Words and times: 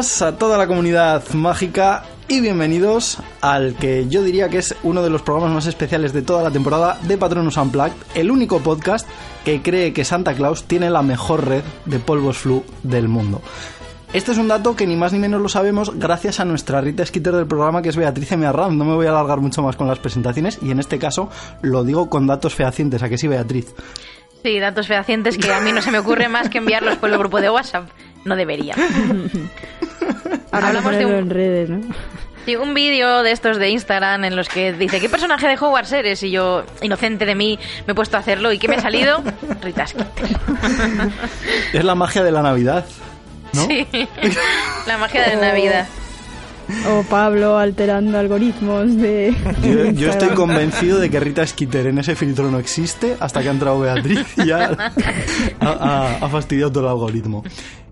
Buenas 0.00 0.22
a 0.22 0.38
toda 0.38 0.56
la 0.56 0.66
comunidad 0.66 1.28
mágica 1.34 2.04
y 2.26 2.40
bienvenidos 2.40 3.18
al 3.42 3.74
que 3.74 4.08
yo 4.08 4.22
diría 4.22 4.48
que 4.48 4.56
es 4.56 4.74
uno 4.82 5.02
de 5.02 5.10
los 5.10 5.20
programas 5.20 5.52
más 5.52 5.66
especiales 5.66 6.14
de 6.14 6.22
toda 6.22 6.42
la 6.42 6.50
temporada 6.50 6.98
de 7.02 7.18
Patronus 7.18 7.58
Unplugged, 7.58 7.92
el 8.14 8.30
único 8.30 8.60
podcast 8.60 9.06
que 9.44 9.60
cree 9.60 9.92
que 9.92 10.06
Santa 10.06 10.32
Claus 10.32 10.64
tiene 10.64 10.88
la 10.88 11.02
mejor 11.02 11.46
red 11.46 11.62
de 11.84 11.98
polvos 11.98 12.38
flu 12.38 12.64
del 12.82 13.08
mundo. 13.08 13.42
Este 14.14 14.32
es 14.32 14.38
un 14.38 14.48
dato 14.48 14.74
que 14.74 14.86
ni 14.86 14.96
más 14.96 15.12
ni 15.12 15.18
menos 15.18 15.42
lo 15.42 15.50
sabemos 15.50 15.92
gracias 15.98 16.40
a 16.40 16.46
nuestra 16.46 16.80
Rita 16.80 17.04
Skeeter 17.04 17.34
del 17.34 17.46
programa 17.46 17.82
que 17.82 17.90
es 17.90 17.96
Beatriz 17.96 18.34
Mearram. 18.38 18.78
No 18.78 18.86
me 18.86 18.94
voy 18.94 19.04
a 19.04 19.10
alargar 19.10 19.40
mucho 19.40 19.60
más 19.60 19.76
con 19.76 19.86
las 19.86 19.98
presentaciones 19.98 20.58
y 20.62 20.70
en 20.70 20.80
este 20.80 20.98
caso 20.98 21.28
lo 21.60 21.84
digo 21.84 22.08
con 22.08 22.26
datos 22.26 22.54
fehacientes. 22.54 23.02
¿A 23.02 23.10
que 23.10 23.18
sí, 23.18 23.28
Beatriz? 23.28 23.74
Sí, 24.42 24.58
datos 24.58 24.86
fehacientes 24.86 25.36
que 25.36 25.52
a 25.52 25.60
mí 25.60 25.72
no 25.72 25.82
se 25.82 25.90
me 25.90 25.98
ocurre 25.98 26.28
más 26.30 26.48
que 26.48 26.56
enviarlos 26.56 26.96
por 26.96 27.10
el 27.10 27.18
grupo 27.18 27.38
de 27.42 27.50
WhatsApp. 27.50 27.90
No 28.24 28.34
debería. 28.34 28.74
Ahora 30.52 30.68
hablamos 30.68 30.96
de 30.96 31.06
un, 31.06 31.14
en 31.14 31.30
redes, 31.30 31.70
¿no? 31.70 31.80
Sí, 32.44 32.56
un 32.56 32.72
vídeo 32.74 33.22
de 33.22 33.32
estos 33.32 33.58
de 33.58 33.68
Instagram 33.68 34.24
en 34.24 34.34
los 34.34 34.48
que 34.48 34.72
dice 34.72 35.00
¿qué 35.00 35.08
personaje 35.08 35.46
de 35.46 35.54
Hogwarts 35.54 35.92
eres? 35.92 36.22
Y 36.22 36.30
yo, 36.30 36.64
inocente 36.80 37.26
de 37.26 37.34
mí, 37.34 37.58
me 37.86 37.92
he 37.92 37.94
puesto 37.94 38.16
a 38.16 38.20
hacerlo. 38.20 38.52
¿Y 38.52 38.58
qué 38.58 38.68
me 38.68 38.76
ha 38.76 38.80
salido? 38.80 39.22
Rita 39.62 39.86
Skeeter. 39.86 40.28
Es 41.72 41.84
la 41.84 41.94
magia 41.94 42.22
de 42.22 42.32
la 42.32 42.42
Navidad, 42.42 42.86
¿no? 43.52 43.66
Sí, 43.66 43.86
la 44.86 44.98
magia 44.98 45.22
de 45.22 45.36
la 45.36 45.48
Navidad. 45.48 45.86
O 46.88 47.02
Pablo 47.04 47.58
alterando 47.58 48.18
algoritmos 48.18 48.96
de. 48.96 49.34
Yo, 49.94 50.10
estoy 50.10 50.28
convencido 50.30 50.98
de 50.98 51.10
que 51.10 51.20
Rita 51.20 51.46
Skeeter 51.46 51.86
en 51.86 51.98
ese 51.98 52.14
filtro 52.16 52.50
no 52.50 52.58
existe 52.58 53.16
hasta 53.20 53.42
que 53.42 53.48
ha 53.48 53.52
entrado 53.52 53.80
Beatriz 53.80 54.26
y 54.36 54.46
ya 54.46 54.92
ha, 55.60 56.28
fastidiado 56.28 56.72
todo 56.72 56.84
el 56.84 56.90
algoritmo. 56.90 57.42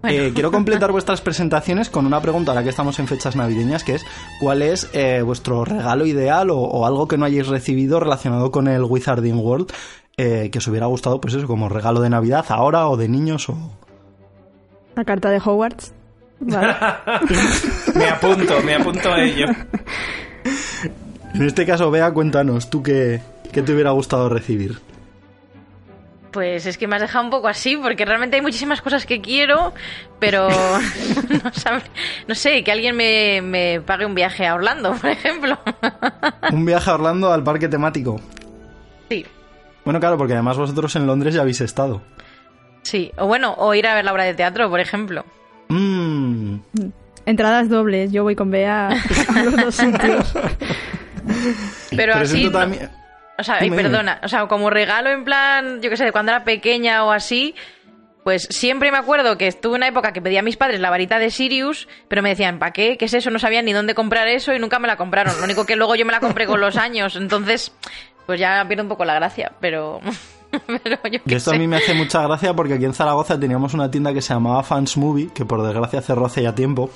Eh, 0.04 0.30
quiero 0.32 0.52
completar 0.52 0.92
vuestras 0.92 1.20
presentaciones 1.20 1.90
con 1.90 2.06
una 2.06 2.20
pregunta, 2.20 2.52
ahora 2.52 2.62
que 2.62 2.70
estamos 2.70 2.98
en 2.98 3.08
fechas 3.08 3.34
navideñas, 3.34 3.82
que 3.82 3.96
es 3.96 4.04
¿cuál 4.40 4.62
es 4.62 4.88
eh, 4.92 5.22
vuestro 5.22 5.64
regalo 5.64 6.06
ideal 6.06 6.50
o, 6.50 6.86
algo 6.86 7.08
que 7.08 7.18
no 7.18 7.24
hayáis 7.24 7.48
recibido 7.48 7.98
relacionado 7.98 8.52
con 8.52 8.68
el 8.68 8.84
Wizarding 8.84 9.38
World 9.38 9.72
eh, 10.16 10.50
que 10.50 10.58
os 10.58 10.66
hubiera 10.68 10.86
gustado, 10.86 11.20
pues 11.20 11.34
eso, 11.34 11.46
como 11.46 11.68
regalo 11.68 12.00
de 12.00 12.10
Navidad 12.10 12.44
ahora 12.48 12.88
o 12.88 12.96
de 12.96 13.08
niños 13.08 13.48
o... 13.48 13.56
La 14.96 15.04
carta 15.04 15.30
de 15.30 15.38
Hogwarts. 15.38 15.94
me 17.94 18.08
apunto, 18.08 18.62
me 18.62 18.74
apunto 18.74 19.12
a 19.12 19.22
ello. 19.22 19.46
En 21.34 21.42
este 21.42 21.66
caso, 21.66 21.90
Bea, 21.90 22.10
cuéntanos, 22.12 22.70
¿tú 22.70 22.82
qué, 22.82 23.20
qué 23.52 23.62
te 23.62 23.72
hubiera 23.72 23.90
gustado 23.90 24.28
recibir? 24.28 24.78
Pues 26.30 26.66
es 26.66 26.76
que 26.76 26.86
me 26.86 26.96
has 26.96 27.02
dejado 27.02 27.24
un 27.24 27.30
poco 27.30 27.48
así, 27.48 27.76
porque 27.76 28.04
realmente 28.04 28.36
hay 28.36 28.42
muchísimas 28.42 28.82
cosas 28.82 29.06
que 29.06 29.20
quiero, 29.20 29.72
pero 30.18 30.48
no, 32.28 32.34
sé, 32.34 32.62
que 32.62 32.72
alguien 32.72 32.96
me, 32.96 33.40
me, 33.42 33.80
pague 33.80 34.06
un 34.06 34.14
viaje 34.14 34.46
a 34.46 34.54
Orlando, 34.54 34.94
por 34.94 35.10
ejemplo. 35.10 35.58
¿Un 36.52 36.64
viaje 36.64 36.90
a 36.90 36.94
Orlando 36.94 37.32
al 37.32 37.42
parque 37.42 37.68
temático? 37.68 38.20
Sí. 39.08 39.26
Bueno, 39.84 40.00
claro, 40.00 40.18
porque 40.18 40.34
además 40.34 40.58
vosotros 40.58 40.94
en 40.96 41.06
Londres 41.06 41.34
ya 41.34 41.40
habéis 41.40 41.60
estado. 41.62 42.02
Sí, 42.82 43.10
o 43.16 43.26
bueno, 43.26 43.54
o 43.58 43.74
ir 43.74 43.86
a 43.86 43.94
ver 43.94 44.04
la 44.04 44.12
obra 44.12 44.24
de 44.24 44.34
teatro, 44.34 44.68
por 44.68 44.80
ejemplo. 44.80 45.24
Mm. 45.68 46.56
Entradas 47.26 47.68
dobles, 47.68 48.10
yo 48.10 48.22
voy 48.22 48.34
con 48.34 48.50
Bea 48.50 48.88
a 48.88 49.42
los 49.42 49.56
dos 49.56 49.74
sitios. 49.74 50.34
Pero, 51.96 52.14
así... 52.14 52.50
O 53.40 53.44
sea, 53.44 53.64
y 53.64 53.70
perdona, 53.70 54.20
o 54.24 54.28
sea, 54.28 54.46
como 54.46 54.68
regalo 54.68 55.10
en 55.10 55.24
plan, 55.24 55.80
yo 55.80 55.90
qué 55.90 55.96
sé, 55.96 56.10
cuando 56.10 56.32
era 56.32 56.42
pequeña 56.42 57.04
o 57.04 57.12
así, 57.12 57.54
pues 58.24 58.48
siempre 58.50 58.90
me 58.90 58.98
acuerdo 58.98 59.38
que 59.38 59.46
estuve 59.46 59.76
una 59.76 59.86
época 59.86 60.12
que 60.12 60.20
pedía 60.20 60.40
a 60.40 60.42
mis 60.42 60.56
padres 60.56 60.80
la 60.80 60.90
varita 60.90 61.20
de 61.20 61.30
Sirius, 61.30 61.86
pero 62.08 62.20
me 62.20 62.30
decían, 62.30 62.58
¿para 62.58 62.72
qué? 62.72 62.98
¿Qué 62.98 63.04
es 63.04 63.14
eso? 63.14 63.30
No 63.30 63.38
sabían 63.38 63.64
ni 63.64 63.72
dónde 63.72 63.94
comprar 63.94 64.26
eso 64.26 64.52
y 64.52 64.58
nunca 64.58 64.80
me 64.80 64.88
la 64.88 64.96
compraron. 64.96 65.38
Lo 65.38 65.44
único 65.44 65.66
que 65.66 65.76
luego 65.76 65.94
yo 65.94 66.04
me 66.04 66.12
la 66.12 66.18
compré 66.18 66.46
con 66.46 66.60
los 66.60 66.76
años, 66.76 67.14
entonces, 67.14 67.72
pues 68.26 68.40
ya 68.40 68.64
pierde 68.66 68.82
un 68.82 68.88
poco 68.88 69.04
la 69.04 69.14
gracia, 69.14 69.52
pero... 69.60 70.00
pero 70.82 70.98
yo 71.10 71.20
y 71.24 71.34
esto 71.34 71.52
a 71.52 71.54
mí 71.54 71.66
me 71.66 71.76
hace 71.76 71.94
mucha 71.94 72.22
gracia 72.22 72.54
porque 72.54 72.74
aquí 72.74 72.84
en 72.84 72.94
Zaragoza 72.94 73.38
teníamos 73.38 73.74
una 73.74 73.90
tienda 73.90 74.12
que 74.12 74.22
se 74.22 74.34
llamaba 74.34 74.62
Fans 74.62 74.96
Movie, 74.96 75.28
que 75.34 75.44
por 75.44 75.62
desgracia 75.62 76.00
cerró 76.00 76.26
hace 76.26 76.42
ya 76.42 76.54
tiempo, 76.54 76.90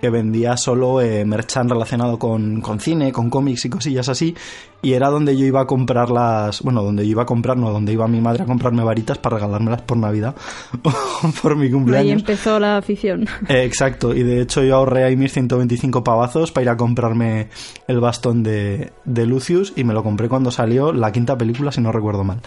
que 0.00 0.10
vendía 0.10 0.56
solo 0.56 1.00
eh, 1.00 1.24
merchan 1.24 1.68
relacionado 1.68 2.18
con, 2.18 2.62
cine, 2.80 3.12
con 3.12 3.30
cómics 3.30 3.64
y 3.64 3.70
cosillas 3.70 4.08
así, 4.08 4.34
y 4.82 4.92
era 4.92 5.08
donde 5.08 5.36
yo 5.36 5.46
iba 5.46 5.62
a 5.62 5.66
comprar 5.66 6.10
las, 6.10 6.62
bueno, 6.62 6.82
donde 6.82 7.04
yo 7.04 7.12
iba 7.12 7.22
a 7.22 7.26
comprar, 7.26 7.56
no, 7.56 7.70
donde 7.70 7.92
iba 7.92 8.06
mi 8.06 8.20
madre 8.20 8.42
a 8.42 8.46
comprarme 8.46 8.84
varitas 8.84 9.18
para 9.18 9.36
regalármelas 9.36 9.82
por 9.82 9.96
Navidad, 9.96 10.34
por 11.42 11.56
mi 11.56 11.70
cumpleaños. 11.70 12.12
Ahí 12.12 12.18
empezó 12.20 12.58
la 12.58 12.76
afición. 12.76 13.26
Eh, 13.48 13.64
exacto, 13.64 14.14
y 14.14 14.22
de 14.22 14.40
hecho 14.40 14.62
yo 14.64 14.76
ahorré 14.76 15.04
ahí 15.04 15.16
mis 15.16 15.32
125 15.32 16.02
pavazos 16.02 16.50
para 16.50 16.62
ir 16.62 16.68
a 16.70 16.76
comprarme 16.76 17.48
el 17.86 18.00
bastón 18.00 18.42
de, 18.42 18.92
de 19.04 19.26
Lucius, 19.26 19.72
y 19.76 19.84
me 19.84 19.94
lo 19.94 20.02
compré 20.02 20.28
cuando 20.28 20.50
salió 20.50 20.92
la 20.92 21.12
quinta 21.12 21.38
película, 21.38 21.70
si 21.70 21.80
no 21.80 21.92
recuerdo 21.92 22.24
mal. 22.24 22.40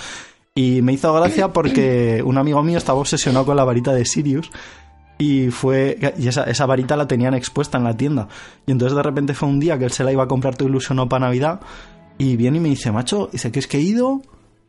Y 0.59 0.81
me 0.81 0.91
hizo 0.91 1.13
gracia 1.13 1.53
porque 1.53 2.21
un 2.25 2.37
amigo 2.37 2.61
mío 2.63 2.77
estaba 2.77 2.99
obsesionado 2.99 3.45
con 3.45 3.55
la 3.55 3.63
varita 3.63 3.93
de 3.93 4.03
Sirius 4.03 4.51
y 5.17 5.51
fue 5.51 5.97
y 6.17 6.27
esa, 6.27 6.43
esa, 6.43 6.65
varita 6.65 6.97
la 6.97 7.07
tenían 7.07 7.33
expuesta 7.33 7.77
en 7.77 7.85
la 7.85 7.95
tienda 7.95 8.27
y 8.65 8.73
entonces 8.73 8.93
de 8.93 9.01
repente 9.01 9.33
fue 9.33 9.47
un 9.47 9.61
día 9.61 9.79
que 9.79 9.85
él 9.85 9.91
se 9.91 10.03
la 10.03 10.11
iba 10.11 10.23
a 10.23 10.27
comprar 10.27 10.57
tu 10.57 10.65
ilusionó 10.65 11.07
para 11.07 11.27
Navidad 11.27 11.61
y 12.17 12.35
viene 12.35 12.57
y 12.57 12.59
me 12.59 12.67
dice 12.67 12.91
macho 12.91 13.29
dice 13.31 13.53
que 13.53 13.59
es 13.59 13.67
que 13.67 13.77
he 13.77 13.81
ido 13.81 14.21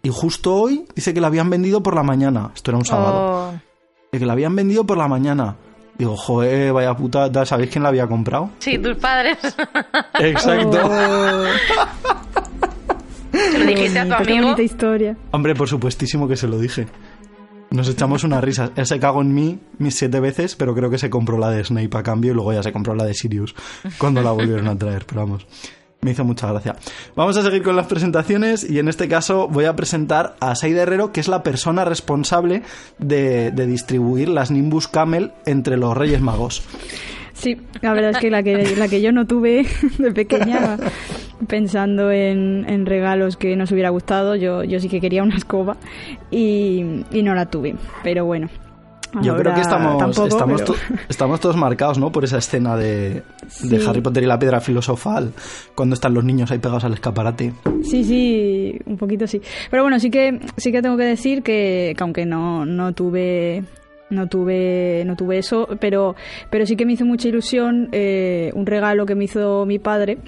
y 0.05 0.11
justo 0.11 0.55
hoy 0.55 0.87
dice 0.95 1.13
que 1.13 1.21
la 1.21 1.27
habían 1.27 1.51
vendido 1.51 1.83
por 1.83 1.97
la 1.97 2.05
mañana 2.05 2.53
esto 2.55 2.71
era 2.71 2.79
un 2.79 2.85
sábado 2.85 3.53
oh. 3.53 4.17
que 4.17 4.25
la 4.25 4.35
habían 4.35 4.55
vendido 4.55 4.85
por 4.87 4.97
la 4.97 5.09
mañana 5.09 5.57
Digo, 5.99 6.17
joder, 6.17 6.73
vaya 6.73 6.97
puta, 6.97 7.45
¿sabéis 7.45 7.69
quién 7.69 7.83
la 7.83 7.91
había 7.91 8.07
comprado? 8.07 8.49
Sí, 8.59 8.79
tus 8.79 8.97
padres. 8.97 9.37
Exacto. 10.19 10.81
Oh. 10.83 11.45
¿Se 13.33 13.59
lo 13.59 13.67
dijiste 13.67 13.99
a 13.99 14.07
tu 14.07 14.15
amigo? 14.15 14.61
historia. 14.61 15.17
Hombre, 15.31 15.55
por 15.55 15.69
supuestísimo 15.69 16.29
que 16.29 16.37
se 16.37 16.49
lo 16.49 16.59
dije. 16.59 16.87
Nos 17.71 17.89
echamos 17.89 18.25
una 18.25 18.41
risa. 18.41 18.73
Él 18.75 18.87
se 18.87 18.99
cagó 18.99 19.23
en 19.23 19.33
mí 19.33 19.61
mis 19.79 19.95
siete 19.95 20.19
veces, 20.19 20.57
pero 20.57 20.75
creo 20.75 20.91
que 20.91 20.99
se 20.99 21.09
compró 21.09 21.39
la 21.39 21.51
de 21.51 21.63
Snape 21.65 21.97
a 21.97 22.03
cambio 22.03 22.33
y 22.33 22.35
luego 22.35 22.53
ya 22.53 22.63
se 22.63 22.73
compró 22.73 22.95
la 22.97 23.05
de 23.05 23.15
Sirius 23.15 23.55
cuando 23.99 24.23
la 24.23 24.33
volvieron 24.33 24.67
a 24.67 24.77
traer. 24.77 25.05
Pero 25.07 25.21
vamos, 25.21 25.47
me 26.01 26.11
hizo 26.11 26.25
mucha 26.25 26.49
gracia. 26.51 26.75
Vamos 27.15 27.37
a 27.37 27.43
seguir 27.43 27.63
con 27.63 27.77
las 27.77 27.87
presentaciones 27.87 28.69
y 28.69 28.81
en 28.81 28.89
este 28.89 29.07
caso 29.07 29.47
voy 29.47 29.67
a 29.67 29.77
presentar 29.77 30.35
a 30.41 30.57
Saida 30.57 30.83
Herrero, 30.83 31.13
que 31.13 31.21
es 31.21 31.29
la 31.29 31.45
persona 31.45 31.85
responsable 31.85 32.63
de, 32.99 33.53
de 33.53 33.67
distribuir 33.67 34.29
las 34.31 34.51
Nimbus 34.51 34.89
Camel 34.89 35.31
entre 35.47 35.77
los 35.77 35.97
Reyes 35.97 36.21
Magos. 36.21 36.65
Sí, 37.41 37.57
la 37.81 37.95
verdad 37.95 38.11
es 38.11 38.19
que 38.19 38.31
la 38.31 38.43
que, 38.43 38.77
la 38.77 38.87
que 38.89 39.01
yo 39.01 39.13
no 39.13 39.27
tuve 39.27 39.65
de 39.99 40.13
pequeña, 40.13 40.77
pensando 41.49 42.13
en, 42.13 42.85
regalos 42.85 43.37
que 43.37 43.57
nos 43.57 43.73
hubiera 43.73 43.89
gustado, 43.89 44.37
yo, 44.37 44.63
yo 44.63 44.79
sí 44.79 44.89
que 44.89 45.01
quería 45.01 45.23
una 45.23 45.37
escoba 45.37 45.77
y, 46.31 46.85
no 47.13 47.35
la 47.35 47.47
tuve. 47.47 47.77
Pero 48.03 48.27
bueno, 48.27 48.51
yo 49.23 49.37
creo 49.37 49.55
que 49.55 49.63
estamos, 49.63 49.95
estamos, 50.29 50.63
estamos, 51.09 51.41
todos 51.41 51.57
marcados, 51.57 51.99
¿no? 51.99 52.13
Por 52.13 52.25
esa 52.25 52.37
escena 52.37 52.77
de, 52.77 53.23
de, 53.63 53.87
Harry 53.87 54.03
Potter 54.03 54.23
y 54.23 54.27
la 54.27 54.39
piedra 54.39 54.61
filosofal, 54.61 55.33
cuando 55.75 55.95
están 55.95 56.13
los 56.13 56.25
niños 56.25 56.51
ahí 56.51 56.59
pegados 56.59 56.85
al 56.85 56.93
escaparate. 56.93 57.55
Sí, 57.83 58.05
sí, 58.05 58.79
un 58.85 58.99
poquito 58.99 59.27
sí. 59.27 59.41
Pero 59.71 59.83
bueno, 59.83 59.99
sí 59.99 60.11
que, 60.11 60.41
sí 60.59 60.71
que 60.73 60.83
tengo 60.83 60.99
que 60.99 61.05
decir 61.05 61.43
que, 61.43 61.95
que 61.97 62.03
aunque 62.05 62.27
no, 62.27 62.67
no 62.67 62.93
tuve 62.93 63.65
no 64.11 64.29
tuve 64.29 65.05
no 65.07 65.17
tuve 65.17 65.39
eso 65.39 65.69
pero 65.81 66.15
pero 66.51 66.67
sí 66.67 66.77
que 66.77 66.87
me 66.87 66.93
hizo 66.93 67.05
mucha 67.05 67.29
ilusión 67.29 67.89
eh, 67.93 68.51
un 68.55 68.67
regalo 68.67 69.07
que 69.07 69.15
me 69.15 69.25
hizo 69.25 69.65
mi 69.67 69.79
padre 69.79 70.19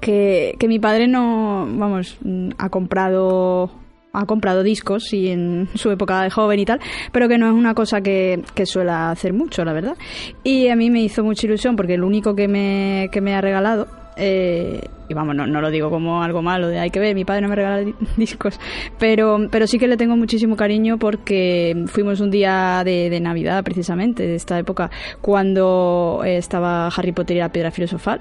que, 0.00 0.54
que 0.58 0.68
mi 0.68 0.78
padre 0.78 1.08
no 1.08 1.66
vamos 1.68 2.18
ha 2.58 2.68
comprado 2.68 3.70
ha 4.16 4.24
comprado 4.24 4.62
discos 4.62 5.12
y 5.12 5.28
en 5.28 5.68
su 5.74 5.90
época 5.90 6.22
de 6.22 6.30
joven 6.30 6.58
y 6.58 6.64
tal, 6.64 6.80
pero 7.12 7.28
que 7.28 7.36
no 7.36 7.48
es 7.48 7.52
una 7.52 7.74
cosa 7.74 8.00
que, 8.00 8.42
que 8.54 8.64
suele 8.64 8.90
hacer 8.90 9.34
mucho, 9.34 9.62
la 9.62 9.74
verdad. 9.74 9.94
Y 10.42 10.68
a 10.68 10.76
mí 10.76 10.90
me 10.90 11.02
hizo 11.02 11.22
mucha 11.22 11.46
ilusión 11.46 11.76
porque 11.76 11.94
el 11.94 12.02
único 12.02 12.34
que 12.34 12.48
me, 12.48 13.10
que 13.12 13.20
me 13.20 13.34
ha 13.34 13.42
regalado 13.42 13.88
eh, 14.16 14.80
y 15.08 15.14
vamos, 15.14 15.34
no, 15.34 15.46
no, 15.46 15.60
lo 15.60 15.70
digo 15.70 15.90
como 15.90 16.22
algo 16.22 16.42
malo 16.42 16.68
de 16.68 16.78
hay 16.78 16.90
que 16.90 17.00
ver, 17.00 17.14
mi 17.14 17.24
padre 17.24 17.42
no 17.42 17.48
me 17.48 17.56
regala 17.56 17.84
discos, 18.16 18.58
pero, 18.98 19.38
pero 19.50 19.66
sí 19.66 19.78
que 19.78 19.88
le 19.88 19.96
tengo 19.96 20.16
muchísimo 20.16 20.56
cariño 20.56 20.98
porque 20.98 21.84
fuimos 21.86 22.20
un 22.20 22.30
día 22.30 22.82
de, 22.84 23.10
de 23.10 23.20
Navidad 23.20 23.62
precisamente, 23.64 24.26
de 24.26 24.34
esta 24.34 24.58
época, 24.58 24.90
cuando 25.20 26.22
estaba 26.24 26.88
Harry 26.88 27.12
Potter 27.12 27.36
y 27.36 27.40
la 27.40 27.50
piedra 27.50 27.70
filosofal, 27.70 28.20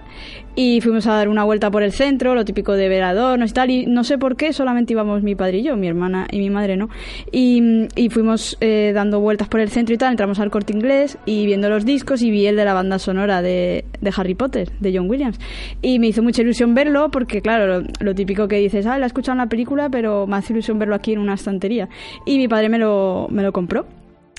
y 0.55 0.79
fuimos 0.81 1.05
a 1.07 1.13
dar 1.13 1.27
una 1.27 1.43
vuelta 1.43 1.69
por 1.69 1.83
el 1.83 1.91
centro, 1.91 2.33
lo 2.33 2.45
típico 2.45 2.73
de 2.73 2.87
verador, 2.87 3.37
no 3.37 3.45
y 3.45 3.49
tal, 3.49 3.69
y 3.69 3.85
no 3.85 4.03
sé 4.03 4.17
por 4.17 4.35
qué, 4.35 4.53
solamente 4.53 4.93
íbamos 4.93 5.21
mi 5.23 5.35
padre 5.35 5.57
y 5.57 5.63
yo, 5.63 5.75
mi 5.75 5.87
hermana 5.87 6.27
y 6.31 6.39
mi 6.39 6.49
madre 6.49 6.77
no, 6.77 6.89
y, 7.31 7.87
y 7.95 8.09
fuimos 8.09 8.57
eh, 8.61 8.91
dando 8.93 9.19
vueltas 9.19 9.47
por 9.47 9.59
el 9.59 9.69
centro 9.69 9.95
y 9.95 9.97
tal, 9.97 10.11
entramos 10.11 10.39
al 10.39 10.51
corte 10.51 10.73
inglés 10.73 11.17
y 11.25 11.45
viendo 11.45 11.69
los 11.69 11.85
discos 11.85 12.21
y 12.21 12.31
vi 12.31 12.47
el 12.47 12.55
de 12.55 12.65
la 12.65 12.73
banda 12.73 12.99
sonora 12.99 13.41
de, 13.41 13.85
de 13.99 14.13
Harry 14.15 14.35
Potter, 14.35 14.71
de 14.79 14.95
John 14.95 15.09
Williams, 15.09 15.39
y 15.81 15.99
me 15.99 16.07
hizo 16.07 16.23
mucha 16.23 16.41
ilusión 16.41 16.74
verlo 16.75 17.09
porque, 17.09 17.41
claro, 17.41 17.83
lo, 17.99 18.15
típico 18.15 18.47
que 18.47 18.57
dices, 18.57 18.85
ah, 18.85 18.99
la 18.99 19.05
he 19.05 19.07
escuchado 19.07 19.33
en 19.33 19.39
la 19.39 19.49
película, 19.49 19.89
pero 19.89 20.27
me 20.27 20.35
hace 20.35 20.53
ilusión 20.53 20.77
verlo 20.77 20.93
aquí 20.93 21.13
en 21.13 21.19
una 21.19 21.33
estantería. 21.33 21.89
Y 22.25 22.37
mi 22.37 22.47
padre 22.47 22.69
me 22.69 22.77
lo, 22.77 23.27
me 23.31 23.41
lo 23.41 23.51
compró. 23.51 23.87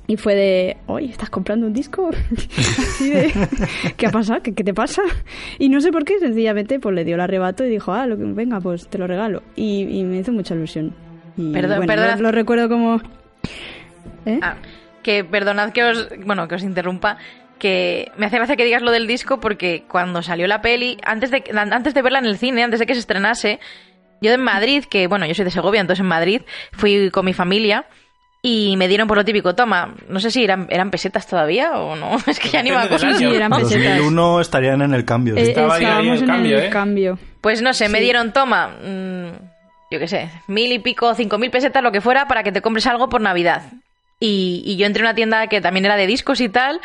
Y 0.06 0.16
fue 0.16 0.36
de, 0.36 0.76
oye, 0.86 1.06
¿estás 1.06 1.30
comprando 1.30 1.66
un 1.66 1.72
disco? 1.72 2.10
Así 2.78 3.10
de, 3.10 3.32
¿qué 3.96 4.06
ha 4.06 4.10
pasado? 4.10 4.40
¿Qué, 4.40 4.52
te 4.52 4.72
pasa? 4.72 5.02
Y 5.58 5.68
no 5.68 5.80
sé 5.80 5.90
por 5.90 6.04
qué, 6.04 6.20
sencillamente, 6.20 6.78
pues 6.78 6.94
le 6.94 7.04
dio 7.04 7.16
el 7.16 7.20
arrebato 7.20 7.64
y 7.64 7.70
dijo, 7.70 7.92
ah, 7.92 8.06
lo 8.06 8.16
que, 8.16 8.22
venga, 8.22 8.60
pues 8.60 8.86
te 8.86 8.98
lo 8.98 9.08
regalo. 9.08 9.42
Y, 9.56 10.04
me 10.04 10.18
hizo 10.18 10.30
mucha 10.30 10.54
ilusión. 10.54 10.94
perdón, 11.52 11.86
perdón. 11.86 12.22
Lo, 12.22 12.30
recuerdo 12.30 12.68
como... 12.68 13.00
¿eh? 14.26 14.38
Ah, 14.42 14.56
que 15.02 15.24
perdonad 15.24 15.72
que 15.72 15.84
os, 15.84 16.08
bueno, 16.24 16.46
que 16.46 16.56
os 16.56 16.62
interrumpa, 16.62 17.18
que 17.58 18.10
me 18.16 18.26
hace 18.26 18.36
gracia 18.36 18.56
que 18.56 18.64
digas 18.64 18.82
lo 18.82 18.90
del 18.90 19.06
disco 19.06 19.40
porque 19.40 19.84
cuando 19.88 20.22
salió 20.22 20.46
la 20.46 20.60
peli, 20.60 20.98
antes 21.04 21.30
de, 21.30 21.44
antes 21.54 21.94
de 21.94 22.02
verla 22.02 22.18
en 22.18 22.26
el 22.26 22.38
cine, 22.38 22.62
antes 22.62 22.80
de 22.80 22.86
que 22.86 22.94
se 22.94 23.00
estrenase, 23.00 23.60
yo 24.20 24.32
en 24.32 24.42
Madrid, 24.42 24.84
que 24.84 25.06
bueno, 25.06 25.26
yo 25.26 25.34
soy 25.34 25.44
de 25.44 25.50
Segovia, 25.50 25.80
entonces 25.80 26.00
en 26.00 26.06
Madrid 26.06 26.42
fui 26.72 27.10
con 27.10 27.24
mi 27.24 27.32
familia 27.32 27.86
y 28.42 28.76
me 28.76 28.86
dieron 28.86 29.08
por 29.08 29.16
lo 29.16 29.24
típico, 29.24 29.54
toma, 29.54 29.94
no 30.08 30.20
sé 30.20 30.30
si 30.30 30.44
eran, 30.44 30.68
eran 30.70 30.90
pesetas 30.90 31.26
todavía 31.26 31.72
o 31.78 31.96
no, 31.96 32.16
es 32.26 32.38
que 32.38 32.48
ya 32.48 32.62
ni 32.62 32.70
me 32.70 32.76
acuerdo. 32.76 33.14
Sí, 33.14 33.24
eran 33.24 33.50
pesetas. 33.50 33.98
2001 33.98 34.40
estarían 34.40 34.82
en 34.82 34.94
el 34.94 35.04
cambio. 35.04 35.36
Eh, 35.36 35.42
estábamos 35.50 36.22
en 36.22 36.30
el 36.30 36.52
¿eh? 36.52 36.70
cambio. 36.70 37.18
Pues 37.40 37.62
no 37.62 37.72
sé, 37.74 37.88
me 37.88 38.00
dieron, 38.00 38.32
toma, 38.32 38.68
mm, 38.68 39.26
yo 39.90 39.98
qué 39.98 40.08
sé, 40.08 40.30
mil 40.48 40.72
y 40.72 40.78
pico, 40.78 41.14
cinco 41.14 41.38
mil 41.38 41.50
pesetas, 41.50 41.82
lo 41.82 41.92
que 41.92 42.00
fuera, 42.00 42.26
para 42.28 42.42
que 42.42 42.52
te 42.52 42.62
compres 42.62 42.86
algo 42.86 43.08
por 43.08 43.20
Navidad. 43.20 43.72
Y, 44.18 44.62
y, 44.64 44.76
yo 44.76 44.86
entré 44.86 45.02
a 45.02 45.06
una 45.08 45.14
tienda 45.14 45.46
que 45.46 45.60
también 45.60 45.84
era 45.84 45.96
de 45.96 46.06
discos 46.06 46.40
y 46.40 46.48
tal, 46.48 46.80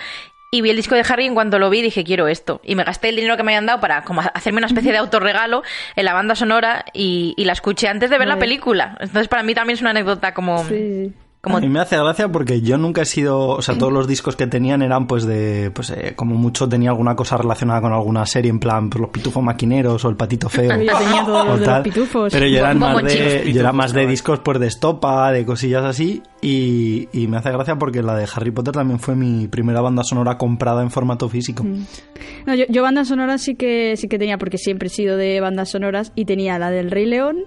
y 0.53 0.59
vi 0.61 0.69
el 0.69 0.75
disco 0.75 0.95
de 0.95 1.05
Harry 1.07 1.23
y 1.23 1.27
en 1.27 1.33
cuanto 1.33 1.59
lo 1.59 1.69
vi 1.69 1.81
dije 1.81 2.03
quiero 2.03 2.27
esto. 2.27 2.59
Y 2.65 2.75
me 2.75 2.83
gasté 2.83 3.07
el 3.07 3.15
dinero 3.15 3.37
que 3.37 3.43
me 3.43 3.53
habían 3.53 3.65
dado 3.65 3.79
para 3.79 4.03
como 4.03 4.19
hacerme 4.19 4.57
una 4.57 4.67
especie 4.67 4.91
de 4.91 4.97
autorregalo 4.97 5.63
en 5.95 6.03
la 6.03 6.13
banda 6.13 6.35
sonora 6.35 6.83
y, 6.93 7.33
y 7.37 7.45
la 7.45 7.53
escuché 7.53 7.87
antes 7.87 8.09
de 8.09 8.17
ver 8.17 8.27
la 8.27 8.37
película. 8.37 8.97
Entonces 8.99 9.29
para 9.29 9.43
mí 9.43 9.55
también 9.55 9.75
es 9.75 9.81
una 9.81 9.91
anécdota 9.91 10.33
como... 10.33 10.63
Sí. 10.65 11.13
A 11.43 11.59
mí 11.59 11.69
me 11.69 11.79
hace 11.79 11.97
gracia 11.97 12.31
porque 12.31 12.61
yo 12.61 12.77
nunca 12.77 13.01
he 13.01 13.05
sido, 13.05 13.47
o 13.47 13.61
sea, 13.63 13.75
todos 13.75 13.91
los 13.91 14.07
discos 14.07 14.35
que 14.35 14.45
tenían 14.45 14.83
eran 14.83 15.07
pues 15.07 15.25
de, 15.25 15.71
pues 15.73 15.89
eh, 15.89 16.13
como 16.15 16.35
mucho 16.35 16.69
tenía 16.69 16.91
alguna 16.91 17.15
cosa 17.15 17.35
relacionada 17.35 17.81
con 17.81 17.91
alguna 17.91 18.27
serie, 18.27 18.51
en 18.51 18.59
plan 18.59 18.91
pues, 18.91 19.01
los 19.01 19.09
pitufos 19.09 19.41
maquineros 19.41 20.05
o 20.05 20.09
el 20.09 20.15
patito 20.15 20.49
feo. 20.49 20.69
Yo 20.69 20.97
tenía 20.97 21.25
todos 21.25 21.47
los, 21.47 21.59
de 21.59 21.65
los 21.65 21.79
pitufos. 21.79 22.31
Pero 22.31 22.45
yo, 22.45 22.59
era 22.59 22.75
más 22.75 23.03
de, 23.03 23.51
yo 23.51 23.59
era 23.59 23.71
más 23.71 23.91
de 23.91 24.05
discos 24.05 24.39
pues 24.39 24.59
de 24.59 24.67
estopa, 24.67 25.31
de 25.31 25.43
cosillas 25.43 25.83
así 25.83 26.21
y, 26.43 27.09
y, 27.11 27.27
me 27.27 27.37
hace 27.37 27.51
gracia 27.51 27.75
porque 27.75 28.03
la 28.03 28.15
de 28.15 28.27
Harry 28.35 28.51
Potter 28.51 28.73
también 28.73 28.99
fue 28.99 29.15
mi 29.15 29.47
primera 29.47 29.81
banda 29.81 30.03
sonora 30.03 30.37
comprada 30.37 30.83
en 30.83 30.91
formato 30.91 31.27
físico. 31.27 31.63
Mm. 31.63 31.85
No, 32.45 32.53
yo, 32.53 32.65
yo 32.69 32.83
bandas 32.83 33.07
sonoras 33.07 33.41
sí 33.41 33.55
que 33.55 33.95
sí 33.97 34.07
que 34.07 34.19
tenía 34.19 34.37
porque 34.37 34.59
siempre 34.59 34.87
he 34.87 34.91
sido 34.91 35.17
de 35.17 35.39
bandas 35.39 35.69
sonoras 35.69 36.11
y 36.15 36.25
tenía 36.25 36.59
la 36.59 36.69
del 36.69 36.91
Rey 36.91 37.05
León, 37.07 37.37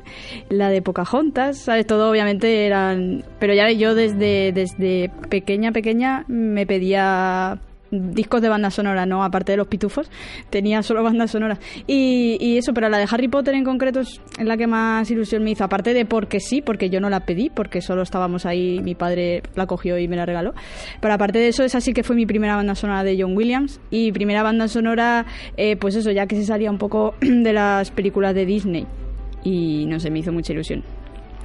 la 0.48 0.70
de 0.70 0.82
Pocahontas, 0.82 1.58
¿sabes? 1.58 1.86
Todo 1.86 2.10
obviamente 2.10 2.66
eran, 2.66 3.24
pero 3.38 3.54
ya 3.54 3.70
yo 3.70 3.83
desde 3.92 4.52
desde 4.52 5.10
pequeña 5.28 5.72
pequeña 5.72 6.24
me 6.28 6.64
pedía 6.64 7.60
discos 7.90 8.42
de 8.42 8.48
banda 8.48 8.70
sonora, 8.70 9.06
no, 9.06 9.24
aparte 9.24 9.52
de 9.52 9.58
los 9.58 9.68
pitufos, 9.68 10.10
tenía 10.50 10.82
solo 10.82 11.02
bandas 11.02 11.30
sonoras. 11.30 11.58
Y, 11.86 12.36
y, 12.40 12.58
eso, 12.58 12.72
pero 12.74 12.88
la 12.88 12.98
de 12.98 13.06
Harry 13.10 13.28
Potter 13.28 13.54
en 13.54 13.64
concreto 13.64 14.00
es 14.00 14.20
la 14.38 14.56
que 14.56 14.66
más 14.66 15.10
ilusión 15.10 15.42
me 15.42 15.52
hizo, 15.52 15.64
aparte 15.64 15.94
de 15.94 16.04
porque 16.04 16.40
sí, 16.40 16.62
porque 16.62 16.90
yo 16.90 17.00
no 17.00 17.10
la 17.10 17.20
pedí, 17.20 17.50
porque 17.50 17.80
solo 17.80 18.02
estábamos 18.02 18.46
ahí, 18.46 18.80
mi 18.80 18.94
padre 18.94 19.42
la 19.54 19.66
cogió 19.66 19.98
y 19.98 20.08
me 20.08 20.16
la 20.16 20.26
regaló. 20.26 20.54
Pero 21.00 21.14
aparte 21.14 21.38
de 21.38 21.48
eso, 21.48 21.64
esa 21.64 21.80
sí 21.80 21.92
que 21.92 22.02
fue 22.02 22.16
mi 22.16 22.26
primera 22.26 22.56
banda 22.56 22.74
sonora 22.74 23.04
de 23.04 23.20
John 23.20 23.36
Williams 23.36 23.80
y 23.90 24.12
primera 24.12 24.42
banda 24.42 24.68
sonora, 24.68 25.26
eh, 25.56 25.76
pues 25.76 25.94
eso, 25.94 26.10
ya 26.10 26.26
que 26.26 26.36
se 26.36 26.44
salía 26.44 26.70
un 26.70 26.78
poco 26.78 27.14
de 27.20 27.52
las 27.52 27.90
películas 27.90 28.34
de 28.34 28.46
Disney. 28.46 28.86
Y 29.42 29.84
no 29.86 30.00
sé, 30.00 30.10
me 30.10 30.20
hizo 30.20 30.32
mucha 30.32 30.52
ilusión. 30.52 30.82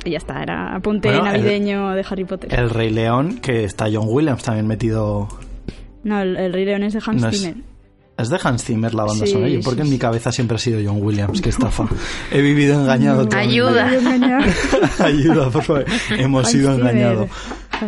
Y 0.06 0.12
ya 0.12 0.18
está, 0.18 0.42
era 0.42 0.75
apunte 0.75 1.12
navideño 1.12 1.92
de 1.92 2.06
Harry 2.10 2.25
Potter. 2.25 2.54
El 2.57 2.69
Rey 2.69 2.90
León, 2.90 3.40
que 3.42 3.63
está 3.63 3.88
John 3.92 4.07
Williams 4.07 4.44
también 4.44 4.68
metido 4.68 5.28
no, 6.04 6.22
el, 6.22 6.54
Rey 6.54 6.66
León 6.66 6.84
es 6.84 6.94
de 6.94 7.01
Hans 7.06 7.25
Zimmer. 7.30 7.56
Es 8.18 8.30
de 8.30 8.40
Hans 8.44 8.63
Zimmer 8.66 8.94
la 8.94 9.04
banda 9.04 9.25
sonora. 9.25 9.50
Yo 9.50 9.62
porque 9.62 9.81
en 9.81 9.90
mi 9.90 9.98
cabeza 9.98 10.31
siempre 10.31 10.56
ha 10.56 10.60
sido 10.60 10.80
John 10.84 11.01
Williams, 11.01 11.42
que 11.42 11.50
estafa. 11.50 11.88
He 12.31 12.42
vivido 12.42 12.81
engañado. 12.81 13.28
Ayuda. 13.34 13.90
Ayuda, 15.00 15.50
por 15.50 15.63
favor. 15.63 15.86
Hemos 16.18 16.50
sido 16.50 16.74
engañados. 16.74 17.30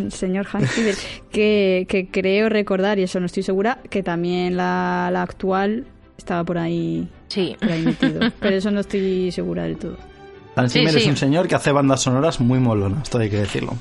Señor 0.09 0.47
Hans 0.51 0.71
Zimmer, 0.71 0.95
que, 1.31 1.85
que, 1.89 2.07
creo 2.07 2.47
recordar, 2.47 2.97
y 2.97 3.03
eso 3.03 3.19
no 3.19 3.25
estoy 3.25 3.43
segura, 3.43 3.79
que 3.89 4.03
también 4.03 4.55
la, 4.55 5.09
la 5.11 5.21
actual 5.21 5.85
estaba 6.17 6.45
por 6.45 6.57
ahí, 6.57 7.09
sí. 7.27 7.57
metido. 7.61 8.21
Pero 8.39 8.55
eso 8.55 8.71
no 8.71 8.79
estoy 8.81 9.31
segura 9.31 9.63
del 9.63 9.77
todo. 9.77 9.97
Hans 10.61 10.73
Zimmer 10.73 10.95
es 10.95 11.07
un 11.07 11.17
señor 11.17 11.47
que 11.47 11.55
hace 11.55 11.71
bandas 11.71 12.01
sonoras 12.01 12.39
muy 12.39 12.59
molonas, 12.59 13.03
esto 13.03 13.17
hay 13.17 13.29
que 13.29 13.37
decirlo. 13.37 13.75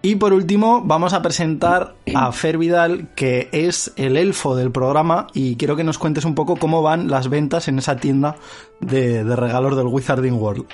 Y 0.00 0.16
por 0.16 0.32
último, 0.32 0.82
vamos 0.84 1.12
a 1.12 1.22
presentar 1.22 1.94
a 2.14 2.30
Fer 2.30 2.56
Vidal, 2.56 3.08
que 3.16 3.48
es 3.50 3.92
el 3.96 4.16
elfo 4.16 4.54
del 4.54 4.70
programa, 4.70 5.26
y 5.34 5.56
quiero 5.56 5.74
que 5.74 5.82
nos 5.82 5.98
cuentes 5.98 6.24
un 6.24 6.34
poco 6.34 6.56
cómo 6.56 6.82
van 6.82 7.08
las 7.08 7.28
ventas 7.28 7.66
en 7.66 7.78
esa 7.78 7.96
tienda 7.96 8.36
de, 8.80 9.24
regalos 9.24 9.76
del 9.76 9.86
Wizarding 9.86 10.34
World. 10.34 10.66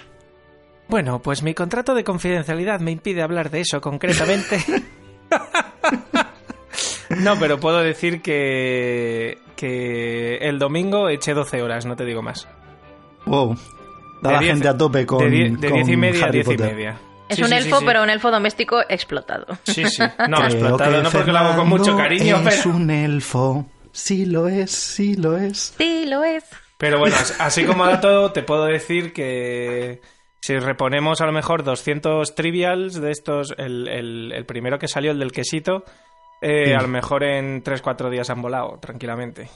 Bueno, 0.89 1.23
pues 1.23 1.43
mi 1.43 1.55
contrato 1.55 1.95
de 1.95 2.05
confidencialidad 2.05 2.81
me 2.81 2.91
impide 2.91 3.23
hablar 3.23 3.51
de 3.51 3.61
eso 3.63 3.81
concretamente. 3.81 4.63
no, 7.23 7.39
pero 7.41 7.59
puedo 7.59 7.79
decir 7.79 8.21
que, 8.21 9.39
que 9.57 10.37
el 10.37 10.59
domingo 10.59 11.09
eché 11.09 11.33
12 11.33 11.63
horas, 11.63 11.87
no 11.87 11.97
te 11.97 12.05
digo 12.05 12.21
más. 12.21 12.47
Wow. 13.25 13.57
Da 14.25 14.33
la 14.33 14.43
gente 14.43 14.67
a 14.67 14.77
tope 14.77 15.05
con. 15.05 15.31
De 15.31 15.71
10 15.71 15.89
y 15.89 15.97
media 15.97 16.27
a 16.27 16.31
10 16.31 16.49
y 16.49 16.57
media. 16.57 16.97
Es 17.29 17.39
un 17.41 17.53
elfo, 17.53 17.81
pero 17.85 18.03
un 18.03 18.09
elfo 18.09 18.31
doméstico 18.31 18.81
explotado. 18.89 19.47
Sí, 19.65 19.85
sí. 19.87 20.03
No, 20.29 20.45
explotado 20.45 21.03
no 21.03 21.11
porque 21.11 21.31
lo 21.31 21.39
hago 21.39 21.57
con 21.57 21.69
mucho 21.69 21.97
cariño, 21.97 22.37
es 22.49 22.65
un 22.65 22.91
elfo. 22.91 23.67
Sí 23.93 24.25
lo 24.25 24.49
es, 24.49 24.71
sí 24.71 25.15
lo 25.15 25.37
es. 25.37 25.75
Sí 25.79 26.07
lo 26.07 26.25
es. 26.25 26.45
Pero 26.79 26.99
bueno, 26.99 27.17
así 27.39 27.65
como 27.65 27.85
dato, 27.87 28.33
te 28.33 28.43
puedo 28.43 28.65
decir 28.65 29.13
que 29.13 30.01
si 30.41 30.59
reponemos 30.59 31.21
a 31.21 31.27
lo 31.27 31.33
mejor 31.33 31.63
200 31.63 32.35
trivials 32.35 33.01
de 33.01 33.11
estos, 33.11 33.55
el, 33.57 33.89
el, 33.89 34.45
primero 34.47 34.79
que 34.79 34.89
salió, 34.89 35.13
el 35.13 35.19
del 35.19 35.33
quesito, 35.33 35.85
eh, 36.41 36.75
a 36.75 36.83
lo 36.83 36.89
mejor 36.89 37.25
en 37.25 37.63
3-4 37.63 38.11
días 38.11 38.31
han 38.31 38.43
volado, 38.43 38.79
tranquilamente. 38.81 39.49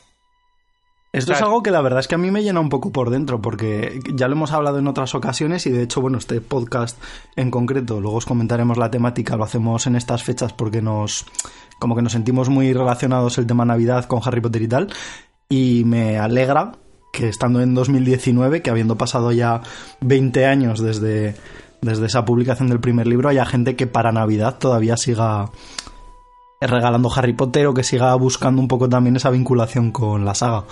Esto 1.11 1.33
es 1.33 1.41
algo 1.41 1.63
que 1.63 1.71
la 1.71 1.81
verdad 1.81 2.01
es 2.01 2.09
que 2.09 2.17
a 2.17 2.19
mí 2.19 2.31
me 2.31 2.43
llena 2.43 2.61
un 2.61 2.69
poco 2.69 2.93
por 2.93 3.09
dentro, 3.09 3.41
porque 3.41 4.01
ya 4.13 4.29
lo 4.29 4.35
hemos 4.35 4.53
hablado 4.53 4.79
en 4.79 4.87
otras 4.87 5.15
ocasiones 5.15 5.67
y 5.67 5.71
de 5.71 5.83
hecho, 5.83 6.03
bueno, 6.03 6.19
este 6.19 6.43
podcast 6.43 7.03
en 7.35 7.51
concreto, 7.51 8.01
luego 8.01 8.19
os 8.19 8.27
comentaremos 8.27 8.77
la 8.77 8.91
temática, 8.91 9.37
lo 9.37 9.45
hacemos 9.45 9.87
en 9.87 9.97
estas 9.97 10.23
fechas 10.23 10.53
porque 10.53 10.83
nos, 10.83 11.25
como 11.79 11.97
que 11.97 12.03
nos 12.03 12.13
sentimos 12.13 12.51
muy 12.51 12.75
relacionados 12.75 13.39
el 13.39 13.47
tema 13.47 13.65
Navidad 13.65 14.05
con 14.05 14.21
Harry 14.23 14.43
Potter 14.43 14.61
y 14.61 14.69
tal, 14.69 14.93
y 15.49 15.85
me 15.87 16.19
alegra 16.19 16.73
que 17.11 17.29
estando 17.29 17.63
en 17.63 17.75
2019, 17.75 18.61
que 18.61 18.69
habiendo 18.69 18.99
pasado 18.99 19.33
ya 19.33 19.63
20 20.03 20.45
años 20.45 20.83
desde, 20.83 21.37
desde 21.81 22.05
esa 22.05 22.27
publicación 22.27 22.69
del 22.69 22.81
primer 22.81 23.07
libro, 23.07 23.31
haya 23.31 23.47
gente 23.47 23.77
que 23.77 23.87
para 23.87 24.13
Navidad 24.13 24.59
todavía 24.59 24.99
siga 24.99 25.51
regalando 26.61 27.11
Harry 27.15 27.35
Potter 27.35 27.67
o 27.67 27.75
que 27.75 27.83
siga 27.83 28.15
buscando 28.15 28.61
un 28.61 28.69
poco 28.69 28.89
también 28.89 29.17
esa 29.17 29.31
vinculación 29.31 29.93
con 29.93 30.25
la 30.25 30.35
saga. 30.35 30.65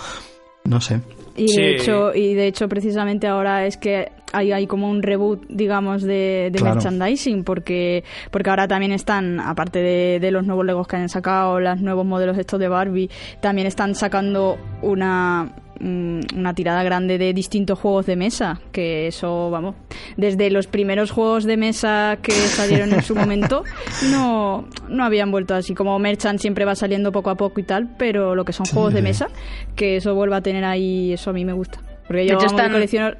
No 0.63 0.81
sé. 0.81 1.01
Y 1.37 1.55
de 1.55 1.75
hecho, 1.75 2.13
y 2.13 2.33
de 2.33 2.47
hecho 2.47 2.67
precisamente 2.67 3.27
ahora 3.27 3.65
es 3.65 3.77
que 3.77 4.11
hay, 4.33 4.51
hay 4.51 4.67
como 4.67 4.89
un 4.89 5.03
reboot, 5.03 5.45
digamos, 5.47 6.01
de, 6.01 6.51
merchandising, 6.61 7.43
porque, 7.43 8.03
porque 8.31 8.49
ahora 8.49 8.67
también 8.67 8.91
están, 8.91 9.39
aparte 9.39 9.79
de, 9.79 10.19
de, 10.19 10.31
los 10.31 10.45
nuevos 10.45 10.65
Legos 10.65 10.87
que 10.87 10.97
han 10.97 11.09
sacado, 11.09 11.59
los 11.59 11.79
nuevos 11.79 12.05
modelos 12.05 12.37
estos 12.37 12.59
de 12.59 12.67
Barbie, 12.67 13.09
también 13.39 13.67
están 13.67 13.95
sacando 13.95 14.57
una 14.81 15.53
una 15.79 16.53
tirada 16.53 16.83
grande 16.83 17.17
de 17.17 17.33
distintos 17.33 17.79
juegos 17.79 18.05
de 18.05 18.15
mesa, 18.15 18.59
que 18.71 19.07
eso, 19.07 19.49
vamos, 19.49 19.75
desde 20.15 20.49
los 20.49 20.67
primeros 20.67 21.11
juegos 21.11 21.43
de 21.43 21.57
mesa 21.57 22.17
que 22.21 22.31
salieron 22.31 22.93
en 22.93 23.03
su 23.03 23.15
momento, 23.15 23.63
no, 24.11 24.67
no 24.87 25.03
habían 25.03 25.31
vuelto 25.31 25.55
así. 25.55 25.73
Como 25.73 25.97
Merchant 25.99 26.39
siempre 26.39 26.65
va 26.65 26.75
saliendo 26.75 27.11
poco 27.11 27.29
a 27.29 27.35
poco 27.35 27.59
y 27.59 27.63
tal, 27.63 27.95
pero 27.97 28.35
lo 28.35 28.45
que 28.45 28.53
son 28.53 28.65
juegos 28.65 28.93
de 28.93 29.01
mesa, 29.01 29.27
que 29.75 29.97
eso 29.97 30.15
vuelva 30.15 30.37
a 30.37 30.41
tener 30.41 30.63
ahí, 30.63 31.13
eso 31.13 31.29
a 31.29 31.33
mí 31.33 31.45
me 31.45 31.53
gusta. 31.53 31.79
Porque 32.07 32.25
yo 32.25 32.37
están... 32.37 32.71
colecciono 32.71 33.11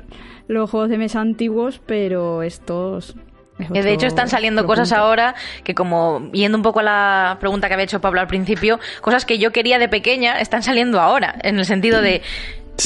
los 0.48 0.70
juegos 0.70 0.90
de 0.90 0.98
mesa 0.98 1.20
antiguos, 1.20 1.82
pero 1.86 2.42
estos 2.42 3.16
de 3.58 3.94
hecho, 3.94 4.08
están 4.08 4.30
saliendo 4.30 4.66
cosas 4.66 4.92
ahora 4.92 5.36
que, 5.64 5.74
como 5.74 6.30
yendo 6.32 6.58
un 6.58 6.64
poco 6.64 6.80
a 6.80 6.84
la 6.84 7.38
pregunta 7.40 7.68
que 7.68 7.74
había 7.74 7.86
hecho 7.86 8.02
Pablo 8.02 8.22
al 8.22 8.28
principio, 8.28 8.80
cosas 9.02 9.26
que 9.26 9.38
yo 9.38 9.52
quería 9.52 9.80
de 9.80 9.90
pequeña 9.90 10.40
están 10.40 10.64
saliendo 10.64 11.00
ahora, 11.00 11.36
en 11.42 11.58
el 11.60 11.66
sentido 11.66 12.02
de. 12.02 12.22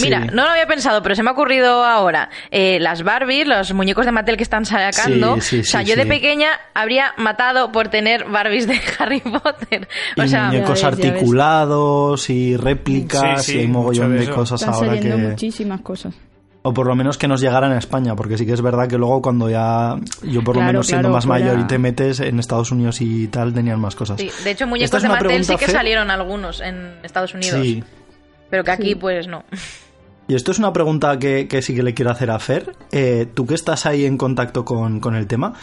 Mira, 0.01 0.19
no 0.21 0.45
lo 0.45 0.49
había 0.49 0.67
pensado, 0.67 1.03
pero 1.03 1.15
se 1.15 1.23
me 1.23 1.29
ha 1.29 1.33
ocurrido 1.33 1.83
ahora. 1.83 2.29
Eh, 2.49 2.79
las 2.79 3.03
Barbies, 3.03 3.45
los 3.45 3.73
muñecos 3.73 4.05
de 4.05 4.13
Mattel 4.13 4.37
que 4.37 4.43
están 4.43 4.63
sacando. 4.63 5.33
o 5.33 5.41
sea, 5.41 5.81
yo 5.81 5.97
de 5.97 6.05
pequeña 6.05 6.51
habría 6.73 7.13
matado 7.17 7.73
por 7.73 7.89
tener 7.89 8.23
Barbies 8.23 8.67
de 8.67 8.79
Harry 8.99 9.19
Potter. 9.19 9.89
O 10.17 10.25
sea, 10.27 10.45
muñecos 10.45 10.85
articulados 10.85 12.29
y 12.29 12.55
réplicas 12.55 13.49
y 13.49 13.59
hay 13.59 13.67
mogollón 13.67 14.17
de, 14.17 14.29
cosas 14.29 14.61
están 14.61 14.73
ahora 14.73 14.97
que. 14.97 15.13
muchísimas 15.13 15.81
cosas. 15.81 16.13
O 16.63 16.73
por 16.73 16.85
lo 16.85 16.95
menos 16.95 17.17
que 17.17 17.27
nos 17.27 17.41
llegaran 17.41 17.71
a 17.71 17.79
España, 17.79 18.15
porque 18.15 18.37
sí 18.37 18.45
que 18.45 18.53
es 18.53 18.61
verdad 18.61 18.87
que 18.87 18.97
luego 18.97 19.21
cuando 19.21 19.49
ya, 19.49 19.95
yo 20.21 20.43
por 20.43 20.55
lo 20.55 20.61
menos 20.61 20.85
siendo 20.85 21.09
más 21.09 21.25
mayor 21.25 21.59
y 21.59 21.65
te 21.65 21.79
metes 21.79 22.19
en 22.19 22.39
Estados 22.39 22.71
Unidos 22.71 23.01
y 23.01 23.27
tal, 23.29 23.51
tenían 23.53 23.79
más 23.79 23.95
cosas. 23.95 24.19
Sí, 24.19 24.29
de 24.43 24.51
hecho 24.51 24.67
muñecos 24.67 25.01
de 25.01 25.09
Mattel 25.09 25.43
sí 25.43 25.55
que 25.55 25.67
salieron 25.67 26.11
algunos 26.11 26.61
en 26.61 26.99
Estados 27.03 27.33
Unidos. 27.33 27.59
Sí. 27.59 27.83
Pero 28.51 28.63
que 28.63 28.71
aquí 28.71 28.95
pues 28.95 29.27
no. 29.27 29.43
Y 30.27 30.35
esto 30.35 30.51
es 30.51 30.59
una 30.59 30.71
pregunta 30.71 31.17
que, 31.17 31.47
sí 31.61 31.75
que 31.75 31.83
le 31.83 31.93
quiero 31.93 32.11
hacer 32.11 32.29
a 32.29 32.39
Fer. 32.39 32.75
Eh, 32.91 33.27
tú 33.33 33.47
que 33.47 33.55
estás 33.55 33.85
ahí 33.85 34.05
en 34.05 34.17
contacto 34.17 34.63
con, 34.63 34.99
con 34.99 35.15
el 35.15 35.27
tema, 35.27 35.55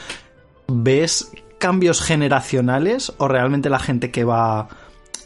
¿ves 0.66 1.30
cambios 1.58 2.02
generacionales 2.02 3.12
o 3.18 3.28
realmente 3.28 3.70
la 3.70 3.78
gente 3.78 4.10
que 4.10 4.24
va 4.24 4.68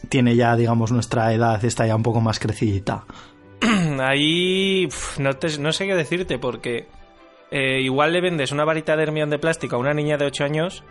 tiene 0.08 0.36
ya, 0.36 0.54
digamos, 0.56 0.92
nuestra 0.92 1.32
edad, 1.32 1.64
está 1.64 1.86
ya 1.86 1.96
un 1.96 2.02
poco 2.02 2.20
más 2.20 2.38
crecidita? 2.38 3.04
Ahí 4.00 4.88
no, 5.18 5.30
no 5.60 5.72
sé 5.72 5.86
qué 5.86 5.94
decirte 5.94 6.38
porque 6.38 6.86
eh, 7.50 7.80
igual 7.80 8.12
le 8.12 8.20
vendes 8.20 8.52
una 8.52 8.64
varita 8.64 8.96
de 8.96 9.02
Hermión 9.02 9.30
de 9.30 9.38
plástico 9.38 9.76
a 9.76 9.78
una 9.78 9.94
niña 9.94 10.16
de 10.16 10.26
8 10.26 10.44
años 10.44 10.84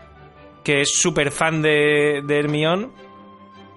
que 0.63 0.81
es 0.81 0.93
súper 0.93 1.31
fan 1.31 1.61
de, 1.61 2.21
de 2.23 2.39
Hermión, 2.39 2.91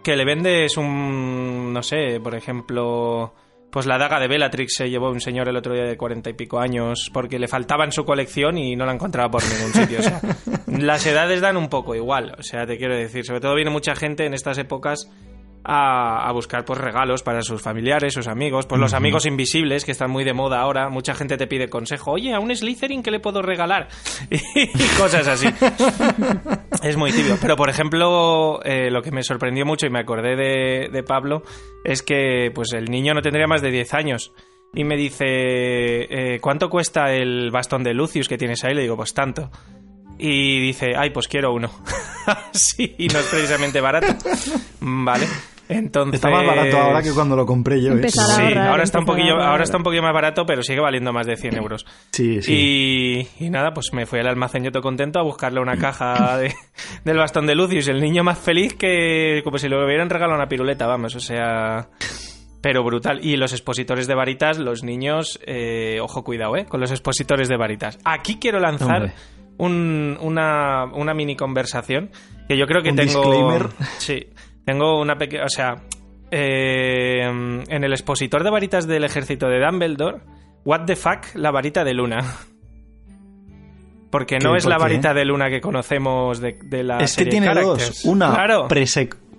que 0.02 0.16
le 0.16 0.24
vendes 0.24 0.76
un, 0.76 1.72
no 1.72 1.82
sé, 1.82 2.20
por 2.22 2.34
ejemplo, 2.34 3.32
pues 3.70 3.86
la 3.86 3.98
daga 3.98 4.20
de 4.20 4.28
Bellatrix 4.28 4.74
se 4.76 4.90
llevó 4.90 5.10
un 5.10 5.20
señor 5.20 5.48
el 5.48 5.56
otro 5.56 5.74
día 5.74 5.84
de 5.84 5.96
cuarenta 5.96 6.30
y 6.30 6.34
pico 6.34 6.58
años 6.60 7.10
porque 7.12 7.38
le 7.38 7.48
faltaba 7.48 7.84
en 7.84 7.92
su 7.92 8.04
colección 8.04 8.58
y 8.58 8.76
no 8.76 8.84
la 8.84 8.92
encontraba 8.92 9.30
por 9.30 9.42
ningún 9.42 9.72
sitio. 9.72 10.00
O 10.00 10.02
sea, 10.02 10.20
las 10.66 11.06
edades 11.06 11.40
dan 11.40 11.56
un 11.56 11.68
poco 11.68 11.94
igual, 11.94 12.34
o 12.38 12.42
sea, 12.42 12.66
te 12.66 12.76
quiero 12.76 12.94
decir, 12.94 13.24
sobre 13.24 13.40
todo 13.40 13.54
viene 13.54 13.70
mucha 13.70 13.94
gente 13.94 14.26
en 14.26 14.34
estas 14.34 14.58
épocas 14.58 15.10
a, 15.64 16.30
buscar 16.32 16.64
pues 16.64 16.78
regalos 16.78 17.22
para 17.22 17.42
sus 17.42 17.62
familiares, 17.62 18.12
sus 18.12 18.28
amigos, 18.28 18.66
pues 18.66 18.80
los 18.80 18.92
amigos 18.92 19.24
invisibles 19.24 19.84
que 19.84 19.92
están 19.92 20.10
muy 20.10 20.24
de 20.24 20.34
moda 20.34 20.60
ahora, 20.60 20.88
mucha 20.90 21.14
gente 21.14 21.36
te 21.36 21.46
pide 21.46 21.68
consejo, 21.68 22.12
oye, 22.12 22.34
a 22.34 22.40
un 22.40 22.54
Slytherin 22.54 23.02
¿qué 23.02 23.10
le 23.10 23.20
puedo 23.20 23.40
regalar? 23.40 23.88
y 24.30 24.68
cosas 24.98 25.26
así. 25.26 25.48
es 26.82 26.96
muy 26.96 27.12
tibio. 27.12 27.38
Pero 27.40 27.56
por 27.56 27.70
ejemplo, 27.70 28.60
eh, 28.62 28.90
lo 28.90 29.02
que 29.02 29.10
me 29.10 29.22
sorprendió 29.22 29.64
mucho 29.64 29.86
y 29.86 29.90
me 29.90 30.00
acordé 30.00 30.36
de, 30.36 31.02
Pablo 31.04 31.42
es 31.84 32.02
que 32.02 32.50
pues 32.54 32.72
el 32.72 32.86
niño 32.86 33.14
no 33.14 33.20
tendría 33.20 33.46
más 33.46 33.60
de 33.60 33.70
10 33.70 33.94
años 33.94 34.32
y 34.74 34.84
me 34.84 34.96
dice, 34.96 35.24
eh, 35.26 36.40
¿cuánto 36.40 36.68
cuesta 36.68 37.12
el 37.12 37.50
bastón 37.50 37.84
de 37.84 37.94
Lucius 37.94 38.28
que 38.28 38.38
tienes 38.38 38.64
ahí? 38.64 38.74
Le 38.74 38.82
digo, 38.82 38.96
pues 38.96 39.14
tanto. 39.14 39.50
Y 40.18 40.60
dice, 40.60 40.94
ay, 40.96 41.10
pues 41.10 41.28
quiero 41.28 41.52
uno. 41.52 41.70
sí, 42.52 42.94
y 42.98 43.08
no 43.08 43.18
es 43.18 43.26
precisamente 43.26 43.80
barato. 43.80 44.14
Vale. 44.80 45.26
Entonces... 45.68 46.14
Está 46.14 46.30
más 46.30 46.46
barato 46.46 46.78
ahora 46.78 47.02
que 47.02 47.12
cuando 47.12 47.36
lo 47.36 47.46
compré 47.46 47.82
yo. 47.82 47.92
¿eh? 47.92 48.08
Sí, 48.08 48.18
ahora 48.56 48.82
está, 48.82 48.98
un 48.98 49.06
poquillo, 49.06 49.40
ahora 49.40 49.64
está 49.64 49.76
un 49.78 49.82
poquillo 49.82 50.02
más 50.02 50.12
barato, 50.12 50.44
pero 50.46 50.62
sigue 50.62 50.80
valiendo 50.80 51.12
más 51.12 51.26
de 51.26 51.36
100 51.36 51.56
euros. 51.56 51.86
Sí, 52.12 52.42
sí. 52.42 53.28
Y, 53.40 53.50
nada, 53.50 53.72
pues 53.72 53.92
me 53.92 54.06
fui 54.06 54.20
al 54.20 54.26
almacén 54.26 54.64
yo 54.64 54.72
todo 54.72 54.82
contento 54.82 55.18
a 55.18 55.22
buscarle 55.22 55.60
una 55.60 55.76
caja 55.76 56.38
del 57.04 57.16
bastón 57.16 57.46
de 57.46 57.54
Lucius. 57.54 57.88
El 57.88 58.00
niño 58.00 58.24
más 58.24 58.38
feliz 58.38 58.74
que 58.74 59.40
como 59.44 59.58
si 59.58 59.68
le 59.68 59.82
hubieran 59.82 60.10
regalado 60.10 60.36
una 60.36 60.48
piruleta, 60.48 60.86
vamos, 60.86 61.14
o 61.14 61.20
sea... 61.20 61.88
Pero 62.60 62.82
brutal. 62.82 63.20
Y 63.22 63.36
los 63.36 63.52
expositores 63.52 64.06
de 64.06 64.14
varitas, 64.14 64.58
los 64.58 64.84
niños, 64.84 65.38
eh, 65.46 65.98
ojo, 66.00 66.24
cuidado, 66.24 66.56
¿eh? 66.56 66.64
Con 66.64 66.80
los 66.80 66.90
expositores 66.90 67.46
de 67.46 67.58
varitas. 67.58 67.98
Aquí 68.06 68.38
quiero 68.38 68.58
lanzar 68.58 69.12
una, 69.58 70.84
una 70.94 71.14
mini 71.14 71.36
conversación 71.36 72.10
que 72.48 72.56
yo 72.56 72.66
creo 72.66 72.82
que 72.82 72.92
tengo... 72.92 73.20
Disclaimer. 73.20 73.68
Sí, 73.98 74.28
tengo 74.64 75.00
una 75.00 75.16
pequeña... 75.16 75.44
O 75.44 75.48
sea, 75.48 75.76
eh, 76.30 77.22
en 77.22 77.84
el 77.84 77.92
expositor 77.92 78.42
de 78.42 78.50
varitas 78.50 78.86
del 78.86 79.04
ejército 79.04 79.46
de 79.46 79.60
Dumbledore, 79.60 80.18
what 80.64 80.84
the 80.86 80.96
fuck 80.96 81.34
la 81.34 81.50
varita 81.50 81.84
de 81.84 81.94
luna. 81.94 82.18
Porque 84.10 84.38
no 84.38 84.56
es 84.56 84.64
la 84.64 84.78
varita 84.78 85.12
de 85.12 85.24
luna 85.24 85.50
que 85.50 85.60
conocemos 85.60 86.40
de, 86.40 86.56
la 86.84 86.98
es 86.98 87.16
que 87.16 87.26
tiene 87.26 87.52
dos. 87.52 88.04
Una 88.04 88.32
claro 88.32 88.68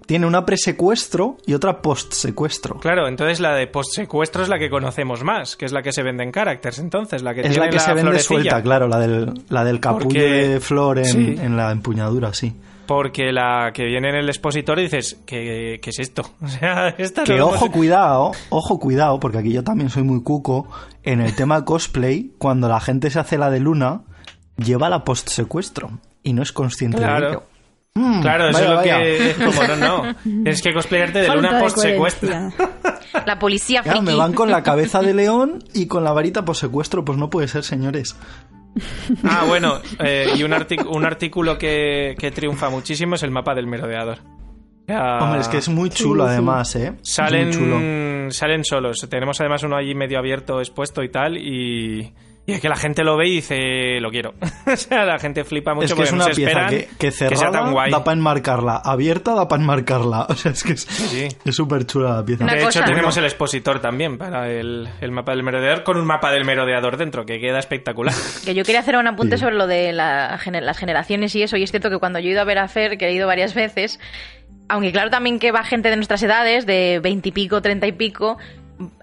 tiene 0.06 0.28
una 0.28 0.46
presecuestro 0.46 1.38
y 1.46 1.54
otra 1.54 1.82
postsecuestro. 1.82 2.80
Claro, 2.80 3.08
entonces 3.08 3.40
la 3.40 3.56
de 3.56 3.68
postsecuestro 3.68 4.44
es 4.44 4.50
la 4.50 4.60
que 4.60 4.70
conocemos 4.70 5.24
más, 5.24 5.56
que 5.56 5.66
es 5.66 5.72
la 5.72 5.82
que 5.82 5.92
se 5.92 6.04
vende 6.04 6.24
en 6.24 6.32
Characters, 6.32 6.80
entonces, 6.80 7.24
la 7.24 7.34
que 7.34 7.42
es 7.42 7.50
tiene 7.50 7.66
la 7.66 7.72
que 7.72 7.80
se 7.80 7.94
vende 7.94 8.20
suelta, 8.20 8.62
claro, 8.62 8.88
la 8.88 9.00
del, 9.00 9.34
la 9.50 9.64
del 9.64 9.80
capullo 9.80 10.22
de 10.22 10.60
flor 10.60 11.00
en, 11.00 11.58
la 11.58 11.72
empuñadura, 11.72 12.34
sí. 12.34 12.56
Porque 12.86 13.32
la 13.32 13.72
que 13.74 13.86
viene 13.86 14.10
en 14.10 14.16
el 14.16 14.30
expositor 14.30 14.80
dices, 14.80 15.18
¿qué, 15.26 15.80
qué 15.82 15.90
es 15.90 16.00
esto? 16.00 16.24
O 16.42 16.48
sea, 16.48 16.90
esta 16.90 17.24
Que 17.24 17.42
ojo, 17.42 17.72
cuidado, 17.72 18.32
ojo, 18.50 18.80
cuidado, 18.80 19.20
porque 19.20 19.40
aquí 19.40 19.52
yo 19.52 19.64
también 19.64 19.90
soy 19.90 20.04
muy 20.04 20.22
cuco. 20.22 20.68
En 21.04 21.22
el 21.22 21.36
tema 21.36 21.66
cosplay, 21.66 22.32
cuando 22.38 22.68
la 22.68 22.80
gente 22.80 23.10
se 23.10 23.20
hace 23.20 23.38
la 23.38 23.50
de 23.50 23.60
luna, 23.60 24.02
lleva 24.58 24.90
la 24.90 25.04
postsecuestro 25.04 26.00
y 26.24 26.34
no 26.34 26.42
es 26.42 26.52
consciente 26.52 27.00
de 27.00 27.18
ello. 27.18 27.44
Mm, 27.98 28.22
claro, 28.22 28.50
eso 28.50 28.60
es 28.60 28.70
lo 28.70 28.82
que 28.82 29.30
es 29.30 29.38
como, 29.38 29.64
no, 29.68 29.76
no. 29.78 30.16
Es 30.50 30.62
que 30.62 30.74
cosplayarte 30.74 31.20
de 31.20 31.30
luna 31.30 31.60
post 31.62 31.78
secuestra. 31.78 32.52
La 33.26 33.40
policía 33.40 33.84
friki. 33.84 34.02
me 34.02 34.16
van 34.16 34.34
con 34.34 34.52
la 34.52 34.64
cabeza 34.64 35.02
de 35.02 35.14
león 35.14 35.64
y 35.74 35.86
con 35.86 36.04
la 36.04 36.12
varita 36.12 36.44
post 36.44 36.60
secuestro, 36.62 37.06
pues 37.06 37.18
no 37.18 37.30
puede 37.30 37.48
ser, 37.48 37.64
señores. 37.64 38.18
Ah, 39.24 39.46
bueno, 39.48 39.80
eh, 40.00 40.34
y 40.36 40.44
un, 40.44 40.54
un 40.90 41.06
artículo 41.06 41.58
que, 41.58 42.32
triunfa 42.34 42.70
muchísimo 42.70 43.16
es 43.16 43.24
el 43.24 43.32
mapa 43.32 43.56
del 43.56 43.68
merodeador. 43.68 44.20
Hombre, 44.88 45.42
es 45.42 45.48
que 45.48 45.58
es 45.58 45.70
muy 45.70 45.90
chulo 45.90 46.26
además, 46.26 46.76
¿eh? 46.76 46.94
Salen, 47.02 48.32
salen 48.32 48.64
solos. 48.64 49.08
Tenemos 49.10 49.40
además 49.42 49.64
uno 49.64 49.76
allí 49.76 49.96
medio 49.96 50.20
abierto, 50.20 50.60
expuesto 50.60 51.02
y 51.04 51.10
tal, 51.10 51.38
y 51.38 52.14
y 52.48 52.54
es 52.54 52.62
que 52.62 52.70
la 52.70 52.76
gente 52.76 53.04
lo 53.04 53.18
ve 53.18 53.28
y 53.28 53.36
dice, 53.38 54.00
lo 54.00 54.12
quiero. 54.12 54.36
o 54.72 54.76
sea, 54.76 55.04
la 55.04 55.18
gente 55.18 55.44
flipa 55.44 55.74
mucho 55.74 55.88
es 55.88 55.94
que 55.96 56.04
es 56.04 56.12
una 56.12 56.28
pieza 56.28 56.68
que, 56.68 56.88
que 57.00 57.10
cerrada 57.10 57.72
da 57.90 58.04
para 58.04 58.16
enmarcarla, 58.16 58.76
abierta 58.78 59.34
da 59.34 59.48
para 59.48 59.62
enmarcarla. 59.62 60.28
O 60.36 60.38
sea, 60.38 60.52
es 60.52 60.64
que 60.64 60.74
es 60.74 61.56
súper 61.56 61.86
chula 61.86 62.16
la 62.18 62.26
pieza. 62.26 62.46
de 62.46 62.64
hecho, 62.64 62.84
tenemos 62.84 63.16
el 63.18 63.24
expositor 63.26 63.80
también 63.80 64.18
para 64.18 64.52
el, 64.52 64.90
mapa 65.12 65.32
del 65.32 65.44
merodeador 65.44 65.84
con 65.84 65.98
un 65.98 66.06
mapa 66.06 66.32
del 66.32 66.46
merodeador 66.46 66.98
dentro, 66.98 67.26
que 67.26 67.40
queda 67.40 67.60
espectacular. 67.60 68.14
Que 68.46 68.54
yo 68.54 68.64
quería 68.64 68.82
hacer 68.82 68.96
un 68.98 69.08
apunte 69.08 69.38
sobre 69.38 69.56
lo 69.56 69.66
de 69.66 69.92
las 69.94 70.40
generaciones 70.42 71.36
y 71.36 71.42
eso, 71.42 71.58
y 71.58 71.64
es 71.64 71.72
cierto 71.72 71.90
que 71.90 71.98
cuando 71.98 72.20
yo 72.20 72.30
he 72.30 72.32
ido 72.32 72.42
a 72.42 72.46
ver 72.46 72.60
a 72.60 72.68
Fer, 72.68 72.98
que 72.98 73.08
he 73.08 73.14
ido 73.14 73.28
varias 73.28 73.54
veces, 73.56 74.00
aunque 74.68 74.92
claro 74.92 75.10
también 75.10 75.40
que 75.40 75.52
va 75.52 75.64
gente 75.64 75.90
de 75.90 75.96
nuestras 75.96 76.22
edades, 76.22 76.66
de 76.66 77.00
veintipico, 77.02 77.62
treinta 77.62 77.88
y 77.88 77.92
pico, 77.92 78.38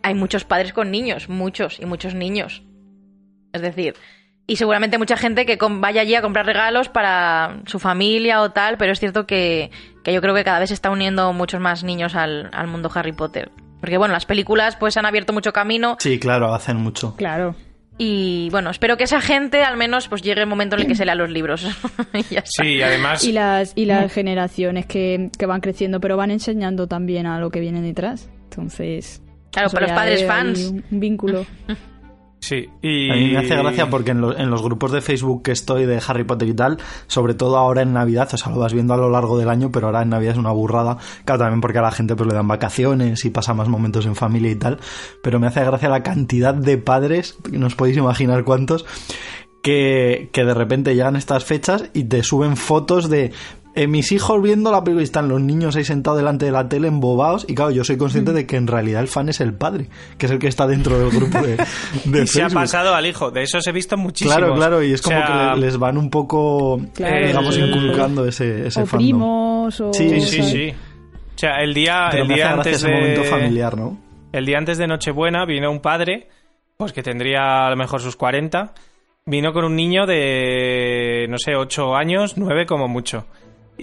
hay 0.02 0.14
muchos 0.14 0.44
padres 0.44 0.72
con 0.72 0.90
niños, 0.90 1.28
muchos 1.28 1.80
y 1.80 1.86
muchos 1.86 2.14
niños. 2.14 2.62
Es 3.52 3.62
decir, 3.62 3.94
y 4.46 4.56
seguramente 4.56 4.98
mucha 4.98 5.16
gente 5.16 5.46
que 5.46 5.56
vaya 5.60 6.00
allí 6.00 6.14
a 6.14 6.22
comprar 6.22 6.46
regalos 6.46 6.88
para 6.88 7.60
su 7.66 7.78
familia 7.78 8.42
o 8.42 8.50
tal, 8.50 8.76
pero 8.76 8.92
es 8.92 8.98
cierto 8.98 9.26
que, 9.26 9.70
yo 10.04 10.20
creo 10.20 10.34
que 10.34 10.44
cada 10.44 10.58
vez 10.58 10.68
se 10.68 10.74
está 10.74 10.90
uniendo 10.90 11.32
muchos 11.32 11.60
más 11.60 11.84
niños 11.84 12.14
al, 12.14 12.50
mundo 12.66 12.90
Harry 12.94 13.12
Potter. 13.12 13.50
Porque 13.80 13.98
bueno, 13.98 14.14
las 14.14 14.26
películas 14.26 14.76
pues 14.76 14.96
han 14.96 15.06
abierto 15.06 15.32
mucho 15.32 15.52
camino. 15.52 15.96
Sí, 16.00 16.18
claro, 16.18 16.54
hacen 16.54 16.76
mucho. 16.76 17.16
Claro. 17.16 17.54
Y 17.98 18.48
bueno, 18.50 18.70
espero 18.70 18.96
que 18.96 19.04
esa 19.04 19.20
gente 19.20 19.62
al 19.62 19.76
menos 19.76 20.08
pues 20.08 20.22
llegue 20.22 20.40
el 20.40 20.46
momento 20.46 20.76
en 20.76 20.82
el 20.82 20.88
que 20.88 20.94
se 20.94 21.04
lea 21.04 21.14
los 21.14 21.30
libros. 21.30 21.66
Sí, 22.44 22.82
además. 22.82 23.24
Y 23.24 23.32
las, 23.32 23.72
y 23.74 23.84
las 23.86 24.12
generaciones 24.12 24.86
que, 24.86 25.30
que, 25.36 25.46
van 25.46 25.60
creciendo, 25.60 26.00
pero 26.00 26.16
van 26.16 26.30
enseñando 26.30 26.86
también 26.86 27.26
a 27.26 27.38
lo 27.38 27.50
que 27.50 27.60
viene 27.60 27.80
detrás. 27.80 28.28
Entonces. 28.44 29.22
Claro, 29.50 29.70
para 29.70 29.86
los 29.86 29.96
padres 29.96 30.26
fans. 30.26 30.72
Un 30.90 31.00
vínculo. 31.00 31.46
Sí, 32.42 32.68
y... 32.82 33.08
A 33.08 33.14
mí 33.14 33.30
me 33.30 33.38
hace 33.38 33.54
gracia 33.54 33.88
porque 33.88 34.10
en, 34.10 34.20
los 34.20 34.62
grupos 34.62 34.90
de 34.90 35.00
Facebook 35.00 35.44
que 35.44 35.52
estoy 35.52 35.86
de 35.86 36.02
Harry 36.04 36.24
Potter 36.24 36.48
y 36.48 36.54
tal, 36.54 36.76
sobre 37.06 37.34
todo 37.34 37.56
ahora 37.56 37.82
en 37.82 37.92
Navidad, 37.92 38.28
o 38.32 38.36
sea, 38.36 38.50
lo 38.50 38.58
vas 38.58 38.74
viendo 38.74 38.92
a 38.94 38.96
lo 38.96 39.08
largo 39.08 39.38
del 39.38 39.48
año, 39.48 39.70
pero 39.70 39.86
ahora 39.86 40.02
en 40.02 40.08
Navidad 40.08 40.32
es 40.32 40.38
una 40.38 40.50
burrada. 40.50 40.98
Claro, 41.24 41.38
también 41.38 41.60
porque 41.60 41.78
a 41.78 41.82
la 41.82 41.92
gente 41.92 42.16
pues 42.16 42.28
le 42.28 42.34
dan 42.34 42.48
vacaciones 42.48 43.24
y 43.24 43.30
pasa 43.30 43.54
más 43.54 43.68
momentos 43.68 44.06
en 44.06 44.16
familia 44.16 44.50
y 44.50 44.56
tal. 44.56 44.80
Pero 45.22 45.38
me 45.38 45.46
hace 45.46 45.64
gracia 45.64 45.88
la 45.88 46.02
cantidad 46.02 46.52
de 46.52 46.78
padres, 46.78 47.38
no 47.52 47.68
os 47.68 47.76
podéis 47.76 47.96
imaginar 47.96 48.42
cuántos, 48.42 48.86
que, 49.62 50.28
que, 50.32 50.44
de 50.44 50.54
repente 50.54 50.96
llegan 50.96 51.14
estas 51.14 51.44
fechas 51.44 51.90
y 51.94 52.04
te 52.04 52.24
suben 52.24 52.56
fotos 52.56 53.08
de 53.08 53.30
eh, 53.74 53.86
mis 53.86 54.12
hijos 54.12 54.42
viendo 54.42 54.70
la 54.70 54.84
película 54.84 55.02
y 55.02 55.04
están 55.04 55.28
los 55.28 55.40
niños 55.40 55.76
ahí 55.76 55.84
sentados 55.84 56.18
delante 56.18 56.44
de 56.44 56.52
la 56.52 56.68
tele 56.68 56.88
embobados 56.88 57.46
y 57.48 57.54
claro, 57.54 57.70
yo 57.70 57.84
soy 57.84 57.96
consciente 57.96 58.34
de 58.34 58.46
que 58.46 58.56
en 58.56 58.66
realidad 58.66 59.00
el 59.00 59.08
fan 59.08 59.30
es 59.30 59.40
el 59.40 59.54
padre, 59.54 59.88
que 60.18 60.26
es 60.26 60.32
el 60.32 60.38
que 60.38 60.48
está 60.48 60.66
dentro 60.66 60.98
del 60.98 61.10
grupo 61.10 61.38
de, 61.40 61.56
de 62.04 62.22
y 62.22 62.26
se 62.26 62.42
ha 62.42 62.50
pasado 62.50 62.94
al 62.94 63.06
hijo, 63.06 63.30
de 63.30 63.44
eso 63.44 63.62
se 63.62 63.70
he 63.70 63.72
visto 63.72 63.96
muchísimo. 63.96 64.36
Claro, 64.36 64.54
claro, 64.54 64.82
y 64.82 64.92
es 64.92 65.00
como 65.00 65.18
que 65.24 65.60
les 65.60 65.78
van 65.78 65.96
un 65.96 66.10
poco, 66.10 66.82
digamos, 66.96 67.56
inculcando 67.56 68.26
ese, 68.26 68.66
ese 68.66 68.82
o 68.82 68.84
primos 68.84 69.80
o... 69.80 69.92
Sí, 69.94 70.20
sí, 70.20 70.42
sí. 70.42 70.74
O 71.34 71.38
sea, 71.38 71.62
el 71.62 71.72
día, 71.72 72.10
el 72.10 72.28
día 72.28 72.52
antes 72.52 72.82
de... 72.82 72.92
momento 72.92 73.24
familiar, 73.24 73.76
¿no? 73.76 73.98
El 74.32 74.44
día 74.44 74.58
antes 74.58 74.76
de 74.76 74.86
Nochebuena 74.86 75.46
vino 75.46 75.70
un 75.70 75.80
padre, 75.80 76.28
pues 76.76 76.92
que 76.92 77.02
tendría 77.02 77.66
a 77.66 77.70
lo 77.70 77.76
mejor 77.76 78.02
sus 78.02 78.16
40, 78.16 78.74
vino 79.24 79.52
con 79.54 79.64
un 79.64 79.76
niño 79.76 80.04
de, 80.04 81.26
no 81.30 81.38
sé, 81.38 81.56
8 81.56 81.96
años, 81.96 82.36
9 82.36 82.66
como 82.66 82.86
mucho 82.86 83.24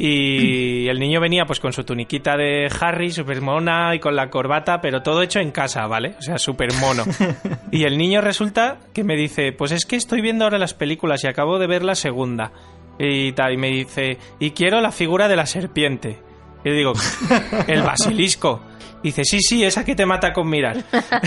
Y 0.02 0.88
el 0.88 0.98
niño 0.98 1.20
venía 1.20 1.46
pues 1.46 1.60
con 1.60 1.74
su 1.74 1.84
tuniquita 1.84 2.38
de 2.38 2.72
Harry, 2.80 3.12
súper 3.12 3.42
mona 3.42 3.94
y 3.94 4.00
con 4.00 4.16
la 4.16 4.30
corbata, 4.30 4.80
pero 4.80 5.04
todo 5.04 5.22
hecho 5.22 5.42
en 5.42 5.52
casa, 5.52 5.88
¿vale? 5.88 6.16
O 6.18 6.22
sea, 6.22 6.38
súper 6.38 6.74
mono. 6.76 7.04
Y 7.72 7.84
el 7.84 7.98
niño 7.98 8.22
resulta 8.22 8.78
que 8.94 9.04
me 9.04 9.18
dice, 9.18 9.52
pues 9.52 9.74
es 9.74 9.86
que 9.86 9.98
estoy 9.98 10.22
viendo 10.22 10.46
ahora 10.46 10.58
las 10.58 10.74
películas 10.74 11.26
y 11.26 11.28
acabo 11.28 11.60
de 11.60 11.68
ver 11.68 11.84
la 11.84 11.96
segunda. 11.96 12.54
Y 12.98 13.34
tal, 13.34 13.56
y 13.56 13.58
me 13.58 13.68
dice, 13.68 14.18
y 14.40 14.52
quiero 14.52 14.80
la 14.80 14.94
figura 14.94 15.28
de 15.28 15.36
la 15.36 15.46
serpiente. 15.46 16.22
Y 16.64 16.72
digo, 16.72 16.94
el 17.68 17.82
basilisco. 17.82 18.62
Dice, 19.04 19.26
sí, 19.26 19.40
sí, 19.42 19.66
esa 19.66 19.84
que 19.84 19.96
te 19.96 20.06
mata 20.06 20.32
con 20.32 20.50
mirar. 20.50 20.78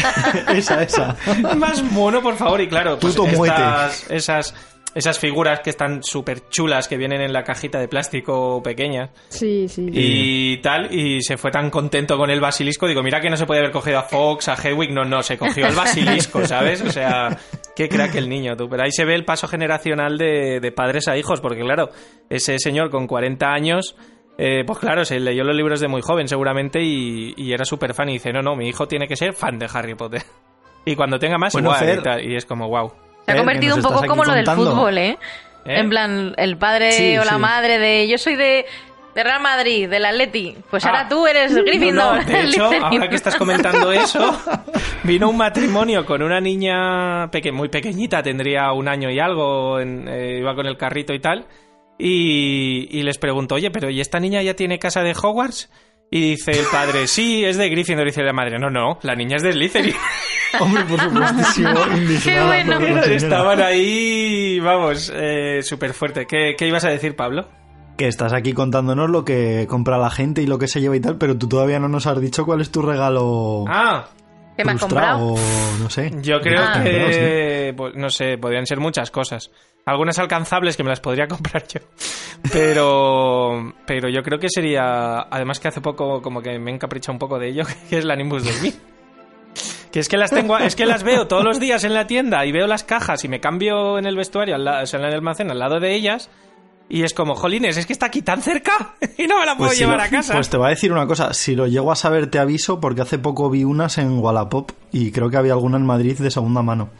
esa, 0.55 0.83
esa. 0.83 1.15
Más 1.59 1.83
mono, 1.93 2.23
por 2.23 2.37
favor. 2.37 2.63
Y 2.63 2.69
claro, 2.69 2.99
pues 2.99 3.17
estas, 3.19 4.11
esas 4.11 4.55
esas 4.95 5.19
figuras 5.19 5.61
que 5.61 5.71
están 5.71 6.03
súper 6.03 6.49
chulas 6.49 6.89
que 6.89 6.97
vienen 6.97 7.21
en 7.21 7.33
la 7.33 7.45
cajita 7.45 7.79
de 7.79 7.89
plástico 7.89 8.63
pequeña. 8.63 9.11
Sí, 9.29 9.69
sí. 9.69 9.87
Y 9.91 10.59
tal, 10.59 10.93
y 10.95 11.23
se 11.23 11.37
fue 11.37 11.51
tan 11.51 11.71
contento 11.71 12.17
con 12.17 12.31
el 12.31 12.41
basilisco. 12.41 12.87
Digo, 12.87 13.03
mira 13.03 13.21
que 13.21 13.31
no 13.31 13.37
se 13.37 13.47
puede 13.47 13.61
haber 13.61 13.73
cogido 13.73 13.99
a 13.99 14.03
Fox, 14.03 14.49
a 14.49 14.55
Hedwig, 14.55 14.93
no, 14.93 15.05
no, 15.05 15.23
se 15.23 15.39
cogió 15.39 15.67
el 15.67 15.75
basilisco, 15.75 16.45
¿sabes? 16.47 16.83
O 16.83 16.91
sea, 16.91 17.39
qué 17.75 17.89
crack 17.89 18.15
el 18.17 18.29
niño, 18.29 18.57
tú. 18.57 18.69
Pero 18.69 18.83
ahí 18.83 18.93
se 18.93 19.05
ve 19.05 19.15
el 19.15 19.25
paso 19.25 19.49
generacional 19.49 20.19
de, 20.19 20.73
padres 20.75 21.09
a 21.09 21.17
hijos, 21.17 21.41
porque 21.41 21.61
claro, 21.61 21.91
ese 22.29 22.59
señor 22.59 22.91
con 22.91 23.07
40 23.07 23.53
años. 23.53 23.97
Eh, 24.39 24.65
pues 24.67 24.79
claro, 24.79 25.05
se 25.05 25.21
leyó 25.21 25.45
los 25.45 25.55
libros 25.55 25.79
de 25.81 25.89
muy 25.89 26.01
joven 26.01 26.27
seguramente 26.27 26.83
y, 26.83 27.53
era 27.53 27.67
súper 27.67 27.93
fan 27.93 28.09
y 28.09 28.15
dice, 28.15 28.33
no, 28.33 28.41
no, 28.41 28.57
mi 28.57 28.67
hijo 28.67 28.89
tiene 28.89 29.07
que 29.07 29.15
ser 29.15 29.35
fan 29.35 29.59
de 29.59 29.69
Harry 29.73 29.95
Potter. 29.95 30.23
Y 30.85 30.97
cuando 30.97 31.17
tenga 31.17 31.39
más, 31.39 31.55
igual, 31.55 32.03
y, 32.25 32.33
y 32.33 32.35
es 32.35 32.45
como, 32.45 32.67
wow. 32.67 32.91
Se 33.27 33.33
ha 33.33 33.37
convertido 33.37 33.77
un 33.77 33.83
poco 33.83 34.07
como 34.07 34.25
lo 34.25 34.33
del 34.35 34.47
fútbol, 34.47 34.99
¿eh? 34.99 35.11
¿eh? 35.11 35.19
En 35.65 35.89
plan, 35.89 36.35
el 36.37 36.57
padre 36.57 37.19
o 37.21 37.25
la 37.25 37.39
madre 37.39 37.79
de 37.79 38.09
yo 38.09 38.19
soy 38.19 38.37
de, 38.37 38.67
Real 39.15 39.43
Madrid, 39.43 39.89
del 39.89 40.05
Atleti. 40.05 40.57
Pues 40.71 40.85
ahora 40.87 41.03
ah. 41.03 41.09
tú 41.09 41.27
eres 41.27 41.55
Gryffindor. 41.55 42.25
de 42.25 42.41
hecho, 42.45 42.65
ahora 42.65 43.09
que 43.09 43.15
estás 43.15 43.37
comentando 43.37 43.93
eso, 43.93 44.41
vino 45.05 45.29
un 45.29 45.37
matrimonio 45.37 46.05
con 46.05 46.23
una 46.23 46.41
niña 46.41 47.29
muy 47.53 47.69
pequeñita, 47.69 48.23
tendría 48.23 48.73
un 48.73 48.89
año 48.89 49.11
y 49.11 49.21
algo, 49.21 49.79
eh, 49.79 50.39
iba 50.41 50.55
con 50.55 50.67
el 50.67 50.77
carrito 50.77 51.13
y 51.13 51.21
tal. 51.21 51.47
Y, 51.99 52.89
y 52.91 53.03
les 53.03 53.19
preguntó, 53.19 53.55
oye, 53.55 53.71
pero 53.71 53.89
¿y 53.91 54.01
esta 54.01 54.19
niña 54.19 54.43
ya 54.43 54.55
tiene 54.55 54.79
casa 54.79 55.03
de 55.03 55.13
Hogwarts? 55.13 55.71
Y 56.15 56.21
dice 56.21 56.51
el 56.51 56.67
padre, 56.71 57.07
sí, 57.07 57.43
es 57.43 57.57
de 57.57 57.71
Gryffindor. 57.71 58.07
Y 58.07 58.11
dice 58.11 58.23
la 58.23 58.35
madre, 58.35 58.59
no, 58.59 58.69
no, 58.69 58.99
la 59.03 59.15
niña 59.15 59.37
es 59.37 59.43
de 59.43 59.53
Slytherin. 59.53 59.95
Hombre, 60.61 60.85
por 60.85 61.01
supuestísimo. 61.01 61.71
Qué 62.25 62.43
bueno. 62.43 62.79
Estaban 62.81 63.61
ahí, 63.61 64.61
vamos, 64.61 65.13
eh, 65.15 65.61
súper 65.63 65.93
fuerte. 65.95 66.27
¿Qué, 66.27 66.55
¿Qué 66.57 66.67
ibas 66.67 66.85
a 66.85 66.89
decir, 66.89 67.17
Pablo? 67.17 67.49
Que 67.97 68.09
estás 68.09 68.33
aquí 68.33 68.53
contándonos 68.53 69.11
lo 69.11 69.25
que 69.25 69.67
compra 69.69 69.99
la 69.99 70.11
gente 70.11 70.43
y 70.43 70.47
lo 70.47 70.59
que 70.59 70.69
se 70.69 70.81
lleva 70.81 70.97
y 70.97 71.01
tal, 71.01 71.19
pero 71.19 71.37
tú 71.37 71.49
todavía 71.49 71.79
no 71.79 71.89
nos 71.89 72.07
has 72.07 72.21
dicho 72.21 72.45
cuál 72.45 72.61
es 72.61 72.71
tu 72.71 72.83
regalo. 72.83 73.65
Ah, 73.69 74.09
¿Qué 74.57 74.65
me 74.65 74.73
has 74.73 74.81
comprado? 74.81 75.35
no 75.81 75.91
sé. 75.91 76.11
Yo 76.21 76.41
creo 76.41 76.63
ah. 76.63 76.83
que, 76.83 77.75
pues, 77.77 77.95
no 77.95 78.11
sé, 78.11 78.37
podrían 78.39 78.67
ser 78.67 78.81
muchas 78.81 79.11
cosas. 79.11 79.51
Algunas 79.85 80.19
alcanzables 80.19 80.77
que 80.77 80.85
me 80.85 80.91
las 80.91 81.01
podría 81.01 81.27
comprar 81.29 81.67
yo. 81.67 81.81
Pero, 82.53 83.73
pero 83.87 84.09
yo 84.09 84.23
creo 84.23 84.39
que 84.39 84.49
sería, 84.49 85.21
además 85.31 85.61
que 85.61 85.69
hace 85.69 85.81
poco 85.81 86.21
como 86.21 86.43
que 86.43 86.59
me 86.59 86.71
he 86.71 86.75
encaprichado 86.75 87.15
un 87.15 87.19
poco 87.19 87.39
de 87.39 87.49
ello, 87.49 87.65
que 87.91 87.99
es 87.99 88.05
la 88.05 88.17
Nimbus 88.17 88.45
2000. 88.45 88.75
Que 89.93 90.01
es 90.01 90.09
que 90.09 90.17
las 90.17 90.31
tengo, 90.31 90.57
es 90.59 90.75
que 90.75 90.87
las 90.87 91.03
veo 91.03 91.27
todos 91.29 91.45
los 91.45 91.61
días 91.61 91.85
en 91.85 91.93
la 91.93 92.07
tienda 92.07 92.47
y 92.47 92.53
veo 92.53 92.67
las 92.67 92.83
cajas 92.83 93.25
y 93.25 93.29
me 93.29 93.41
cambio 93.41 93.99
en 93.99 94.07
el 94.07 94.17
vestuario, 94.17 94.57
o 94.57 94.87
sea, 94.87 94.99
en 94.99 95.07
el 95.07 95.15
almacén 95.15 95.51
al 95.51 95.59
lado 95.59 95.81
de 95.81 95.95
ellas 95.95 96.31
y 96.89 97.05
es 97.05 97.15
como, 97.15 97.35
jolines, 97.35 97.77
es 97.77 97.87
que 97.87 97.93
está 97.93 98.07
aquí 98.07 98.23
tan 98.23 98.43
cerca 98.43 98.97
y 99.19 99.27
no 99.27 99.39
me 99.39 99.47
la 99.47 99.57
puedo 99.57 99.69
pues 99.69 99.79
llevar 99.79 100.01
a 100.01 100.09
casa. 100.09 100.33
Pues 100.33 100.49
te 100.49 100.57
voy 100.57 100.67
a 100.67 100.71
decir 100.71 100.93
una 100.93 101.07
cosa, 101.07 101.33
si 101.35 101.55
lo 101.55 101.67
llego 101.67 101.93
a 101.93 101.97
saber 101.97 102.29
te 102.29 102.39
aviso 102.39 102.81
porque 102.81 103.03
hace 103.03 103.19
poco 103.19 103.51
vi 103.51 103.65
unas 103.65 103.99
en 103.99 104.19
Wallapop 104.19 104.73
y 104.93 105.13
creo 105.13 105.31
que 105.31 105.37
había 105.37 105.53
alguna 105.53 105.77
en 105.77 105.87
Madrid 105.87 106.19
de 106.19 106.31
segunda 106.31 106.63
mano 106.63 106.91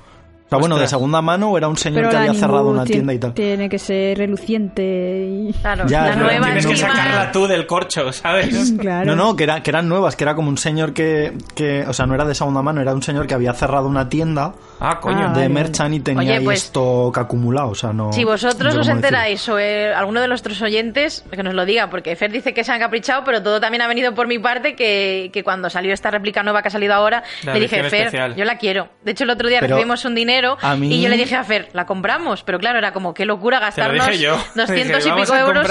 bueno, 0.59 0.79
de 0.79 0.87
segunda 0.89 1.23
mano 1.23 1.51
o 1.51 1.59
era 1.59 1.69
un 1.69 1.77
señor 1.77 2.09
que 2.11 2.17
había 2.17 2.35
cerrado 2.35 2.69
una 2.69 2.85
tienda 2.85 3.13
y 3.13 3.19
tal. 3.19 3.35
Tiene 3.35 3.69
que 3.69 3.79
ser 3.79 4.19
reluciente 4.19 5.29
y... 5.29 5.53
Claro, 5.53 5.85
la 5.89 6.17
nueva 6.17 6.47
Tienes 6.47 6.67
que 6.67 6.77
sacarla 6.77 7.33
tú 7.33 7.47
del 7.47 7.67
corcho, 7.67 8.13
¿sabes? 8.13 8.73
No, 8.83 9.17
no, 9.17 9.37
que, 9.37 9.45
era, 9.45 9.63
que 9.63 9.71
eran 9.71 9.89
nuevas, 9.89 10.17
que 10.17 10.25
era 10.25 10.35
como 10.35 10.49
un 10.49 10.59
señor 10.59 10.93
que, 10.93 11.33
que... 11.55 11.85
O 11.87 11.93
sea, 11.93 12.07
no 12.07 12.15
era 12.15 12.25
de 12.25 12.35
segunda 12.35 12.63
mano, 12.63 12.81
era 12.81 12.93
un 12.95 13.03
señor 13.03 13.27
que 13.27 13.35
había 13.35 13.53
cerrado 13.53 13.87
una 13.87 14.09
tienda 14.09 14.55
ah, 14.81 14.99
coño. 15.01 15.33
de 15.33 15.49
merchan 15.49 15.95
y 15.95 16.01
tenía 16.01 16.39
ahí 16.39 16.45
pues, 16.45 16.65
stock 16.65 17.17
acumulado, 17.19 17.71
o 17.71 17.75
sea, 17.75 17.93
no... 17.93 18.13
Si 18.13 18.25
vosotros 18.25 18.77
os 18.77 18.89
enteráis 18.89 19.49
o 19.49 19.57
alguno 19.57 20.21
de 20.21 20.29
nuestros 20.29 20.61
oyentes, 20.63 21.25
que 21.31 21.43
nos 21.43 21.55
lo 21.55 21.65
diga, 21.65 21.91
porque 21.91 22.17
Fer 22.17 22.31
dice 22.31 22.55
que 22.55 22.65
se 22.65 22.73
han 22.73 22.81
caprichado, 22.81 23.23
pero 23.25 23.43
todo 23.43 23.61
también 23.61 23.83
ha 23.83 23.89
venido 23.89 24.15
por 24.15 24.27
mi 24.27 24.39
parte, 24.39 24.75
que, 24.75 25.31
que 25.33 25.43
cuando 25.43 25.71
salió 25.71 25.93
esta 25.95 26.11
réplica 26.11 26.43
nueva 26.43 26.63
que 26.63 26.69
ha 26.69 26.71
salido 26.71 26.95
ahora, 26.95 27.23
le 27.45 27.61
dije, 27.61 27.83
Fer, 27.85 28.35
yo 28.35 28.45
la 28.45 28.59
quiero. 28.59 28.89
De 29.05 29.13
hecho, 29.13 29.25
el 29.25 29.31
otro 29.31 29.49
día 29.49 29.61
recibimos 29.61 30.05
un 30.05 30.15
dinero 30.15 30.42
y 30.81 31.01
yo 31.01 31.09
le 31.09 31.17
dije 31.17 31.37
a 31.37 31.45
Fer, 31.45 31.69
la 31.73 31.87
compramos, 31.87 32.43
pero 32.43 32.59
claro, 32.59 32.79
era 32.79 32.93
como, 32.93 33.15
qué 33.15 33.25
locura 33.25 33.61
gastarnos 33.61 34.07
200 34.55 35.07
y 35.07 35.13
pico 35.13 35.35
euros. 35.35 35.69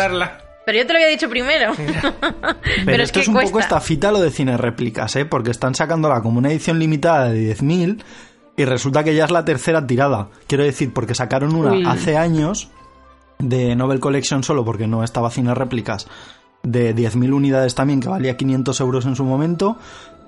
Pero 0.66 0.78
yo 0.78 0.86
te 0.86 0.94
lo 0.94 1.00
había 1.00 1.10
dicho 1.10 1.30
primero. 1.30 1.74
pero, 2.86 3.04
esto 3.04 3.20
es, 3.20 3.28
un 3.28 3.36
poco 3.36 3.60
esta 3.60 3.82
fita 3.82 4.12
lo 4.12 4.22
de 4.22 4.30
cine 4.30 4.58
réplicas, 4.58 5.16
¿eh? 5.16 5.26
Porque 5.26 5.52
están 5.52 5.74
sacándola 5.74 6.22
como 6.22 6.38
una 6.38 6.52
edición 6.52 6.78
limitada 6.80 7.30
de 7.30 7.56
10.000 7.56 8.04
y 8.58 8.66
resulta 8.66 9.04
que 9.04 9.16
ya 9.16 9.26
es 9.26 9.32
la 9.32 9.44
tercera 9.44 9.86
tirada. 9.88 10.30
Quiero 10.48 10.64
decir, 10.64 10.94
porque 10.94 11.16
sacaron 11.16 11.56
una 11.56 11.92
hace 11.92 12.18
años 12.18 12.70
de 13.40 13.76
Nobel 13.76 14.00
Collection 14.00 14.44
solo 14.44 14.64
porque 14.64 14.88
no 14.88 15.04
estaba 15.04 15.32
cine 15.32 15.56
réplicas 15.56 16.08
de 16.64 16.96
10.000 16.96 17.34
unidades 17.34 17.74
también 17.74 18.00
que 18.00 18.10
valía 18.10 18.38
500 18.38 18.80
euros 18.82 19.06
en 19.06 19.16
su 19.16 19.24
momento. 19.24 19.78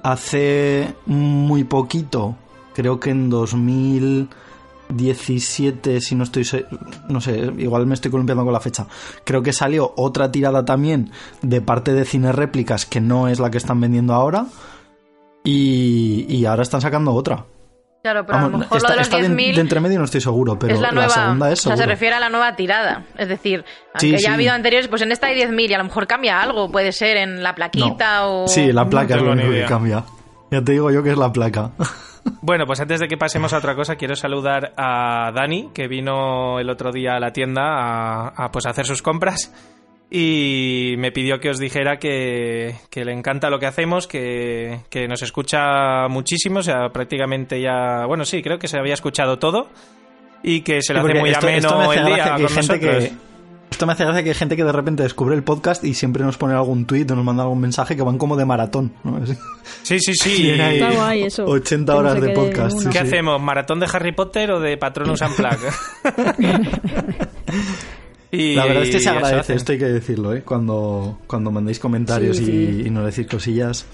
Hace 0.01 0.95
muy 1.05 1.63
poquito 1.63 2.35
creo 2.73 2.99
que 2.99 3.11
en 3.11 3.29
2017, 3.29 6.01
si 6.01 6.15
no 6.15 6.23
estoy, 6.23 6.45
no 7.07 7.21
sé, 7.21 7.51
igual 7.57 7.85
me 7.85 7.93
estoy 7.93 8.09
columpiando 8.11 8.43
con 8.43 8.51
la 8.53 8.59
fecha, 8.59 8.87
creo 9.23 9.41
que 9.41 9.53
salió 9.53 9.93
otra 9.95 10.29
tirada 10.31 10.65
también 10.65 11.11
de 11.41 11.61
parte 11.61 11.93
de 11.93 12.03
cine 12.05 12.31
réplicas 12.31 12.85
que 12.85 13.01
no 13.01 13.27
es 13.27 13.39
la 13.39 13.51
que 13.51 13.57
están 13.57 13.81
vendiendo 13.81 14.13
ahora 14.13 14.45
y, 15.43 16.45
ahora 16.45 16.63
están 16.63 16.81
sacando 16.81 17.13
otra. 17.13 17.45
Claro, 18.01 18.25
pero 18.25 18.37
a 18.37 18.49
lo 18.49 18.57
mejor 18.57 18.81
lo 18.81 18.89
de 18.89 18.95
los 18.97 19.09
10.000... 19.09 19.55
De, 19.55 19.61
entre 19.61 19.79
medio 19.79 19.97
no 19.97 20.03
estoy 20.03 20.19
seguro, 20.19 20.59
pero 20.59 20.77
la, 20.77 21.07
segunda 21.07 21.49
es 21.49 21.65
O 21.65 21.69
sea, 21.69 21.77
se 21.77 21.85
refiere 21.85 22.15
a 22.15 22.19
la 22.19 22.27
nueva 22.27 22.53
tirada. 22.53 23.05
Es 23.17 23.29
decir, 23.29 23.63
aunque 23.93 24.17
ya 24.17 24.31
ha 24.31 24.33
habido 24.33 24.51
anteriores, 24.51 24.89
pues 24.89 25.03
en 25.03 25.13
esta 25.13 25.27
hay 25.27 25.39
10.000 25.39 25.69
y 25.69 25.73
a 25.73 25.77
lo 25.77 25.85
mejor 25.85 26.05
cambia 26.05 26.41
algo. 26.41 26.69
Puede 26.69 26.91
ser 26.91 27.15
en 27.15 27.41
la 27.41 27.55
plaquita 27.55 28.27
o... 28.27 28.49
Sí, 28.49 28.73
la 28.73 28.89
placa 28.89 29.15
es 29.15 29.21
lo 29.21 29.31
único 29.31 29.51
que 29.51 29.63
cambia. 29.63 30.03
Ya 30.51 30.61
te 30.61 30.73
digo 30.73 30.91
yo 30.91 31.01
que 31.01 31.11
es 31.11 31.17
la 31.17 31.31
placa. 31.31 31.71
Bueno, 32.41 32.65
pues 32.65 32.79
antes 32.79 32.99
de 32.99 33.07
que 33.07 33.17
pasemos 33.17 33.53
a 33.53 33.57
otra 33.57 33.75
cosa, 33.75 33.95
quiero 33.95 34.15
saludar 34.15 34.73
a 34.77 35.31
Dani, 35.33 35.69
que 35.73 35.87
vino 35.87 36.59
el 36.59 36.69
otro 36.69 36.91
día 36.91 37.15
a 37.15 37.19
la 37.19 37.31
tienda 37.31 38.27
a, 38.27 38.49
pues, 38.51 38.65
hacer 38.65 38.85
sus 38.85 39.01
compras 39.01 39.53
y 40.09 40.93
me 40.97 41.11
pidió 41.11 41.39
que 41.39 41.49
os 41.49 41.59
dijera 41.59 41.97
que, 41.97 42.75
le 42.93 43.11
encanta 43.11 43.49
lo 43.49 43.59
que 43.59 43.65
hacemos, 43.65 44.07
que, 44.07 44.83
nos 45.07 45.21
escucha 45.21 46.07
muchísimo, 46.07 46.59
o 46.59 46.63
sea, 46.63 46.89
prácticamente 46.89 47.59
ya, 47.59 48.05
bueno, 48.05 48.23
sí, 48.23 48.41
creo 48.41 48.59
que 48.59 48.67
se 48.67 48.77
había 48.77 48.93
escuchado 48.93 49.39
todo 49.39 49.69
y 50.43 50.61
que 50.61 50.81
se 50.81 50.93
le 50.93 50.99
hace 50.99 51.19
muy 51.19 51.33
ameno 51.33 51.91
el 51.91 52.05
día 52.05 52.33
con 52.33 52.43
nosotros. 52.43 53.11
Esto 53.73 53.87
me 53.87 53.93
hace 53.93 54.03
gracia 54.03 54.21
que 54.21 54.29
hay 54.29 54.35
gente 54.35 54.55
que 54.55 54.63
de 54.63 54.71
repente 54.71 55.01
descubre 55.01 55.33
el 55.33 55.41
podcast 55.41 55.83
y 55.83 55.95
siempre 55.95 56.23
nos 56.23 56.37
pone 56.37 56.53
algún 56.53 56.85
tuit 56.85 57.09
o 57.09 57.15
nos 57.15 57.25
manda 57.25 57.41
algún 57.41 57.59
mensaje 57.59 57.95
que 57.95 58.03
van 58.03 58.19
como 58.19 58.37
de 58.37 58.45
maratón. 58.45 58.93
Sí, 59.81 59.99
sí, 59.99 60.13
sí. 60.13 60.51
Está 60.51 60.91
guay 60.91 61.23
eso. 61.23 61.45
80 61.45 61.95
horas 61.95 62.21
de 62.21 62.29
podcast. 62.29 62.87
¿Qué 62.91 62.99
hacemos? 62.99 63.41
¿Maratón 63.41 63.79
de 63.79 63.87
Harry 63.91 64.11
Potter 64.11 64.51
o 64.51 64.59
de 64.59 64.77
Patronus 64.77 65.21
Unplugged? 65.21 65.73
y 68.31 68.53
La 68.53 68.65
verdad 68.65 68.83
es 68.83 68.91
que 68.91 68.99
se 68.99 69.09
agradece, 69.09 69.55
esto 69.55 69.71
hay 69.71 69.79
que 69.79 69.85
decirlo, 69.85 70.35
¿eh? 70.35 70.43
Cuando, 70.43 71.21
cuando 71.25 71.49
mandéis 71.49 71.79
comentarios 71.79 72.39
y, 72.41 72.83
y 72.85 72.89
nos 72.91 73.07
decís 73.07 73.25
cosillas. 73.25 73.87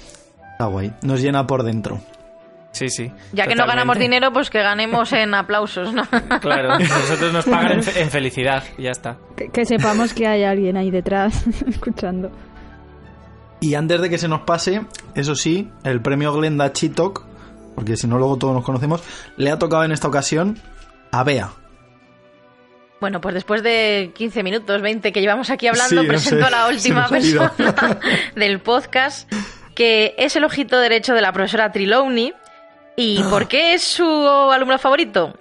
Está 0.51 0.65
guay. 0.65 0.91
Nos 1.03 1.21
llena 1.21 1.47
por 1.47 1.63
dentro. 1.63 2.01
Sí, 2.71 2.89
sí. 2.89 3.11
Ya 3.33 3.47
que 3.47 3.55
no 3.55 3.65
ganamos 3.65 3.97
dinero, 3.97 4.31
pues 4.31 4.49
que 4.49 4.61
ganemos 4.61 5.11
en 5.13 5.33
aplausos, 5.33 5.93
¿no? 5.93 6.03
Claro, 6.41 6.79
nosotros 6.79 7.33
nos 7.33 7.45
pagan 7.45 7.81
en, 7.95 8.09
felicidad 8.09 8.63
y 8.77 8.83
ya 8.83 8.91
está. 8.91 9.17
Que, 9.51 9.65
sepamos 9.65 10.13
que 10.13 10.27
hay 10.27 10.43
alguien 10.43 10.77
ahí 10.77 10.91
detrás 10.91 11.45
escuchando. 11.67 12.31
Y 13.59 13.75
antes 13.75 13.99
de 13.99 14.09
que 14.09 14.17
se 14.17 14.27
nos 14.27 14.41
pase, 14.41 14.81
eso 15.15 15.35
sí, 15.35 15.69
el 15.83 16.01
premio 16.01 16.31
Glenda 16.33 16.71
Chitok, 16.71 17.25
porque 17.75 17.97
si 17.97 18.07
no 18.07 18.17
luego 18.17 18.37
todos 18.37 18.53
nos 18.53 18.63
conocemos, 18.63 19.03
le 19.35 19.51
ha 19.51 19.59
tocado 19.59 19.83
en 19.83 19.91
esta 19.91 20.07
ocasión 20.07 20.57
a 21.11 21.23
Bea. 21.23 21.51
Bueno, 23.01 23.21
pues 23.21 23.33
después 23.33 23.63
de 23.63 24.11
15 24.13 24.43
minutos, 24.43 24.81
20 24.81 25.11
que 25.11 25.21
llevamos 25.21 25.49
aquí 25.49 25.67
hablando, 25.67 26.05
presento 26.05 26.45
a 26.45 26.49
la 26.49 26.67
última 26.67 27.07
persona 27.07 27.53
del 28.35 28.59
podcast, 28.59 29.31
que 29.73 30.15
es 30.17 30.35
el 30.35 30.43
ojito 30.43 30.79
derecho 30.79 31.13
de 31.13 31.21
la 31.21 31.31
profesora 31.31 31.71
Triloni, 31.71 32.33
¿Y 33.01 33.23
por 33.29 33.47
qué 33.47 33.73
es 33.75 33.81
su 33.81 34.03
alumno 34.03 34.77
favorito? 34.77 35.33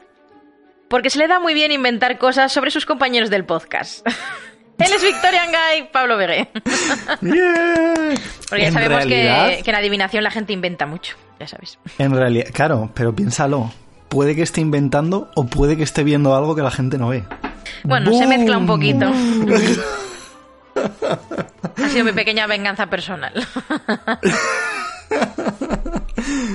Porque 0.88 1.10
se 1.10 1.18
le 1.18 1.26
da 1.26 1.40
muy 1.40 1.54
bien 1.54 1.72
inventar 1.72 2.16
cosas 2.16 2.52
sobre 2.52 2.70
sus 2.70 2.86
compañeros 2.86 3.30
del 3.30 3.44
podcast. 3.44 4.06
Él 4.78 4.92
es 4.94 5.02
Victorian 5.02 5.48
Guy, 5.48 5.88
Pablo 5.92 6.16
Vegué. 6.16 6.48
Porque 8.48 8.62
ya 8.62 8.70
sabemos 8.70 9.04
que, 9.06 9.60
que 9.64 9.70
en 9.70 9.76
adivinación 9.76 10.22
la 10.22 10.30
gente 10.30 10.52
inventa 10.52 10.86
mucho, 10.86 11.16
ya 11.40 11.48
sabes. 11.48 11.80
En 11.98 12.14
realidad, 12.14 12.46
claro, 12.52 12.92
pero 12.94 13.12
piénsalo. 13.12 13.72
Puede 14.08 14.36
que 14.36 14.42
esté 14.42 14.60
inventando 14.60 15.28
o 15.34 15.46
puede 15.46 15.76
que 15.76 15.82
esté 15.82 16.04
viendo 16.04 16.36
algo 16.36 16.54
que 16.54 16.62
la 16.62 16.70
gente 16.70 16.96
no 16.96 17.08
ve. 17.08 17.24
Bueno, 17.82 18.12
se 18.12 18.24
mezcla 18.28 18.56
un 18.56 18.68
poquito. 18.68 19.06
ha 21.76 21.88
sido 21.88 22.04
mi 22.04 22.12
pequeña 22.12 22.46
venganza 22.46 22.86
personal. 22.86 23.32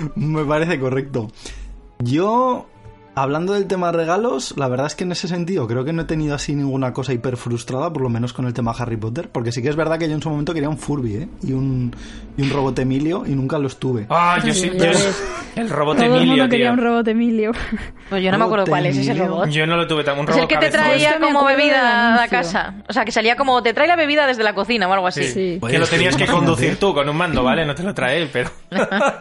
Me 0.15 0.43
parece 0.45 0.79
correcto. 0.79 1.31
Yo 1.99 2.67
Hablando 3.15 3.53
del 3.53 3.67
tema 3.67 3.91
regalos, 3.91 4.55
la 4.57 4.67
verdad 4.67 4.87
es 4.87 4.95
que 4.95 5.03
en 5.03 5.11
ese 5.11 5.27
sentido 5.27 5.67
creo 5.67 5.85
que 5.85 5.93
no 5.93 6.01
he 6.01 6.05
tenido 6.05 6.33
así 6.33 6.55
ninguna 6.55 6.93
cosa 6.93 7.13
hiper 7.13 7.37
frustrada, 7.37 7.93
por 7.93 8.01
lo 8.01 8.09
menos 8.09 8.33
con 8.33 8.45
el 8.47 8.53
tema 8.53 8.73
Harry 8.77 8.97
Potter, 8.97 9.29
porque 9.29 9.51
sí 9.51 9.61
que 9.61 9.69
es 9.69 9.75
verdad 9.75 9.99
que 9.99 10.07
yo 10.07 10.15
en 10.15 10.21
su 10.21 10.29
momento 10.29 10.53
quería 10.53 10.69
un 10.69 10.77
Furby 10.79 11.15
¿eh? 11.15 11.27
y, 11.43 11.53
un, 11.53 11.95
y 12.37 12.41
un 12.41 12.49
robot 12.49 12.79
Emilio 12.79 13.23
y 13.27 13.35
nunca 13.35 13.59
los 13.59 13.77
tuve. 13.77 14.07
Ah, 14.09 14.39
yo 14.43 14.53
sí, 14.53 14.71
el 15.55 15.69
robot 15.69 15.99
Emilio. 15.99 16.49
quería 16.49 16.71
un 16.71 16.79
robot 16.79 17.07
Emilio. 17.07 17.51
Pues 18.09 18.23
yo 18.23 18.31
no 18.31 18.37
me 18.37 18.45
acuerdo 18.45 18.65
cuál 18.65 18.85
es 18.85 18.97
ese 18.97 19.13
robot. 19.13 19.49
Yo 19.49 19.65
no 19.65 19.77
lo 19.77 19.87
tuve 19.87 20.03
tan 20.03 20.19
un 20.19 20.27
robot. 20.27 20.37
Es 20.37 20.41
el 20.43 20.47
que 20.47 20.57
te 20.57 20.71
traía 20.71 21.19
como 21.19 21.45
bebida 21.45 22.23
a 22.23 22.27
casa. 22.27 22.75
O 22.87 22.93
sea, 22.93 23.05
que 23.05 23.11
salía 23.11 23.35
como 23.35 23.61
te 23.63 23.73
trae 23.73 23.87
la 23.87 23.95
bebida 23.95 24.27
desde 24.27 24.43
la 24.43 24.53
cocina 24.53 24.87
o 24.87 24.93
algo 24.93 25.07
así. 25.07 25.23
Sí. 25.23 25.59
Que 25.67 25.79
lo 25.79 25.85
tenías 25.87 26.15
que 26.15 26.25
conducir 26.27 26.77
tú 26.77 26.93
con 26.93 27.07
un 27.07 27.15
mando, 27.15 27.43
¿vale? 27.43 27.65
No 27.65 27.75
te 27.75 27.83
lo 27.83 27.93
trae 27.93 28.27
pero. 28.27 28.49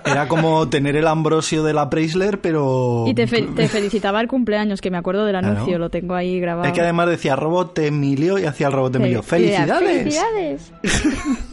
Era 0.04 0.28
como 0.28 0.68
tener 0.68 0.96
el 0.96 1.06
Ambrosio 1.06 1.62
de 1.62 1.74
la 1.74 1.90
Preisler, 1.90 2.40
pero. 2.40 3.04
Y 3.06 3.14
te, 3.14 3.26
te 3.26 3.68
felicitaba 3.82 4.20
el 4.20 4.28
cumpleaños, 4.28 4.80
que 4.80 4.90
me 4.90 4.96
acuerdo 4.98 5.24
del 5.26 5.36
anuncio, 5.36 5.78
lo 5.78 5.90
tengo 5.90 6.14
ahí 6.14 6.38
grabado. 6.38 6.68
Es 6.68 6.72
que 6.72 6.80
además 6.80 7.08
decía 7.08 7.34
robot 7.34 7.76
Emilio 7.80 8.38
y 8.38 8.44
hacía 8.44 8.68
el 8.68 8.72
robot 8.72 8.94
Emilio. 8.96 9.22
¡Felicidades! 9.22 9.98
¡Felicidades! 9.98 10.72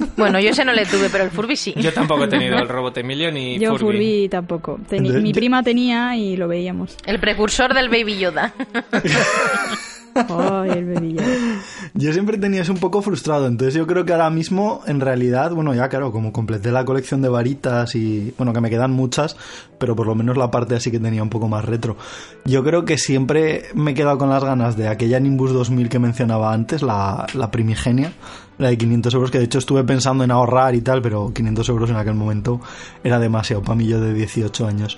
bueno, 0.18 0.40
yo 0.40 0.50
ese 0.50 0.64
no 0.64 0.74
le 0.74 0.86
tuve, 0.86 1.10
pero 1.10 1.24
el 1.24 1.32
Furby 1.32 1.56
sí. 1.56 1.74
Yo 1.78 1.92
tampoco 1.92 2.26
he 2.26 2.28
tenido 2.28 2.58
el 2.60 2.70
robot 2.70 2.98
Emilio 2.98 3.32
ni 3.32 3.58
yo 3.58 3.76
Furby. 3.78 4.30
tampoco. 4.30 4.80
mi 4.92 5.34
prima 5.34 5.64
tenía 5.64 6.16
y 6.16 6.38
lo 6.38 6.48
veíamos. 6.48 6.96
El 7.06 7.20
precursor 7.20 7.74
del 7.74 7.90
Baby 7.90 8.20
Yoda. 8.20 8.54
Yo 11.94 12.14
siempre 12.14 12.38
tenía 12.38 12.62
eso 12.62 12.72
un 12.72 12.80
poco 12.80 13.02
frustrado, 13.02 13.48
entonces 13.48 13.74
yo 13.74 13.88
creo 13.88 14.06
que 14.06 14.14
ahora 14.14 14.30
mismo, 14.30 14.82
en 14.86 15.00
realidad, 15.00 15.52
bueno, 15.52 15.74
ya 15.74 15.90
claro, 15.90 16.12
como 16.12 16.32
completé 16.32 16.72
la 16.72 16.86
colección 16.86 17.22
de 17.22 17.30
varitas 17.30 17.96
y, 17.96 18.34
bueno, 18.38 18.54
que 18.54 18.62
me 18.62 18.70
quedan 18.70 18.92
muchas, 18.92 19.36
pero 19.78 19.96
por 19.96 20.08
lo 20.08 20.16
menos 20.16 20.38
la 20.38 20.52
parte 20.52 20.76
así 20.76 20.92
que 20.92 21.00
tenía 21.00 21.24
un 21.24 21.30
poco 21.30 21.48
más 21.48 21.66
retro. 21.66 21.98
Yo 22.46 22.64
creo 22.64 22.86
que 22.86 22.98
siempre 22.98 23.66
me 23.74 23.92
he 23.92 23.94
quedado 23.94 24.18
con 24.18 24.30
las 24.30 24.44
ganas 24.44 24.78
de 24.78 24.88
aquella 24.88 25.20
Nimbus 25.20 25.52
2000 25.52 25.90
que 25.90 26.00
mencionaba 26.00 26.54
antes, 26.54 26.84
la, 26.84 27.26
primigenia, 27.52 28.14
la 28.58 28.70
de 28.70 28.78
500 28.78 29.14
euros, 29.14 29.32
que 29.32 29.40
de 29.40 29.46
hecho 29.46 29.60
estuve 29.60 29.84
pensando 29.84 30.24
en 30.24 30.32
ahorrar 30.32 30.76
y 30.76 30.82
tal, 30.82 31.02
pero 31.02 31.34
500 31.34 31.70
euros 31.70 31.90
en 31.90 31.96
aquel 31.96 32.16
momento 32.16 32.60
era 33.04 33.20
demasiado 33.20 33.62
para 33.62 33.76
mí 33.76 33.88
yo 33.88 34.00
de 34.00 34.14
18 34.14 34.68
años. 34.68 34.98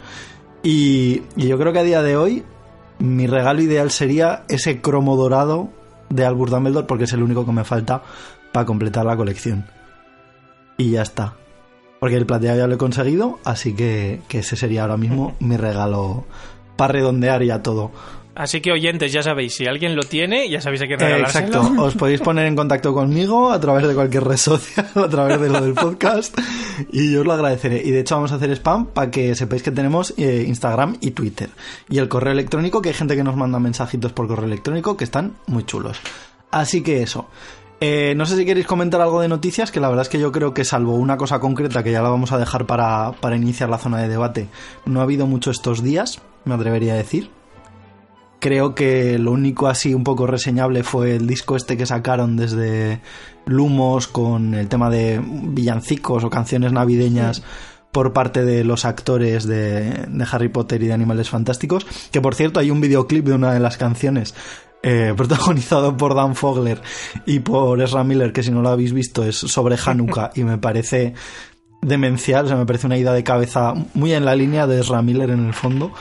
Y 0.64 1.22
yo 1.36 1.58
creo 1.58 1.74
que 1.74 1.80
a 1.80 1.84
día 1.84 2.04
de 2.04 2.16
hoy 2.18 2.44
mi 3.02 3.26
regalo 3.28 3.62
ideal 3.62 3.90
sería 3.92 4.44
ese 4.48 4.80
cromo 4.80 5.16
dorado 5.16 5.70
de 6.10 6.26
Albus 6.26 6.52
Dumbledore 6.52 6.88
porque 6.88 7.06
es 7.06 7.14
el 7.14 7.24
único 7.24 7.46
que 7.46 7.52
me 7.52 7.64
falta 7.64 8.04
para 8.52 8.66
completar 8.66 9.06
la 9.06 9.18
colección. 9.18 9.66
Y 10.78 10.92
ya 10.92 11.02
está. 11.02 11.36
Porque 12.00 12.18
el 12.18 12.26
plateado 12.26 12.58
ya 12.58 12.68
lo 12.68 12.76
he 12.76 12.78
conseguido, 12.78 13.40
así 13.44 13.74
que, 13.74 14.22
que 14.28 14.40
ese 14.40 14.56
sería 14.56 14.84
ahora 14.84 14.98
mismo 14.98 15.36
mi 15.40 15.58
regalo 15.58 16.26
para 16.76 16.94
redondear 16.94 17.44
ya 17.44 17.62
todo. 17.62 17.92
Así 18.34 18.62
que 18.62 18.72
oyentes, 18.72 19.12
ya 19.12 19.24
sabéis, 19.24 19.56
si 19.56 19.66
alguien 19.66 19.96
lo 19.96 20.04
tiene, 20.04 20.50
ya 20.50 20.62
sabéis 20.62 20.82
a 20.84 20.88
quién 20.88 21.00
regalárselo. 21.00 21.48
exacto, 21.48 21.84
os 21.84 21.96
podéis 21.96 22.22
poner 22.22 22.46
en 22.46 22.56
contacto 22.56 22.94
conmigo 22.94 23.52
a 23.52 23.60
través 23.60 23.86
de 23.86 23.94
cualquier 23.94 24.24
red 24.24 24.38
social, 24.38 24.88
a 24.96 25.10
través 25.10 25.42
de 25.42 25.50
lo 25.50 25.62
del 25.62 25.74
podcast, 25.74 26.38
y 26.92 27.12
yo 27.12 27.22
os 27.22 27.28
lo 27.28 27.34
agradeceré. 27.34 27.82
Y 27.84 27.92
de 27.92 28.00
hecho 28.00 28.16
vamos 28.16 28.32
a 28.32 28.36
hacer 28.36 28.52
spam 28.52 28.86
para 28.88 29.12
que 29.12 29.36
sepáis 29.36 29.64
que 29.64 29.72
tenemos 29.72 30.14
eh, 30.18 30.46
Instagram 30.48 30.98
y 31.02 31.12
Twitter. 31.12 31.50
Y 31.90 31.98
el 31.98 32.08
correo 32.08 32.32
electrónico, 32.32 32.82
que 32.82 32.90
hay 32.90 32.96
gente 32.96 33.18
que 33.18 33.24
nos 33.24 33.36
manda 33.36 33.60
mensajitos 33.60 34.14
por 34.14 34.28
correo 34.28 34.46
electrónico 34.46 34.96
que 34.96 35.04
están 35.04 35.36
muy 35.48 35.66
chulos. 35.66 36.00
Así 36.52 36.84
que 36.84 37.04
eso. 37.04 37.28
Eh, 37.82 38.14
no 38.16 38.26
sé 38.26 38.38
si 38.38 38.46
queréis 38.46 38.68
comentar 38.68 39.02
algo 39.02 39.20
de 39.20 39.28
noticias, 39.28 39.72
que 39.72 39.80
la 39.82 39.90
verdad 39.90 40.04
es 40.04 40.10
que 40.10 40.20
yo 40.20 40.32
creo 40.32 40.54
que 40.54 40.64
salvo 40.64 40.96
una 40.96 41.18
cosa 41.18 41.40
concreta 41.40 41.84
que 41.84 41.92
ya 41.92 42.02
la 42.02 42.10
vamos 42.10 42.32
a 42.32 42.38
dejar 42.38 42.66
para, 42.66 43.12
para 43.20 43.36
iniciar 43.36 43.70
la 43.70 43.80
zona 43.80 43.98
de 43.98 44.08
debate, 44.08 44.48
no 44.86 45.00
ha 45.02 45.04
habido 45.04 45.26
mucho 45.26 45.52
estos 45.52 45.84
días, 45.84 46.22
me 46.46 46.54
atrevería 46.54 46.94
a 46.94 46.98
decir. 46.98 47.30
Creo 48.42 48.74
que 48.74 49.20
lo 49.20 49.34
único 49.34 49.68
así 49.68 49.94
un 49.94 50.04
poco 50.04 50.26
reseñable 50.26 50.82
fue 50.84 51.16
el 51.16 51.28
disco 51.28 51.56
este 51.56 51.78
que 51.78 51.86
sacaron 51.86 52.36
desde 52.36 53.00
Lumos 53.46 54.08
con 54.08 54.56
el 54.56 54.68
tema 54.68 54.90
de 54.90 55.22
villancicos 55.24 56.24
o 56.24 56.30
canciones 56.32 56.74
navideñas. 56.74 57.44
por 57.92 58.14
parte 58.14 58.46
de 58.46 58.64
los 58.64 58.86
actores 58.86 59.46
de, 59.46 60.08
Harry 60.32 60.48
Potter 60.48 60.82
y 60.82 60.88
de 60.88 60.94
Animales 60.94 61.30
Fantásticos. 61.30 61.86
Que 62.12 62.22
por 62.22 62.34
cierto 62.34 62.60
hay 62.60 62.72
un 62.72 62.82
videoclip 62.82 63.26
de 63.26 63.34
una 63.34 63.54
de 63.54 63.60
las 63.60 63.78
canciones 63.78 64.34
eh, 64.82 65.14
protagonizado 65.18 65.96
por 65.96 66.16
Dan 66.16 66.36
Fogler 66.36 66.82
y 67.28 67.42
por 67.42 67.80
Ezra 67.80 68.04
Miller, 68.04 68.34
que 68.34 68.42
si 68.42 68.50
no 68.50 68.64
lo 68.64 68.70
habéis 68.70 68.94
visto 68.94 69.24
es 69.24 69.36
sobre 69.36 69.76
Hanukkah 69.86 70.32
y 70.36 70.46
me 70.46 70.58
parece 70.58 71.14
demencial, 71.82 72.46
o 72.46 72.48
sea, 72.48 72.58
me 72.58 72.66
parece 72.66 72.88
una 72.88 72.98
idea 72.98 73.14
de 73.14 73.24
cabeza 73.24 73.74
muy 73.94 74.14
en 74.14 74.26
la 74.26 74.36
línea 74.36 74.66
de 74.66 74.80
Ezra 74.80 75.04
Miller 75.04 75.30
en 75.30 75.46
el 75.46 75.54
fondo. 75.54 75.92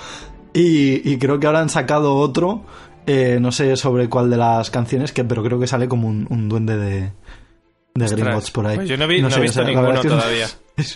Y, 0.53 1.19
creo 1.19 1.39
que 1.39 1.47
ahora 1.47 1.61
han 1.61 1.69
sacado 1.69 2.17
otro, 2.17 2.63
eh, 3.07 3.39
no 3.41 3.53
sé 3.53 3.77
sobre 3.77 4.09
cuál 4.09 4.31
de 4.31 4.37
las 4.37 4.71
canciones, 4.71 5.13
que 5.13 5.25
pero 5.25 5.43
creo 5.43 5.61
que 5.61 5.67
sale 5.67 5.89
como 5.89 6.09
un, 6.09 6.49
duende 6.49 6.77
de, 6.77 7.13
de 7.95 8.07
Gringotts 8.07 8.51
por 8.51 8.67
ahí. 8.67 8.77
Pues 8.77 8.89
yo 8.89 8.97
no, 8.97 9.05
he 9.05 9.09
visto 9.41 9.65
ninguno 9.65 10.01
todavía. 10.01 10.49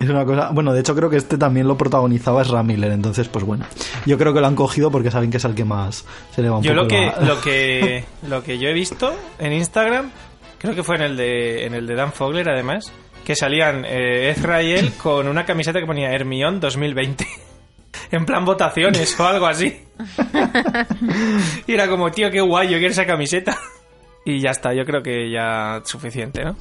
Es, 0.00 0.08
una 0.08 0.24
cosa. 0.24 0.50
Bueno, 0.52 0.72
de 0.72 0.78
hecho, 0.78 0.94
creo 0.94 1.10
que 1.10 1.16
este 1.16 1.36
también 1.36 1.66
lo 1.66 1.76
protagonizaba 1.76 2.42
es 2.42 2.48
Ramiller, 2.48 2.92
entonces, 2.92 3.26
pues 3.26 3.44
bueno. 3.44 3.66
Yo 4.06 4.16
creo 4.16 4.32
que 4.32 4.40
lo 4.40 4.46
han 4.46 4.54
cogido 4.54 4.92
porque 4.92 5.10
saben 5.10 5.28
que 5.28 5.38
es 5.38 5.44
el 5.44 5.56
que 5.56 5.64
más 5.64 6.04
se 6.30 6.40
le 6.40 6.48
va 6.48 6.58
un 6.58 6.62
yo 6.62 6.70
poco 6.70 6.82
lo 6.82 6.88
que, 6.88 7.12
lo 7.26 7.40
que 7.40 8.04
Lo 8.28 8.42
que 8.44 8.58
yo 8.58 8.68
he 8.68 8.72
visto 8.72 9.12
en 9.40 9.52
Instagram, 9.54 10.12
creo 10.58 10.76
que 10.76 10.84
fue 10.84 10.94
en 10.94 11.02
el 11.02 11.16
de, 11.16 11.66
en 11.66 11.74
el 11.74 11.88
de 11.88 11.96
Dan 11.96 12.12
Fogler, 12.12 12.48
además, 12.48 12.92
que 13.24 13.34
salían 13.34 13.84
eh, 13.84 14.30
Ezra 14.30 14.62
y 14.62 14.70
él 14.70 14.92
con 15.02 15.26
una 15.26 15.44
camiseta 15.44 15.80
que 15.80 15.86
ponía 15.86 16.12
Hermión 16.12 16.60
2020 16.60 17.26
en 18.10 18.24
plan 18.24 18.44
votaciones 18.44 19.18
o 19.18 19.26
algo 19.26 19.46
así. 19.46 19.80
y 21.66 21.72
era 21.72 21.88
como, 21.88 22.10
tío, 22.10 22.30
qué 22.30 22.40
guay, 22.40 22.68
yo 22.68 22.78
quiero 22.78 22.92
esa 22.92 23.06
camiseta. 23.06 23.58
Y 24.24 24.40
ya 24.40 24.50
está, 24.50 24.74
yo 24.74 24.84
creo 24.84 25.02
que 25.02 25.30
ya 25.30 25.80
suficiente, 25.84 26.44
¿no? 26.44 26.56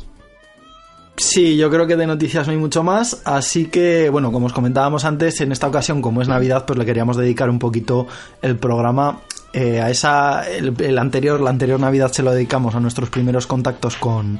Sí, 1.17 1.57
yo 1.57 1.71
creo 1.71 1.87
que 1.87 1.95
de 1.95 2.05
noticias 2.05 2.45
no 2.45 2.51
hay 2.51 2.59
mucho 2.59 2.83
más, 2.83 3.23
así 3.25 3.65
que, 3.65 4.07
bueno, 4.09 4.31
como 4.31 4.45
os 4.45 4.53
comentábamos 4.53 5.03
antes, 5.03 5.41
en 5.41 5.51
esta 5.51 5.67
ocasión, 5.67 5.99
como 5.99 6.21
es 6.21 6.27
Navidad, 6.27 6.65
pues 6.67 6.77
le 6.77 6.85
queríamos 6.85 7.17
dedicar 7.17 7.49
un 7.49 7.57
poquito 7.57 8.05
el 8.43 8.55
programa 8.57 9.21
eh, 9.53 9.79
a 9.81 9.89
esa 9.89 10.43
el, 10.49 10.97
anterior 10.99 11.39
la 11.39 11.49
anterior 11.49 11.79
Navidad 11.79 12.11
se 12.11 12.21
lo 12.21 12.31
dedicamos 12.31 12.75
a 12.75 12.79
nuestros 12.79 13.09
primeros 13.09 13.47
contactos 13.47 13.95
con, 13.95 14.39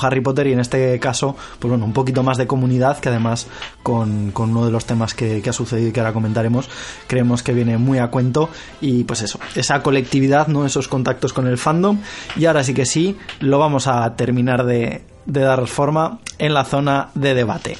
Harry 0.00 0.20
Potter 0.20 0.46
y 0.46 0.52
en 0.52 0.60
este 0.60 0.98
caso 0.98 1.36
pues 1.58 1.68
bueno 1.68 1.84
un 1.84 1.92
poquito 1.92 2.22
más 2.22 2.38
de 2.38 2.46
comunidad 2.46 2.98
que 2.98 3.10
además 3.10 3.46
con, 3.82 4.32
uno 4.34 4.64
de 4.64 4.72
los 4.72 4.86
temas 4.86 5.14
que, 5.14 5.42
ha 5.46 5.52
sucedido 5.52 5.88
y 5.88 5.92
que 5.92 6.00
ahora 6.00 6.12
comentaremos 6.12 6.68
creemos 7.06 7.42
que 7.42 7.52
viene 7.52 7.76
muy 7.78 7.98
a 7.98 8.08
cuento 8.08 8.48
y 8.80 9.04
pues 9.04 9.22
eso 9.22 9.38
esa 9.54 9.82
colectividad 9.82 10.48
no 10.48 10.64
esos 10.64 10.88
contactos 10.88 11.32
con 11.32 11.46
el 11.46 11.58
fandom 11.58 11.98
y 12.34 12.46
ahora 12.46 12.64
sí 12.64 12.74
que 12.74 12.86
sí 12.86 13.16
lo 13.40 13.58
vamos 13.58 13.86
a 13.86 14.16
terminar 14.16 14.64
de, 14.64 15.02
de 15.26 15.40
dar 15.40 15.66
forma 15.66 16.18
en 16.38 16.54
la 16.54 16.64
zona 16.64 17.08
de 17.14 17.34
debate. 17.34 17.76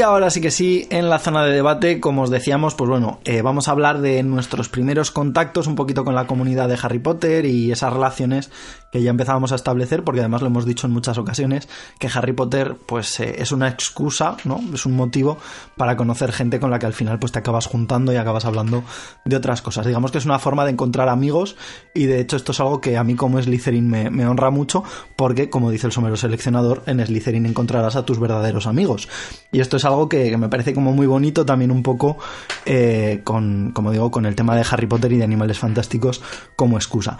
Y 0.00 0.02
ahora 0.02 0.30
sí 0.30 0.40
que 0.40 0.50
sí, 0.50 0.86
en 0.88 1.10
la 1.10 1.18
zona 1.18 1.44
de 1.44 1.52
debate, 1.52 2.00
como 2.00 2.22
os 2.22 2.30
decíamos, 2.30 2.74
pues 2.74 2.88
bueno, 2.88 3.20
eh, 3.26 3.42
vamos 3.42 3.68
a 3.68 3.72
hablar 3.72 4.00
de 4.00 4.22
nuestros 4.22 4.70
primeros 4.70 5.10
contactos 5.10 5.66
un 5.66 5.74
poquito 5.74 6.06
con 6.06 6.14
la 6.14 6.26
comunidad 6.26 6.70
de 6.70 6.78
Harry 6.82 7.00
Potter 7.00 7.44
y 7.44 7.70
esas 7.70 7.92
relaciones 7.92 8.50
que 8.90 9.02
ya 9.02 9.10
empezábamos 9.10 9.52
a 9.52 9.54
establecer, 9.54 10.04
porque 10.04 10.20
además 10.20 10.42
lo 10.42 10.48
hemos 10.48 10.66
dicho 10.66 10.86
en 10.86 10.92
muchas 10.92 11.18
ocasiones, 11.18 11.68
que 11.98 12.08
Harry 12.12 12.32
Potter 12.32 12.76
pues 12.86 13.20
eh, 13.20 13.36
es 13.38 13.52
una 13.52 13.68
excusa, 13.68 14.36
¿no? 14.44 14.60
Es 14.74 14.86
un 14.86 14.96
motivo 14.96 15.38
para 15.76 15.96
conocer 15.96 16.32
gente 16.32 16.60
con 16.60 16.70
la 16.70 16.78
que 16.78 16.86
al 16.86 16.92
final 16.92 17.18
pues 17.18 17.32
te 17.32 17.38
acabas 17.38 17.66
juntando 17.66 18.12
y 18.12 18.16
acabas 18.16 18.44
hablando 18.44 18.82
de 19.24 19.36
otras 19.36 19.62
cosas. 19.62 19.86
Digamos 19.86 20.10
que 20.10 20.18
es 20.18 20.24
una 20.24 20.38
forma 20.38 20.64
de 20.64 20.72
encontrar 20.72 21.08
amigos 21.08 21.56
y 21.94 22.06
de 22.06 22.20
hecho 22.20 22.36
esto 22.36 22.52
es 22.52 22.60
algo 22.60 22.80
que 22.80 22.96
a 22.96 23.04
mí 23.04 23.14
como 23.14 23.40
Slytherin 23.40 23.88
me, 23.88 24.10
me 24.10 24.26
honra 24.26 24.50
mucho 24.50 24.82
porque, 25.16 25.50
como 25.50 25.70
dice 25.70 25.86
el 25.86 25.92
somero 25.92 26.16
seleccionador, 26.16 26.82
en 26.86 27.04
Slytherin 27.04 27.46
encontrarás 27.46 27.96
a 27.96 28.04
tus 28.04 28.18
verdaderos 28.18 28.66
amigos. 28.66 29.08
Y 29.52 29.60
esto 29.60 29.76
es 29.76 29.84
algo 29.84 30.08
que, 30.08 30.36
me 30.36 30.48
parece 30.48 30.74
como 30.74 30.92
muy 30.92 31.06
bonito 31.06 31.44
también 31.44 31.70
un 31.70 31.82
poco 31.82 32.18
eh, 32.66 33.20
con, 33.24 33.72
como 33.72 33.92
digo, 33.92 34.10
con 34.10 34.26
el 34.26 34.34
tema 34.34 34.56
de 34.56 34.64
Harry 34.70 34.86
Potter 34.86 35.12
y 35.12 35.18
de 35.18 35.24
animales 35.24 35.58
fantásticos 35.58 36.22
como 36.56 36.76
excusa. 36.76 37.18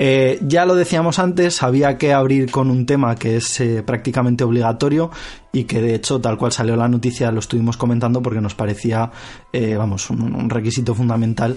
Eh, 0.00 0.38
ya 0.42 0.64
lo 0.64 0.76
decíamos 0.76 1.18
antes, 1.18 1.60
había 1.64 1.98
que 1.98 2.12
abrir 2.12 2.52
con 2.52 2.70
un 2.70 2.86
tema 2.86 3.16
que 3.16 3.36
es 3.36 3.60
eh, 3.60 3.82
prácticamente 3.82 4.44
obligatorio 4.44 5.10
y 5.52 5.64
que 5.64 5.82
de 5.82 5.96
hecho 5.96 6.20
tal 6.20 6.38
cual 6.38 6.52
salió 6.52 6.76
la 6.76 6.86
noticia 6.86 7.32
lo 7.32 7.40
estuvimos 7.40 7.76
comentando 7.76 8.22
porque 8.22 8.40
nos 8.40 8.54
parecía, 8.54 9.10
eh, 9.52 9.74
vamos, 9.76 10.08
un, 10.10 10.48
requisito 10.48 10.94
fundamental 10.94 11.56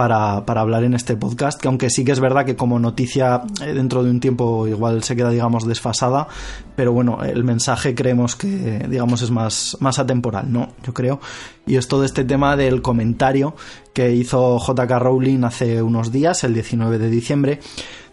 para, 0.00 0.60
hablar 0.62 0.82
en 0.84 0.94
este 0.94 1.14
podcast, 1.14 1.60
que 1.60 1.68
aunque 1.68 1.90
sí 1.90 2.06
que 2.06 2.12
es 2.12 2.20
verdad 2.20 2.46
que 2.46 2.56
como 2.56 2.78
noticia 2.78 3.42
dentro 3.60 4.02
de 4.02 4.08
un 4.08 4.18
tiempo 4.18 4.66
igual 4.66 5.02
se 5.02 5.14
queda, 5.14 5.28
digamos, 5.28 5.68
desfasada, 5.68 6.26
pero 6.74 6.94
bueno, 6.94 7.22
el 7.22 7.44
mensaje 7.44 7.94
creemos 7.94 8.34
que, 8.34 8.86
digamos, 8.88 9.20
es 9.20 9.30
más, 9.30 9.76
más 9.80 9.98
atemporal, 9.98 10.50
¿no? 10.50 10.72
Yo 10.84 10.94
creo. 10.94 11.20
Y 11.66 11.76
es 11.76 11.86
todo 11.86 12.06
este 12.06 12.24
tema 12.24 12.56
del 12.56 12.80
comentario 12.80 13.54
que 13.92 14.10
hizo 14.12 14.58
JK 14.58 14.90
Rowling 14.90 15.44
hace 15.44 15.82
unos 15.82 16.10
días, 16.10 16.44
el 16.44 16.54
19 16.54 16.96
de 16.96 17.10
diciembre, 17.10 17.60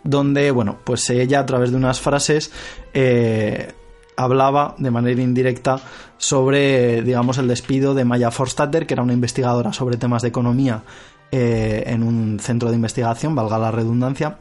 donde, 0.03 0.51
bueno, 0.51 0.79
pues 0.83 1.09
ella 1.09 1.39
a 1.39 1.45
través 1.45 1.71
de 1.71 1.77
unas 1.77 2.01
frases 2.01 2.51
eh, 2.93 3.71
hablaba 4.17 4.75
de 4.77 4.91
manera 4.91 5.21
indirecta 5.21 5.79
sobre, 6.17 7.01
digamos, 7.01 7.37
el 7.37 7.47
despido 7.47 7.93
de 7.93 8.03
Maya 8.03 8.29
Forstater, 8.29 8.85
que 8.85 8.93
era 8.93 9.03
una 9.03 9.13
investigadora 9.13 9.71
sobre 9.71 9.95
temas 9.95 10.23
de 10.23 10.27
economía 10.27 10.83
eh, 11.31 11.83
en 11.87 12.03
un 12.03 12.39
centro 12.39 12.69
de 12.69 12.75
investigación, 12.75 13.35
valga 13.35 13.57
la 13.57 13.71
redundancia, 13.71 14.39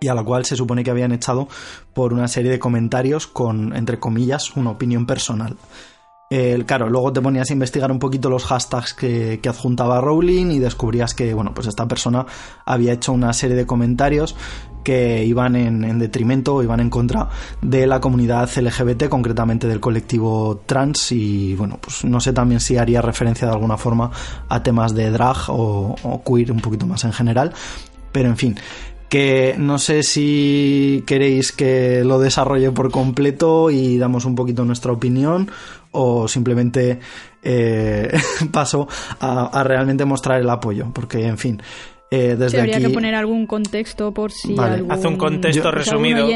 y 0.00 0.08
a 0.08 0.14
la 0.14 0.22
cual 0.22 0.44
se 0.44 0.56
supone 0.56 0.84
que 0.84 0.90
habían 0.90 1.12
echado 1.12 1.48
por 1.94 2.12
una 2.12 2.28
serie 2.28 2.50
de 2.50 2.58
comentarios 2.58 3.26
con, 3.26 3.74
entre 3.74 3.98
comillas, 3.98 4.56
una 4.56 4.70
opinión 4.70 5.06
personal. 5.06 5.56
Claro, 6.66 6.90
luego 6.90 7.12
te 7.12 7.22
ponías 7.22 7.48
a 7.50 7.52
investigar 7.52 7.92
un 7.92 8.00
poquito 8.00 8.28
los 8.28 8.44
hashtags 8.46 8.94
que, 8.94 9.40
adjuntaba 9.48 10.00
Rowling 10.00 10.50
y 10.50 10.58
descubrías 10.58 11.14
que, 11.14 11.32
bueno, 11.32 11.54
pues 11.54 11.68
esta 11.68 11.86
persona 11.86 12.26
había 12.64 12.92
hecho 12.92 13.12
una 13.12 13.32
serie 13.32 13.56
de 13.56 13.64
comentarios 13.64 14.34
que 14.86 15.24
iban 15.24 15.56
en, 15.56 15.98
detrimento 15.98 16.54
o 16.54 16.62
iban 16.62 16.78
en 16.78 16.90
contra 16.90 17.28
de 17.60 17.88
la 17.88 18.00
comunidad 18.00 18.48
LGBT, 18.56 19.08
concretamente 19.08 19.66
del 19.66 19.80
colectivo 19.80 20.62
trans 20.64 21.10
y, 21.10 21.56
bueno, 21.56 21.76
pues 21.80 22.04
no 22.04 22.20
sé 22.20 22.32
también 22.32 22.60
si 22.60 22.76
haría 22.76 23.02
referencia 23.02 23.48
de 23.48 23.52
alguna 23.52 23.76
forma 23.76 24.12
a 24.48 24.62
temas 24.62 24.94
de 24.94 25.10
drag 25.10 25.38
o, 25.48 26.22
queer 26.24 26.52
un 26.52 26.60
poquito 26.60 26.86
más 26.86 27.02
en 27.02 27.12
general, 27.12 27.52
pero 28.12 28.28
en 28.28 28.36
fin, 28.36 28.56
que 29.08 29.56
no 29.58 29.80
sé 29.80 30.04
si 30.04 31.02
queréis 31.04 31.50
que 31.50 32.04
lo 32.04 32.20
desarrolle 32.20 32.70
por 32.70 32.92
completo 32.92 33.72
y 33.72 33.98
damos 33.98 34.24
un 34.24 34.36
poquito 34.36 34.64
nuestra 34.64 34.92
opinión 34.92 35.50
o 35.90 36.28
simplemente 36.28 37.00
eh, 37.42 38.16
paso 38.52 38.86
a, 39.18 39.64
realmente 39.64 40.04
mostrar 40.04 40.40
el 40.40 40.48
apoyo, 40.48 40.92
porque 40.94 41.26
en 41.26 41.38
fin. 41.38 41.60
Eh, 42.10 42.36
desde 42.38 42.60
habría 42.60 42.78
que 42.78 42.90
poner 42.90 43.16
algún 43.16 43.46
contexto 43.46 44.12
por 44.14 44.30
si 44.30 44.54
vale. 44.54 44.84
Hace 44.88 45.08
un 45.08 45.16
contexto 45.16 45.70
resumido. 45.72 46.28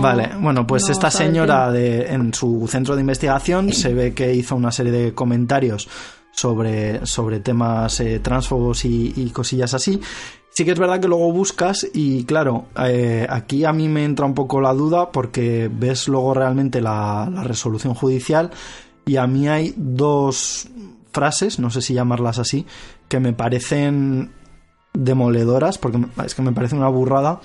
vale, 0.00 0.30
bueno, 0.38 0.66
pues 0.66 0.88
esta 0.90 1.10
señora 1.10 1.72
de, 1.72 2.06
en 2.12 2.34
su 2.34 2.66
centro 2.68 2.94
de 2.94 3.00
investigación 3.00 3.72
se 3.72 3.94
ve 3.94 4.12
que 4.12 4.34
hizo 4.34 4.54
una 4.54 4.70
serie 4.70 4.92
de 4.92 5.14
comentarios 5.14 5.88
sobre, 6.30 7.06
sobre 7.06 7.40
temas 7.40 8.00
eh, 8.00 8.20
transfobos 8.20 8.84
y, 8.84 9.30
cosillas 9.32 9.72
así. 9.72 10.00
Sí 10.50 10.64
que 10.64 10.72
es 10.72 10.78
verdad 10.78 11.00
que 11.00 11.08
luego 11.08 11.32
buscas 11.32 11.86
y 11.94 12.24
claro, 12.24 12.66
eh, 12.84 13.26
aquí 13.30 13.64
a 13.64 13.72
mí 13.72 13.88
me 13.88 14.04
entra 14.04 14.26
un 14.26 14.34
poco 14.34 14.60
la 14.60 14.74
duda 14.74 15.10
porque 15.12 15.70
ves 15.72 16.08
luego 16.08 16.34
realmente 16.34 16.80
la, 16.80 17.30
la 17.32 17.44
resolución 17.44 17.94
judicial 17.94 18.50
y 19.06 19.16
a 19.16 19.26
mí 19.26 19.48
hay 19.48 19.72
dos 19.76 20.68
frases, 21.12 21.58
no 21.58 21.70
sé 21.70 21.80
si 21.80 21.94
llamarlas 21.94 22.38
así, 22.38 22.66
que 23.08 23.20
me 23.20 23.32
parecen 23.32 24.32
demoledoras, 24.94 25.78
porque 25.78 26.00
es 26.24 26.34
que 26.34 26.42
me 26.42 26.52
parece 26.52 26.74
una 26.74 26.88
burrada 26.88 27.40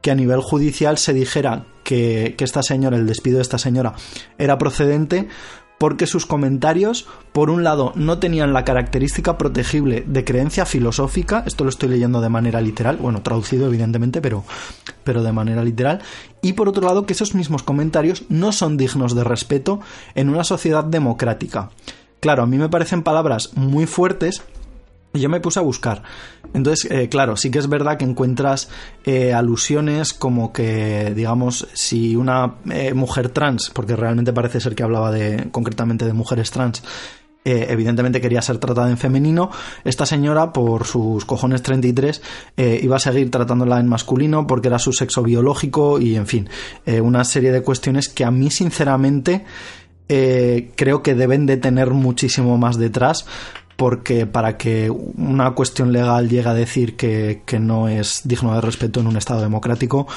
que 0.00 0.10
a 0.10 0.14
nivel 0.14 0.40
judicial 0.40 0.98
se 0.98 1.12
dijera 1.12 1.66
que, 1.84 2.34
que, 2.38 2.44
esta 2.44 2.62
señora, 2.62 2.96
el 2.96 3.06
despido 3.06 3.36
de 3.36 3.42
esta 3.42 3.58
señora, 3.58 3.94
era 4.38 4.58
procedente 4.58 5.28
porque 5.78 6.08
sus 6.08 6.26
comentarios, 6.26 7.06
por 7.32 7.50
un 7.50 7.62
lado, 7.62 7.92
no 7.94 8.18
tenían 8.18 8.52
la 8.52 8.64
característica 8.64 9.38
protegible 9.38 10.04
de 10.06 10.24
creencia 10.24 10.66
filosófica, 10.66 11.44
esto 11.46 11.64
lo 11.64 11.70
estoy 11.70 11.88
leyendo 11.88 12.20
de 12.20 12.28
manera 12.28 12.60
literal, 12.60 12.96
bueno, 12.96 13.22
traducido 13.22 13.68
evidentemente, 13.68 14.20
pero, 14.20 14.44
pero 15.04 15.22
de 15.22 15.32
manera 15.32 15.62
literal, 15.62 16.02
y 16.42 16.54
por 16.54 16.68
otro 16.68 16.84
lado, 16.84 17.06
que 17.06 17.12
esos 17.12 17.34
mismos 17.34 17.62
comentarios 17.62 18.24
no 18.28 18.50
son 18.52 18.76
dignos 18.76 19.14
de 19.14 19.24
respeto 19.24 19.80
en 20.16 20.28
una 20.28 20.44
sociedad 20.44 20.84
democrática. 20.84 21.70
Claro, 22.20 22.42
a 22.42 22.46
mí 22.46 22.58
me 22.58 22.68
parecen 22.68 23.04
palabras 23.04 23.52
muy 23.54 23.86
fuertes, 23.86 24.42
yo 25.14 25.28
me 25.28 25.40
puse 25.40 25.58
a 25.58 25.62
buscar. 25.62 26.02
Entonces, 26.54 26.90
eh, 26.90 27.08
claro, 27.08 27.36
sí 27.36 27.50
que 27.50 27.58
es 27.58 27.68
verdad 27.68 27.96
que 27.96 28.04
encuentras 28.04 28.68
eh, 29.04 29.32
alusiones 29.32 30.12
como 30.12 30.52
que, 30.52 31.12
digamos, 31.14 31.68
si 31.72 32.16
una 32.16 32.56
eh, 32.70 32.94
mujer 32.94 33.30
trans, 33.30 33.70
porque 33.70 33.96
realmente 33.96 34.32
parece 34.32 34.60
ser 34.60 34.74
que 34.74 34.82
hablaba 34.82 35.10
de, 35.10 35.48
concretamente 35.50 36.04
de 36.04 36.12
mujeres 36.12 36.50
trans, 36.50 36.82
evidentemente 37.44 38.20
quería 38.20 38.42
ser 38.42 38.58
tratada 38.58 38.90
en 38.90 38.98
femenino, 38.98 39.50
esta 39.82 40.04
señora, 40.04 40.52
por 40.52 40.84
sus 40.84 41.24
cojones 41.24 41.62
33, 41.62 42.20
iba 42.82 42.96
a 42.96 42.98
seguir 42.98 43.30
tratándola 43.30 43.80
en 43.80 43.86
masculino 43.86 44.46
porque 44.46 44.68
era 44.68 44.78
su 44.78 44.92
sexo 44.92 45.22
biológico 45.22 45.98
y, 45.98 46.16
en 46.16 46.26
fin, 46.26 46.50
una 47.02 47.24
serie 47.24 47.50
de 47.50 47.62
cuestiones 47.62 48.10
que 48.10 48.26
a 48.26 48.30
mí, 48.30 48.50
sinceramente, 48.50 49.46
creo 50.06 51.02
que 51.02 51.14
deben 51.14 51.46
de 51.46 51.56
tener 51.56 51.92
muchísimo 51.92 52.58
más 52.58 52.76
detrás 52.76 53.24
porque 53.78 54.26
para 54.26 54.56
que 54.56 54.90
una 54.90 55.52
cuestión 55.52 55.92
legal 55.92 56.28
llegue 56.28 56.48
a 56.48 56.52
decir 56.52 56.96
que, 56.96 57.44
no 57.60 57.86
es 57.86 58.22
digno 58.24 58.52
de 58.52 58.60
respeto 58.60 58.98
en 58.98 59.06
un 59.06 59.16
Estado 59.16 59.40
democrático, 59.40 60.08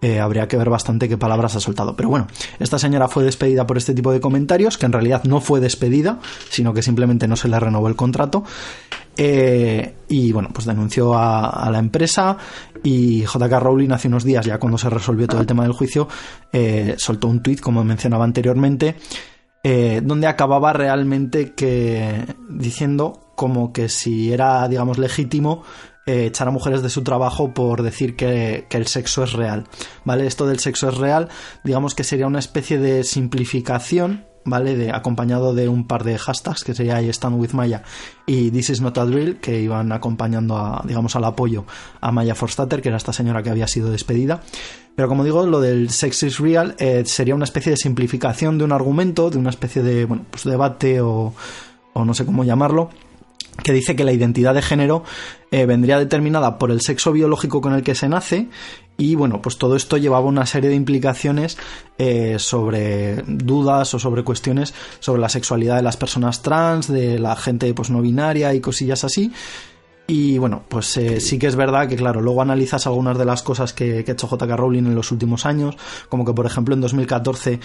eh, 0.00 0.20
habría 0.20 0.48
que 0.48 0.56
ver 0.56 0.70
bastante 0.70 1.06
qué 1.06 1.18
palabras 1.18 1.54
ha 1.54 1.60
soltado. 1.60 1.94
Pero 1.94 2.08
bueno, 2.08 2.28
esta 2.58 2.78
señora 2.78 3.08
fue 3.08 3.22
despedida 3.22 3.66
por 3.66 3.76
este 3.76 3.92
tipo 3.92 4.10
de 4.10 4.20
comentarios, 4.20 4.78
que 4.78 4.86
en 4.86 4.92
realidad 4.92 5.22
no 5.24 5.42
fue 5.42 5.60
despedida, 5.60 6.18
sino 6.48 6.72
que 6.72 6.80
simplemente 6.80 7.28
no 7.28 7.36
se 7.36 7.48
le 7.48 7.60
renovó 7.60 7.88
el 7.88 7.94
contrato. 7.94 8.42
Eh, 9.18 9.96
y 10.08 10.32
bueno, 10.32 10.48
pues 10.54 10.64
denunció 10.64 11.12
a, 11.14 11.68
la 11.70 11.78
empresa 11.78 12.38
y 12.82 13.20
JK 13.26 13.52
Rowling 13.60 13.90
hace 13.90 14.08
unos 14.08 14.24
días, 14.24 14.46
ya 14.46 14.56
cuando 14.56 14.78
se 14.78 14.88
resolvió 14.88 15.26
todo 15.26 15.42
el 15.42 15.46
tema 15.46 15.64
del 15.64 15.72
juicio, 15.72 16.08
eh, 16.54 16.94
soltó 16.96 17.28
un 17.28 17.42
tuit, 17.42 17.60
como 17.60 17.84
mencionaba 17.84 18.24
anteriormente, 18.24 18.96
eh, 19.62 20.00
donde 20.02 20.26
acababa 20.26 20.72
realmente 20.72 21.52
que 21.52 22.24
diciendo 22.48 23.32
como 23.34 23.72
que 23.72 23.88
si 23.88 24.32
era, 24.32 24.66
digamos, 24.68 24.98
legítimo 24.98 25.62
eh, 26.06 26.26
echar 26.26 26.48
a 26.48 26.50
mujeres 26.50 26.82
de 26.82 26.88
su 26.88 27.02
trabajo 27.02 27.52
por 27.52 27.82
decir 27.82 28.16
que, 28.16 28.66
el 28.70 28.86
sexo 28.86 29.22
es 29.22 29.32
real, 29.32 29.66
¿vale? 30.04 30.26
Esto 30.26 30.46
del 30.46 30.58
sexo 30.58 30.88
es 30.88 30.96
real, 30.96 31.28
digamos 31.62 31.94
que 31.94 32.04
sería 32.04 32.26
una 32.26 32.38
especie 32.38 32.78
de 32.78 33.04
simplificación 33.04 34.24
¿vale? 34.44 34.76
De, 34.76 34.90
acompañado 34.90 35.54
de 35.54 35.68
un 35.68 35.86
par 35.86 36.04
de 36.04 36.18
hashtags 36.18 36.64
que 36.64 36.74
sería 36.74 37.00
I 37.02 37.08
stand 37.10 37.40
with 37.40 37.52
Maya 37.52 37.82
y 38.26 38.50
This 38.50 38.70
is 38.70 38.80
not 38.80 38.98
a 38.98 39.04
drill, 39.04 39.36
que 39.36 39.60
iban 39.60 39.92
acompañando 39.92 40.56
a, 40.56 40.82
digamos, 40.86 41.16
al 41.16 41.24
apoyo 41.24 41.64
a 42.00 42.12
Maya 42.12 42.34
Forstater, 42.34 42.82
que 42.82 42.88
era 42.88 42.96
esta 42.96 43.12
señora 43.12 43.42
que 43.42 43.50
había 43.50 43.66
sido 43.66 43.90
despedida. 43.90 44.40
Pero 44.94 45.08
como 45.08 45.24
digo, 45.24 45.46
lo 45.46 45.60
del 45.60 45.90
sex 45.90 46.22
is 46.24 46.38
real 46.38 46.74
eh, 46.78 47.04
sería 47.06 47.34
una 47.34 47.44
especie 47.44 47.70
de 47.70 47.76
simplificación 47.76 48.58
de 48.58 48.64
un 48.64 48.72
argumento, 48.72 49.30
de 49.30 49.38
una 49.38 49.50
especie 49.50 49.82
de, 49.82 50.04
bueno, 50.04 50.24
pues 50.30 50.44
debate 50.44 51.00
o, 51.00 51.32
o 51.92 52.04
no 52.04 52.14
sé 52.14 52.26
cómo 52.26 52.44
llamarlo, 52.44 52.90
que 53.62 53.72
dice 53.72 53.96
que 53.96 54.04
la 54.04 54.12
identidad 54.12 54.54
de 54.54 54.62
género 54.62 55.04
eh, 55.50 55.66
vendría 55.66 55.98
determinada 55.98 56.58
por 56.58 56.70
el 56.70 56.80
sexo 56.80 57.12
biológico 57.12 57.60
con 57.60 57.74
el 57.74 57.82
que 57.82 57.94
se 57.94 58.08
nace 58.08 58.48
y 59.00 59.14
bueno, 59.14 59.40
pues 59.40 59.56
todo 59.56 59.76
esto 59.76 59.96
llevaba 59.96 60.26
una 60.26 60.44
serie 60.44 60.68
de 60.68 60.76
implicaciones 60.76 61.56
eh, 61.96 62.36
sobre 62.38 63.22
dudas 63.26 63.94
o 63.94 63.98
sobre 63.98 64.24
cuestiones 64.24 64.74
sobre 64.98 65.22
la 65.22 65.30
sexualidad 65.30 65.76
de 65.76 65.82
las 65.82 65.96
personas 65.96 66.42
trans, 66.42 66.86
de 66.86 67.18
la 67.18 67.34
gente 67.34 67.72
pues 67.72 67.88
no 67.88 68.02
binaria 68.02 68.52
y 68.52 68.60
cosillas 68.60 69.04
así. 69.04 69.32
Y 70.10 70.38
bueno, 70.38 70.64
pues 70.68 70.96
eh, 70.96 71.20
sí. 71.20 71.38
que 71.38 71.46
es 71.46 71.54
verdad 71.54 71.88
que, 71.88 71.94
claro, 71.94 72.20
luego 72.20 72.42
analizas 72.42 72.84
algunas 72.88 73.16
de 73.16 73.24
las 73.24 73.44
cosas 73.44 73.72
que, 73.72 73.98
ha 73.98 74.10
hecho 74.10 74.28
JK 74.28 74.56
Rowling 74.56 74.86
en 74.86 74.94
los 74.96 75.12
últimos 75.12 75.46
años, 75.46 75.76
como 76.08 76.24
que, 76.24 76.32
por 76.32 76.46
ejemplo, 76.46 76.74
en 76.74 76.80
2014 76.80 77.60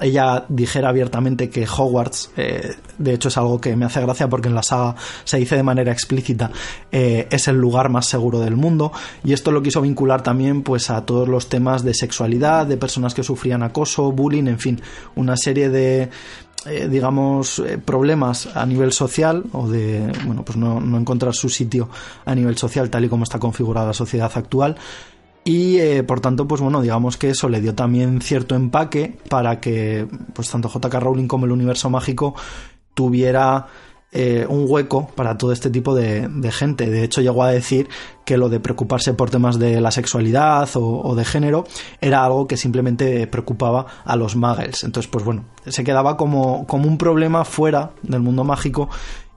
ella 0.00 0.46
dijera 0.48 0.88
abiertamente 0.88 1.50
que 1.50 1.66
Hogwarts, 1.66 2.30
eh, 2.36 2.74
de 2.98 3.12
hecho 3.12 3.28
es 3.28 3.36
algo 3.36 3.60
que 3.60 3.76
me 3.76 3.84
hace 3.84 4.00
gracia 4.00 4.28
porque 4.28 4.48
en 4.48 4.54
la 4.54 4.62
saga 4.62 4.96
se 5.24 5.36
dice 5.36 5.56
de 5.56 5.62
manera 5.62 5.92
explícita, 5.92 6.50
eh, 6.90 7.28
es 7.30 7.48
el 7.48 7.56
lugar 7.56 7.90
más 7.90 8.06
seguro 8.06 8.40
del 8.40 8.56
mundo. 8.56 8.92
Y 9.22 9.32
esto 9.34 9.52
lo 9.52 9.62
quiso 9.62 9.82
vincular 9.82 10.22
también 10.22 10.62
pues 10.62 10.90
a 10.90 11.04
todos 11.04 11.28
los 11.28 11.48
temas 11.48 11.84
de 11.84 11.94
sexualidad, 11.94 12.66
de 12.66 12.78
personas 12.78 13.14
que 13.14 13.22
sufrían 13.22 13.62
acoso, 13.62 14.10
bullying, 14.10 14.46
en 14.46 14.58
fin, 14.58 14.80
una 15.14 15.36
serie 15.36 15.68
de 15.68 16.08
eh, 16.66 16.88
digamos 16.88 17.62
problemas 17.84 18.54
a 18.54 18.66
nivel 18.66 18.92
social 18.92 19.44
o 19.52 19.68
de 19.68 20.12
bueno 20.26 20.44
pues 20.44 20.58
no, 20.58 20.80
no 20.80 20.98
encontrar 20.98 21.34
su 21.34 21.48
sitio 21.48 21.88
a 22.24 22.34
nivel 22.34 22.56
social 22.58 22.90
tal 22.90 23.04
y 23.04 23.08
como 23.08 23.24
está 23.24 23.38
configurada 23.38 23.88
la 23.88 23.94
sociedad 23.94 24.30
actual. 24.34 24.76
Y 25.44 25.78
eh, 25.78 26.02
por 26.02 26.20
tanto, 26.20 26.46
pues 26.46 26.60
bueno, 26.60 26.82
digamos 26.82 27.16
que 27.16 27.30
eso 27.30 27.48
le 27.48 27.60
dio 27.60 27.74
también 27.74 28.20
cierto 28.20 28.54
empaque 28.54 29.16
para 29.28 29.58
que 29.58 30.06
pues 30.34 30.50
tanto 30.50 30.68
JK 30.68 30.94
Rowling 30.94 31.26
como 31.26 31.46
el 31.46 31.52
universo 31.52 31.88
mágico 31.88 32.34
tuviera 32.94 33.66
eh, 34.12 34.44
un 34.48 34.64
hueco 34.68 35.08
para 35.14 35.38
todo 35.38 35.52
este 35.52 35.70
tipo 35.70 35.94
de, 35.94 36.28
gente. 36.52 36.90
De 36.90 37.04
hecho, 37.04 37.20
llegó 37.20 37.44
a 37.44 37.50
decir 37.50 37.88
que 38.24 38.36
lo 38.36 38.48
de 38.48 38.60
preocuparse 38.60 39.14
por 39.14 39.30
temas 39.30 39.58
de 39.58 39.80
la 39.80 39.90
sexualidad 39.90 40.68
o, 40.74 41.14
de 41.14 41.24
género 41.24 41.64
era 42.00 42.24
algo 42.24 42.46
que 42.46 42.56
simplemente 42.56 43.26
preocupaba 43.26 43.86
a 44.04 44.16
los 44.16 44.36
muggles. 44.36 44.84
Entonces, 44.84 45.10
pues 45.10 45.24
bueno, 45.24 45.44
se 45.66 45.84
quedaba 45.84 46.16
como, 46.16 46.66
como 46.66 46.88
un 46.88 46.98
problema 46.98 47.44
fuera 47.44 47.92
del 48.02 48.20
mundo 48.20 48.44
mágico 48.44 48.88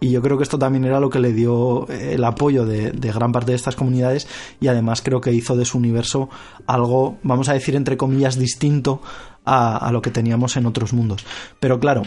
y 0.03 0.11
yo 0.11 0.21
creo 0.21 0.35
que 0.35 0.43
esto 0.43 0.59
también 0.59 0.83
era 0.83 0.99
lo 0.99 1.09
que 1.09 1.19
le 1.19 1.31
dio 1.31 1.89
eh, 1.89 2.15
el 2.15 2.25
apoyo 2.25 2.65
de, 2.65 2.91
gran 2.91 3.31
parte 3.31 3.51
de 3.51 3.55
estas 3.55 3.77
comunidades 3.77 4.27
y 4.59 4.67
además 4.67 5.01
creo 5.01 5.21
que 5.21 5.31
hizo 5.31 5.55
de 5.55 5.63
su 5.63 5.77
universo 5.77 6.29
algo, 6.67 7.19
vamos 7.23 7.47
a 7.47 7.53
decir, 7.53 7.73
entre 7.77 7.95
comillas, 7.95 8.37
distinto 8.37 9.01
a, 9.45 9.89
lo 9.93 10.01
que 10.01 10.11
teníamos 10.11 10.57
en 10.57 10.65
otros 10.65 10.91
mundos. 10.91 11.25
Pero 11.61 11.79
claro, 11.79 12.03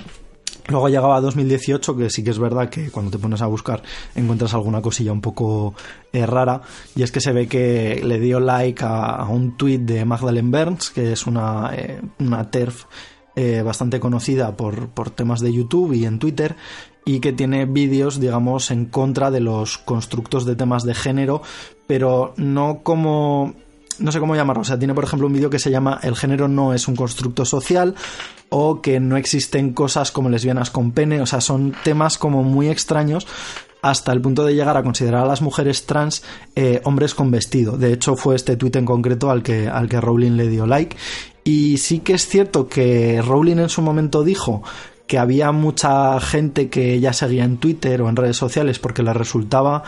Luego 0.69 0.89
llegaba 0.89 1.21
2018, 1.21 1.97
que 1.97 2.11
sí 2.11 2.25
que 2.25 2.31
es 2.31 2.39
verdad 2.39 2.69
que 2.69 2.91
cuando 2.91 3.11
te 3.11 3.19
pones 3.19 3.41
a 3.43 3.47
buscar 3.47 3.83
encuentras 4.15 4.53
alguna 4.55 4.83
cosilla 4.83 5.13
un 5.13 5.21
poco 5.21 5.75
eh, 6.13 6.27
rara, 6.27 6.63
y 6.95 7.03
es 7.03 7.13
que 7.13 7.21
se 7.21 7.33
ve 7.33 7.47
que 7.47 8.03
le 8.05 8.19
dio 8.19 8.41
like 8.41 8.85
a, 8.85 9.25
un 9.29 9.57
tweet 9.57 9.79
de 9.79 10.05
Magdalene 10.05 10.51
Burns, 10.51 10.91
que 10.91 11.13
es 11.13 11.27
una, 11.27 11.71
eh, 11.75 12.01
una 12.19 12.51
TERF 12.51 12.85
bastante 13.65 14.01
conocida 14.01 14.57
por, 14.57 14.89
por 14.89 15.11
temas 15.11 15.41
de 15.41 15.53
YouTube 15.53 15.93
y 15.93 16.07
en 16.07 16.19
Twitter, 16.19 16.57
y 17.09 17.21
que 17.21 17.33
tiene 17.33 17.65
vídeos, 17.67 18.19
digamos, 18.19 18.73
en 18.73 18.87
contra 18.87 19.31
de 19.31 19.41
los 19.41 19.79
constructos 19.79 20.45
de 20.45 20.57
temas 20.57 20.85
de 20.85 20.93
género, 20.95 21.41
pero 21.87 22.35
no 22.37 22.81
como 22.83 23.55
no 23.99 24.13
sé 24.13 24.21
cómo 24.21 24.37
llamarlo. 24.37 24.63
O 24.63 24.65
sea, 24.65 24.79
tiene, 24.79 24.95
por 24.95 25.05
ejemplo, 25.05 25.27
un 25.27 25.33
vídeo 25.33 25.51
que 25.51 25.59
se 25.59 25.71
llama 25.71 25.99
El 26.03 26.17
género 26.17 26.49
no 26.49 26.75
es 26.75 26.89
un 26.89 26.97
constructo 26.97 27.45
social 27.45 27.95
o 28.49 28.81
que 28.81 29.01
no 29.01 29.17
existen 29.17 29.73
cosas 29.73 30.13
como 30.13 30.29
lesbianas 30.29 30.71
con 30.71 30.93
pene. 30.93 31.21
O 31.21 31.27
sea, 31.27 31.41
son 31.41 31.75
temas 31.85 32.19
como 32.19 32.43
muy 32.43 32.69
extraños 32.69 33.27
hasta 33.83 34.13
el 34.13 34.21
punto 34.21 34.45
de 34.45 34.55
llegar 34.55 34.77
a 34.77 34.83
considerar 34.83 35.25
a 35.25 35.29
las 35.29 35.43
mujeres 35.43 35.87
trans 35.87 36.23
eh, 36.55 36.81
hombres 36.85 37.15
con 37.15 37.31
vestido. 37.31 37.77
De 37.77 37.93
hecho, 37.93 38.17
fue 38.17 38.35
este 38.35 38.57
tuit 38.57 38.77
en 38.77 38.85
concreto 38.85 39.31
al 39.31 39.43
que, 39.43 39.69
al 39.69 39.89
que 39.89 40.01
Rowling 40.01 40.33
le 40.33 40.49
dio 40.49 40.67
like. 40.67 40.97
Y 41.45 41.79
sí 41.79 42.01
que 42.01 42.15
es 42.15 42.27
cierto 42.27 42.69
que 42.69 43.23
Rowling 43.23 43.59
en 43.59 43.69
su 43.69 43.83
momento 43.83 44.25
dijo 44.25 44.63
que 45.07 45.19
había 45.19 45.53
mucha 45.53 46.19
gente 46.21 46.69
que 46.69 46.99
ya 46.99 47.13
seguía 47.13 47.45
en 47.45 47.59
Twitter 47.59 48.03
o 48.03 48.09
en 48.09 48.17
redes 48.17 48.37
sociales 48.37 48.81
porque 48.81 49.05
le 49.05 49.13
resultaba 49.13 49.85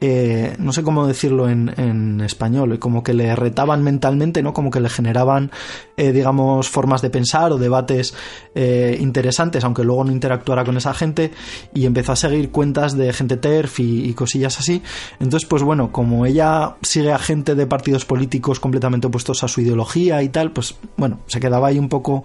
eh, 0.00 0.54
no 0.58 0.72
sé 0.72 0.82
cómo 0.82 1.06
decirlo 1.06 1.48
en, 1.48 1.72
en, 1.76 2.20
español, 2.22 2.78
como 2.78 3.02
que 3.02 3.12
le 3.12 3.36
retaban 3.36 3.82
mentalmente, 3.82 4.42
¿no? 4.42 4.54
Como 4.54 4.70
que 4.70 4.80
le 4.80 4.88
generaban, 4.88 5.50
eh, 5.96 6.12
digamos, 6.12 6.68
formas 6.68 7.02
de 7.02 7.10
pensar 7.10 7.52
o 7.52 7.58
debates 7.58 8.14
eh, 8.54 8.96
interesantes, 8.98 9.62
aunque 9.62 9.84
luego 9.84 10.04
no 10.04 10.12
interactuara 10.12 10.64
con 10.64 10.76
esa 10.78 10.94
gente, 10.94 11.32
y 11.74 11.84
empezó 11.84 12.12
a 12.12 12.16
seguir 12.16 12.50
cuentas 12.50 12.96
de 12.96 13.12
gente 13.12 13.36
TERF 13.36 13.80
y, 13.80 14.14
cosillas 14.14 14.58
así. 14.58 14.82
Entonces, 15.18 15.48
pues 15.48 15.62
bueno, 15.62 15.92
como 15.92 16.26
ella 16.26 16.76
sigue 16.82 17.12
a 17.12 17.18
gente 17.18 17.54
de 17.54 17.66
partidos 17.66 18.04
políticos 18.04 18.58
completamente 18.58 19.06
opuestos 19.06 19.44
a 19.44 19.48
su 19.48 19.60
ideología 19.60 20.22
y 20.22 20.28
tal, 20.30 20.52
pues 20.52 20.76
bueno, 20.96 21.20
se 21.26 21.40
quedaba 21.40 21.68
ahí 21.68 21.78
un 21.78 21.88
poco 21.88 22.24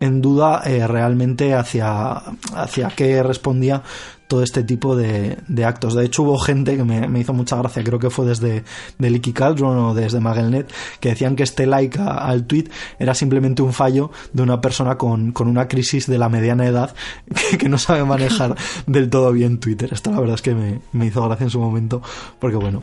en 0.00 0.20
duda 0.20 0.62
eh, 0.64 0.86
realmente 0.86 1.54
hacia, 1.54 2.22
hacia 2.54 2.88
qué 2.88 3.22
respondía 3.22 3.82
todo 4.28 4.42
este 4.42 4.62
tipo 4.62 4.94
de, 4.94 5.38
actos. 5.64 5.94
De 5.94 6.04
hecho, 6.04 6.22
hubo 6.22 6.38
gente 6.38 6.76
que 6.76 6.84
me, 6.84 7.18
hizo 7.18 7.32
mucha 7.32 7.56
gracia, 7.56 7.82
creo 7.82 7.98
que 7.98 8.10
fue 8.10 8.26
desde 8.26 8.62
de 8.98 9.10
Licky 9.10 9.32
Caldron 9.32 9.76
o 9.78 9.94
desde 9.94 10.20
Magelnet, 10.20 10.70
que 11.00 11.08
decían 11.08 11.34
que 11.34 11.42
este 11.42 11.66
like 11.66 11.98
al 11.98 12.44
tweet 12.44 12.66
era 12.98 13.14
simplemente 13.14 13.62
un 13.62 13.72
fallo 13.72 14.10
de 14.32 14.42
una 14.42 14.60
persona 14.60 14.96
con, 14.96 15.34
una 15.38 15.66
crisis 15.66 16.06
de 16.06 16.18
la 16.18 16.28
mediana 16.28 16.66
edad 16.66 16.94
que, 17.58 17.68
no 17.68 17.78
sabe 17.78 18.04
manejar 18.04 18.54
del 18.86 19.10
todo 19.10 19.32
bien 19.32 19.58
Twitter. 19.58 19.88
Esto 19.92 20.10
la 20.12 20.20
verdad 20.20 20.34
es 20.34 20.42
que 20.42 20.54
me, 20.54 20.80
me 20.92 21.06
hizo 21.06 21.24
gracia 21.24 21.44
en 21.44 21.50
su 21.50 21.60
momento, 21.60 22.02
porque 22.38 22.56
bueno, 22.56 22.82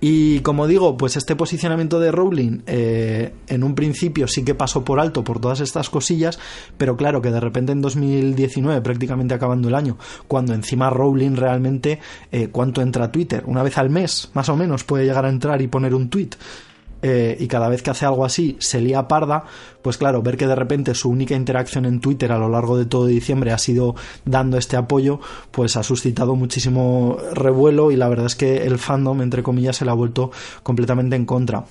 y 0.00 0.40
como 0.40 0.66
digo, 0.66 0.96
pues 0.96 1.16
este 1.16 1.36
posicionamiento 1.36 1.98
de 1.98 2.12
Rowling 2.12 2.60
eh, 2.66 3.32
en 3.48 3.64
un 3.64 3.74
principio 3.74 4.28
sí 4.28 4.44
que 4.44 4.54
pasó 4.54 4.84
por 4.84 5.00
alto 5.00 5.24
por 5.24 5.40
todas 5.40 5.60
estas 5.60 5.88
cosillas, 5.88 6.38
pero 6.76 6.96
claro 6.96 7.22
que 7.22 7.30
de 7.30 7.40
repente 7.40 7.72
en 7.72 7.80
2019, 7.80 8.82
prácticamente 8.82 9.32
acabando 9.34 9.68
el 9.68 9.74
año, 9.74 9.96
cuando 10.28 10.52
encima 10.66 10.90
Rowling 10.90 11.36
realmente, 11.36 12.00
eh, 12.32 12.48
¿cuánto 12.50 12.82
entra 12.82 13.04
a 13.04 13.12
Twitter? 13.12 13.44
Una 13.46 13.62
vez 13.62 13.78
al 13.78 13.88
mes, 13.88 14.30
más 14.34 14.48
o 14.48 14.56
menos, 14.56 14.82
puede 14.82 15.04
llegar 15.04 15.24
a 15.24 15.28
entrar 15.28 15.62
y 15.62 15.68
poner 15.68 15.94
un 15.94 16.10
tweet. 16.10 16.30
Eh, 17.02 17.36
y 17.38 17.46
cada 17.46 17.68
vez 17.68 17.82
que 17.82 17.90
hace 17.90 18.04
algo 18.06 18.24
así 18.24 18.56
se 18.58 18.80
lía 18.80 19.06
parda, 19.06 19.44
pues 19.82 19.96
claro, 19.96 20.22
ver 20.22 20.36
que 20.36 20.46
de 20.46 20.56
repente 20.56 20.94
su 20.94 21.08
única 21.08 21.34
interacción 21.36 21.84
en 21.84 22.00
Twitter 22.00 22.32
a 22.32 22.38
lo 22.38 22.48
largo 22.48 22.76
de 22.76 22.86
todo 22.86 23.06
diciembre 23.06 23.52
ha 23.52 23.58
sido 23.58 23.94
dando 24.24 24.56
este 24.56 24.76
apoyo, 24.76 25.20
pues 25.52 25.76
ha 25.76 25.84
suscitado 25.84 26.34
muchísimo 26.34 27.18
revuelo 27.32 27.92
y 27.92 27.96
la 27.96 28.08
verdad 28.08 28.26
es 28.26 28.34
que 28.34 28.64
el 28.64 28.78
fandom, 28.78 29.22
entre 29.22 29.42
comillas, 29.42 29.76
se 29.76 29.84
le 29.84 29.92
ha 29.92 29.94
vuelto 29.94 30.32
completamente 30.64 31.14
en 31.14 31.26
contra. 31.26 31.64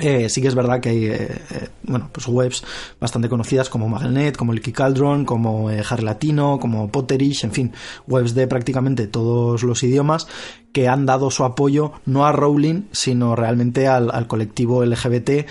Eh, 0.00 0.28
sí 0.28 0.42
que 0.42 0.48
es 0.48 0.56
verdad 0.56 0.80
que 0.80 0.88
hay 0.88 1.06
eh, 1.06 1.28
eh, 1.50 1.68
bueno, 1.84 2.10
pues 2.10 2.26
webs 2.26 2.64
bastante 3.00 3.28
conocidas 3.28 3.68
como 3.68 3.88
Magnet, 3.88 4.36
como 4.36 4.52
el 4.52 4.60
Caldron, 4.60 5.24
como 5.24 5.68
Harry 5.68 6.02
Latino, 6.02 6.58
como 6.60 6.90
Potterish, 6.90 7.44
en 7.44 7.52
fin, 7.52 7.72
webs 8.08 8.34
de 8.34 8.48
prácticamente 8.48 9.06
todos 9.06 9.62
los 9.62 9.82
idiomas 9.84 10.26
que 10.72 10.88
han 10.88 11.06
dado 11.06 11.30
su 11.30 11.44
apoyo 11.44 11.92
no 12.06 12.26
a 12.26 12.32
Rowling, 12.32 12.88
sino 12.90 13.36
realmente 13.36 13.86
al, 13.86 14.26
colectivo 14.26 14.84
LGBT. 14.84 15.46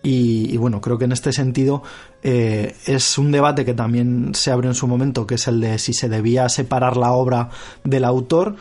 Y, 0.00 0.54
y, 0.54 0.56
bueno, 0.56 0.80
creo 0.80 0.96
que 0.96 1.06
en 1.06 1.12
este 1.12 1.32
sentido 1.32 1.82
es 2.22 3.18
un 3.18 3.32
debate 3.32 3.64
que 3.64 3.74
también 3.74 4.32
se 4.32 4.52
abre 4.52 4.68
en 4.68 4.74
su 4.74 4.86
momento, 4.86 5.26
que 5.26 5.34
es 5.34 5.48
el 5.48 5.60
de 5.60 5.80
si 5.80 5.92
se 5.92 6.08
debía 6.08 6.48
separar 6.48 6.96
la 6.96 7.10
obra 7.12 7.50
del 7.82 8.04
autor 8.04 8.54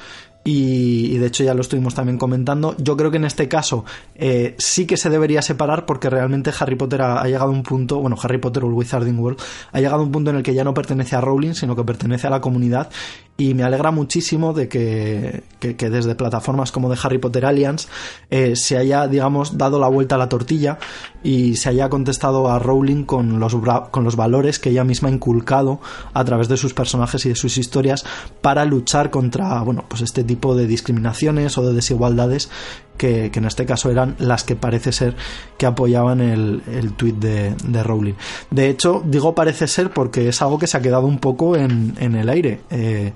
y, 0.50 1.18
de 1.18 1.28
hecho 1.28 1.44
ya 1.44 1.54
lo 1.54 1.60
estuvimos 1.60 1.94
también 1.94 2.18
comentando. 2.18 2.74
Yo 2.78 2.96
creo 2.96 3.12
que 3.12 3.18
en 3.18 3.26
este 3.26 3.50
caso 3.50 3.84
eh, 4.16 4.56
sí 4.58 4.86
que 4.86 4.96
se 4.96 5.10
debería 5.10 5.42
separar 5.42 5.86
porque 5.86 6.10
realmente 6.10 6.54
Harry 6.58 6.76
Potter 6.78 7.02
ha, 7.02 7.22
llegado 7.26 7.48
a 7.48 7.54
un 7.54 7.64
punto, 7.64 8.00
bueno, 8.00 8.16
Harry 8.24 8.38
Potter 8.38 8.64
o 8.64 8.68
el 8.68 8.74
Wizarding 8.74 9.20
World 9.20 9.40
ha 9.74 9.80
llegado 9.82 10.02
a 10.02 10.06
un 10.06 10.12
punto 10.12 10.30
en 10.30 10.38
el 10.38 10.44
que 10.44 10.54
ya 10.54 10.64
no 10.64 10.74
pertenece 10.74 11.18
a 11.18 11.22
Rowling, 11.22 11.54
sino 11.54 11.76
que 11.76 11.84
pertenece 11.84 12.28
a 12.28 12.30
la 12.30 12.40
comunidad 12.40 12.90
y 13.36 13.54
me 13.54 13.64
alegra 13.64 13.92
muchísimo 13.92 14.54
de 14.54 14.68
que, 14.68 15.44
desde 15.60 16.16
plataformas 16.16 16.72
como 16.72 16.90
de 16.90 16.98
Harry 17.04 17.20
Potter 17.20 17.46
Alliance 17.46 17.88
eh, 18.32 18.56
se 18.56 18.78
haya, 18.78 19.08
digamos, 19.08 19.58
dado 19.58 19.80
la 19.80 19.88
vuelta 19.88 20.16
a 20.16 20.18
la 20.18 20.28
tortilla 20.28 20.80
y 21.24 21.56
se 21.58 21.70
haya 21.70 21.90
contestado 21.90 22.50
a 22.50 22.58
Rowling 22.58 23.04
con 23.04 23.40
los, 23.40 23.56
con 23.92 24.04
los 24.04 24.16
valores 24.16 24.60
que 24.60 24.70
ella 24.70 24.84
misma 24.84 25.10
ha 25.10 25.12
inculcado 25.12 25.80
a 26.14 26.26
través 26.26 26.48
de 26.48 26.58
sus 26.58 26.74
personajes 26.74 27.26
y 27.26 27.30
de 27.30 27.36
sus 27.36 27.58
historias 27.58 28.06
para 28.42 28.66
luchar 28.66 29.12
contra, 29.12 29.62
bueno, 29.62 29.86
pues 29.88 30.02
este 30.02 30.24
tipo 30.24 30.37
de 30.40 30.68
discriminaciones 30.68 31.58
o 31.58 31.68
de 31.68 31.74
desigualdades 31.74 32.50
que, 32.98 33.32
en 33.34 33.46
este 33.46 33.66
caso 33.66 33.92
eran 33.92 34.16
las 34.20 34.44
que 34.44 34.56
parece 34.56 34.92
ser 34.92 35.16
que 35.58 35.66
apoyaban 35.66 36.20
el, 36.20 36.64
el 36.72 36.94
tuit 36.94 37.16
de, 37.16 37.56
de, 37.64 37.84
Rowling. 37.84 38.16
De 38.50 38.70
hecho, 38.70 39.04
digo 39.06 39.36
parece 39.36 39.68
ser 39.68 39.92
porque 39.92 40.28
es 40.30 40.42
algo 40.42 40.58
que 40.58 40.68
se 40.68 40.78
ha 40.78 40.82
quedado 40.82 41.06
un 41.06 41.20
poco 41.20 41.56
en, 41.56 41.94
en 42.00 42.16
el 42.16 42.30
aire. 42.30 42.62
Eh, 42.70 43.14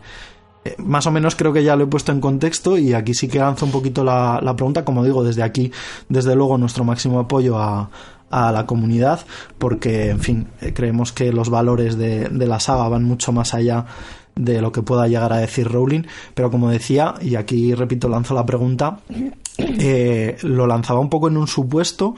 eh, 0.63 0.75
más 0.77 1.07
o 1.07 1.11
menos 1.11 1.35
creo 1.35 1.53
que 1.53 1.63
ya 1.63 1.75
lo 1.75 1.85
he 1.85 1.87
puesto 1.87 2.11
en 2.11 2.21
contexto 2.21 2.77
y 2.77 2.93
aquí 2.93 3.15
sí 3.15 3.27
que 3.27 3.39
lanzo 3.39 3.65
un 3.65 3.71
poquito 3.71 4.03
la, 4.03 4.39
la 4.41 4.55
pregunta. 4.55 4.85
Como 4.85 5.03
digo, 5.03 5.23
desde 5.23 5.43
aquí, 5.43 5.71
desde 6.07 6.35
luego, 6.35 6.57
nuestro 6.57 6.83
máximo 6.83 7.19
apoyo 7.19 7.57
a, 7.57 7.89
a 8.29 8.51
la 8.51 8.65
comunidad 8.65 9.21
porque, 9.57 10.09
en 10.09 10.19
fin, 10.19 10.47
eh, 10.61 10.73
creemos 10.73 11.11
que 11.11 11.33
los 11.33 11.49
valores 11.49 11.97
de, 11.97 12.29
de, 12.29 12.47
la 12.47 12.59
saga 12.59 12.87
van 12.87 13.03
mucho 13.03 13.31
más 13.31 13.53
allá 13.53 13.85
de 14.43 14.61
lo 14.61 14.71
que 14.71 14.81
pueda 14.81 15.07
llegar 15.07 15.33
a 15.33 15.37
decir 15.37 15.67
Rowling, 15.67 16.03
pero 16.33 16.51
como 16.51 16.69
decía, 16.69 17.15
y 17.21 17.35
aquí 17.35 17.73
repito, 17.73 18.09
lanzo 18.09 18.33
la 18.33 18.45
pregunta, 18.45 18.99
eh, 19.57 20.37
lo 20.43 20.67
lanzaba 20.67 20.99
un 20.99 21.09
poco 21.09 21.27
en 21.27 21.37
un 21.37 21.47
supuesto 21.47 22.15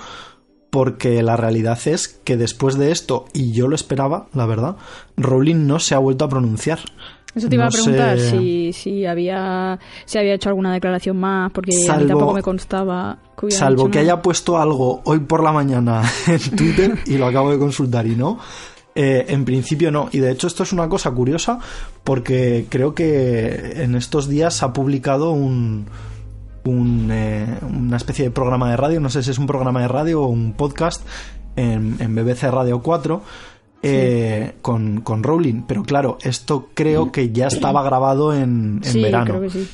porque 0.70 1.22
la 1.22 1.38
realidad 1.38 1.78
es 1.86 2.08
que 2.08 2.36
después 2.36 2.80
de 2.80 2.92
esto, 2.92 3.26
y 3.32 3.52
yo 3.52 3.68
lo 3.68 3.76
esperaba, 3.76 4.26
la 4.34 4.48
verdad, 4.48 4.76
Rowling 5.18 5.68
no 5.68 5.78
se 5.78 5.94
ha 5.94 6.00
vuelto 6.00 6.26
a 6.26 6.30
pronunciar. 6.30 6.80
Eso 7.36 7.48
te 7.48 7.56
iba 7.56 7.66
a 7.66 7.70
preguntar 7.70 8.20
si, 8.20 8.74
si, 8.74 9.06
había, 9.06 9.80
si 10.06 10.18
había 10.18 10.34
hecho 10.34 10.50
alguna 10.50 10.74
declaración 10.74 11.18
más, 11.18 11.52
porque 11.52 11.72
a 11.88 11.98
mí 11.98 12.08
tampoco 12.08 12.34
me 12.34 12.42
constaba 12.42 13.20
que 13.40 13.52
Salvo 13.52 13.90
que 13.92 14.00
haya 14.00 14.22
puesto 14.22 14.58
algo 14.58 15.02
hoy 15.06 15.20
por 15.20 15.44
la 15.44 15.52
mañana 15.52 16.04
en 16.28 16.56
Twitter, 16.56 16.98
y 17.06 17.18
lo 17.18 17.28
acabo 17.28 17.52
de 17.52 17.60
consultar 17.60 18.08
y 18.08 18.16
no, 18.16 18.40
Eh, 18.96 19.26
en 19.30 19.44
principio 19.46 19.92
no. 19.92 20.10
Y 20.12 20.20
de 20.20 20.32
hecho 20.32 20.48
esto 20.48 20.64
es 20.64 20.72
una 20.72 20.88
cosa 20.88 21.12
curiosa 21.12 21.60
porque 22.04 22.68
creo 22.70 22.94
que 22.94 23.82
en 23.84 23.96
estos 23.96 24.28
días 24.28 24.54
se 24.54 24.66
ha 24.66 24.74
publicado 24.74 25.32
un, 25.32 25.88
un 26.66 27.10
eh, 27.12 27.58
una 27.68 27.98
especie 27.98 28.26
de 28.26 28.32
programa 28.32 28.70
de 28.70 28.78
radio, 28.78 29.00
no 29.00 29.10
sé 29.10 29.24
si 29.24 29.32
es 29.32 29.40
un 29.40 29.48
programa 29.48 29.82
de 29.82 29.88
radio 29.88 30.22
o 30.22 30.28
un 30.28 30.54
podcast 30.54 31.04
en, 31.56 31.98
BBC 32.16 32.44
Radio 32.52 32.82
4. 32.82 33.22
Eh, 33.86 34.54
con, 34.62 35.02
con 35.02 35.24
Rowling, 35.24 35.64
pero 35.68 35.84
claro, 35.84 36.18
esto 36.22 36.70
creo 36.74 37.12
que 37.12 37.34
ya 37.34 37.48
estaba 37.48 37.84
grabado 37.84 38.34
en, 38.34 38.80
en 38.82 39.02
verano. 39.02 39.26
Creo 39.26 39.42
que 39.42 39.50
sí. 39.50 39.70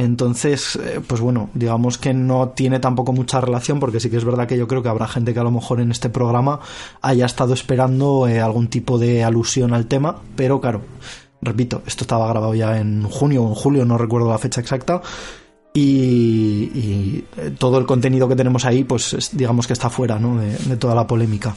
Entonces, 0.00 0.76
eh, 0.76 1.00
pues 1.06 1.20
bueno, 1.20 1.50
digamos 1.52 1.98
que 1.98 2.14
no 2.14 2.48
tiene 2.48 2.80
tampoco 2.80 3.12
mucha 3.12 3.38
relación, 3.38 3.80
porque 3.80 4.00
sí 4.00 4.08
que 4.08 4.16
es 4.16 4.24
verdad 4.24 4.48
que 4.48 4.56
yo 4.56 4.66
creo 4.66 4.82
que 4.82 4.88
habrá 4.88 5.06
gente 5.06 5.34
que 5.34 5.40
a 5.40 5.44
lo 5.44 5.50
mejor 5.50 5.78
en 5.78 5.90
este 5.90 6.08
programa 6.08 6.60
haya 7.02 7.26
estado 7.26 7.52
esperando 7.52 8.26
eh, 8.26 8.40
algún 8.40 8.68
tipo 8.68 8.98
de 8.98 9.24
alusión 9.24 9.74
al 9.74 9.86
tema, 9.86 10.16
pero 10.36 10.58
claro, 10.58 10.80
repito, 11.42 11.82
esto 11.86 12.04
estaba 12.04 12.26
grabado 12.28 12.54
ya 12.54 12.78
en 12.78 13.02
junio 13.02 13.42
o 13.42 13.48
en 13.48 13.54
julio, 13.54 13.84
no 13.84 13.98
recuerdo 13.98 14.30
la 14.30 14.38
fecha 14.38 14.62
exacta, 14.62 15.02
y, 15.74 17.22
eh, 17.36 17.54
todo 17.58 17.78
el 17.78 17.84
contenido 17.84 18.26
que 18.26 18.36
tenemos 18.36 18.64
ahí, 18.64 18.84
pues 18.84 19.30
digamos 19.34 19.66
que 19.66 19.74
está 19.74 19.90
fuera 19.90 20.18
¿no? 20.18 20.40
de 20.40 20.76
toda 20.78 20.94
la 20.94 21.06
polémica. 21.06 21.54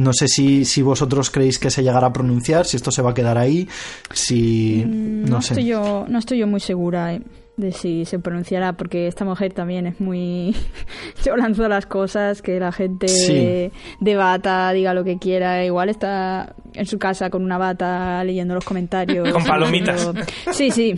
No 0.00 0.12
sé 0.14 0.28
si, 0.28 0.64
si 0.64 0.80
vosotros 0.80 1.30
creéis 1.30 1.58
que 1.58 1.70
se 1.70 1.82
llegará 1.82 2.06
a 2.06 2.12
pronunciar, 2.12 2.64
si 2.64 2.76
esto 2.76 2.90
se 2.90 3.02
va 3.02 3.10
a 3.10 3.14
quedar 3.14 3.36
ahí, 3.36 3.68
si... 4.12 4.82
Mm, 4.86 5.24
no, 5.28 5.42
sé. 5.42 5.54
Estoy 5.54 5.66
yo, 5.66 6.06
no 6.08 6.18
estoy 6.18 6.38
yo 6.38 6.46
muy 6.46 6.60
segura 6.60 7.12
eh, 7.12 7.20
de 7.58 7.72
si 7.72 8.06
se 8.06 8.18
pronunciará, 8.18 8.72
porque 8.72 9.06
esta 9.06 9.26
mujer 9.26 9.52
también 9.52 9.86
es 9.86 10.00
muy... 10.00 10.56
yo 11.24 11.36
lanzo 11.36 11.68
las 11.68 11.84
cosas, 11.84 12.40
que 12.40 12.58
la 12.58 12.72
gente 12.72 13.72
debata, 14.00 14.72
diga 14.72 14.94
lo 14.94 15.04
que 15.04 15.18
quiera, 15.18 15.62
igual 15.64 15.90
está 15.90 16.54
en 16.72 16.86
su 16.86 16.98
casa 16.98 17.28
con 17.28 17.44
una 17.44 17.58
bata 17.58 18.24
leyendo 18.24 18.54
los 18.54 18.64
comentarios. 18.64 19.30
con 19.30 19.44
palomitas. 19.44 20.10
Sí, 20.52 20.70
sí. 20.70 20.94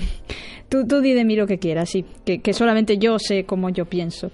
Tú, 0.69 0.87
tú 0.87 1.01
di 1.01 1.13
de 1.13 1.25
mí 1.25 1.35
lo 1.35 1.47
que 1.47 1.59
quieras, 1.59 1.91
sí. 1.91 2.05
Que, 2.25 2.41
que 2.41 2.53
solamente 2.55 2.99
yo 2.99 3.19
sé 3.19 3.45
cómo 3.45 3.69
yo 3.69 3.85
pienso. 3.85 4.31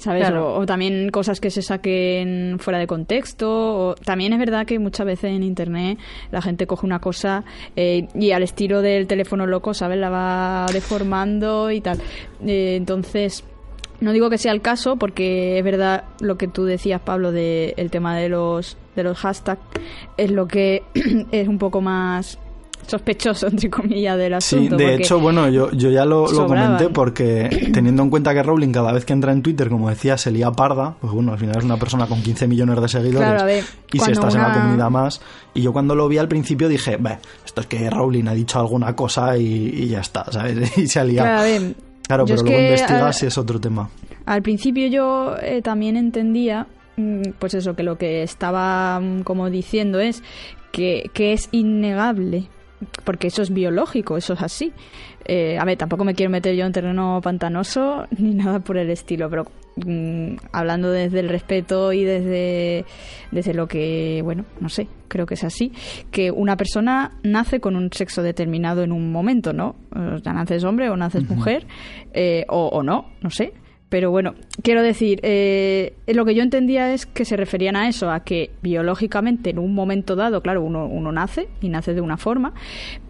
¿Sabes? 0.00 0.30
O, 0.30 0.66
también 0.66 1.10
cosas 1.10 1.40
que 1.40 1.50
se 1.50 1.62
saquen 1.62 2.58
fuera 2.58 2.78
de 2.78 2.86
contexto. 2.86 3.90
O, 3.90 3.94
también 3.94 4.32
es 4.32 4.38
verdad 4.38 4.66
que 4.66 4.78
muchas 4.78 5.06
veces 5.06 5.32
en 5.32 5.42
Internet 5.42 5.98
la 6.30 6.42
gente 6.42 6.66
coge 6.66 6.86
una 6.86 6.98
cosa 6.98 7.44
eh, 7.76 8.08
y 8.14 8.32
al 8.32 8.42
estilo 8.42 8.82
del 8.82 9.06
teléfono 9.06 9.46
loco, 9.46 9.74
¿sabes? 9.74 9.98
La 9.98 10.10
va 10.10 10.66
deformando 10.72 11.70
y 11.70 11.80
tal. 11.80 11.98
Eh, 12.44 12.76
entonces... 12.76 13.44
No 14.00 14.12
digo 14.12 14.30
que 14.30 14.38
sea 14.38 14.52
el 14.52 14.62
caso 14.62 14.96
porque 14.96 15.58
es 15.58 15.64
verdad 15.64 16.04
lo 16.22 16.38
que 16.38 16.48
tú 16.48 16.64
decías, 16.64 17.02
Pablo, 17.02 17.32
del 17.32 17.74
el 17.76 17.90
tema 17.90 18.16
de 18.16 18.30
los, 18.30 18.78
de 18.96 19.02
los 19.02 19.18
hashtags, 19.18 19.60
es 20.16 20.30
lo 20.30 20.48
que 20.48 20.82
es 21.32 21.46
un 21.46 21.58
poco 21.58 21.82
más 21.82 22.38
sospechoso, 22.90 23.46
entre 23.46 23.70
comillas, 23.70 24.18
del 24.18 24.34
asunto. 24.34 24.76
Sí, 24.76 24.84
de 24.84 24.94
hecho, 24.94 25.20
bueno, 25.20 25.48
yo, 25.48 25.70
yo 25.72 25.90
ya 25.90 26.04
lo, 26.04 26.24
comenté 26.24 26.88
porque 26.88 27.48
teniendo 27.72 28.02
en 28.02 28.10
cuenta 28.10 28.34
que 28.34 28.42
Rowling 28.42 28.72
cada 28.72 28.92
vez 28.92 29.04
que 29.04 29.12
entra 29.12 29.32
en 29.32 29.42
Twitter, 29.42 29.68
como 29.68 29.88
decía, 29.88 30.18
se 30.18 30.30
lía 30.30 30.50
parda, 30.50 30.96
pues 31.00 31.12
bueno, 31.12 31.32
al 31.32 31.38
final 31.38 31.56
es 31.58 31.64
una 31.64 31.76
persona 31.76 32.06
con 32.06 32.22
15 32.22 32.46
millones 32.48 32.80
de 32.80 32.88
seguidores 32.88 33.64
y 33.92 33.98
si 33.98 34.12
estás 34.12 34.34
en 34.34 34.42
la 34.42 34.52
comunidad 34.52 34.90
más. 34.90 35.20
Y 35.54 35.62
yo 35.62 35.72
cuando 35.72 35.94
lo 35.94 36.08
vi 36.08 36.18
al 36.18 36.28
principio 36.28 36.68
dije, 36.68 36.98
esto 37.44 37.60
es 37.60 37.66
que 37.66 37.88
Rowling 37.88 38.28
ha 38.28 38.34
dicho 38.34 38.58
alguna 38.58 38.94
cosa 38.94 39.36
y, 39.36 39.88
ya 39.88 40.00
está, 40.00 40.30
¿sabes? 40.30 40.76
Y 40.76 40.86
se 40.86 41.00
ha 41.00 41.04
liado. 41.04 41.44
Claro, 42.06 42.24
pero 42.24 42.42
luego 42.42 42.60
investigas 42.60 43.22
y 43.22 43.26
es 43.26 43.38
otro 43.38 43.60
tema. 43.60 43.88
Al 44.26 44.42
principio 44.42 44.88
yo 44.88 45.36
eh, 45.40 45.62
también 45.62 45.96
entendía 45.96 46.66
mm, 46.96 47.22
pues 47.38 47.54
eso, 47.54 47.74
que 47.74 47.82
lo 47.82 47.98
que 47.98 48.22
estaba 48.22 48.98
mm, 49.00 49.22
como 49.22 49.48
diciendo 49.48 50.00
es 50.00 50.22
que, 50.72 51.10
que 51.14 51.32
es 51.32 51.48
innegable 51.52 52.48
porque 53.04 53.28
eso 53.28 53.42
es 53.42 53.52
biológico, 53.52 54.16
eso 54.16 54.34
es 54.34 54.42
así. 54.42 54.72
Eh, 55.24 55.58
a 55.58 55.64
ver, 55.64 55.76
tampoco 55.76 56.04
me 56.04 56.14
quiero 56.14 56.30
meter 56.30 56.56
yo 56.56 56.64
en 56.64 56.72
terreno 56.72 57.20
pantanoso 57.22 58.06
ni 58.18 58.34
nada 58.34 58.60
por 58.60 58.78
el 58.78 58.90
estilo, 58.90 59.28
pero 59.28 59.44
mm, 59.76 60.36
hablando 60.52 60.90
desde 60.90 61.20
el 61.20 61.28
respeto 61.28 61.92
y 61.92 62.04
desde, 62.04 62.84
desde 63.30 63.54
lo 63.54 63.68
que, 63.68 64.22
bueno, 64.24 64.44
no 64.60 64.68
sé, 64.68 64.88
creo 65.08 65.26
que 65.26 65.34
es 65.34 65.44
así, 65.44 65.72
que 66.10 66.30
una 66.30 66.56
persona 66.56 67.18
nace 67.22 67.60
con 67.60 67.76
un 67.76 67.92
sexo 67.92 68.22
determinado 68.22 68.82
en 68.82 68.92
un 68.92 69.12
momento, 69.12 69.52
¿no? 69.52 69.76
Ya 70.24 70.32
naces 70.32 70.64
hombre 70.64 70.88
o 70.88 70.96
naces 70.96 71.28
mujer, 71.28 71.66
eh, 72.12 72.44
o, 72.48 72.68
o 72.68 72.82
no, 72.82 73.06
no 73.20 73.30
sé. 73.30 73.52
Pero 73.90 74.10
bueno, 74.12 74.34
quiero 74.62 74.82
decir, 74.82 75.20
eh, 75.22 75.94
lo 76.06 76.24
que 76.24 76.34
yo 76.34 76.42
entendía 76.42 76.94
es 76.94 77.06
que 77.06 77.24
se 77.24 77.36
referían 77.36 77.76
a 77.76 77.88
eso, 77.88 78.10
a 78.10 78.20
que 78.20 78.50
biológicamente 78.62 79.50
en 79.50 79.58
un 79.58 79.74
momento 79.74 80.14
dado, 80.14 80.40
claro, 80.40 80.62
uno, 80.62 80.86
uno 80.86 81.10
nace 81.10 81.48
y 81.60 81.68
nace 81.68 81.92
de 81.92 82.00
una 82.00 82.16
forma, 82.16 82.54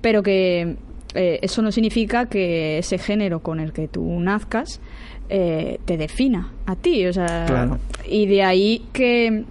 pero 0.01 0.23
que 0.23 0.77
eh, 1.15 1.39
eso 1.43 1.63
no 1.63 1.71
significa 1.71 2.27
que 2.27 2.79
ese 2.79 2.99
género 2.99 3.41
con 3.41 3.61
el 3.61 3.73
que 3.73 3.89
tú 3.89 4.03
nazcas 4.21 4.81
eh, 5.29 5.79
te 5.85 5.97
defina 5.97 6.53
a 6.67 6.77
ti. 6.77 7.07
O 7.07 7.13
sea, 7.13 7.79
y 8.09 8.27
de 8.27 8.43
ahí 8.43 8.87
que, 8.93 9.45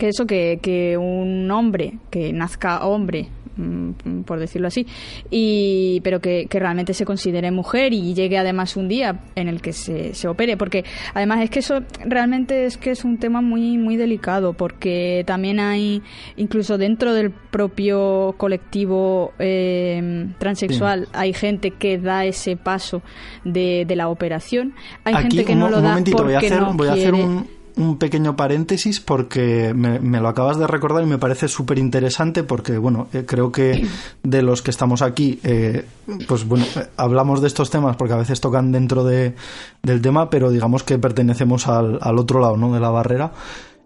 que 0.00 0.08
eso, 0.08 0.26
que, 0.26 0.58
que 0.60 0.96
un 0.96 1.48
hombre 1.50 1.98
que 2.10 2.32
nazca 2.32 2.86
hombre 2.86 3.28
Mm, 3.60 4.22
por 4.22 4.38
decirlo 4.38 4.68
así, 4.68 4.86
y, 5.30 6.00
pero 6.02 6.20
que, 6.20 6.46
realmente 6.50 6.94
se 6.94 7.04
considere 7.04 7.50
mujer 7.50 7.92
y 7.92 8.14
llegue 8.14 8.38
además 8.38 8.76
un 8.76 8.88
día 8.88 9.20
en 9.34 9.48
el 9.48 9.60
que 9.60 9.72
se, 9.72 10.14
se, 10.14 10.28
opere, 10.28 10.56
porque 10.56 10.84
además 11.14 11.42
es 11.42 11.50
que 11.50 11.58
eso 11.58 11.80
realmente 12.04 12.64
es 12.64 12.76
que 12.76 12.90
es 12.90 13.04
un 13.04 13.18
tema 13.18 13.42
muy, 13.42 13.76
muy 13.76 13.96
delicado, 13.96 14.54
porque 14.54 15.24
también 15.26 15.60
hay, 15.60 16.00
incluso 16.36 16.78
dentro 16.78 17.12
del 17.12 17.30
propio 17.30 18.34
colectivo 18.38 19.32
eh, 19.38 20.28
transexual, 20.38 21.08
hay 21.12 21.32
gente 21.32 21.72
que 21.72 21.98
da 21.98 22.24
ese 22.24 22.56
paso 22.56 23.02
de, 23.44 23.84
de 23.86 23.96
la 23.96 24.08
operación, 24.08 24.74
hay 25.04 25.14
gente 25.16 25.44
que 25.44 25.54
no 25.54 25.68
lo 25.68 25.80
da 25.80 25.96
porque 25.96 26.22
voy 26.22 26.34
a 26.34 26.38
hacer, 26.38 26.60
no 26.60 26.74
voy 26.74 26.88
a 26.88 26.92
hacer 26.92 27.14
un 27.14 27.59
un 27.76 27.98
pequeño 27.98 28.36
paréntesis 28.36 29.00
porque 29.00 29.72
me, 29.74 30.20
lo 30.20 30.28
acabas 30.28 30.58
de 30.58 30.66
recordar 30.66 31.02
y 31.02 31.06
me 31.06 31.18
parece 31.18 31.48
súper 31.48 31.78
interesante 31.78 32.42
porque, 32.42 32.78
bueno, 32.78 33.08
eh, 33.12 33.24
creo 33.26 33.52
que 33.52 33.86
de 34.22 34.42
los 34.42 34.62
que 34.62 34.70
estamos 34.70 35.02
aquí, 35.02 35.40
eh, 35.42 35.84
pues 36.28 36.46
bueno, 36.46 36.64
eh, 36.76 36.86
hablamos 36.96 37.40
de 37.40 37.48
estos 37.48 37.70
temas 37.70 37.96
porque 37.96 38.14
a 38.14 38.18
veces 38.18 38.40
tocan 38.40 38.72
dentro 38.72 39.04
de, 39.04 39.34
del 39.82 40.00
tema, 40.00 40.30
pero 40.30 40.50
digamos 40.50 40.82
que 40.82 40.98
pertenecemos 40.98 41.68
al, 41.68 41.98
al 42.00 42.18
otro 42.18 42.40
lado, 42.40 42.56
¿no? 42.56 42.72
De 42.72 42.80
la 42.80 42.90
barrera. 42.90 43.32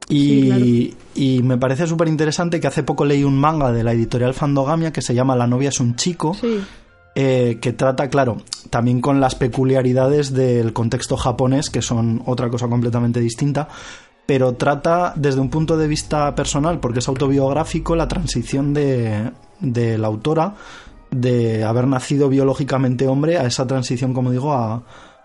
Y, 0.08 0.94
y 1.14 1.42
me 1.42 1.56
parece 1.56 1.86
súper 1.86 2.08
interesante 2.08 2.60
que 2.60 2.66
hace 2.66 2.82
poco 2.82 3.06
leí 3.06 3.24
un 3.24 3.38
manga 3.38 3.72
de 3.72 3.82
la 3.82 3.92
editorial 3.92 4.34
Fandogamia 4.34 4.92
que 4.92 5.00
se 5.00 5.14
llama 5.14 5.34
La 5.34 5.46
novia 5.46 5.70
es 5.70 5.80
un 5.80 5.96
chico. 5.96 6.34
Sí 6.34 6.60
eh, 7.14 7.58
que 7.60 7.72
trata, 7.72 8.08
claro, 8.08 8.38
también 8.70 9.00
con 9.00 9.20
las 9.20 9.34
peculiaridades 9.34 10.32
del 10.32 10.72
contexto 10.72 11.16
japonés, 11.16 11.70
que 11.70 11.82
son 11.82 12.22
otra 12.26 12.50
cosa 12.50 12.68
completamente 12.68 13.20
distinta, 13.20 13.68
pero 14.26 14.54
trata 14.54 15.12
desde 15.16 15.40
un 15.40 15.50
punto 15.50 15.76
de 15.76 15.86
vista 15.86 16.34
personal, 16.34 16.80
porque 16.80 16.98
es 16.98 17.08
autobiográfico, 17.08 17.94
la 17.94 18.08
transición 18.08 18.74
de, 18.74 19.30
de 19.60 19.98
la 19.98 20.06
autora 20.08 20.54
de 21.10 21.62
haber 21.62 21.86
nacido 21.86 22.28
biológicamente 22.28 23.06
hombre 23.06 23.38
a 23.38 23.46
esa 23.46 23.66
transición, 23.66 24.12
como 24.12 24.32
digo, 24.32 24.52
a, 24.52 24.82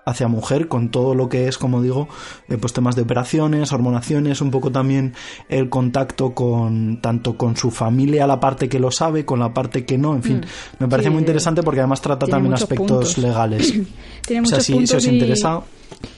hacia 0.10 0.28
mujer 0.28 0.68
con 0.68 0.90
todo 0.90 1.16
lo 1.16 1.30
que 1.30 1.48
es, 1.48 1.58
como 1.58 1.82
digo, 1.82 2.08
eh, 2.48 2.58
pues 2.58 2.74
temas 2.74 2.96
de 2.96 3.04
operaciones, 3.04 3.72
hormonaciones, 3.72 4.42
un 4.42 4.52
poco 4.52 4.72
también 4.72 5.14
el 5.48 5.70
contacto 5.70 6.34
con 6.34 7.00
tanto 7.02 7.38
con 7.38 7.56
su 7.56 7.72
familia, 7.72 8.28
la 8.28 8.40
parte 8.40 8.70
que 8.70 8.80
lo 8.80 8.92
sabe, 8.92 9.26
con 9.26 9.40
la 9.40 9.54
parte 9.54 9.86
que 9.86 9.98
no, 9.98 10.16
en 10.16 10.24
fin, 10.24 10.38
mm. 10.38 10.84
me 10.84 10.88
parece 10.88 11.10
muy 11.10 11.20
interesante 11.20 11.64
porque 11.64 11.80
además 11.80 12.02
trata 12.02 12.28
también 12.28 12.54
aspectos 12.54 13.18
legales. 13.18 13.74
tiene 14.26 14.42
o 14.42 14.46
sea, 14.46 14.60
si, 14.60 14.74
os 14.74 15.06
interesa, 15.06 15.62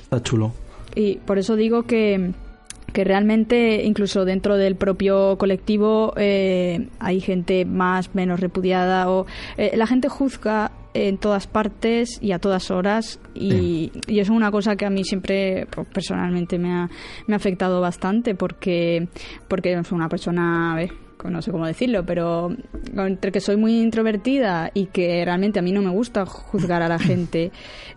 está 0.03 0.21
chulo. 0.23 0.53
Y 0.95 1.15
por 1.17 1.37
eso 1.37 1.55
digo 1.55 1.83
que 1.83 2.31
que 2.91 3.03
realmente 3.03 3.83
incluso 3.83 4.25
dentro 4.25 4.57
del 4.57 4.75
propio 4.75 5.37
colectivo 5.37 6.13
eh, 6.17 6.89
hay 6.99 7.21
gente 7.21 7.65
más 7.65 8.13
menos 8.15 8.39
repudiada 8.39 9.09
o 9.09 9.25
eh, 9.57 9.71
la 9.75 9.87
gente 9.87 10.09
juzga 10.09 10.71
en 10.93 11.17
todas 11.17 11.47
partes 11.47 12.19
y 12.21 12.31
a 12.31 12.39
todas 12.39 12.71
horas. 12.71 13.19
Y, 13.33 13.91
y, 14.07 14.19
eso 14.19 14.33
es 14.33 14.37
una 14.37 14.51
cosa 14.51 14.75
que 14.75 14.85
a 14.85 14.89
mí 14.89 15.03
siempre 15.03 15.67
pues, 15.73 15.87
personalmente 15.87 16.57
me 16.57 16.73
ha, 16.73 16.89
me 17.27 17.33
ha 17.33 17.37
afectado 17.37 17.81
bastante 17.81 18.35
porque 18.35 19.07
porque 19.47 19.81
soy 19.83 19.95
una 19.95 20.09
persona 20.09 20.75
no 21.29 21.41
sé 21.41 21.51
cómo 21.51 21.67
decirlo 21.67 22.03
pero 22.05 22.49
entre 22.95 23.31
que 23.31 23.39
soy 23.39 23.57
muy 23.57 23.79
introvertida 23.79 24.71
y 24.73 24.87
que 24.87 25.23
realmente 25.23 25.59
a 25.59 25.61
mí 25.61 25.71
no 25.71 25.81
me 25.81 25.91
gusta 25.91 26.25
juzgar 26.25 26.81
a 26.81 26.87
la 26.87 26.99
gente 26.99 27.51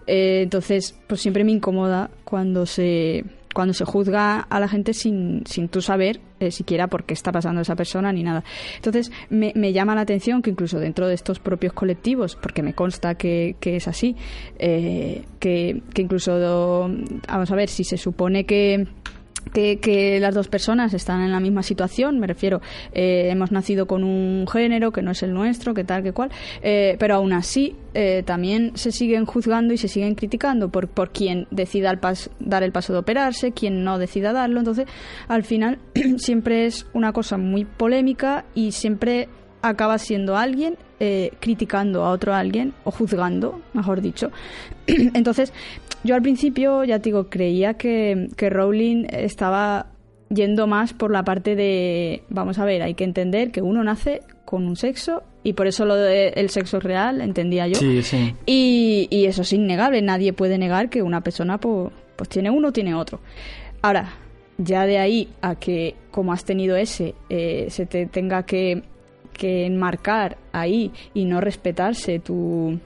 eh, 0.07 0.43
entonces 0.43 0.99
pues 1.07 1.21
siempre 1.21 1.45
me 1.45 1.53
incomoda 1.53 2.11
cuando 2.25 2.67
se 2.67 3.25
cuando 3.55 3.73
se 3.73 3.87
juzga 3.87 4.41
a 4.41 4.61
la 4.61 4.69
gente 4.69 4.93
sin, 4.93 5.45
sin 5.47 5.69
tú 5.69 5.81
saber 5.81 6.21
eh, 6.41 6.51
siquiera 6.51 6.89
por 6.89 7.05
qué 7.05 7.15
está 7.15 7.33
pasando 7.33 7.63
esa 7.63 7.77
persona 7.77 8.13
ni 8.13 8.23
nada. 8.23 8.45
Entonces, 8.77 9.11
me, 9.31 9.73
llama 9.73 9.95
la 9.95 10.03
atención 10.03 10.43
que 10.43 10.51
incluso 10.51 10.79
dentro 10.79 11.09
de 11.09 11.15
estos 11.15 11.39
propios 11.39 11.73
colectivos, 11.73 12.37
porque 12.37 12.63
me 12.63 12.75
consta 12.75 13.15
que, 13.15 13.57
que 13.61 13.77
es 13.77 13.89
así, 13.89 14.17
eh, 14.59 15.25
que, 15.39 15.81
que 15.95 16.03
incluso, 16.03 16.89
vamos 17.29 17.51
a 17.51 17.55
ver, 17.55 17.69
si 17.71 17.85
se 17.85 17.97
supone 17.97 18.45
que 18.45 18.87
que, 19.53 20.19
las 20.21 20.35
dos 20.35 20.49
personas 20.49 20.95
están 20.95 21.23
en 21.23 21.33
la 21.33 21.41
misma 21.41 21.63
situación, 21.63 22.19
me 22.19 22.27
refiero, 22.27 22.61
eh, 22.93 23.29
hemos 23.31 23.53
nacido 23.53 23.87
con 23.87 24.05
un 24.05 24.47
género 24.47 24.93
que 24.93 25.03
no 25.03 25.11
es 25.11 25.23
el 25.23 25.33
nuestro, 25.33 25.75
que 25.75 25.85
tal, 25.85 26.03
que 26.03 26.13
cual, 26.13 26.31
eh, 26.63 26.97
pero 26.99 27.17
aún 27.17 27.33
así 27.33 27.77
eh, 27.95 28.23
también 28.25 28.73
se 28.75 28.93
siguen 28.93 29.27
juzgando 29.27 29.75
y 29.75 29.79
se 29.79 29.89
siguen 29.89 30.15
criticando 30.15 30.69
por, 30.69 30.89
por 30.89 31.11
quien 31.11 31.47
decida 31.51 31.99
dar 32.41 32.63
el 32.63 32.73
paso 32.73 32.93
de 32.93 32.99
operarse, 32.99 33.53
quien 33.53 33.85
no 33.85 33.99
decida 33.99 34.33
darlo, 34.33 34.59
entonces 34.61 34.87
al 35.29 35.45
final 35.45 35.79
siempre 36.17 36.67
es 36.67 36.87
una 36.93 37.13
cosa 37.13 37.37
muy 37.37 37.65
polémica 37.65 38.45
y 38.55 38.73
siempre 38.73 39.29
acaba 39.63 39.99
siendo 39.99 40.37
alguien 40.37 40.77
criticando 41.39 42.03
a 42.03 42.13
otro 42.13 42.33
alguien 42.33 42.73
o 42.85 42.91
juzgando, 42.91 43.61
mejor 43.75 44.01
dicho. 44.01 44.31
Entonces, 44.87 45.53
yo 46.05 46.15
al 46.15 46.23
principio, 46.23 46.85
ya 46.85 46.99
te 46.99 47.05
digo, 47.05 47.29
creía 47.31 47.75
que, 47.75 48.29
que 48.37 48.51
Rowling 48.51 49.07
estaba 49.11 49.87
yendo 50.29 50.67
más 50.67 50.93
por 50.93 51.11
la 51.11 51.25
parte 51.25 51.57
de, 51.57 52.23
vamos 52.29 52.59
a 52.59 52.65
ver, 52.65 52.83
hay 52.83 52.95
que 52.95 53.05
entender 53.05 53.51
que 53.51 53.63
uno 53.63 53.83
nace 53.83 54.21
con 54.45 54.67
un 54.67 54.77
sexo 54.77 55.23
y 55.43 55.55
por 55.55 55.67
eso 55.67 55.85
lo 55.85 55.97
del 55.97 56.51
sexo 56.51 56.81
real, 56.81 57.21
entendía 57.21 57.67
yo. 57.69 57.77
Sí, 57.77 58.03
sí. 58.03 58.35
Y, 58.47 59.09
y, 59.11 59.27
eso 59.27 59.43
es 59.43 59.53
innegable, 59.53 60.03
nadie 60.03 60.33
puede 60.33 60.59
negar 60.59 60.91
que 60.91 61.03
una 61.03 61.23
persona 61.23 61.59
pues, 61.59 61.93
pues 62.17 62.29
tiene 62.29 62.51
uno 62.51 62.69
o 62.69 62.73
tiene 62.73 62.95
otro. 62.95 63.21
Ahora, 63.83 64.15
ya 64.59 64.87
de 64.87 64.99
ahí 64.99 65.29
a 65.43 65.57
que 65.57 65.97
como 66.11 66.33
has 66.33 66.45
tenido 66.45 66.77
ese, 66.77 67.15
eh, 67.29 67.67
se 67.69 67.87
te 67.87 68.07
tenga 68.07 68.45
que, 68.45 68.83
que 69.33 69.67
enmarcar 69.67 70.39
ahí 70.53 70.93
y 71.13 71.25
no 71.25 71.41
respetarse 71.41 72.19
tu 72.21 72.79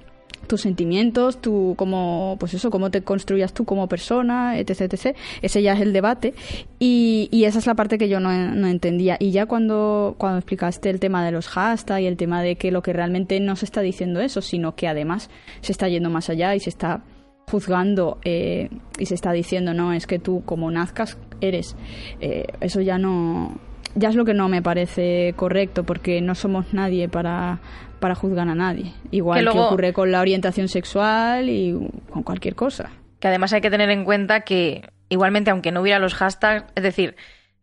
tus 0.49 0.63
sentimientos, 0.63 1.41
tu 1.41 1.75
cómo, 1.77 2.37
pues 2.41 2.55
eso, 2.55 2.71
cómo 2.71 2.91
te 2.91 3.03
construyas 3.03 3.53
tú 3.53 3.65
como 3.65 3.89
persona, 3.89 4.59
etc, 4.59 4.93
etc. 4.93 5.17
Ese 5.43 5.63
ya 5.63 5.75
es 5.75 5.81
el 5.81 5.93
debate 5.93 6.35
y, 6.79 7.29
y 7.31 7.45
esa 7.45 7.59
es 7.59 7.67
la 7.67 7.75
parte 7.75 7.99
que 7.99 8.09
yo 8.09 8.19
no, 8.19 8.33
entendía. 8.67 9.17
Y 9.21 9.31
ya 9.31 9.47
cuando, 9.47 10.17
cuando 10.19 10.39
explicaste 10.39 10.91
el 10.91 10.99
tema 10.99 11.25
de 11.25 11.31
los 11.31 11.49
hashtags 11.49 12.03
y 12.03 12.07
el 12.07 12.17
tema 12.17 12.43
de 12.43 12.57
que 12.57 12.73
lo 12.73 12.83
que 12.83 12.93
realmente 12.93 13.39
no 13.41 13.55
se 13.55 13.67
está 13.67 13.81
diciendo 13.81 14.21
eso, 14.21 14.43
sino 14.43 14.75
que 14.75 14.89
además 14.89 15.31
se 15.61 15.73
está 15.73 15.89
yendo 15.89 16.11
más 16.11 16.31
allá 16.31 16.55
y 16.55 16.61
se 16.61 16.71
está 16.71 17.03
juzgando 17.49 18.19
eh, 18.25 18.69
y 18.99 19.07
se 19.07 19.15
está 19.15 19.33
diciendo, 19.33 19.75
no, 19.75 19.93
es 19.93 20.07
que 20.07 20.19
tú 20.19 20.43
como 20.45 20.71
nazcas 20.71 21.19
eres. 21.41 21.77
Eh, 22.21 22.47
eso 22.61 22.81
ya 22.81 22.99
no, 22.99 23.59
ya 23.95 24.11
es 24.11 24.15
lo 24.15 24.25
que 24.25 24.35
no 24.35 24.49
me 24.49 24.63
parece 24.63 25.35
correcto 25.37 25.85
porque 25.85 26.21
no 26.21 26.35
somos 26.35 26.73
nadie 26.73 27.09
para, 27.09 27.61
para 27.99 28.15
juzgar 28.15 28.49
a 28.49 28.55
nadie. 28.55 28.93
Igual 29.11 29.51
que, 29.51 29.59
ocurre 29.59 29.93
con 29.93 30.13
la 30.13 30.21
orientación 30.21 30.69
sexual 30.69 31.49
y 31.49 31.77
con 32.11 32.23
cualquier 32.23 32.55
cosa. 32.55 32.91
Que 33.21 33.29
además 33.29 33.53
hay 33.53 33.61
que 33.61 33.71
tener 33.71 33.91
en 33.91 34.05
cuenta 34.05 34.41
que 34.41 34.89
igualmente 35.09 35.51
aunque 35.51 35.73
no 35.73 35.81
hubiera 35.81 35.99
los 35.99 36.15
hashtags, 36.15 36.67
es 36.75 36.83
decir, 36.83 37.17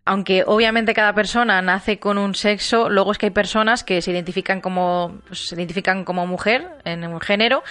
aunque 0.05 0.43
obviamente 0.45 0.93
cada 0.93 1.13
persona 1.13 1.61
nace 1.61 1.99
con 1.99 2.17
un 2.17 2.35
sexo, 2.35 2.89
luego 2.89 3.11
es 3.11 3.17
que 3.17 3.27
hay 3.27 3.31
personas 3.31 3.83
que 3.83 4.01
se 4.01 4.11
identifican 4.11 4.61
como 4.61 5.19
pues, 5.27 5.47
se 5.47 5.55
identifican 5.55 6.05
como 6.05 6.27
mujer 6.27 6.67
en 6.85 7.05
un 7.05 7.19
género 7.19 7.63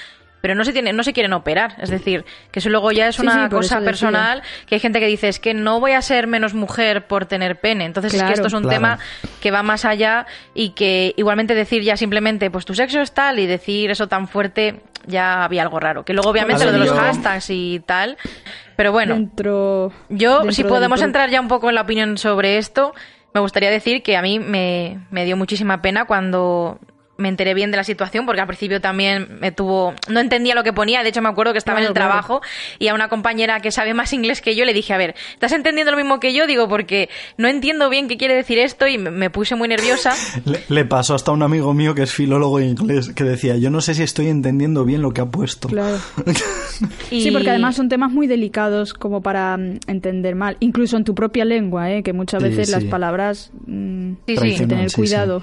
pero 0.44 0.54
no 0.54 0.62
se 0.66 0.74
tiene, 0.74 0.92
no 0.92 1.02
se 1.02 1.14
quieren 1.14 1.32
operar. 1.32 1.74
Es 1.80 1.88
decir, 1.88 2.26
que 2.50 2.58
eso 2.58 2.68
luego 2.68 2.92
ya 2.92 3.08
es 3.08 3.18
una 3.18 3.48
cosa 3.48 3.80
personal, 3.80 4.42
que 4.66 4.74
hay 4.74 4.78
gente 4.78 5.00
que 5.00 5.06
dice, 5.06 5.28
es 5.28 5.38
que 5.38 5.54
no 5.54 5.80
voy 5.80 5.92
a 5.92 6.02
ser 6.02 6.26
menos 6.26 6.52
mujer 6.52 7.06
por 7.06 7.24
tener 7.24 7.60
pene. 7.60 7.86
Entonces 7.86 8.12
es 8.12 8.22
que 8.22 8.34
esto 8.34 8.48
es 8.48 8.52
un 8.52 8.68
tema 8.68 8.98
que 9.40 9.50
va 9.50 9.62
más 9.62 9.86
allá 9.86 10.26
y 10.52 10.72
que 10.72 11.14
igualmente 11.16 11.54
decir 11.54 11.82
ya 11.82 11.96
simplemente, 11.96 12.50
pues 12.50 12.66
tu 12.66 12.74
sexo 12.74 13.00
es 13.00 13.12
tal 13.12 13.38
y 13.38 13.46
decir 13.46 13.90
eso 13.90 14.06
tan 14.06 14.28
fuerte, 14.28 14.82
ya 15.06 15.44
había 15.44 15.62
algo 15.62 15.80
raro. 15.80 16.04
Que 16.04 16.12
luego 16.12 16.28
obviamente 16.28 16.66
lo 16.66 16.72
de 16.72 16.78
los 16.78 16.92
hashtags 16.92 17.48
y 17.48 17.80
tal. 17.86 18.18
Pero 18.76 18.92
bueno, 18.92 19.30
yo 20.10 20.52
si 20.52 20.62
podemos 20.62 21.00
entrar 21.00 21.30
ya 21.30 21.40
un 21.40 21.48
poco 21.48 21.70
en 21.70 21.74
la 21.76 21.80
opinión 21.80 22.18
sobre 22.18 22.58
esto, 22.58 22.92
me 23.32 23.40
gustaría 23.40 23.70
decir 23.70 24.02
que 24.02 24.18
a 24.18 24.20
mí 24.20 24.40
me, 24.40 25.06
me 25.10 25.24
dio 25.24 25.38
muchísima 25.38 25.80
pena 25.80 26.04
cuando 26.04 26.80
me 27.16 27.28
enteré 27.28 27.54
bien 27.54 27.70
de 27.70 27.76
la 27.76 27.84
situación 27.84 28.26
porque 28.26 28.40
al 28.40 28.46
principio 28.46 28.80
también 28.80 29.38
me 29.40 29.52
tuvo 29.52 29.94
no 30.08 30.20
entendía 30.20 30.54
lo 30.54 30.64
que 30.64 30.72
ponía 30.72 31.02
de 31.02 31.10
hecho 31.10 31.22
me 31.22 31.28
acuerdo 31.28 31.52
que 31.52 31.58
estaba 31.58 31.80
en 31.80 31.86
el 31.86 31.92
trabajo 31.92 32.40
y 32.78 32.88
a 32.88 32.94
una 32.94 33.08
compañera 33.08 33.60
que 33.60 33.70
sabe 33.70 33.94
más 33.94 34.12
inglés 34.12 34.40
que 34.40 34.56
yo 34.56 34.64
le 34.64 34.74
dije 34.74 34.92
a 34.92 34.98
ver 34.98 35.14
estás 35.32 35.52
entendiendo 35.52 35.92
lo 35.92 35.96
mismo 35.96 36.18
que 36.18 36.34
yo 36.34 36.46
digo 36.46 36.68
porque 36.68 37.08
no 37.36 37.48
entiendo 37.48 37.88
bien 37.88 38.08
qué 38.08 38.16
quiere 38.16 38.34
decir 38.34 38.58
esto 38.58 38.86
y 38.86 38.98
me, 38.98 39.30
puse 39.30 39.54
muy 39.56 39.68
nerviosa. 39.68 40.12
Le, 40.68 40.84
pasó 40.84 41.14
hasta 41.14 41.30
a 41.30 41.34
un 41.34 41.42
amigo 41.42 41.72
mío 41.74 41.94
que 41.94 42.02
es 42.02 42.12
filólogo 42.12 42.60
inglés 42.60 43.10
que 43.10 43.24
decía 43.24 43.56
yo 43.56 43.70
no 43.70 43.80
sé 43.80 43.94
si 43.94 44.02
estoy 44.02 44.28
entendiendo 44.28 44.84
bien 44.84 45.02
lo 45.02 45.12
que 45.12 45.20
ha 45.20 45.26
puesto 45.26 45.68
claro. 45.68 45.98
Sí 47.08 47.30
porque 47.30 47.50
además 47.50 47.76
son 47.76 47.88
temas 47.88 48.10
muy 48.10 48.26
delicados 48.26 48.92
como 48.94 49.22
para 49.22 49.56
mm, 49.56 49.80
entender 49.86 50.34
mal 50.34 50.56
incluso 50.60 50.96
en 50.96 51.04
tu 51.04 51.14
propia 51.14 51.44
lengua 51.44 51.90
¿eh? 51.90 52.02
que 52.02 52.12
muchas 52.12 52.42
veces 52.42 52.70
las 52.70 52.84
palabras 52.84 53.50
mm, 53.66 54.12
sí, 54.26 54.36
hay 54.40 54.56
que 54.56 54.66
tener 54.66 54.92
cuidado 54.92 55.42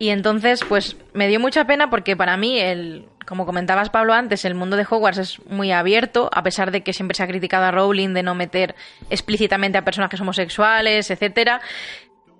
y 0.00 0.08
entonces, 0.08 0.64
pues 0.66 0.96
me 1.12 1.28
dio 1.28 1.38
mucha 1.38 1.66
pena 1.66 1.90
porque 1.90 2.16
para 2.16 2.38
mí, 2.38 2.58
el, 2.58 3.06
como 3.26 3.44
comentabas 3.44 3.90
Pablo 3.90 4.14
antes, 4.14 4.46
el 4.46 4.54
mundo 4.54 4.78
de 4.78 4.86
Hogwarts 4.88 5.18
es 5.18 5.46
muy 5.46 5.72
abierto, 5.72 6.30
a 6.32 6.42
pesar 6.42 6.70
de 6.70 6.82
que 6.82 6.94
siempre 6.94 7.14
se 7.14 7.22
ha 7.22 7.26
criticado 7.26 7.66
a 7.66 7.70
Rowling 7.70 8.14
de 8.14 8.22
no 8.22 8.34
meter 8.34 8.74
explícitamente 9.10 9.76
a 9.76 9.84
personajes 9.84 10.18
homosexuales, 10.18 11.10
etcétera. 11.10 11.60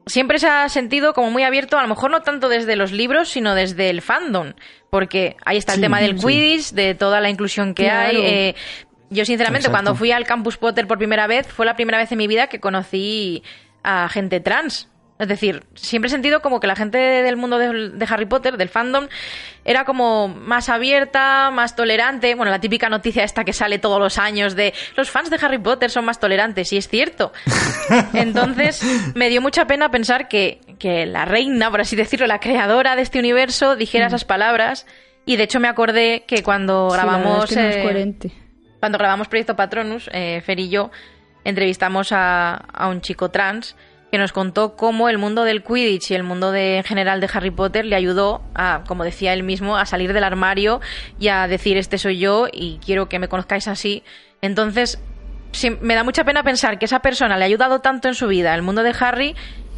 Siempre 0.06 0.38
se 0.38 0.48
ha 0.48 0.70
sentido 0.70 1.12
como 1.12 1.30
muy 1.30 1.42
abierto, 1.42 1.76
a 1.78 1.82
lo 1.82 1.88
mejor 1.88 2.10
no 2.10 2.22
tanto 2.22 2.48
desde 2.48 2.76
los 2.76 2.92
libros, 2.92 3.28
sino 3.28 3.54
desde 3.54 3.90
el 3.90 4.00
fandom, 4.00 4.54
porque 4.88 5.36
ahí 5.44 5.58
está 5.58 5.74
el 5.74 5.82
tema 5.82 6.00
del 6.00 6.16
Quidditch, 6.16 6.70
de 6.70 6.94
toda 6.94 7.20
la 7.20 7.28
inclusión 7.28 7.74
que 7.74 7.90
hay. 7.90 8.16
Eh, 8.16 8.54
yo, 9.10 9.26
sinceramente, 9.26 9.68
cuando 9.68 9.94
fui 9.94 10.12
al 10.12 10.24
Campus 10.24 10.56
Potter 10.56 10.86
por 10.86 10.96
primera 10.96 11.26
vez, 11.26 11.46
fue 11.46 11.66
la 11.66 11.76
primera 11.76 11.98
vez 11.98 12.10
en 12.10 12.16
mi 12.16 12.26
vida 12.26 12.46
que 12.46 12.58
conocí 12.58 13.42
a 13.82 14.08
gente 14.08 14.40
trans. 14.40 14.89
Es 15.20 15.28
decir, 15.28 15.64
siempre 15.74 16.06
he 16.06 16.10
sentido 16.10 16.40
como 16.40 16.60
que 16.60 16.66
la 16.66 16.74
gente 16.74 16.96
del 16.96 17.36
mundo 17.36 17.58
de, 17.58 18.06
Harry 18.08 18.24
Potter, 18.24 18.56
del 18.56 18.70
fandom, 18.70 19.06
era 19.66 19.84
como 19.84 20.28
más 20.28 20.70
abierta, 20.70 21.50
más 21.50 21.76
tolerante. 21.76 22.34
Bueno, 22.34 22.50
la 22.50 22.58
típica 22.58 22.88
noticia 22.88 23.22
esta 23.22 23.44
que 23.44 23.52
sale 23.52 23.78
todos 23.78 24.00
los 24.00 24.16
años 24.16 24.56
de 24.56 24.72
los 24.96 25.10
fans 25.10 25.28
de 25.28 25.36
Harry 25.42 25.58
Potter 25.58 25.90
son 25.90 26.06
más 26.06 26.20
tolerantes, 26.20 26.72
y 26.72 26.78
es 26.78 26.88
cierto. 26.88 27.32
Entonces, 28.14 28.82
me 29.14 29.28
dio 29.28 29.42
mucha 29.42 29.66
pena 29.66 29.90
pensar 29.90 30.26
que, 30.26 30.62
que 30.78 31.04
la 31.04 31.26
reina, 31.26 31.70
por 31.70 31.82
así 31.82 31.96
decirlo, 31.96 32.26
la 32.26 32.40
creadora 32.40 32.96
de 32.96 33.02
este 33.02 33.18
universo, 33.18 33.76
dijera 33.76 34.06
mm. 34.06 34.08
esas 34.08 34.24
palabras. 34.24 34.86
Y 35.26 35.36
de 35.36 35.42
hecho 35.42 35.60
me 35.60 35.68
acordé 35.68 36.24
que 36.26 36.42
cuando 36.42 36.88
grabamos... 36.88 37.54
Eh, 37.54 38.16
cuando 38.80 38.96
grabamos 38.96 39.28
Proyecto 39.28 39.54
Patronus, 39.54 40.08
eh, 40.14 40.40
Fer 40.40 40.58
y 40.60 40.70
yo 40.70 40.90
entrevistamos 41.44 42.10
a, 42.12 42.54
a 42.54 42.88
un 42.88 43.02
chico 43.02 43.30
trans 43.30 43.76
que 44.10 44.18
nos 44.18 44.32
contó 44.32 44.76
cómo 44.76 45.08
el 45.08 45.18
mundo 45.18 45.44
del 45.44 45.62
Quidditch 45.62 46.10
y 46.10 46.14
el 46.14 46.22
mundo 46.22 46.52
de, 46.52 46.78
en 46.78 46.84
general 46.84 47.20
de 47.20 47.28
Harry 47.32 47.50
Potter 47.50 47.84
le 47.84 47.96
ayudó 47.96 48.42
a, 48.54 48.82
como 48.86 49.04
decía 49.04 49.32
él 49.32 49.42
mismo, 49.42 49.76
a 49.76 49.86
salir 49.86 50.12
del 50.12 50.24
armario 50.24 50.80
y 51.18 51.28
a 51.28 51.46
decir 51.46 51.76
este 51.76 51.98
soy 51.98 52.18
yo 52.18 52.48
y 52.52 52.78
quiero 52.84 53.08
que 53.08 53.18
me 53.18 53.28
conozcáis 53.28 53.68
así. 53.68 54.02
Entonces, 54.42 54.98
me 55.80 55.94
da 55.94 56.04
mucha 56.04 56.24
pena 56.24 56.42
pensar 56.42 56.78
que 56.78 56.86
esa 56.86 57.00
persona 57.00 57.36
le 57.36 57.44
ha 57.44 57.46
ayudado 57.46 57.80
tanto 57.80 58.08
en 58.08 58.14
su 58.14 58.26
vida, 58.26 58.54
el 58.54 58.62
mundo 58.62 58.82
de 58.82 58.94
Harry, 58.98 59.36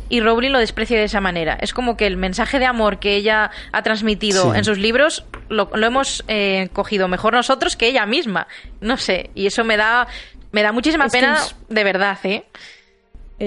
y 0.08 0.20
Rowling 0.20 0.50
lo 0.50 0.58
desprecia 0.58 0.98
de 0.98 1.04
esa 1.04 1.20
manera. 1.20 1.56
Es 1.60 1.72
como 1.72 1.96
que 1.96 2.06
el 2.06 2.18
mensaje 2.18 2.58
de 2.58 2.66
amor 2.66 2.98
que 2.98 3.16
ella 3.16 3.50
ha 3.72 3.82
transmitido 3.82 4.54
en 4.54 4.62
sus 4.62 4.76
libros 4.76 5.24
lo, 5.48 5.70
hemos 5.74 6.22
eh, 6.28 6.68
cogido 6.74 7.08
mejor 7.08 7.32
nosotros 7.32 7.76
que 7.76 7.86
ella 7.86 8.04
misma. 8.04 8.46
No 8.80 8.98
sé, 8.98 9.30
y 9.34 9.46
eso 9.46 9.64
me 9.64 9.78
da, 9.78 10.06
me 10.50 10.62
da 10.62 10.72
muchísima 10.72 11.08
pena, 11.08 11.38
de 11.68 11.84
verdad, 11.84 12.18
¿eh? 12.24 12.44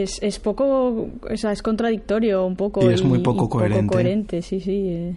Es, 0.03 0.21
es 0.21 0.39
poco, 0.39 1.07
o 1.21 1.37
sea, 1.37 1.53
es 1.53 1.61
contradictorio 1.61 2.45
un 2.45 2.55
poco. 2.55 2.89
Y 2.89 2.93
es 2.93 3.03
muy 3.03 3.19
poco 3.19 3.49
coherente. 3.49 3.87
coherente, 3.93 4.41
sí, 4.41 4.59
sí. 4.59 4.87
Eh. 4.89 5.15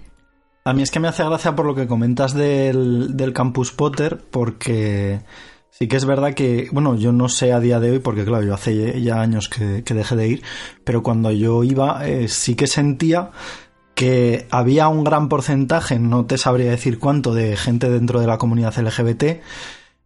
A 0.65 0.73
mí 0.73 0.83
es 0.83 0.91
que 0.91 1.01
me 1.01 1.09
hace 1.09 1.25
gracia 1.25 1.57
por 1.57 1.67
lo 1.67 1.75
que 1.75 1.89
comentas 1.89 2.33
del, 2.33 3.17
del 3.17 3.33
Campus 3.33 3.73
Potter, 3.73 4.19
porque 4.31 5.21
sí 5.71 5.89
que 5.89 5.97
es 5.97 6.05
verdad 6.05 6.35
que, 6.35 6.69
bueno, 6.71 6.95
yo 6.95 7.13
no 7.13 7.29
sé 7.29 7.53
a 7.53 7.59
día 7.59 7.81
de 7.81 7.91
hoy, 7.91 7.99
porque 7.99 8.25
claro, 8.25 8.45
yo 8.45 8.55
hace 8.55 9.01
ya 9.03 9.21
años 9.21 9.49
que, 9.49 9.83
dejé 9.83 10.15
de 10.15 10.29
ir, 10.29 10.43
pero 10.85 11.03
cuando 11.03 11.33
yo 11.33 11.65
iba 11.65 12.07
eh, 12.07 12.29
sí 12.29 12.55
que 12.55 12.69
sentía 12.69 13.31
que 13.97 14.47
había 14.51 14.87
un 14.87 15.03
gran 15.03 15.29
porcentaje, 15.29 15.99
no 15.99 16.27
te 16.27 16.39
sabría 16.39 16.71
decir 16.71 17.01
cuánto, 17.01 17.35
de 17.35 17.57
gente 17.57 17.91
dentro 17.91 18.21
de 18.21 18.29
la 18.29 18.39
comunidad 18.39 18.79
LGBT 18.79 19.43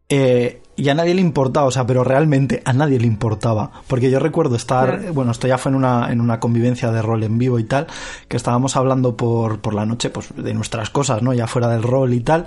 eh, 0.09 0.62
y 0.75 0.89
a 0.89 0.95
nadie 0.95 1.15
le 1.15 1.21
importaba, 1.21 1.67
o 1.67 1.71
sea, 1.71 1.87
pero 1.87 2.03
realmente 2.03 2.63
a 2.65 2.73
nadie 2.73 2.99
le 2.99 3.07
importaba. 3.07 3.71
Porque 3.89 4.11
yo 4.11 4.19
recuerdo 4.19 4.57
estar, 4.57 5.13
bueno, 5.13 5.33
esto 5.33 5.47
ya 5.47 5.59
fue 5.59 5.71
en 5.71 5.77
una, 5.77 6.11
en 6.11 6.21
una 6.21 6.41
convivencia 6.41 6.91
de 6.91 7.03
rol 7.03 7.23
en 7.25 7.39
vivo 7.39 7.59
y 7.59 7.65
tal, 7.65 7.87
que 8.29 8.37
estábamos 8.37 8.77
hablando 8.77 9.17
por, 9.17 9.61
por 9.61 9.75
la 9.75 9.85
noche, 9.85 10.11
pues, 10.11 10.35
de 10.35 10.55
nuestras 10.55 10.91
cosas, 10.91 11.23
¿no? 11.23 11.35
Ya 11.35 11.47
fuera 11.47 11.69
del 11.69 11.83
rol 11.83 12.15
y 12.15 12.21
tal. 12.21 12.47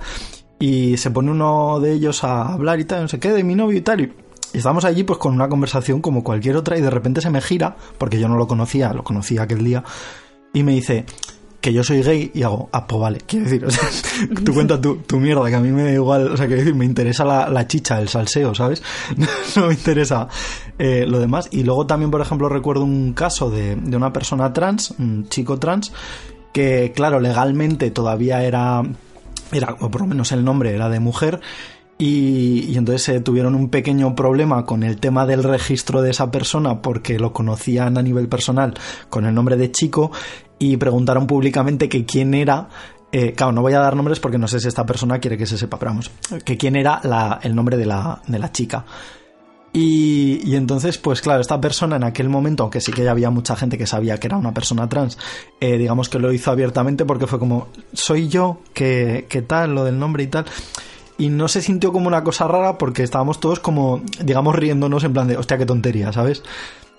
Y 0.59 0.97
se 0.97 1.11
pone 1.11 1.31
uno 1.31 1.79
de 1.79 1.93
ellos 1.93 2.23
a 2.23 2.53
hablar 2.53 2.79
y 2.79 2.85
tal, 2.85 3.03
no 3.03 3.07
sé 3.07 3.19
qué, 3.19 3.31
de 3.31 3.43
mi 3.43 3.53
novio 3.53 3.77
y 3.77 3.81
tal. 3.81 4.01
Y, 4.01 4.13
estamos 4.53 4.85
allí, 4.85 5.03
pues, 5.03 5.19
con 5.19 5.33
una 5.33 5.47
conversación 5.47 6.01
como 6.01 6.23
cualquier 6.23 6.55
otra, 6.55 6.77
y 6.77 6.81
de 6.81 6.89
repente 6.89 7.21
se 7.21 7.29
me 7.29 7.41
gira, 7.41 7.75
porque 7.99 8.19
yo 8.19 8.27
no 8.27 8.37
lo 8.37 8.47
conocía, 8.47 8.91
lo 8.93 9.03
conocía 9.03 9.43
aquel 9.43 9.63
día, 9.63 9.83
y 10.51 10.63
me 10.63 10.71
dice, 10.71 11.05
que 11.65 11.73
yo 11.73 11.83
soy 11.83 12.03
gay 12.03 12.29
y 12.31 12.43
hago, 12.43 12.69
ah, 12.73 12.85
pues 12.85 13.01
vale, 13.01 13.17
quiero 13.25 13.45
decir, 13.45 13.65
o 13.65 13.71
sea, 13.71 13.89
tú 14.45 14.53
cuentas 14.53 14.79
tu, 14.81 14.97
tu, 14.97 15.19
mierda, 15.19 15.49
que 15.49 15.55
a 15.55 15.59
mí 15.59 15.71
me 15.71 15.81
da 15.81 15.91
igual, 15.91 16.27
o 16.27 16.37
sea, 16.37 16.45
quiero 16.45 16.61
decir, 16.61 16.75
me 16.75 16.85
interesa 16.85 17.25
la, 17.25 17.49
la 17.49 17.67
chicha, 17.67 17.99
el 17.99 18.07
salseo, 18.07 18.53
¿sabes? 18.53 18.83
no 19.55 19.65
me 19.65 19.73
interesa 19.73 20.27
eh, 20.77 21.05
lo 21.07 21.17
demás. 21.17 21.49
Y 21.51 21.63
luego 21.63 21.87
también, 21.87 22.11
por 22.11 22.21
ejemplo, 22.21 22.49
recuerdo 22.49 22.83
un 22.83 23.13
caso 23.13 23.49
de, 23.49 23.77
de 23.77 23.97
una 23.97 24.13
persona 24.13 24.53
trans, 24.53 24.93
un 24.99 25.27
chico 25.27 25.57
trans, 25.57 25.91
que, 26.53 26.91
claro, 26.95 27.19
legalmente 27.19 27.89
todavía 27.89 28.43
era, 28.43 28.83
era, 29.51 29.75
o 29.79 29.89
por 29.89 30.01
lo 30.01 30.07
menos 30.07 30.31
el 30.33 30.45
nombre 30.45 30.71
era 30.71 30.87
de 30.87 30.99
mujer, 30.99 31.41
y, 31.97 32.77
entonces 32.77 33.07
eh, 33.07 33.19
tuvieron 33.21 33.55
un 33.55 33.69
pequeño 33.69 34.15
problema 34.15 34.65
con 34.65 34.83
el 34.83 34.97
tema 34.97 35.25
del 35.25 35.43
registro 35.43 36.01
de 36.01 36.11
esa 36.11 36.29
persona 36.29 36.81
porque 36.81 37.17
lo 37.19 37.31
conocían 37.31 37.97
a 37.97 38.01
nivel 38.01 38.27
personal 38.27 38.73
con 39.09 39.25
el 39.25 39.33
nombre 39.33 39.55
de 39.55 39.71
chico 39.71 40.11
y 40.59 40.77
preguntaron 40.77 41.27
públicamente 41.27 41.89
que 41.89 42.05
quién 42.05 42.33
era 42.33 42.69
eh, 43.11 43.33
claro, 43.33 43.53
no 43.53 43.61
voy 43.61 43.71
a 43.71 43.79
dar 43.79 43.95
nombres 43.95 44.19
porque 44.19 44.37
no 44.37 44.47
sé 44.47 44.59
si 44.59 44.67
esta 44.67 44.85
persona 44.85 45.19
quiere 45.19 45.37
que 45.37 45.45
se 45.45 45.57
sepa, 45.57 45.79
pero 45.79 45.91
vamos, 45.91 46.11
que 46.43 46.57
quién 46.57 46.75
era 46.75 46.99
el 47.43 47.55
nombre 47.55 47.77
de 47.77 47.85
la, 47.85 48.21
de 48.27 48.39
la 48.39 48.51
chica. 48.51 48.83
Y, 49.71 50.41
y, 50.43 50.55
entonces, 50.57 50.97
pues 50.97 51.21
claro, 51.21 51.39
esta 51.39 51.61
persona 51.61 51.95
en 51.95 52.03
aquel 52.03 52.27
momento, 52.27 52.63
aunque 52.63 52.81
sí 52.81 52.91
que 52.91 53.05
ya 53.05 53.11
había 53.11 53.29
mucha 53.29 53.55
gente 53.55 53.77
que 53.77 53.87
sabía 53.87 54.17
que 54.17 54.27
era 54.27 54.35
una 54.35 54.53
persona 54.53 54.89
trans, 54.89 55.17
eh, 55.61 55.77
digamos 55.77 56.09
que 56.09 56.19
lo 56.19 56.33
hizo 56.33 56.51
abiertamente 56.51 57.05
porque 57.05 57.25
fue 57.25 57.39
como, 57.39 57.67
soy 57.93 58.27
yo, 58.27 58.59
que, 58.73 59.27
que 59.29 59.41
tal, 59.41 59.75
lo 59.75 59.85
del 59.85 59.97
nombre 59.97 60.23
y 60.23 60.27
tal 60.27 60.45
y 61.17 61.29
no 61.29 61.47
se 61.47 61.61
sintió 61.61 61.93
como 61.93 62.07
una 62.07 62.23
cosa 62.23 62.47
rara 62.47 62.77
porque 62.77 63.03
estábamos 63.03 63.39
todos 63.39 63.59
como, 63.59 64.01
digamos, 64.21 64.55
riéndonos 64.55 65.03
en 65.05 65.13
plan 65.13 65.27
de, 65.27 65.37
hostia, 65.37 65.57
qué 65.57 65.65
tontería, 65.65 66.11
¿sabes? 66.11 66.43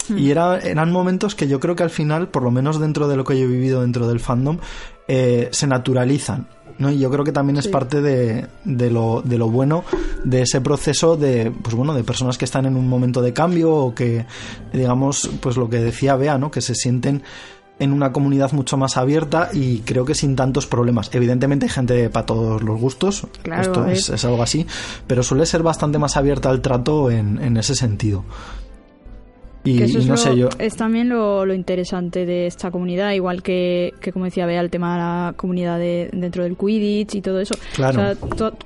Hmm. 0.08 0.18
Y 0.18 0.30
era, 0.30 0.58
eran 0.58 0.92
momentos 0.92 1.34
que 1.34 1.48
yo 1.48 1.60
creo 1.60 1.76
que 1.76 1.82
al 1.82 1.90
final, 1.90 2.28
por 2.28 2.42
lo 2.42 2.50
menos 2.50 2.80
dentro 2.80 3.08
de 3.08 3.16
lo 3.16 3.24
que 3.24 3.38
yo 3.38 3.44
he 3.44 3.48
vivido 3.48 3.82
dentro 3.82 4.08
del 4.08 4.20
fandom, 4.20 4.58
eh, 5.08 5.48
se 5.52 5.66
naturalizan. 5.66 6.48
¿no? 6.78 6.90
Y 6.90 6.98
yo 6.98 7.10
creo 7.10 7.24
que 7.24 7.32
también 7.32 7.56
es 7.56 7.68
parte 7.68 8.02
de, 8.02 8.46
de, 8.64 8.90
lo, 8.90 9.22
de 9.24 9.38
lo 9.38 9.48
bueno 9.48 9.84
de 10.24 10.42
ese 10.42 10.60
proceso 10.60 11.16
de, 11.16 11.50
pues 11.62 11.74
bueno, 11.74 11.94
de 11.94 12.04
personas 12.04 12.38
que 12.38 12.44
están 12.44 12.66
en 12.66 12.76
un 12.76 12.88
momento 12.88 13.22
de 13.22 13.32
cambio 13.32 13.72
o 13.72 13.94
que, 13.94 14.26
digamos, 14.72 15.30
pues 15.40 15.56
lo 15.56 15.70
que 15.70 15.78
decía 15.78 16.16
Bea, 16.16 16.38
¿no? 16.38 16.50
Que 16.50 16.60
se 16.60 16.74
sienten 16.74 17.22
en 17.78 17.92
una 17.92 18.12
comunidad 18.12 18.52
mucho 18.52 18.76
más 18.76 18.96
abierta 18.96 19.50
y 19.52 19.80
creo 19.80 20.04
que 20.04 20.14
sin 20.14 20.34
tantos 20.34 20.66
problemas. 20.66 21.10
Evidentemente 21.12 21.66
hay 21.66 21.70
gente 21.70 22.08
para 22.10 22.26
todos 22.26 22.62
los 22.62 22.80
gustos, 22.80 23.26
esto 23.58 23.86
es, 23.86 24.24
algo 24.24 24.42
así, 24.42 24.66
pero 25.06 25.22
suele 25.22 25.44
ser 25.44 25.62
bastante 25.62 25.98
más 25.98 26.16
abierta 26.16 26.48
al 26.48 26.62
trato 26.62 27.10
en, 27.10 27.38
en 27.42 27.56
ese 27.56 27.74
sentido. 27.74 28.24
Y, 29.66 29.82
eso 29.82 29.98
es, 29.98 30.06
no 30.06 30.16
sé 30.16 30.36
yo. 30.36 30.48
es 30.58 30.76
también 30.76 31.08
lo, 31.08 31.52
interesante 31.52 32.26
de 32.26 32.46
esta 32.46 32.70
comunidad, 32.70 33.12
igual 33.12 33.42
que, 33.42 33.94
que, 34.00 34.12
como 34.12 34.24
decía 34.24 34.46
Bea, 34.46 34.60
el 34.60 34.70
tema 34.70 34.94
de 34.94 35.00
la 35.00 35.34
comunidad 35.36 35.78
de, 35.78 36.10
dentro 36.12 36.44
del 36.44 36.56
Quidditch 36.56 37.14
y 37.16 37.20
todo 37.20 37.40
eso. 37.40 37.54
Claro. 37.74 38.16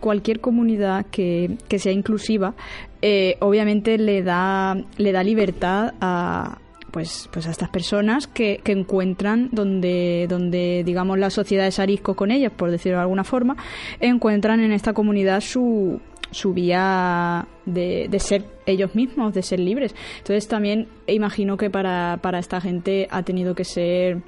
cualquier 0.00 0.40
comunidad 0.40 1.06
que, 1.10 1.56
que 1.68 1.78
sea 1.78 1.92
inclusiva, 1.92 2.54
eh, 3.02 3.36
obviamente 3.40 3.98
le 3.98 4.22
da, 4.22 4.76
le 4.96 5.12
da 5.12 5.22
libertad 5.22 5.94
a, 6.00 6.58
pues, 6.90 7.28
pues 7.32 7.46
a 7.46 7.50
estas 7.50 7.70
personas 7.70 8.26
que, 8.26 8.60
que 8.62 8.72
encuentran 8.72 9.48
donde, 9.52 10.26
donde, 10.28 10.82
digamos, 10.84 11.18
la 11.18 11.30
sociedad 11.30 11.66
es 11.66 11.78
arisco 11.78 12.14
con 12.14 12.30
ellas, 12.30 12.52
por 12.54 12.70
decirlo 12.70 12.98
de 12.98 13.02
alguna 13.02 13.24
forma, 13.24 13.56
encuentran 14.00 14.60
en 14.60 14.72
esta 14.72 14.92
comunidad 14.92 15.40
su, 15.40 16.00
su 16.30 16.52
vía 16.52 17.46
de, 17.66 18.08
de, 18.08 18.18
ser 18.18 18.44
ellos 18.66 18.94
mismos, 18.94 19.34
de 19.34 19.42
ser 19.42 19.60
libres. 19.60 19.94
Entonces 20.18 20.48
también 20.48 20.88
imagino 21.06 21.56
que 21.56 21.70
para, 21.70 22.18
para 22.22 22.38
esta 22.38 22.60
gente 22.60 23.08
ha 23.10 23.22
tenido 23.22 23.54
que 23.54 23.64
ser 23.64 24.22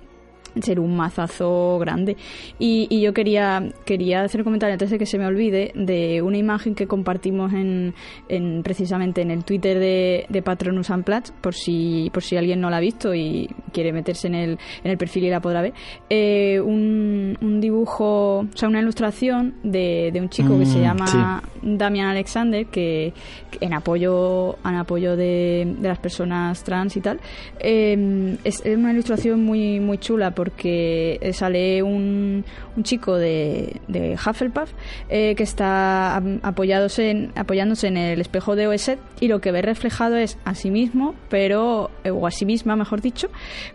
ser 0.61 0.81
un 0.81 0.97
mazazo 0.97 1.79
grande. 1.79 2.17
Y, 2.59 2.87
y, 2.91 3.01
yo 3.01 3.13
quería, 3.13 3.73
quería 3.85 4.23
hacer 4.23 4.41
un 4.41 4.45
comentario 4.45 4.75
antes 4.75 4.91
de 4.91 4.99
que 4.99 5.07
se 5.07 5.19
me 5.19 5.27
olvide 5.27 5.73
de 5.75 6.23
una 6.23 6.37
imagen 6.37 6.75
que 6.75 6.87
compartimos 6.87 7.53
en, 7.53 7.95
en 8.29 8.63
precisamente 8.63 9.23
en 9.23 9.31
el 9.31 9.45
Twitter 9.45 9.79
de, 9.79 10.27
de 10.29 10.43
Patronus 10.43 10.91
Unplugged, 10.91 11.33
por 11.41 11.55
si, 11.55 12.11
por 12.13 12.23
si 12.23 12.37
alguien 12.37 12.61
no 12.61 12.71
la 12.71 12.79
ha 12.79 12.81
visto 12.81 13.15
y 13.15 13.49
quiere 13.73 13.93
meterse 13.93 14.27
en 14.27 14.35
el, 14.35 14.59
en 14.85 14.91
el 14.91 14.99
perfil 14.99 15.25
y 15.25 15.31
la 15.31 15.41
podrá 15.41 15.63
ver. 15.63 15.73
Eh, 16.11 16.61
un, 16.61 17.37
un, 17.41 17.61
dibujo, 17.61 18.41
o 18.41 18.57
sea, 18.57 18.69
una 18.69 18.81
ilustración 18.81 19.55
de, 19.63 20.11
de 20.13 20.21
un 20.21 20.29
chico 20.29 20.59
que 20.59 20.67
se 20.67 20.79
mm, 20.79 20.83
llama 20.83 21.43
Damian 21.63 22.09
Alexander, 22.09 22.67
que, 22.67 23.13
en 23.61 23.75
apoyo, 23.75 24.57
en 24.65 24.75
apoyo 24.75 25.17
de, 25.17 25.77
de 25.79 25.89
las 25.89 25.99
personas 25.99 26.63
trans 26.65 26.97
y 26.97 27.01
tal, 27.01 27.21
eh, 27.61 28.37
es 28.45 28.63
una 28.65 28.93
ilustración 28.93 29.45
muy, 29.45 29.81
muy 29.81 29.99
chula 29.99 30.33
porque 30.43 31.21
sale 31.35 31.85
un, 31.85 32.45
un 32.77 32.83
chico 32.83 33.17
de, 33.17 33.81
de 33.87 34.15
Hufflepuff 34.15 34.73
eh, 35.09 35.37
que 35.37 35.45
está 35.45 36.17
apoyándose 36.17 37.11
en, 37.11 37.33
apoyándose 37.37 37.87
en 37.87 37.97
el 37.97 38.21
espejo 38.21 38.57
de 38.57 38.67
Oeset 38.67 38.99
y 39.21 39.29
lo 39.29 39.41
que 39.41 39.53
ve 39.53 39.63
reflejado 39.63 40.17
es 40.17 40.39
a 40.45 40.57
sí 40.57 40.73
mismo, 40.73 41.15
pero, 41.29 41.93
eh, 42.03 42.11
o 42.11 42.27
a 42.27 42.33
sí 42.33 42.45
misma, 42.45 42.75
mejor 42.75 43.03
dicho, 43.03 43.29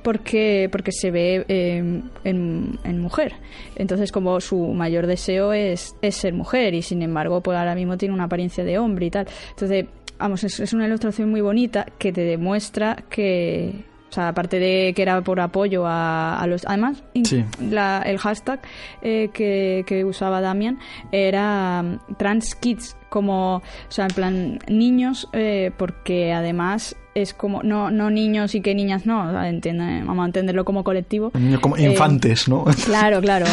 porque, 0.04 0.68
porque 0.74 0.92
se 0.92 1.10
ve 1.10 1.46
em, 1.48 2.02
en, 2.26 3.00
mujer. 3.00 3.36
Entonces, 3.78 4.12
como 4.12 4.42
su 4.42 4.58
mayor 4.74 5.08
deseo 5.08 5.54
es, 5.54 5.96
es 6.02 6.16
ser 6.16 6.34
mujer 6.34 6.74
y 6.74 6.82
sin 6.82 7.02
embargo, 7.02 7.40
pues 7.40 7.58
ahora 7.58 7.76
mismo 7.76 7.96
tiene 7.96 8.14
una 8.14 8.26
apariencia 8.26 8.66
de 8.66 8.78
hombre 8.78 9.06
y 9.06 9.12
tal. 9.12 9.26
Entonces, 9.52 9.86
vamos, 10.20 10.44
es 10.44 10.74
una 10.74 10.86
ilustración 10.86 11.32
muy 11.32 11.40
bonita 11.40 11.86
que 11.98 12.12
te 12.12 12.26
demuestra 12.26 13.06
que 13.10 13.86
o 14.10 14.14
sea, 14.14 14.30
aparte 14.30 14.60
de 14.60 14.94
que 14.96 15.02
era 15.02 15.22
por 15.22 15.40
apoyo 15.40 15.84
a, 15.86 16.44
los... 16.48 16.66
Además, 16.66 17.04
el 17.14 18.18
hashtag 18.18 18.62
eh, 19.02 19.30
que, 19.34 19.84
que, 19.86 20.06
usaba 20.06 20.42
Damian 20.42 20.80
era 21.12 21.82
um, 21.84 22.16
trans 22.16 22.56
kids, 22.56 22.96
como, 23.18 23.56
o 23.56 23.62
sea, 23.90 24.06
en 24.06 24.14
plan 24.14 24.60
niños, 24.68 25.28
eh, 25.34 25.72
porque 25.76 26.34
además 26.34 26.96
es 27.16 27.34
como, 27.34 27.64
no, 27.64 27.90
no 27.90 28.12
niños 28.12 28.54
y 28.54 28.62
que 28.62 28.76
niñas 28.76 29.08
no, 29.08 29.18
vamos 29.18 30.20
a 30.20 30.26
entenderlo 30.26 30.64
como 30.66 30.84
colectivo. 30.84 31.32
Como 31.62 31.76
eh, 31.76 31.90
infantes, 31.90 32.48
¿no? 32.48 32.66
Claro, 32.86 33.20
claro, 33.22 33.48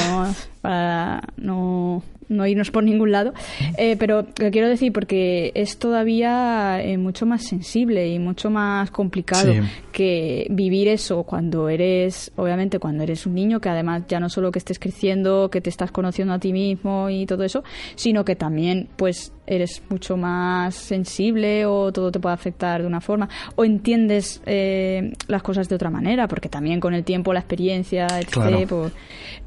para 0.61 1.23
no 1.39 2.03
no 2.29 2.47
irnos 2.47 2.71
por 2.71 2.85
ningún 2.85 3.13
lado, 3.13 3.33
eh, 3.79 3.97
pero 3.99 4.27
lo 4.39 4.51
quiero 4.51 4.69
decir 4.69 4.93
porque 4.93 5.53
es 5.55 5.79
todavía 5.79 6.83
eh, 6.83 6.99
mucho 6.99 7.27
más 7.27 7.45
sensible 7.45 8.09
y 8.09 8.19
mucho 8.19 8.51
más 8.51 8.91
complicado 8.91 9.53
que 9.93 10.47
vivir 10.51 10.89
eso 10.89 11.23
cuando 11.25 11.69
eres, 11.69 12.33
obviamente 12.37 12.79
cuando 12.79 13.03
eres 13.03 13.27
un 13.27 13.35
niño, 13.35 13.61
que 13.61 13.69
además 13.69 14.03
ya 14.09 14.21
no 14.21 14.29
solo 14.29 14.51
que 14.51 14.59
estés 14.59 14.79
creciendo, 14.79 15.51
que 15.51 15.61
te 15.61 15.71
estás 15.71 15.91
conociendo 15.91 16.35
a 16.35 16.39
ti 16.39 16.53
mismo 16.53 17.11
y 17.11 17.27
todo 17.27 17.45
eso, 17.45 17.63
sino 17.95 18.25
que 18.25 18.37
también 18.37 18.89
pues 18.97 19.33
eres 19.57 19.83
mucho 19.89 20.17
más 20.17 20.75
sensible 20.75 21.67
o 21.67 21.93
todo 21.93 22.11
te 22.11 22.21
puede 22.21 22.35
afectar 22.35 22.81
de 22.83 22.87
una 22.87 23.01
forma 23.01 23.29
o 23.57 23.65
entiendes 23.65 24.43
eh, 24.47 25.13
las 25.29 25.43
cosas 25.43 25.69
de 25.69 25.75
otra 25.75 25.91
manera, 25.91 26.29
porque 26.29 26.49
también 26.49 26.81
con 26.81 26.95
el 26.95 27.05
tiempo, 27.05 27.33
la 27.33 27.41
experiencia, 27.41 28.07
etc. 28.19 28.67
Pues, 28.69 28.93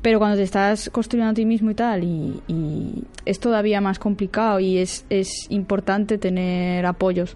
pero 0.01 0.19
cuando 0.19 0.37
te 0.37 0.43
estás 0.43 0.89
construyendo 0.89 1.31
a 1.31 1.33
ti 1.33 1.45
mismo 1.45 1.71
y 1.71 1.75
tal, 1.75 2.03
y, 2.03 3.03
es 3.25 3.39
todavía 3.39 3.81
más 3.81 3.99
complicado 3.99 4.59
y 4.59 4.77
es, 4.77 5.05
es 5.09 5.47
importante 5.49 6.17
tener 6.17 6.85
apoyos 6.85 7.35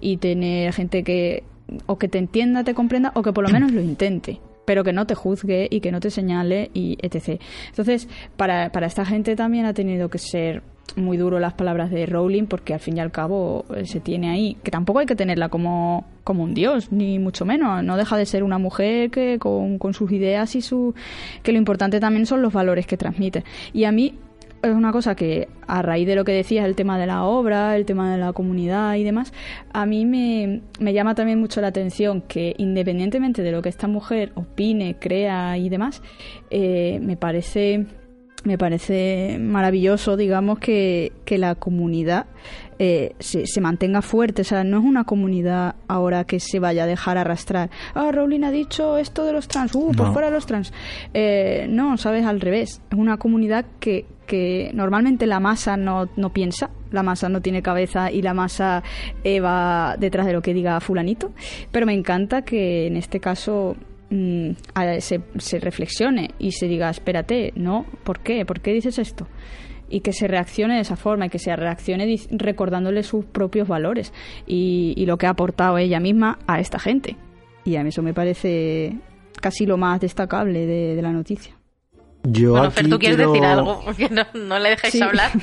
y 0.00 0.16
tener 0.16 0.72
gente 0.72 1.02
que 1.02 1.44
o 1.86 1.98
que 1.98 2.08
te 2.08 2.18
entienda, 2.18 2.64
te 2.64 2.74
comprenda 2.74 3.12
o 3.14 3.22
que 3.22 3.32
por 3.32 3.44
lo 3.44 3.50
menos 3.50 3.72
lo 3.72 3.80
intente 3.80 4.40
pero 4.66 4.84
que 4.84 4.92
no 4.92 5.06
te 5.06 5.14
juzgue 5.14 5.68
y 5.70 5.80
que 5.80 5.92
no 5.92 6.00
te 6.00 6.10
señale 6.10 6.70
y 6.74 6.98
etc. 7.00 7.40
Entonces, 7.68 8.08
para, 8.36 8.72
para 8.72 8.88
esta 8.88 9.06
gente 9.06 9.36
también 9.36 9.64
ha 9.64 9.72
tenido 9.72 10.10
que 10.10 10.18
ser 10.18 10.62
muy 10.94 11.16
duro 11.16 11.38
las 11.38 11.54
palabras 11.54 11.90
de 11.90 12.06
Rowling 12.06 12.44
porque 12.44 12.72
al 12.72 12.80
fin 12.80 12.96
y 12.96 13.00
al 13.00 13.10
cabo 13.10 13.64
eh, 13.74 13.84
se 13.86 14.00
tiene 14.00 14.30
ahí 14.30 14.56
que 14.62 14.70
tampoco 14.70 15.00
hay 15.00 15.06
que 15.06 15.16
tenerla 15.16 15.48
como, 15.48 16.06
como 16.24 16.44
un 16.44 16.54
dios 16.54 16.92
ni 16.92 17.18
mucho 17.18 17.44
menos. 17.44 17.82
No 17.82 17.96
deja 17.96 18.16
de 18.16 18.26
ser 18.26 18.42
una 18.42 18.58
mujer 18.58 19.10
que 19.10 19.38
con, 19.38 19.78
con 19.78 19.94
sus 19.94 20.12
ideas 20.12 20.54
y 20.54 20.62
su 20.62 20.94
que 21.42 21.52
lo 21.52 21.58
importante 21.58 22.00
también 22.00 22.26
son 22.26 22.42
los 22.42 22.52
valores 22.52 22.86
que 22.86 22.96
transmite. 22.96 23.44
Y 23.72 23.84
a 23.84 23.92
mí 23.92 24.14
es 24.62 24.74
una 24.74 24.92
cosa 24.92 25.14
que 25.14 25.48
a 25.66 25.82
raíz 25.82 26.06
de 26.06 26.14
lo 26.14 26.24
que 26.24 26.32
decías 26.32 26.64
el 26.66 26.74
tema 26.74 26.98
de 26.98 27.06
la 27.06 27.24
obra 27.24 27.76
el 27.76 27.84
tema 27.84 28.10
de 28.12 28.18
la 28.18 28.32
comunidad 28.32 28.94
y 28.94 29.04
demás 29.04 29.32
a 29.72 29.86
mí 29.86 30.06
me, 30.06 30.62
me 30.80 30.92
llama 30.92 31.14
también 31.14 31.38
mucho 31.38 31.60
la 31.60 31.68
atención 31.68 32.22
que 32.22 32.54
independientemente 32.58 33.42
de 33.42 33.52
lo 33.52 33.62
que 33.62 33.68
esta 33.68 33.86
mujer 33.86 34.32
opine 34.34 34.96
crea 34.98 35.58
y 35.58 35.68
demás 35.68 36.02
eh, 36.50 36.98
me 37.02 37.16
parece 37.16 37.86
me 38.46 38.58
parece 38.58 39.38
maravilloso, 39.40 40.16
digamos, 40.16 40.60
que, 40.60 41.12
que 41.24 41.36
la 41.36 41.56
comunidad 41.56 42.26
eh, 42.78 43.14
se, 43.18 43.46
se, 43.46 43.60
mantenga 43.60 44.02
fuerte. 44.02 44.42
O 44.42 44.44
sea, 44.44 44.62
no 44.62 44.78
es 44.78 44.84
una 44.84 45.02
comunidad 45.02 45.74
ahora 45.88 46.24
que 46.24 46.38
se 46.38 46.60
vaya 46.60 46.84
a 46.84 46.86
dejar 46.86 47.18
arrastrar. 47.18 47.70
Ah, 47.94 48.12
Rowling 48.12 48.44
ha 48.44 48.52
dicho 48.52 48.98
esto 48.98 49.24
de 49.24 49.32
los 49.32 49.48
trans, 49.48 49.74
uh, 49.74 49.92
por 49.96 50.12
fuera 50.12 50.30
los 50.30 50.46
trans. 50.46 50.72
Eh, 51.12 51.66
no, 51.68 51.96
sabes, 51.96 52.24
al 52.24 52.40
revés. 52.40 52.80
Es 52.88 52.96
una 52.96 53.16
comunidad 53.16 53.66
que, 53.80 54.06
que 54.28 54.70
normalmente 54.74 55.26
la 55.26 55.40
masa 55.40 55.76
no, 55.76 56.08
no 56.16 56.32
piensa, 56.32 56.70
la 56.92 57.02
masa 57.02 57.28
no 57.28 57.40
tiene 57.40 57.62
cabeza 57.62 58.12
y 58.12 58.22
la 58.22 58.32
masa 58.32 58.84
eh, 59.24 59.40
va 59.40 59.96
detrás 59.98 60.24
de 60.24 60.34
lo 60.34 60.40
que 60.40 60.54
diga 60.54 60.78
fulanito. 60.78 61.32
Pero 61.72 61.84
me 61.84 61.94
encanta 61.94 62.42
que 62.42 62.86
en 62.86 62.96
este 62.96 63.18
caso 63.18 63.76
mm, 64.10 64.50
se, 64.98 65.20
se 65.38 65.60
reflexione 65.60 66.30
y 66.38 66.52
se 66.52 66.68
diga, 66.68 66.90
espérate, 66.90 67.52
no, 67.56 67.86
¿por 68.04 68.20
qué? 68.20 68.44
¿Por 68.44 68.60
qué 68.60 68.72
dices 68.72 68.98
esto? 68.98 69.26
y 69.88 70.00
que 70.00 70.12
se 70.12 70.26
reaccione 70.26 70.74
de 70.74 70.80
esa 70.80 70.96
forma 70.96 71.26
y 71.26 71.28
que 71.28 71.38
se 71.38 71.54
reaccione 71.54 72.16
recordándole 72.30 73.02
sus 73.02 73.24
propios 73.24 73.68
valores 73.68 74.12
y, 74.46 75.04
lo 75.06 75.16
que 75.18 75.26
ha 75.26 75.30
aportado 75.30 75.78
ella 75.78 76.00
misma 76.00 76.38
a 76.46 76.58
esta 76.58 76.78
gente. 76.78 77.16
Y 77.64 77.76
a 77.76 77.82
mí 77.82 77.90
eso 77.90 78.02
me 78.02 78.14
parece 78.14 78.98
casi 79.40 79.66
lo 79.66 79.76
más 79.76 80.00
destacable 80.00 80.66
de, 80.66 81.00
la 81.02 81.12
noticia. 81.12 81.55
Yo 82.28 82.52
bueno, 82.52 82.70
Fer, 82.70 82.88
¿tú 82.88 82.98
quieres 82.98 83.18
decir 83.18 83.44
algo? 83.44 83.80
Porque 83.84 84.08
no, 84.10 84.58
le 84.58 84.70
dejáis 84.70 85.00
hablar. 85.00 85.32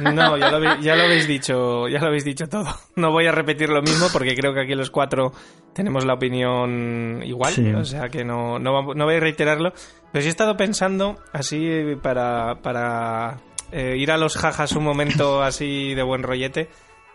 No, 0.00 0.36
ya 0.36 0.50
lo, 0.50 0.80
ya 0.80 0.96
lo, 0.96 1.04
habéis 1.04 1.26
dicho, 1.26 1.88
ya 1.88 2.00
lo 2.00 2.08
habéis 2.08 2.24
dicho 2.24 2.48
todo. 2.48 2.66
No 2.96 3.12
voy 3.12 3.26
a 3.26 3.32
repetir 3.32 3.70
lo 3.70 3.80
mismo 3.80 4.08
porque 4.12 4.34
creo 4.34 4.52
que 4.52 4.60
aquí 4.60 4.74
los 4.74 4.90
cuatro 4.90 5.32
tenemos 5.72 6.04
la 6.04 6.14
opinión 6.14 7.22
igual, 7.24 7.76
o 7.76 7.84
sea 7.84 8.08
que 8.08 8.24
no, 8.24 8.58
no, 8.58 8.82
voy 8.82 9.14
a 9.14 9.20
reiterarlo. 9.20 9.72
Pero 10.12 10.22
sí 10.22 10.26
he 10.26 10.30
estado 10.30 10.56
pensando 10.56 11.18
así 11.32 11.94
para, 12.02 12.56
para 12.62 13.38
eh, 13.72 13.96
ir 13.96 14.10
a 14.10 14.18
los 14.18 14.36
jajas 14.36 14.72
un 14.72 14.84
momento 14.84 15.42
así 15.42 15.94
de 15.94 16.02
buen 16.02 16.22
rollete. 16.22 16.68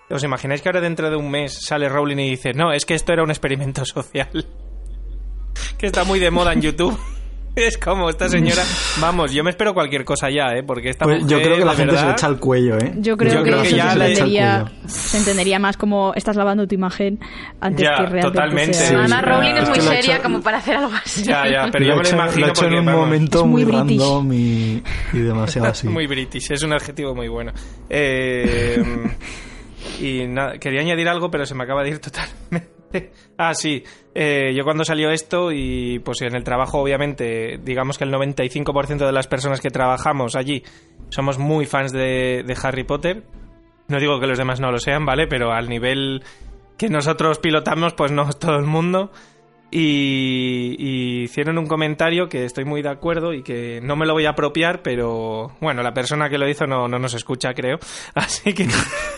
¿Os 0.09 0.23
imagináis 0.23 0.61
que 0.61 0.69
ahora 0.69 0.81
dentro 0.81 1.09
de 1.09 1.17
un 1.17 1.29
mes 1.29 1.53
sale 1.61 1.87
Rowling 1.87 2.17
y 2.17 2.29
dice, 2.31 2.53
no, 2.53 2.71
es 2.71 2.85
que 2.85 2.95
esto 2.95 3.13
era 3.13 3.21
un 3.21 3.29
experimento 3.29 3.85
social? 3.85 4.47
que 5.77 5.87
está 5.87 6.03
muy 6.03 6.19
de 6.19 6.31
moda 6.31 6.53
en 6.53 6.61
YouTube. 6.61 6.97
Es 7.55 7.77
como 7.77 8.09
esta 8.09 8.29
señora. 8.29 8.63
Vamos, 9.01 9.33
yo 9.33 9.43
me 9.43 9.49
espero 9.49 9.73
cualquier 9.73 10.05
cosa 10.05 10.29
ya, 10.29 10.55
¿eh? 10.55 10.63
Porque 10.63 10.89
esta 10.89 11.05
pues 11.05 11.25
Yo 11.27 11.41
creo 11.41 11.57
que 11.57 11.65
la 11.65 11.73
gente 11.73 11.97
se 11.97 12.09
echa 12.09 12.27
el 12.27 12.37
cuello, 12.37 12.77
¿eh? 12.77 12.93
Yo 12.97 13.17
creo, 13.17 13.43
que, 13.43 13.51
ya 13.51 13.91
se, 13.91 13.99
entendería, 13.99 14.71
se, 14.85 15.17
entendería, 15.17 15.59
más 15.59 15.77
como 15.77 16.13
estás 16.15 16.35
lavando 16.35 16.65
tu 16.67 16.75
imagen 16.75 17.19
antes 17.59 17.87
que 17.87 18.05
realmente. 18.05 18.21
Totalmente. 18.21 18.73
Sea... 18.73 19.03
Ana 19.03 19.21
Rowling 19.21 19.55
es 19.55 19.69
muy 19.69 19.81
seria 19.81 20.21
como 20.21 20.41
para 20.41 20.57
hacer 20.59 20.77
algo 20.77 20.93
así. 20.93 21.23
Ya, 21.23 21.43
ya, 21.49 21.67
pero 21.71 21.85
yo 21.85 21.95
me 21.97 22.03
lo 22.03 22.09
imagino. 22.09 22.47
Lo 22.47 22.53
porque, 22.53 22.67
en 22.67 22.79
un 22.79 22.85
momento 22.85 23.45
muy, 23.45 23.65
random 23.65 24.33
y, 24.33 24.83
y, 25.13 25.19
demasiado 25.19 25.67
así. 25.67 25.87
muy 25.87 26.07
british, 26.07 26.51
es 26.51 26.63
un 26.63 26.73
adjetivo 26.73 27.13
muy 27.13 27.27
bueno. 27.27 27.51
Eh. 27.89 28.81
Y 29.99 30.27
nada, 30.27 30.57
quería 30.57 30.81
añadir 30.81 31.07
algo, 31.07 31.29
pero 31.29 31.45
se 31.45 31.55
me 31.55 31.63
acaba 31.63 31.83
de 31.83 31.89
ir 31.89 31.99
totalmente. 31.99 33.11
ah, 33.37 33.53
sí. 33.53 33.83
Eh, 34.13 34.53
yo 34.55 34.63
cuando 34.63 34.83
salió 34.83 35.09
esto 35.11 35.51
y 35.51 35.99
pues 35.99 36.21
en 36.21 36.35
el 36.35 36.43
trabajo, 36.43 36.79
obviamente, 36.79 37.59
digamos 37.63 37.97
que 37.97 38.03
el 38.03 38.11
95% 38.11 39.05
de 39.05 39.11
las 39.11 39.27
personas 39.27 39.61
que 39.61 39.69
trabajamos 39.69 40.35
allí 40.35 40.63
somos 41.09 41.37
muy 41.37 41.65
fans 41.65 41.91
de, 41.91 42.43
de 42.45 42.57
Harry 42.61 42.83
Potter. 42.83 43.23
No 43.87 43.99
digo 43.99 44.19
que 44.19 44.27
los 44.27 44.37
demás 44.37 44.59
no 44.59 44.71
lo 44.71 44.79
sean, 44.79 45.05
¿vale? 45.05 45.27
Pero 45.27 45.51
al 45.51 45.69
nivel 45.69 46.23
que 46.77 46.89
nosotros 46.89 47.39
pilotamos, 47.39 47.93
pues 47.93 48.11
no 48.11 48.27
es 48.27 48.39
todo 48.39 48.55
el 48.55 48.65
mundo. 48.65 49.11
Y, 49.73 51.23
hicieron 51.23 51.57
un 51.57 51.65
comentario 51.65 52.27
que 52.27 52.43
estoy 52.43 52.65
muy 52.65 52.81
de 52.81 52.89
acuerdo 52.89 53.33
y 53.33 53.41
que 53.41 53.79
no 53.81 53.95
me 53.95 54.05
lo 54.05 54.13
voy 54.13 54.25
a 54.25 54.31
apropiar, 54.31 54.81
pero 54.81 55.51
bueno, 55.61 55.81
la 55.81 55.93
persona 55.93 56.29
que 56.29 56.37
lo 56.37 56.49
hizo 56.49 56.67
no, 56.67 56.89
no 56.89 56.99
nos 56.99 57.13
escucha, 57.13 57.53
creo. 57.53 57.79
Así 58.13 58.53
que, 58.53 58.67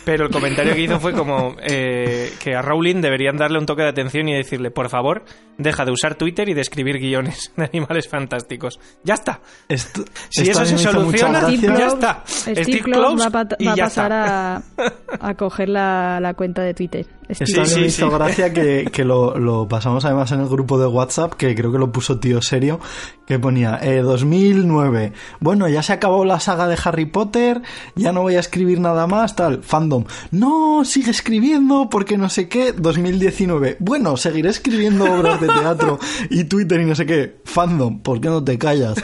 pero 0.06 0.26
el 0.26 0.32
comentario 0.32 0.76
que 0.76 0.82
hizo 0.82 1.00
fue 1.00 1.14
como 1.14 1.56
eh, 1.62 2.32
que 2.40 2.56
a 2.56 2.62
Rowling 2.62 3.02
deberían 3.02 3.38
darle 3.38 3.58
un 3.58 3.66
toque 3.66 3.82
de 3.82 3.90
atención 3.90 4.30
y 4.30 4.36
decirle, 4.36 4.70
por 4.70 4.90
favor, 4.90 5.24
deja 5.58 5.86
de 5.86 5.92
usar 5.92 6.16
Twitter 6.16 6.50
y 6.50 6.54
de 6.54 6.62
escribir 6.62 7.00
guiones 7.00 7.52
de 7.58 7.66
animales 7.66 8.08
fantásticos. 8.08 8.80
Ya 9.04 9.16
está. 9.16 9.42
si 9.68 10.50
eso 10.50 10.66
se 10.66 10.78
soluciona, 10.78 11.50
ya 11.50 11.88
está. 11.88 12.24
Steve, 12.26 12.84
va, 12.92 13.74
a 13.74 13.76
pasar 13.76 14.14
a, 14.14 14.64
a, 15.20 15.34
coger 15.36 15.70
la, 15.70 16.20
la 16.20 16.34
cuenta 16.34 16.62
de 16.62 16.74
Twitter. 16.74 17.06
Esto 17.30 17.66
sí, 17.66 17.80
me 17.80 17.88
hizo 17.88 18.10
gracia 18.10 18.54
que, 18.54 18.90
que 18.92 19.04
lo, 19.04 19.38
lo, 19.38 19.68
pasamos 19.68 20.06
además 20.06 20.32
en 20.32 20.42
el 20.42 20.48
grupo 20.48 20.78
de 20.78 20.88
WhatsApp, 20.88 21.34
que 21.34 21.56
creo 21.56 21.72
que 21.72 21.80
lo 21.80 21.92
puso 21.92 22.20
tío 22.20 22.42
serio, 22.42 22.80
que 23.26 23.40
ponía 23.40 23.80
eh, 23.82 24.02
2009. 24.02 25.14
Bueno, 25.40 25.68
ya 25.70 25.82
se 25.84 25.94
acabó 25.94 26.26
la 26.26 26.40
saga 26.40 26.68
de 26.68 26.78
Harry 26.84 27.06
Potter, 27.06 27.62
ya 27.96 28.12
no 28.12 28.22
voy 28.22 28.36
a 28.36 28.40
escribir 28.40 28.80
nada 28.80 29.08
más, 29.08 29.36
tal. 29.36 29.64
Fandom. 29.64 30.06
No, 30.32 30.84
sigue 30.86 31.12
escribiendo 31.12 31.90
porque 31.90 32.18
no 32.18 32.30
sé 32.30 32.48
qué. 32.50 32.74
2019. 32.74 33.78
Bueno, 33.80 34.18
seguiré 34.18 34.50
escribiendo 34.50 35.06
obras 35.06 35.40
de 35.44 35.54
teatro 35.54 36.00
y 36.30 36.44
Twitter 36.46 36.82
y 36.82 36.86
no 36.86 36.96
sé 36.96 37.06
qué. 37.06 37.36
Fandom, 37.46 38.02
¿por 38.02 38.20
qué 38.20 38.30
no 38.30 38.44
te 38.44 38.58
callas? 38.58 38.96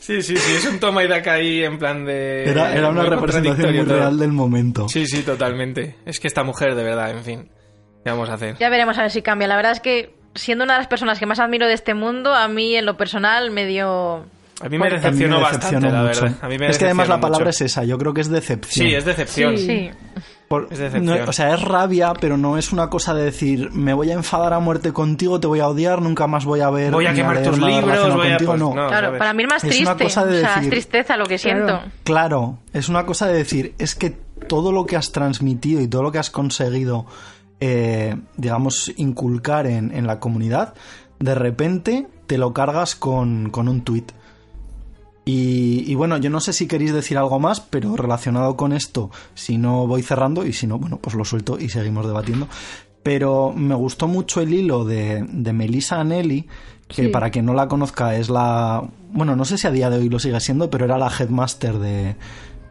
Sí, 0.00 0.22
sí, 0.22 0.36
sí, 0.36 0.52
es 0.54 0.66
un 0.66 0.78
toma 0.78 1.02
y 1.04 1.08
daca 1.08 1.32
ahí 1.34 1.62
en 1.64 1.78
plan 1.78 2.04
de... 2.04 2.44
Era, 2.44 2.74
era 2.74 2.90
una 2.90 3.04
representación 3.04 3.74
muy 3.74 3.84
real 3.84 4.18
del 4.18 4.32
momento. 4.32 4.88
Sí, 4.88 5.06
sí, 5.06 5.22
totalmente. 5.22 5.96
Es 6.04 6.20
que 6.20 6.28
esta 6.28 6.44
mujer, 6.44 6.74
de 6.74 6.82
verdad, 6.82 7.10
en 7.10 7.24
fin. 7.24 7.48
¿Qué 8.04 8.10
vamos 8.10 8.28
a 8.28 8.34
hacer? 8.34 8.56
Ya 8.58 8.68
veremos 8.68 8.98
a 8.98 9.02
ver 9.02 9.10
si 9.10 9.22
cambia. 9.22 9.48
La 9.48 9.56
verdad 9.56 9.72
es 9.72 9.80
que, 9.80 10.14
siendo 10.34 10.64
una 10.64 10.74
de 10.74 10.80
las 10.80 10.88
personas 10.88 11.18
que 11.18 11.26
más 11.26 11.38
admiro 11.38 11.66
de 11.66 11.74
este 11.74 11.94
mundo, 11.94 12.34
a 12.34 12.48
mí 12.48 12.76
en 12.76 12.86
lo 12.86 12.96
personal 12.96 13.50
me 13.50 13.66
dio... 13.66 14.26
A 14.60 14.68
mí 14.68 14.78
me 14.78 14.90
decepcionó 14.90 15.40
bastante, 15.40 15.90
la 15.90 16.02
verdad. 16.02 16.36
es 16.68 16.78
que 16.78 16.84
además 16.84 17.08
la 17.08 17.20
palabra 17.20 17.50
es 17.50 17.60
esa, 17.62 17.84
yo 17.84 17.98
creo 17.98 18.14
que 18.14 18.20
es 18.20 18.28
decepción. 18.28 18.86
Sí, 18.86 18.94
es 18.94 19.04
decepción. 19.04 19.58
Sí. 19.58 19.90
Es 20.70 20.78
decepción. 20.78 21.28
o 21.28 21.32
sea, 21.32 21.54
es 21.54 21.62
rabia, 21.62 22.12
pero 22.20 22.36
no 22.36 22.58
es 22.58 22.72
una 22.72 22.88
cosa 22.88 23.14
de 23.14 23.24
decir, 23.24 23.70
me 23.72 23.94
voy 23.94 24.10
a 24.10 24.14
enfadar 24.14 24.52
a 24.52 24.60
muerte 24.60 24.92
contigo, 24.92 25.40
te 25.40 25.46
voy 25.46 25.60
a 25.60 25.68
odiar, 25.68 26.02
nunca 26.02 26.26
más 26.26 26.44
voy 26.44 26.60
a 26.60 26.70
ver. 26.70 26.92
Voy 26.92 27.06
a 27.06 27.14
quemar 27.14 27.42
tus 27.42 27.58
libros, 27.58 28.14
voy 28.14 28.28
a. 28.28 28.36
Contigo, 28.36 28.56
no. 28.56 28.72
Claro, 28.72 29.18
para 29.18 29.32
mí 29.32 29.42
es 29.42 29.48
más 29.48 29.62
triste. 29.62 29.82
Es 29.82 29.88
una 29.88 29.96
cosa 29.96 30.24
de 30.26 30.36
decir, 30.36 30.62
es 30.62 30.70
tristeza 30.70 31.16
lo 31.16 31.26
que 31.26 31.38
siento. 31.38 31.80
Claro, 32.04 32.58
es 32.72 32.88
una 32.88 33.06
cosa 33.06 33.26
de 33.26 33.34
decir, 33.34 33.74
es 33.78 33.94
que 33.94 34.10
todo 34.48 34.72
lo 34.72 34.86
que 34.86 34.96
has 34.96 35.12
transmitido 35.12 35.80
y 35.80 35.88
todo 35.88 36.02
lo 36.02 36.12
que 36.12 36.18
has 36.18 36.30
conseguido 36.30 37.06
eh, 37.64 38.16
digamos, 38.36 38.92
inculcar 38.96 39.68
en, 39.68 39.94
en, 39.94 40.04
la 40.08 40.18
comunidad, 40.18 40.74
de 41.20 41.36
repente 41.36 42.08
te 42.26 42.36
lo 42.36 42.52
cargas 42.52 42.96
con, 42.96 43.50
con 43.50 43.68
un 43.68 43.82
tweet. 43.82 44.06
Y, 45.24 45.84
y, 45.86 45.94
bueno, 45.94 46.16
yo 46.16 46.30
no 46.30 46.40
sé 46.40 46.52
si 46.52 46.66
queréis 46.66 46.92
decir 46.92 47.16
algo 47.16 47.38
más, 47.38 47.60
pero 47.60 47.96
relacionado 47.96 48.56
con 48.56 48.72
esto, 48.72 49.10
si 49.34 49.56
no 49.56 49.86
voy 49.86 50.02
cerrando 50.02 50.44
y 50.44 50.52
si 50.52 50.66
no, 50.66 50.78
bueno, 50.78 50.98
pues 50.98 51.14
lo 51.14 51.24
suelto 51.24 51.58
y 51.60 51.68
seguimos 51.68 52.06
debatiendo. 52.06 52.48
Pero 53.04 53.52
me 53.54 53.74
gustó 53.74 54.08
mucho 54.08 54.40
el 54.40 54.52
hilo 54.52 54.84
de, 54.84 55.24
de 55.28 55.52
Melissa 55.52 56.00
Anelli, 56.00 56.46
que 56.88 57.08
para 57.08 57.30
quien 57.30 57.46
no 57.46 57.54
la 57.54 57.68
conozca 57.68 58.16
es 58.16 58.30
la... 58.30 58.82
Bueno, 59.12 59.36
no 59.36 59.44
sé 59.44 59.58
si 59.58 59.66
a 59.66 59.70
día 59.70 59.90
de 59.90 59.98
hoy 59.98 60.08
lo 60.08 60.18
sigue 60.18 60.40
siendo, 60.40 60.70
pero 60.70 60.84
era 60.84 60.98
la 60.98 61.10
headmaster 61.10 61.78
de, 61.78 62.16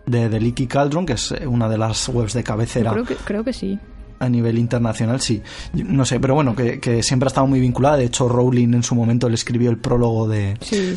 de, 0.05 0.29
de 0.29 0.39
Leaky 0.39 0.67
Cauldron, 0.67 1.05
que 1.05 1.13
es 1.13 1.31
una 1.45 1.69
de 1.69 1.77
las 1.77 2.09
webs 2.09 2.33
de 2.33 2.43
cabecera. 2.43 2.91
Creo 2.91 3.05
que, 3.05 3.15
creo 3.15 3.43
que 3.43 3.53
sí 3.53 3.79
a 4.21 4.29
nivel 4.29 4.57
internacional, 4.59 5.19
sí. 5.19 5.41
No 5.73 6.05
sé, 6.05 6.19
pero 6.19 6.35
bueno, 6.35 6.55
que, 6.55 7.01
siempre 7.03 7.27
ha 7.27 7.29
estado 7.29 7.47
muy 7.47 7.59
vinculada. 7.59 7.97
De 7.97 8.05
hecho, 8.05 8.29
Rowling 8.29 8.73
en 8.75 8.83
su 8.83 8.95
momento 8.95 9.27
le 9.27 9.35
escribió 9.35 9.71
el 9.71 9.77
prólogo 9.77 10.27
de, 10.27 10.53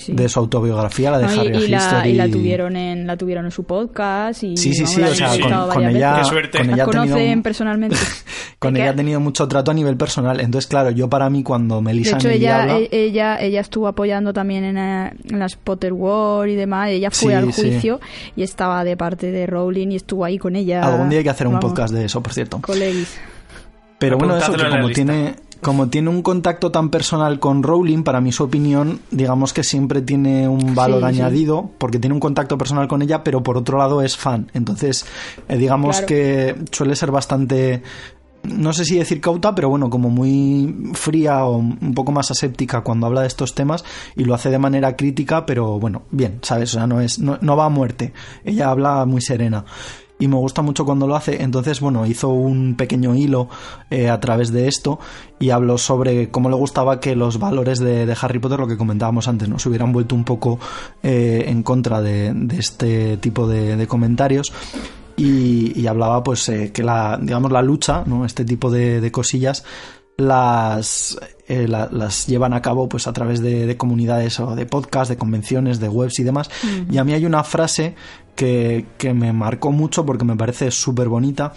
de 0.08 0.28
su 0.28 0.38
autobiografía, 0.38 1.10
la 1.10 1.18
de 1.18 1.24
Harry 1.26 1.64
y, 1.64 1.68
la, 1.68 2.06
y 2.06 2.12
la 2.12 2.28
tuvieron 2.28 2.76
en 2.76 3.06
la 3.06 3.16
tuvieron 3.16 3.46
en 3.46 3.50
su 3.50 3.64
podcast 3.64 4.42
y 4.42 4.56
sí, 4.56 4.74
sí, 4.74 4.86
sí, 4.86 5.02
o 5.02 5.14
sea, 5.14 5.28
con, 5.72 5.84
ella, 5.84 6.22
con 6.52 6.70
ella 6.70 6.84
conocen 6.84 7.42
personalmente. 7.42 7.96
con 8.58 8.76
ella 8.76 8.90
ha 8.90 8.94
tenido 8.94 9.20
mucho 9.20 9.48
trato 9.48 9.70
a 9.70 9.74
nivel 9.74 9.96
personal. 9.96 10.40
Entonces, 10.40 10.68
claro, 10.68 10.90
yo 10.90 11.08
para 11.08 11.30
mí 11.30 11.42
cuando 11.42 11.80
Melissa 11.80 12.16
De 12.16 12.18
hecho, 12.18 12.28
ella, 12.28 12.78
e, 12.78 12.88
ella, 12.90 13.40
ella 13.40 13.60
estuvo 13.60 13.88
apoyando 13.88 14.32
también 14.32 14.64
en, 14.64 14.76
en, 14.76 15.38
las 15.38 15.56
Potter 15.56 15.92
War 15.92 16.48
y 16.48 16.56
demás. 16.56 16.90
Ella 16.90 17.10
fue 17.10 17.34
al 17.34 17.50
juicio 17.52 18.00
y 18.36 18.42
estaba 18.42 18.84
de 18.84 18.96
parte 18.96 19.30
de 19.30 19.46
Rowling 19.46 19.88
y 19.88 19.96
estuvo 19.96 20.24
ahí 20.24 20.38
con 20.38 20.56
ella. 20.56 20.82
Algún 20.82 21.08
día 21.08 21.18
hay 21.18 21.24
que 21.24 21.30
hacer 21.30 21.46
un 21.46 21.60
podcast 21.60 21.94
de 21.94 22.04
eso, 22.04 22.22
por 22.22 22.32
cierto. 22.32 22.60
Colegis. 22.60 23.13
Pero 23.98 24.18
bueno, 24.18 24.36
eso 24.36 24.52
que 24.52 24.68
como 24.68 24.88
tiene, 24.90 25.36
como 25.64 25.88
tiene 25.88 26.10
un 26.10 26.22
contacto 26.22 26.70
tan 26.70 26.90
personal 26.90 27.40
con 27.40 27.62
Rowling, 27.62 28.02
para 28.02 28.20
mí 28.20 28.32
su 28.32 28.44
opinión, 28.44 29.00
digamos 29.10 29.52
que 29.52 29.64
siempre 29.64 30.02
tiene 30.02 30.46
un 30.46 30.74
valor 30.74 31.04
añadido, 31.04 31.70
porque 31.78 31.98
tiene 31.98 32.14
un 32.14 32.20
contacto 32.20 32.58
personal 32.58 32.86
con 32.86 33.02
ella, 33.02 33.24
pero 33.24 33.42
por 33.42 33.56
otro 33.56 33.78
lado 33.78 34.02
es 34.02 34.16
fan. 34.16 34.50
Entonces, 34.52 35.06
eh, 35.48 35.56
digamos 35.56 36.02
que 36.02 36.54
suele 36.70 36.94
ser 36.96 37.10
bastante 37.10 37.82
no 38.42 38.74
sé 38.74 38.84
si 38.84 38.98
decir 38.98 39.22
cauta, 39.22 39.54
pero 39.54 39.70
bueno, 39.70 39.88
como 39.88 40.10
muy 40.10 40.92
fría 40.92 41.46
o 41.46 41.56
un 41.56 41.94
poco 41.94 42.12
más 42.12 42.30
aséptica 42.30 42.82
cuando 42.82 43.06
habla 43.06 43.22
de 43.22 43.28
estos 43.28 43.54
temas 43.54 43.86
y 44.16 44.24
lo 44.24 44.34
hace 44.34 44.50
de 44.50 44.58
manera 44.58 44.96
crítica, 44.96 45.46
pero 45.46 45.80
bueno, 45.80 46.02
bien, 46.10 46.40
¿sabes? 46.42 46.74
O 46.74 46.74
sea, 46.74 46.86
no, 46.86 47.00
es, 47.00 47.18
no 47.18 47.56
va 47.56 47.64
a 47.64 47.70
muerte. 47.70 48.12
Ella 48.44 48.68
habla 48.68 49.06
muy 49.06 49.22
serena 49.22 49.64
y 50.24 50.28
me 50.28 50.36
gusta 50.36 50.62
mucho 50.62 50.86
cuando 50.86 51.06
lo 51.06 51.16
hace. 51.16 51.42
Entonces, 51.42 51.80
bueno, 51.80 52.06
hizo 52.06 52.30
un 52.30 52.76
pequeño 52.76 53.14
hilo 53.14 53.50
eh, 53.90 54.08
a 54.08 54.18
través 54.20 54.52
de 54.52 54.68
esto 54.68 54.98
y 55.38 55.50
habló 55.50 55.76
sobre 55.76 56.30
cómo 56.30 56.48
le 56.48 56.56
gustaba 56.56 56.98
que 56.98 57.14
los 57.14 57.38
valores 57.38 57.78
de, 57.78 58.16
Harry 58.18 58.38
Potter, 58.38 58.58
lo 58.58 58.66
que 58.66 58.78
comentábamos 58.78 59.28
antes, 59.28 59.50
¿no? 59.50 59.58
se 59.58 59.68
hubieran 59.68 59.92
vuelto 59.92 60.14
un 60.14 60.24
poco 60.24 60.58
eh, 61.02 61.44
en 61.46 61.62
contra 61.62 62.00
de, 62.00 62.34
este 62.58 63.18
tipo 63.18 63.46
de, 63.46 63.86
comentarios. 63.86 64.50
Y, 65.16 65.86
hablaba 65.86 66.24
pues 66.24 66.48
eh, 66.48 66.72
que 66.72 66.82
la 66.82 67.18
digamos 67.20 67.52
la 67.52 67.62
lucha 67.62 68.02
no 68.06 68.24
este 68.24 68.44
tipo 68.44 68.70
de, 68.70 69.12
cosillas 69.12 69.62
las, 70.16 71.18
las 71.46 72.26
llevan 72.26 72.54
a 72.54 72.62
cabo 72.62 72.88
pues 72.88 73.06
a 73.06 73.12
través 73.12 73.42
de, 73.42 73.76
comunidades 73.76 74.40
o 74.40 74.56
de 74.56 74.64
podcasts, 74.64 75.10
de 75.10 75.18
convenciones, 75.18 75.80
de 75.80 75.88
webs 75.88 76.18
y 76.18 76.24
demás. 76.24 76.50
Y 76.90 76.96
a 76.96 77.04
mí 77.04 77.12
hay 77.12 77.26
una 77.26 77.44
frase 77.44 77.94
que, 78.34 78.86
me 79.14 79.32
marcó 79.32 79.72
mucho 79.72 80.04
porque 80.04 80.24
me 80.24 80.36
parece 80.36 80.70
súper 80.70 81.08
bonita, 81.08 81.52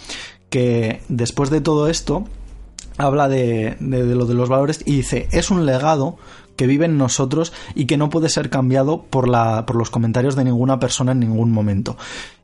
que 0.50 1.02
después 1.08 1.50
de 1.50 1.60
todo 1.60 1.88
esto, 1.88 2.24
habla 2.96 3.28
de, 3.28 3.76
lo 3.80 4.26
de 4.26 4.34
los 4.34 4.48
valores 4.48 4.82
y 4.84 4.96
dice, 4.96 5.28
es 5.32 5.50
un 5.50 5.66
legado 5.66 6.16
que 6.56 6.66
vive 6.66 6.86
en 6.86 6.98
nosotros 6.98 7.52
y 7.76 7.86
que 7.86 7.96
no 7.96 8.10
puede 8.10 8.28
ser 8.28 8.50
cambiado 8.50 9.04
por, 9.04 9.28
la, 9.28 9.64
por 9.64 9.76
los 9.76 9.90
comentarios 9.90 10.34
de 10.34 10.44
ninguna 10.44 10.80
persona 10.80 11.12
en 11.12 11.20
ningún 11.20 11.52
momento. 11.52 11.96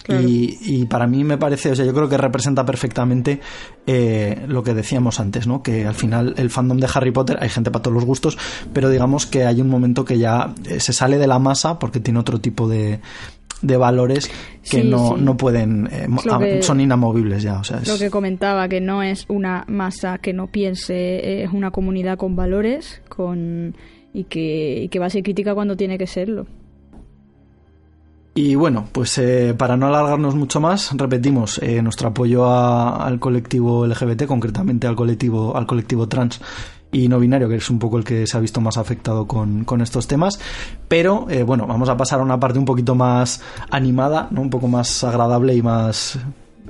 Y, 0.06 0.84
para 0.84 1.06
mí 1.06 1.24
me 1.24 1.38
parece, 1.38 1.72
o 1.72 1.76
sea, 1.76 1.84
yo 1.84 1.94
creo 1.94 2.08
que 2.08 2.18
representa 2.18 2.66
perfectamente 2.66 3.40
eh, 3.86 4.44
lo 4.48 4.62
que 4.62 4.74
decíamos 4.74 5.18
antes, 5.18 5.46
¿no? 5.46 5.62
Que 5.62 5.86
al 5.86 5.94
final 5.94 6.34
el 6.36 6.50
fandom 6.50 6.78
de 6.78 6.88
Harry 6.92 7.10
Potter, 7.10 7.38
hay 7.40 7.48
gente 7.48 7.70
para 7.70 7.82
todos 7.82 7.94
los 7.94 8.04
gustos, 8.04 8.36
pero 8.72 8.90
digamos 8.90 9.24
que 9.26 9.46
hay 9.46 9.62
un 9.62 9.68
momento 9.68 10.04
que 10.04 10.18
ya 10.18 10.54
eh, 10.66 10.78
se 10.78 10.92
sale 10.92 11.16
de 11.16 11.26
la 11.26 11.38
masa 11.38 11.78
porque 11.78 12.00
tiene 12.00 12.20
otro 12.20 12.38
tipo 12.38 12.68
de, 12.68 13.00
de 13.64 13.76
valores 13.76 14.30
que 14.68 14.84
no, 14.84 15.16
no 15.16 15.36
pueden, 15.36 15.88
eh, 15.90 16.62
son 16.62 16.80
inamovibles 16.80 17.42
ya. 17.42 17.58
O 17.58 17.64
sea, 17.64 17.80
Lo 17.86 17.98
que 17.98 18.10
comentaba, 18.10 18.68
que 18.68 18.80
no 18.80 19.02
es 19.02 19.24
una 19.28 19.64
masa 19.68 20.18
que 20.18 20.32
no 20.32 20.46
piense, 20.48 21.42
es 21.42 21.52
una 21.52 21.70
comunidad 21.70 22.18
con 22.18 22.36
valores 22.36 23.02
con 23.08 23.74
y 24.12 24.24
que, 24.24 24.82
y 24.84 24.88
que 24.88 24.98
va 24.98 25.06
a 25.06 25.10
ser 25.10 25.22
crítica 25.22 25.54
cuando 25.54 25.76
tiene 25.76 25.98
que 25.98 26.06
serlo. 26.06 26.46
Y 28.36 28.56
bueno, 28.56 28.88
pues 28.90 29.16
eh, 29.18 29.54
para 29.56 29.76
no 29.76 29.86
alargarnos 29.86 30.34
mucho 30.34 30.58
más, 30.58 30.90
repetimos 30.96 31.60
eh, 31.62 31.80
nuestro 31.82 32.08
apoyo 32.08 32.50
al 32.50 33.20
colectivo 33.20 33.86
LGBT, 33.86 34.26
concretamente 34.26 34.88
al 34.88 34.96
colectivo, 34.96 35.56
al 35.56 35.66
colectivo 35.66 36.08
trans 36.08 36.40
y 36.94 37.08
no 37.08 37.18
binario, 37.18 37.48
que 37.48 37.56
es 37.56 37.68
un 37.70 37.80
poco 37.80 37.98
el 37.98 38.04
que 38.04 38.24
se 38.26 38.36
ha 38.36 38.40
visto 38.40 38.60
más 38.60 38.78
afectado 38.78 39.26
con, 39.26 39.66
estos 39.82 40.06
temas. 40.06 40.38
Pero 40.86 41.26
eh, 41.28 41.42
bueno, 41.42 41.66
vamos 41.66 41.88
a 41.88 41.96
pasar 41.96 42.20
a 42.20 42.22
una 42.22 42.38
parte 42.38 42.58
un 42.58 42.64
poquito 42.64 42.94
más 42.94 43.42
animada, 43.68 44.28
¿no? 44.30 44.40
un 44.40 44.50
poco 44.50 44.68
más 44.68 45.02
agradable 45.02 45.54
y 45.56 45.62
más, 45.62 46.18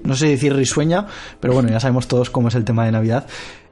no 0.03 0.17
sé 0.17 0.29
decir 0.29 0.57
risueña, 0.57 1.07
pero 1.41 1.53
bueno, 1.53 1.69
ya 1.69 1.79
sabemos 1.79 2.09
todos 2.09 2.31
cómo 2.31 2.49
es 2.49 2.55
el 2.55 2.65
tema 2.65 2.87
de 2.87 2.93
Navidad. 2.93 3.27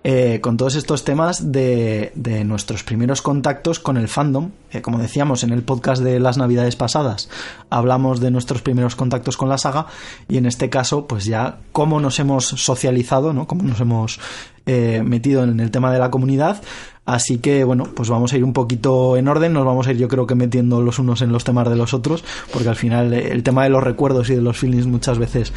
Eh, 0.05 0.41
con 0.41 0.57
todos 0.57 0.75
estos 0.75 1.05
temas 1.05 1.53
de, 1.53 2.11
de, 2.17 2.43
nuestros 2.43 2.83
primeros 2.83 3.23
contactos 3.23 3.79
con 3.79 3.97
el 3.97 4.09
fandom. 4.09 4.51
Eh, 4.73 4.83
como 4.83 4.99
decíamos 4.99 5.45
en 5.45 5.53
el 5.53 5.63
podcast 5.63 6.03
de 6.03 6.19
las 6.19 6.39
navidades 6.39 6.75
pasadas, 6.75 7.29
hablamos 7.71 8.19
de 8.19 8.33
nuestros 8.33 8.63
primeros 8.63 8.97
contactos 8.97 9.37
con 9.37 9.49
la 9.49 9.59
saga 9.59 9.87
y 10.29 10.39
en 10.39 10.47
este 10.47 10.71
caso, 10.71 11.07
pues 11.07 11.25
ya 11.25 11.59
cómo 11.71 12.01
nos 12.01 12.19
hemos 12.19 12.47
socializado, 12.47 13.33
¿no? 13.33 13.47
Cómo 13.47 13.63
nos 13.63 13.81
hemos 13.81 14.19
eh, 14.67 15.03
metido 15.05 15.45
en 15.45 15.61
el 15.61 15.71
tema 15.71 15.93
de 15.93 15.99
la 15.99 16.11
comunidad 16.11 16.63
Así 17.05 17.39
que 17.39 17.65
bueno, 17.65 17.85
pues 17.97 18.09
vamos 18.09 18.33
a 18.33 18.37
ir 18.37 18.45
un 18.45 18.53
poquito 18.53 19.17
en 19.17 19.27
orden, 19.27 19.53
nos 19.53 19.65
vamos 19.65 19.89
a 19.89 19.91
ir 19.91 19.97
yo 19.97 20.07
creo 20.07 20.27
que 20.29 20.37
metiendo 20.37 20.83
los 20.83 21.01
unos 21.01 21.21
en 21.21 21.33
los 21.33 21.43
temas 21.43 21.69
de 21.69 21.75
los 21.75 21.95
otros, 21.95 22.25
porque 22.53 22.69
al 22.69 22.77
final 22.77 23.13
eh, 23.13 23.33
el 23.33 23.43
tema 23.43 23.65
de 23.65 23.71
los 23.71 23.83
recuerdos 23.83 24.31
y 24.31 24.37
de 24.37 24.41
los 24.41 24.57
feelings 24.59 24.87
muchas 24.87 25.19
veces 25.19 25.53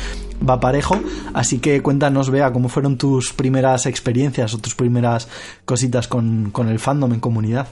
va 0.48 0.60
parejo. 0.60 1.00
Así 1.36 1.60
que 1.60 1.84
cuéntanos, 1.84 2.32
Bea, 2.32 2.52
cómo 2.52 2.68
fueron 2.68 2.98
tus 2.98 3.32
primeras 3.32 3.86
experiencias 3.86 4.56
o 4.56 4.58
tus 4.58 4.74
primeras 4.74 5.30
cositas 5.66 6.08
con, 6.08 6.52
el 6.68 6.80
fandom 6.80 7.14
en 7.14 7.20
comunidad. 7.20 7.68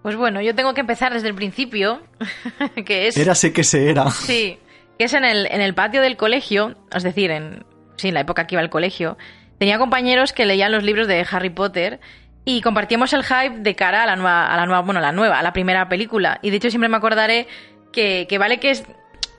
Pues 0.00 0.16
bueno, 0.16 0.40
yo 0.40 0.54
tengo 0.54 0.72
que 0.72 0.80
empezar 0.80 1.12
desde 1.12 1.28
el 1.28 1.34
principio, 1.34 2.00
que 2.86 3.08
es... 3.08 3.18
Érase 3.18 3.52
que 3.52 3.64
se 3.64 3.90
era. 3.90 4.10
Sí, 4.10 4.58
que 4.98 5.04
es 5.04 5.12
en 5.12 5.24
el, 5.24 5.46
en 5.46 5.60
el 5.60 5.74
patio 5.74 6.00
del 6.00 6.16
colegio, 6.16 6.74
es 6.90 7.02
decir, 7.02 7.30
en, 7.30 7.66
sí, 7.96 8.08
en 8.08 8.14
la 8.14 8.20
época 8.20 8.46
que 8.46 8.54
iba 8.54 8.62
al 8.62 8.70
colegio, 8.70 9.18
tenía 9.62 9.78
compañeros 9.78 10.32
que 10.32 10.44
leían 10.44 10.72
los 10.72 10.82
libros 10.82 11.06
de 11.06 11.24
Harry 11.30 11.50
Potter 11.50 12.00
y 12.44 12.62
compartíamos 12.62 13.12
el 13.12 13.22
hype 13.22 13.60
de 13.60 13.76
cara 13.76 14.02
a 14.02 14.06
la 14.06 14.16
nueva, 14.16 14.52
a 14.52 14.56
la 14.56 14.66
nueva, 14.66 14.80
bueno, 14.80 15.00
la 15.00 15.12
nueva, 15.12 15.38
a 15.38 15.42
la 15.44 15.52
primera 15.52 15.88
película. 15.88 16.40
Y 16.42 16.50
de 16.50 16.56
hecho 16.56 16.68
siempre 16.68 16.88
me 16.88 16.96
acordaré 16.96 17.46
que, 17.92 18.26
vale 18.40 18.58
que 18.58 18.70
es, 18.70 18.82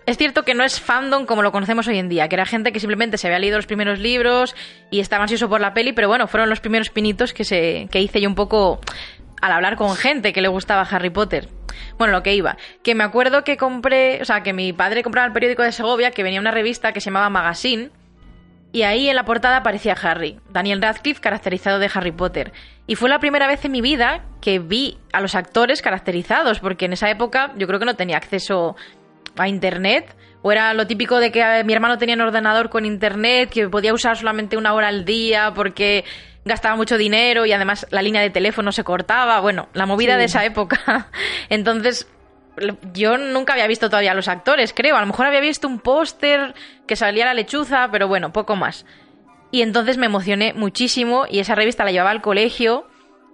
es 0.05 0.17
cierto 0.17 0.43
que 0.43 0.53
no 0.53 0.63
es 0.63 0.79
fandom 0.79 1.25
como 1.25 1.41
lo 1.41 1.51
conocemos 1.51 1.89
hoy 1.89 1.97
en 1.97 2.07
día, 2.07 2.29
que 2.29 2.35
era 2.35 2.45
gente 2.45 2.71
que 2.71 2.79
simplemente 2.79 3.17
se 3.17 3.27
había 3.27 3.37
leído 3.37 3.57
los 3.57 3.65
primeros 3.65 3.99
libros 3.99 4.55
y 4.91 5.01
estaba 5.01 5.23
ansioso 5.23 5.49
por 5.49 5.59
la 5.59 5.73
peli, 5.73 5.91
pero 5.91 6.07
bueno, 6.07 6.25
fueron 6.27 6.49
los 6.49 6.61
primeros 6.61 6.87
pinitos 6.87 7.33
que, 7.33 7.43
se, 7.43 7.89
que 7.91 7.99
hice 7.99 8.21
yo 8.21 8.29
un 8.29 8.35
poco 8.35 8.79
al 9.41 9.51
hablar 9.51 9.75
con 9.75 9.93
gente 9.97 10.31
que 10.31 10.41
le 10.41 10.47
gustaba 10.47 10.83
Harry 10.83 11.09
Potter. 11.09 11.49
Bueno, 11.97 12.13
lo 12.13 12.23
que 12.23 12.33
iba, 12.33 12.55
que 12.81 12.95
me 12.95 13.03
acuerdo 13.03 13.43
que 13.43 13.57
compré, 13.57 14.21
o 14.21 14.25
sea, 14.25 14.41
que 14.41 14.53
mi 14.53 14.71
padre 14.71 15.03
compraba 15.03 15.27
el 15.27 15.33
periódico 15.33 15.63
de 15.63 15.73
Segovia, 15.73 16.11
que 16.11 16.23
venía 16.23 16.39
una 16.39 16.51
revista 16.51 16.93
que 16.93 17.01
se 17.01 17.09
llamaba 17.09 17.29
Magazine, 17.29 17.89
y 18.73 18.81
ahí 18.81 19.07
en 19.07 19.15
la 19.15 19.23
portada 19.23 19.57
aparecía 19.57 19.93
Harry, 19.93 20.39
Daniel 20.49 20.81
Radcliffe 20.81 21.21
caracterizado 21.21 21.77
de 21.77 21.91
Harry 21.93 22.11
Potter. 22.11 22.51
Y 22.87 22.95
fue 22.95 23.07
la 23.07 23.19
primera 23.19 23.45
vez 23.45 23.63
en 23.63 23.71
mi 23.71 23.81
vida 23.81 24.25
que 24.41 24.57
vi 24.57 24.97
a 25.13 25.21
los 25.21 25.35
actores 25.35 25.83
caracterizados, 25.83 26.59
porque 26.59 26.85
en 26.85 26.93
esa 26.93 27.07
época 27.11 27.53
yo 27.55 27.67
creo 27.67 27.79
que 27.79 27.85
no 27.85 27.95
tenía 27.95 28.17
acceso 28.17 28.75
a 29.37 29.47
internet. 29.47 30.15
O 30.41 30.51
era 30.51 30.73
lo 30.73 30.87
típico 30.87 31.19
de 31.19 31.31
que 31.31 31.41
eh, 31.41 31.63
mi 31.63 31.71
hermano 31.71 31.99
tenía 31.99 32.15
un 32.15 32.21
ordenador 32.21 32.69
con 32.69 32.83
internet, 32.83 33.51
que 33.51 33.69
podía 33.69 33.93
usar 33.93 34.17
solamente 34.17 34.57
una 34.57 34.73
hora 34.73 34.87
al 34.87 35.05
día 35.05 35.53
porque 35.53 36.03
gastaba 36.43 36.75
mucho 36.75 36.97
dinero 36.97 37.45
y 37.45 37.53
además 37.53 37.85
la 37.91 38.01
línea 38.01 38.21
de 38.21 38.31
teléfono 38.31 38.71
se 38.71 38.83
cortaba. 38.83 39.39
Bueno, 39.39 39.69
la 39.73 39.85
movida 39.85 40.17
de 40.17 40.25
esa 40.25 40.43
época. 40.43 41.09
Entonces, 41.49 42.07
yo 42.93 43.17
nunca 43.17 43.53
había 43.53 43.67
visto 43.67 43.89
todavía 43.89 44.11
a 44.11 44.15
los 44.15 44.27
actores, 44.27 44.73
creo. 44.73 44.95
A 44.95 45.01
lo 45.01 45.07
mejor 45.07 45.25
había 45.25 45.39
visto 45.39 45.67
un 45.67 45.79
póster 45.79 46.53
que 46.87 46.95
salía 46.95 47.25
la 47.25 47.33
lechuza, 47.33 47.89
pero 47.91 48.07
bueno, 48.07 48.31
poco 48.33 48.55
más. 48.55 48.85
Y 49.51 49.61
entonces 49.61 49.97
me 49.97 50.07
emocioné 50.07 50.53
muchísimo 50.53 51.25
y 51.29 51.39
esa 51.39 51.55
revista 51.55 51.83
la 51.83 51.91
llevaba 51.91 52.11
al 52.11 52.21
colegio 52.21 52.87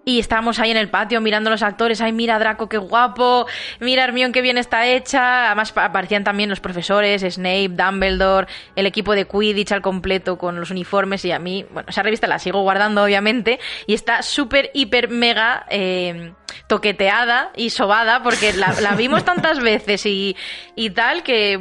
y 0.06 0.20
estábamos 0.20 0.60
ahí 0.60 0.72
en 0.72 0.78
el 0.78 0.90
patio 0.90 1.22
mirando 1.22 1.50
a 1.50 1.52
los 1.52 1.62
actores, 1.62 2.02
ay, 2.02 2.12
mira 2.14 2.40
Draco, 2.40 2.68
qué 2.68 2.78
guapo, 2.78 3.46
mira 3.80 4.04
Hermione, 4.04 4.32
qué 4.32 4.42
bien 4.42 4.58
está 4.58 4.88
hecha. 4.88 5.48
Además 5.48 5.74
aparecían 5.76 6.24
también 6.24 6.50
los 6.50 6.60
profesores, 6.60 7.22
Snape, 7.22 7.70
Dumbledore, 7.70 8.48
el 8.76 8.86
equipo 8.88 9.14
de 9.14 9.26
Quidditch 9.26 9.72
al 9.72 9.82
completo 9.82 10.38
con 10.38 10.60
los 10.60 10.72
uniformes 10.72 11.26
y 11.26 11.32
a 11.32 11.40
mí, 11.40 11.66
bueno, 11.72 11.90
esa 11.90 12.02
revista 12.02 12.28
la 12.28 12.40
sigo 12.40 12.62
guardando 12.62 13.04
obviamente 13.04 13.60
y 13.86 13.94
está 13.94 14.24
súper, 14.24 14.72
hiper, 14.74 15.10
mega 15.10 15.66
eh, 15.70 16.34
toqueteada 16.68 17.52
y 17.56 17.70
sobada 17.70 18.24
porque 18.24 18.54
la, 18.54 18.96
vimos 18.96 19.24
tantas 19.26 19.60
veces 19.64 20.06
y, 20.06 20.36
y 20.76 20.90
tal 20.92 21.24
que, 21.24 21.58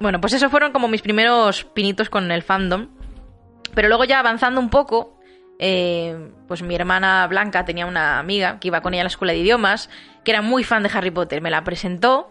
bueno, 0.00 0.20
pues 0.20 0.32
esos 0.32 0.50
fueron 0.50 0.72
como 0.72 0.88
mis 0.88 1.02
primeros 1.02 1.64
pinitos 1.64 2.08
con 2.08 2.30
el 2.30 2.42
fandom. 2.42 2.88
Pero 3.74 3.88
luego 3.88 4.04
ya 4.04 4.18
avanzando 4.18 4.60
un 4.60 4.70
poco, 4.70 5.17
eh, 5.58 6.30
pues 6.46 6.62
mi 6.62 6.74
hermana 6.74 7.26
Blanca 7.26 7.64
tenía 7.64 7.86
una 7.86 8.18
amiga 8.18 8.58
que 8.60 8.68
iba 8.68 8.80
con 8.80 8.94
ella 8.94 9.02
a 9.02 9.04
la 9.04 9.08
escuela 9.08 9.32
de 9.32 9.40
idiomas, 9.40 9.90
que 10.24 10.30
era 10.30 10.42
muy 10.42 10.64
fan 10.64 10.82
de 10.82 10.90
Harry 10.92 11.10
Potter, 11.10 11.40
me 11.40 11.50
la 11.50 11.64
presentó 11.64 12.30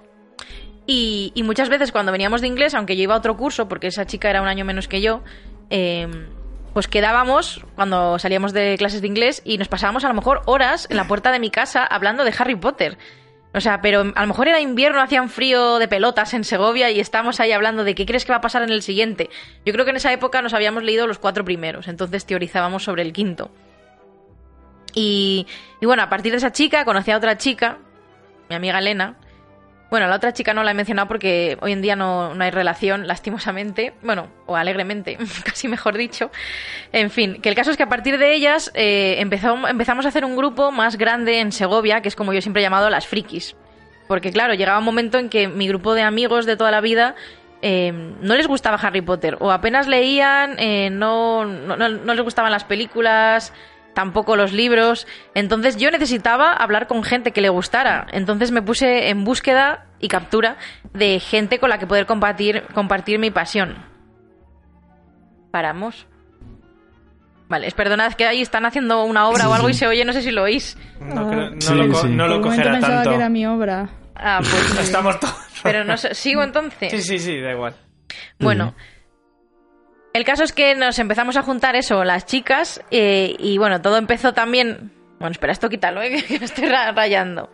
y, 0.88 1.34
muchas 1.44 1.68
veces 1.68 1.92
cuando 1.92 2.14
veníamos 2.14 2.40
de 2.40 2.48
inglés, 2.48 2.74
aunque 2.74 2.96
yo 2.96 3.04
iba 3.04 3.14
a 3.14 3.18
otro 3.18 3.36
curso, 3.36 3.68
porque 3.68 3.88
esa 3.88 4.06
chica 4.06 4.30
era 4.30 4.42
un 4.42 4.48
año 4.48 4.64
menos 4.64 4.88
que 4.88 5.02
yo, 5.02 5.22
em, 5.70 6.28
pues 6.74 6.88
quedábamos 6.88 7.66
cuando 7.76 8.18
salíamos 8.20 8.54
de 8.54 8.78
clases 8.78 9.02
de 9.02 9.08
inglés 9.08 9.42
y 9.44 9.58
nos 9.58 9.68
pasábamos 9.68 10.06
a 10.06 10.08
lo 10.08 10.14
mejor 10.14 10.44
horas 10.46 10.88
en 10.90 10.96
la 10.96 11.06
puerta 11.06 11.32
de 11.32 11.40
mi 11.40 11.50
casa 11.50 11.84
hablando 11.84 12.24
de 12.24 12.34
Harry 12.38 12.56
Potter. 12.56 12.98
O 13.58 13.62
sea, 13.62 13.82
pero 13.82 14.12
a 14.14 14.22
lo 14.22 14.28
mejor 14.28 14.48
era 14.48 14.60
invierno, 14.60 15.02
hacía 15.02 15.20
un 15.20 15.30
frío 15.30 15.80
de 15.80 15.88
pelotas 15.88 16.36
en 16.36 16.44
Segovia 16.44 16.92
y 16.92 17.00
estamos 17.00 17.40
ahí 17.40 17.52
hablando 17.52 17.84
de 17.84 17.96
qué 17.96 18.06
crees 18.06 18.24
que 18.24 18.32
va 18.32 18.38
a 18.38 18.42
pasar 18.42 18.62
en 18.62 18.70
el 18.70 18.84
siguiente. 18.84 19.32
Yo 19.66 19.74
creo 19.74 19.84
que 19.84 19.90
en 19.90 19.98
esa 19.98 20.14
época 20.14 20.44
nos 20.44 20.54
habíamos 20.54 20.84
leído 20.84 21.08
los 21.08 21.18
cuatro 21.18 21.44
primeros, 21.44 21.88
entonces 21.88 22.24
teorizábamos 22.28 22.84
sobre 22.84 23.02
el 23.02 23.14
quinto. 23.14 23.50
Y, 24.94 25.48
y 25.82 25.86
bueno, 25.88 26.04
a 26.04 26.10
partir 26.10 26.34
de 26.34 26.38
esa 26.38 26.52
chica 26.52 26.86
conocí 26.86 27.10
a 27.10 27.18
otra 27.18 27.38
chica, 27.40 27.80
mi 28.48 28.56
amiga 28.56 28.78
Elena, 28.78 29.16
bueno, 29.90 30.08
la 30.08 30.16
otra 30.18 30.34
chica 30.34 30.54
no 30.54 30.64
la 30.64 30.72
he 30.72 30.74
mencionado 30.74 31.08
porque 31.08 31.58
hoy 31.62 31.72
en 31.72 31.82
día 31.82 31.96
no, 31.96 32.34
hay 32.40 32.52
relación, 32.52 33.08
lastimosamente, 33.08 33.94
bueno, 34.02 34.28
o 34.46 34.56
alegremente, 34.56 35.18
casi 35.46 35.68
mejor 35.68 35.98
dicho. 35.98 36.30
En 36.92 37.10
fin, 37.10 37.42
que 37.42 37.50
el 37.50 37.56
caso 37.56 37.72
es 37.72 37.78
que 37.78 37.84
a 37.84 37.90
partir 37.90 38.18
de 38.18 38.34
ellas 38.34 38.72
eh, 38.74 39.16
empezamos 39.20 40.06
a 40.06 40.10
hacer 40.10 40.26
un 40.26 40.36
grupo 40.36 40.72
más 40.72 40.98
grande 40.98 41.40
en 41.40 41.52
Segovia, 41.52 42.02
que 42.02 42.10
es 42.10 42.16
como 42.16 42.34
yo 42.34 42.42
siempre 42.42 42.62
he 42.62 42.66
llamado 42.66 42.90
las 42.90 43.08
frikis. 43.08 43.56
Porque 44.08 44.32
claro, 44.32 44.54
llegaba 44.54 44.80
un 44.80 44.86
momento 44.86 45.18
en 45.18 45.30
que 45.30 45.48
mi 45.48 45.68
grupo 45.68 45.94
de 45.94 46.02
amigos 46.02 46.46
de 46.46 46.56
toda 46.56 46.72
la 46.72 46.82
vida 46.82 47.16
eh, 47.62 47.92
no 48.22 48.36
les 48.36 48.48
gustaba 48.48 48.78
Harry 48.78 49.02
Potter, 49.02 49.38
o 49.40 49.52
apenas 49.52 49.88
leían, 49.88 50.56
eh, 50.60 50.90
no, 50.90 51.46
no, 51.46 51.76
no 51.78 52.14
les 52.14 52.24
gustaban 52.24 52.52
las 52.52 52.64
películas, 52.64 53.54
tampoco 53.98 54.36
los 54.36 54.54
libros. 54.54 55.08
Entonces 55.34 55.76
yo 55.76 55.90
necesitaba 55.90 56.54
hablar 56.54 56.86
con 56.86 57.04
gente 57.04 57.32
que 57.32 57.42
le 57.42 57.50
gustara. 57.50 58.06
Entonces 58.12 58.52
me 58.52 58.62
puse 58.62 59.10
en 59.10 59.24
búsqueda 59.24 59.88
y 60.00 60.08
captura 60.08 60.58
de 60.94 61.20
gente 61.20 61.58
con 61.58 61.72
la 61.72 61.80
que 61.80 61.88
poder 61.88 62.06
compartir, 62.06 62.62
compartir 62.76 63.18
mi 63.18 63.32
pasión. 63.32 63.76
Paramos. 65.50 66.06
Vale, 67.50 67.66
es 67.66 67.74
perdonad 67.74 68.14
que 68.14 68.28
ahí 68.28 68.44
están 68.44 68.68
haciendo 68.68 69.04
una 69.04 69.28
obra 69.30 69.50
o 69.50 69.54
algo 69.56 69.68
y 69.68 69.74
se 69.74 69.88
oye, 69.88 70.06
no 70.06 70.14
sé 70.14 70.22
si 70.22 70.30
lo 70.30 70.44
oís. 70.44 70.78
No, 71.00 71.34
lo, 71.34 71.50
no 72.08 72.28
lo 72.28 72.42
cogerá 72.42 72.80
tanto. 72.80 73.10
que 73.10 73.16
era 73.16 73.30
mi 73.30 73.48
obra. 73.48 73.90
Ah, 74.16 74.42
pues 74.42 74.80
estamos 74.80 75.20
todos. 75.20 75.34
Pero 75.64 75.84
no 75.84 75.98
sigo 75.98 76.44
entonces. 76.44 76.92
Sí, 76.92 77.02
sí, 77.02 77.18
sí, 77.18 77.42
da 77.42 77.52
igual. 77.52 77.74
Bueno, 78.38 78.76
el 80.18 80.26
caso 80.26 80.44
es 80.44 80.52
que 80.52 80.76
nos 80.76 81.00
empezamos 81.00 81.38
a 81.38 81.44
juntar 81.44 81.76
eso, 81.76 82.04
las 82.04 82.26
chicas, 82.26 82.82
eh, 82.92 83.36
y 83.40 83.58
bueno, 83.58 83.82
todo 83.82 83.98
empezó 83.98 84.34
también. 84.34 84.92
Bueno, 85.20 85.32
espera, 85.32 85.54
esto 85.54 85.70
quítalo, 85.70 86.02
¿eh? 86.02 86.24
que 86.28 86.40
me 86.40 86.46
estoy 86.46 86.68
rayando. 86.68 87.50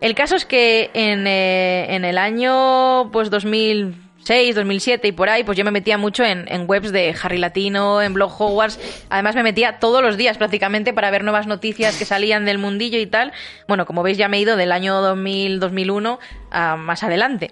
El 0.00 0.14
caso 0.14 0.36
es 0.36 0.44
que 0.44 0.90
en, 0.94 1.26
eh, 1.26 1.94
en 1.94 2.04
el 2.04 2.18
año 2.18 3.10
pues 3.12 3.30
2006, 3.30 4.02
2006, 4.22 4.54
2007 4.54 5.08
y 5.08 5.12
por 5.12 5.28
ahí, 5.28 5.42
pues 5.42 5.58
yo 5.58 5.64
me 5.64 5.70
metía 5.70 5.98
mucho 5.98 6.24
en, 6.24 6.46
webs 6.68 6.92
de 6.92 7.14
Harry 7.20 7.38
Latino, 7.38 8.00
en 8.00 8.14
blog 8.14 8.32
Hogwarts. 8.40 8.78
Además 9.10 9.34
me 9.34 9.42
metía 9.42 9.78
todos 9.78 10.02
los 10.02 10.16
días 10.16 10.38
prácticamente 10.38 10.92
para 10.92 11.10
ver 11.10 11.24
nuevas 11.24 11.46
noticias 11.46 11.96
que 11.96 12.04
salían 12.04 12.44
del 12.44 12.58
mundillo 12.58 12.98
y 12.98 13.06
tal. 13.06 13.32
Bueno, 13.66 13.84
como 13.84 14.02
veis 14.02 14.18
ya 14.18 14.28
me 14.28 14.36
he 14.36 14.40
ido 14.40 14.56
del 14.56 14.72
año 14.72 15.02
2000-2001 15.02 16.18
a 16.50 16.76
más 16.76 17.02
adelante. 17.02 17.50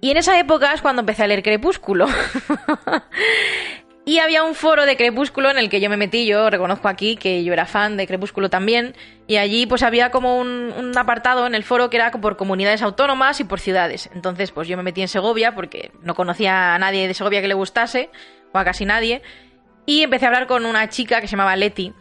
Y 0.00 0.10
en 0.10 0.16
esa 0.16 0.38
época 0.38 0.72
es 0.72 0.82
cuando 0.82 1.00
empecé 1.00 1.24
a 1.24 1.26
leer 1.26 1.42
Crepúsculo. 1.42 2.06
Y 4.08 4.20
había 4.20 4.42
un 4.42 4.54
foro 4.54 4.86
de 4.86 4.96
Crepúsculo 4.96 5.50
en 5.50 5.58
el 5.58 5.68
que 5.68 5.82
yo 5.82 5.90
me 5.90 5.98
metí, 5.98 6.24
yo 6.24 6.48
reconozco 6.48 6.88
aquí 6.88 7.16
que 7.16 7.44
yo 7.44 7.52
era 7.52 7.66
fan 7.66 7.98
de 7.98 8.06
Crepúsculo 8.06 8.48
también, 8.48 8.94
y 9.26 9.36
allí 9.36 9.66
pues 9.66 9.82
había 9.82 10.10
como 10.10 10.38
un, 10.38 10.92
apartado 10.96 11.46
en 11.46 11.54
el 11.54 11.62
foro 11.62 11.90
que 11.90 11.98
era 11.98 12.10
por 12.10 12.38
comunidades 12.38 12.80
autónomas 12.80 13.38
y 13.40 13.44
por 13.44 13.60
ciudades. 13.60 14.08
Entonces 14.14 14.50
pues 14.50 14.66
yo 14.66 14.78
me 14.78 14.82
metí 14.82 15.02
en 15.02 15.08
Segovia 15.08 15.54
porque 15.54 15.92
no 16.00 16.14
conocía 16.14 16.74
a 16.74 16.78
nadie 16.78 17.06
de 17.06 17.12
Segovia 17.12 17.42
que 17.42 17.48
le 17.48 17.54
gustase, 17.54 18.08
o 18.52 18.58
a 18.58 18.64
casi 18.64 18.86
nadie, 18.86 19.20
y 19.84 20.04
empecé 20.04 20.24
a 20.24 20.28
hablar 20.28 20.46
con 20.46 20.64
una 20.64 20.88
chica 20.88 21.20
que 21.20 21.26
se 21.26 21.32
llamaba 21.32 21.54
Leti, 21.56 21.92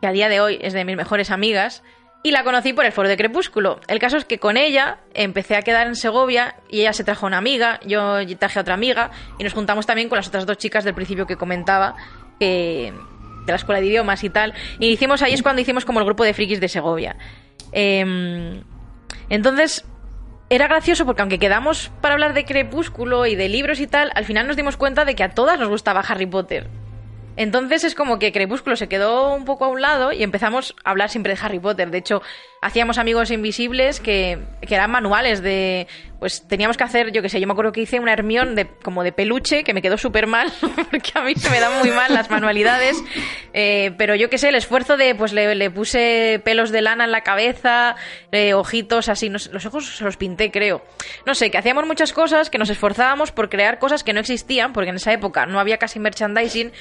que 0.00 0.06
a 0.06 0.12
día 0.12 0.28
de 0.28 0.38
hoy 0.40 0.60
es 0.62 0.72
de 0.72 0.84
mis 0.84 0.96
mejores 0.96 1.32
amigas, 1.32 1.82
y 2.22 2.32
la 2.32 2.42
conocí 2.42 2.72
por 2.72 2.84
el 2.84 2.92
foro 2.92 3.08
de 3.08 3.16
Crepúsculo. 3.16 3.80
El 3.86 3.98
caso 3.98 4.16
es 4.16 4.24
que 4.24 4.38
con 4.38 4.56
ella 4.56 4.98
empecé 5.14 5.56
a 5.56 5.62
quedar 5.62 5.86
en 5.86 5.94
Segovia 5.94 6.56
y 6.68 6.80
ella 6.80 6.92
se 6.92 7.04
trajo 7.04 7.26
una 7.26 7.38
amiga, 7.38 7.78
yo 7.86 8.18
traje 8.38 8.58
a 8.58 8.62
otra 8.62 8.74
amiga 8.74 9.10
y 9.38 9.44
nos 9.44 9.52
juntamos 9.52 9.86
también 9.86 10.08
con 10.08 10.16
las 10.16 10.28
otras 10.28 10.44
dos 10.44 10.58
chicas 10.58 10.84
del 10.84 10.94
principio 10.94 11.26
que 11.26 11.36
comentaba, 11.36 11.94
de 12.40 12.92
la 13.46 13.54
escuela 13.54 13.80
de 13.80 13.86
idiomas 13.86 14.24
y 14.24 14.30
tal. 14.30 14.54
Y 14.80 14.88
hicimos 14.88 15.22
ahí 15.22 15.34
es 15.34 15.42
cuando 15.42 15.62
hicimos 15.62 15.84
como 15.84 16.00
el 16.00 16.06
grupo 16.06 16.24
de 16.24 16.34
frikis 16.34 16.60
de 16.60 16.68
Segovia. 16.68 17.16
Em, 17.70 18.62
entonces, 19.28 19.84
era 20.48 20.68
gracioso 20.68 21.06
porque 21.06 21.22
aunque 21.22 21.38
quedamos 21.38 21.90
para 22.00 22.14
hablar 22.14 22.34
de 22.34 22.44
Crepúsculo 22.44 23.26
y 23.26 23.34
de 23.34 23.48
libros 23.48 23.80
y 23.80 23.86
tal, 23.86 24.10
al 24.14 24.24
final 24.24 24.46
nos 24.46 24.56
dimos 24.56 24.76
cuenta 24.76 25.04
de 25.04 25.14
que 25.14 25.24
a 25.24 25.30
todas 25.30 25.58
nos 25.58 25.68
gustaba 25.68 26.00
Harry 26.00 26.26
Potter. 26.26 26.68
Entonces 27.36 27.84
es 27.84 27.94
como 27.94 28.18
que 28.18 28.32
Crepúsculo 28.32 28.76
se 28.76 28.88
quedó 28.88 29.34
un 29.34 29.44
poco 29.44 29.66
a 29.66 29.68
un 29.68 29.80
lado 29.80 30.12
y 30.12 30.22
empezamos 30.22 30.74
a 30.84 30.90
hablar 30.90 31.10
siempre 31.10 31.34
de 31.34 31.40
Harry 31.42 31.58
Potter. 31.58 31.90
De 31.90 31.98
hecho, 31.98 32.22
hacíamos 32.62 32.98
amigos 32.98 33.30
invisibles 33.30 34.00
que, 34.00 34.38
que 34.60 34.74
eran 34.74 34.90
manuales 34.90 35.42
de... 35.42 35.86
Pues 36.18 36.48
teníamos 36.48 36.78
que 36.78 36.84
hacer, 36.84 37.12
yo 37.12 37.20
qué 37.20 37.28
sé, 37.28 37.40
yo 37.40 37.46
me 37.46 37.52
acuerdo 37.52 37.72
que 37.72 37.82
hice 37.82 38.00
una 38.00 38.14
Hermión 38.14 38.54
de, 38.54 38.66
como 38.66 39.04
de 39.04 39.12
peluche 39.12 39.64
que 39.64 39.74
me 39.74 39.82
quedó 39.82 39.98
súper 39.98 40.26
mal, 40.26 40.50
porque 40.90 41.12
a 41.14 41.20
mí 41.20 41.34
se 41.34 41.50
me 41.50 41.60
dan 41.60 41.78
muy 41.80 41.90
mal 41.90 42.14
las 42.14 42.30
manualidades. 42.30 42.96
Eh, 43.52 43.92
pero 43.98 44.14
yo 44.14 44.30
qué 44.30 44.38
sé, 44.38 44.48
el 44.48 44.54
esfuerzo 44.54 44.96
de, 44.96 45.14
pues 45.14 45.34
le, 45.34 45.54
le 45.54 45.70
puse 45.70 46.40
pelos 46.42 46.70
de 46.70 46.80
lana 46.80 47.04
en 47.04 47.12
la 47.12 47.20
cabeza, 47.20 47.96
eh, 48.32 48.54
ojitos 48.54 49.10
así, 49.10 49.28
los 49.28 49.66
ojos 49.66 49.96
se 49.96 50.04
los 50.04 50.16
pinté, 50.16 50.50
creo. 50.50 50.82
No 51.26 51.34
sé, 51.34 51.50
que 51.50 51.58
hacíamos 51.58 51.86
muchas 51.86 52.14
cosas, 52.14 52.48
que 52.48 52.56
nos 52.56 52.70
esforzábamos 52.70 53.30
por 53.30 53.50
crear 53.50 53.78
cosas 53.78 54.02
que 54.02 54.14
no 54.14 54.20
existían, 54.20 54.72
porque 54.72 54.90
en 54.90 54.96
esa 54.96 55.12
época 55.12 55.44
no 55.44 55.60
había 55.60 55.76
casi 55.76 55.98
merchandising 55.98 56.72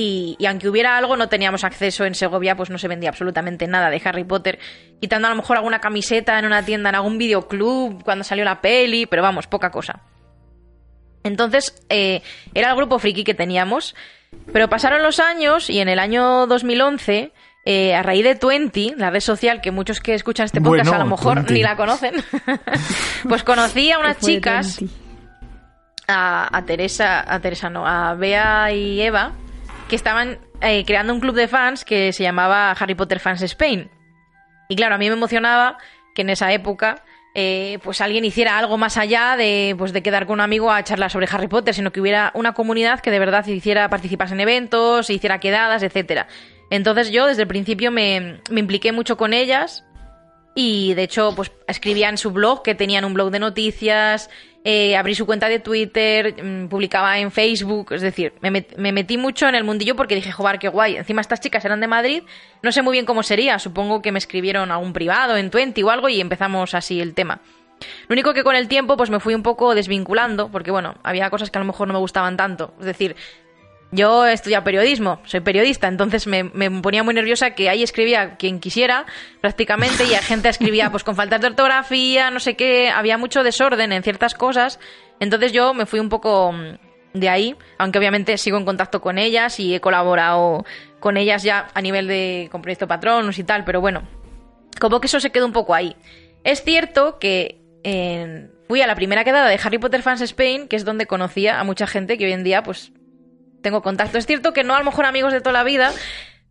y, 0.00 0.46
aunque 0.46 0.68
hubiera 0.68 0.96
algo, 0.96 1.16
no 1.16 1.28
teníamos 1.28 1.64
acceso. 1.64 2.04
En 2.04 2.14
Segovia, 2.14 2.56
pues 2.56 2.70
no 2.70 2.78
se 2.78 2.88
vendía 2.88 3.10
absolutamente 3.10 3.66
nada 3.66 3.90
de 3.90 4.00
Harry 4.04 4.24
Potter, 4.24 4.58
quitando 5.00 5.26
a 5.26 5.30
lo 5.30 5.36
mejor 5.36 5.56
alguna 5.56 5.80
camiseta 5.80 6.38
en 6.38 6.46
una 6.46 6.64
tienda, 6.64 6.88
en 6.88 6.94
algún 6.94 7.18
videoclub, 7.18 8.02
cuando 8.02 8.24
salió 8.24 8.44
la 8.44 8.60
peli, 8.60 9.06
pero 9.06 9.22
vamos, 9.22 9.46
poca 9.46 9.70
cosa. 9.70 10.00
Entonces, 11.22 11.84
eh, 11.88 12.22
era 12.54 12.70
el 12.70 12.76
grupo 12.76 12.98
friki 12.98 13.24
que 13.24 13.34
teníamos, 13.34 13.94
pero 14.52 14.68
pasaron 14.68 15.02
los 15.02 15.20
años 15.20 15.68
y 15.68 15.80
en 15.80 15.88
el 15.88 15.98
año 15.98 16.46
2011, 16.46 17.32
eh, 17.66 17.94
a 17.94 18.02
raíz 18.02 18.24
de 18.24 18.36
Twenty, 18.36 18.94
la 18.96 19.10
red 19.10 19.20
social 19.20 19.60
que 19.60 19.70
muchos 19.70 20.00
que 20.00 20.14
escuchan 20.14 20.46
este 20.46 20.62
podcast 20.62 20.92
a 20.94 20.98
lo 20.98 21.06
mejor 21.06 21.50
ni 21.50 21.62
la 21.62 21.76
conocen, 21.76 22.14
pues 23.28 23.42
conocí 23.42 23.92
a 23.92 23.98
unas 23.98 24.18
chicas, 24.20 24.80
a, 26.08 26.56
a 26.56 26.64
Teresa, 26.64 27.22
a 27.30 27.38
Teresa 27.40 27.68
no, 27.68 27.86
a 27.86 28.14
Bea 28.14 28.72
y 28.72 29.02
Eva, 29.02 29.32
que 29.90 29.96
estaban 29.96 30.38
eh, 30.62 30.84
creando 30.86 31.12
un 31.12 31.20
club 31.20 31.34
de 31.34 31.48
fans 31.48 31.84
que 31.84 32.12
se 32.12 32.22
llamaba 32.22 32.70
Harry 32.70 32.94
Potter 32.94 33.18
Fans 33.18 33.42
Spain. 33.42 33.90
Y 34.68 34.76
claro, 34.76 34.94
a 34.94 34.98
mí 34.98 35.08
me 35.08 35.14
emocionaba 35.14 35.78
que 36.14 36.22
en 36.22 36.30
esa 36.30 36.52
época 36.52 37.02
eh, 37.34 37.80
pues 37.82 38.00
alguien 38.00 38.24
hiciera 38.24 38.56
algo 38.56 38.78
más 38.78 38.96
allá 38.96 39.36
de, 39.36 39.74
pues 39.76 39.92
de 39.92 40.02
quedar 40.02 40.26
con 40.26 40.34
un 40.34 40.40
amigo 40.42 40.70
a 40.70 40.82
charlar 40.84 41.10
sobre 41.10 41.28
Harry 41.30 41.48
Potter, 41.48 41.74
sino 41.74 41.90
que 41.90 42.00
hubiera 42.00 42.30
una 42.34 42.54
comunidad 42.54 43.00
que 43.00 43.10
de 43.10 43.18
verdad 43.18 43.44
hiciera 43.46 43.90
participar 43.90 44.32
en 44.32 44.40
eventos, 44.40 45.10
hiciera 45.10 45.40
quedadas, 45.40 45.82
etcétera. 45.82 46.28
Entonces 46.70 47.10
yo 47.10 47.26
desde 47.26 47.42
el 47.42 47.48
principio 47.48 47.90
me, 47.90 48.40
me 48.48 48.60
impliqué 48.60 48.92
mucho 48.92 49.16
con 49.16 49.32
ellas 49.32 49.84
y 50.54 50.94
de 50.94 51.04
hecho 51.04 51.32
pues 51.34 51.52
escribía 51.66 52.08
en 52.08 52.18
su 52.18 52.30
blog 52.30 52.62
que 52.62 52.74
tenían 52.74 53.04
un 53.04 53.14
blog 53.14 53.30
de 53.30 53.38
noticias, 53.38 54.30
eh, 54.62 54.96
abrí 54.96 55.14
su 55.14 55.24
cuenta 55.24 55.48
de 55.48 55.58
Twitter, 55.58 56.42
mm, 56.42 56.68
publicaba 56.68 57.18
en 57.18 57.30
Facebook, 57.30 57.92
es 57.92 58.02
decir, 58.02 58.34
me, 58.40 58.50
metí 58.92 59.16
mucho 59.16 59.48
en 59.48 59.54
el 59.54 59.64
mundillo 59.64 59.96
porque 59.96 60.14
dije, 60.14 60.32
joder, 60.32 60.58
qué 60.58 60.68
guay. 60.68 60.96
Encima 60.96 61.22
estas 61.22 61.40
chicas 61.40 61.64
eran 61.64 61.80
de 61.80 61.86
Madrid, 61.86 62.24
no 62.62 62.70
sé 62.70 62.82
muy 62.82 62.92
bien 62.92 63.06
cómo 63.06 63.22
sería, 63.22 63.58
supongo 63.58 64.02
que 64.02 64.12
me 64.12 64.18
escribieron 64.18 64.70
a 64.70 64.78
un 64.78 64.92
privado 64.92 65.36
en 65.36 65.50
Twenty 65.50 65.82
o 65.82 65.90
algo 65.90 66.08
y 66.08 66.20
empezamos 66.20 66.74
así 66.74 67.00
el 67.00 67.14
tema. 67.14 67.40
Lo 68.08 68.12
único 68.12 68.34
que 68.34 68.44
con 68.44 68.54
el 68.54 68.68
tiempo 68.68 68.98
pues 68.98 69.08
me 69.08 69.20
fui 69.20 69.34
un 69.34 69.42
poco 69.42 69.74
desvinculando, 69.74 70.50
porque 70.50 70.70
bueno, 70.70 70.96
había 71.02 71.30
cosas 71.30 71.50
que 71.50 71.58
a 71.58 71.62
lo 71.62 71.66
mejor 71.66 71.88
no 71.88 71.94
me 71.94 72.00
gustaban 72.00 72.36
tanto. 72.36 72.74
Es 72.80 72.84
decir, 72.84 73.16
yo 73.92 74.26
he 74.26 74.32
estudiado 74.32 74.62
periodismo, 74.62 75.20
soy 75.24 75.40
periodista, 75.40 75.88
entonces 75.88 76.26
me, 76.26 76.44
ponía 76.80 77.02
muy 77.02 77.14
nerviosa 77.14 77.50
que 77.50 77.68
ahí 77.68 77.82
escribía 77.82 78.36
quien 78.36 78.60
quisiera, 78.60 79.06
prácticamente, 79.40 80.04
y 80.04 80.10
la 80.10 80.22
gente 80.22 80.48
escribía 80.48 80.90
pues 80.90 81.02
con 81.02 81.16
faltas 81.16 81.40
de 81.40 81.48
ortografía, 81.48 82.30
no 82.30 82.38
sé 82.38 82.54
qué, 82.54 82.90
había 82.90 83.18
mucho 83.18 83.42
desorden 83.42 83.92
en 83.92 84.02
ciertas 84.02 84.34
cosas, 84.34 84.78
entonces 85.18 85.52
yo 85.52 85.74
me 85.74 85.86
fui 85.86 85.98
un 85.98 86.08
poco 86.08 86.52
mm, 86.52 87.18
de 87.18 87.28
ahí, 87.28 87.56
aunque 87.78 87.98
obviamente 87.98 88.38
sigo 88.38 88.58
en 88.58 88.64
contacto 88.64 89.00
con 89.00 89.18
ellas 89.18 89.58
y 89.58 89.74
he 89.74 89.80
colaborado 89.80 90.64
con 91.00 91.16
ellas 91.16 91.42
ya 91.42 91.66
a 91.74 91.82
nivel 91.82 92.06
de 92.06 92.48
con 92.52 92.62
Proyecto 92.62 92.86
Patronos 92.86 93.38
y 93.38 93.44
tal, 93.44 93.64
pero 93.64 93.80
bueno, 93.80 94.06
como 94.80 95.00
que 95.00 95.08
eso 95.08 95.18
se 95.18 95.30
quedó 95.30 95.46
un 95.46 95.52
poco 95.52 95.74
ahí. 95.74 95.96
Es 96.44 96.62
cierto 96.62 97.18
que 97.18 97.56
fui 98.68 98.82
a 98.82 98.86
la 98.86 98.94
primera 98.94 99.24
quedada 99.24 99.48
de 99.48 99.58
Harry 99.62 99.78
Potter 99.78 100.02
Fans 100.02 100.20
Spain, 100.20 100.68
que 100.68 100.76
es 100.76 100.84
donde 100.84 101.06
conocía 101.06 101.58
a 101.58 101.64
mucha 101.64 101.86
gente 101.86 102.16
que 102.16 102.26
hoy 102.26 102.32
en 102.32 102.44
día 102.44 102.62
pues 102.62 102.92
tengo 103.62 103.82
contacto. 103.82 104.18
Es 104.18 104.26
cierto 104.26 104.52
que 104.52 104.64
no 104.64 104.74
a 104.74 104.78
lo 104.78 104.84
mejor 104.84 105.04
amigos 105.04 105.32
de 105.32 105.40
toda 105.40 105.52
la 105.52 105.64
vida, 105.64 105.92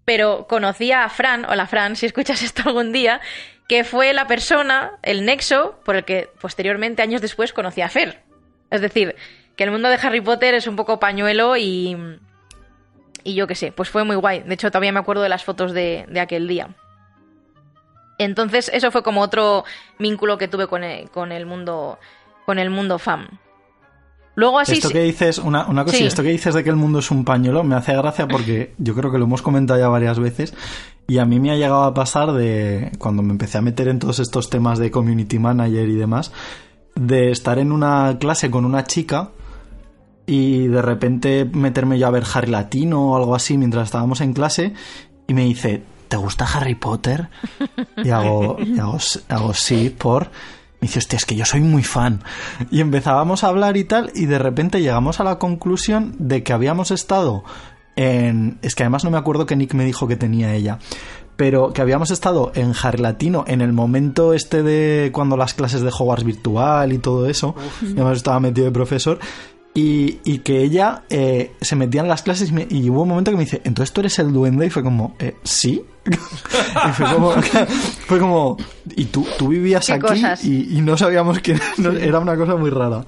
pero 0.05 0.47
conocí 0.47 0.91
a 0.91 1.07
Fran, 1.09 1.45
hola 1.45 1.67
Fran, 1.67 1.95
si 1.95 2.05
escuchas 2.05 2.41
esto 2.41 2.63
algún 2.65 2.91
día, 2.91 3.21
que 3.67 3.83
fue 3.83 4.13
la 4.13 4.27
persona, 4.27 4.93
el 5.03 5.25
nexo, 5.25 5.79
por 5.85 5.95
el 5.95 6.05
que 6.05 6.29
posteriormente, 6.41 7.01
años 7.01 7.21
después, 7.21 7.53
conocí 7.53 7.81
a 7.81 7.89
Fer. 7.89 8.23
Es 8.71 8.81
decir, 8.81 9.15
que 9.55 9.63
el 9.63 9.71
mundo 9.71 9.89
de 9.89 9.99
Harry 10.01 10.21
Potter 10.21 10.53
es 10.55 10.67
un 10.67 10.75
poco 10.75 10.99
pañuelo 10.99 11.57
y. 11.57 11.95
Y 13.23 13.35
yo 13.35 13.47
qué 13.47 13.55
sé, 13.55 13.73
pues 13.73 13.89
fue 13.89 14.05
muy 14.05 14.15
guay. 14.15 14.43
De 14.43 14.53
hecho, 14.53 14.71
todavía 14.71 14.93
me 14.93 14.99
acuerdo 14.99 15.21
de 15.21 15.29
las 15.29 15.43
fotos 15.43 15.73
de, 15.73 16.07
aquel 16.19 16.47
día. 16.47 16.69
Entonces, 18.17 18.71
eso 18.73 18.91
fue 18.91 19.03
como 19.03 19.21
otro 19.21 19.65
vínculo 19.99 20.37
que 20.37 20.47
tuve 20.47 20.67
con 20.67 20.83
el, 20.83 21.09
con 21.09 21.31
el 21.31 21.45
mundo. 21.45 21.99
con 22.45 22.57
el 22.57 22.69
mundo 22.69 22.97
fam. 22.97 23.27
Luego 24.39 24.57
así... 24.57 24.75
Esto 24.75 24.89
que 24.89 25.03
dices, 25.03 25.37
una, 25.37 25.67
una 25.67 25.83
cosa, 25.83 25.97
esto 25.97 26.23
que 26.23 26.29
dices 26.29 26.55
de 26.55 26.63
que 26.63 26.69
el 26.69 26.77
mundo 26.77 26.99
es 26.99 27.11
un 27.11 27.25
pañuelo 27.25 27.61
me 27.65 27.75
hace 27.75 27.93
gracia 27.93 28.25
porque 28.25 28.73
yo 28.77 28.95
creo 28.95 29.11
que 29.11 29.17
lo 29.17 29.25
hemos 29.25 29.41
comentado 29.41 29.77
ya 29.77 29.89
varias 29.89 30.17
veces 30.17 30.53
y 31.07 31.17
a 31.17 31.25
mí 31.25 31.41
me 31.41 31.51
ha 31.51 31.55
llegado 31.55 31.83
a 31.83 31.93
pasar 31.93 32.31
de, 32.31 32.89
cuando 32.99 33.21
me 33.21 33.31
empecé 33.31 33.57
a 33.57 33.61
meter 33.61 33.89
en 33.89 33.99
todos 33.99 34.19
estos 34.19 34.49
temas 34.49 34.79
de 34.79 34.91
community 34.91 35.39
manager 35.39 35.89
y 35.89 35.95
demás, 35.95 36.31
de 36.95 37.31
estar 37.31 37.59
en 37.59 37.73
una 37.73 38.15
clase 38.17 38.49
con 38.49 38.63
una 38.63 38.85
chica 38.85 39.31
y 40.25 40.67
de 40.67 40.81
repente 40.81 41.43
meterme 41.43 41.99
yo 41.99 42.07
a 42.07 42.11
ver 42.11 42.23
Harry 42.33 42.49
Latino 42.49 43.11
o 43.11 43.17
algo 43.17 43.35
así 43.35 43.57
mientras 43.57 43.87
estábamos 43.87 44.21
en 44.21 44.31
clase 44.31 44.71
y 45.27 45.33
me 45.33 45.43
dice, 45.43 45.83
¿te 46.07 46.15
gusta 46.15 46.45
Harry 46.45 46.75
Potter? 46.75 47.27
Y 48.05 48.09
hago, 48.11 48.55
y 48.57 48.79
hago, 48.79 48.99
hago 49.27 49.53
sí 49.53 49.89
por... 49.89 50.31
Me 50.81 50.87
dice, 50.87 50.99
hostia, 50.99 51.17
es 51.17 51.25
que 51.25 51.35
yo 51.35 51.45
soy 51.45 51.61
muy 51.61 51.83
fan. 51.83 52.23
Y 52.71 52.79
empezábamos 52.79 53.43
a 53.43 53.47
hablar 53.47 53.75
y 53.75 53.83
tal, 53.83 54.11
y 54.15 54.25
de 54.25 54.39
repente 54.39 54.81
llegamos 54.81 55.19
a 55.19 55.23
la 55.23 55.37
conclusión 55.37 56.15
de 56.19 56.43
que 56.43 56.53
habíamos 56.53 56.91
estado 56.91 57.43
en... 57.95 58.59
Es 58.61 58.75
que 58.75 58.83
además 58.83 59.03
no 59.03 59.11
me 59.11 59.17
acuerdo 59.17 59.45
que 59.45 59.55
Nick 59.55 59.73
me 59.73 59.83
dijo 59.83 60.07
que 60.07 60.15
tenía 60.15 60.53
ella. 60.53 60.79
Pero 61.35 61.71
que 61.73 61.81
habíamos 61.81 62.11
estado 62.11 62.51
en 62.55 62.73
Latino 62.97 63.45
en 63.47 63.61
el 63.61 63.71
momento 63.71 64.33
este 64.33 64.61
de 64.63 65.11
cuando 65.13 65.37
las 65.37 65.53
clases 65.53 65.81
de 65.81 65.89
Hogwarts 65.89 66.25
virtual 66.25 66.91
y 66.91 66.97
todo 66.97 67.29
eso. 67.29 67.55
Y 67.81 67.93
además 67.93 68.17
estaba 68.17 68.39
metido 68.39 68.65
de 68.65 68.71
profesor. 68.71 69.19
Y, 69.75 70.39
que 70.39 70.61
ella 70.61 71.03
eh, 71.09 71.53
se 71.61 71.75
metía 71.77 72.01
en 72.01 72.09
las 72.09 72.21
clases 72.21 72.51
y, 72.69 72.89
hubo 72.89 73.03
un 73.03 73.09
momento 73.09 73.31
que 73.31 73.37
me 73.37 73.45
dice, 73.45 73.61
entonces 73.63 73.93
tú 73.93 74.01
eres 74.01 74.19
el 74.19 74.33
duende 74.33 74.65
y 74.65 74.69
fue 74.69 74.83
como, 74.83 75.15
eh, 75.19 75.35
sí. 75.43 75.85
y 76.05 76.91
fue 76.91 77.13
como, 77.13 77.31
fue 78.07 78.19
como, 78.19 78.57
y 78.95 79.05
tú, 79.05 79.25
tú 79.37 79.47
vivías 79.47 79.89
aquí 79.89 80.21
y, 80.43 80.81
no 80.81 80.97
sabíamos 80.97 81.39
que 81.39 81.57
era 82.01 82.19
una 82.19 82.35
cosa 82.35 82.55
muy 82.55 82.71
rara. 82.71 83.05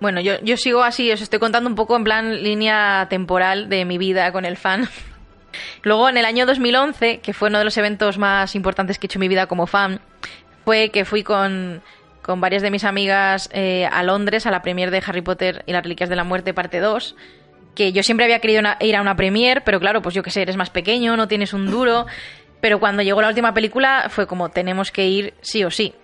Bueno, 0.00 0.20
yo, 0.20 0.40
yo 0.42 0.56
sigo 0.56 0.82
así, 0.82 1.12
os 1.12 1.20
estoy 1.20 1.38
contando 1.38 1.68
un 1.68 1.76
poco 1.76 1.94
en 1.94 2.04
plan 2.04 2.42
línea 2.42 3.06
temporal 3.10 3.68
de 3.68 3.84
mi 3.84 3.98
vida 3.98 4.32
con 4.32 4.46
el 4.46 4.56
fan. 4.56 4.88
Luego, 5.82 6.08
en 6.08 6.16
el 6.16 6.24
año 6.24 6.46
2011, 6.46 7.18
que 7.18 7.34
fue 7.34 7.48
uno 7.48 7.58
de 7.58 7.64
los 7.64 7.76
eventos 7.76 8.16
más 8.16 8.54
importantes 8.54 8.98
que 8.98 9.06
he 9.06 9.08
hecho 9.08 9.18
en 9.18 9.20
mi 9.20 9.28
vida 9.28 9.46
como 9.46 9.66
fan, 9.66 10.00
fue 10.64 10.90
que 10.90 11.04
fui 11.04 11.22
con 11.22 11.82
con 12.22 12.40
varias 12.40 12.62
de 12.62 12.70
mis 12.70 12.84
amigas 12.84 13.48
eh, 13.52 13.88
a 13.90 14.02
Londres 14.02 14.46
a 14.46 14.50
la 14.50 14.62
premier 14.62 14.90
de 14.90 15.02
Harry 15.06 15.22
Potter 15.22 15.64
y 15.66 15.72
las 15.72 15.82
Reliquias 15.82 16.08
de 16.08 16.16
la 16.16 16.24
Muerte 16.24 16.54
parte 16.54 16.80
2 16.80 17.16
que 17.74 17.92
yo 17.92 18.02
siempre 18.02 18.24
había 18.24 18.40
querido 18.40 18.62
ir 18.80 18.96
a 18.96 19.00
una 19.00 19.16
premier, 19.16 19.62
pero 19.64 19.80
claro, 19.80 20.02
pues 20.02 20.14
yo 20.14 20.22
qué 20.22 20.30
sé, 20.30 20.42
eres 20.42 20.56
más 20.56 20.70
pequeño, 20.70 21.16
no 21.16 21.28
tienes 21.28 21.52
un 21.52 21.70
duro, 21.70 22.06
pero 22.60 22.80
cuando 22.80 23.02
llegó 23.02 23.22
la 23.22 23.28
última 23.28 23.54
película 23.54 24.06
fue 24.10 24.26
como 24.26 24.48
tenemos 24.50 24.90
que 24.90 25.06
ir 25.06 25.34
sí 25.40 25.64
o 25.64 25.70
sí. 25.70 25.94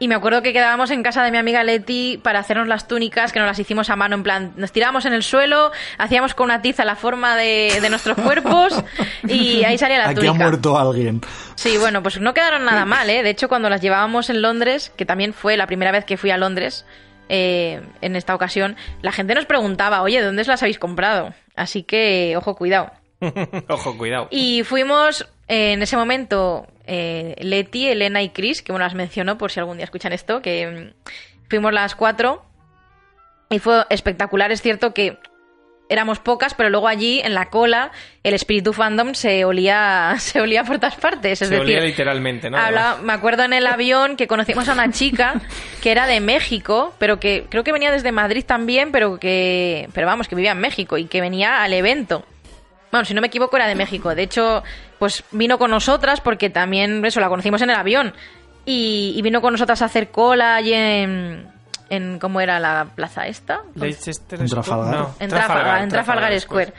Y 0.00 0.08
me 0.08 0.14
acuerdo 0.14 0.40
que 0.40 0.54
quedábamos 0.54 0.90
en 0.92 1.02
casa 1.02 1.22
de 1.22 1.30
mi 1.30 1.36
amiga 1.36 1.62
Leti 1.62 2.18
para 2.22 2.38
hacernos 2.38 2.66
las 2.66 2.88
túnicas, 2.88 3.32
que 3.32 3.38
nos 3.38 3.46
las 3.46 3.58
hicimos 3.58 3.90
a 3.90 3.96
mano, 3.96 4.16
en 4.16 4.22
plan, 4.22 4.52
nos 4.56 4.72
tirábamos 4.72 5.04
en 5.04 5.12
el 5.12 5.22
suelo, 5.22 5.72
hacíamos 5.98 6.32
con 6.32 6.46
una 6.46 6.62
tiza 6.62 6.86
la 6.86 6.96
forma 6.96 7.36
de, 7.36 7.86
nuestros 7.90 8.16
cuerpos 8.16 8.82
y 9.28 9.62
ahí 9.64 9.76
salía 9.76 9.98
la 9.98 10.14
túnica. 10.14 10.32
Aquí 10.32 10.42
ha 10.42 10.46
muerto 10.46 10.78
alguien. 10.78 11.20
Sí, 11.54 11.76
bueno, 11.76 12.02
pues 12.02 12.18
no 12.18 12.32
quedaron 12.32 12.64
nada 12.64 12.86
mal, 12.86 13.10
¿eh? 13.10 13.22
De 13.22 13.28
hecho, 13.28 13.50
cuando 13.50 13.68
las 13.68 13.82
llevábamos 13.82 14.30
en 14.30 14.40
Londres, 14.40 14.90
que 14.96 15.04
también 15.04 15.34
fue 15.34 15.58
la 15.58 15.66
primera 15.66 15.92
vez 15.92 16.06
que 16.06 16.16
fui 16.16 16.30
a 16.30 16.38
Londres, 16.38 16.86
eh, 17.28 17.82
en 18.00 18.16
esta 18.16 18.34
ocasión, 18.34 18.76
la 19.02 19.12
gente 19.12 19.34
nos 19.34 19.44
preguntaba, 19.44 20.00
oye, 20.00 20.20
¿de 20.20 20.26
dónde 20.26 20.44
las 20.44 20.62
habéis 20.62 20.78
comprado? 20.78 21.34
Así 21.56 21.82
que, 21.82 22.34
ojo, 22.38 22.56
cuidado. 22.56 22.90
ojo, 23.68 23.98
cuidado. 23.98 24.28
Y 24.30 24.62
fuimos 24.64 25.28
en 25.46 25.82
ese 25.82 25.98
momento 25.98 26.66
eh, 26.92 27.36
Leti, 27.38 27.86
Elena 27.86 28.20
y 28.20 28.30
Chris, 28.30 28.62
que 28.62 28.72
bueno, 28.72 28.84
las 28.84 28.96
menciono 28.96 29.38
por 29.38 29.52
si 29.52 29.60
algún 29.60 29.76
día 29.76 29.84
escuchan 29.84 30.12
esto, 30.12 30.42
que 30.42 30.66
mm, 30.66 31.48
fuimos 31.48 31.72
las 31.72 31.94
cuatro 31.94 32.44
y 33.48 33.60
fue 33.60 33.84
espectacular. 33.90 34.50
Es 34.50 34.60
cierto 34.60 34.92
que 34.92 35.16
éramos 35.88 36.18
pocas, 36.18 36.54
pero 36.54 36.68
luego 36.68 36.88
allí 36.88 37.20
en 37.20 37.34
la 37.34 37.48
cola 37.48 37.92
el 38.24 38.34
espíritu 38.34 38.72
fandom 38.72 39.14
se 39.14 39.44
olía, 39.44 40.14
se 40.18 40.40
olía 40.40 40.64
por 40.64 40.80
todas 40.80 40.96
partes. 40.96 41.40
Es 41.40 41.48
se 41.48 41.54
decir, 41.54 41.76
olía 41.76 41.80
literalmente, 41.80 42.50
¿no? 42.50 42.58
me 43.02 43.12
acuerdo 43.12 43.44
en 43.44 43.52
el 43.52 43.68
avión 43.68 44.16
que 44.16 44.26
conocimos 44.26 44.68
a 44.68 44.72
una 44.72 44.90
chica 44.90 45.40
que 45.82 45.92
era 45.92 46.08
de 46.08 46.18
México, 46.18 46.92
pero 46.98 47.20
que 47.20 47.46
creo 47.48 47.62
que 47.62 47.70
venía 47.70 47.92
desde 47.92 48.10
Madrid 48.10 48.44
también, 48.44 48.90
pero 48.90 49.20
que, 49.20 49.88
pero 49.94 50.08
vamos, 50.08 50.26
que 50.26 50.34
vivía 50.34 50.52
en 50.52 50.60
México 50.60 50.98
y 50.98 51.04
que 51.04 51.20
venía 51.20 51.62
al 51.62 51.72
evento. 51.72 52.24
Bueno, 52.90 53.04
si 53.04 53.14
no 53.14 53.20
me 53.20 53.28
equivoco, 53.28 53.56
era 53.56 53.66
de 53.66 53.74
México. 53.74 54.14
De 54.14 54.22
hecho, 54.22 54.62
pues 54.98 55.24
vino 55.30 55.58
con 55.58 55.70
nosotras 55.70 56.20
porque 56.20 56.50
también, 56.50 57.04
eso, 57.04 57.20
la 57.20 57.28
conocimos 57.28 57.62
en 57.62 57.70
el 57.70 57.76
avión. 57.76 58.14
Y, 58.64 59.20
vino 59.22 59.40
con 59.40 59.52
nosotras 59.52 59.82
a 59.82 59.86
hacer 59.86 60.10
cola 60.10 60.56
allí 60.56 60.74
en, 60.74 61.46
en 61.88 62.18
¿cómo 62.18 62.40
era 62.40 62.60
la 62.60 62.88
plaza 62.94 63.26
esta? 63.26 63.62
Leicester 63.74 64.40
en 64.40 64.46
Trafalgar. 64.48 65.08
en, 65.18 65.88
Trafalgar, 65.88 66.40
Square. 66.40 66.72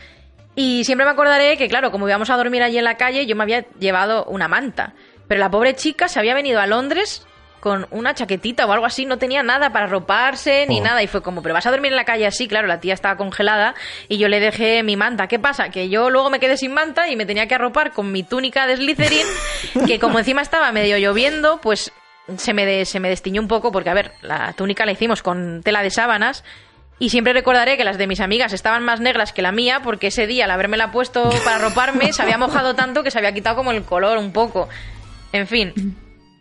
Y 0.56 0.84
siempre 0.84 1.06
me 1.06 1.12
acordaré 1.12 1.58
que, 1.58 1.68
claro, 1.68 1.92
como 1.92 2.08
íbamos 2.08 2.30
a 2.30 2.38
dormir 2.38 2.62
allí 2.62 2.78
en 2.78 2.84
la 2.84 2.98
calle, 2.98 3.26
yo 3.26 3.36
me 3.36 3.44
había 3.44 3.66
llevado 3.80 4.26
una 4.26 4.48
manta. 4.48 4.94
Pero 5.28 5.40
la 5.40 5.50
pobre 5.50 5.76
chica 5.76 6.08
se 6.08 6.20
había 6.20 6.34
venido 6.34 6.60
a 6.60 6.68
Londres 6.68 7.26
con 7.62 7.88
una 7.92 8.14
chaquetita 8.14 8.66
o 8.66 8.72
algo 8.74 8.86
así, 8.86 9.06
no 9.06 9.18
tenía 9.18 9.44
nada 9.44 9.72
para 9.72 9.86
roparse 9.86 10.66
ni 10.68 10.82
oh. 10.82 10.84
nada. 10.84 11.02
Y 11.04 11.08
fue 11.08 11.22
como, 11.22 11.42
pero 11.42 11.54
vas 11.54 11.66
a 11.68 11.72
dormir 11.72 11.92
en 11.92 11.96
la 11.96 12.04
calle 12.04 12.26
así, 12.26 12.48
claro, 12.48 12.68
la 12.68 12.82
tía 12.82 12.94
estaba 12.94 13.16
congelada 13.16 13.76
y 14.10 14.18
yo 14.18 14.28
le 14.28 14.40
dejé 14.40 14.84
mi 14.84 14.98
manta. 14.98 15.28
¿Qué 15.28 15.40
pasa? 15.40 15.70
Que 15.70 15.88
yo 15.88 16.10
luego 16.10 16.30
me 16.30 16.40
quedé 16.40 16.58
sin 16.58 16.74
manta 16.74 17.08
y 17.08 17.16
me 17.16 17.26
tenía 17.26 17.48
que 17.48 17.56
arropar 17.56 17.94
con 17.94 18.12
mi 18.12 18.24
túnica 18.24 18.68
de 18.68 18.78
Slytherin, 18.78 19.28
que 19.88 20.00
como 20.00 20.20
encima 20.20 20.42
estaba 20.42 20.72
medio 20.72 20.98
lloviendo, 20.98 21.62
pues 21.62 21.94
se 22.38 22.54
me, 22.54 22.84
se 22.86 23.00
me 23.00 23.10
destiñó 23.10 23.42
un 23.42 23.48
poco, 23.48 23.72
porque 23.72 23.92
a 23.92 23.94
ver, 23.94 24.12
la 24.22 24.54
túnica 24.54 24.86
la 24.86 24.92
hicimos 24.92 25.22
con 25.22 25.62
tela 25.64 25.84
de 25.84 25.92
sábanas. 25.92 26.44
Y 26.98 27.10
siempre 27.10 27.34
recordaré 27.34 27.78
que 27.78 27.84
las 27.84 27.98
de 27.98 28.06
mis 28.06 28.20
amigas 28.20 28.54
estaban 28.54 28.84
más 28.84 29.00
negras 29.00 29.34
que 29.34 29.42
la 29.42 29.52
mía, 29.52 29.82
porque 29.84 30.08
ese 30.08 30.28
día 30.28 30.46
al 30.46 30.52
haberme 30.52 30.78
la 30.78 30.92
puesto 30.92 31.32
para 31.44 31.56
arroparme 31.56 32.14
se 32.14 32.22
había 32.22 32.38
mojado 32.38 32.76
tanto 32.76 33.02
que 33.02 33.10
se 33.10 33.18
había 33.18 33.34
quitado 33.34 33.56
como 33.56 33.72
el 33.72 33.84
color 33.84 34.20
un 34.20 34.32
poco. 34.32 34.70
En 35.32 35.48
fin, 35.48 35.74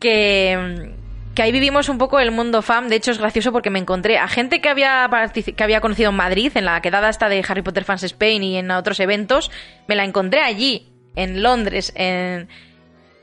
que, 0.01 0.93
que 1.41 1.45
ahí 1.45 1.53
vivimos 1.53 1.89
un 1.89 1.97
poco 1.97 2.21
el 2.21 2.33
mundo 2.33 2.61
fan. 2.61 2.91
De 2.91 2.97
hecho, 2.97 3.13
es 3.13 3.17
gracioso 3.17 3.51
porque 3.51 3.71
me 3.71 3.79
encontré 3.79 4.19
a 4.19 4.29
gente 4.29 4.61
que 4.61 4.69
había, 4.69 5.09
que 5.33 5.65
había 5.65 5.81
conocido 5.81 6.11
en 6.11 6.17
Madrid, 6.17 6.53
en 6.55 6.67
la 6.67 6.83
quedada 6.83 7.09
esta 7.09 7.31
de 7.31 7.43
Harry 7.49 7.63
Potter 7.63 7.85
Fans 7.85 8.03
Spain 8.03 8.43
y 8.43 8.59
en 8.59 8.71
otros 8.71 9.01
eventos. 9.01 9.51
Me 9.89 9.97
la 9.97 10.05
encontré 10.05 10.43
allí, 10.43 10.93
en 11.17 11.43
Londres, 11.43 11.95
en... 11.97 12.47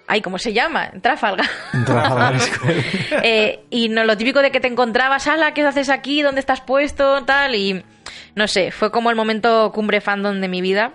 Ay, 0.08 0.22
¿cómo 0.22 0.40
se 0.40 0.52
llama? 0.52 0.90
En 0.92 1.00
Trafalgar. 1.00 1.46
Trafalgar 1.86 2.42
eh, 3.24 3.60
y 3.70 3.90
no, 3.90 4.04
lo 4.04 4.18
típico 4.18 4.42
de 4.42 4.50
que 4.50 4.62
te 4.62 4.68
encontrabas, 4.68 5.28
ala, 5.28 5.54
¿qué 5.54 5.62
haces 5.62 5.90
aquí? 5.90 6.24
¿Dónde 6.24 6.40
estás 6.40 6.62
puesto? 6.62 7.24
Tal, 7.24 7.54
y 7.54 7.86
no 8.34 8.48
sé, 8.48 8.72
fue 8.72 8.90
como 8.90 9.12
el 9.12 9.16
momento 9.16 9.72
cumbre 9.76 10.02
fandom 10.02 10.42
de 10.42 10.48
mi 10.48 10.62
vida, 10.62 10.94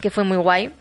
que 0.00 0.08
fue 0.08 0.24
muy 0.24 0.38
guay. 0.38 0.72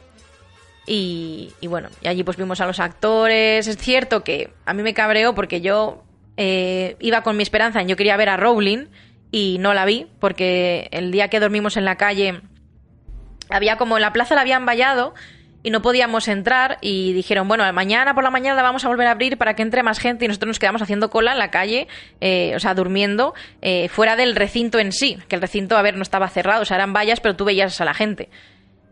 Y, 0.94 1.54
bueno, 1.70 1.88
y 2.02 2.10
allí 2.10 2.22
pues 2.26 2.36
vimos 2.36 2.60
a 2.60 2.66
los 2.66 2.82
actores. 2.82 3.66
Es 3.66 3.78
cierto 3.78 4.26
que 4.26 4.52
a 4.66 4.74
mí 4.74 4.84
me 4.84 4.94
cabreó 4.94 5.34
porque 5.34 5.62
yo 5.62 6.04
eh, 6.36 6.98
iba 7.00 7.24
con 7.24 7.38
mi 7.38 7.44
esperanza 7.44 7.80
en 7.80 7.88
yo 7.88 7.96
quería 7.96 8.18
ver 8.18 8.28
a 8.28 8.36
Rowling 8.36 8.88
y 9.32 9.56
no 9.62 9.74
la 9.74 9.86
vi 9.86 10.08
porque 10.20 10.90
el 10.92 11.14
día 11.14 11.30
que 11.30 11.40
dormimos 11.40 11.78
en 11.78 11.86
la 11.86 11.96
calle 11.96 12.42
había 13.50 13.78
como 13.78 13.96
en 13.96 14.02
la 14.02 14.12
plaza 14.12 14.36
la 14.36 14.42
habían 14.42 14.66
vallado 14.66 15.14
y 15.64 15.70
no 15.70 15.82
podíamos 15.82 16.28
entrar 16.28 16.78
y 16.82 17.14
dijeron, 17.14 17.48
bueno, 17.48 17.72
mañana 17.72 18.14
por 18.14 18.26
la 18.26 18.30
mañana 18.30 18.58
la 18.58 18.64
vamos 18.64 18.84
a 18.84 18.90
volver 18.90 19.08
a 19.08 19.12
abrir 19.12 19.38
para 19.38 19.56
que 19.56 19.62
entre 19.62 19.84
más 19.84 19.98
gente 19.98 20.26
y 20.26 20.28
nosotros 20.28 20.50
nos 20.50 20.60
quedamos 20.60 20.82
haciendo 20.82 21.10
cola 21.10 21.32
en 21.32 21.40
la 21.40 21.52
calle, 21.52 21.88
eh, 22.20 22.52
o 22.54 22.60
sea, 22.60 22.74
durmiendo 22.74 23.34
eh, 23.62 23.88
fuera 23.88 24.18
del 24.18 24.36
recinto 24.36 24.78
en 24.78 24.92
sí, 24.92 25.20
que 25.30 25.36
el 25.38 25.42
recinto, 25.42 25.78
a 25.78 25.82
ver, 25.84 25.96
no 25.96 26.04
estaba 26.04 26.28
cerrado, 26.28 26.64
o 26.64 26.66
sea, 26.66 26.76
eran 26.76 26.92
vallas, 26.92 27.22
pero 27.22 27.38
tú 27.38 27.46
veías 27.46 27.80
a 27.80 27.86
la 27.86 27.94
gente. 27.94 28.28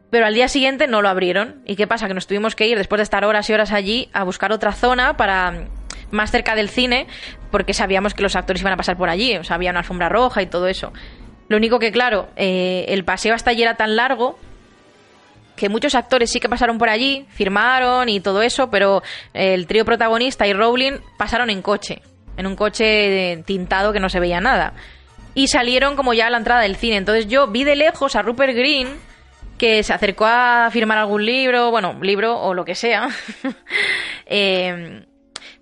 Pero 0.10 0.26
al 0.26 0.34
día 0.34 0.48
siguiente 0.48 0.88
no 0.88 1.02
lo 1.02 1.10
abrieron. 1.10 1.62
¿Y 1.66 1.76
qué 1.76 1.88
pasa? 1.88 2.08
Que 2.08 2.14
nos 2.14 2.28
tuvimos 2.28 2.56
que 2.56 2.68
ir 2.68 2.78
después 2.78 3.00
de 3.00 3.04
estar 3.04 3.24
horas 3.26 3.50
y 3.50 3.54
horas 3.54 3.72
allí 3.72 4.10
a 4.14 4.24
buscar 4.24 4.52
otra 4.52 4.72
zona 4.72 5.18
para 5.18 5.68
más 6.12 6.32
cerca 6.32 6.56
del 6.56 6.70
cine, 6.70 7.08
porque 7.52 7.74
sabíamos 7.74 8.14
que 8.14 8.24
los 8.24 8.36
actores 8.36 8.62
iban 8.62 8.74
a 8.74 8.78
pasar 8.78 8.98
por 8.98 9.10
allí, 9.10 9.38
o 9.38 9.44
sea, 9.44 9.56
había 9.56 9.70
una 9.70 9.80
alfombra 9.80 10.10
roja 10.10 10.42
y 10.42 10.48
todo 10.48 10.68
eso. 10.68 10.92
Lo 11.48 11.58
único 11.58 11.80
que, 11.80 11.92
claro, 11.92 12.30
eh, 12.36 12.86
el 12.90 13.04
paseo 13.04 13.36
hasta 13.36 13.52
allí 13.52 13.64
era 13.64 13.76
tan 13.76 13.96
largo 13.96 14.40
que 15.56 15.70
muchos 15.70 15.94
actores 15.94 16.32
sí 16.32 16.40
que 16.40 16.48
pasaron 16.48 16.78
por 16.78 16.90
allí, 16.90 17.26
firmaron 17.30 18.08
y 18.08 18.22
todo 18.22 18.42
eso, 18.42 18.70
pero 18.70 19.04
el 19.34 19.68
trío 19.68 19.84
protagonista 19.84 20.48
y 20.48 20.54
Rowling 20.54 21.00
pasaron 21.18 21.50
en 21.50 21.62
coche, 21.62 22.02
en 22.38 22.48
un 22.48 22.56
coche 22.56 23.44
tintado 23.46 23.92
que 23.92 24.00
no 24.00 24.10
se 24.10 24.22
veía 24.22 24.40
nada. 24.40 24.74
Y 25.36 25.50
salieron 25.50 25.96
como 25.96 26.14
ya 26.14 26.28
a 26.28 26.30
la 26.30 26.38
entrada 26.38 26.62
del 26.62 26.78
cine. 26.78 26.96
Entonces 26.96 27.28
yo 27.28 27.48
vi 27.48 27.66
de 27.66 27.76
lejos 27.76 28.16
a 28.16 28.22
Rupert 28.22 28.56
Green 28.56 28.88
que 29.60 29.84
se 29.84 29.94
acercó 29.94 30.26
a 30.26 30.70
firmar 30.72 30.98
algún 30.98 31.24
libro, 31.24 31.70
bueno, 31.70 31.96
libro 32.02 32.40
o 32.40 32.54
lo 32.56 32.66
que 32.66 32.76
sea. 32.76 33.10
Eh, 34.32 35.08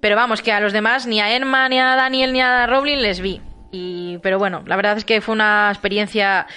pero 0.02 0.18
vamos, 0.18 0.42
que 0.42 0.52
a 0.52 0.60
los 0.60 0.74
demás, 0.74 1.08
ni 1.08 1.22
a 1.22 1.34
Emma, 1.34 1.70
ni 1.70 1.80
a 1.80 1.96
Daniel, 1.96 2.34
ni 2.34 2.42
a 2.42 2.68
Rowling 2.68 2.98
les 2.98 3.22
vi. 3.22 3.42
Y, 3.72 4.18
pero 4.22 4.40
bueno, 4.40 4.64
la 4.66 4.76
verdad 4.76 4.98
es 4.98 5.06
que 5.06 5.22
fue 5.22 5.34
una 5.34 5.70
experiencia 5.72 6.48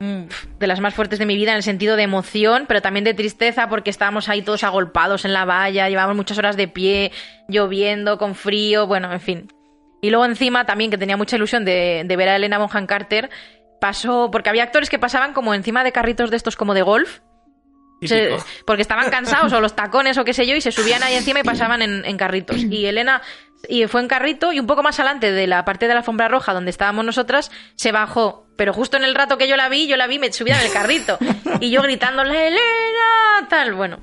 mm, 0.00 0.22
de 0.58 0.66
las 0.66 0.80
más 0.80 0.94
fuertes 0.94 1.20
de 1.20 1.26
mi 1.26 1.36
vida 1.36 1.52
en 1.52 1.58
el 1.58 1.62
sentido 1.62 1.94
de 1.94 2.02
emoción, 2.02 2.64
pero 2.66 2.82
también 2.82 3.04
de 3.04 3.14
tristeza 3.14 3.68
porque 3.68 3.90
estábamos 3.90 4.28
ahí 4.28 4.42
todos 4.42 4.64
agolpados 4.64 5.24
en 5.24 5.32
la 5.32 5.44
valla, 5.44 5.88
llevábamos 5.88 6.16
muchas 6.16 6.38
horas 6.38 6.56
de 6.56 6.66
pie, 6.66 7.12
lloviendo, 7.48 8.18
con 8.18 8.34
frío, 8.34 8.88
bueno, 8.88 9.12
en 9.12 9.20
fin. 9.20 9.48
Y 10.02 10.10
luego 10.10 10.24
encima 10.26 10.66
también 10.66 10.90
que 10.90 10.98
tenía 10.98 11.16
mucha 11.16 11.36
ilusión 11.36 11.64
de, 11.64 12.04
ver 12.08 12.28
a 12.28 12.36
Elena 12.36 12.58
Bonham 12.58 12.86
Carter 12.86 13.30
pasó, 13.82 14.30
porque 14.30 14.48
había 14.48 14.62
actores 14.62 14.88
que 14.88 15.00
pasaban 15.00 15.32
como 15.32 15.54
encima 15.54 15.82
de 15.82 15.90
carritos 15.90 16.30
de 16.30 16.36
estos 16.36 16.54
como 16.54 16.72
de 16.72 16.82
golf. 16.82 17.18
porque 18.64 18.82
estaban 18.82 19.10
cansados 19.10 19.52
o 19.52 19.60
los 19.60 19.74
tacones 19.74 20.18
o 20.18 20.24
qué 20.24 20.32
sé 20.32 20.46
yo 20.46 20.54
y 20.54 20.60
se 20.60 20.70
subían 20.70 21.02
ahí 21.02 21.14
encima 21.14 21.40
y 21.40 21.42
pasaban 21.42 21.82
en, 21.82 22.16
carritos. 22.16 22.58
Y 22.58 22.86
Elena 22.86 23.22
y 23.68 23.88
fue 23.88 24.00
en 24.00 24.06
carrito 24.06 24.52
y 24.52 24.60
un 24.60 24.68
poco 24.68 24.84
más 24.84 25.00
adelante 25.00 25.32
de 25.32 25.48
la 25.48 25.64
parte 25.64 25.88
de 25.88 25.94
la 25.94 26.00
alfombra 26.00 26.28
roja 26.28 26.54
donde 26.54 26.70
estábamos 26.70 27.04
nosotras 27.04 27.50
se 27.74 27.90
bajó. 27.90 28.46
Pero 28.56 28.72
justo 28.72 28.96
en 28.96 29.02
el 29.02 29.16
rato 29.16 29.36
que 29.36 29.48
yo 29.48 29.56
la 29.56 29.68
vi, 29.68 29.88
yo 29.88 29.96
la 29.96 30.06
vi 30.06 30.20
me 30.20 30.32
subía 30.32 30.58
del 30.58 30.72
carrito. 30.72 31.18
Y 31.60 31.70
yo 31.70 31.82
gritándole, 31.82 32.48
Elena, 32.48 33.48
tal, 33.48 33.74
bueno. 33.74 33.98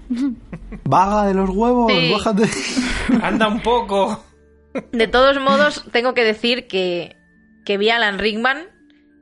Vaga 0.83 1.25
de 1.25 1.33
los 1.35 1.49
huevos, 1.49 1.91
bájate. 2.11 2.49
Anda 3.21 3.47
un 3.47 3.61
poco. 3.61 4.25
De 4.91 5.07
todos 5.07 5.39
modos, 5.39 5.85
tengo 5.93 6.13
que 6.13 6.25
decir 6.25 6.67
que, 6.67 7.15
que 7.65 7.77
vi 7.77 7.89
a 7.89 7.95
Alan 7.95 8.19
Rickman 8.19 8.78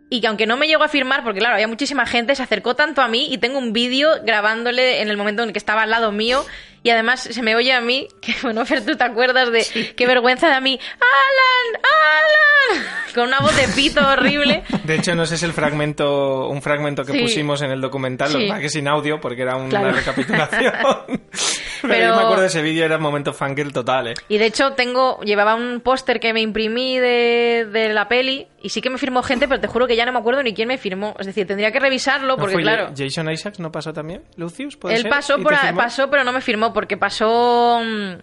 y 0.09 0.21
que 0.21 0.27
aunque 0.27 0.45
no 0.45 0.57
me 0.57 0.67
llegó 0.67 0.83
a 0.83 0.87
firmar, 0.87 1.23
porque 1.23 1.39
claro, 1.39 1.55
había 1.55 1.67
muchísima 1.67 2.05
gente, 2.05 2.35
se 2.35 2.43
acercó 2.43 2.75
tanto 2.75 3.01
a 3.01 3.07
mí 3.07 3.27
y 3.31 3.37
tengo 3.37 3.57
un 3.57 3.73
vídeo 3.73 4.09
grabándole 4.23 5.01
en 5.01 5.09
el 5.09 5.17
momento 5.17 5.43
en 5.43 5.51
que 5.51 5.59
estaba 5.59 5.83
al 5.83 5.89
lado 5.89 6.11
mío 6.11 6.45
y 6.83 6.89
además 6.89 7.21
se 7.21 7.41
me 7.41 7.55
oye 7.55 7.73
a 7.73 7.81
mí, 7.81 8.07
que 8.21 8.33
bueno, 8.41 8.65
Fer, 8.65 8.85
tú 8.85 8.95
te 8.95 9.03
acuerdas 9.03 9.51
de 9.51 9.93
qué 9.95 10.07
vergüenza 10.07 10.47
de 10.47 10.53
a 10.53 10.61
mí, 10.61 10.79
Alan, 10.93 11.83
Alan, 11.83 12.85
con 13.13 13.27
una 13.27 13.39
voz 13.39 13.55
de 13.57 13.67
pito 13.73 14.07
horrible. 14.07 14.63
De 14.85 14.95
hecho, 14.95 15.13
no 15.13 15.25
sé 15.25 15.37
si 15.37 15.43
es 15.43 15.43
el 15.43 15.53
fragmento, 15.53 16.47
un 16.47 16.61
fragmento 16.61 17.03
que 17.03 17.19
pusimos 17.19 17.61
en 17.61 17.71
el 17.71 17.81
documental, 17.81 18.31
lo 18.31 18.59
que 18.59 18.69
sin 18.69 18.87
audio, 18.87 19.19
porque 19.19 19.41
era 19.41 19.57
una 19.57 19.91
recapitulación. 19.91 20.73
Pero, 21.81 21.93
yo 21.93 22.15
me 22.15 22.21
acuerdo 22.23 22.41
de 22.41 22.47
ese 22.47 22.61
vídeo, 22.61 22.85
era 22.85 22.97
un 22.97 23.03
momento 23.03 23.33
fangirl 23.33 23.71
total, 23.71 24.07
¿eh? 24.07 24.13
Y 24.29 24.37
de 24.37 24.45
hecho 24.45 24.73
tengo, 24.73 25.19
llevaba 25.21 25.55
un 25.55 25.81
póster 25.81 26.19
que 26.19 26.33
me 26.33 26.41
imprimí 26.41 26.97
de, 26.97 27.67
de 27.71 27.93
la 27.93 28.07
peli 28.07 28.47
y 28.61 28.69
sí 28.69 28.81
que 28.81 28.89
me 28.89 28.97
firmó 28.97 29.21
gente, 29.23 29.47
pero 29.47 29.61
te 29.61 29.67
juro 29.67 29.87
que 29.87 29.95
ya 29.95 30.05
no 30.05 30.11
me 30.11 30.19
acuerdo 30.19 30.43
ni 30.43 30.53
quién 30.53 30.67
me 30.67 30.77
firmó. 30.77 31.15
Es 31.19 31.27
decir, 31.27 31.45
tendría 31.45 31.71
que 31.71 31.79
revisarlo 31.79 32.37
porque, 32.37 32.57
claro. 32.57 32.91
¿Jason 32.97 33.31
Isaacs 33.31 33.59
no 33.59 33.71
pasó 33.71 33.93
también? 33.93 34.23
¿Lucius? 34.35 34.75
¿Puede 34.77 34.95
Él 34.95 35.07
pasó, 35.07 35.37
por 35.37 35.53
pasó, 35.75 36.09
pero 36.09 36.23
no 36.23 36.31
me 36.31 36.41
firmó 36.41 36.73
porque 36.73 36.97
pasó. 36.97 37.79
Mm, 37.83 38.15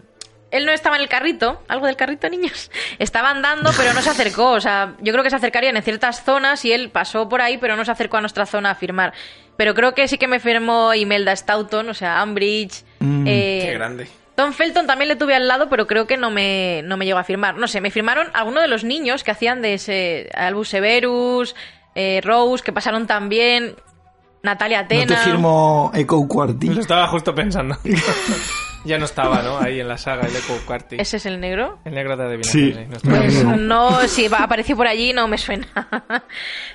él 0.51 0.66
no 0.66 0.73
estaba 0.73 0.95
en 0.97 1.03
el 1.03 1.09
carrito, 1.09 1.62
algo 1.66 1.86
del 1.86 1.97
carrito, 1.97 2.28
niños. 2.28 2.70
Estaba 3.01 3.31
andando, 3.31 3.70
pero 3.77 3.93
no 3.93 4.01
se 4.01 4.11
acercó. 4.11 4.53
O 4.53 4.61
sea, 4.61 4.95
yo 5.01 5.12
creo 5.12 5.24
que 5.24 5.31
se 5.31 5.35
acercarían 5.35 5.77
en 5.77 5.82
ciertas 5.82 6.24
zonas 6.24 6.65
y 6.65 6.73
él 6.73 6.91
pasó 6.91 7.28
por 7.28 7.43
ahí, 7.43 7.59
pero 7.59 7.74
no 7.74 7.85
se 7.85 7.91
acercó 7.91 8.19
a 8.19 8.20
nuestra 8.20 8.47
zona 8.47 8.70
a 8.70 8.74
firmar. 8.77 9.15
Pero 9.57 9.75
creo 9.75 9.95
que 9.95 10.09
sí 10.09 10.19
que 10.19 10.29
me 10.29 10.41
firmó 10.41 10.95
Imelda 10.95 11.35
Stoughton, 11.35 11.89
o 11.89 11.95
sea, 11.95 12.21
Ambridge. 12.21 12.85
Mm, 12.99 13.25
eh, 13.27 13.61
qué 13.65 13.75
grande. 13.75 14.09
Tom 14.35 14.53
Felton 14.53 14.87
también 14.87 15.09
le 15.09 15.17
tuve 15.17 15.35
al 15.35 15.47
lado, 15.47 15.69
pero 15.69 15.87
creo 15.87 16.07
que 16.07 16.17
no 16.17 16.31
me, 16.31 16.83
no 16.85 16.97
me 16.97 17.07
llegó 17.07 17.19
a 17.19 17.25
firmar. 17.25 17.57
No 17.57 17.69
sé, 17.69 17.81
me 17.81 17.91
firmaron 17.91 18.29
algunos 18.35 18.63
de 18.63 18.69
los 18.69 18.83
niños 18.83 19.23
que 19.23 19.31
hacían 19.31 19.63
de 19.63 19.75
ese 19.75 20.29
Albus 20.35 20.71
Severus, 20.71 21.55
eh, 21.95 22.21
Rose, 22.25 22.65
que 22.65 22.73
pasaron 22.73 23.07
también. 23.07 23.77
Natalia 24.43 24.81
Atena. 24.81 25.07
¿No 25.07 25.09
te 25.09 25.17
firmó 25.17 25.91
Echo 25.95 26.27
Quarty? 26.27 26.69
Lo 26.69 26.81
estaba 26.81 27.07
justo 27.07 27.35
pensando. 27.35 27.77
ya 28.85 28.98
no 28.98 29.05
estaba, 29.05 29.43
¿no? 29.43 29.59
Ahí 29.59 29.81
en 29.81 29.89
la 29.89 29.98
saga, 29.98 30.27
el 30.27 30.36
Echo 30.36 30.59
Quarty. 30.66 30.97
¿Ese 30.98 31.16
es 31.16 31.27
el 31.27 31.40
negro? 31.40 31.78
El 31.85 31.94
negro 31.94 32.16
de 32.16 32.24
Adivinación. 32.24 32.73
Sí. 32.73 33.09
No, 33.09 33.19
pues 33.19 33.44
no, 33.44 34.09
si 34.09 34.27
apareció 34.27 34.77
por 34.77 34.86
allí 34.86 35.12
no 35.12 35.27
me 35.28 35.39
suena. 35.39 35.66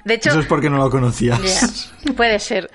de 0.05 0.13
hecho... 0.15 0.29
Eso 0.29 0.39
es 0.39 0.45
porque 0.47 0.69
no 0.69 0.77
lo 0.77 0.89
conocías. 0.89 1.93
puede 2.15 2.39
ser. 2.39 2.69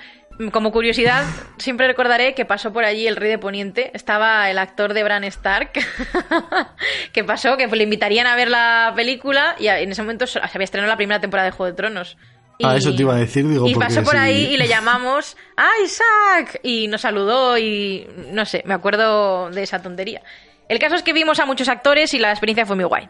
Como 0.52 0.72
curiosidad, 0.72 1.24
siempre 1.58 1.86
recordaré 1.86 2.34
que 2.34 2.44
pasó 2.44 2.72
por 2.72 2.84
allí 2.84 3.06
el 3.06 3.14
Rey 3.14 3.30
de 3.30 3.38
Poniente. 3.38 3.92
Estaba 3.94 4.50
el 4.50 4.58
actor 4.58 4.92
de 4.92 5.04
Bran 5.04 5.22
Stark. 5.24 5.70
que 7.12 7.22
pasó, 7.22 7.56
que 7.56 7.68
le 7.68 7.84
invitarían 7.84 8.26
a 8.26 8.34
ver 8.34 8.48
la 8.48 8.92
película 8.96 9.54
y 9.60 9.68
en 9.68 9.92
ese 9.92 10.02
momento 10.02 10.26
se 10.26 10.40
había 10.40 10.64
estrenado 10.64 10.90
la 10.90 10.96
primera 10.96 11.20
temporada 11.20 11.46
de 11.46 11.52
Juego 11.52 11.70
de 11.70 11.76
Tronos. 11.76 12.16
Y, 12.58 12.64
ah, 12.64 12.76
eso 12.76 12.94
te 12.94 13.02
iba 13.02 13.14
a 13.14 13.18
decir, 13.18 13.48
digo. 13.48 13.66
Y 13.66 13.74
pasó 13.74 14.02
por 14.02 14.16
ahí 14.16 14.54
y 14.54 14.56
le 14.56 14.68
llamamos 14.68 15.36
¡Ah, 15.56 15.72
Isaac! 15.84 16.60
Y 16.62 16.86
nos 16.86 17.00
saludó 17.00 17.58
y 17.58 18.06
no 18.32 18.44
sé, 18.44 18.62
me 18.64 18.74
acuerdo 18.74 19.50
de 19.50 19.62
esa 19.62 19.82
tontería. 19.82 20.22
El 20.68 20.78
caso 20.78 20.94
es 20.94 21.02
que 21.02 21.12
vimos 21.12 21.40
a 21.40 21.46
muchos 21.46 21.68
actores 21.68 22.14
y 22.14 22.18
la 22.18 22.30
experiencia 22.30 22.64
fue 22.64 22.76
muy 22.76 22.84
guay. 22.84 23.08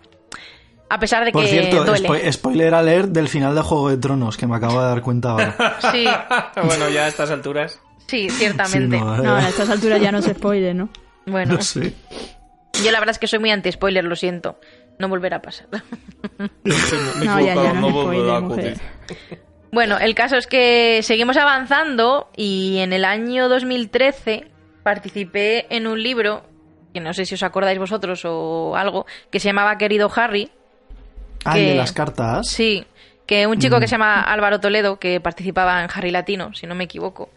A 0.89 0.99
pesar 0.99 1.25
de 1.25 1.33
por 1.33 1.43
que. 1.45 1.49
cierto, 1.49 1.95
spoiler 2.33 2.75
alert 2.75 3.09
del 3.11 3.29
final 3.29 3.55
de 3.55 3.62
Juego 3.62 3.91
de 3.91 3.97
Tronos, 3.97 4.37
que 4.37 4.47
me 4.47 4.57
acabo 4.57 4.81
de 4.81 4.89
dar 4.89 5.03
cuenta 5.03 5.31
ahora. 5.31 5.79
Sí. 5.93 6.07
bueno, 6.62 6.89
ya 6.89 7.05
a 7.05 7.09
estas 7.09 7.31
alturas. 7.31 7.81
Sí, 8.07 8.29
ciertamente. 8.29 8.99
no, 8.99 9.16
no, 9.19 9.35
a 9.35 9.49
estas 9.49 9.71
alturas 9.71 10.01
ya 10.01 10.12
no 10.12 10.21
se 10.21 10.35
spoile, 10.35 10.75
¿no? 10.75 10.91
Bueno. 11.27 11.55
No 11.55 11.62
sé. 11.62 11.95
Yo 12.85 12.91
la 12.91 12.99
verdad 12.99 13.12
es 13.12 13.19
que 13.19 13.27
soy 13.27 13.39
muy 13.39 13.51
anti-spoiler, 13.51 14.05
lo 14.05 14.16
siento. 14.16 14.59
No 14.99 15.09
volverá 15.09 15.39
a 15.39 15.43
pasar. 15.43 15.66
no, 16.39 17.41
ya, 17.41 17.55
ya, 17.55 17.73
no, 17.73 17.89
spoiler, 17.91 18.79
Bueno, 19.73 19.99
el 19.99 20.15
caso 20.15 20.37
es 20.37 20.47
que 20.47 21.01
seguimos 21.03 21.37
avanzando 21.37 22.31
y 22.37 22.79
en 22.79 22.93
el 22.93 23.05
año 23.05 23.49
2013 23.49 24.51
participé 24.83 25.66
en 25.75 25.87
un 25.87 26.03
libro, 26.03 26.45
que 26.93 27.01
no 27.01 27.12
sé 27.12 27.27
si 27.27 27.35
os 27.35 27.43
acordáis 27.43 27.79
vosotros 27.79 28.23
o 28.25 28.77
algo, 28.77 29.07
que 29.31 29.41
se 29.41 29.49
llamaba 29.49 29.79
Querido 29.79 30.11
Harry. 30.15 30.51
Ah, 31.45 31.57
de 31.57 31.75
las 31.75 31.93
cartas. 31.93 32.49
Sí, 32.49 32.87
que 33.27 33.47
un 33.47 33.59
chico 33.59 33.81
que 33.81 33.89
se 33.89 33.93
llama 33.93 34.21
Álvaro 34.21 34.61
Toledo, 34.61 34.99
que 34.99 35.21
participaba 35.21 35.83
en 35.83 35.91
Harry 35.93 36.11
Latino, 36.11 36.55
si 36.55 36.66
no 36.66 36.75
me 36.75 36.85
equivoco, 36.85 37.31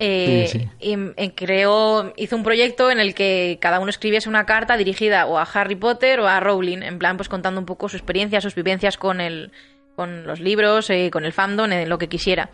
eh, 0.00 0.68
y, 0.78 1.28
creó, 1.30 2.12
hizo 2.16 2.36
un 2.36 2.44
proyecto 2.44 2.90
en 2.90 3.00
el 3.00 3.14
que 3.14 3.58
cada 3.60 3.80
uno 3.80 3.90
escribiese 3.90 4.28
una 4.28 4.46
carta 4.46 4.76
dirigida 4.76 5.26
o 5.26 5.38
a 5.38 5.42
Harry 5.42 5.74
Potter 5.74 6.20
o 6.20 6.28
a 6.28 6.38
Rowling, 6.38 6.82
en 6.82 6.98
plan 6.98 7.16
pues 7.16 7.28
contando 7.28 7.60
un 7.60 7.66
poco 7.66 7.88
su 7.88 7.96
experiencia, 7.96 8.40
sus 8.40 8.54
vivencias 8.54 8.96
con 8.96 9.20
el, 9.20 9.50
con 9.96 10.26
los 10.26 10.38
libros, 10.40 10.90
eh, 10.90 11.10
con 11.12 11.24
el 11.24 11.32
fandom, 11.32 11.72
en 11.72 11.88
lo 11.88 11.98
que 11.98 12.08
quisiera. 12.08 12.50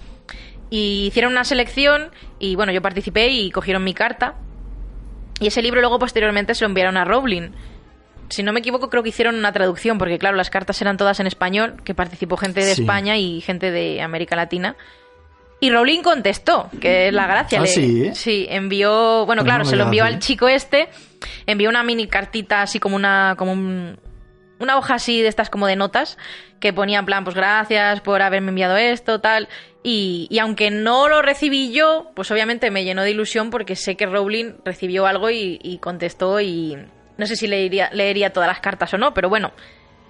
Y 0.70 1.06
hicieron 1.06 1.32
una 1.32 1.44
selección 1.44 2.10
y 2.38 2.56
bueno, 2.56 2.72
yo 2.72 2.80
participé 2.80 3.28
y 3.28 3.50
cogieron 3.50 3.84
mi 3.84 3.92
carta. 3.92 4.36
Y 5.40 5.48
ese 5.48 5.60
libro 5.60 5.80
luego 5.80 5.98
posteriormente 5.98 6.54
se 6.54 6.64
lo 6.64 6.68
enviaron 6.68 6.96
a 6.96 7.04
Rowling. 7.04 7.50
Si 8.30 8.42
no 8.42 8.54
me 8.54 8.60
equivoco, 8.60 8.88
creo 8.88 9.02
que 9.02 9.10
hicieron 9.10 9.34
una 9.34 9.52
traducción, 9.52 9.98
porque 9.98 10.18
claro, 10.18 10.36
las 10.36 10.48
cartas 10.48 10.80
eran 10.80 10.96
todas 10.96 11.20
en 11.20 11.26
español, 11.26 11.76
que 11.84 11.94
participó 11.94 12.38
gente 12.38 12.64
de 12.64 12.72
España 12.72 13.18
y 13.18 13.42
gente 13.42 13.70
de 13.70 14.00
América 14.00 14.34
Latina. 14.34 14.76
Y 15.64 15.70
Rowling 15.70 16.02
contestó, 16.02 16.68
que 16.78 17.08
es 17.08 17.14
la 17.14 17.26
gracia. 17.26 17.62
¿Ah, 17.62 17.66
sí? 17.66 18.10
Sí, 18.12 18.46
envió, 18.50 19.24
bueno, 19.24 19.40
pues 19.40 19.50
claro, 19.50 19.64
se 19.64 19.76
lo 19.76 19.84
envió 19.84 20.04
al 20.04 20.18
chico 20.18 20.46
este, 20.46 20.90
envió 21.46 21.70
una 21.70 21.82
mini 21.82 22.06
cartita 22.06 22.60
así 22.60 22.78
como 22.78 22.96
una, 22.96 23.34
como 23.38 23.54
una 23.54 24.76
hoja 24.76 24.96
así 24.96 25.22
de 25.22 25.28
estas 25.28 25.48
como 25.48 25.66
de 25.66 25.76
notas, 25.76 26.18
que 26.60 26.74
ponía 26.74 26.98
en 26.98 27.06
plan, 27.06 27.24
pues 27.24 27.34
gracias 27.34 28.02
por 28.02 28.20
haberme 28.20 28.50
enviado 28.50 28.76
esto, 28.76 29.22
tal. 29.22 29.48
Y, 29.82 30.26
y, 30.28 30.38
aunque 30.38 30.70
no 30.70 31.08
lo 31.08 31.22
recibí 31.22 31.72
yo, 31.72 32.10
pues 32.14 32.30
obviamente 32.30 32.70
me 32.70 32.84
llenó 32.84 33.00
de 33.00 33.12
ilusión 33.12 33.48
porque 33.48 33.74
sé 33.74 33.96
que 33.96 34.04
Rowling 34.04 34.56
recibió 34.66 35.06
algo 35.06 35.30
y, 35.30 35.78
contestó 35.80 36.42
y 36.42 36.76
no 37.16 37.24
sé 37.24 37.36
si 37.36 37.46
leería, 37.46 37.88
leería 37.90 38.34
todas 38.34 38.48
las 38.48 38.60
cartas 38.60 38.92
o 38.92 38.98
no, 38.98 39.14
pero 39.14 39.30
bueno. 39.30 39.52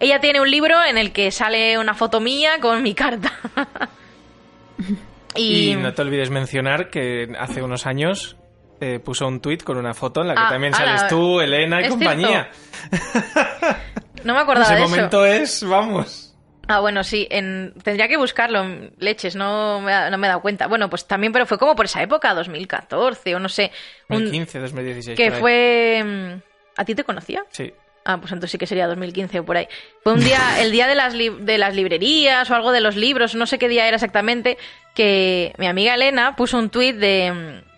Ella 0.00 0.18
tiene 0.18 0.40
un 0.40 0.50
libro 0.50 0.84
en 0.84 0.98
el 0.98 1.12
que 1.12 1.30
sale 1.30 1.78
una 1.78 1.94
foto 1.94 2.18
mía 2.18 2.58
con 2.60 2.82
mi 2.82 2.92
carta. 2.92 3.32
Y... 5.36 5.74
no 5.76 5.92
te 5.94 6.02
olvides 6.02 6.30
mencionar 6.30 6.90
que 6.90 7.32
hace 7.38 7.62
unos 7.62 7.86
años 7.86 8.36
eh, 8.80 8.98
puso 8.98 9.26
un 9.26 9.40
tuit 9.40 9.62
con 9.62 9.76
una 9.76 9.94
foto 9.94 10.22
en 10.22 10.28
la 10.28 10.34
que 10.34 10.40
ah, 10.40 10.48
también 10.50 10.74
sales 10.74 11.06
tú, 11.08 11.40
Elena 11.40 11.80
y 11.80 11.88
compañía. 11.88 12.50
no 14.24 14.34
me 14.34 14.40
acordaba 14.40 14.66
Ese 14.66 14.74
de 14.74 14.80
eso. 14.80 14.88
momento 14.88 15.24
es, 15.24 15.64
vamos. 15.64 16.34
Ah, 16.66 16.80
bueno, 16.80 17.04
sí, 17.04 17.26
tendría 17.28 18.08
que 18.08 18.16
buscarlo, 18.16 18.64
leches, 18.98 19.36
no 19.36 19.80
me, 19.80 20.10
no 20.10 20.18
me 20.18 20.26
he 20.26 20.28
dado 20.28 20.40
cuenta. 20.40 20.66
Bueno, 20.66 20.88
pues 20.88 21.06
también, 21.06 21.32
pero 21.32 21.46
fue 21.46 21.58
como 21.58 21.76
por 21.76 21.84
esa 21.84 22.02
época, 22.02 22.32
2014 22.34 23.34
o 23.34 23.38
no 23.38 23.48
sé. 23.48 23.70
2015, 24.08 24.60
2016. 24.60 25.16
Que 25.16 25.30
fue... 25.30 26.02
Mm, 26.04 26.42
¿A 26.76 26.84
ti 26.84 26.94
te 26.94 27.04
conocía? 27.04 27.44
Sí. 27.50 27.72
Ah, 28.04 28.18
pues 28.18 28.32
entonces 28.32 28.50
sí 28.50 28.58
que 28.58 28.66
sería 28.66 28.86
2015 28.86 29.40
o 29.40 29.44
por 29.44 29.56
ahí. 29.56 29.66
Fue 30.02 30.12
un 30.12 30.20
día, 30.20 30.38
el 30.60 30.72
día 30.72 30.86
de 30.86 30.94
las, 30.94 31.14
de 31.14 31.58
las 31.58 31.74
librerías 31.74 32.50
o 32.50 32.54
algo 32.54 32.70
de 32.70 32.82
los 32.82 32.96
libros, 32.96 33.34
no 33.34 33.46
sé 33.46 33.58
qué 33.58 33.68
día 33.68 33.88
era 33.88 33.96
exactamente, 33.96 34.58
que 34.94 35.54
mi 35.56 35.66
amiga 35.66 35.94
Elena 35.94 36.36
puso 36.36 36.58
un 36.58 36.68
tuit 36.68 36.96
de 36.96 37.32
mm, 37.32 37.74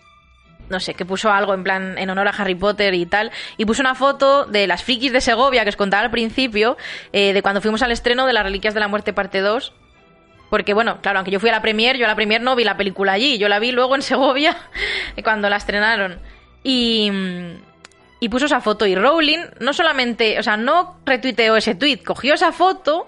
no 0.69 0.79
sé, 0.79 0.93
que 0.93 1.05
puso 1.05 1.31
algo 1.31 1.53
en 1.53 1.63
plan 1.63 1.97
en 1.97 2.09
honor 2.09 2.27
a 2.27 2.31
Harry 2.31 2.55
Potter 2.55 2.93
y 2.93 3.05
tal, 3.05 3.31
y 3.57 3.65
puso 3.65 3.81
una 3.81 3.95
foto 3.95 4.45
de 4.45 4.67
las 4.67 4.83
frikis 4.83 5.13
de 5.13 5.21
Segovia 5.21 5.63
que 5.63 5.69
os 5.69 5.75
contaba 5.75 6.03
al 6.03 6.11
principio, 6.11 6.77
eh, 7.13 7.33
de 7.33 7.41
cuando 7.41 7.61
fuimos 7.61 7.81
al 7.81 7.91
estreno 7.91 8.25
de 8.27 8.33
las 8.33 8.43
Reliquias 8.43 8.73
de 8.73 8.79
la 8.79 8.87
Muerte 8.87 9.13
parte 9.13 9.39
2. 9.39 9.73
Porque 10.49 10.73
bueno, 10.73 11.01
claro, 11.01 11.19
aunque 11.19 11.31
yo 11.31 11.41
fui 11.41 11.49
a 11.49 11.51
la 11.51 11.61
premier, 11.61 11.97
yo 11.97 12.05
a 12.05 12.07
la 12.07 12.15
premier 12.15 12.41
no 12.41 12.55
vi 12.55 12.63
la 12.63 12.77
película 12.77 13.13
allí, 13.13 13.37
yo 13.37 13.49
la 13.49 13.59
vi 13.59 13.71
luego 13.71 13.95
en 13.95 14.01
Segovia 14.01 14.55
cuando 15.23 15.49
la 15.49 15.57
estrenaron. 15.57 16.19
Y, 16.63 17.11
mm, 17.11 17.76
y 18.19 18.29
puso 18.29 18.45
esa 18.45 18.61
foto. 18.61 18.85
Y 18.85 18.95
Rowling 18.95 19.39
no 19.59 19.73
solamente, 19.73 20.39
o 20.39 20.43
sea, 20.43 20.57
no 20.57 20.99
retuiteó 21.05 21.55
ese 21.55 21.75
tweet, 21.75 21.99
cogió 21.99 22.33
esa 22.33 22.51
foto 22.51 23.07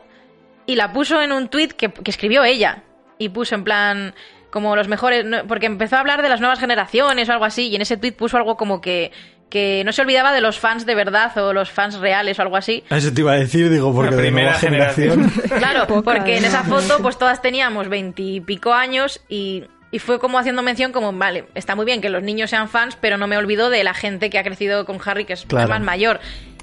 y 0.65 0.75
la 0.75 0.93
puso 0.93 1.21
en 1.21 1.31
un 1.31 1.49
tweet 1.49 1.69
que, 1.69 1.91
escribió 2.05 2.43
ella. 2.43 2.83
Y 3.17 3.29
puso 3.29 3.55
en 3.55 3.63
plan, 3.63 4.13
como 4.49 4.75
los 4.75 4.87
mejores, 4.87 5.25
porque 5.47 5.65
empezó 5.65 5.97
a 5.97 5.99
hablar 5.99 6.21
de 6.21 6.29
las 6.29 6.39
nuevas 6.39 6.59
generaciones 6.59 7.27
o 7.27 7.33
algo 7.33 7.45
así, 7.45 7.67
y 7.67 7.75
en 7.75 7.81
ese 7.81 7.97
tweet 7.97 8.13
puso 8.13 8.37
algo 8.37 8.55
como 8.55 8.79
que, 8.79 9.11
que 9.49 9.81
no 9.83 9.91
se 9.91 10.03
olvidaba 10.03 10.31
de 10.31 10.39
los 10.39 10.57
fans 10.59 10.85
de 10.85 10.95
verdad 10.95 11.37
o 11.37 11.51
los 11.51 11.69
fans 11.69 11.99
reales 11.99 12.39
o 12.39 12.43
algo 12.43 12.55
así. 12.55 12.83
Eso 12.89 13.11
te 13.11 13.21
iba 13.21 13.33
a 13.33 13.35
decir, 13.35 13.69
digo, 13.69 13.93
porque 13.93 14.11
la 14.11 14.21
primera 14.21 14.53
generación. 14.53 15.29
claro, 15.57 15.85
porque 16.03 16.37
en 16.37 16.45
esa 16.45 16.63
foto 16.63 16.99
pues 17.01 17.17
todas 17.17 17.41
teníamos 17.41 17.89
veintipico 17.89 18.71
años 18.71 19.21
y 19.27 19.65
y 19.91 19.99
fue 19.99 20.19
como 20.19 20.37
haciendo 20.37 20.61
mención 20.61 20.91
como, 20.91 21.11
vale, 21.13 21.45
está 21.55 21.75
muy 21.75 21.85
bien 21.85 22.01
que 22.01 22.09
los 22.09 22.21
niños 22.21 22.49
sean 22.49 22.69
fans, 22.69 22.95
pero 22.99 23.17
no 23.17 23.27
me 23.27 23.37
olvido 23.37 23.69
de 23.69 23.83
la 23.83 23.93
gente 23.93 24.29
que 24.29 24.37
ha 24.37 24.43
crecido 24.43 24.85
con 24.85 24.99
Harry, 25.03 25.25
que 25.25 25.33
es 25.33 25.51
más 25.51 25.81
mayor. 25.81 26.19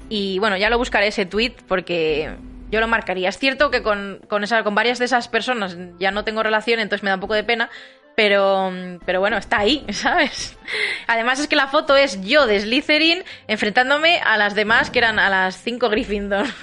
Y 0.09 0.39
bueno, 0.39 0.55
ya 0.55 0.69
lo 0.69 0.77
buscaré 0.77 1.07
ese 1.07 1.25
tweet 1.25 1.53
porque 1.67 2.33
yo 2.71 2.79
lo 2.79 2.87
marcaría. 2.87 3.29
Es 3.29 3.37
cierto 3.37 3.69
que 3.69 3.81
con, 3.81 4.21
con, 4.29 4.43
esa, 4.43 4.63
con 4.63 4.75
varias 4.75 4.99
de 4.99 5.05
esas 5.05 5.27
personas 5.27 5.77
ya 5.99 6.11
no 6.11 6.23
tengo 6.23 6.43
relación, 6.43 6.79
entonces 6.79 7.03
me 7.03 7.09
da 7.09 7.15
un 7.15 7.21
poco 7.21 7.33
de 7.33 7.43
pena, 7.43 7.69
pero, 8.15 8.71
pero 9.05 9.19
bueno, 9.19 9.37
está 9.37 9.59
ahí, 9.59 9.85
¿sabes? 9.91 10.57
Además 11.07 11.39
es 11.39 11.47
que 11.47 11.55
la 11.57 11.67
foto 11.67 11.97
es 11.97 12.21
yo 12.21 12.47
de 12.47 12.61
Slytherin 12.61 13.23
enfrentándome 13.47 14.19
a 14.19 14.37
las 14.37 14.55
demás 14.55 14.89
que 14.89 14.99
eran 14.99 15.19
a 15.19 15.29
las 15.29 15.61
cinco 15.61 15.89
Gryffindor. 15.89 16.45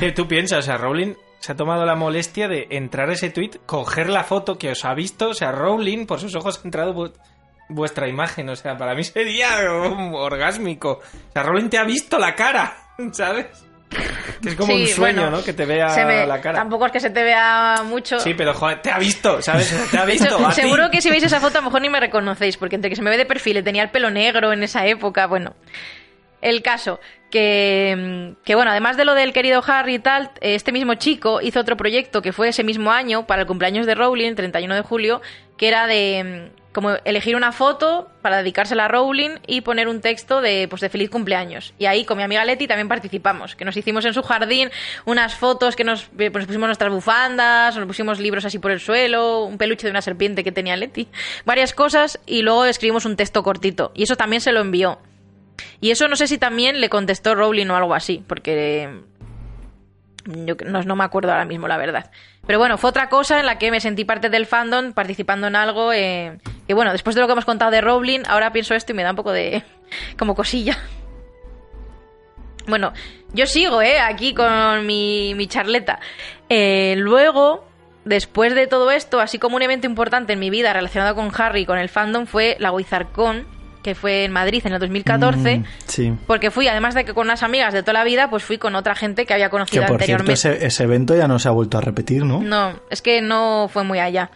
¿Qué 0.00 0.12
tú 0.12 0.26
piensas? 0.26 0.58
O 0.58 0.62
sea, 0.62 0.76
Rowling 0.76 1.14
se 1.40 1.52
ha 1.52 1.56
tomado 1.56 1.84
la 1.86 1.94
molestia 1.94 2.48
de 2.48 2.66
entrar 2.70 3.10
a 3.10 3.12
ese 3.12 3.30
tweet, 3.30 3.60
coger 3.66 4.08
la 4.08 4.24
foto 4.24 4.58
que 4.58 4.70
os 4.70 4.84
ha 4.84 4.94
visto, 4.94 5.30
o 5.30 5.34
sea, 5.34 5.52
Rowling, 5.52 6.06
por 6.06 6.20
sus 6.20 6.34
ojos 6.34 6.60
ha 6.62 6.66
entrado 6.66 7.12
vuestra 7.68 8.08
imagen, 8.08 8.48
o 8.48 8.56
sea, 8.56 8.76
para 8.76 8.94
mí 8.94 9.04
sería 9.04 9.70
orgásmico. 9.70 11.00
O 11.02 11.32
sea, 11.32 11.42
Rowling 11.42 11.68
te 11.68 11.78
ha 11.78 11.84
visto 11.84 12.18
la 12.18 12.34
cara, 12.34 12.76
¿sabes? 13.12 13.46
Que 14.42 14.50
es 14.50 14.54
como 14.54 14.74
un 14.74 14.86
sueño, 14.86 15.30
¿no? 15.30 15.42
Que 15.42 15.54
te 15.54 15.64
vea 15.64 16.26
la 16.26 16.40
cara. 16.40 16.58
Tampoco 16.58 16.86
es 16.86 16.92
que 16.92 17.00
se 17.00 17.10
te 17.10 17.22
vea 17.22 17.82
mucho. 17.84 18.20
Sí, 18.20 18.34
pero 18.34 18.52
joder, 18.52 18.82
te 18.82 18.90
ha 18.90 18.98
visto, 18.98 19.40
¿sabes? 19.40 19.74
Te 19.90 19.98
ha 19.98 20.04
visto. 20.04 20.50
Seguro 20.52 20.90
que 20.90 21.00
si 21.00 21.08
veis 21.08 21.24
esa 21.24 21.40
foto 21.40 21.58
a 21.58 21.60
lo 21.62 21.66
mejor 21.66 21.80
ni 21.80 21.88
me 21.88 21.98
reconocéis, 21.98 22.56
porque 22.58 22.76
entre 22.76 22.90
que 22.90 22.96
se 22.96 23.02
me 23.02 23.10
ve 23.10 23.16
de 23.16 23.24
perfil 23.24 23.56
y 23.56 23.62
tenía 23.62 23.82
el 23.82 23.90
pelo 23.90 24.10
negro 24.10 24.52
en 24.52 24.62
esa 24.62 24.86
época, 24.86 25.26
bueno. 25.26 25.54
El 26.40 26.62
caso, 26.62 27.00
que, 27.30 28.34
que, 28.44 28.54
bueno, 28.54 28.70
además 28.70 28.96
de 28.96 29.04
lo 29.04 29.14
del 29.14 29.32
querido 29.32 29.62
Harry 29.66 29.94
y 29.94 29.98
tal, 29.98 30.30
este 30.40 30.72
mismo 30.72 30.94
chico 30.94 31.40
hizo 31.40 31.60
otro 31.60 31.76
proyecto 31.76 32.22
que 32.22 32.32
fue 32.32 32.48
ese 32.48 32.64
mismo 32.64 32.92
año 32.92 33.26
para 33.26 33.42
el 33.42 33.48
cumpleaños 33.48 33.86
de 33.86 33.94
Rowling, 33.94 34.28
el 34.28 34.34
31 34.36 34.74
de 34.74 34.82
julio, 34.82 35.20
que 35.56 35.68
era 35.68 35.86
de 35.86 36.50
como 36.72 36.92
elegir 37.04 37.34
una 37.34 37.50
foto 37.50 38.08
para 38.22 38.38
dedicársela 38.38 38.84
a 38.84 38.88
Rowling 38.88 39.40
y 39.48 39.62
poner 39.62 39.88
un 39.88 40.00
texto 40.00 40.40
de, 40.40 40.68
pues, 40.68 40.80
de 40.80 40.88
feliz 40.88 41.10
cumpleaños. 41.10 41.74
Y 41.76 41.86
ahí 41.86 42.04
con 42.04 42.16
mi 42.16 42.22
amiga 42.22 42.44
Leti 42.44 42.68
también 42.68 42.86
participamos, 42.86 43.56
que 43.56 43.64
nos 43.64 43.76
hicimos 43.76 44.04
en 44.04 44.14
su 44.14 44.22
jardín 44.22 44.70
unas 45.04 45.34
fotos 45.34 45.74
que 45.74 45.82
nos, 45.82 46.04
pues, 46.16 46.46
pusimos 46.46 46.68
nuestras 46.68 46.92
bufandas, 46.92 47.76
nos 47.76 47.86
pusimos 47.86 48.20
libros 48.20 48.44
así 48.44 48.60
por 48.60 48.70
el 48.70 48.78
suelo, 48.78 49.44
un 49.44 49.58
peluche 49.58 49.88
de 49.88 49.90
una 49.90 50.02
serpiente 50.02 50.44
que 50.44 50.52
tenía 50.52 50.76
Leti, 50.76 51.08
varias 51.44 51.74
cosas 51.74 52.20
y 52.26 52.42
luego 52.42 52.64
escribimos 52.64 53.04
un 53.06 53.16
texto 53.16 53.42
cortito. 53.42 53.90
Y 53.96 54.04
eso 54.04 54.14
también 54.14 54.40
se 54.40 54.52
lo 54.52 54.60
envió. 54.60 55.00
Y 55.80 55.90
eso 55.90 56.08
no 56.08 56.16
sé 56.16 56.26
si 56.26 56.38
también 56.38 56.80
le 56.80 56.88
contestó 56.88 57.34
Rowling 57.34 57.68
o 57.68 57.76
algo 57.76 57.94
así, 57.94 58.22
porque 58.26 58.88
yo 60.24 60.56
no, 60.66 60.96
me 60.96 61.04
acuerdo 61.04 61.32
ahora 61.32 61.44
mismo, 61.44 61.68
la 61.68 61.76
verdad. 61.76 62.10
Pero 62.46 62.58
bueno, 62.58 62.76
fue 62.78 62.90
otra 62.90 63.08
cosa 63.08 63.40
en 63.40 63.46
la 63.46 63.58
que 63.58 63.70
me 63.70 63.80
sentí 63.80 64.04
parte 64.04 64.28
del 64.28 64.46
fandom 64.46 64.92
participando 64.92 65.46
en 65.46 65.56
algo 65.56 65.92
eh, 65.92 66.38
que, 66.66 66.74
bueno, 66.74 66.92
después 66.92 67.14
de 67.14 67.22
lo 67.22 67.26
que 67.26 67.32
hemos 67.32 67.44
contado 67.44 67.70
de 67.70 67.80
Rowling, 67.80 68.20
ahora 68.28 68.52
pienso 68.52 68.74
esto 68.74 68.92
y 68.92 68.94
me 68.94 69.02
da 69.02 69.10
un 69.10 69.16
poco 69.16 69.32
de. 69.32 69.62
como 70.18 70.34
cosilla. 70.34 70.76
Bueno, 72.66 72.92
yo 73.32 73.46
sigo, 73.46 73.80
¿eh? 73.80 74.00
Aquí 74.00 74.34
con 74.34 74.86
mi, 74.86 75.34
mi 75.34 75.46
charleta. 75.46 76.00
Eh, 76.50 76.94
luego, 76.98 77.64
después 78.04 78.54
de 78.54 78.66
todo 78.66 78.90
esto, 78.90 79.20
así 79.20 79.38
como 79.38 79.56
un 79.56 79.62
evento 79.62 79.86
importante 79.86 80.34
en 80.34 80.38
mi 80.38 80.50
vida 80.50 80.74
relacionado 80.74 81.14
con 81.14 81.30
Harry 81.34 81.62
y 81.62 81.66
con 81.66 81.78
el 81.78 81.88
fandom, 81.88 82.26
fue 82.26 82.56
la 82.58 82.70
Wizardcon, 82.70 83.46
que 83.88 83.94
fue 83.94 84.24
en 84.24 84.32
Madrid 84.32 84.60
en 84.66 84.74
el 84.74 84.80
2014. 84.80 85.58
Mm, 85.58 85.64
sí. 85.86 86.12
Porque 86.26 86.50
fui, 86.50 86.68
además 86.68 86.94
de 86.94 87.06
que 87.06 87.14
con 87.14 87.26
unas 87.26 87.42
amigas 87.42 87.72
de 87.72 87.82
toda 87.82 87.94
la 87.94 88.04
vida, 88.04 88.28
pues 88.28 88.44
fui 88.44 88.58
con 88.58 88.74
otra 88.74 88.94
gente 88.94 89.24
que 89.24 89.32
había 89.32 89.48
conocido 89.48 89.82
que 89.82 89.86
por 89.86 89.94
anteriormente. 89.94 90.36
Cierto, 90.36 90.66
ese, 90.66 90.84
evento 90.84 91.16
ya 91.16 91.26
no 91.26 91.38
se 91.38 91.48
ha 91.48 91.52
vuelto 91.52 91.78
a 91.78 91.80
repetir, 91.80 92.22
¿no? 92.22 92.42
No, 92.42 92.78
es 92.90 93.00
que 93.00 93.22
no 93.22 93.70
fue 93.72 93.84
muy 93.84 93.98
allá. 93.98 94.30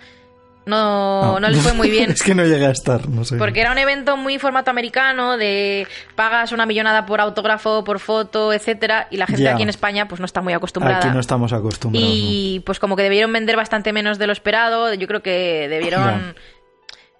No, 0.64 1.36
ah. 1.36 1.38
no 1.38 1.50
les 1.50 1.60
fue 1.60 1.74
muy 1.74 1.90
bien. 1.90 2.10
es 2.12 2.22
que 2.22 2.34
no 2.34 2.46
llegué 2.46 2.64
a 2.64 2.70
estar, 2.70 3.10
no 3.10 3.24
sé. 3.24 3.36
Porque 3.36 3.60
era 3.60 3.72
un 3.72 3.76
evento 3.76 4.16
muy 4.16 4.38
formato 4.38 4.70
americano, 4.70 5.36
de 5.36 5.86
pagas 6.14 6.52
una 6.52 6.64
millonada 6.64 7.04
por 7.04 7.20
autógrafo, 7.20 7.84
por 7.84 7.98
foto, 7.98 8.54
etcétera, 8.54 9.08
y 9.10 9.18
la 9.18 9.26
gente 9.26 9.50
aquí 9.50 9.64
en 9.64 9.68
España 9.68 10.08
pues 10.08 10.18
no 10.18 10.24
está 10.24 10.40
muy 10.40 10.54
acostumbrada. 10.54 11.00
Aquí 11.00 11.08
no 11.10 11.20
estamos 11.20 11.52
acostumbrados. 11.52 12.08
Y 12.10 12.62
pues 12.64 12.78
como 12.78 12.96
que 12.96 13.02
debieron 13.02 13.30
vender 13.34 13.56
bastante 13.56 13.92
menos 13.92 14.18
de 14.18 14.26
lo 14.26 14.32
esperado, 14.32 14.94
yo 14.94 15.06
creo 15.06 15.22
que 15.22 15.68
debieron 15.68 16.36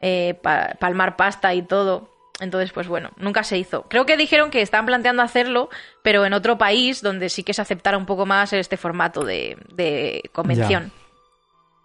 eh, 0.01 0.41
palmar 0.81 1.17
pasta 1.17 1.55
y 1.55 1.63
todo. 1.63 2.12
Entonces, 2.41 2.73
pues 2.73 2.89
bueno, 2.89 3.11
nunca 3.17 3.45
se 3.45 3.59
hizo. 3.59 3.83
Creo 3.89 4.07
que 4.07 4.17
dijeron 4.17 4.51
que 4.51 4.63
estaban 4.63 4.87
planteando 4.87 5.23
hacerlo, 5.23 5.69
pero 6.03 6.25
en 6.25 6.33
otro 6.33 6.59
país 6.59 7.03
donde 7.03 7.29
sí 7.29 7.43
que 7.43 7.55
se 7.55 7.63
aceptara 7.63 7.99
un 7.99 8.07
poco 8.07 8.27
más 8.27 8.53
este 8.53 8.77
formato 8.77 9.25
de, 9.25 10.23
convención. 10.33 10.93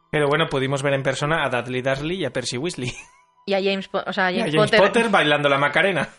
Pero 0.09 0.27
bueno, 0.27 0.47
pudimos 0.49 0.81
ver 0.81 0.93
en 0.93 1.03
persona 1.03 1.43
a 1.43 1.49
Dudley 1.49 1.81
Dursley 1.81 2.21
y 2.21 2.25
a 2.25 2.31
Percy 2.31 2.57
Weasley. 2.57 2.93
Y 3.45 3.53
a 3.53 3.63
James, 3.63 3.89
o 3.91 4.13
sea, 4.13 4.25
James, 4.25 4.71
Potter. 4.71 5.09
bailando 5.09 5.47
la 5.47 5.57
Macarena. 5.57 6.09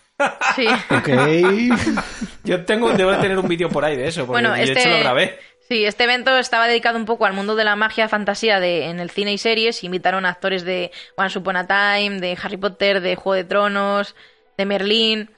Sí. 0.56 0.66
ok. 0.66 1.08
Yo 2.44 2.64
tengo, 2.64 2.90
debo 2.92 3.16
tener 3.18 3.38
un 3.38 3.46
vídeo 3.46 3.68
por 3.68 3.84
ahí 3.84 3.96
de 3.96 4.08
eso, 4.08 4.26
porque 4.26 4.42
bueno, 4.42 4.54
este... 4.54 4.80
hecho 4.80 4.88
lo 4.88 4.98
grabé. 4.98 5.38
Sí, 5.68 5.84
este 5.84 6.04
evento 6.04 6.34
estaba 6.38 6.66
dedicado 6.66 6.96
un 6.96 7.04
poco 7.04 7.26
al 7.26 7.34
mundo 7.34 7.54
de 7.54 7.64
la 7.64 7.76
magia, 7.76 8.08
fantasía 8.08 8.58
de, 8.58 8.86
en 8.86 9.00
el 9.00 9.10
cine 9.10 9.34
y 9.34 9.38
series. 9.38 9.84
Invitaron 9.84 10.24
a 10.24 10.30
actores 10.30 10.64
de 10.64 10.90
Once 11.14 11.38
Upon 11.38 11.56
a 11.56 11.66
Time, 11.66 12.20
de 12.20 12.38
Harry 12.42 12.56
Potter, 12.56 13.02
de 13.02 13.16
Juego 13.16 13.34
de 13.34 13.44
Tronos, 13.44 14.14
de 14.56 14.64
Merlín. 14.64 15.30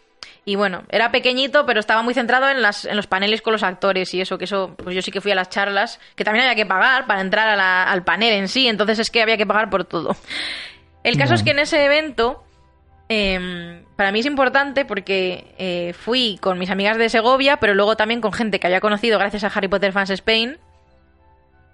Y 0.44 0.54
bueno, 0.54 0.84
era 0.88 1.10
pequeñito, 1.10 1.66
pero 1.66 1.80
estaba 1.80 2.02
muy 2.02 2.14
centrado 2.14 2.48
en, 2.48 2.62
las, 2.62 2.84
en 2.84 2.94
los 2.94 3.08
paneles 3.08 3.42
con 3.42 3.52
los 3.52 3.64
actores 3.64 4.14
y 4.14 4.20
eso, 4.20 4.38
que 4.38 4.44
eso, 4.44 4.74
pues 4.76 4.94
yo 4.94 5.02
sí 5.02 5.10
que 5.10 5.20
fui 5.20 5.32
a 5.32 5.34
las 5.34 5.50
charlas, 5.50 5.98
que 6.14 6.22
también 6.22 6.44
había 6.44 6.54
que 6.54 6.66
pagar 6.66 7.06
para 7.08 7.20
entrar 7.20 7.58
al 7.58 8.04
panel 8.04 8.34
en 8.34 8.46
sí, 8.46 8.68
entonces 8.68 9.00
es 9.00 9.10
que 9.10 9.22
había 9.22 9.36
que 9.36 9.46
pagar 9.46 9.68
por 9.68 9.84
todo. 9.84 10.16
El 11.02 11.18
caso 11.18 11.34
es 11.34 11.42
que 11.42 11.50
en 11.50 11.58
ese 11.58 11.84
evento 11.84 12.44
Em, 13.12 13.82
para 14.00 14.12
mí 14.12 14.20
es 14.20 14.24
importante 14.24 14.86
porque 14.86 15.44
eh, 15.58 15.92
fui 15.92 16.38
con 16.40 16.58
mis 16.58 16.70
amigas 16.70 16.96
de 16.96 17.10
Segovia, 17.10 17.58
pero 17.58 17.74
luego 17.74 17.98
también 17.98 18.22
con 18.22 18.32
gente 18.32 18.58
que 18.58 18.66
había 18.66 18.80
conocido 18.80 19.18
gracias 19.18 19.44
a 19.44 19.48
Harry 19.48 19.68
Potter 19.68 19.92
Fans 19.92 20.08
Spain, 20.08 20.56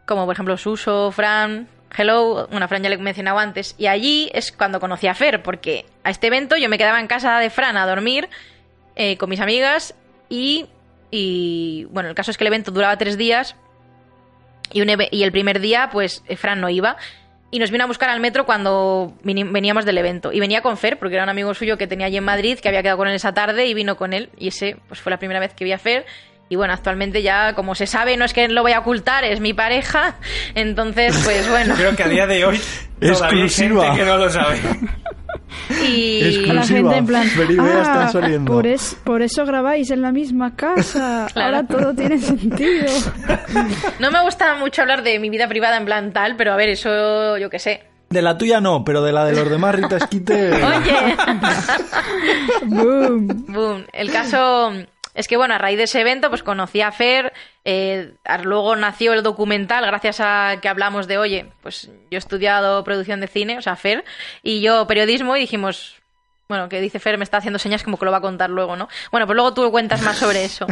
como 0.06 0.24
por 0.24 0.34
ejemplo 0.34 0.56
Suso, 0.56 1.12
Fran, 1.12 1.68
Hello, 1.96 2.48
una 2.50 2.66
Fran 2.66 2.82
ya 2.82 2.88
le 2.88 2.96
he 2.96 2.98
mencionado 2.98 3.38
antes, 3.38 3.76
y 3.78 3.86
allí 3.86 4.28
es 4.34 4.50
cuando 4.50 4.80
conocí 4.80 5.06
a 5.06 5.14
Fer, 5.14 5.40
porque 5.40 5.86
a 6.02 6.10
este 6.10 6.26
evento 6.26 6.56
yo 6.56 6.68
me 6.68 6.78
quedaba 6.78 6.98
en 6.98 7.06
casa 7.06 7.38
de 7.38 7.48
Fran 7.48 7.76
a 7.76 7.86
dormir 7.86 8.28
eh, 8.96 9.16
con 9.18 9.30
mis 9.30 9.38
amigas 9.38 9.94
y, 10.28 10.66
y, 11.12 11.84
bueno, 11.90 12.08
el 12.08 12.16
caso 12.16 12.32
es 12.32 12.36
que 12.38 12.42
el 12.42 12.48
evento 12.48 12.72
duraba 12.72 12.98
tres 12.98 13.16
días 13.16 13.54
y, 14.72 14.82
y 14.82 15.22
el 15.22 15.30
primer 15.30 15.60
día 15.60 15.90
pues 15.92 16.24
Fran 16.36 16.60
no 16.60 16.70
iba 16.70 16.96
y 17.50 17.58
nos 17.58 17.70
vino 17.70 17.84
a 17.84 17.86
buscar 17.86 18.10
al 18.10 18.20
metro 18.20 18.44
cuando 18.44 19.14
veníamos 19.22 19.84
del 19.84 19.98
evento. 19.98 20.32
Y 20.32 20.40
venía 20.40 20.62
con 20.62 20.76
Fer, 20.76 20.98
porque 20.98 21.14
era 21.14 21.24
un 21.24 21.30
amigo 21.30 21.54
suyo 21.54 21.78
que 21.78 21.86
tenía 21.86 22.06
allí 22.06 22.16
en 22.16 22.24
Madrid, 22.24 22.58
que 22.58 22.68
había 22.68 22.82
quedado 22.82 22.98
con 22.98 23.08
él 23.08 23.14
esa 23.14 23.32
tarde 23.32 23.66
y 23.66 23.74
vino 23.74 23.96
con 23.96 24.12
él. 24.12 24.30
Y 24.36 24.48
ese 24.48 24.76
pues 24.88 25.00
fue 25.00 25.10
la 25.10 25.18
primera 25.18 25.40
vez 25.40 25.54
que 25.54 25.64
vi 25.64 25.72
a 25.72 25.78
Fer. 25.78 26.04
Y 26.48 26.56
bueno, 26.56 26.74
actualmente 26.74 27.22
ya, 27.22 27.54
como 27.54 27.74
se 27.74 27.86
sabe, 27.86 28.16
no 28.16 28.24
es 28.24 28.32
que 28.32 28.48
lo 28.48 28.62
voy 28.62 28.72
a 28.72 28.80
ocultar, 28.80 29.24
es 29.24 29.40
mi 29.40 29.52
pareja. 29.52 30.16
Entonces, 30.54 31.20
pues 31.24 31.48
bueno. 31.50 31.74
Creo 31.76 31.96
que 31.96 32.02
a 32.02 32.08
día 32.08 32.26
de 32.26 32.44
hoy 32.44 32.60
todavía 33.00 33.44
hay 33.44 33.48
gente 33.48 33.86
que 33.96 34.04
no 34.04 34.16
lo 34.16 34.30
sabe. 34.30 34.60
Y 35.84 36.46
la 36.46 36.62
gente 36.62 36.96
en 36.96 37.06
plan, 37.06 37.28
ah, 37.58 38.12
por, 38.46 38.66
es, 38.66 38.96
por 39.04 39.22
eso 39.22 39.44
grabáis 39.44 39.90
en 39.90 40.02
la 40.02 40.12
misma 40.12 40.54
casa. 40.54 41.26
Ahora 41.34 41.66
todo 41.66 41.94
tiene 41.94 42.18
sentido. 42.18 42.86
No 43.98 44.10
me 44.10 44.22
gusta 44.22 44.56
mucho 44.56 44.82
hablar 44.82 45.02
de 45.02 45.18
mi 45.18 45.30
vida 45.30 45.48
privada 45.48 45.76
en 45.76 45.84
plan 45.84 46.12
tal, 46.12 46.36
pero 46.36 46.52
a 46.52 46.56
ver, 46.56 46.68
eso 46.68 47.36
yo 47.38 47.50
qué 47.50 47.58
sé. 47.58 47.82
De 48.08 48.22
la 48.22 48.38
tuya 48.38 48.60
no, 48.60 48.84
pero 48.84 49.02
de 49.02 49.12
la 49.12 49.24
de 49.24 49.34
los 49.34 49.50
demás 49.50 49.74
Rita 49.74 49.96
Esquite. 49.96 50.52
Oye. 50.64 51.16
Boom. 52.66 53.26
Boom. 53.48 53.84
El 53.92 54.12
caso 54.12 54.70
es 55.16 55.28
que, 55.28 55.36
bueno, 55.36 55.54
a 55.54 55.58
raíz 55.58 55.78
de 55.78 55.84
ese 55.84 56.00
evento, 56.00 56.28
pues 56.28 56.42
conocí 56.42 56.82
a 56.82 56.92
Fer, 56.92 57.32
eh, 57.64 58.12
luego 58.44 58.76
nació 58.76 59.14
el 59.14 59.22
documental, 59.22 59.84
gracias 59.86 60.20
a 60.20 60.58
que 60.60 60.68
hablamos 60.68 61.08
de, 61.08 61.16
oye, 61.16 61.46
pues 61.62 61.90
yo 62.10 62.16
he 62.16 62.18
estudiado 62.18 62.84
producción 62.84 63.20
de 63.20 63.26
cine, 63.26 63.56
o 63.56 63.62
sea, 63.62 63.76
Fer, 63.76 64.04
y 64.42 64.60
yo 64.60 64.86
periodismo, 64.86 65.34
y 65.36 65.40
dijimos, 65.40 65.96
bueno, 66.48 66.68
que 66.68 66.82
dice 66.82 67.00
Fer, 67.00 67.16
me 67.16 67.24
está 67.24 67.38
haciendo 67.38 67.58
señas 67.58 67.82
como 67.82 67.98
que 67.98 68.04
lo 68.04 68.12
va 68.12 68.18
a 68.18 68.20
contar 68.20 68.50
luego, 68.50 68.76
¿no? 68.76 68.88
Bueno, 69.10 69.26
pues 69.26 69.34
luego 69.34 69.54
tú 69.54 69.70
cuentas 69.70 70.02
más 70.02 70.18
sobre 70.18 70.44
eso. 70.44 70.66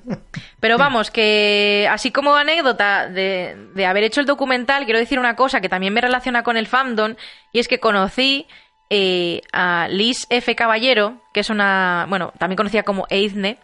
Pero 0.60 0.78
vamos, 0.78 1.10
que 1.10 1.88
así 1.90 2.12
como 2.12 2.36
anécdota 2.36 3.08
de, 3.08 3.56
de 3.74 3.86
haber 3.86 4.04
hecho 4.04 4.20
el 4.20 4.26
documental, 4.26 4.84
quiero 4.84 5.00
decir 5.00 5.18
una 5.18 5.34
cosa 5.34 5.60
que 5.60 5.68
también 5.68 5.92
me 5.92 6.00
relaciona 6.00 6.44
con 6.44 6.56
el 6.56 6.68
fandom, 6.68 7.16
y 7.52 7.58
es 7.58 7.66
que 7.66 7.80
conocí 7.80 8.46
eh, 8.88 9.42
a 9.52 9.88
Liz 9.88 10.26
F. 10.30 10.54
Caballero, 10.56 11.20
que 11.32 11.40
es 11.40 11.50
una, 11.50 12.06
bueno, 12.08 12.32
también 12.38 12.56
conocida 12.56 12.82
como 12.82 13.06
Eizne, 13.08 13.58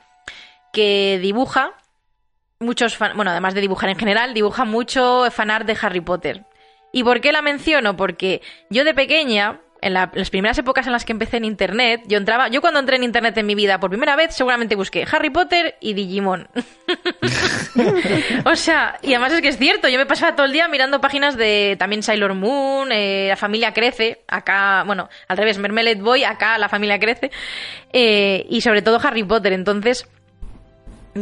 que 0.76 1.18
dibuja 1.22 1.72
muchos, 2.58 2.98
bueno, 2.98 3.30
además 3.30 3.54
de 3.54 3.62
dibujar 3.62 3.88
en 3.88 3.96
general, 3.96 4.34
dibuja 4.34 4.66
mucho 4.66 5.24
fanart 5.30 5.66
de 5.66 5.74
Harry 5.80 6.02
Potter. 6.02 6.44
¿Y 6.92 7.02
por 7.02 7.22
qué 7.22 7.32
la 7.32 7.40
menciono? 7.40 7.96
Porque 7.96 8.42
yo 8.68 8.84
de 8.84 8.92
pequeña, 8.92 9.62
en, 9.80 9.94
las 9.94 10.28
primeras 10.28 10.58
épocas 10.58 10.84
en 10.84 10.92
las 10.92 11.06
que 11.06 11.12
empecé 11.12 11.38
en 11.38 11.46
internet, 11.46 12.02
yo 12.08 12.18
entraba, 12.18 12.48
yo 12.48 12.60
cuando 12.60 12.78
entré 12.78 12.96
en 12.96 13.04
internet 13.04 13.38
en 13.38 13.46
mi 13.46 13.54
vida 13.54 13.80
por 13.80 13.88
primera 13.88 14.16
vez, 14.16 14.34
seguramente 14.34 14.76
busqué 14.76 15.06
Harry 15.10 15.30
Potter 15.30 15.76
y 15.80 15.94
Digimon. 15.94 16.46
o 18.44 18.54
sea, 18.54 18.98
y 19.00 19.14
además 19.14 19.32
es 19.32 19.40
que 19.40 19.48
es 19.48 19.56
cierto, 19.56 19.88
yo 19.88 19.96
me 19.96 20.04
pasaba 20.04 20.36
todo 20.36 20.44
el 20.44 20.52
día 20.52 20.68
mirando 20.68 21.00
páginas 21.00 21.38
de 21.38 21.76
también 21.78 22.02
Sailor 22.02 22.34
Moon, 22.34 22.92
eh, 22.92 23.28
La 23.30 23.36
familia 23.36 23.72
crece, 23.72 24.24
acá, 24.28 24.82
bueno, 24.84 25.08
al 25.26 25.38
revés, 25.38 25.56
Mermelette 25.56 26.02
Boy, 26.02 26.24
acá 26.24 26.58
la 26.58 26.68
familia 26.68 26.98
crece, 26.98 27.30
eh, 27.94 28.44
y 28.50 28.60
sobre 28.60 28.82
todo 28.82 29.00
Harry 29.02 29.24
Potter. 29.24 29.54
Entonces, 29.54 30.06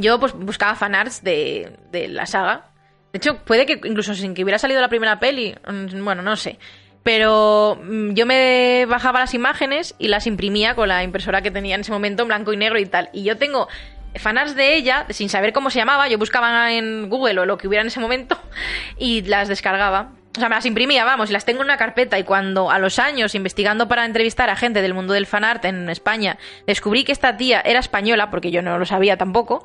yo 0.00 0.18
pues 0.20 0.32
buscaba 0.32 0.74
fanarts 0.74 1.22
de, 1.22 1.76
de 1.90 2.08
la 2.08 2.26
saga. 2.26 2.70
De 3.12 3.18
hecho, 3.18 3.38
puede 3.44 3.66
que 3.66 3.80
incluso 3.84 4.14
sin 4.14 4.34
que 4.34 4.42
hubiera 4.42 4.58
salido 4.58 4.80
la 4.80 4.88
primera 4.88 5.20
peli, 5.20 5.54
mm, 5.66 6.04
bueno, 6.04 6.22
no 6.22 6.36
sé. 6.36 6.58
Pero 7.04 7.78
mm, 7.82 8.14
yo 8.14 8.26
me 8.26 8.86
bajaba 8.86 9.20
las 9.20 9.34
imágenes 9.34 9.94
y 9.98 10.08
las 10.08 10.26
imprimía 10.26 10.74
con 10.74 10.88
la 10.88 11.04
impresora 11.04 11.42
que 11.42 11.50
tenía 11.50 11.74
en 11.74 11.82
ese 11.82 11.92
momento 11.92 12.22
en 12.22 12.28
blanco 12.28 12.52
y 12.52 12.56
negro 12.56 12.78
y 12.78 12.86
tal. 12.86 13.10
Y 13.12 13.22
yo 13.24 13.36
tengo 13.36 13.68
fanarts 14.16 14.54
de 14.56 14.74
ella, 14.74 15.06
sin 15.10 15.28
saber 15.28 15.52
cómo 15.52 15.70
se 15.70 15.78
llamaba, 15.78 16.08
yo 16.08 16.18
buscaba 16.18 16.72
en 16.72 17.08
Google 17.08 17.40
o 17.40 17.46
lo 17.46 17.58
que 17.58 17.68
hubiera 17.68 17.82
en 17.82 17.88
ese 17.88 18.00
momento 18.00 18.38
y 18.98 19.22
las 19.22 19.48
descargaba. 19.48 20.12
O 20.36 20.40
sea, 20.40 20.48
me 20.48 20.56
las 20.56 20.66
imprimía, 20.66 21.04
vamos, 21.04 21.30
y 21.30 21.32
las 21.32 21.44
tengo 21.44 21.60
en 21.60 21.66
una 21.66 21.76
carpeta. 21.76 22.18
Y 22.18 22.24
cuando 22.24 22.70
a 22.70 22.78
los 22.78 22.98
años, 22.98 23.34
investigando 23.34 23.86
para 23.86 24.04
entrevistar 24.04 24.50
a 24.50 24.56
gente 24.56 24.82
del 24.82 24.92
mundo 24.92 25.14
del 25.14 25.26
fanart 25.26 25.64
en 25.64 25.88
España, 25.88 26.38
descubrí 26.66 27.04
que 27.04 27.12
esta 27.12 27.36
tía 27.36 27.60
era 27.60 27.78
española, 27.78 28.30
porque 28.30 28.50
yo 28.50 28.60
no 28.60 28.78
lo 28.78 28.84
sabía 28.84 29.16
tampoco, 29.16 29.62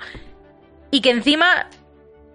y 0.92 1.02
que 1.02 1.10
encima 1.10 1.68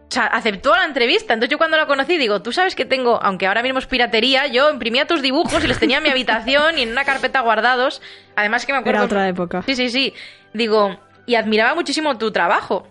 o 0.08 0.14
sea, 0.14 0.26
aceptó 0.26 0.74
la 0.74 0.84
entrevista. 0.84 1.34
Entonces 1.34 1.50
yo 1.50 1.58
cuando 1.58 1.76
la 1.76 1.86
conocí 1.86 2.16
digo, 2.18 2.42
tú 2.42 2.52
sabes 2.52 2.74
que 2.74 2.84
tengo, 2.84 3.20
aunque 3.22 3.46
ahora 3.46 3.62
mismo 3.62 3.78
es 3.78 3.86
piratería, 3.86 4.46
yo 4.46 4.70
imprimía 4.70 5.06
tus 5.06 5.22
dibujos 5.22 5.62
y 5.64 5.66
les 5.66 5.78
tenía 5.78 5.98
en 5.98 6.02
mi 6.02 6.10
habitación 6.10 6.78
y 6.78 6.82
en 6.82 6.90
una 6.90 7.04
carpeta 7.04 7.40
guardados. 7.40 8.02
Además 8.36 8.66
que 8.66 8.72
me 8.72 8.78
acuerdo... 8.78 8.98
Era 8.98 9.06
otra 9.06 9.28
época. 9.28 9.62
Sí, 9.62 9.74
sí, 9.74 9.90
sí. 9.90 10.14
Digo, 10.52 10.98
y 11.26 11.34
admiraba 11.36 11.74
muchísimo 11.74 12.16
tu 12.18 12.30
trabajo 12.30 12.88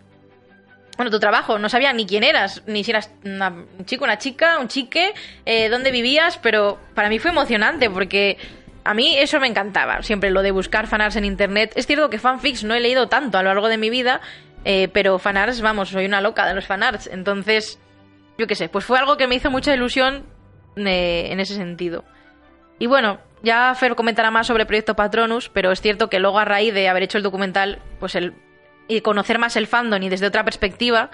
bueno, 1.04 1.18
tu 1.18 1.20
trabajo, 1.20 1.60
no 1.60 1.68
sabía 1.68 1.92
ni 1.92 2.06
quién 2.06 2.24
eras, 2.24 2.64
ni 2.66 2.86
si 2.86 2.92
eras 2.92 3.12
un 3.26 3.86
chico, 3.86 4.06
una 4.06 4.18
chica, 4.18 4.58
un 4.58 4.70
chique, 4.70 5.14
eh, 5.46 5.68
dónde 5.68 5.92
vivías, 5.92 6.38
pero 6.38 6.80
para 6.96 7.10
mí 7.10 7.20
fue 7.20 7.32
emocionante 7.32 7.90
porque 7.90 8.38
a 8.86 8.94
mí 8.94 9.18
eso 9.18 9.38
me 9.42 9.48
encantaba, 9.48 10.02
siempre 10.02 10.32
lo 10.32 10.42
de 10.42 10.52
buscar 10.52 10.88
fanarts 10.88 11.18
en 11.18 11.26
internet. 11.26 11.74
Es 11.76 11.88
cierto 11.88 12.10
que 12.10 12.20
fanfics 12.20 12.64
no 12.64 12.74
he 12.74 12.80
leído 12.80 13.10
tanto 13.10 13.38
a 13.38 13.44
lo 13.44 13.50
largo 13.50 13.68
de 13.68 13.78
mi 13.78 13.90
vida, 13.90 14.22
eh, 14.64 14.88
pero 14.94 15.20
fanarts, 15.20 15.60
vamos, 15.60 15.90
soy 15.90 16.06
una 16.06 16.22
loca 16.22 16.48
de 16.48 16.54
los 16.54 16.66
fanarts. 16.66 17.08
Entonces, 17.08 17.80
yo 18.38 18.48
qué 18.48 18.56
sé, 18.56 18.70
pues 18.70 18.86
fue 18.86 18.98
algo 18.98 19.18
que 19.18 19.28
me 19.28 19.36
hizo 19.36 19.52
mucha 19.52 19.74
ilusión 19.74 20.26
eh, 20.78 21.28
en 21.32 21.42
ese 21.42 21.56
sentido. 21.56 22.06
Y 22.80 22.88
bueno, 22.88 23.20
ya 23.42 23.76
Fer 23.76 23.96
comentará 23.96 24.32
más 24.32 24.48
sobre 24.48 24.62
el 24.62 24.68
Proyecto 24.68 24.96
Patronus, 24.96 25.50
pero 25.50 25.74
es 25.74 25.82
cierto 25.82 26.10
que 26.10 26.20
luego 26.20 26.40
a 26.40 26.46
raíz 26.46 26.74
de 26.74 26.88
haber 26.88 27.04
hecho 27.04 27.18
el 27.18 27.26
documental, 27.26 27.82
pues 28.00 28.16
el 28.16 28.34
y 28.88 29.02
conocer 29.02 29.40
más 29.40 29.56
el 29.56 29.68
fandom 29.68 30.02
y 30.04 30.10
desde 30.10 30.28
otra 30.28 30.44
perspectiva, 30.44 31.10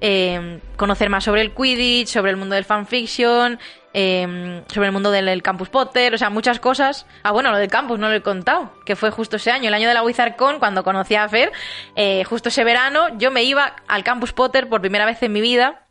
eh, 0.00 0.60
conocer 0.76 1.10
más 1.10 1.24
sobre 1.24 1.42
el 1.42 1.52
Quidditch, 1.54 2.08
sobre 2.08 2.30
el 2.30 2.36
mundo 2.38 2.54
del 2.54 2.64
fanfiction, 2.64 3.58
eh, 3.92 4.62
sobre 4.68 4.86
el 4.86 4.92
mundo 4.92 5.10
del 5.10 5.42
Campus 5.42 5.68
Potter, 5.68 6.14
o 6.14 6.18
sea, 6.18 6.30
muchas 6.30 6.58
cosas. 6.58 7.06
Ah, 7.22 7.32
bueno, 7.32 7.50
lo 7.50 7.58
del 7.58 7.68
campus 7.68 7.98
no 7.98 8.08
lo 8.08 8.14
he 8.14 8.22
contado, 8.22 8.72
que 8.86 8.96
fue 8.96 9.10
justo 9.10 9.36
ese 9.36 9.50
año, 9.50 9.68
el 9.68 9.74
año 9.74 9.88
de 9.88 9.94
la 9.94 10.02
WizardCon, 10.02 10.58
cuando 10.58 10.84
conocí 10.84 11.16
a 11.16 11.28
Fer, 11.28 11.52
eh, 11.96 12.24
justo 12.24 12.48
ese 12.48 12.64
verano, 12.64 13.18
yo 13.18 13.30
me 13.30 13.42
iba 13.42 13.76
al 13.88 14.04
Campus 14.04 14.32
Potter 14.32 14.68
por 14.68 14.80
primera 14.80 15.04
vez 15.04 15.22
en 15.22 15.32
mi 15.32 15.40
vida 15.40 15.86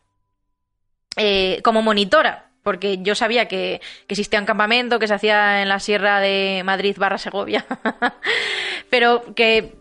como 1.64 1.82
monitora 1.82 2.46
porque 2.64 3.00
yo 3.02 3.14
sabía 3.14 3.50
que, 3.50 3.82
que, 4.08 4.14
existía 4.14 4.40
un 4.40 4.46
campamento 4.46 5.00
que 5.00 5.08
se 5.08 5.14
hacía 5.14 5.62
en 5.62 5.68
la 5.68 5.80
sierra 5.80 6.22
de 6.22 6.62
Madrid 6.64 6.96
barra 6.98 7.18
Segovia, 7.18 7.66
pero 8.90 9.36
que 9.36 9.76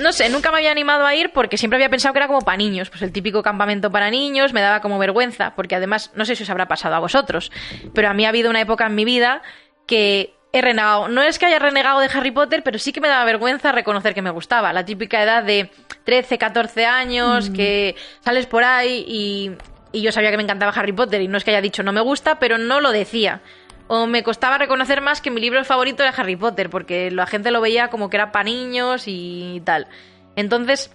no 0.00 0.12
sé, 0.12 0.28
nunca 0.28 0.50
me 0.50 0.58
había 0.58 0.70
animado 0.70 1.06
a 1.06 1.14
ir 1.14 1.30
porque 1.32 1.56
siempre 1.56 1.76
había 1.76 1.88
pensado 1.88 2.12
que 2.12 2.18
era 2.18 2.26
como 2.26 2.42
para 2.42 2.56
niños, 2.56 2.90
pues 2.90 3.02
el 3.02 3.12
típico 3.12 3.42
campamento 3.42 3.90
para 3.90 4.10
niños, 4.10 4.52
me 4.52 4.60
daba 4.60 4.80
como 4.80 4.98
vergüenza, 4.98 5.54
porque 5.54 5.74
además, 5.74 6.10
no 6.14 6.24
sé 6.24 6.36
si 6.36 6.42
os 6.42 6.50
habrá 6.50 6.66
pasado 6.68 6.94
a 6.94 6.98
vosotros, 6.98 7.50
pero 7.94 8.08
a 8.08 8.14
mí 8.14 8.26
ha 8.26 8.28
habido 8.28 8.50
una 8.50 8.60
época 8.60 8.86
en 8.86 8.94
mi 8.94 9.04
vida 9.04 9.42
que 9.86 10.34
he 10.52 10.60
renegado, 10.60 11.08
no 11.08 11.22
es 11.22 11.38
que 11.38 11.46
haya 11.46 11.58
renegado 11.58 12.00
de 12.00 12.10
Harry 12.12 12.30
Potter, 12.30 12.62
pero 12.62 12.78
sí 12.78 12.92
que 12.92 13.00
me 13.00 13.08
daba 13.08 13.24
vergüenza 13.24 13.72
reconocer 13.72 14.14
que 14.14 14.22
me 14.22 14.30
gustaba, 14.30 14.72
la 14.72 14.84
típica 14.84 15.22
edad 15.22 15.42
de 15.42 15.70
13, 16.04 16.38
14 16.38 16.86
años, 16.86 17.50
mm. 17.50 17.52
que 17.52 17.96
sales 18.20 18.46
por 18.46 18.64
ahí 18.64 19.04
y, 19.06 19.52
y 19.92 20.02
yo 20.02 20.12
sabía 20.12 20.30
que 20.30 20.36
me 20.36 20.42
encantaba 20.42 20.72
Harry 20.72 20.92
Potter 20.92 21.22
y 21.22 21.28
no 21.28 21.38
es 21.38 21.44
que 21.44 21.50
haya 21.50 21.60
dicho 21.60 21.82
no 21.82 21.92
me 21.92 22.00
gusta, 22.00 22.38
pero 22.38 22.58
no 22.58 22.80
lo 22.80 22.92
decía 22.92 23.40
o 23.88 24.06
me 24.06 24.22
costaba 24.22 24.58
reconocer 24.58 25.00
más 25.00 25.20
que 25.20 25.30
mi 25.30 25.40
libro 25.40 25.64
favorito 25.64 26.02
era 26.02 26.12
Harry 26.12 26.36
Potter, 26.36 26.70
porque 26.70 27.10
la 27.10 27.26
gente 27.26 27.50
lo 27.50 27.60
veía 27.60 27.88
como 27.88 28.10
que 28.10 28.16
era 28.16 28.32
para 28.32 28.44
niños 28.44 29.04
y 29.06 29.62
tal. 29.64 29.86
Entonces, 30.34 30.90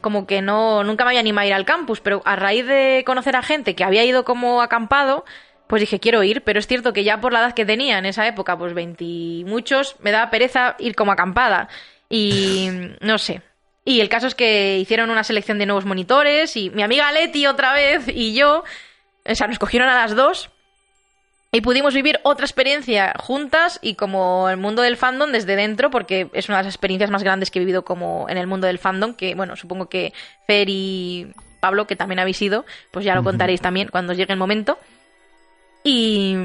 como 0.00 0.26
que 0.26 0.42
no, 0.42 0.84
nunca 0.84 1.04
me 1.04 1.10
había 1.10 1.20
animado 1.20 1.44
a 1.44 1.48
ir 1.48 1.54
al 1.54 1.64
campus, 1.64 2.00
pero 2.00 2.22
a 2.24 2.36
raíz 2.36 2.66
de 2.66 3.02
conocer 3.06 3.36
a 3.36 3.42
gente 3.42 3.74
que 3.74 3.84
había 3.84 4.04
ido 4.04 4.24
como 4.24 4.62
acampado, 4.62 5.24
pues 5.66 5.80
dije, 5.80 5.98
quiero 5.98 6.22
ir, 6.22 6.42
pero 6.42 6.58
es 6.58 6.66
cierto 6.66 6.92
que 6.92 7.04
ya 7.04 7.20
por 7.20 7.32
la 7.32 7.40
edad 7.40 7.54
que 7.54 7.66
tenía 7.66 7.98
en 7.98 8.06
esa 8.06 8.26
época, 8.26 8.56
pues 8.56 8.74
veinti 8.74 9.44
muchos, 9.46 9.96
me 10.00 10.12
daba 10.12 10.30
pereza 10.30 10.76
ir 10.78 10.94
como 10.94 11.12
acampada. 11.12 11.68
Y 12.08 12.70
no 13.00 13.18
sé. 13.18 13.42
Y 13.84 14.00
el 14.00 14.08
caso 14.08 14.26
es 14.26 14.34
que 14.34 14.78
hicieron 14.78 15.10
una 15.10 15.24
selección 15.24 15.58
de 15.58 15.66
nuevos 15.66 15.84
monitores 15.84 16.56
y 16.56 16.70
mi 16.70 16.82
amiga 16.82 17.10
Leti 17.12 17.46
otra 17.46 17.72
vez 17.72 18.08
y 18.08 18.34
yo, 18.34 18.64
o 19.24 19.34
sea, 19.34 19.46
nos 19.46 19.58
cogieron 19.58 19.88
a 19.88 19.94
las 19.94 20.14
dos 20.14 20.50
y 21.52 21.60
pudimos 21.60 21.94
vivir 21.94 22.20
otra 22.22 22.44
experiencia 22.44 23.14
juntas 23.18 23.78
y 23.80 23.94
como 23.94 24.48
el 24.50 24.56
mundo 24.56 24.82
del 24.82 24.96
fandom 24.96 25.32
desde 25.32 25.56
dentro, 25.56 25.90
porque 25.90 26.28
es 26.32 26.48
una 26.48 26.58
de 26.58 26.64
las 26.64 26.74
experiencias 26.74 27.10
más 27.10 27.22
grandes 27.22 27.50
que 27.50 27.58
he 27.58 27.60
vivido 27.60 27.84
como 27.84 28.26
en 28.28 28.36
el 28.36 28.46
mundo 28.46 28.66
del 28.66 28.78
fandom, 28.78 29.14
que 29.14 29.34
bueno, 29.34 29.56
supongo 29.56 29.88
que 29.88 30.12
Fer 30.46 30.68
y 30.68 31.32
Pablo, 31.60 31.86
que 31.86 31.96
también 31.96 32.18
habéis 32.18 32.42
ido, 32.42 32.64
pues 32.90 33.04
ya 33.04 33.14
lo 33.14 33.24
contaréis 33.24 33.60
también 33.60 33.88
cuando 33.88 34.12
llegue 34.12 34.32
el 34.32 34.38
momento. 34.38 34.78
Y, 35.82 36.36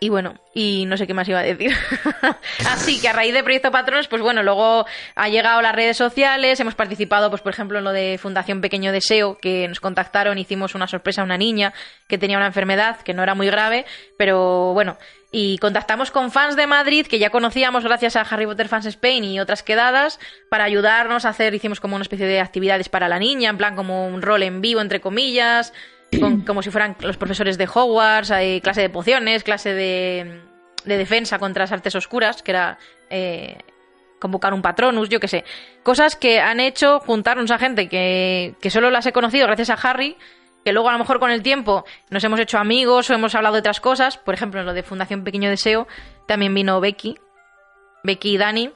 y 0.00 0.08
bueno, 0.10 0.34
y 0.54 0.86
no 0.86 0.96
sé 0.96 1.06
qué 1.06 1.14
más 1.14 1.28
iba 1.28 1.40
a 1.40 1.42
decir. 1.42 1.72
Así 2.70 3.00
que 3.00 3.08
a 3.08 3.12
raíz 3.12 3.34
de 3.34 3.42
Proyecto 3.42 3.70
Patrones, 3.70 4.06
pues 4.06 4.22
bueno, 4.22 4.42
luego 4.42 4.86
ha 5.16 5.28
llegado 5.28 5.60
las 5.60 5.74
redes 5.74 5.96
sociales, 5.96 6.60
hemos 6.60 6.74
participado, 6.74 7.30
pues 7.30 7.42
por 7.42 7.52
ejemplo, 7.52 7.78
en 7.78 7.84
lo 7.84 7.92
de 7.92 8.18
Fundación 8.20 8.60
Pequeño 8.60 8.92
Deseo, 8.92 9.38
que 9.38 9.66
nos 9.66 9.80
contactaron, 9.80 10.38
hicimos 10.38 10.74
una 10.74 10.86
sorpresa 10.86 11.22
a 11.22 11.24
una 11.24 11.36
niña 11.36 11.72
que 12.06 12.18
tenía 12.18 12.36
una 12.36 12.46
enfermedad 12.46 13.00
que 13.00 13.12
no 13.12 13.22
era 13.22 13.34
muy 13.34 13.48
grave, 13.48 13.86
pero 14.16 14.72
bueno, 14.72 14.98
y 15.32 15.58
contactamos 15.58 16.10
con 16.10 16.30
fans 16.30 16.54
de 16.54 16.66
Madrid 16.66 17.06
que 17.06 17.18
ya 17.18 17.30
conocíamos 17.30 17.84
gracias 17.84 18.16
a 18.16 18.22
Harry 18.22 18.46
Potter 18.46 18.68
Fans 18.68 18.86
Spain 18.86 19.24
y 19.24 19.40
otras 19.40 19.62
quedadas 19.62 20.20
para 20.48 20.64
ayudarnos 20.64 21.24
a 21.24 21.30
hacer, 21.30 21.54
hicimos 21.54 21.80
como 21.80 21.96
una 21.96 22.02
especie 22.02 22.26
de 22.26 22.40
actividades 22.40 22.88
para 22.88 23.08
la 23.08 23.18
niña, 23.18 23.50
en 23.50 23.58
plan 23.58 23.74
como 23.74 24.06
un 24.06 24.22
rol 24.22 24.44
en 24.44 24.60
vivo, 24.60 24.80
entre 24.80 25.00
comillas 25.00 25.72
como 26.46 26.62
si 26.62 26.70
fueran 26.70 26.96
los 27.00 27.16
profesores 27.16 27.58
de 27.58 27.68
Hogwarts, 27.72 28.30
hay 28.30 28.60
clase 28.60 28.82
de 28.82 28.90
pociones, 28.90 29.44
clase 29.44 29.74
de, 29.74 30.42
defensa 30.84 31.38
contra 31.38 31.64
las 31.64 31.72
artes 31.72 31.94
oscuras, 31.94 32.42
que 32.42 32.52
era 32.52 32.78
eh, 33.10 33.58
convocar 34.18 34.54
un 34.54 34.62
patronus, 34.62 35.08
yo 35.08 35.20
qué 35.20 35.28
sé. 35.28 35.44
Cosas 35.82 36.16
que 36.16 36.40
han 36.40 36.60
hecho 36.60 37.00
juntarnos 37.00 37.50
a 37.50 37.58
gente 37.58 37.88
que, 37.88 38.54
que 38.60 38.70
solo 38.70 38.90
las 38.90 39.06
he 39.06 39.12
conocido 39.12 39.46
gracias 39.46 39.70
a 39.70 39.74
Harry, 39.74 40.16
que 40.64 40.72
luego 40.72 40.88
a 40.88 40.92
lo 40.92 40.98
mejor 40.98 41.18
con 41.20 41.30
el 41.30 41.42
tiempo 41.42 41.84
nos 42.10 42.24
hemos 42.24 42.40
hecho 42.40 42.58
amigos 42.58 43.08
o 43.10 43.14
hemos 43.14 43.34
hablado 43.34 43.54
de 43.54 43.60
otras 43.60 43.80
cosas. 43.80 44.18
Por 44.18 44.34
ejemplo, 44.34 44.60
en 44.60 44.66
lo 44.66 44.74
de 44.74 44.82
Fundación 44.82 45.24
Pequeño 45.24 45.50
Deseo 45.50 45.86
también 46.26 46.54
vino 46.54 46.80
Becky, 46.80 47.18
Becky 48.02 48.34
y 48.34 48.38
Dani, 48.38 48.70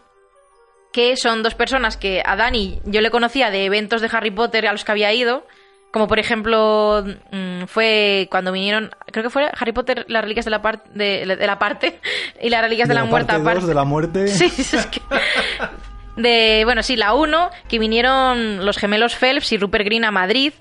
que 0.93 1.17
son 1.17 1.43
dos 1.43 1.55
personas 1.55 1.97
que 1.97 2.23
a 2.25 2.37
Dani 2.37 2.81
yo 2.85 3.01
le 3.01 3.11
conocía 3.11 3.51
de 3.51 3.65
eventos 3.65 4.01
de 4.01 4.11
Harry 4.13 4.31
Potter 4.31 4.67
a 4.67 4.73
los 4.73 4.85
que 4.85 4.93
había 4.93 5.13
ido 5.13 5.47
como 5.93 6.09
por 6.09 6.19
ejemplo, 6.19 7.05
mm, 7.31 7.65
fue 7.67 8.27
cuando 8.31 8.51
vinieron, 8.51 8.91
creo 9.13 9.23
que 9.23 9.31
fue 9.31 9.49
Harry 9.59 9.73
Potter, 9.73 10.07
las 10.09 10.23
reliquias 10.23 10.47
de 10.47 10.51
la, 10.51 10.63
parte 10.63 10.91
de, 10.95 11.27
la 11.27 11.59
parte 11.59 12.01
y 12.43 12.49
las 12.49 12.63
reliquias 12.63 12.89
de, 12.89 12.95
la, 12.95 13.05
muerte 13.05 13.33
aparte. 13.33 13.67
de 13.67 13.75
la 13.75 13.85
muerte. 13.85 14.29
Sí, 14.29 14.47
es 14.47 14.87
que... 14.87 15.01
De, 16.17 16.63
bueno, 16.65 16.83
sí, 16.83 16.97
la 16.97 17.15
1, 17.15 17.51
que 17.69 17.79
vinieron 17.79 18.65
los 18.65 18.79
gemelos 18.79 19.15
Phelps 19.15 19.53
y 19.53 19.59
Rupert 19.59 19.85
Green 19.85 20.05
a 20.05 20.11
Madrid. 20.11 20.55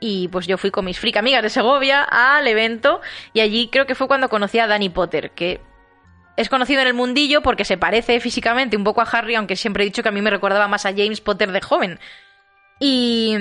Y 0.00 0.28
pues 0.28 0.46
yo 0.46 0.58
fui 0.58 0.70
con 0.70 0.84
mis 0.84 0.98
freak 0.98 1.16
amigas 1.16 1.42
de 1.42 1.50
Segovia 1.50 2.02
al 2.02 2.46
evento. 2.46 3.00
Y 3.32 3.40
allí 3.40 3.68
creo 3.68 3.86
que 3.86 3.94
fue 3.94 4.08
cuando 4.08 4.28
conocí 4.28 4.58
a 4.58 4.66
Danny 4.66 4.88
Potter, 4.88 5.32
que 5.32 5.60
es 6.36 6.48
conocido 6.48 6.80
en 6.80 6.88
el 6.88 6.94
mundillo 6.94 7.42
porque 7.42 7.64
se 7.64 7.76
parece 7.76 8.18
físicamente 8.18 8.76
un 8.76 8.84
poco 8.84 9.00
a 9.00 9.04
Harry, 9.04 9.34
aunque 9.34 9.56
siempre 9.56 9.84
he 9.84 9.86
dicho 9.86 10.02
que 10.02 10.08
a 10.08 10.12
mí 10.12 10.22
me 10.22 10.30
recordaba 10.30 10.68
más 10.68 10.86
a 10.86 10.90
James 10.90 11.20
Potter 11.20 11.52
de 11.52 11.60
joven. 11.60 12.00
Y, 12.80 13.34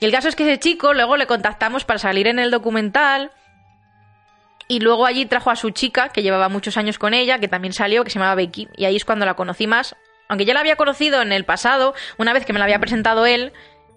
el 0.00 0.12
caso 0.12 0.28
es 0.28 0.36
que 0.36 0.44
ese 0.44 0.60
chico 0.60 0.92
luego 0.92 1.16
le 1.16 1.26
contactamos 1.26 1.84
para 1.84 1.98
salir 1.98 2.28
en 2.28 2.38
el 2.38 2.50
documental. 2.50 3.32
Y 4.68 4.80
luego 4.80 5.06
allí 5.06 5.26
trajo 5.26 5.50
a 5.50 5.56
su 5.56 5.70
chica, 5.70 6.10
que 6.10 6.22
llevaba 6.22 6.48
muchos 6.48 6.76
años 6.76 6.98
con 6.98 7.14
ella, 7.14 7.38
que 7.38 7.48
también 7.48 7.72
salió, 7.72 8.04
que 8.04 8.10
se 8.10 8.18
llamaba 8.18 8.36
Becky. 8.36 8.68
Y 8.76 8.84
ahí 8.84 8.94
es 8.94 9.04
cuando 9.04 9.26
la 9.26 9.34
conocí 9.34 9.66
más. 9.66 9.96
Aunque 10.28 10.44
ya 10.44 10.54
la 10.54 10.60
había 10.60 10.76
conocido 10.76 11.20
en 11.20 11.32
el 11.32 11.44
pasado, 11.44 11.94
una 12.18 12.32
vez 12.32 12.44
que 12.46 12.52
me 12.52 12.58
la 12.58 12.66
había 12.66 12.78
presentado 12.78 13.26
él, 13.26 13.52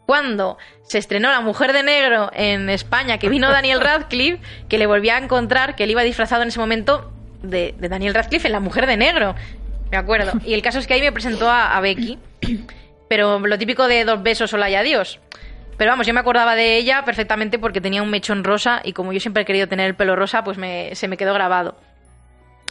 cuando 0.06 0.58
se 0.84 0.98
estrenó 0.98 1.30
La 1.30 1.42
Mujer 1.42 1.74
de 1.74 1.84
Negro 1.84 2.30
en 2.34 2.70
España, 2.70 3.18
que 3.20 3.30
vino 3.30 3.50
Daniel 3.50 3.82
Radcliffe, 3.82 4.42
que 4.70 4.78
le 4.78 4.88
volví 4.88 5.10
a 5.10 5.18
encontrar, 5.18 5.76
que 5.76 5.84
él 5.84 5.92
iba 5.92 6.04
disfrazado 6.04 6.42
en 6.42 6.50
ese 6.50 6.60
momento 6.60 7.12
de, 7.42 7.76
Daniel 7.78 8.14
Radcliffe 8.14 8.48
en 8.48 8.54
La 8.54 8.60
Mujer 8.60 8.88
de 8.88 8.98
Negro. 8.98 9.36
Me 9.92 9.98
acuerdo. 9.98 10.34
Y 10.46 10.54
el 10.54 10.62
caso 10.62 10.80
es 10.80 10.88
que 10.88 10.96
ahí 10.96 11.02
me 11.02 11.12
presentó 11.12 11.50
a 11.50 11.80
Becky. 11.80 12.18
Pero 13.08 13.40
lo 13.40 13.58
típico 13.58 13.88
de 13.88 14.06
dos 14.06 14.22
besos, 14.24 14.54
hola 14.54 14.70
y 14.70 14.76
adiós. 14.76 15.20
Pero 15.78 15.92
vamos, 15.92 16.08
yo 16.08 16.14
me 16.14 16.20
acordaba 16.22 16.56
de 16.56 16.78
ella 16.78 17.04
perfectamente 17.04 17.60
porque 17.60 17.82
tenía 17.82 18.02
un 18.02 18.10
mechón 18.10 18.44
rosa 18.44 18.82
y 18.84 18.94
como 18.94 19.12
yo 19.14 19.20
siempre 19.20 19.44
he 19.44 19.46
querido 19.46 19.68
tener 19.68 19.88
el 19.88 19.96
pelo 19.96 20.16
rosa, 20.16 20.44
pues 20.44 20.58
se 20.98 21.08
me 21.08 21.18
quedó 21.18 21.34
grabado. 21.34 21.78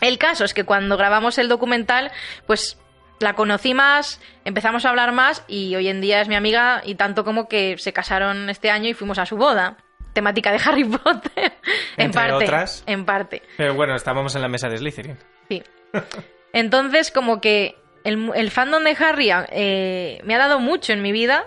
El 0.01 0.19
caso 0.19 0.44
es 0.44 0.55
que 0.55 0.65
cuando 0.65 0.97
grabamos 0.97 1.39
el 1.39 1.48
documental, 1.48 2.11
pues 2.47 2.78
la 3.20 3.35
conocí 3.35 3.74
más, 3.74 4.20
empezamos 4.44 4.85
a 4.85 4.90
hablar 4.90 5.12
más 5.12 5.44
y 5.48 5.74
hoy 5.77 5.89
en 5.89 6.01
día 6.01 6.20
es 6.20 6.28
mi 6.28 6.35
amiga 6.35 6.82
y 6.85 6.94
tanto 6.94 7.24
como 7.24 7.48
que 7.48 7.77
se 7.78 7.93
casaron 7.93 8.51
este 8.51 8.70
año 8.70 8.89
y 8.89 8.94
fuimos 8.94 9.19
a 9.19 9.27
su 9.27 9.36
boda. 9.36 9.77
Temática 10.15 10.51
de 10.52 10.61
Harry 10.65 10.85
Potter. 10.85 11.52
en 11.97 12.11
parte. 12.11 12.32
Otras. 12.44 12.85
En 12.86 13.05
parte. 13.05 13.43
Pero 13.56 13.74
bueno, 13.74 13.94
estábamos 13.94 14.35
en 14.35 14.43
la 14.43 14.48
mesa 14.48 14.69
de 14.69 14.78
Slytherin. 14.78 15.19
Sí. 15.48 15.62
Entonces, 16.52 17.11
como 17.11 17.40
que 17.40 17.77
el, 18.05 18.51
fandom 18.51 18.85
de 18.85 18.97
Harry 19.01 19.31
eh, 19.51 20.21
me 20.25 20.35
ha 20.35 20.39
dado 20.39 20.61
mucho 20.61 20.93
en 20.93 21.03
mi 21.03 21.11
vida, 21.11 21.47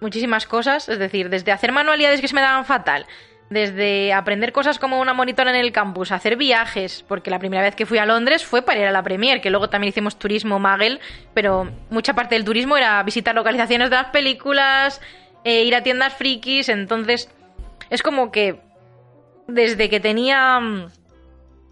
muchísimas 0.00 0.46
cosas, 0.46 0.88
es 0.88 0.98
decir, 0.98 1.30
desde 1.30 1.52
hacer 1.52 1.72
manualidades 1.72 2.20
que 2.20 2.28
se 2.28 2.34
me 2.34 2.42
daban 2.42 2.66
fatal, 2.66 3.06
desde 3.48 4.12
aprender 4.12 4.52
cosas 4.52 4.78
como 4.78 5.00
una 5.00 5.14
monitora 5.14 5.50
en 5.50 5.56
el 5.56 5.72
campus, 5.72 6.12
hacer 6.12 6.36
viajes, 6.36 7.02
porque 7.08 7.30
la 7.30 7.38
primera 7.38 7.62
vez 7.62 7.74
que 7.74 7.86
fui 7.86 7.96
a 7.96 8.04
Londres 8.04 8.44
fue 8.44 8.60
para 8.62 8.80
ir 8.80 8.86
a 8.86 8.92
la 8.92 9.02
Premier, 9.02 9.40
que 9.40 9.50
luego 9.50 9.70
también 9.70 9.88
hicimos 9.88 10.18
turismo 10.18 10.58
Magel, 10.58 11.00
pero 11.32 11.70
mucha 11.88 12.14
parte 12.14 12.34
del 12.34 12.44
turismo 12.44 12.76
era 12.76 13.02
visitar 13.02 13.34
localizaciones 13.34 13.88
de 13.88 13.96
las 13.96 14.08
películas, 14.08 15.00
eh, 15.44 15.64
ir 15.64 15.74
a 15.74 15.82
tiendas 15.82 16.12
frikis, 16.12 16.68
entonces 16.68 17.30
es 17.88 18.02
como 18.02 18.30
que 18.30 18.60
desde 19.46 19.88
que 19.88 20.00
tenía 20.00 20.60
mm, 20.60 20.90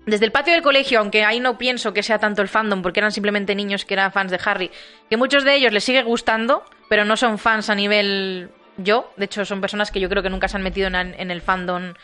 desde 0.07 0.27
el 0.27 0.33
patio 0.33 0.53
del 0.53 0.63
colegio, 0.63 1.01
aunque 1.01 1.25
ahí 1.25 1.41
no 1.41 1.57
pienso 1.57 1.93
que 1.93 2.03
sea 2.03 2.19
tanto 2.19 2.43
el 2.43 2.49
fandom, 2.49 2.83
porque 2.83 3.01
eran 3.01 3.13
simplemente 3.13 3.55
niños 3.55 3.85
que 3.85 3.95
eran 3.95 4.13
fans 4.13 4.31
de 4.31 4.41
Harry, 4.45 4.71
que 5.09 5.17
muchos 5.17 5.45
de 5.45 5.55
ellos 5.55 5.73
les 5.73 5.85
sigue 5.85 6.03
gustando, 6.03 6.63
pero 6.89 7.05
no 7.05 7.17
son 7.17 7.39
fans 7.39 7.71
a 7.71 7.75
nivel 7.75 8.51
yo. 8.77 9.13
De 9.17 9.25
hecho, 9.25 9.45
son 9.45 9.61
personas 9.61 9.91
que 9.91 10.01
yo 10.01 10.09
creo 10.09 10.23
que 10.23 10.31
nunca 10.31 10.49
se 10.49 10.57
han 10.57 10.63
metido 10.63 10.89
en, 10.89 11.31
el 11.31 11.41
fandom 11.41 11.95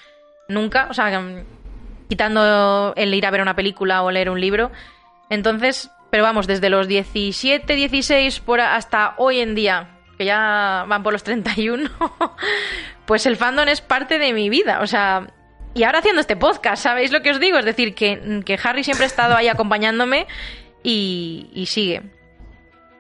nunca. 0.49 0.87
O 0.91 0.95
sea, 0.95 1.23
quitando 2.09 2.95
el 2.97 3.15
ir 3.15 3.27
a 3.27 3.31
ver 3.31 3.43
una 3.43 3.57
película 3.57 4.03
o 4.03 4.11
leer 4.11 4.31
un 4.31 4.41
libro. 4.41 4.71
Entonces, 5.29 5.91
pero 6.11 6.23
vamos, 6.23 6.47
desde 6.47 6.71
los 6.71 6.89
17, 6.89 7.75
16 7.75 8.41
por 8.41 8.61
hasta 8.61 9.15
hoy 9.19 9.41
en 9.41 9.55
día, 9.55 9.99
que 10.17 10.25
ya 10.25 10.85
van 10.89 11.03
por 11.03 11.13
los 11.13 11.23
31, 11.23 11.89
pues 13.07 13.27
el 13.27 13.37
fandom 13.37 13.69
es 13.69 13.81
parte 13.81 14.19
de 14.19 14.33
mi 14.33 14.49
vida. 14.49 14.81
O 14.81 14.87
sea, 14.87 15.27
y 15.75 15.85
ahora 15.85 16.01
haciendo 16.01 16.21
este 16.21 16.37
podcast, 16.37 16.83
¿sabéis 16.83 17.13
lo 17.13 17.23
que 17.23 17.31
os 17.31 17.41
digo? 17.41 17.59
Es 17.59 17.65
decir, 17.65 17.95
que, 17.95 18.43
que 18.45 18.59
Harry 18.63 18.85
siempre 18.85 19.05
ha 19.05 19.07
estado 19.07 19.37
ahí 19.37 19.49
acompañándome 19.49 20.27
y, 20.83 21.49
y 21.53 21.67
sigue. 21.67 22.03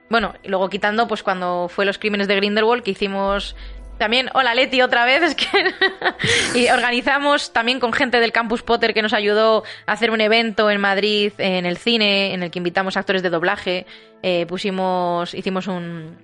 Bueno, 0.09 0.35
y 0.43 0.49
luego 0.49 0.69
quitando, 0.69 1.07
pues 1.07 1.23
cuando 1.23 1.69
fue 1.69 1.85
los 1.85 1.99
crímenes 1.99 2.29
de 2.29 2.37
Grindelwald, 2.37 2.83
que 2.83 2.93
hicimos 2.93 3.57
también, 4.01 4.31
hola 4.33 4.55
Leti, 4.55 4.81
otra 4.81 5.05
vez, 5.05 5.23
es 5.23 5.35
que 5.35 5.75
y 6.59 6.69
organizamos 6.71 7.53
también 7.53 7.81
con 7.81 7.93
gente 7.93 8.19
del 8.19 8.33
Campus 8.33 8.63
Potter 8.63 8.95
que 8.95 9.03
nos 9.03 9.13
ayudó 9.13 9.63
a 9.87 9.93
hacer 9.93 10.11
un 10.11 10.21
evento 10.21 10.71
en 10.71 10.81
Madrid, 10.81 11.33
en 11.39 11.67
el 11.67 11.77
cine, 11.77 12.33
en 12.33 12.43
el 12.43 12.51
que 12.51 12.61
invitamos 12.61 12.97
actores 12.97 13.23
de 13.23 13.31
doblaje, 13.31 13.87
eh, 14.23 14.47
pusimos, 14.47 15.35
hicimos 15.35 15.67
un, 15.67 16.17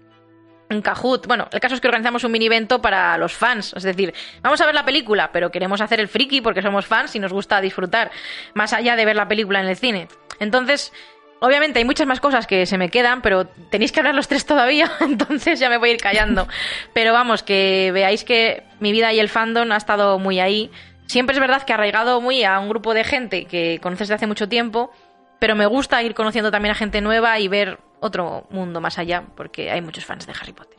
un 0.70 0.82
Kahoot. 0.82 1.26
Bueno, 1.26 1.48
el 1.52 1.60
caso 1.60 1.74
es 1.74 1.80
que 1.80 1.88
organizamos 1.88 2.24
un 2.24 2.32
mini 2.32 2.46
evento 2.46 2.80
para 2.80 3.16
los 3.18 3.32
fans. 3.32 3.72
Es 3.76 3.82
decir, 3.82 4.14
vamos 4.42 4.60
a 4.60 4.66
ver 4.66 4.74
la 4.74 4.84
película, 4.84 5.30
pero 5.32 5.50
queremos 5.50 5.80
hacer 5.80 6.00
el 6.00 6.08
friki 6.08 6.40
porque 6.40 6.62
somos 6.62 6.86
fans 6.86 7.14
y 7.16 7.18
nos 7.18 7.32
gusta 7.32 7.60
disfrutar, 7.60 8.10
más 8.54 8.72
allá 8.72 8.96
de 8.96 9.04
ver 9.04 9.16
la 9.16 9.28
película 9.28 9.60
en 9.60 9.68
el 9.68 9.76
cine. 9.76 10.08
Entonces, 10.40 10.92
Obviamente 11.38 11.78
hay 11.78 11.84
muchas 11.84 12.06
más 12.06 12.18
cosas 12.18 12.46
que 12.46 12.64
se 12.64 12.78
me 12.78 12.88
quedan, 12.88 13.20
pero 13.20 13.46
tenéis 13.46 13.92
que 13.92 14.00
hablar 14.00 14.14
los 14.14 14.26
tres 14.26 14.46
todavía, 14.46 14.90
entonces 15.00 15.60
ya 15.60 15.68
me 15.68 15.76
voy 15.76 15.90
a 15.90 15.92
ir 15.92 16.00
callando. 16.00 16.48
Pero 16.94 17.12
vamos, 17.12 17.42
que 17.42 17.90
veáis 17.92 18.24
que 18.24 18.62
mi 18.80 18.90
vida 18.90 19.12
y 19.12 19.20
el 19.20 19.28
fandom 19.28 19.70
ha 19.72 19.76
estado 19.76 20.18
muy 20.18 20.40
ahí. 20.40 20.70
Siempre 21.06 21.34
es 21.34 21.40
verdad 21.40 21.62
que 21.62 21.72
ha 21.72 21.76
arraigado 21.76 22.20
muy 22.20 22.42
a 22.44 22.58
un 22.58 22.68
grupo 22.68 22.94
de 22.94 23.04
gente 23.04 23.44
que 23.44 23.78
conoces 23.82 24.08
desde 24.08 24.14
hace 24.14 24.26
mucho 24.26 24.48
tiempo, 24.48 24.90
pero 25.38 25.54
me 25.54 25.66
gusta 25.66 26.02
ir 26.02 26.14
conociendo 26.14 26.50
también 26.50 26.72
a 26.72 26.74
gente 26.74 27.00
nueva 27.00 27.38
y 27.38 27.48
ver 27.48 27.78
otro 28.00 28.46
mundo 28.50 28.80
más 28.80 28.98
allá, 28.98 29.24
porque 29.36 29.70
hay 29.70 29.80
muchos 29.80 30.04
fans 30.04 30.26
de 30.26 30.32
Harry 30.40 30.52
Potter. 30.52 30.76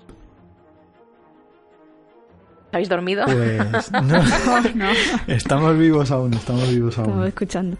¿Habéis 2.71 2.89
dormido? 2.89 3.25
Pues 3.25 3.91
no, 3.91 4.01
no. 4.01 4.89
Estamos 5.27 5.77
vivos 5.77 6.11
aún, 6.11 6.33
estamos 6.33 6.69
vivos 6.69 6.97
aún. 6.97 7.07
Estamos 7.07 7.27
escuchando. 7.27 7.77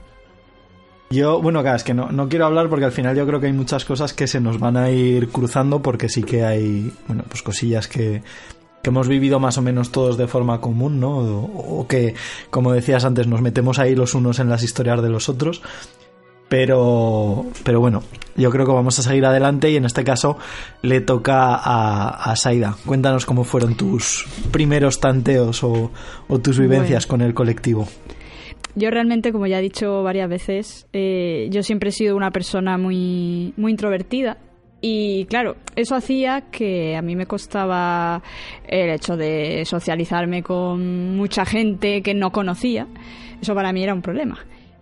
Yo, 1.10 1.42
bueno, 1.42 1.62
claro, 1.62 1.78
es 1.78 1.84
que 1.84 1.94
no, 1.94 2.12
no 2.12 2.28
quiero 2.28 2.46
hablar 2.46 2.68
porque 2.70 2.86
al 2.86 2.92
final 2.92 3.16
yo 3.16 3.26
creo 3.26 3.40
que 3.40 3.48
hay 3.48 3.54
muchas 3.54 3.86
cosas 3.86 4.14
que 4.14 4.28
se 4.28 4.42
nos 4.42 4.60
van 4.60 4.76
a 4.76 4.90
ir 4.90 5.30
cruzando 5.30 5.82
porque 5.82 6.10
sí 6.10 6.24
que 6.24 6.44
hay, 6.44 6.92
bueno, 7.08 7.24
pues 7.30 7.42
cosillas 7.44 7.88
que, 7.88 8.24
que 8.82 8.90
hemos 8.90 9.08
vivido 9.08 9.40
más 9.40 9.58
o 9.58 9.62
menos 9.62 9.92
todos 9.92 10.18
de 10.18 10.28
forma 10.28 10.60
común, 10.60 11.00
¿no? 11.00 11.18
O, 11.18 11.88
que, 11.88 12.16
como 12.50 12.74
decías 12.74 13.06
antes, 13.06 13.26
nos 13.26 13.42
metemos 13.42 13.80
ahí 13.80 13.96
los 13.96 14.16
unos 14.16 14.40
en 14.40 14.50
las 14.50 14.64
historias 14.64 15.02
de 15.02 15.10
los 15.10 15.30
otros. 15.30 15.62
Pero, 16.50 17.46
pero 17.64 17.82
bueno, 17.82 18.04
yo 18.38 18.50
creo 18.52 18.66
que 18.66 18.72
vamos 18.72 18.98
a 19.00 19.02
seguir 19.02 19.26
adelante 19.26 19.70
y 19.70 19.76
en 19.76 19.86
este 19.86 20.04
caso 20.04 20.38
le 20.82 21.02
toca 21.02 21.56
a, 21.56 22.32
a 22.32 22.36
Saida. 22.36 22.76
Cuéntanos 22.86 23.26
cómo 23.26 23.44
fueron 23.44 23.76
tus 23.76 24.26
primeros 24.52 25.00
tanteos 25.00 25.64
o, 25.64 25.92
tus 26.42 26.60
vivencias 26.60 27.06
con 27.06 27.22
el 27.22 27.34
colectivo. 27.34 27.88
Yo 28.76 28.92
realmente, 28.92 29.32
como 29.32 29.48
ya 29.48 29.58
he 29.60 29.62
dicho 29.62 30.04
varias 30.04 30.30
veces, 30.30 30.88
eh, 30.94 31.48
yo 31.52 31.64
siempre 31.64 31.90
he 31.90 31.92
sido 31.92 32.16
una 32.16 32.32
persona 32.32 32.78
muy, 32.78 33.54
muy 33.58 33.72
introvertida. 33.72 34.38
Y 34.80 35.26
claro, 35.26 35.56
eso 35.76 35.96
hacía 35.96 36.42
que 36.52 36.96
a 36.96 37.02
mí 37.02 37.16
me 37.16 37.26
costaba 37.26 38.22
el 38.68 38.92
hecho 38.92 39.18
de 39.18 39.64
socializarme 39.66 40.44
con 40.44 41.18
mucha 41.18 41.44
gente 41.44 42.04
que 42.04 42.14
no 42.14 42.32
conocía. 42.32 42.88
Eso 43.42 43.56
para 43.56 43.74
mí 43.74 43.84
era 43.84 43.96
un 43.96 44.04
problema. 44.04 44.38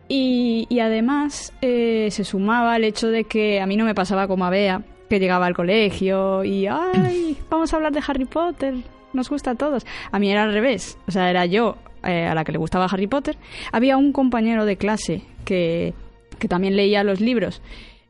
Y, 0.07 0.79
además 0.79 1.53
eh, 1.61 2.09
se 2.11 2.23
sumaba 2.23 2.75
el 2.75 2.83
hecho 2.83 3.09
de 3.09 3.23
que 3.23 3.59
a 3.59 3.65
mí 3.65 3.75
no 3.75 3.85
me 3.85 3.95
pasaba 3.95 4.27
como 4.27 4.45
a 4.45 4.49
Bea, 4.49 4.83
que 5.09 5.19
llegaba 5.19 5.47
al 5.47 5.55
colegio 5.55 6.43
y, 6.43 6.67
ay, 6.67 7.37
vamos 7.49 7.73
a 7.73 7.77
hablar 7.77 7.93
de 7.93 8.01
Harry 8.05 8.25
Potter, 8.25 8.75
nos 9.13 9.29
gusta 9.29 9.51
a 9.51 9.55
todos. 9.55 9.85
A 10.11 10.19
mí 10.19 10.31
era 10.31 10.43
al 10.43 10.53
revés, 10.53 10.97
o 11.07 11.11
sea, 11.11 11.29
era 11.29 11.45
yo 11.45 11.77
eh, 12.03 12.25
a 12.25 12.35
la 12.35 12.43
que 12.43 12.51
le 12.51 12.57
gustaba 12.57 12.85
Harry 12.85 13.07
Potter, 13.07 13.37
había 13.71 13.97
un 13.97 14.11
compañero 14.11 14.65
de 14.65 14.77
clase 14.77 15.23
que, 15.43 15.93
que 16.37 16.47
también 16.47 16.75
leía 16.75 17.03
los 17.03 17.19
libros 17.19 17.61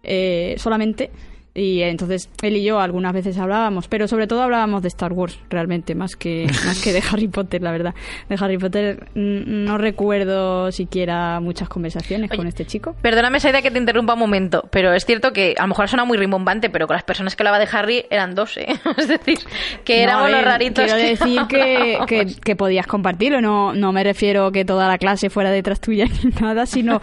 eh, 0.04 0.56
solamente 0.58 1.12
y 1.57 1.82
entonces 1.84 2.30
él 2.41 2.57
y 2.57 2.64
yo 2.65 2.82
algunas 2.82 3.14
veces 3.14 3.38
hablábamos, 3.38 3.88
pero 3.88 4.10
sobre 4.10 4.27
todo 4.27 4.44
hablábamos 4.44 4.82
de 4.82 4.90
Star 4.90 5.14
Wars, 5.14 5.40
realmente, 5.49 5.95
más 5.95 6.18
que, 6.18 6.48
más 6.65 6.84
que 6.84 6.91
de 6.91 7.02
Harry 7.10 7.30
Potter, 7.30 7.61
la 7.61 7.72
verdad. 7.72 7.95
De 8.27 8.36
Harry 8.38 8.57
Potter 8.57 9.07
no 9.15 9.77
recuerdo 9.77 10.69
siquiera 10.73 11.40
muchas 11.40 11.69
conversaciones 11.69 12.30
con 12.30 12.45
este 12.45 12.65
chico. 12.65 12.94
Perdóname 13.02 13.38
esa 13.38 13.52
idea 13.52 13.61
que 13.61 13.72
te 13.72 13.80
interrumpa 13.80 14.14
un 14.14 14.19
momento, 14.19 14.68
pero 14.69 14.94
es 14.94 15.06
cierto 15.06 15.32
que 15.32 15.56
a 15.57 15.61
lo 15.61 15.69
mejor 15.69 15.88
suena 15.88 16.03
muy 16.03 16.18
rimbombante, 16.18 16.69
pero 16.69 16.88
con 16.88 16.95
las 16.95 17.06
personas 17.06 17.38
que 17.38 17.44
hablaba 17.44 17.60
de 17.60 17.69
Harry 17.72 18.06
eran 18.10 18.36
dos, 18.36 18.57
¿eh? 18.57 18.68
es 18.98 19.07
decir, 19.07 19.40
que 19.86 20.03
éramos 20.03 20.30
los 20.30 20.44
raritos. 20.44 20.84
Quiero 20.84 20.99
decir 20.99 21.41
que, 21.48 22.36
que, 22.44 22.56
podías 22.57 22.86
compartirlo, 22.86 23.40
no, 23.40 23.73
no 23.73 23.94
me 23.94 24.03
refiero 24.03 24.52
que 24.52 24.65
toda 24.65 24.90
la 24.90 24.98
clase 24.98 25.30
fuera 25.30 25.52
detrás 25.52 25.80
tuya 25.80 26.06
ni 26.23 26.32
nada, 26.32 26.65
sino 26.65 26.99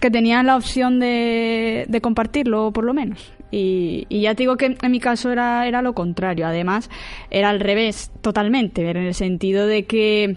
que 0.00 0.10
tenían 0.10 0.46
la 0.46 0.56
opción 0.56 1.00
de, 1.00 1.86
de 1.88 2.00
compartirlo, 2.02 2.72
por 2.72 2.84
lo 2.84 2.92
menos. 2.92 3.32
Y, 3.50 4.06
ya 4.10 4.34
te 4.34 4.42
digo 4.42 4.56
que 4.56 4.76
en 4.80 4.90
mi 4.90 5.00
caso 5.00 5.30
era, 5.30 5.66
era 5.66 5.82
lo 5.82 5.94
contrario. 5.94 6.46
Además, 6.46 6.90
era 7.30 7.50
al 7.50 7.60
revés 7.60 8.10
totalmente, 8.20 8.88
en 8.88 8.96
el 8.96 9.14
sentido 9.14 9.66
de 9.66 9.84
que 9.84 10.36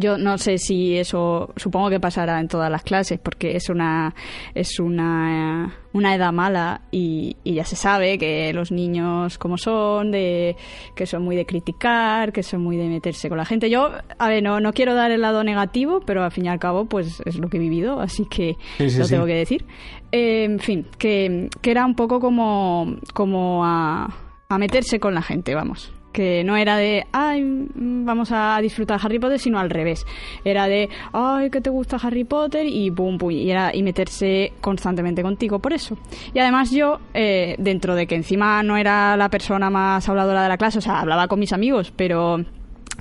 yo 0.00 0.18
no 0.18 0.38
sé 0.38 0.58
si 0.58 0.96
eso, 0.96 1.52
supongo 1.56 1.90
que 1.90 2.00
pasará 2.00 2.40
en 2.40 2.48
todas 2.48 2.70
las 2.70 2.82
clases, 2.82 3.18
porque 3.18 3.56
es 3.56 3.68
una, 3.68 4.14
es 4.54 4.78
una, 4.78 5.74
una 5.92 6.14
edad 6.14 6.32
mala 6.32 6.82
y, 6.90 7.36
ya 7.44 7.64
se 7.64 7.76
sabe 7.76 8.18
que 8.18 8.52
los 8.52 8.70
niños 8.70 9.38
como 9.38 9.58
son, 9.58 10.10
de, 10.10 10.56
que 10.94 11.06
son 11.06 11.22
muy 11.22 11.36
de 11.36 11.46
criticar, 11.46 12.32
que 12.32 12.42
son 12.42 12.62
muy 12.62 12.76
de 12.76 12.88
meterse 12.88 13.28
con 13.28 13.38
la 13.38 13.44
gente. 13.44 13.70
Yo, 13.70 13.90
a 14.18 14.28
ver, 14.28 14.42
no, 14.42 14.60
no 14.60 14.72
quiero 14.72 14.94
dar 14.94 15.10
el 15.10 15.22
lado 15.22 15.42
negativo, 15.44 16.00
pero 16.00 16.24
al 16.24 16.30
fin 16.30 16.46
y 16.46 16.48
al 16.48 16.58
cabo, 16.58 16.84
pues 16.84 17.22
es 17.24 17.38
lo 17.38 17.48
que 17.48 17.56
he 17.56 17.60
vivido, 17.60 18.00
así 18.00 18.26
que 18.26 18.56
lo 18.78 19.08
tengo 19.08 19.26
que 19.26 19.34
decir. 19.34 19.64
Eh, 20.12 20.44
en 20.44 20.60
fin, 20.60 20.86
que, 20.98 21.48
que, 21.60 21.70
era 21.70 21.84
un 21.84 21.94
poco 21.94 22.20
como, 22.20 22.96
como 23.12 23.64
a, 23.64 24.14
a 24.48 24.58
meterse 24.58 25.00
con 25.00 25.14
la 25.14 25.22
gente, 25.22 25.54
vamos 25.54 25.92
que 26.18 26.42
no 26.42 26.56
era 26.56 26.76
de, 26.76 27.06
ay, 27.12 27.44
vamos 27.76 28.32
a 28.32 28.58
disfrutar 28.60 28.98
Harry 29.00 29.20
Potter, 29.20 29.38
sino 29.38 29.60
al 29.60 29.70
revés. 29.70 30.04
Era 30.44 30.66
de, 30.66 30.88
ay, 31.12 31.48
que 31.48 31.60
te 31.60 31.70
gusta 31.70 31.96
Harry 32.02 32.24
Potter 32.24 32.66
y 32.66 32.90
pum, 32.90 33.18
pum, 33.18 33.30
y, 33.30 33.48
era, 33.48 33.70
meterse 33.80 34.52
constantemente 34.60 35.22
contigo 35.22 35.60
por 35.60 35.72
eso. 35.72 35.96
Y 36.34 36.40
además 36.40 36.72
yo, 36.72 36.98
eh, 37.14 37.54
dentro 37.60 37.94
de 37.94 38.08
que 38.08 38.16
encima 38.16 38.64
no 38.64 38.76
era 38.76 39.16
la 39.16 39.28
persona 39.28 39.70
más 39.70 40.08
habladora 40.08 40.42
de 40.42 40.48
la 40.48 40.56
clase, 40.56 40.78
o 40.78 40.80
sea, 40.80 40.98
hablaba 40.98 41.28
con 41.28 41.38
mis 41.38 41.52
amigos, 41.52 41.92
pero 41.94 42.44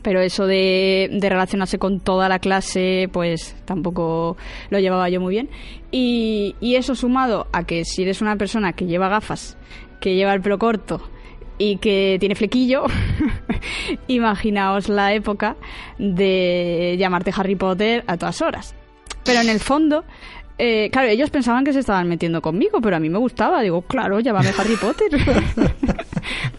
pero 0.03 0.21
eso 0.21 0.45
de, 0.45 1.09
de, 1.11 1.27
relacionarse 1.27 1.79
con 1.79 1.99
toda 1.99 2.29
la 2.29 2.37
clase, 2.37 3.09
pues 3.11 3.55
tampoco 3.65 4.37
lo 4.69 4.77
llevaba 4.77 5.09
yo 5.09 5.19
muy 5.19 5.33
bien. 5.33 5.49
Y, 5.89 6.55
y, 6.61 6.75
eso 6.75 6.93
sumado 6.93 7.47
a 7.51 7.63
que 7.63 7.83
si 7.83 8.03
eres 8.03 8.21
una 8.21 8.35
persona 8.35 8.73
que 8.73 8.85
lleva 8.85 9.09
gafas, 9.09 9.57
que 9.99 10.13
lleva 10.13 10.35
el 10.35 10.41
pelo 10.41 10.59
corto, 10.59 11.01
y 11.57 11.77
que 11.77 12.17
tiene 12.19 12.35
flequillo, 12.35 12.85
imaginaos 14.07 14.89
la 14.89 15.13
época 15.13 15.55
de 15.97 16.95
llamarte 16.99 17.31
Harry 17.35 17.55
Potter 17.55 18.03
a 18.07 18.17
todas 18.17 18.41
horas. 18.41 18.75
Pero 19.23 19.41
en 19.41 19.49
el 19.49 19.59
fondo, 19.59 20.05
eh, 20.57 20.89
claro, 20.91 21.09
ellos 21.09 21.29
pensaban 21.29 21.63
que 21.63 21.73
se 21.73 21.79
estaban 21.79 22.07
metiendo 22.07 22.41
conmigo, 22.41 22.79
pero 22.81 22.95
a 22.95 22.99
mí 22.99 23.09
me 23.09 23.17
gustaba. 23.17 23.61
Digo, 23.61 23.81
claro, 23.81 24.19
llámame 24.19 24.49
Harry 24.57 24.75
Potter. 24.75 25.09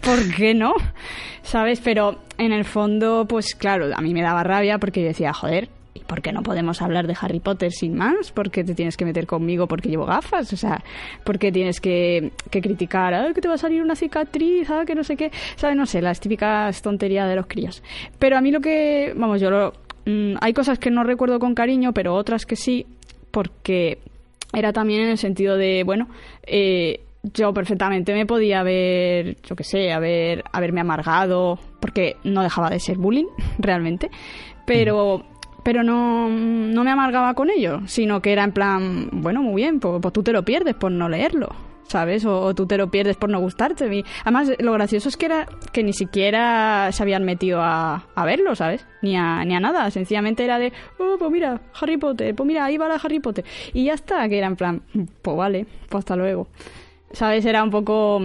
¿Por 0.01 0.35
qué 0.35 0.53
no? 0.53 0.73
¿Sabes? 1.41 1.81
Pero 1.83 2.19
en 2.37 2.51
el 2.51 2.65
fondo, 2.65 3.25
pues 3.27 3.55
claro, 3.55 3.89
a 3.95 4.01
mí 4.01 4.13
me 4.13 4.21
daba 4.21 4.43
rabia 4.43 4.77
porque 4.77 5.01
yo 5.01 5.07
decía, 5.07 5.33
joder, 5.33 5.69
¿por 6.07 6.21
qué 6.21 6.31
no 6.31 6.41
podemos 6.43 6.81
hablar 6.81 7.07
de 7.07 7.15
Harry 7.19 7.39
Potter 7.39 7.71
sin 7.71 7.95
más? 7.95 8.31
¿Por 8.31 8.51
qué 8.51 8.63
te 8.63 8.73
tienes 8.73 8.97
que 8.97 9.05
meter 9.05 9.27
conmigo 9.27 9.67
porque 9.67 9.89
llevo 9.89 10.05
gafas? 10.05 10.51
O 10.53 10.57
sea, 10.57 10.83
¿por 11.23 11.37
qué 11.39 11.51
tienes 11.51 11.79
que, 11.79 12.31
criticar? 12.49 13.13
¿Ah, 13.13 13.31
que 13.33 13.41
te 13.41 13.47
va 13.47 13.55
a 13.55 13.57
salir 13.57 13.81
una 13.81 13.95
cicatriz? 13.95 14.69
¿Ah, 14.69 14.83
que 14.85 14.95
no 14.95 15.03
sé 15.03 15.15
qué? 15.15 15.31
¿Sabes? 15.55 15.77
No 15.77 15.85
sé, 15.85 16.01
las 16.01 16.19
típicas 16.19 16.81
tonterías 16.81 17.27
de 17.29 17.35
los 17.35 17.47
críos. 17.47 17.83
Pero 18.17 18.37
a 18.37 18.41
mí 18.41 18.51
lo 18.51 18.59
que, 18.59 19.13
vamos, 19.15 19.39
yo 19.39 19.49
lo, 19.49 19.73
mm, 20.05 20.35
hay 20.41 20.53
cosas 20.53 20.79
que 20.79 20.89
no 20.91 21.03
recuerdo 21.03 21.39
con 21.39 21.53
cariño, 21.53 21.93
pero 21.93 22.15
otras 22.15 22.45
que 22.45 22.55
sí, 22.55 22.85
porque 23.31 23.99
era 24.53 24.73
también 24.73 25.01
en 25.01 25.09
el 25.09 25.17
sentido 25.17 25.57
de, 25.57 25.83
bueno, 25.83 26.07
eh, 26.45 27.01
yo 27.33 27.53
perfectamente 27.53 28.13
me 28.13 28.25
podía 28.25 28.61
haber, 28.61 29.37
yo 29.43 29.55
qué 29.55 29.63
sé, 29.63 29.91
haber, 29.91 30.43
haberme 30.51 30.81
amargado, 30.81 31.59
porque 31.79 32.15
no 32.23 32.41
dejaba 32.41 32.69
de 32.69 32.79
ser 32.79 32.97
bullying, 32.97 33.27
realmente, 33.59 34.09
pero 34.65 35.23
pero 35.63 35.83
no, 35.83 36.29
no 36.29 36.83
me 36.83 36.91
amargaba 36.91 37.33
con 37.33 37.49
ello, 37.49 37.81
sino 37.85 38.21
que 38.21 38.31
era 38.31 38.43
en 38.43 38.51
plan, 38.51 39.09
bueno, 39.11 39.41
muy 39.41 39.55
bien, 39.55 39.79
pues, 39.79 39.99
pues, 40.01 40.13
tú 40.13 40.23
te 40.23 40.31
lo 40.31 40.43
pierdes 40.43 40.75
por 40.75 40.91
no 40.91 41.09
leerlo, 41.09 41.49
¿sabes? 41.83 42.25
O, 42.25 42.53
tú 42.53 42.65
te 42.65 42.77
lo 42.77 42.89
pierdes 42.89 43.17
por 43.17 43.29
no 43.29 43.39
gustarte. 43.39 44.03
Además, 44.23 44.51
lo 44.59 44.73
gracioso 44.73 45.09
es 45.09 45.17
que 45.17 45.25
era 45.25 45.47
que 45.71 45.83
ni 45.83 45.93
siquiera 45.93 46.91
se 46.91 47.03
habían 47.03 47.23
metido 47.23 47.61
a, 47.61 48.07
a 48.15 48.25
verlo, 48.25 48.55
¿sabes? 48.55 48.85
Ni 49.01 49.17
a, 49.17 49.43
ni 49.45 49.55
a 49.55 49.59
nada. 49.59 49.89
Sencillamente 49.91 50.43
era 50.43 50.59
de, 50.59 50.71
oh, 50.97 51.17
pues 51.17 51.31
mira, 51.31 51.61
Harry 51.79 51.97
Potter, 51.97 52.35
pues 52.35 52.47
mira, 52.47 52.65
ahí 52.65 52.77
va 52.77 52.87
la 52.87 52.95
Harry 52.95 53.19
Potter. 53.19 53.45
Y 53.73 53.85
ya 53.85 53.93
está, 53.93 54.27
que 54.29 54.37
era 54.37 54.47
en 54.47 54.55
plan, 54.55 54.81
pues 55.21 55.37
vale, 55.37 55.65
pues 55.89 55.99
hasta 55.99 56.15
luego. 56.15 56.47
¿Sabes? 57.11 57.45
Era 57.45 57.63
un 57.63 57.71
poco 57.71 58.21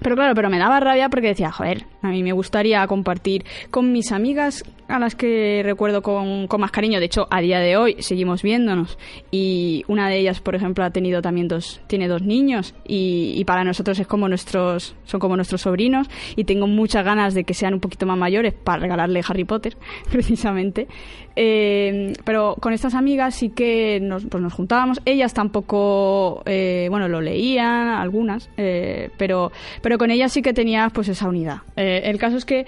pero 0.00 0.14
claro, 0.14 0.34
pero 0.34 0.50
me 0.50 0.58
daba 0.58 0.80
rabia 0.80 1.08
porque 1.08 1.28
decía, 1.28 1.50
joder, 1.50 1.86
a 2.02 2.08
mí 2.08 2.22
me 2.22 2.32
gustaría 2.32 2.86
compartir 2.86 3.44
con 3.70 3.92
mis 3.92 4.12
amigas 4.12 4.62
a 4.88 4.98
las 4.98 5.14
que 5.14 5.62
recuerdo 5.64 6.02
con, 6.02 6.48
más 6.58 6.70
cariño. 6.70 7.00
De 7.00 7.06
hecho, 7.06 7.26
a 7.30 7.40
día 7.40 7.58
de 7.58 7.76
hoy 7.76 7.96
seguimos 8.00 8.42
viéndonos. 8.42 8.98
Y 9.30 9.84
una 9.88 10.08
de 10.08 10.18
ellas, 10.18 10.40
por 10.40 10.54
ejemplo, 10.54 10.84
ha 10.84 10.90
tenido 10.90 11.22
también 11.22 11.48
dos, 11.48 11.80
tiene 11.86 12.08
dos 12.08 12.22
niños. 12.22 12.74
Y, 12.86 13.44
para 13.46 13.64
nosotros 13.64 13.98
es 13.98 14.06
como 14.06 14.28
nuestros, 14.28 14.96
son 15.04 15.20
como 15.20 15.36
nuestros 15.36 15.62
sobrinos. 15.62 16.08
Y 16.36 16.44
tengo 16.44 16.66
muchas 16.66 17.04
ganas 17.04 17.34
de 17.34 17.44
que 17.44 17.54
sean 17.54 17.74
un 17.74 17.80
poquito 17.80 18.06
más 18.06 18.18
mayores 18.18 18.54
para 18.54 18.80
regalarle 18.80 19.22
Harry 19.26 19.44
Potter, 19.44 19.76
precisamente. 20.10 20.88
Eh, 21.38 22.14
pero 22.24 22.56
con 22.60 22.72
estas 22.72 22.94
amigas 22.94 23.34
sí 23.34 23.50
que 23.50 24.00
nos, 24.00 24.24
pues 24.24 24.42
nos 24.42 24.54
juntábamos. 24.54 25.00
Ellas 25.04 25.34
tampoco, 25.34 26.42
eh, 26.46 26.86
bueno, 26.90 27.08
lo 27.08 27.20
leían, 27.20 27.88
algunas, 27.88 28.48
eh, 28.56 29.10
pero, 29.18 29.52
pero 29.82 29.98
con 29.98 30.10
ellas 30.10 30.32
sí 30.32 30.42
que 30.42 30.54
tenía 30.54 30.88
pues 30.90 31.08
esa 31.08 31.28
unidad. 31.28 31.58
el 31.76 32.18
caso 32.18 32.38
es 32.38 32.44
que 32.44 32.66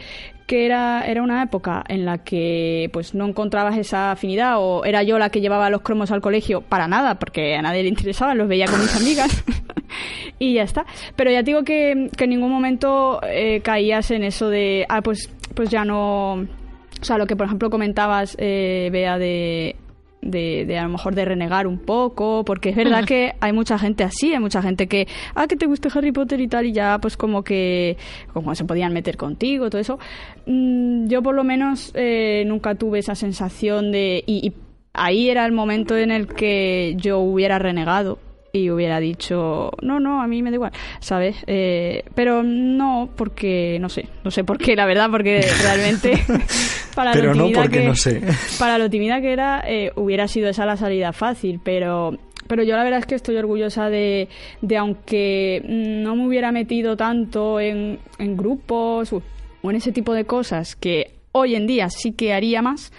que 0.49 0.65
era, 0.65 1.03
era 1.07 1.23
una 1.23 1.43
época 1.43 1.85
en 1.89 2.07
la 2.07 2.25
que 2.25 2.89
pues 2.91 3.15
no 3.15 3.27
encontrabas 3.27 3.77
esa 3.77 4.13
afinidad 4.13 4.55
o 4.57 4.83
era 4.87 5.03
yo 5.03 5.19
la 5.19 5.29
que 5.29 5.43
llevaba 5.43 5.69
los 5.69 5.83
cromos 5.83 6.11
al 6.11 6.23
colegio 6.23 6.63
para 6.63 6.89
nada, 6.89 7.17
porque 7.17 7.55
a 7.55 7.61
nadie 7.61 7.83
le 7.83 7.91
interesaba, 7.91 8.35
los 8.35 8.49
veía 8.49 8.65
con 8.65 8.81
mis 8.81 8.97
amigas 8.97 9.45
y 10.39 10.55
ya 10.55 10.63
está. 10.63 10.87
Pero 11.17 11.31
ya 11.31 11.43
digo 11.43 11.65
que, 11.65 12.09
que 12.17 12.25
en 12.25 12.31
ningún 12.31 12.51
momento 12.51 13.21
eh, 13.25 13.61
caías 13.61 14.11
en 14.11 14.25
eso 14.25 14.49
de, 14.49 14.87
ah, 14.89 15.03
pues, 15.03 15.31
pues 15.55 15.69
ya 15.69 15.85
no... 15.85 16.33
O 16.37 17.05
sea, 17.05 17.19
lo 17.19 17.27
que 17.27 17.37
por 17.37 17.45
ejemplo 17.45 17.69
comentabas, 17.69 18.35
eh, 18.41 18.89
Bea, 18.91 19.19
de 19.19 19.77
de, 20.21 20.79
a 20.79 20.85
lo 20.85 20.91
mejor 20.91 21.15
de 21.15 21.25
renegar 21.25 21.67
un 21.67 21.79
poco, 21.79 22.45
porque 22.45 22.71
es 22.71 22.77
verdad 22.77 23.05
que 23.05 23.35
hay 23.41 23.53
mucha 23.53 23.79
gente 23.79 24.05
así, 24.05 24.33
hay 24.33 24.41
mucha 24.41 24.63
gente 24.63 24.87
que, 24.87 25.07
ah, 25.35 25.47
que 25.47 25.57
te 25.57 25.67
guste 25.67 25.89
Harry 25.95 26.13
Potter 26.13 26.41
y 26.41 26.49
tal, 26.49 26.67
y 26.67 26.73
ya 26.73 26.99
pues 27.01 27.17
como 27.17 27.43
que, 27.43 27.97
como 28.33 28.55
se 28.55 28.65
podían 28.65 28.93
meter 28.93 29.17
contigo, 29.17 29.71
todo 29.71 29.81
eso. 29.81 29.99
Mm, 30.47 31.07
yo 31.09 31.23
por 31.23 31.35
lo 31.35 31.45
menos 31.45 31.93
eh, 31.95 32.45
nunca 32.47 32.75
tuve 32.75 32.99
esa 32.99 33.15
sensación 33.15 33.93
de, 33.93 34.23
y 34.27 34.53
ahí 34.93 35.31
era 35.31 35.47
el 35.47 35.53
momento 35.53 35.97
en 35.97 36.11
el 36.11 36.27
que 36.27 36.95
yo 36.97 37.19
hubiera 37.21 37.59
renegado, 37.59 38.19
y 38.53 38.71
hubiera 38.71 39.01
dicho, 39.01 39.71
no, 39.83 40.01
no, 40.01 40.23
a 40.23 40.27
mí 40.27 40.43
me 40.43 40.51
da 40.51 40.57
igual, 40.57 40.73
¿sabes? 41.01 41.37
Eh, 41.47 42.05
pero 42.15 42.43
no, 42.43 43.11
porque, 43.17 43.79
no 43.81 43.89
sé, 43.89 44.09
no 44.25 44.31
sé 44.31 44.45
por 44.45 44.59
qué, 44.59 44.75
la 44.77 44.87
verdad, 44.87 45.11
porque 45.11 45.47
realmente 45.63 46.25
para 46.95 47.13
pero 47.13 47.35
lo 47.35 47.49
no 47.49 47.53
porque 47.53 47.81
que, 47.81 47.87
no 47.87 47.95
sé. 47.95 48.23
Para 48.59 48.79
lo 48.79 48.89
tímida 48.91 49.21
que 49.21 49.33
era, 49.33 49.63
eh, 49.67 49.93
hubiera 49.97 50.29
sido 50.29 50.49
esa 50.49 50.67
la 50.67 50.77
salida 50.77 51.13
fácil, 51.13 51.61
pero 51.63 52.17
pero 52.47 52.63
yo 52.63 52.77
la 52.77 52.83
verdad 52.83 53.01
es 53.01 53.07
que 53.07 53.15
estoy 53.15 53.37
orgullosa 53.37 53.91
de, 53.91 54.29
de 54.63 54.77
aunque 54.79 55.63
no 55.67 56.17
me 56.17 56.27
hubiera 56.27 56.51
metido 56.51 56.97
tanto 56.97 57.61
en, 57.61 57.99
en 58.19 58.37
grupos 58.39 59.13
o 59.13 59.23
en 59.63 59.77
ese 59.77 59.93
tipo 59.93 60.15
de 60.15 60.25
cosas 60.25 60.75
que 60.75 61.19
hoy 61.33 61.55
en 61.55 61.67
día 61.67 61.91
sí 61.91 62.13
que 62.13 62.33
haría 62.33 62.63
más, 62.63 62.91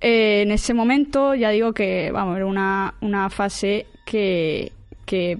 eh, 0.00 0.42
en 0.42 0.50
ese 0.50 0.74
momento 0.74 1.34
ya 1.34 1.50
digo 1.50 1.72
que, 1.72 2.10
vamos, 2.12 2.36
era 2.36 2.46
una, 2.46 2.94
una 3.00 3.30
fase 3.30 3.86
que, 4.04 4.72
que 5.04 5.38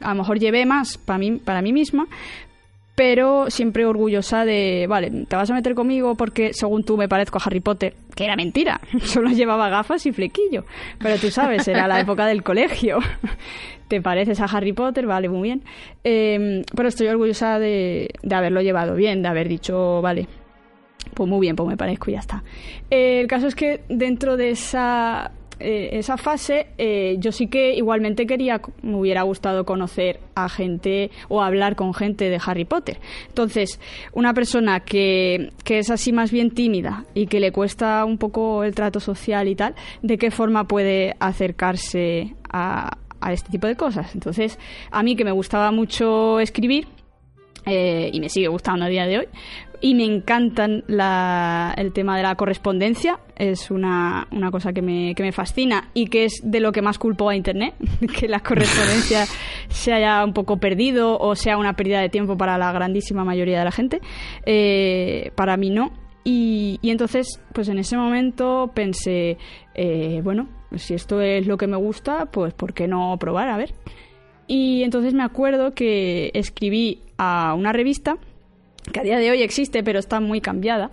a 0.00 0.10
lo 0.10 0.16
mejor 0.16 0.38
llevé 0.38 0.66
más 0.66 0.98
para 0.98 1.18
mí, 1.18 1.32
para 1.32 1.62
mí 1.62 1.72
misma, 1.72 2.06
pero 2.94 3.50
siempre 3.50 3.86
orgullosa 3.86 4.44
de, 4.44 4.86
vale, 4.88 5.10
te 5.28 5.36
vas 5.36 5.50
a 5.50 5.54
meter 5.54 5.74
conmigo 5.74 6.14
porque 6.14 6.52
según 6.52 6.84
tú 6.84 6.96
me 6.96 7.08
parezco 7.08 7.38
a 7.38 7.42
Harry 7.44 7.60
Potter, 7.60 7.94
que 8.14 8.24
era 8.24 8.36
mentira, 8.36 8.80
solo 9.02 9.30
llevaba 9.30 9.68
gafas 9.68 10.06
y 10.06 10.12
flequillo, 10.12 10.64
pero 10.98 11.16
tú 11.18 11.30
sabes, 11.30 11.66
era 11.66 11.88
la 11.88 12.00
época 12.00 12.26
del 12.26 12.42
colegio, 12.42 12.98
te 13.88 14.00
pareces 14.00 14.40
a 14.40 14.44
Harry 14.44 14.72
Potter, 14.72 15.06
vale, 15.06 15.28
muy 15.28 15.42
bien, 15.42 15.62
em, 16.04 16.62
pero 16.74 16.88
estoy 16.88 17.08
orgullosa 17.08 17.58
de, 17.58 18.10
de 18.22 18.34
haberlo 18.34 18.60
llevado 18.60 18.94
bien, 18.94 19.22
de 19.22 19.28
haber 19.28 19.48
dicho, 19.48 20.00
vale, 20.00 20.28
pues 21.14 21.28
muy 21.28 21.40
bien, 21.40 21.56
pues 21.56 21.68
me 21.68 21.76
parezco 21.76 22.10
y 22.10 22.14
ya 22.14 22.20
está. 22.20 22.42
el 22.90 23.26
caso 23.26 23.48
es 23.48 23.54
que 23.54 23.80
dentro 23.88 24.36
de 24.36 24.50
esa 24.50 25.32
eh, 25.64 25.98
esa 25.98 26.16
fase, 26.18 26.66
eh, 26.76 27.16
yo 27.18 27.32
sí 27.32 27.46
que 27.46 27.74
igualmente 27.74 28.26
quería, 28.26 28.60
me 28.82 28.96
hubiera 28.96 29.22
gustado 29.22 29.64
conocer 29.64 30.20
a 30.34 30.48
gente 30.48 31.10
o 31.28 31.42
hablar 31.42 31.74
con 31.74 31.94
gente 31.94 32.28
de 32.28 32.38
Harry 32.44 32.66
Potter. 32.66 33.00
Entonces, 33.28 33.80
una 34.12 34.34
persona 34.34 34.80
que, 34.80 35.52
que 35.64 35.78
es 35.78 35.90
así 35.90 36.12
más 36.12 36.30
bien 36.30 36.50
tímida 36.50 37.06
y 37.14 37.26
que 37.26 37.40
le 37.40 37.50
cuesta 37.50 38.04
un 38.04 38.18
poco 38.18 38.62
el 38.62 38.74
trato 38.74 39.00
social 39.00 39.48
y 39.48 39.56
tal, 39.56 39.74
¿de 40.02 40.18
qué 40.18 40.30
forma 40.30 40.68
puede 40.68 41.16
acercarse 41.18 42.34
a, 42.48 42.98
a 43.20 43.32
este 43.32 43.50
tipo 43.50 43.66
de 43.66 43.76
cosas? 43.76 44.14
Entonces, 44.14 44.58
a 44.90 45.02
mí 45.02 45.16
que 45.16 45.24
me 45.24 45.32
gustaba 45.32 45.70
mucho 45.70 46.40
escribir, 46.40 46.86
eh, 47.66 48.10
y 48.12 48.20
me 48.20 48.28
sigue 48.28 48.48
gustando 48.48 48.84
a 48.84 48.88
día 48.88 49.06
de 49.06 49.20
hoy, 49.20 49.28
y 49.80 49.94
me 49.94 50.04
encantan 50.04 50.84
el 50.88 51.92
tema 51.92 52.16
de 52.16 52.22
la 52.22 52.34
correspondencia. 52.36 53.20
Es 53.36 53.70
una, 53.70 54.28
una 54.30 54.50
cosa 54.50 54.72
que 54.72 54.82
me, 54.82 55.14
que 55.14 55.22
me, 55.22 55.32
fascina 55.32 55.90
y 55.94 56.06
que 56.06 56.24
es 56.24 56.40
de 56.44 56.60
lo 56.60 56.72
que 56.72 56.82
más 56.82 56.98
culpo 56.98 57.28
a 57.28 57.36
Internet, 57.36 57.74
que 58.18 58.28
la 58.28 58.40
correspondencia 58.40 59.26
se 59.68 59.92
haya 59.92 60.24
un 60.24 60.32
poco 60.32 60.58
perdido 60.58 61.18
o 61.18 61.34
sea 61.34 61.58
una 61.58 61.74
pérdida 61.74 62.00
de 62.00 62.08
tiempo 62.08 62.36
para 62.36 62.58
la 62.58 62.72
grandísima 62.72 63.24
mayoría 63.24 63.58
de 63.58 63.64
la 63.64 63.72
gente. 63.72 64.00
Eh, 64.46 65.32
para 65.34 65.56
mí 65.56 65.70
no. 65.70 65.92
Y, 66.26 66.78
y, 66.80 66.90
entonces, 66.90 67.40
pues 67.52 67.68
en 67.68 67.78
ese 67.78 67.98
momento 67.98 68.70
pensé, 68.74 69.36
eh, 69.74 70.22
bueno, 70.24 70.48
si 70.76 70.94
esto 70.94 71.20
es 71.20 71.46
lo 71.46 71.58
que 71.58 71.66
me 71.66 71.76
gusta, 71.76 72.26
pues 72.26 72.54
¿por 72.54 72.72
qué 72.72 72.88
no 72.88 73.16
probar? 73.18 73.48
A 73.48 73.56
ver. 73.56 73.74
Y 74.46 74.82
entonces 74.82 75.14
me 75.14 75.22
acuerdo 75.22 75.74
que 75.74 76.30
escribí 76.34 77.00
a 77.18 77.54
una 77.54 77.72
revista 77.72 78.16
que 78.92 79.00
a 79.00 79.02
día 79.02 79.18
de 79.18 79.30
hoy 79.30 79.42
existe, 79.42 79.82
pero 79.82 79.98
está 79.98 80.20
muy 80.20 80.40
cambiada, 80.40 80.90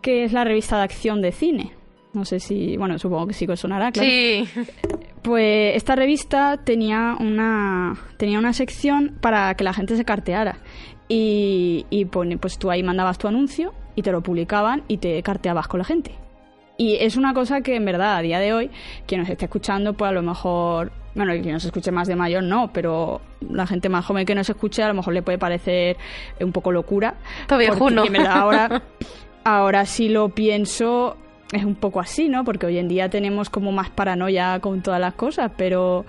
que 0.00 0.24
es 0.24 0.32
la 0.32 0.44
revista 0.44 0.78
de 0.78 0.84
acción 0.84 1.22
de 1.22 1.32
cine. 1.32 1.72
No 2.12 2.24
sé 2.24 2.38
si, 2.38 2.76
bueno, 2.76 2.98
supongo 2.98 3.26
que 3.26 3.34
sí 3.34 3.46
que 3.46 3.56
sonará, 3.56 3.90
claro. 3.90 4.08
Sí. 4.08 4.48
Pues 5.22 5.74
esta 5.74 5.96
revista 5.96 6.60
tenía 6.64 7.16
una, 7.18 7.96
tenía 8.18 8.38
una 8.38 8.52
sección 8.52 9.16
para 9.20 9.54
que 9.54 9.64
la 9.64 9.72
gente 9.72 9.96
se 9.96 10.04
carteara. 10.04 10.58
Y, 11.08 11.86
y 11.90 12.04
pues 12.04 12.58
tú 12.58 12.70
ahí 12.70 12.82
mandabas 12.82 13.18
tu 13.18 13.26
anuncio 13.26 13.72
y 13.96 14.02
te 14.02 14.12
lo 14.12 14.22
publicaban 14.22 14.82
y 14.86 14.98
te 14.98 15.22
carteabas 15.22 15.66
con 15.66 15.78
la 15.78 15.84
gente. 15.84 16.12
Y 16.76 16.96
es 16.96 17.16
una 17.16 17.34
cosa 17.34 17.60
que 17.60 17.76
en 17.76 17.84
verdad 17.84 18.16
a 18.16 18.20
día 18.20 18.38
de 18.38 18.52
hoy, 18.52 18.70
quien 19.06 19.20
nos 19.20 19.30
esté 19.30 19.46
escuchando, 19.46 19.94
pues 19.94 20.10
a 20.10 20.12
lo 20.12 20.22
mejor 20.22 20.92
bueno, 21.14 21.32
el 21.32 21.42
que 21.42 21.52
nos 21.52 21.64
escuche 21.64 21.92
más 21.92 22.08
de 22.08 22.16
mayor 22.16 22.42
no, 22.42 22.70
pero 22.72 23.20
la 23.48 23.66
gente 23.66 23.88
más 23.88 24.04
joven 24.04 24.26
que 24.26 24.34
nos 24.34 24.48
escuche 24.50 24.82
a 24.82 24.88
lo 24.88 24.94
mejor 24.94 25.14
le 25.14 25.22
puede 25.22 25.38
parecer 25.38 25.96
un 26.40 26.52
poco 26.52 26.72
locura. 26.72 27.14
Todavía 27.46 27.70
no. 27.70 28.04
ahora, 28.30 28.82
ahora 29.44 29.86
sí 29.86 30.08
lo 30.08 30.30
pienso, 30.30 31.16
es 31.52 31.64
un 31.64 31.76
poco 31.76 32.00
así, 32.00 32.28
¿no? 32.28 32.44
Porque 32.44 32.66
hoy 32.66 32.78
en 32.78 32.88
día 32.88 33.08
tenemos 33.08 33.48
como 33.48 33.70
más 33.70 33.90
paranoia 33.90 34.58
con 34.60 34.82
todas 34.82 35.00
las 35.00 35.14
cosas, 35.14 35.52
pero, 35.56 36.04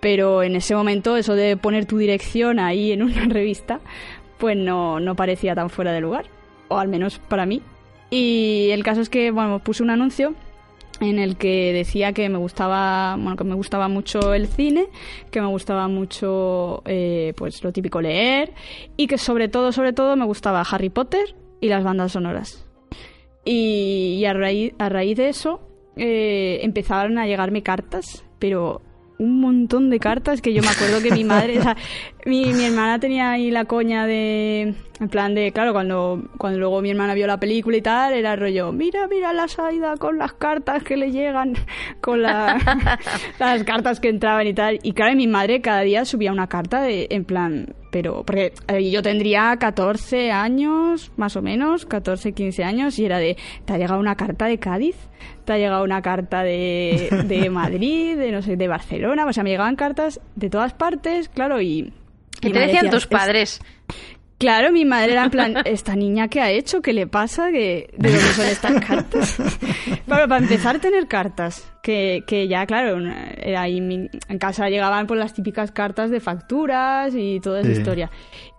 pero 0.00 0.42
en 0.42 0.56
ese 0.56 0.74
momento 0.74 1.16
eso 1.16 1.34
de 1.34 1.56
poner 1.56 1.86
tu 1.86 1.98
dirección 1.98 2.58
ahí 2.58 2.90
en 2.90 3.02
una 3.02 3.24
revista, 3.28 3.80
pues 4.38 4.56
no, 4.56 4.98
no 4.98 5.14
parecía 5.14 5.54
tan 5.54 5.70
fuera 5.70 5.92
de 5.92 6.00
lugar, 6.00 6.26
o 6.66 6.78
al 6.78 6.88
menos 6.88 7.20
para 7.20 7.46
mí. 7.46 7.62
Y 8.10 8.70
el 8.72 8.82
caso 8.82 9.00
es 9.00 9.08
que, 9.08 9.30
bueno, 9.30 9.60
puse 9.60 9.82
un 9.82 9.90
anuncio 9.90 10.34
en 11.02 11.18
el 11.18 11.36
que 11.36 11.72
decía 11.72 12.12
que 12.12 12.28
me 12.28 12.38
gustaba 12.38 13.16
bueno 13.16 13.36
que 13.36 13.44
me 13.44 13.54
gustaba 13.54 13.88
mucho 13.88 14.34
el 14.34 14.46
cine 14.46 14.86
que 15.30 15.40
me 15.40 15.48
gustaba 15.48 15.88
mucho 15.88 16.82
eh, 16.86 17.34
pues 17.36 17.62
lo 17.62 17.72
típico 17.72 18.00
leer 18.00 18.52
y 18.96 19.06
que 19.06 19.18
sobre 19.18 19.48
todo 19.48 19.72
sobre 19.72 19.92
todo 19.92 20.16
me 20.16 20.24
gustaba 20.24 20.62
Harry 20.62 20.90
Potter 20.90 21.34
y 21.60 21.68
las 21.68 21.84
bandas 21.84 22.12
sonoras. 22.12 22.66
Y, 23.44 24.24
a 24.24 24.34
raíz 24.34 24.72
a 24.78 24.88
raíz 24.88 25.16
de 25.16 25.28
eso 25.28 25.60
eh, 25.96 26.60
empezaron 26.62 27.18
a 27.18 27.26
llegarme 27.26 27.62
cartas 27.62 28.24
pero 28.38 28.82
un 29.18 29.40
montón 29.40 29.90
de 29.90 29.98
cartas 29.98 30.40
que 30.40 30.52
yo 30.52 30.62
me 30.62 30.68
acuerdo 30.68 31.00
que 31.02 31.12
mi 31.12 31.24
madre, 31.24 31.58
o 31.58 31.62
sea, 31.62 31.76
mi, 32.26 32.52
mi, 32.52 32.64
hermana 32.64 32.98
tenía 32.98 33.30
ahí 33.30 33.50
la 33.50 33.64
coña 33.64 34.06
de, 34.06 34.74
en 35.00 35.08
plan 35.08 35.34
de, 35.34 35.52
claro, 35.52 35.72
cuando, 35.72 36.22
cuando 36.38 36.58
luego 36.58 36.82
mi 36.82 36.90
hermana 36.90 37.14
vio 37.14 37.26
la 37.26 37.38
película 37.38 37.76
y 37.76 37.82
tal, 37.82 38.14
era 38.14 38.36
rollo, 38.36 38.72
mira, 38.72 39.06
mira 39.08 39.32
la 39.32 39.48
Saida 39.48 39.96
con 39.96 40.18
las 40.18 40.32
cartas 40.32 40.82
que 40.82 40.96
le 40.96 41.10
llegan, 41.12 41.54
con 42.00 42.22
la, 42.22 42.98
las 43.38 43.64
cartas 43.64 44.00
que 44.00 44.08
entraban 44.08 44.46
y 44.46 44.54
tal. 44.54 44.78
Y 44.82 44.92
claro, 44.92 45.14
mi 45.16 45.26
madre 45.26 45.60
cada 45.60 45.82
día 45.82 46.04
subía 46.04 46.32
una 46.32 46.48
carta 46.48 46.82
de, 46.82 47.06
en 47.10 47.24
plan, 47.24 47.74
pero, 47.92 48.24
porque 48.24 48.54
yo 48.90 49.02
tendría 49.02 49.54
14 49.58 50.32
años, 50.32 51.12
más 51.16 51.36
o 51.36 51.42
menos, 51.42 51.84
14, 51.84 52.32
15 52.32 52.64
años, 52.64 52.98
y 52.98 53.04
era 53.04 53.18
de, 53.18 53.36
¿te 53.66 53.74
ha 53.74 53.78
llegado 53.78 54.00
una 54.00 54.16
carta 54.16 54.46
de 54.46 54.58
Cádiz? 54.58 54.96
te 55.44 55.52
ha 55.52 55.58
llegado 55.58 55.84
una 55.84 56.02
carta 56.02 56.42
de, 56.42 57.24
de 57.26 57.50
Madrid, 57.50 58.16
de 58.16 58.32
no 58.32 58.42
sé, 58.42 58.56
de 58.56 58.68
Barcelona, 58.68 59.26
o 59.26 59.32
sea, 59.32 59.42
me 59.44 59.50
llegaban 59.50 59.76
cartas 59.76 60.20
de 60.36 60.50
todas 60.50 60.72
partes, 60.72 61.28
claro, 61.28 61.60
y, 61.60 61.92
¿Qué 62.40 62.50
te 62.50 62.58
decían 62.58 62.90
tus 62.90 63.06
padres? 63.06 63.60
Claro, 64.42 64.72
mi 64.72 64.84
madre 64.84 65.12
era 65.12 65.22
en 65.22 65.30
plan, 65.30 65.54
¿esta 65.64 65.94
niña 65.94 66.26
qué 66.26 66.40
ha 66.40 66.50
hecho? 66.50 66.82
¿Qué 66.82 66.92
le 66.92 67.06
pasa? 67.06 67.46
¿De 67.52 67.88
dónde 67.96 68.18
son 68.18 68.46
estas 68.46 68.84
cartas? 68.84 69.38
Bueno, 70.08 70.28
para 70.28 70.42
empezar, 70.42 70.80
tener 70.80 71.06
cartas. 71.06 71.72
Que, 71.80 72.24
que 72.26 72.48
ya, 72.48 72.66
claro, 72.66 72.98
ahí 73.56 73.78
en 73.78 74.38
casa 74.38 74.68
llegaban 74.68 75.06
pues, 75.06 75.20
las 75.20 75.32
típicas 75.32 75.70
cartas 75.70 76.10
de 76.10 76.18
facturas 76.18 77.14
y 77.16 77.38
toda 77.38 77.60
esa 77.60 77.70
historia. 77.70 78.10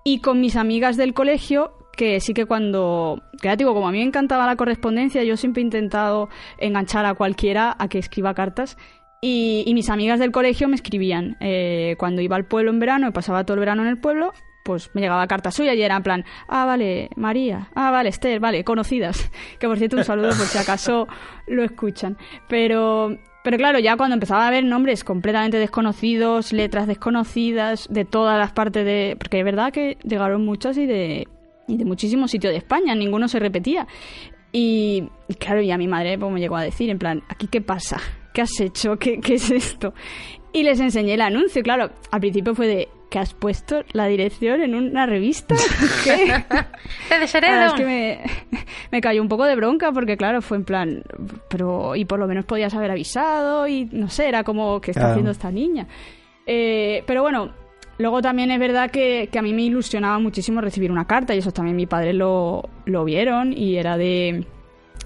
Y 0.06 0.20
con 0.20 0.40
mis 0.40 0.56
amigas 0.56 0.96
del 0.96 1.14
colegio, 1.14 1.74
que 1.98 2.22
sí 2.22 2.34
que 2.34 2.46
cuando, 2.46 3.22
que 3.42 3.50
ya 3.50 3.58
digo, 3.58 3.74
como 3.74 3.90
a 3.90 3.92
mí 3.92 4.00
me 4.00 4.06
encantaba 4.06 4.48
la 4.48 4.56
correspondencia, 4.56 5.24
yo 5.24 5.36
siempre 5.36 5.62
he 5.62 5.66
intentado 5.66 6.30
enganchar 6.58 7.06
a 7.06 7.14
cualquiera 7.14 7.76
a 7.78 7.90
que 7.90 8.00
escriba 8.00 8.34
cartas. 8.34 8.78
Y, 9.22 9.70
mis 9.74 9.90
amigas 9.90 10.18
del 10.18 10.32
colegio 10.32 10.70
me 10.70 10.76
escribían. 10.76 11.36
Eh, 11.42 11.96
cuando 12.00 12.22
iba 12.22 12.38
al 12.38 12.46
pueblo 12.46 12.72
en 12.72 12.80
verano, 12.80 13.10
y 13.10 13.12
pasaba 13.12 13.44
todo 13.44 13.56
el 13.56 13.60
verano 13.60 13.84
en 13.84 13.90
el 13.90 14.00
pueblo, 14.00 14.32
pues 14.64 14.90
me 14.94 15.02
llegaba 15.02 15.28
carta 15.28 15.52
suya 15.52 15.74
y 15.74 15.82
era 15.82 15.98
en 15.98 16.04
plan, 16.04 16.26
ah, 16.48 16.66
vale, 16.66 17.10
María, 17.16 17.70
ah, 17.76 17.92
vale, 17.92 18.10
Esther, 18.10 18.40
vale, 18.40 18.64
conocidas. 18.64 19.30
Que 19.60 19.68
por 19.68 19.78
cierto, 19.78 19.98
un 19.98 20.04
saludo 20.04 20.30
por 20.30 20.48
si 20.48 20.58
acaso 20.58 21.08
lo 21.48 21.64
escuchan. 21.64 22.18
Pero, 22.48 23.18
pero 23.44 23.58
claro, 23.58 23.80
ya 23.80 23.98
cuando 23.98 24.16
empezaba 24.16 24.48
a 24.48 24.52
ver 24.52 24.64
nombres 24.64 25.04
completamente 25.04 25.58
desconocidos, 25.58 26.54
letras 26.54 26.88
desconocidas, 26.88 27.88
de 27.90 28.06
todas 28.06 28.38
las 28.40 28.52
partes 28.52 28.86
de... 28.86 29.16
Porque 29.20 29.40
es 29.40 29.46
verdad 29.46 29.72
que 29.72 29.98
llegaron 30.04 30.44
muchas 30.46 30.78
y 30.78 30.86
de, 30.86 31.28
y 31.68 31.78
de 31.78 31.86
muchísimos 31.86 32.32
sitios 32.32 32.52
de 32.52 32.58
España, 32.58 32.96
ninguno 32.96 33.28
se 33.28 33.40
repetía. 33.40 33.88
Y, 34.52 35.10
claro, 35.40 35.62
y 35.62 35.72
a 35.72 35.78
mi 35.78 35.88
madre 35.88 36.18
pues, 36.18 36.32
me 36.32 36.40
llegó 36.40 36.56
a 36.56 36.64
decir, 36.64 36.90
en 36.90 37.00
plan, 37.00 37.24
¿aquí 37.28 37.48
qué 37.48 37.62
pasa? 37.62 38.00
¿Qué 38.34 38.42
has 38.42 38.60
hecho? 38.60 38.98
¿Qué, 38.98 39.20
¿Qué 39.20 39.36
es 39.36 39.50
esto? 39.52 39.94
Y 40.52 40.64
les 40.64 40.80
enseñé 40.80 41.16
el 41.16 41.22
anuncio, 41.22 41.64
claro, 41.64 41.90
al 42.12 42.20
principio 42.20 42.54
fue 42.54 42.68
de, 42.68 42.90
que 43.14 43.20
has 43.20 43.36
puesto 43.36 43.84
la 43.92 44.08
dirección 44.08 44.64
en 44.64 44.74
una 44.74 45.06
revista. 45.06 45.54
¿Qué? 46.04 46.16
de 47.16 47.26
es 47.26 47.74
que 47.74 47.86
me, 47.86 48.20
me, 48.92 49.02
cayó 49.02 49.22
un 49.22 49.28
poco 49.28 49.46
de 49.46 49.56
bronca 49.56 49.92
porque, 49.92 50.18
claro, 50.18 50.42
fue 50.42 50.58
en 50.58 50.64
plan, 50.64 51.04
pero 51.48 51.96
y 51.96 52.06
por 52.06 52.18
lo 52.18 52.28
menos 52.28 52.44
podías 52.46 52.74
haber 52.74 52.90
avisado 52.90 53.68
y 53.68 53.86
no 53.92 54.10
sé, 54.10 54.30
era 54.30 54.44
como, 54.44 54.82
¿qué 54.82 54.90
está 54.90 55.12
haciendo 55.12 55.30
esta 55.30 55.52
niña? 55.52 55.86
Eh, 56.48 57.04
pero 57.06 57.22
bueno, 57.22 57.54
luego 58.00 58.20
también 58.20 58.50
es 58.50 58.60
verdad 58.60 58.90
que, 58.90 59.30
que, 59.32 59.38
a 59.38 59.44
mí 59.44 59.54
me 59.54 59.62
ilusionaba 59.62 60.18
muchísimo 60.18 60.60
recibir 60.60 60.92
una 60.92 61.06
carta 61.06 61.36
y 61.36 61.38
eso 61.38 61.52
también 61.52 61.78
mi 61.78 61.86
padre 61.86 62.14
lo, 62.14 62.68
lo 62.86 63.06
vieron 63.06 63.54
y 63.56 63.76
era 63.76 63.96
de 63.96 64.44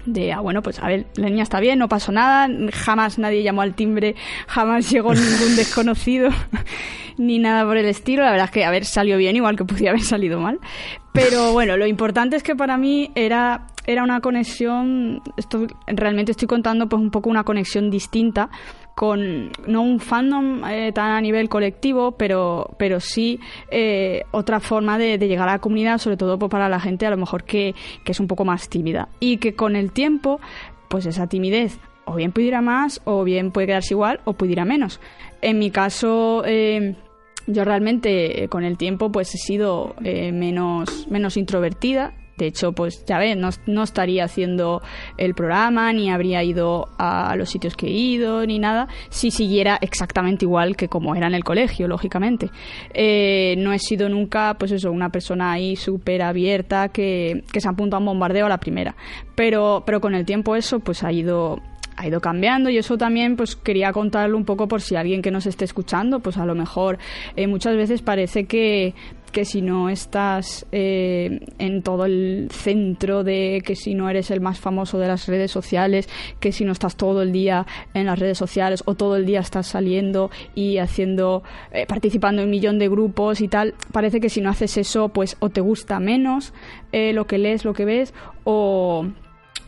de, 0.06 0.32
ah, 0.32 0.40
bueno, 0.40 0.62
pues 0.62 0.78
a 0.78 0.86
ver, 0.86 1.06
la 1.16 1.28
niña 1.28 1.42
está 1.42 1.60
bien, 1.60 1.78
no 1.78 1.88
pasó 1.88 2.12
nada, 2.12 2.48
jamás 2.72 3.18
nadie 3.18 3.42
llamó 3.42 3.62
al 3.62 3.74
timbre, 3.74 4.14
jamás 4.46 4.90
llegó 4.90 5.14
ningún 5.14 5.56
desconocido, 5.56 6.30
ni 7.18 7.38
nada 7.38 7.64
por 7.64 7.76
el 7.76 7.86
estilo. 7.86 8.22
La 8.22 8.30
verdad 8.30 8.46
es 8.46 8.50
que, 8.52 8.64
a 8.64 8.70
ver, 8.70 8.84
salió 8.84 9.16
bien, 9.16 9.36
igual 9.36 9.56
que 9.56 9.64
podía 9.64 9.90
haber 9.90 10.02
salido 10.02 10.40
mal. 10.40 10.58
Pero 11.12 11.52
bueno, 11.52 11.76
lo 11.76 11.86
importante 11.86 12.36
es 12.36 12.42
que 12.42 12.54
para 12.54 12.76
mí 12.76 13.10
era, 13.14 13.66
era 13.86 14.02
una 14.04 14.20
conexión, 14.20 15.22
esto, 15.36 15.66
realmente 15.86 16.32
estoy 16.32 16.46
contando 16.46 16.88
pues 16.88 17.02
un 17.02 17.10
poco 17.10 17.28
una 17.28 17.44
conexión 17.44 17.90
distinta 17.90 18.50
con 18.98 19.52
no 19.68 19.82
un 19.82 20.00
fandom 20.00 20.64
eh, 20.64 20.90
tan 20.90 21.12
a 21.12 21.20
nivel 21.20 21.48
colectivo, 21.48 22.16
pero, 22.18 22.74
pero 22.80 22.98
sí 22.98 23.38
eh, 23.70 24.24
otra 24.32 24.58
forma 24.58 24.98
de, 24.98 25.18
llegar 25.18 25.48
a 25.48 25.52
la 25.52 25.58
comunidad, 25.60 25.98
sobre 25.98 26.16
todo 26.16 26.36
pues, 26.36 26.50
para 26.50 26.68
la 26.68 26.80
gente 26.80 27.06
a 27.06 27.10
lo 27.10 27.16
mejor 27.16 27.44
que, 27.44 27.76
que 28.02 28.10
es 28.10 28.18
un 28.18 28.26
poco 28.26 28.44
más 28.44 28.68
tímida. 28.68 29.08
Y 29.20 29.36
que 29.36 29.54
con 29.54 29.76
el 29.76 29.92
tiempo, 29.92 30.40
pues 30.88 31.06
esa 31.06 31.28
timidez 31.28 31.78
o 32.06 32.16
bien 32.16 32.32
puede 32.32 32.48
ir 32.48 32.56
a 32.56 32.60
más, 32.60 33.00
o 33.04 33.22
bien 33.22 33.52
puede 33.52 33.68
quedarse 33.68 33.94
igual, 33.94 34.18
o 34.24 34.32
puede 34.32 34.50
ir 34.50 34.58
a 34.58 34.64
menos. 34.64 34.98
En 35.42 35.60
mi 35.60 35.70
caso, 35.70 36.42
eh, 36.44 36.96
yo 37.46 37.62
realmente 37.62 38.48
con 38.48 38.64
el 38.64 38.76
tiempo 38.76 39.12
pues 39.12 39.32
he 39.32 39.38
sido 39.38 39.94
menos, 40.02 41.06
menos 41.08 41.36
introvertida 41.36 42.14
de 42.38 42.46
hecho, 42.46 42.72
pues 42.72 43.04
ya 43.04 43.18
ves, 43.18 43.36
no, 43.66 43.82
estaría 43.82 44.24
haciendo 44.24 44.80
el 45.16 45.34
programa, 45.34 45.92
ni 45.92 46.10
habría 46.10 46.42
ido 46.42 46.88
a 46.96 47.34
los 47.36 47.50
sitios 47.50 47.76
que 47.76 47.88
he 47.88 47.92
ido, 47.92 48.46
ni 48.46 48.58
nada, 48.58 48.88
si 49.10 49.30
siguiera 49.30 49.78
exactamente 49.80 50.44
igual 50.44 50.76
que 50.76 50.88
como 50.88 51.14
era 51.14 51.26
en 51.26 51.34
el 51.34 51.44
colegio, 51.44 51.88
lógicamente. 51.88 52.50
Eh, 52.94 53.56
no 53.58 53.72
he 53.72 53.78
sido 53.78 54.08
nunca, 54.08 54.54
pues 54.58 54.72
eso, 54.72 54.90
una 54.92 55.10
persona 55.10 55.52
ahí 55.52 55.76
súper 55.76 56.22
abierta 56.22 56.88
que, 56.88 57.42
que 57.52 57.60
se 57.60 57.68
apunta 57.68 57.96
a 57.96 57.98
un 58.00 58.06
bombardeo 58.06 58.46
a 58.46 58.48
la 58.48 58.58
primera. 58.58 58.94
Pero, 59.34 59.82
pero 59.84 60.00
con 60.00 60.14
el 60.14 60.24
tiempo 60.24 60.56
eso 60.56 60.80
pues 60.80 61.02
ha 61.02 61.12
ido 61.12 61.60
ha 61.98 62.06
ido 62.06 62.20
cambiando 62.20 62.70
y 62.70 62.78
eso 62.78 62.96
también 62.96 63.36
pues 63.36 63.56
quería 63.56 63.92
contarlo 63.92 64.36
un 64.36 64.44
poco 64.44 64.68
por 64.68 64.80
si 64.80 64.94
alguien 64.94 65.20
que 65.20 65.32
nos 65.32 65.46
esté 65.46 65.64
escuchando 65.64 66.20
pues 66.20 66.38
a 66.38 66.46
lo 66.46 66.54
mejor 66.54 66.98
eh, 67.34 67.48
muchas 67.48 67.76
veces 67.76 68.02
parece 68.02 68.44
que 68.44 68.94
que 69.30 69.44
si 69.44 69.62
no 69.62 69.88
estás 69.88 70.66
eh, 70.72 71.40
en 71.58 71.82
todo 71.82 72.04
el 72.04 72.48
centro 72.50 73.24
de 73.24 73.62
que 73.64 73.76
si 73.76 73.94
no 73.94 74.08
eres 74.08 74.30
el 74.30 74.40
más 74.40 74.58
famoso 74.58 74.98
de 74.98 75.08
las 75.08 75.26
redes 75.26 75.50
sociales, 75.50 76.08
que 76.40 76.52
si 76.52 76.64
no 76.64 76.72
estás 76.72 76.96
todo 76.96 77.22
el 77.22 77.32
día 77.32 77.66
en 77.94 78.06
las 78.06 78.18
redes 78.18 78.38
sociales 78.38 78.82
o 78.86 78.94
todo 78.94 79.16
el 79.16 79.26
día 79.26 79.40
estás 79.40 79.66
saliendo 79.66 80.30
y 80.54 80.78
haciendo, 80.78 81.42
eh, 81.72 81.86
participando 81.86 82.42
en 82.42 82.48
un 82.48 82.50
millón 82.50 82.78
de 82.78 82.88
grupos 82.88 83.40
y 83.40 83.48
tal, 83.48 83.74
parece 83.92 84.20
que 84.20 84.28
si 84.28 84.40
no 84.40 84.50
haces 84.50 84.76
eso, 84.76 85.08
pues 85.10 85.36
o 85.40 85.50
te 85.50 85.60
gusta 85.60 86.00
menos 86.00 86.52
eh, 86.92 87.12
lo 87.12 87.26
que 87.26 87.38
lees, 87.38 87.64
lo 87.64 87.74
que 87.74 87.84
ves, 87.84 88.14
o 88.44 89.06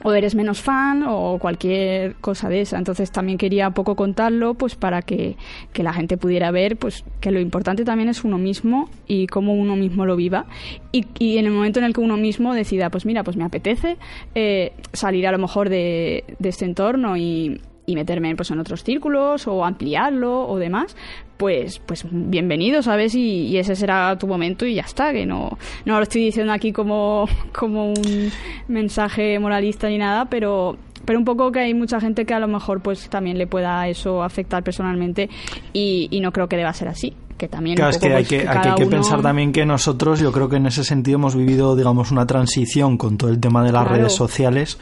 o 0.02 0.12
eres 0.12 0.34
menos 0.34 0.60
fan 0.60 1.04
o 1.06 1.38
cualquier 1.38 2.14
cosa 2.16 2.48
de 2.48 2.62
esa. 2.62 2.78
Entonces 2.78 3.10
también 3.10 3.38
quería 3.38 3.70
poco 3.70 3.96
contarlo 3.96 4.54
pues 4.54 4.74
para 4.74 5.02
que, 5.02 5.36
la 5.74 5.94
gente 5.94 6.18
pudiera 6.18 6.50
ver 6.50 6.76
pues 6.76 7.04
que 7.20 7.30
lo 7.30 7.40
importante 7.40 7.86
también 7.86 8.10
es 8.10 8.22
uno 8.22 8.36
mismo 8.36 8.90
y 9.06 9.26
cómo 9.28 9.54
uno 9.54 9.76
mismo 9.76 10.04
lo 10.04 10.14
viva 10.14 10.44
y, 10.92 11.06
y 11.18 11.38
en 11.38 11.46
el 11.46 11.52
momento 11.52 11.78
en 11.78 11.86
el 11.86 11.94
que 11.94 12.02
uno 12.02 12.18
mismo 12.18 12.52
decida 12.52 12.90
pues 12.90 13.06
mira 13.06 13.24
pues 13.24 13.38
me 13.38 13.44
apetece 13.44 13.96
eh, 14.34 14.74
salir 14.92 15.26
a 15.26 15.32
lo 15.32 15.38
mejor 15.38 15.70
de, 15.70 16.24
de 16.38 16.48
este 16.50 16.66
entorno 16.66 17.16
y, 17.16 17.60
y 17.90 17.96
meterme 17.96 18.34
pues, 18.36 18.50
en 18.50 18.60
otros 18.60 18.84
círculos 18.84 19.46
o 19.48 19.64
ampliarlo 19.64 20.48
o 20.48 20.58
demás, 20.58 20.96
pues, 21.36 21.80
pues 21.80 22.04
bienvenido, 22.10 22.82
¿sabes? 22.82 23.14
Y, 23.14 23.56
ese 23.58 23.74
será 23.74 24.16
tu 24.16 24.26
momento 24.26 24.64
y 24.64 24.74
ya 24.74 24.82
está, 24.82 25.12
que 25.12 25.26
no, 25.26 25.58
no 25.84 25.96
lo 25.96 26.02
estoy 26.02 26.24
diciendo 26.24 26.52
aquí 26.52 26.72
como, 26.72 27.26
como 27.52 27.88
un 27.88 28.30
mensaje 28.68 29.38
moralista 29.38 29.88
ni 29.88 29.98
nada, 29.98 30.26
pero 30.26 30.76
pero 31.02 31.18
un 31.18 31.24
poco 31.24 31.50
que 31.50 31.60
hay 31.60 31.72
mucha 31.72 31.98
gente 31.98 32.26
que 32.26 32.34
a 32.34 32.38
lo 32.38 32.46
mejor 32.46 32.82
pues 32.82 33.08
también 33.08 33.38
le 33.38 33.46
pueda 33.46 33.88
eso 33.88 34.22
afectar 34.22 34.62
personalmente 34.62 35.30
y, 35.72 36.08
y 36.10 36.20
no 36.20 36.30
creo 36.30 36.46
que 36.46 36.56
deba 36.56 36.72
ser 36.74 36.88
así 36.88 37.16
que 37.38 37.48
también 37.48 37.76
claro, 37.76 37.90
es 37.90 37.98
que 37.98 38.08
hay 38.08 38.24
pues, 38.24 38.28
que, 38.28 38.46
hay 38.46 38.74
que 38.74 38.86
pensar 38.86 39.22
también 39.22 39.50
que 39.50 39.64
nosotros 39.64 40.20
yo 40.20 40.30
creo 40.30 40.50
que 40.50 40.56
en 40.56 40.66
ese 40.66 40.84
sentido 40.84 41.16
hemos 41.16 41.34
vivido 41.34 41.74
digamos 41.74 42.10
una 42.10 42.26
transición 42.26 42.98
con 42.98 43.16
todo 43.16 43.30
el 43.30 43.40
tema 43.40 43.64
de 43.64 43.72
las 43.72 43.88
redes 43.88 44.12
sociales 44.12 44.78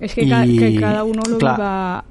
es 0.00 0.14
que, 0.14 0.26
que 0.26 0.80
cada 0.80 1.04
uno 1.04 1.22
lo 1.28 1.38
viva 1.38 2.04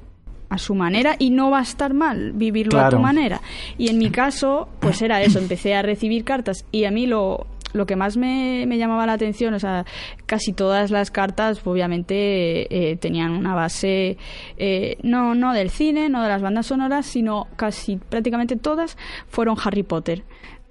a 0.52 0.58
su 0.58 0.74
manera 0.74 1.16
y 1.18 1.30
no 1.30 1.50
va 1.50 1.60
a 1.60 1.62
estar 1.62 1.94
mal 1.94 2.32
vivirlo 2.32 2.78
a 2.78 2.90
tu 2.90 2.98
manera. 2.98 3.40
Y 3.78 3.88
en 3.88 3.98
mi 3.98 4.10
caso, 4.10 4.68
pues 4.80 5.00
era 5.02 5.22
eso, 5.22 5.38
empecé 5.38 5.74
a 5.74 5.82
recibir 5.82 6.24
cartas 6.24 6.64
y 6.70 6.84
a 6.84 6.90
mí 6.90 7.06
lo, 7.06 7.46
lo 7.72 7.86
que 7.86 7.96
más 7.96 8.16
me, 8.16 8.66
llamaba 8.66 9.06
la 9.06 9.14
atención, 9.14 9.54
o 9.54 9.58
sea, 9.58 9.84
casi 10.26 10.52
todas 10.52 10.90
las 10.90 11.10
cartas 11.10 11.60
obviamente 11.64 12.90
eh, 12.92 12.96
tenían 12.96 13.32
una 13.32 13.54
base 13.54 14.18
eh, 14.56 14.98
no, 15.02 15.34
no 15.34 15.52
del 15.52 15.70
cine, 15.70 16.08
no 16.08 16.22
de 16.22 16.28
las 16.28 16.42
bandas 16.42 16.66
sonoras, 16.66 17.06
sino 17.06 17.48
casi 17.56 17.96
prácticamente 17.96 18.56
todas 18.56 18.96
fueron 19.28 19.56
Harry 19.62 19.82
Potter. 19.82 20.24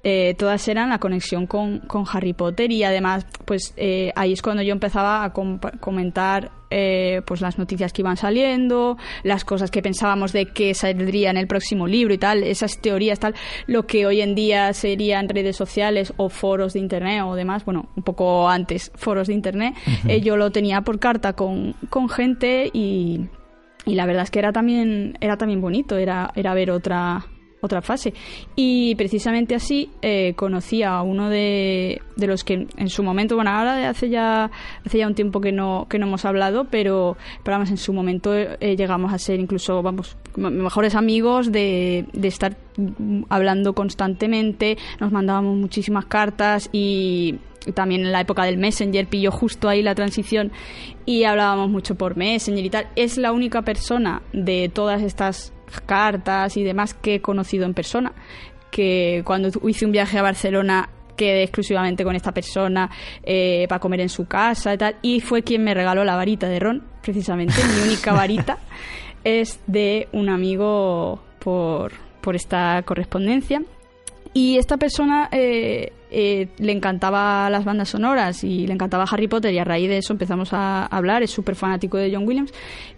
Eh, 0.04 0.34
todas 0.36 0.68
eran 0.68 0.90
la 0.90 0.98
conexión 0.98 1.46
con, 1.46 1.78
con, 1.82 2.06
Harry 2.12 2.34
Potter 2.34 2.72
y 2.72 2.84
además 2.84 3.24
pues 3.46 3.76
eh, 3.78 4.12
ahí 4.16 4.34
es 4.34 4.42
cuando 4.42 4.64
yo 4.64 4.72
empezaba 4.72 5.24
a 5.24 5.32
comentar 5.32 6.50
eh, 6.72 7.22
pues 7.24 7.40
las 7.40 7.60
noticias 7.60 7.94
que 7.94 8.02
iban 8.02 8.18
saliendo 8.18 8.98
las 9.22 9.46
cosas 9.46 9.70
que 9.70 9.84
pensábamos 9.84 10.34
de 10.34 10.48
que 10.48 10.74
saldría 10.74 11.30
en 11.30 11.38
el 11.38 11.46
próximo 11.46 11.86
libro 11.86 12.16
y 12.16 12.18
tal 12.18 12.42
esas 12.42 12.82
teorías 12.82 13.20
tal 13.20 13.36
lo 13.68 13.86
que 13.86 14.08
hoy 14.08 14.22
en 14.22 14.34
día 14.34 14.74
serían 14.74 15.30
redes 15.30 15.56
sociales 15.56 16.14
o 16.18 16.30
foros 16.30 16.74
de 16.74 16.80
internet 16.80 17.22
o 17.24 17.36
demás 17.36 17.64
bueno 17.64 17.88
un 17.96 18.02
poco 18.02 18.50
antes 18.50 18.92
foros 18.96 19.28
de 19.28 19.36
internet 19.36 19.76
yo 20.24 20.36
lo 20.36 20.50
tenía 20.50 20.82
por 20.82 20.98
carta 20.98 21.34
con, 21.34 21.74
con 21.92 22.10
gente 22.10 22.72
y, 22.74 23.28
y 23.86 23.94
la 23.94 24.08
verdad 24.08 24.24
es 24.24 24.32
que 24.32 24.40
era 24.40 24.52
también 24.52 25.16
era 25.22 25.38
también 25.38 25.62
bonito 25.62 25.96
era 25.96 26.32
era 26.36 26.56
ver 26.56 26.72
otra 26.72 27.24
otra 27.62 27.82
fase. 27.82 28.14
Y 28.56 28.96
precisamente 28.96 29.56
así 29.56 29.90
eh, 30.02 30.34
conocí 30.36 30.84
a 30.84 31.02
uno 31.02 31.30
de, 31.30 32.02
de, 32.16 32.28
los 32.28 32.44
que 32.44 32.68
en 32.76 32.90
su 32.90 33.04
momento, 33.04 33.36
bueno, 33.36 33.52
ahora 33.52 33.90
hace 33.90 34.10
ya, 34.10 34.52
hace 34.86 34.98
ya 34.98 35.08
un 35.08 35.16
tiempo 35.16 35.40
que 35.40 35.52
no, 35.52 35.88
que 35.90 36.00
no 36.00 36.08
hemos 36.08 36.26
hablado, 36.26 36.66
pero, 36.66 37.18
pero 37.44 37.56
vamos, 37.56 37.70
en 37.70 37.78
su 37.78 37.94
momento 37.94 38.36
eh, 38.36 38.76
llegamos 38.76 39.14
a 39.14 39.18
ser 39.18 39.40
incluso, 39.40 39.82
vamos, 39.82 40.18
mejores 40.36 40.96
amigos 40.96 41.52
de, 41.52 42.06
de 42.14 42.28
estar 42.28 42.58
hablando 43.30 43.74
constantemente, 43.74 44.78
nos 45.00 45.12
mandábamos 45.12 45.58
muchísimas 45.58 46.06
cartas 46.06 46.70
y 46.72 47.40
también 47.76 48.02
en 48.02 48.12
la 48.12 48.22
época 48.22 48.44
del 48.44 48.58
Messenger 48.58 49.08
pilló 49.08 49.32
justo 49.32 49.70
ahí 49.70 49.84
la 49.84 49.94
transición 49.94 50.52
y 51.06 51.26
hablábamos 51.26 51.70
mucho 51.70 51.96
por 51.96 52.18
Messenger 52.18 52.66
y 52.66 52.70
tal. 52.70 52.88
Es 52.96 53.18
la 53.18 53.32
única 53.32 53.62
persona 53.62 54.24
de 54.34 54.70
todas 54.74 55.02
estas 55.04 55.54
cartas 55.80 56.58
y 56.58 56.64
demás 56.64 56.94
que 56.94 57.16
he 57.16 57.22
conocido 57.22 57.66
en 57.66 57.74
persona 57.74 58.14
que 58.72 59.22
cuando 59.26 59.50
hice 59.68 59.86
un 59.86 59.92
viaje 59.92 60.18
a 60.18 60.24
Barcelona 60.24 60.90
quedé 61.16 61.44
exclusivamente 61.44 62.04
con 62.04 62.16
esta 62.16 62.34
persona 62.34 62.90
eh, 63.22 63.68
para 63.70 63.80
comer 63.80 64.02
en 64.02 64.10
su 64.10 64.26
casa 64.26 64.74
y 64.74 64.78
tal. 64.78 64.96
Y 65.04 65.20
fue 65.20 65.44
quien 65.44 65.64
me 65.64 65.76
regaló 65.76 66.04
la 66.04 66.16
varita 66.16 66.48
de 66.48 66.60
Ron, 66.60 66.84
precisamente. 67.04 67.54
Mi 67.64 67.90
única 67.90 68.14
varita 68.14 68.58
es 69.24 69.60
de 69.68 70.08
un 70.14 70.30
amigo 70.30 71.22
por, 71.38 71.92
por 72.22 72.36
esta 72.36 72.82
correspondencia. 72.84 73.62
Y 74.34 74.58
esta 74.58 74.78
persona 74.78 75.28
eh, 75.32 75.92
eh, 76.10 76.48
le 76.58 76.72
encantaba 76.72 77.50
las 77.50 77.66
bandas 77.66 77.90
sonoras 77.90 78.46
y 78.46 78.66
le 78.66 78.74
encantaba 78.74 79.04
Harry 79.04 79.28
Potter 79.28 79.54
y 79.54 79.60
a 79.60 79.66
raíz 79.66 79.90
de 79.90 79.98
eso 79.98 80.14
empezamos 80.14 80.54
a 80.54 80.86
hablar, 80.86 81.22
es 81.22 81.32
súper 81.32 81.56
fanático 81.56 81.98
de 81.98 82.10
John 82.14 82.26
Williams 82.26 82.54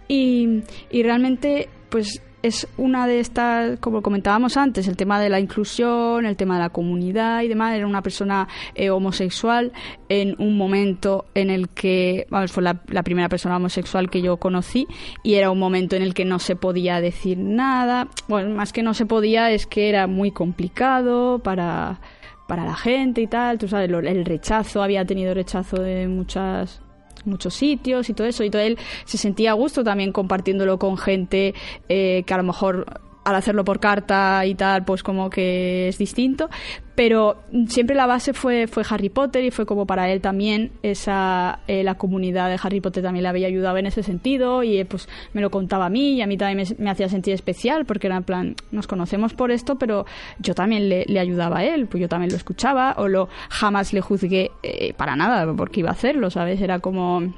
y, 0.07 0.61
y 0.91 1.01
realmente 1.01 1.69
pues 1.89 2.21
es 2.43 2.67
una 2.77 3.07
de 3.07 3.21
estas, 3.21 3.79
como 3.79 4.01
comentábamos 4.01 4.57
antes, 4.57 4.89
el 4.89 4.97
tema 4.97 5.19
de 5.19 5.29
la 5.29 5.39
inclusión, 5.39 6.25
el 6.25 6.35
tema 6.35 6.55
de 6.55 6.63
la 6.63 6.69
comunidad 6.69 7.41
y 7.41 7.47
demás. 7.47 7.73
Era 7.73 7.87
una 7.87 8.01
persona 8.01 8.49
eh, 8.75 8.89
homosexual 8.89 9.71
en 10.09 10.35
un 10.39 10.57
momento 10.57 11.25
en 11.35 11.49
el 11.49 11.69
que, 11.69 12.27
vamos, 12.29 12.51
fue 12.51 12.61
la, 12.61 12.75
primera 13.03 13.29
persona 13.29 13.55
homosexual 13.55 14.09
que 14.09 14.21
yo 14.21 14.37
conocí 14.37 14.87
y 15.23 15.35
era 15.35 15.51
un 15.51 15.59
momento 15.59 15.95
en 15.95 16.01
el 16.01 16.13
que 16.13 16.25
no 16.25 16.37
se 16.37 16.57
podía 16.57 16.99
decir 16.99 17.37
nada. 17.37 18.09
Bueno, 18.27 18.53
más 18.53 18.73
que 18.73 18.83
no 18.83 18.93
se 18.93 19.05
podía, 19.05 19.49
es 19.51 19.65
que 19.65 19.87
era 19.87 20.05
muy 20.07 20.31
complicado 20.31 21.39
para 21.39 22.01
para 22.45 22.65
la 22.65 22.75
gente 22.75 23.21
y 23.21 23.27
tal, 23.27 23.57
tú 23.57 23.69
sabes, 23.69 23.89
el 23.89 24.25
rechazo, 24.25 24.83
había 24.83 25.05
tenido 25.05 25.33
rechazo 25.33 25.77
de 25.81 26.09
muchas 26.09 26.81
muchos 27.25 27.53
sitios 27.53 28.09
y 28.09 28.13
todo 28.13 28.27
eso. 28.27 28.43
Y 28.43 28.49
todo 28.49 28.61
él 28.61 28.77
se 29.05 29.17
sentía 29.17 29.51
a 29.51 29.53
gusto 29.53 29.83
también 29.83 30.11
compartiéndolo 30.11 30.77
con 30.79 30.97
gente 30.97 31.53
eh, 31.89 32.23
que 32.25 32.33
a 32.33 32.37
lo 32.37 32.43
mejor 32.43 33.01
al 33.23 33.35
hacerlo 33.35 33.63
por 33.63 33.79
carta 33.79 34.45
y 34.45 34.55
tal, 34.55 34.83
pues 34.85 35.03
como 35.03 35.29
que 35.29 35.87
es 35.87 35.97
distinto. 35.97 36.49
Pero 36.95 37.41
siempre 37.67 37.95
la 37.95 38.05
base 38.05 38.33
fue, 38.33 38.67
fue 38.67 38.83
Harry 38.87 39.09
Potter 39.09 39.43
y 39.43 39.49
fue 39.49 39.65
como 39.65 39.87
para 39.87 40.11
él 40.11 40.21
también 40.21 40.71
esa 40.83 41.59
eh, 41.67 41.83
la 41.83 41.95
comunidad 41.95 42.49
de 42.49 42.59
Harry 42.61 42.81
Potter 42.81 43.01
también 43.01 43.23
le 43.23 43.29
había 43.29 43.47
ayudado 43.47 43.77
en 43.77 43.87
ese 43.87 44.03
sentido 44.03 44.61
y 44.61 44.77
eh, 44.77 44.85
pues 44.85 45.09
me 45.33 45.41
lo 45.41 45.49
contaba 45.49 45.87
a 45.87 45.89
mí 45.89 46.13
y 46.13 46.21
a 46.21 46.27
mí 46.27 46.37
también 46.37 46.67
me, 46.77 46.89
hacía 46.91 47.09
sentir 47.09 47.33
especial 47.33 47.85
porque 47.85 48.07
era 48.07 48.17
en 48.17 48.23
plan, 48.23 48.55
nos 48.71 48.85
conocemos 48.85 49.33
por 49.33 49.49
esto, 49.49 49.79
pero 49.79 50.05
yo 50.37 50.53
también 50.53 50.87
le, 50.87 51.19
ayudaba 51.19 51.59
a 51.59 51.65
él, 51.65 51.87
pues 51.87 52.01
yo 52.01 52.09
también 52.09 52.31
lo 52.31 52.37
escuchaba 52.37 52.93
o 52.97 53.07
lo 53.07 53.27
jamás 53.49 53.91
le 53.93 54.01
juzgué 54.01 54.51
eh, 54.61 54.93
para 54.93 55.15
nada 55.15 55.51
porque 55.55 55.79
iba 55.79 55.89
a 55.89 55.93
hacerlo, 55.93 56.29
¿sabes? 56.29 56.61
Era 56.61 56.79
como... 56.79 57.33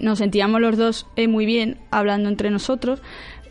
nos 0.00 0.18
sentíamos 0.18 0.60
los 0.60 0.76
dos 0.76 1.06
muy 1.28 1.46
bien 1.46 1.78
hablando 1.90 2.28
entre 2.28 2.50
nosotros, 2.50 3.00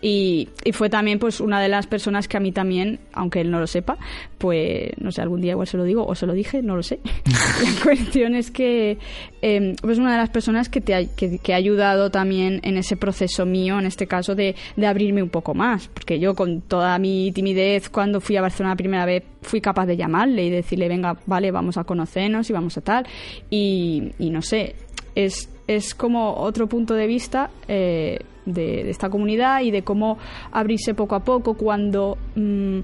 y, 0.02 0.50
fue 0.74 0.90
también 0.90 1.20
pues 1.20 1.42
una 1.42 1.62
de 1.62 1.68
las 1.68 1.88
personas 1.88 2.28
que 2.28 2.38
a 2.38 2.40
mí 2.40 2.52
también, 2.52 3.00
aunque 3.14 3.42
él 3.42 3.52
no 3.52 3.60
lo 3.60 3.68
sepa, 3.68 3.98
pues 4.38 4.92
no 4.98 5.12
sé, 5.12 5.22
algún 5.22 5.42
día 5.42 5.52
igual 5.52 5.68
se 5.68 5.78
lo 5.78 5.84
digo 5.84 6.06
o 6.06 6.16
se 6.16 6.26
lo 6.26 6.34
dije, 6.34 6.62
no 6.62 6.76
lo 6.76 6.84
sé. 6.84 7.00
la 7.26 7.84
cuestión 7.84 8.36
es 8.36 8.52
que 8.52 8.98
eh, 9.42 9.76
pues 9.82 9.98
una 9.98 10.12
de 10.12 10.18
las 10.18 10.30
personas 10.30 10.70
que, 10.70 10.80
te 10.80 10.96
ha, 10.96 11.06
que, 11.06 11.54
ha 11.54 11.58
ayudado 11.58 12.12
también 12.12 12.62
en 12.64 12.78
ese 12.78 12.96
proceso 12.96 13.46
mío, 13.46 13.80
en 13.80 13.86
este 13.86 14.08
caso, 14.08 14.36
de, 14.36 14.56
de, 14.76 14.88
abrirme 14.88 15.22
un 15.22 15.30
poco 15.30 15.54
más. 15.54 15.88
Porque 15.90 16.20
yo 16.20 16.34
con 16.34 16.62
toda 16.62 16.98
mi 16.98 17.32
timidez 17.34 17.90
cuando 17.90 18.22
fui 18.22 18.38
a 18.38 18.42
Barcelona 18.42 18.74
la 18.74 18.78
primera 18.78 19.06
vez 19.06 19.24
fui 19.42 19.62
capaz 19.62 19.86
de 19.86 19.98
llamarle 19.98 20.46
y 20.46 20.50
decirle, 20.50 20.88
venga, 20.88 21.18
vale, 21.26 21.52
vamos 21.52 21.78
a 21.78 21.84
conocernos 21.84 22.50
y 22.50 22.54
vamos 22.54 22.78
a 22.78 22.82
tal. 22.82 23.06
Y, 23.50 24.12
y 24.20 24.30
no 24.30 24.42
sé, 24.42 24.76
es, 25.16 25.50
es 25.70 25.94
como 25.94 26.34
otro 26.34 26.68
punto 26.68 26.96
de 26.96 27.06
vista. 27.06 27.52
Eh, 27.68 28.20
de, 28.46 28.90
esta 28.90 29.12
comunidad 29.12 29.62
y 29.62 29.70
de 29.70 29.84
cómo 29.84 30.18
abrirse 30.52 30.96
poco 30.96 31.14
a 31.14 31.20
poco 31.24 31.54
cuando 31.54 32.18
mm, 32.36 32.80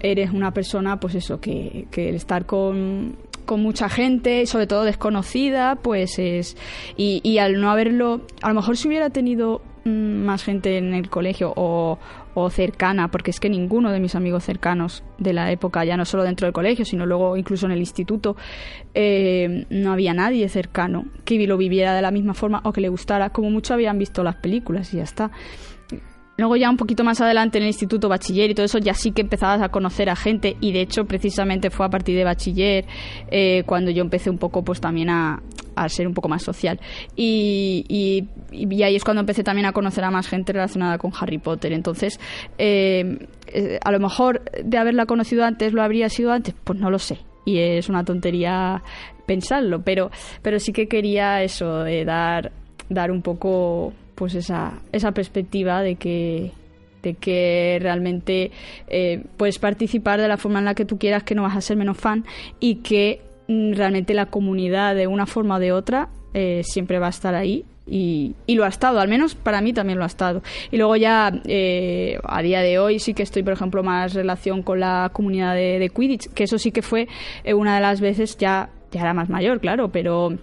eres 0.00 0.30
una 0.30 0.52
persona, 0.52 0.98
pues 0.98 1.14
eso, 1.14 1.40
que, 1.40 1.86
que 1.90 2.08
el 2.08 2.14
estar 2.14 2.46
con, 2.46 3.16
con 3.44 3.62
mucha 3.62 3.90
gente, 3.90 4.46
sobre 4.46 4.66
todo 4.66 4.84
desconocida, 4.84 5.76
pues 5.76 6.18
es... 6.18 6.56
Y, 6.96 7.20
y 7.22 7.36
al 7.36 7.60
no 7.60 7.70
haberlo, 7.70 8.22
a 8.40 8.48
lo 8.48 8.54
mejor 8.54 8.78
si 8.78 8.88
hubiera 8.88 9.10
tenido 9.10 9.60
más 9.84 10.44
gente 10.44 10.78
en 10.78 10.94
el 10.94 11.08
colegio 11.08 11.52
o, 11.56 11.98
cercana, 12.50 13.08
porque 13.08 13.30
es 13.30 13.38
que 13.38 13.50
ninguno 13.50 13.92
de 13.92 14.00
mis 14.00 14.14
amigos 14.14 14.44
cercanos 14.44 15.04
de 15.18 15.34
la 15.34 15.52
época, 15.52 15.84
ya 15.84 15.98
no 15.98 16.06
solo 16.06 16.22
dentro 16.22 16.46
del 16.46 16.54
colegio, 16.54 16.86
sino 16.86 17.04
luego 17.04 17.36
incluso 17.36 17.66
en 17.66 17.72
el 17.72 17.80
instituto, 17.80 18.34
eh, 18.94 19.66
no 19.68 19.92
había 19.92 20.14
nadie 20.14 20.48
cercano 20.48 21.04
que 21.26 21.46
lo 21.46 21.58
viviera 21.58 21.94
de 21.94 22.00
la 22.00 22.10
misma 22.10 22.32
forma 22.32 22.62
o 22.64 22.72
que 22.72 22.80
le 22.80 22.88
gustara, 22.88 23.30
como 23.30 23.50
mucho 23.50 23.74
habían 23.74 23.98
visto 23.98 24.24
las 24.24 24.36
películas 24.36 24.94
y 24.94 24.98
ya 24.98 25.02
está. 25.02 25.30
Luego 26.40 26.56
ya 26.56 26.70
un 26.70 26.78
poquito 26.78 27.04
más 27.04 27.20
adelante 27.20 27.58
en 27.58 27.64
el 27.64 27.68
instituto 27.68 28.08
bachiller 28.08 28.50
y 28.50 28.54
todo 28.54 28.64
eso 28.64 28.78
ya 28.78 28.94
sí 28.94 29.10
que 29.10 29.20
empezabas 29.20 29.60
a 29.60 29.68
conocer 29.68 30.08
a 30.08 30.16
gente 30.16 30.56
y 30.62 30.72
de 30.72 30.80
hecho 30.80 31.04
precisamente 31.04 31.68
fue 31.68 31.84
a 31.84 31.90
partir 31.90 32.16
de 32.16 32.24
bachiller 32.24 32.86
eh, 33.30 33.62
cuando 33.66 33.90
yo 33.90 34.02
empecé 34.02 34.30
un 34.30 34.38
poco 34.38 34.64
pues 34.64 34.80
también 34.80 35.10
a, 35.10 35.42
ser 35.88 36.06
un 36.06 36.14
poco 36.14 36.28
más 36.28 36.42
social. 36.42 36.80
Y, 37.16 37.84
y, 37.88 38.82
ahí 38.82 38.96
es 38.96 39.04
cuando 39.04 39.20
empecé 39.20 39.42
también 39.42 39.66
a 39.66 39.72
conocer 39.72 40.04
a 40.04 40.10
más 40.10 40.28
gente 40.28 40.52
relacionada 40.52 40.98
con 40.98 41.12
Harry 41.18 41.38
Potter. 41.38 41.72
Entonces 41.72 42.18
eh, 42.58 43.26
eh, 43.46 43.78
a 43.82 43.90
lo 43.90 44.00
mejor 44.00 44.42
de 44.62 44.78
haberla 44.78 45.06
conocido 45.06 45.44
antes 45.44 45.72
lo 45.72 45.82
habría 45.82 46.08
sido 46.08 46.32
antes 46.32 46.54
pues 46.64 46.78
no 46.78 46.90
lo 46.90 46.98
sé. 46.98 47.18
Y 47.44 47.58
es 47.58 47.88
una 47.88 48.04
tontería 48.04 48.82
pensarlo 49.26 49.82
pero 49.82 50.10
pero 50.42 50.58
sí 50.58 50.72
que 50.72 50.88
quería 50.88 51.42
eso 51.42 51.84
dar 52.04 52.52
dar 52.88 53.10
un 53.10 53.22
poco 53.22 53.92
pues 54.14 54.34
esa, 54.34 54.74
esa 54.92 55.12
perspectiva 55.12 55.80
de 55.80 55.96
que 55.96 56.52
de 57.02 57.14
que 57.14 57.78
realmente 57.80 58.50
eh, 58.86 59.24
puedes 59.38 59.58
participar 59.58 60.20
de 60.20 60.28
la 60.28 60.36
forma 60.36 60.58
en 60.58 60.66
la 60.66 60.74
que 60.74 60.84
tú 60.84 60.98
quieras, 60.98 61.22
que 61.22 61.34
no 61.34 61.42
vas 61.42 61.56
a 61.56 61.62
ser 61.62 61.78
menos 61.78 61.96
fan 61.96 62.26
y 62.58 62.76
que 62.76 63.22
realmente 63.74 64.14
la 64.14 64.26
comunidad 64.26 64.94
de 64.94 65.06
una 65.06 65.26
forma 65.26 65.56
o 65.56 65.58
de 65.58 65.72
otra 65.72 66.08
eh, 66.34 66.62
siempre 66.64 66.98
va 66.98 67.06
a 67.06 67.10
estar 67.10 67.34
ahí 67.34 67.64
y, 67.86 68.34
y, 68.46 68.54
lo 68.54 68.64
ha 68.64 68.68
estado, 68.68 69.00
al 69.00 69.08
menos 69.08 69.34
para 69.34 69.60
mí 69.60 69.72
también 69.72 69.98
lo 69.98 70.04
ha 70.04 70.06
estado. 70.06 70.42
Y 70.70 70.76
luego 70.76 70.94
ya 70.94 71.32
eh, 71.46 72.20
a 72.22 72.40
día 72.40 72.60
de 72.60 72.78
hoy 72.78 73.00
sí 73.00 73.14
que 73.14 73.24
estoy, 73.24 73.42
por 73.42 73.52
ejemplo, 73.52 73.82
más 73.82 74.14
relación 74.14 74.62
con 74.62 74.78
la 74.78 75.10
comunidad 75.12 75.54
de, 75.54 75.90
Quidditch, 75.94 76.32
que 76.32 76.44
eso 76.44 76.58
sí 76.58 76.70
que 76.70 76.82
fue 76.82 77.08
una 77.52 77.74
de 77.74 77.80
las 77.80 78.00
veces 78.00 78.36
ya, 78.38 78.70
ya 78.92 79.00
era 79.00 79.12
más 79.12 79.28
mayor, 79.28 79.60
claro, 79.60 79.90
pero, 79.90 80.36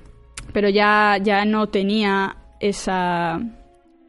pero 0.52 0.68
ya, 0.68 1.18
ya 1.24 1.46
no 1.46 1.68
tenía 1.68 2.36
esa 2.60 3.40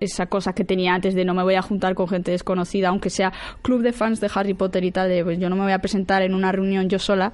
esa 0.01 0.27
cosa 0.27 0.53
que 0.53 0.65
tenía 0.65 0.95
antes 0.95 1.15
de 1.15 1.25
no 1.25 1.35
me 1.35 1.43
voy 1.43 1.55
a 1.55 1.63
juntar 1.63 1.95
con 1.95 2.09
gente 2.09 2.31
desconocida, 2.31 2.89
aunque 2.89 3.11
sea 3.11 3.33
club 3.63 3.83
de 3.83 3.93
fans 3.93 4.21
de 4.21 4.31
Harry 4.35 4.55
Potter 4.55 4.85
y 4.85 4.91
tal, 4.91 5.09
de 5.09 5.25
pues 5.25 5.39
yo 5.39 5.49
no 5.49 5.57
me 5.57 5.63
voy 5.63 5.73
a 5.73 5.79
presentar 5.79 6.23
en 6.23 6.35
una 6.35 6.53
reunión 6.53 6.89
yo 6.89 6.99
sola 6.99 7.33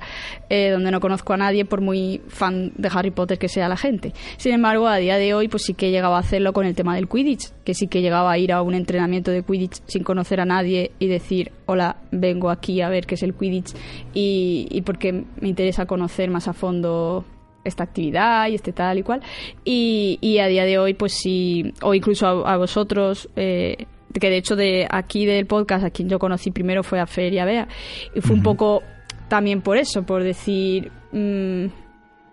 eh, 0.48 0.70
donde 0.70 0.90
no 0.90 1.00
conozco 1.00 1.32
a 1.32 1.36
nadie 1.36 1.64
por 1.64 1.80
muy 1.80 2.22
fan 2.28 2.72
de 2.76 2.88
Harry 2.92 3.10
Potter 3.10 3.38
que 3.38 3.48
sea 3.48 3.68
la 3.68 3.76
gente. 3.76 4.12
Sin 4.36 4.52
embargo, 4.52 4.88
a 4.88 4.96
día 4.96 5.16
de 5.16 5.34
hoy 5.34 5.48
pues 5.48 5.64
sí 5.64 5.74
que 5.74 5.88
he 5.88 5.90
llegado 5.90 6.14
a 6.14 6.18
hacerlo 6.18 6.52
con 6.52 6.66
el 6.66 6.74
tema 6.74 6.94
del 6.94 7.08
Quidditch, 7.08 7.50
que 7.64 7.74
sí 7.74 7.88
que 7.88 7.98
he 7.98 8.02
llegado 8.02 8.28
a 8.28 8.38
ir 8.38 8.52
a 8.52 8.62
un 8.62 8.74
entrenamiento 8.74 9.30
de 9.30 9.42
Quidditch 9.42 9.82
sin 9.86 10.02
conocer 10.02 10.40
a 10.40 10.44
nadie 10.44 10.92
y 10.98 11.08
decir, 11.08 11.52
hola, 11.66 11.96
vengo 12.10 12.50
aquí 12.50 12.80
a 12.80 12.88
ver 12.88 13.06
qué 13.06 13.14
es 13.14 13.22
el 13.22 13.34
Quidditch 13.34 13.74
y 14.14 14.82
porque 14.86 15.24
me 15.40 15.48
interesa 15.48 15.86
conocer 15.86 16.30
más 16.30 16.48
a 16.48 16.52
fondo 16.52 17.24
esta 17.64 17.84
actividad 17.84 18.48
y 18.48 18.54
este 18.54 18.72
tal 18.72 18.98
y 18.98 19.02
cual. 19.02 19.22
Y, 19.64 20.18
y 20.20 20.38
a 20.38 20.46
día 20.46 20.64
de 20.64 20.78
hoy, 20.78 20.94
pues 20.94 21.12
sí, 21.12 21.72
o 21.82 21.94
incluso 21.94 22.46
a, 22.46 22.56
vosotros, 22.56 23.28
eh, 23.36 23.86
que 24.12 24.30
de 24.30 24.36
hecho 24.36 24.56
de 24.56 24.86
aquí 24.90 25.26
del 25.26 25.46
podcast, 25.46 25.84
a 25.84 25.90
quien 25.90 26.08
yo 26.08 26.18
conocí 26.18 26.50
primero 26.50 26.82
fue 26.82 27.00
a 27.00 27.06
Feria 27.06 27.44
Bea, 27.44 27.68
y 28.14 28.20
fue 28.20 28.36
un 28.36 28.42
poco 28.42 28.82
también 29.28 29.62
por 29.62 29.76
eso, 29.76 30.04
por 30.04 30.22
decir, 30.22 30.92
mm, 31.12 31.66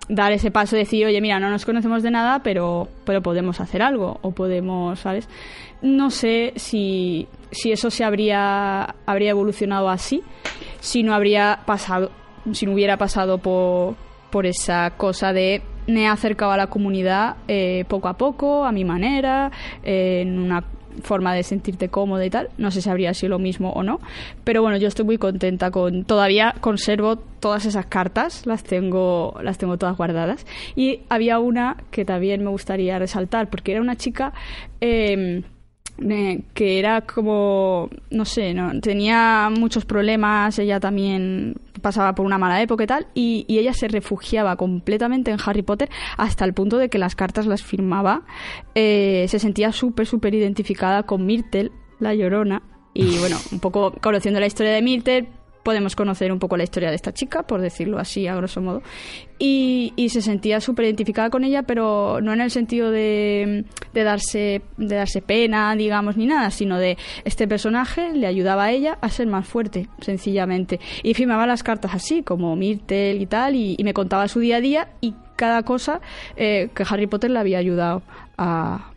dar 0.10 0.34
ese 0.34 0.52
paso, 0.52 0.76
decir, 0.76 1.06
oye, 1.06 1.22
mira, 1.22 1.40
no 1.40 1.50
nos 1.50 1.66
conocemos 1.66 2.04
de 2.04 2.12
nada, 2.12 2.44
pero, 2.44 2.90
pero 3.06 3.22
podemos 3.22 3.60
hacer 3.62 3.82
algo, 3.82 4.20
o 4.22 4.32
podemos, 4.32 5.00
¿sabes? 5.00 5.28
No 5.82 6.10
sé 6.10 6.54
si, 6.58 7.28
si 7.52 7.72
eso 7.72 7.90
se 7.90 8.04
habría, 8.04 8.96
habría 9.06 9.32
evolucionado 9.32 9.90
así, 9.90 10.22
si 10.80 11.02
no 11.02 11.14
habría 11.14 11.60
pasado, 11.66 12.12
si 12.52 12.66
no 12.66 12.74
hubiera 12.74 12.98
pasado 12.98 13.38
por 13.38 13.96
por 14.32 14.46
esa 14.46 14.92
cosa 14.98 15.34
de 15.34 15.62
me 15.88 16.04
he 16.04 16.08
acercado 16.08 16.52
a 16.52 16.58
la 16.58 16.68
comunidad 16.68 17.38
eh, 17.48 17.86
poco 17.88 18.08
a 18.08 18.18
poco, 18.18 18.66
a 18.66 18.72
mi 18.72 18.86
manera, 18.86 19.52
eh, 19.84 20.22
en 20.22 20.40
una 20.40 20.64
forma 21.04 21.34
de 21.34 21.44
sentirte 21.44 21.90
cómodo 21.90 22.24
y 22.24 22.30
tal. 22.30 22.50
No 22.58 22.72
sé 22.72 22.82
si 22.82 22.90
habría 22.90 23.14
sido 23.14 23.32
lo 23.32 23.40
mismo 23.40 23.72
o 23.72 23.84
no, 23.84 24.00
pero 24.44 24.62
bueno, 24.62 24.78
yo 24.78 24.88
estoy 24.88 25.06
muy 25.06 25.18
contenta 25.18 25.72
con. 25.72 26.04
Todavía 26.06 26.56
conservo 26.62 27.18
todas 27.18 27.66
esas 27.66 27.86
cartas, 27.86 28.46
las 28.46 28.64
tengo, 28.64 29.36
las 29.42 29.58
tengo 29.58 29.78
todas 29.78 29.98
guardadas. 29.98 30.46
Y 30.76 31.02
había 31.10 31.40
una 31.40 31.78
que 31.92 32.06
también 32.06 32.44
me 32.44 32.50
gustaría 32.50 33.00
resaltar, 33.00 33.50
porque 33.50 33.72
era 33.74 33.82
una 33.82 33.96
chica. 33.96 34.34
Eh, 34.82 35.44
que 36.54 36.80
era 36.80 37.02
como, 37.02 37.90
no 38.10 38.26
sé, 38.26 38.54
no, 38.54 38.80
tenía 38.82 39.50
muchos 39.52 39.86
problemas, 39.86 40.58
ella 40.60 40.80
también 40.80 41.56
pasaba 41.82 42.16
por 42.16 42.26
una 42.26 42.38
mala 42.38 42.62
época 42.62 42.84
y 42.84 42.88
tal, 42.88 43.08
y, 43.14 43.46
ella 43.48 43.74
se 43.74 43.88
refugiaba 43.88 44.56
completamente 44.56 45.32
en 45.32 45.38
Harry 45.46 45.62
Potter 45.62 45.90
hasta 46.18 46.46
el 46.46 46.54
punto 46.54 46.78
de 46.78 46.90
que 46.90 46.98
las 46.98 47.16
cartas 47.16 47.46
las 47.46 47.64
firmaba, 47.64 48.24
eh, 48.76 49.26
se 49.28 49.40
sentía 49.40 49.72
súper, 49.72 50.08
súper 50.08 50.34
identificada 50.34 51.04
con 51.04 51.26
Myrtle, 51.26 51.72
la 52.00 52.16
llorona, 52.16 52.64
y 52.94 53.18
bueno, 53.20 53.38
un 53.52 53.60
poco 53.60 53.94
conociendo 54.02 54.40
la 54.40 54.48
historia 54.48 54.74
de 54.74 54.82
Myrtle, 54.82 55.28
podemos 55.64 55.96
conocer 55.96 56.32
un 56.32 56.40
poco 56.40 56.58
la 56.58 56.64
historia 56.64 56.90
de 56.90 56.96
esta 56.96 57.14
chica, 57.14 57.44
por 57.44 57.62
decirlo 57.62 58.00
así, 58.00 58.28
a 58.28 58.36
grosso 58.36 58.62
modo. 58.62 58.82
Y, 59.40 59.94
se 60.12 60.22
sentía 60.22 60.60
súper 60.60 60.86
identificada 60.86 61.30
con 61.30 61.46
ella, 61.46 61.64
pero 61.64 62.20
no 62.22 62.34
en 62.34 62.42
el 62.42 62.52
sentido 62.52 62.92
de, 62.92 63.64
de, 63.94 64.04
darse, 64.04 64.62
de 64.76 64.96
darse 64.96 65.22
pena, 65.22 65.74
digamos, 65.76 66.18
ni 66.18 66.26
nada, 66.26 66.52
sino 66.52 66.78
de 66.78 66.98
este 67.24 67.48
personaje 67.48 68.12
le 68.14 68.28
ayudaba 68.28 68.66
a 68.66 68.72
ella 68.72 68.98
a 69.00 69.10
ser 69.10 69.28
más 69.28 69.48
fuerte, 69.48 69.88
sencillamente. 70.02 70.82
Y 71.02 71.14
firmaba 71.14 71.48
las 71.48 71.64
cartas 71.64 71.94
así, 71.94 72.24
como 72.24 72.56
Myrtle 72.58 73.16
y 73.16 73.26
tal, 73.26 73.56
y, 73.56 73.78
me 73.82 73.94
contaba 73.94 74.28
su 74.28 74.40
día 74.40 74.58
a 74.58 74.62
día 74.62 74.90
y 75.00 75.16
cada 75.36 75.64
cosa 75.64 76.02
eh, 76.36 76.70
que 76.76 76.84
Harry 76.88 77.08
Potter 77.08 77.32
le 77.32 77.40
había 77.40 77.58
ayudado 77.58 78.04
a, 78.38 78.91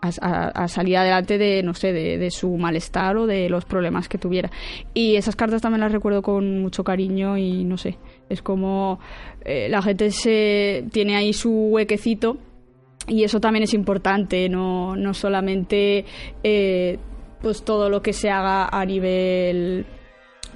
a, 0.00 0.68
salir 0.68 0.96
adelante 0.96 1.38
de, 1.38 1.62
no 1.62 1.74
sé, 1.74 1.92
de, 1.92 2.30
su 2.30 2.56
malestar 2.56 3.16
o 3.16 3.26
de 3.26 3.48
los 3.48 3.64
problemas 3.64 4.08
que 4.08 4.18
tuviera. 4.18 4.50
Y 4.94 5.16
esas 5.16 5.36
cartas 5.36 5.62
también 5.62 5.80
las 5.80 5.92
recuerdo 5.92 6.22
con 6.22 6.60
mucho 6.60 6.84
cariño 6.84 7.36
y 7.36 7.64
no 7.64 7.76
sé, 7.76 7.98
es 8.28 8.42
como 8.42 9.00
eh, 9.44 9.68
la 9.68 9.82
gente 9.82 10.10
se 10.10 10.84
tiene 10.92 11.16
ahí 11.16 11.32
su 11.32 11.50
huequecito 11.50 12.38
y 13.06 13.24
eso 13.24 13.40
también 13.40 13.64
es 13.64 13.74
importante, 13.74 14.48
no, 14.48 14.96
no 14.96 15.14
solamente 15.14 16.04
eh, 16.42 16.98
pues 17.42 17.64
todo 17.64 17.88
lo 17.88 18.02
que 18.02 18.12
se 18.12 18.30
haga 18.30 18.68
a 18.68 18.84
nivel 18.84 19.86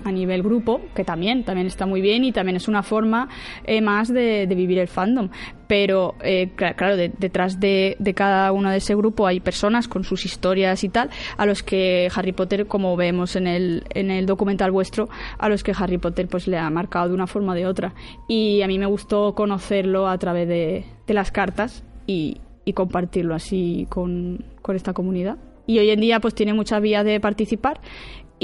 a 0.05 0.13
nivel 0.13 0.43
grupo, 0.43 0.81
que 0.95 1.05
también, 1.05 1.45
también 1.45 1.67
está 1.67 1.87
muy 1.87 2.01
bien 2.01 2.25
y 2.25 2.33
también 2.33 2.57
es 2.57 2.69
una 2.69 2.83
forma 2.83 3.29
eh, 3.65 3.81
más 3.81 4.13
de, 4.13 4.47
vivir 4.47 4.79
el 4.79 4.89
fandom. 4.89 5.29
Pero, 5.67 6.15
eh, 6.23 6.51
claro, 6.57 6.97
detrás 6.97 7.59
de, 7.59 7.97
cada 8.15 8.53
uno 8.53 8.71
de 8.71 8.79
ese 8.79 8.95
grupo 8.95 9.27
hay 9.27 9.41
personas 9.41 9.89
con 9.89 10.05
sus 10.05 10.25
historias 10.25 10.85
y 10.85 10.89
tal, 10.89 11.11
a 11.37 11.47
los 11.47 11.63
que 11.63 12.09
Harry 12.15 12.33
Potter, 12.33 12.67
como 12.67 12.97
vemos 12.97 13.37
en 13.37 13.47
el, 13.47 13.85
en 13.91 14.11
el 14.11 14.27
documental 14.27 14.71
vuestro, 14.71 15.09
a 15.39 15.49
los 15.49 15.63
que 15.63 15.73
Harry 15.77 15.99
Potter 15.99 16.29
pues 16.29 16.47
le 16.47 16.59
ha 16.59 16.69
marcado 16.71 17.09
de 17.09 17.15
una 17.15 17.27
forma 17.27 17.53
o 17.53 17.55
de 17.55 17.67
otra. 17.67 17.95
Y 18.29 18.63
a 18.63 18.67
mí 18.67 18.79
me 18.79 18.87
gustó 18.87 19.35
conocerlo 19.35 20.09
a 20.09 20.19
través 20.19 20.49
de, 20.49 20.85
las 21.07 21.31
cartas 21.31 21.85
y, 22.07 22.41
y 22.65 22.73
compartirlo 22.73 23.35
así 23.35 23.87
con, 23.89 24.45
con 24.63 24.77
esta 24.77 24.93
comunidad 24.93 25.39
y 25.67 25.79
hoy 25.79 25.91
en 25.91 26.01
día 26.01 26.21
pues 26.21 26.35
tiene 26.35 26.53
muchas 26.53 26.81
vías 26.81 27.05
de 27.05 27.21
participar 27.21 27.81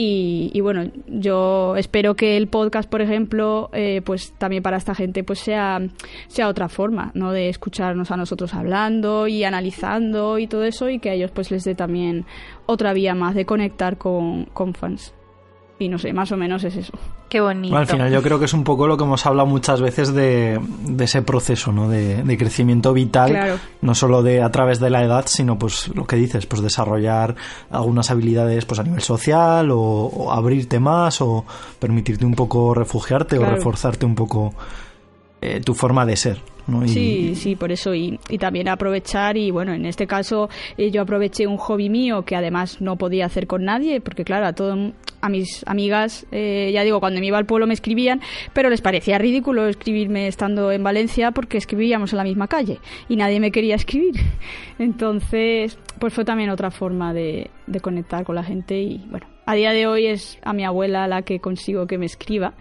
y, 0.02 0.60
bueno, 0.62 0.90
yo 1.08 1.76
espero 1.76 2.16
que 2.16 2.38
el 2.38 2.48
podcast, 2.48 2.88
por 2.88 3.02
ejemplo, 3.02 3.68
eh, 3.74 4.00
pues 4.02 4.32
también 4.38 4.62
para 4.62 4.78
esta 4.78 4.94
gente 4.94 5.24
pues 5.24 5.40
sea, 5.40 5.78
sea 6.26 6.48
otra 6.48 6.70
forma, 6.70 7.10
¿no? 7.12 7.32
De 7.32 7.50
escucharnos 7.50 8.10
a 8.10 8.16
nosotros 8.16 8.54
hablando 8.54 9.28
y 9.28 9.44
analizando 9.44 10.38
y 10.38 10.46
todo 10.46 10.64
eso 10.64 10.88
y 10.88 11.00
que 11.00 11.10
a 11.10 11.12
ellos 11.12 11.30
pues 11.32 11.50
les 11.50 11.64
dé 11.64 11.74
también 11.74 12.24
otra 12.64 12.94
vía 12.94 13.14
más 13.14 13.34
de 13.34 13.44
conectar 13.44 13.98
con, 13.98 14.46
con 14.46 14.72
fans. 14.72 15.12
Y 15.80 15.88
no 15.88 15.98
sé, 15.98 16.12
más 16.12 16.30
o 16.30 16.36
menos 16.36 16.62
es 16.64 16.76
eso. 16.76 16.92
Qué 17.30 17.40
bonito. 17.40 17.74
al 17.74 17.86
final 17.86 18.12
yo 18.12 18.22
creo 18.22 18.38
que 18.38 18.44
es 18.44 18.52
un 18.52 18.64
poco 18.64 18.86
lo 18.86 18.98
que 18.98 19.04
hemos 19.04 19.24
hablado 19.24 19.48
muchas 19.48 19.80
veces 19.80 20.12
de, 20.12 20.60
ese 20.98 21.22
proceso, 21.22 21.72
¿no? 21.72 21.88
De, 21.88 22.36
crecimiento 22.36 22.92
vital, 22.92 23.58
no 23.80 23.94
solo 23.94 24.22
de 24.22 24.42
a 24.42 24.50
través 24.50 24.78
de 24.78 24.90
la 24.90 25.02
edad, 25.02 25.24
sino 25.26 25.58
pues 25.58 25.88
lo 25.94 26.06
que 26.06 26.16
dices, 26.16 26.44
pues 26.44 26.60
desarrollar 26.60 27.34
algunas 27.70 28.10
habilidades 28.10 28.66
pues 28.66 28.78
a 28.78 28.82
nivel 28.82 29.00
social 29.00 29.70
o, 29.72 30.30
abrirte 30.30 30.78
más 30.80 31.22
o 31.22 31.46
permitirte 31.78 32.26
un 32.26 32.34
poco 32.34 32.74
refugiarte 32.74 33.38
o 33.38 33.46
reforzarte 33.46 34.04
un 34.04 34.14
poco 34.14 34.52
eh, 35.40 35.60
tu 35.60 35.74
forma 35.74 36.04
de 36.06 36.16
ser. 36.16 36.38
Sí, 36.86 37.34
sí, 37.34 37.56
por 37.56 37.72
eso. 37.72 37.94
Y, 37.94 38.18
también 38.38 38.68
aprovechar, 38.68 39.36
y 39.36 39.50
bueno, 39.50 39.72
en 39.72 39.86
este 39.86 40.06
caso 40.06 40.48
eh, 40.76 40.90
yo 40.90 41.02
aproveché 41.02 41.46
un 41.46 41.56
hobby 41.56 41.88
mío 41.88 42.22
que 42.22 42.36
además 42.36 42.80
no 42.80 42.96
podía 42.96 43.26
hacer 43.26 43.46
con 43.46 43.64
nadie, 43.64 44.00
porque 44.00 44.24
claro, 44.24 44.46
a, 44.46 44.52
todo, 44.52 44.92
a 45.20 45.28
mis 45.28 45.64
amigas, 45.66 46.26
eh, 46.32 46.70
ya 46.72 46.82
digo, 46.82 47.00
cuando 47.00 47.20
me 47.20 47.26
iba 47.26 47.38
al 47.38 47.46
pueblo 47.46 47.66
me 47.66 47.74
escribían, 47.74 48.20
pero 48.52 48.70
les 48.70 48.80
parecía 48.80 49.18
ridículo 49.18 49.66
escribirme 49.66 50.26
estando 50.26 50.72
en 50.72 50.82
Valencia 50.82 51.32
porque 51.32 51.58
escribíamos 51.58 52.12
en 52.12 52.18
la 52.18 52.24
misma 52.24 52.48
calle 52.48 52.78
y 53.08 53.16
nadie 53.16 53.40
me 53.40 53.50
quería 53.50 53.74
escribir. 53.74 54.14
Entonces, 54.78 55.78
pues 55.98 56.14
fue 56.14 56.24
también 56.24 56.50
otra 56.50 56.70
forma 56.70 57.12
de, 57.12 57.50
de 57.66 57.80
conectar 57.80 58.24
con 58.24 58.36
la 58.36 58.44
gente 58.44 58.80
y 58.80 59.04
bueno, 59.10 59.26
a 59.44 59.54
día 59.54 59.72
de 59.72 59.86
hoy 59.86 60.06
es 60.06 60.38
a 60.42 60.52
mi 60.52 60.64
abuela 60.64 61.06
la 61.08 61.22
que 61.22 61.40
consigo 61.40 61.86
que 61.86 61.98
me 61.98 62.06
escriba. 62.06 62.54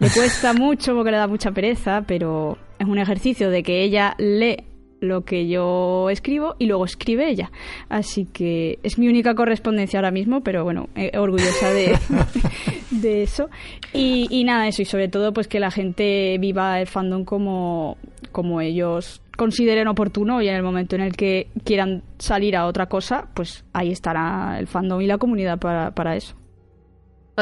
Me 0.00 0.08
cuesta 0.08 0.54
mucho 0.54 0.94
porque 0.94 1.10
le 1.10 1.18
da 1.18 1.28
mucha 1.28 1.52
pereza, 1.52 2.04
pero 2.06 2.56
es 2.78 2.86
un 2.86 2.98
ejercicio 2.98 3.50
de 3.50 3.62
que 3.62 3.82
ella 3.82 4.14
lee 4.18 4.64
lo 5.00 5.24
que 5.26 5.46
yo 5.46 6.08
escribo 6.10 6.56
y 6.58 6.66
luego 6.66 6.86
escribe 6.86 7.28
ella. 7.28 7.50
Así 7.90 8.24
que 8.24 8.78
es 8.82 8.98
mi 8.98 9.08
única 9.08 9.34
correspondencia 9.34 9.98
ahora 9.98 10.10
mismo, 10.10 10.42
pero 10.42 10.64
bueno, 10.64 10.88
orgullosa 11.18 11.70
de, 11.70 11.98
de 12.90 13.22
eso. 13.22 13.50
Y, 13.92 14.26
y, 14.30 14.44
nada, 14.44 14.68
eso, 14.68 14.82
y 14.82 14.86
sobre 14.86 15.08
todo 15.08 15.32
pues 15.34 15.48
que 15.48 15.60
la 15.60 15.70
gente 15.70 16.38
viva 16.38 16.80
el 16.80 16.86
fandom 16.86 17.24
como, 17.24 17.98
como 18.32 18.62
ellos 18.62 19.20
consideren 19.36 19.88
oportuno 19.88 20.42
y 20.42 20.48
en 20.48 20.54
el 20.54 20.62
momento 20.62 20.96
en 20.96 21.02
el 21.02 21.16
que 21.16 21.48
quieran 21.64 22.02
salir 22.18 22.56
a 22.56 22.66
otra 22.66 22.86
cosa, 22.86 23.28
pues 23.34 23.64
ahí 23.72 23.90
estará 23.90 24.56
el 24.58 24.66
fandom 24.66 25.00
y 25.00 25.06
la 25.06 25.18
comunidad 25.18 25.58
para, 25.58 25.92
para 25.92 26.16
eso. 26.16 26.39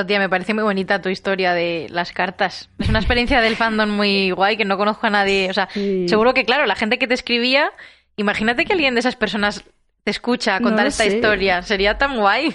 Tía, 0.06 0.18
me 0.18 0.28
parece 0.28 0.54
muy 0.54 0.62
bonita 0.62 1.00
tu 1.00 1.08
historia 1.08 1.54
de 1.54 1.86
las 1.90 2.12
cartas. 2.12 2.70
Es 2.78 2.88
una 2.88 2.98
experiencia 2.98 3.40
del 3.40 3.56
fandom 3.56 3.90
muy 3.90 4.30
guay 4.30 4.56
que 4.56 4.64
no 4.64 4.76
conozco 4.76 5.06
a 5.06 5.10
nadie. 5.10 5.48
O 5.50 5.54
sea, 5.54 5.68
seguro 5.72 6.34
que, 6.34 6.44
claro, 6.44 6.66
la 6.66 6.74
gente 6.74 6.98
que 6.98 7.06
te 7.06 7.14
escribía, 7.14 7.70
imagínate 8.16 8.64
que 8.64 8.72
alguien 8.72 8.94
de 8.94 9.00
esas 9.00 9.16
personas 9.16 9.64
te 10.04 10.10
escucha 10.10 10.58
contar 10.60 10.86
esta 10.86 11.04
historia. 11.04 11.62
Sería 11.62 11.98
tan 11.98 12.16
guay. 12.16 12.54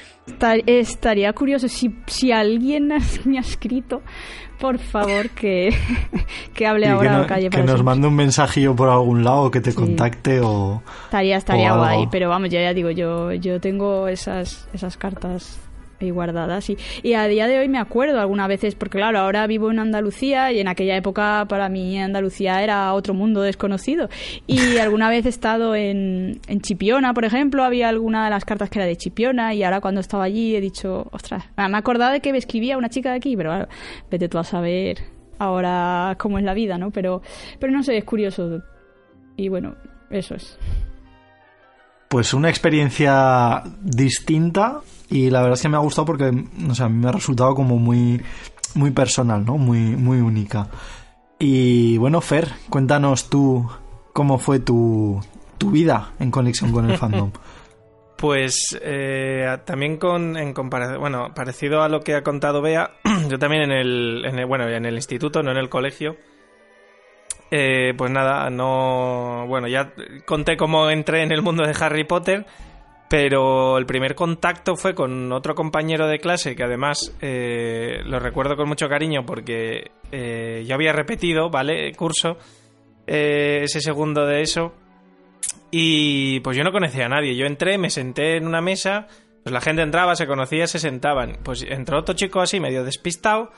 estaría 0.66 1.32
curioso 1.34 1.68
si, 1.68 1.96
si 2.08 2.32
alguien 2.32 2.88
me 3.26 3.38
ha 3.38 3.42
escrito. 3.42 4.02
Por 4.60 4.80
favor, 4.80 5.30
que, 5.32 5.76
que 6.54 6.66
hable 6.66 6.88
ahora 6.88 7.22
o 7.22 7.28
calle 7.28 7.50
Que 7.50 7.64
nos 7.64 7.84
mande 7.84 8.08
un 8.08 8.16
mensajillo 8.16 8.76
por 8.76 8.90
algún 8.90 9.24
lado, 9.24 9.52
que 9.52 9.62
te 9.62 9.74
contacte 9.74 10.40
o. 10.42 10.82
Estaría, 11.06 11.38
estaría 11.38 11.76
guay, 11.76 12.08
pero 12.10 12.30
vamos, 12.30 12.50
ya, 12.50 12.62
ya 12.62 12.74
digo, 12.74 12.90
yo, 12.90 13.34
yo 13.34 13.60
tengo 13.60 14.08
esas, 14.08 14.70
esas 14.74 14.96
cartas 14.98 15.60
y 16.04 16.12
guardadas. 16.12 16.70
Y, 16.70 16.78
y 17.02 17.14
a 17.14 17.28
día 17.28 17.48
de 17.48 17.60
hoy 17.60 17.70
me 17.70 17.80
acuerdo 17.80 18.20
algunas 18.20 18.48
veces, 18.48 18.76
porque 18.76 18.98
claro, 18.98 19.20
ahora 19.20 19.48
vivo 19.48 19.72
en 19.72 19.80
Andalucía 19.80 20.52
y 20.52 20.60
en 20.60 20.68
aquella 20.68 20.96
época 20.96 21.46
para 21.48 21.70
mí 21.70 22.00
Andalucía 22.00 22.64
era 22.64 22.94
otro 22.94 23.14
mundo 23.14 23.42
desconocido. 23.42 24.10
Y 24.48 24.78
alguna 24.80 25.10
vez 25.10 25.26
he 25.26 25.30
estado 25.30 25.76
en, 25.76 26.40
en 26.48 26.62
Chipiona, 26.62 27.14
por 27.14 27.26
ejemplo, 27.26 27.64
había 27.64 27.90
alguna 27.90 28.26
de 28.26 28.30
las 28.30 28.46
cartas 28.46 28.70
que 28.70 28.80
era 28.80 28.86
de 28.86 28.98
Chipiona 28.98 29.54
y 29.54 29.64
ahora 29.64 29.82
cuando 29.82 30.02
estaba 30.02 30.24
allí 30.24 30.56
he 30.56 30.62
dicho, 30.62 31.08
ostras, 31.12 31.46
me 31.58 31.64
he 31.64 31.76
acordado 31.76 32.12
de 32.12 32.22
que 32.22 32.32
me 32.32 32.38
escribía 32.38 32.78
una 32.78 32.90
chica 32.90 33.12
de 33.12 33.18
aquí, 33.18 33.36
pero 33.36 33.68
vete 34.10 34.30
tú 34.30 34.38
a 34.38 34.44
saber 34.44 35.00
ahora 35.40 36.16
cómo 36.20 36.38
es 36.38 36.44
la 36.44 36.54
vida, 36.54 36.78
¿no? 36.78 36.92
Pero, 36.92 37.22
pero 37.60 37.72
no 37.72 37.84
sé, 37.84 37.98
es 37.98 38.04
curioso. 38.04 38.62
Y 39.36 39.50
bueno, 39.50 39.76
eso 40.10 40.36
es. 40.36 40.58
Pues 42.14 42.32
una 42.36 42.48
experiencia 42.48 43.64
distinta 43.82 44.82
y 45.10 45.32
la 45.32 45.40
verdad 45.40 45.56
es 45.56 45.64
que 45.64 45.68
me 45.70 45.78
ha 45.78 45.80
gustado 45.80 46.06
porque, 46.06 46.32
no 46.32 46.76
sé, 46.76 46.84
a 46.84 46.88
mí 46.88 47.00
me 47.00 47.10
ha 47.10 47.12
resultado 47.12 47.56
como 47.56 47.80
muy, 47.80 48.22
muy 48.76 48.92
personal, 48.92 49.44
¿no? 49.44 49.58
Muy, 49.58 49.80
muy 49.80 50.20
única. 50.20 50.70
Y 51.40 51.98
bueno, 51.98 52.22
Fer, 52.22 52.50
cuéntanos 52.70 53.32
tú 53.32 53.68
cómo 54.14 54.38
fue 54.38 54.60
tu, 54.60 55.20
tu 55.58 55.72
vida 55.72 56.12
en 56.20 56.30
conexión 56.30 56.72
con 56.72 56.88
el 56.88 57.00
fandom. 57.00 57.32
Pues 58.16 58.78
eh, 58.80 59.58
también 59.66 59.98
con, 59.98 60.38
en 60.38 60.54
comparación, 60.54 61.02
bueno, 61.02 61.34
parecido 61.34 61.82
a 61.82 61.90
lo 61.90 62.02
que 62.02 62.14
ha 62.14 62.22
contado 62.22 62.62
Bea, 62.62 62.92
yo 63.28 63.40
también 63.40 63.64
en 63.64 63.72
el, 63.72 64.24
en 64.26 64.38
el, 64.38 64.46
bueno, 64.46 64.70
en 64.70 64.86
el 64.86 64.94
instituto, 64.94 65.42
no 65.42 65.50
en 65.50 65.58
el 65.58 65.68
colegio, 65.68 66.16
eh, 67.56 67.94
pues 67.96 68.10
nada, 68.10 68.50
no, 68.50 69.46
bueno, 69.48 69.68
ya 69.68 69.94
conté 70.26 70.58
cómo 70.58 70.90
entré 70.90 71.22
en 71.22 71.32
el 71.32 71.44
mundo 71.44 71.64
de 71.64 71.76
Harry 71.80 72.04
Potter 72.04 72.48
pero 73.08 73.78
el 73.78 73.86
primer 73.86 74.16
contacto 74.16 74.76
fue 74.76 74.96
con 74.96 75.32
otro 75.32 75.54
compañero 75.54 76.08
de 76.08 76.18
clase 76.18 76.56
que 76.56 76.64
además 76.64 77.16
eh, 77.22 78.00
lo 78.06 78.18
recuerdo 78.20 78.56
con 78.56 78.68
mucho 78.68 78.90
cariño 78.90 79.24
porque 79.24 79.92
eh, 80.12 80.64
yo 80.66 80.74
había 80.74 80.94
repetido, 80.94 81.52
¿vale? 81.52 81.92
Curso, 81.92 82.40
ese 83.06 83.82
segundo 83.82 84.26
de 84.26 84.42
eso. 84.42 84.74
Y 85.70 86.40
pues 86.40 86.58
yo 86.58 86.64
no 86.64 86.72
conocía 86.72 87.06
a 87.06 87.10
nadie. 87.10 87.36
Yo 87.36 87.46
entré, 87.46 87.78
me 87.78 87.92
senté 87.92 88.38
en 88.38 88.48
una 88.48 88.62
mesa, 88.62 89.06
pues 89.44 89.54
la 89.54 89.62
gente 89.62 89.84
entraba, 89.84 90.16
se 90.16 90.26
conocía, 90.26 90.66
se 90.66 90.80
sentaban. 90.80 91.38
Pues 91.44 91.64
entró 91.70 92.00
otro 92.00 92.16
chico 92.16 92.42
así, 92.42 92.60
medio 92.60 92.84
despistado 92.84 93.52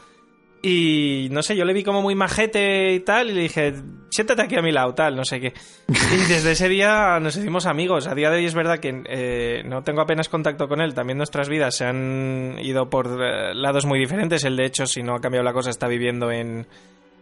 y 0.68 1.30
no 1.30 1.44
sé, 1.44 1.56
yo 1.56 1.64
le 1.64 1.74
vi 1.74 1.84
como 1.84 2.02
muy 2.02 2.16
majete 2.16 2.94
y 2.94 3.00
tal, 3.02 3.30
y 3.30 3.34
le 3.34 3.42
dije, 3.42 3.72
siéntate 4.10 4.42
aquí 4.42 4.56
a 4.58 4.64
mi 4.64 4.72
lado, 4.72 4.96
tal, 4.96 5.16
no 5.16 5.24
sé 5.24 5.40
qué. 5.40 5.54
Y 5.88 6.28
desde 6.28 6.54
ese 6.54 6.68
día 6.68 7.20
nos 7.20 7.38
hicimos 7.38 7.68
amigos. 7.68 8.08
A 8.08 8.16
día 8.16 8.32
de 8.32 8.38
hoy 8.38 8.46
es 8.46 8.56
verdad 8.56 8.80
que 8.80 9.04
eh, 9.08 9.62
no 9.64 9.84
tengo 9.84 10.02
apenas 10.02 10.28
contacto 10.28 10.68
con 10.68 10.82
él. 10.82 10.96
También 10.96 11.20
nuestras 11.20 11.50
vidas 11.50 11.76
se 11.76 11.86
han 11.86 12.58
ido 12.64 12.90
por 12.90 13.06
eh, 13.22 13.54
lados 13.54 13.86
muy 13.86 14.00
diferentes. 14.00 14.44
Él, 14.44 14.58
de 14.58 14.66
hecho, 14.66 14.88
si 14.88 15.04
no 15.04 15.14
ha 15.14 15.22
cambiado 15.22 15.44
la 15.44 15.54
cosa, 15.54 15.70
está 15.70 15.88
viviendo 15.88 16.32
en, 16.32 16.66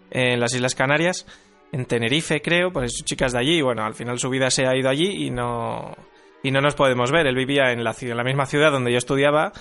en 0.10 0.40
las 0.40 0.54
Islas 0.54 0.74
Canarias, 0.74 1.26
en 1.74 1.84
Tenerife, 1.84 2.42
creo, 2.42 2.72
pues 2.72 2.94
chicas 3.04 3.34
de 3.34 3.40
allí. 3.40 3.58
Y 3.58 3.62
bueno, 3.62 3.84
al 3.84 3.94
final 3.94 4.20
su 4.20 4.30
vida 4.30 4.50
se 4.52 4.68
ha 4.68 4.74
ido 4.74 4.88
allí 4.88 5.26
y 5.26 5.32
no, 5.32 5.98
y 6.44 6.52
no 6.52 6.62
nos 6.62 6.76
podemos 6.76 7.12
ver. 7.12 7.28
Él 7.28 7.36
vivía 7.36 7.74
en 7.74 7.84
la 7.84 8.24
misma 8.24 8.46
ciudad 8.46 8.72
donde 8.72 8.94
yo 8.94 8.98
estudiaba 8.98 9.52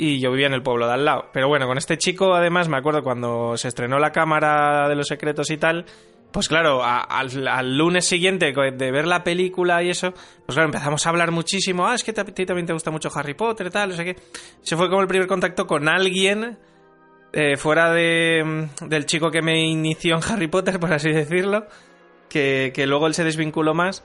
y 0.00 0.20
yo 0.20 0.30
vivía 0.30 0.46
en 0.46 0.54
el 0.54 0.62
pueblo 0.62 0.86
de 0.86 0.94
al 0.94 1.04
lado. 1.04 1.26
Pero 1.32 1.48
bueno, 1.48 1.66
con 1.66 1.76
este 1.76 1.98
chico, 1.98 2.32
además, 2.32 2.68
me 2.68 2.78
acuerdo 2.78 3.02
cuando 3.02 3.56
se 3.56 3.66
estrenó 3.66 3.98
la 3.98 4.12
cámara 4.12 4.88
de 4.88 4.94
los 4.94 5.08
secretos 5.08 5.50
y 5.50 5.58
tal, 5.58 5.84
pues 6.30 6.48
claro, 6.48 6.82
al, 6.84 7.76
lunes 7.76 8.06
siguiente 8.06 8.52
de 8.52 8.90
ver 8.92 9.06
la 9.08 9.24
película 9.24 9.82
y 9.82 9.90
eso, 9.90 10.12
pues 10.12 10.54
claro, 10.54 10.66
empezamos 10.66 11.04
a 11.04 11.10
hablar 11.10 11.32
muchísimo. 11.32 11.88
Ah, 11.88 11.96
es 11.96 12.04
que 12.04 12.12
a 12.12 12.24
ti 12.24 12.46
también 12.46 12.66
te 12.66 12.72
gusta 12.72 12.92
mucho 12.92 13.10
Harry 13.12 13.34
Potter 13.34 13.66
y 13.66 13.70
tal, 13.70 13.90
no 13.90 13.96
sé 13.96 14.04
qué. 14.04 14.16
Se 14.62 14.76
fue 14.76 14.88
como 14.88 15.02
el 15.02 15.08
primer 15.08 15.26
contacto 15.26 15.66
con 15.66 15.88
alguien 15.88 16.56
eh, 17.32 17.56
fuera 17.56 17.92
de, 17.92 18.68
del 18.86 19.04
chico 19.04 19.32
que 19.32 19.42
me 19.42 19.60
inició 19.66 20.14
en 20.14 20.22
Harry 20.30 20.46
Potter, 20.46 20.78
por 20.80 20.92
así 20.92 21.10
decirlo, 21.10 21.66
que, 22.28 22.70
que 22.72 22.86
luego 22.86 23.08
él 23.08 23.14
se 23.14 23.24
desvinculó 23.24 23.74
más. 23.74 24.04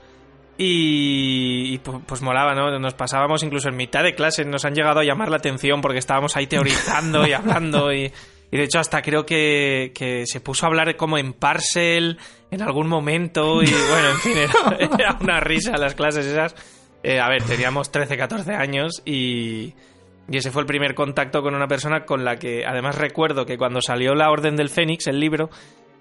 Y, 0.56 1.78
pues, 1.78 2.22
molaba, 2.22 2.54
¿no? 2.54 2.78
Nos 2.78 2.94
pasábamos 2.94 3.42
incluso 3.42 3.68
en 3.68 3.76
mitad 3.76 4.04
de 4.04 4.14
clase, 4.14 4.44
nos 4.44 4.64
han 4.64 4.74
llegado 4.74 5.00
a 5.00 5.04
llamar 5.04 5.28
la 5.28 5.38
atención 5.38 5.80
porque 5.80 5.98
estábamos 5.98 6.36
ahí 6.36 6.46
teorizando 6.46 7.26
y 7.26 7.32
hablando 7.32 7.92
y, 7.92 8.12
de 8.52 8.62
hecho 8.62 8.78
hasta 8.78 9.02
creo 9.02 9.26
que, 9.26 10.22
se 10.26 10.40
puso 10.40 10.66
a 10.66 10.68
hablar 10.68 10.94
como 10.96 11.18
en 11.18 11.32
parcel 11.32 12.18
en 12.52 12.62
algún 12.62 12.86
momento 12.86 13.64
y 13.64 13.66
bueno, 13.66 14.10
en 14.10 14.18
fin, 14.18 14.36
era, 14.36 15.18
una 15.20 15.40
risa 15.40 15.76
las 15.76 15.94
clases 15.94 16.26
esas. 16.26 16.54
Eh, 17.02 17.20
a 17.20 17.28
ver, 17.28 17.42
teníamos 17.42 17.90
13, 17.90 18.16
14 18.16 18.54
años 18.54 19.02
y, 19.04 19.74
y 20.28 20.36
ese 20.36 20.50
fue 20.52 20.62
el 20.62 20.66
primer 20.66 20.94
contacto 20.94 21.42
con 21.42 21.54
una 21.54 21.66
persona 21.66 22.04
con 22.04 22.24
la 22.24 22.36
que 22.36 22.64
además 22.64 22.96
recuerdo 22.96 23.44
que 23.44 23.58
cuando 23.58 23.80
salió 23.82 24.14
La 24.14 24.30
Orden 24.30 24.56
del 24.56 24.70
Fénix, 24.70 25.08
el 25.08 25.18
libro, 25.20 25.50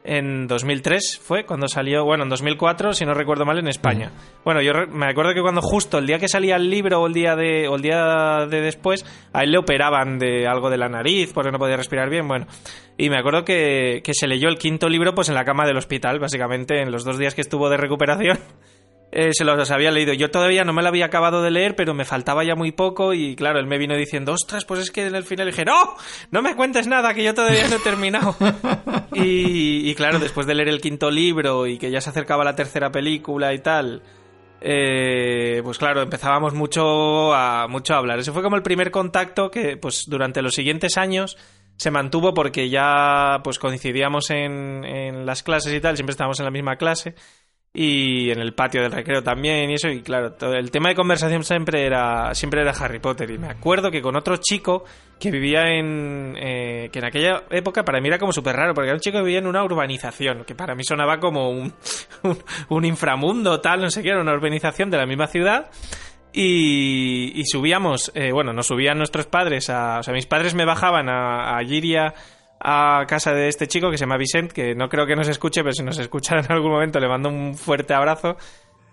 en 0.04 0.48
2003 0.48 1.20
fue 1.22 1.46
cuando 1.46 1.68
salió, 1.68 2.04
bueno, 2.04 2.24
en 2.24 2.30
2004, 2.30 2.94
si 2.94 3.06
no 3.06 3.14
recuerdo 3.14 3.46
mal, 3.46 3.58
en 3.58 3.68
España. 3.68 4.12
Bueno, 4.44 4.62
yo 4.62 4.74
me 4.92 5.08
acuerdo 5.08 5.34
que 5.34 5.42
cuando 5.42 5.62
justo 5.62 5.98
el 5.98 6.08
día 6.08 6.20
que 6.20 6.28
salía 6.28 6.58
el 6.58 6.70
libro 6.70 7.02
o 7.02 7.08
el 7.08 7.14
día 7.14 7.36
de, 7.36 7.68
o 7.68 7.76
el 7.76 7.82
día 7.82 8.46
de 8.50 8.62
después, 8.62 9.06
a 9.32 9.44
él 9.44 9.52
le 9.52 9.58
operaban 9.58 10.20
de 10.20 10.48
algo 10.48 10.70
de 10.70 10.78
la 10.78 10.90
nariz 10.90 11.32
porque 11.34 11.52
no 11.52 11.60
podía 11.60 11.78
respirar 11.78 12.10
bien, 12.10 12.28
bueno. 12.28 12.48
Y 12.98 13.10
me 13.10 13.18
acuerdo 13.18 13.46
que, 13.46 14.02
que 14.04 14.14
se 14.14 14.28
leyó 14.28 14.50
el 14.50 14.58
quinto 14.58 14.90
libro 14.90 15.16
pues 15.16 15.30
en 15.30 15.36
la 15.36 15.46
cama 15.46 15.66
del 15.66 15.78
hospital, 15.78 16.20
básicamente, 16.20 16.82
en 16.82 16.92
los 16.92 17.04
dos 17.04 17.18
días 17.18 17.34
que 17.34 17.42
estuvo 17.42 17.70
de 17.70 17.78
recuperación. 17.78 18.38
Eh, 19.16 19.30
se 19.34 19.44
los 19.44 19.70
había 19.70 19.92
leído. 19.92 20.12
Yo 20.14 20.32
todavía 20.32 20.64
no 20.64 20.74
me 20.74 20.82
lo 20.82 20.88
había 20.88 21.06
acabado 21.06 21.44
de 21.44 21.52
leer, 21.52 21.76
pero 21.76 21.94
me 21.94 22.04
faltaba 22.04 22.44
ya 22.44 22.56
muy 22.56 22.72
poco 22.72 23.14
y 23.14 23.36
claro, 23.36 23.60
él 23.60 23.68
me 23.68 23.78
vino 23.78 23.96
diciendo, 23.96 24.34
ostras, 24.34 24.66
pues 24.66 24.80
es 24.80 24.90
que 24.90 25.06
en 25.06 25.14
el 25.14 25.24
final 25.24 25.46
dije, 25.46 25.66
no, 25.66 25.96
no 26.32 26.42
me 26.42 26.56
cuentes 26.56 26.88
nada, 26.88 27.14
que 27.14 27.24
yo 27.24 27.36
todavía 27.36 27.68
no 27.68 27.76
he 27.76 27.80
terminado. 27.80 28.36
y, 29.14 29.94
claro, 29.94 30.18
después 30.18 30.48
de 30.48 30.56
leer 30.56 30.70
el 30.70 30.82
quinto 30.82 31.12
libro 31.12 31.68
y 31.68 31.78
que 31.78 31.92
ya 31.92 32.02
se 32.02 32.10
acercaba 32.10 32.44
la 32.44 32.56
tercera 32.56 32.92
película 32.92 33.54
y 33.54 33.60
tal, 33.60 34.02
eh, 34.62 35.62
pues 35.64 35.78
claro, 35.78 36.02
empezábamos 36.02 36.56
mucho 36.56 37.36
a, 37.36 37.68
mucho 37.68 37.94
a 37.94 37.98
hablar. 37.98 38.18
Ese 38.18 38.32
fue 38.32 38.42
como 38.42 38.56
el 38.56 38.64
primer 38.64 38.90
contacto 38.90 39.52
que 39.52 39.78
pues 39.78 40.06
durante 40.08 40.42
los 40.42 40.56
siguientes 40.56 40.98
años 40.98 41.38
se 41.78 41.92
mantuvo 41.92 42.34
porque 42.34 42.68
ya 42.68 43.42
pues 43.44 43.60
coincidíamos 43.60 44.32
en, 44.32 44.84
en 44.84 45.28
las 45.28 45.44
clases 45.44 45.72
y 45.72 45.80
tal, 45.80 45.98
siempre 45.98 46.14
estábamos 46.14 46.40
en 46.40 46.46
la 46.46 46.52
misma 46.52 46.78
clase 46.78 47.14
y 47.76 48.30
en 48.30 48.40
el 48.40 48.54
patio 48.54 48.84
del 48.84 48.92
recreo 48.92 49.24
también 49.24 49.72
y 49.72 49.74
eso 49.74 49.90
y 49.90 50.04
claro 50.04 50.36
el 50.54 50.70
tema 50.70 50.90
de 50.90 50.96
conversación 50.96 51.44
siempre 51.44 51.88
era 51.88 52.36
siempre 52.36 52.62
era 52.62 52.72
Harry 52.72 53.00
Potter. 53.00 53.32
Y 53.32 53.40
me 53.40 53.48
acuerdo 53.48 53.90
que 53.90 54.02
con 54.02 54.16
otro 54.16 54.38
chico 54.38 54.84
que 55.20 55.32
vivía 55.32 55.64
en 55.70 56.36
eh, 56.38 56.90
que 56.92 57.00
en 57.00 57.06
aquella 57.06 57.44
época 57.50 57.84
para 57.84 58.00
mí 58.00 58.10
era 58.10 58.20
como 58.20 58.32
súper 58.32 58.56
raro 58.56 58.76
porque 58.76 58.90
era 58.90 58.96
un 58.96 59.02
chico 59.02 59.18
que 59.18 59.24
vivía 59.24 59.40
en 59.40 59.48
una 59.48 59.64
urbanización 59.64 60.44
que 60.44 60.54
para 60.54 60.76
mí 60.76 60.84
sonaba 60.84 61.20
como 61.20 61.50
un, 61.50 61.74
un, 62.70 62.86
inframundo 62.86 63.60
tal 63.60 63.82
no 63.82 63.90
sé 63.90 64.04
qué 64.04 64.10
era 64.10 64.22
una 64.22 64.34
urbanización 64.34 64.92
de 64.92 64.98
la 64.98 65.08
misma 65.08 65.28
ciudad. 65.28 65.72
Y, 66.36 67.32
y 67.40 67.46
subíamos 67.46 68.12
eh, 68.16 68.32
bueno 68.32 68.54
nos 68.54 68.68
subían 68.68 68.98
nuestros 68.98 69.28
padres 69.28 69.70
a, 69.70 70.00
o 70.00 70.04
sea 70.04 70.14
mis 70.14 70.26
padres 70.26 70.54
me 70.54 70.66
bajaban 70.66 71.10
a, 71.10 71.58
a 71.58 71.64
Giria 71.64 72.14
a 72.66 73.06
casa 73.08 73.34
de 73.34 73.50
este 73.50 73.68
chico 73.68 73.92
que 73.92 73.98
se 73.98 74.06
llama 74.06 74.18
Vicent, 74.18 74.54
que 74.54 74.74
no 74.74 74.88
creo 74.88 75.06
que 75.06 75.18
nos 75.18 75.28
escuche, 75.28 75.62
pero 75.62 75.74
si 75.74 75.84
nos 75.84 76.00
escucha 76.00 76.38
en 76.40 76.50
algún 76.50 76.72
momento 76.72 77.00
le 77.00 77.10
mando 77.10 77.30
un 77.30 77.56
fuerte 77.56 77.94
abrazo. 77.94 78.38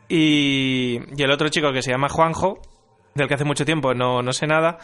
Y, 0.09 0.99
el 1.17 1.31
otro 1.31 1.49
chico 1.49 1.73
que 1.73 1.83
se 1.83 1.93
llama 1.93 2.09
Juanjo, 2.09 2.61
del 3.15 3.29
que 3.29 3.35
hace 3.35 3.45
mucho 3.45 3.65
tiempo 3.65 3.95
no, 3.95 4.23
no 4.23 4.33
sé 4.33 4.49
nada, 4.49 4.79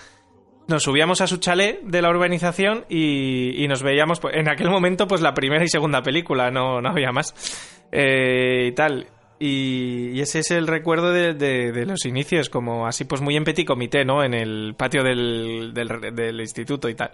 nos 0.68 0.84
subíamos 0.84 1.20
a 1.20 1.26
su 1.26 1.38
chalet 1.38 1.82
de 1.82 2.00
la 2.00 2.10
urbanización 2.10 2.84
y, 2.88 3.66
nos 3.68 3.82
veíamos 3.82 4.20
pues, 4.20 4.36
en 4.36 4.48
aquel 4.48 4.70
momento 4.70 5.08
pues 5.08 5.20
la 5.20 5.34
primera 5.34 5.64
y 5.64 5.68
segunda 5.68 6.00
película, 6.02 6.52
no, 6.52 6.80
no 6.80 6.88
había 6.88 7.10
más. 7.10 7.34
Eh, 7.90 8.68
y 8.68 8.72
tal. 8.72 9.08
Y, 9.40 10.20
ese 10.20 10.38
es 10.38 10.52
el 10.52 10.68
recuerdo 10.68 11.12
de, 11.12 11.34
de, 11.34 11.86
los 11.86 12.06
inicios, 12.06 12.48
como 12.48 12.86
así 12.86 13.04
pues 13.04 13.20
muy 13.20 13.36
en 13.36 13.42
petit 13.42 13.66
comité, 13.66 14.04
¿no? 14.04 14.22
En 14.22 14.32
el 14.32 14.74
patio 14.76 15.02
del, 15.02 15.74
del, 15.74 16.14
del 16.14 16.40
instituto 16.40 16.88
y 16.88 16.94
tal. 16.94 17.10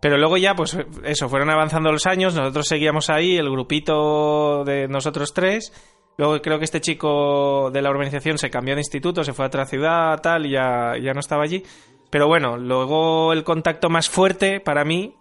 Pero 0.00 0.18
luego 0.18 0.36
ya, 0.36 0.54
pues 0.54 0.76
eso, 1.04 1.28
fueron 1.28 1.50
avanzando 1.50 1.90
los 1.90 2.06
años, 2.06 2.34
nosotros 2.34 2.68
seguíamos 2.68 3.08
ahí, 3.10 3.36
el 3.36 3.50
grupito 3.50 4.64
de 4.64 4.88
nosotros 4.88 5.32
tres. 5.32 5.72
Luego 6.18 6.40
creo 6.40 6.58
que 6.58 6.64
este 6.64 6.80
chico 6.80 7.70
de 7.70 7.82
la 7.82 7.90
urbanización 7.90 8.38
se 8.38 8.50
cambió 8.50 8.74
de 8.74 8.80
instituto, 8.80 9.24
se 9.24 9.32
fue 9.32 9.44
a 9.44 9.48
otra 9.48 9.66
ciudad, 9.66 10.20
tal, 10.22 10.46
y 10.46 10.50
ya, 10.50 10.94
ya 11.02 11.12
no 11.12 11.20
estaba 11.20 11.44
allí. 11.44 11.62
Pero 12.10 12.26
bueno, 12.26 12.56
luego 12.56 13.32
el 13.32 13.44
contacto 13.44 13.90
más 13.90 14.08
fuerte 14.08 14.60
para 14.60 14.84
mí 14.84 15.14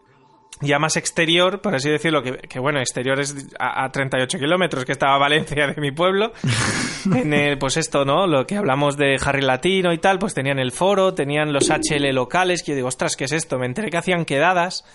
ya 0.61 0.79
más 0.79 0.95
exterior, 0.95 1.61
por 1.61 1.75
así 1.75 1.89
decirlo, 1.89 2.23
que, 2.23 2.59
bueno, 2.59 2.79
exterior 2.79 3.19
es 3.19 3.35
a, 3.59 3.89
38 3.91 4.39
kilómetros, 4.39 4.85
que 4.85 4.93
estaba 4.93 5.17
Valencia 5.17 5.67
de 5.67 5.81
mi 5.81 5.91
pueblo. 5.91 6.31
en 7.13 7.33
el, 7.33 7.57
pues 7.57 7.77
esto, 7.77 8.05
¿no? 8.05 8.25
Lo 8.25 8.47
que 8.47 8.55
hablamos 8.55 8.95
de 8.97 9.17
Harry 9.23 9.41
Latino 9.41 9.91
y 9.91 9.97
tal, 9.97 10.17
pues 10.17 10.33
tenían 10.33 10.59
el 10.59 10.71
foro, 10.71 11.13
tenían 11.13 11.51
los 11.51 11.69
HL 11.69 12.09
locales, 12.13 12.63
que 12.63 12.71
yo 12.71 12.75
digo, 12.75 12.87
ostras, 12.87 13.15
¿qué 13.15 13.25
es 13.25 13.33
esto? 13.33 13.59
Me 13.59 13.65
enteré 13.65 13.89
que 13.89 13.97
hacían 13.97 14.25
quedadas. 14.25 14.85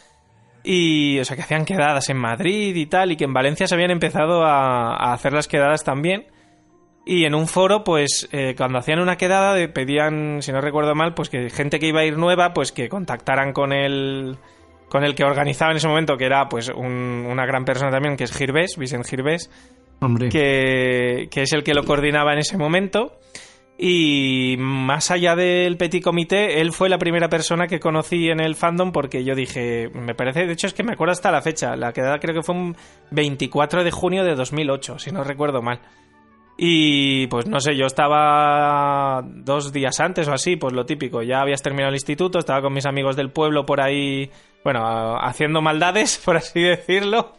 Y, 0.62 1.18
o 1.18 1.24
sea, 1.24 1.36
que 1.36 1.42
hacían 1.42 1.64
quedadas 1.64 2.10
en 2.10 2.18
Madrid 2.18 2.76
y 2.76 2.86
tal, 2.86 3.12
y 3.12 3.16
que 3.16 3.24
en 3.24 3.32
Valencia 3.32 3.66
se 3.66 3.74
habían 3.74 3.90
empezado 3.90 4.44
a, 4.44 5.12
hacer 5.12 5.32
las 5.32 5.48
quedadas 5.48 5.84
también. 5.84 6.26
Y 7.06 7.24
en 7.24 7.34
un 7.34 7.48
foro, 7.48 7.82
pues, 7.82 8.28
eh, 8.32 8.54
cuando 8.56 8.78
hacían 8.78 9.00
una 9.00 9.16
quedada, 9.16 9.56
pedían, 9.72 10.42
si 10.42 10.52
no 10.52 10.60
recuerdo 10.60 10.94
mal, 10.94 11.14
pues 11.14 11.30
que 11.30 11.48
gente 11.48 11.78
que 11.78 11.86
iba 11.86 12.00
a 12.00 12.04
ir 12.04 12.18
nueva, 12.18 12.52
pues 12.52 12.72
que 12.72 12.90
contactaran 12.90 13.52
con 13.52 13.72
el 13.72 14.38
con 14.90 15.04
el 15.04 15.14
que 15.14 15.24
organizaba 15.24 15.70
en 15.70 15.78
ese 15.78 15.88
momento, 15.88 16.16
que 16.16 16.26
era 16.26 16.48
pues 16.48 16.68
una 16.68 17.46
gran 17.46 17.64
persona 17.64 17.90
también, 17.90 18.16
que 18.16 18.24
es 18.24 18.32
Girbés, 18.36 18.76
Vicente 18.76 19.08
Girbés, 19.08 19.50
Que, 20.30 21.28
que 21.30 21.42
es 21.42 21.52
el 21.52 21.62
que 21.62 21.74
lo 21.74 21.84
coordinaba 21.84 22.32
en 22.32 22.40
ese 22.40 22.58
momento. 22.58 23.12
Y 23.78 24.56
más 24.58 25.10
allá 25.10 25.34
del 25.36 25.78
petit 25.78 26.02
comité, 26.02 26.60
él 26.60 26.72
fue 26.72 26.90
la 26.90 26.98
primera 26.98 27.30
persona 27.30 27.66
que 27.66 27.80
conocí 27.80 28.28
en 28.28 28.40
el 28.40 28.54
fandom 28.54 28.92
porque 28.92 29.24
yo 29.24 29.34
dije, 29.34 29.88
me 29.94 30.14
parece, 30.14 30.44
de 30.44 30.52
hecho 30.52 30.66
es 30.66 30.74
que 30.74 30.82
me 30.82 30.92
acuerdo 30.92 31.12
hasta 31.12 31.30
la 31.30 31.40
fecha, 31.40 31.76
la 31.76 31.94
quedada 31.94 32.18
creo 32.18 32.34
que 32.34 32.42
fue 32.42 32.54
un 32.54 32.76
24 33.10 33.82
de 33.82 33.90
junio 33.90 34.22
de 34.22 34.34
2008, 34.34 34.98
si 34.98 35.12
no 35.12 35.24
recuerdo 35.24 35.62
mal. 35.62 35.80
Y 36.58 37.26
pues 37.28 37.46
no 37.46 37.58
sé, 37.58 37.74
yo 37.74 37.86
estaba 37.86 39.22
dos 39.24 39.72
días 39.72 39.98
antes 39.98 40.28
o 40.28 40.32
así, 40.34 40.56
pues 40.56 40.74
lo 40.74 40.84
típico, 40.84 41.22
ya 41.22 41.40
habías 41.40 41.62
terminado 41.62 41.88
el 41.88 41.96
instituto, 41.96 42.38
estaba 42.38 42.60
con 42.60 42.74
mis 42.74 42.84
amigos 42.84 43.16
del 43.16 43.30
pueblo 43.30 43.64
por 43.64 43.80
ahí, 43.80 44.30
bueno, 44.64 45.16
haciendo 45.20 45.62
maldades, 45.62 46.18
por 46.24 46.36
así 46.36 46.60
decirlo. 46.60 47.36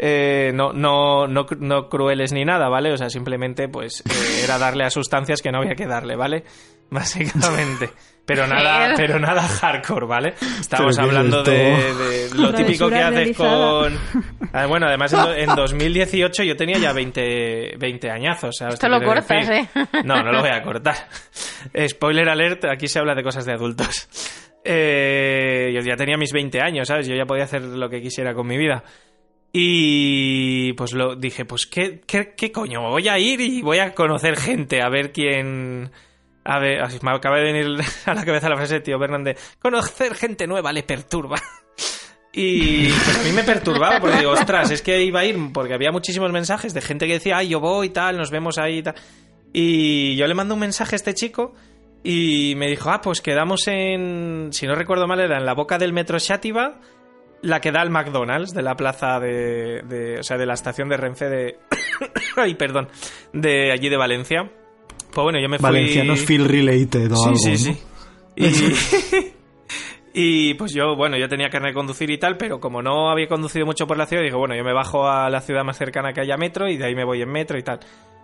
Eh, 0.00 0.52
no, 0.54 0.72
no, 0.72 1.26
no, 1.26 1.46
no, 1.58 1.88
crueles 1.88 2.32
ni 2.32 2.44
nada, 2.44 2.68
¿vale? 2.68 2.92
O 2.92 2.96
sea, 2.96 3.10
simplemente 3.10 3.68
pues 3.68 4.00
eh, 4.02 4.44
era 4.44 4.56
darle 4.56 4.84
a 4.84 4.90
sustancias 4.90 5.42
que 5.42 5.50
no 5.50 5.58
había 5.58 5.74
que 5.74 5.86
darle, 5.86 6.14
¿vale? 6.14 6.44
Básicamente. 6.90 7.90
Pero 8.24 8.46
nada, 8.46 8.94
pero 8.96 9.18
nada 9.18 9.42
hardcore, 9.42 10.06
¿vale? 10.06 10.34
Estamos 10.60 10.96
hablando 10.98 11.42
de, 11.42 12.28
lo 12.34 12.54
típico 12.54 12.88
que 12.88 12.98
haces 12.98 13.36
con... 13.36 13.98
Ah, 14.52 14.66
bueno, 14.66 14.86
además 14.86 15.14
en, 15.36 15.54
2018 15.54 16.44
yo 16.44 16.54
tenía 16.54 16.78
ya 16.78 16.92
20, 16.92 17.76
20 17.78 18.10
añazos. 18.10 18.56
¿sabes? 18.56 18.74
Esto 18.74 18.88
lo 18.88 19.02
cortas, 19.02 19.48
¿eh? 19.48 19.68
No, 20.04 20.22
no 20.22 20.30
lo 20.30 20.40
voy 20.40 20.50
a 20.50 20.62
cortar. 20.62 21.08
Spoiler 21.88 22.28
alert, 22.28 22.66
aquí 22.66 22.86
se 22.86 22.98
habla 22.98 23.14
de 23.14 23.22
cosas 23.22 23.44
de 23.46 23.52
adultos. 23.52 24.08
Eh, 24.70 25.72
yo 25.74 25.80
ya 25.80 25.96
tenía 25.96 26.18
mis 26.18 26.32
20 26.32 26.60
años, 26.60 26.88
¿sabes? 26.88 27.06
Yo 27.06 27.14
ya 27.14 27.24
podía 27.24 27.44
hacer 27.44 27.62
lo 27.62 27.88
que 27.88 28.02
quisiera 28.02 28.34
con 28.34 28.46
mi 28.46 28.58
vida. 28.58 28.84
Y 29.50 30.74
pues 30.74 30.92
lo 30.92 31.16
dije, 31.16 31.46
pues 31.46 31.66
¿qué, 31.66 32.02
qué, 32.06 32.34
qué 32.36 32.52
coño? 32.52 32.82
Voy 32.82 33.08
a 33.08 33.18
ir 33.18 33.40
y 33.40 33.62
voy 33.62 33.78
a 33.78 33.94
conocer 33.94 34.36
gente, 34.36 34.82
a 34.82 34.90
ver 34.90 35.10
quién 35.10 35.90
a 36.44 36.58
ver, 36.58 36.80
así 36.80 36.98
me 37.02 37.10
acaba 37.10 37.36
de 37.36 37.44
venir 37.44 37.66
a 38.06 38.14
la 38.14 38.24
cabeza 38.24 38.48
la 38.48 38.56
frase 38.56 38.80
tío 38.80 38.98
Fernández. 38.98 39.38
Conocer 39.60 40.14
gente 40.14 40.46
nueva 40.46 40.72
le 40.72 40.82
perturba. 40.82 41.40
Y 42.30 42.88
pues 42.92 43.18
a 43.18 43.22
mí 43.22 43.32
me 43.32 43.42
perturbaba 43.42 43.98
porque 44.00 44.18
digo, 44.18 44.30
ostras, 44.30 44.70
es 44.70 44.82
que 44.82 45.02
iba 45.02 45.20
a 45.20 45.24
ir 45.24 45.36
porque 45.52 45.74
había 45.74 45.90
muchísimos 45.90 46.30
mensajes 46.30 46.72
de 46.74 46.82
gente 46.82 47.06
que 47.06 47.14
decía, 47.14 47.38
ay, 47.38 47.48
yo 47.48 47.58
voy 47.58 47.88
y 47.88 47.90
tal, 47.90 48.16
nos 48.16 48.30
vemos 48.30 48.58
ahí 48.58 48.78
y 48.78 48.82
tal. 48.82 48.94
Y 49.52 50.14
yo 50.14 50.26
le 50.26 50.34
mando 50.34 50.54
un 50.54 50.60
mensaje 50.60 50.94
a 50.94 50.96
este 50.96 51.14
chico 51.14 51.54
y 52.10 52.54
me 52.54 52.68
dijo, 52.68 52.88
ah, 52.88 53.02
pues 53.02 53.20
quedamos 53.20 53.68
en, 53.68 54.48
si 54.50 54.66
no 54.66 54.74
recuerdo 54.74 55.06
mal, 55.06 55.20
era 55.20 55.36
en 55.36 55.44
la 55.44 55.52
boca 55.52 55.76
del 55.76 55.92
metro 55.92 56.18
Xativa, 56.18 56.80
la 57.42 57.60
que 57.60 57.70
da 57.70 57.82
al 57.82 57.90
McDonald's 57.90 58.54
de 58.54 58.62
la 58.62 58.76
plaza 58.76 59.20
de, 59.20 59.82
de 59.82 60.18
o 60.18 60.22
sea, 60.22 60.38
de 60.38 60.46
la 60.46 60.54
estación 60.54 60.88
de 60.88 60.96
Renfe 60.96 61.28
de, 61.28 61.58
ay, 62.36 62.54
perdón, 62.54 62.88
de 63.34 63.72
allí 63.72 63.90
de 63.90 63.98
Valencia. 63.98 64.50
Pues 65.12 65.22
bueno, 65.22 65.38
yo 65.38 65.50
me 65.50 65.58
fui... 65.58 65.64
Valencianos 65.64 66.20
feel 66.20 66.48
related 66.48 67.12
o 67.12 67.16
sí, 67.16 67.24
algo, 67.26 67.38
Sí, 67.38 67.56
sí, 68.54 69.32
Y 70.14 70.54
pues 70.54 70.72
yo, 70.72 70.96
bueno, 70.96 71.18
yo 71.18 71.28
tenía 71.28 71.50
que 71.50 71.74
conducir 71.74 72.10
y 72.10 72.16
tal, 72.16 72.38
pero 72.38 72.58
como 72.58 72.80
no 72.80 73.10
había 73.10 73.28
conducido 73.28 73.66
mucho 73.66 73.86
por 73.86 73.98
la 73.98 74.06
ciudad, 74.06 74.22
digo, 74.22 74.38
bueno, 74.38 74.56
yo 74.56 74.64
me 74.64 74.72
bajo 74.72 75.06
a 75.06 75.28
la 75.28 75.42
ciudad 75.42 75.62
más 75.62 75.76
cercana 75.76 76.14
que 76.14 76.22
haya 76.22 76.38
metro 76.38 76.70
y 76.70 76.78
de 76.78 76.86
ahí 76.86 76.94
me 76.94 77.04
voy 77.04 77.20
en 77.20 77.28
metro 77.28 77.58
y 77.58 77.62
tal. 77.62 77.80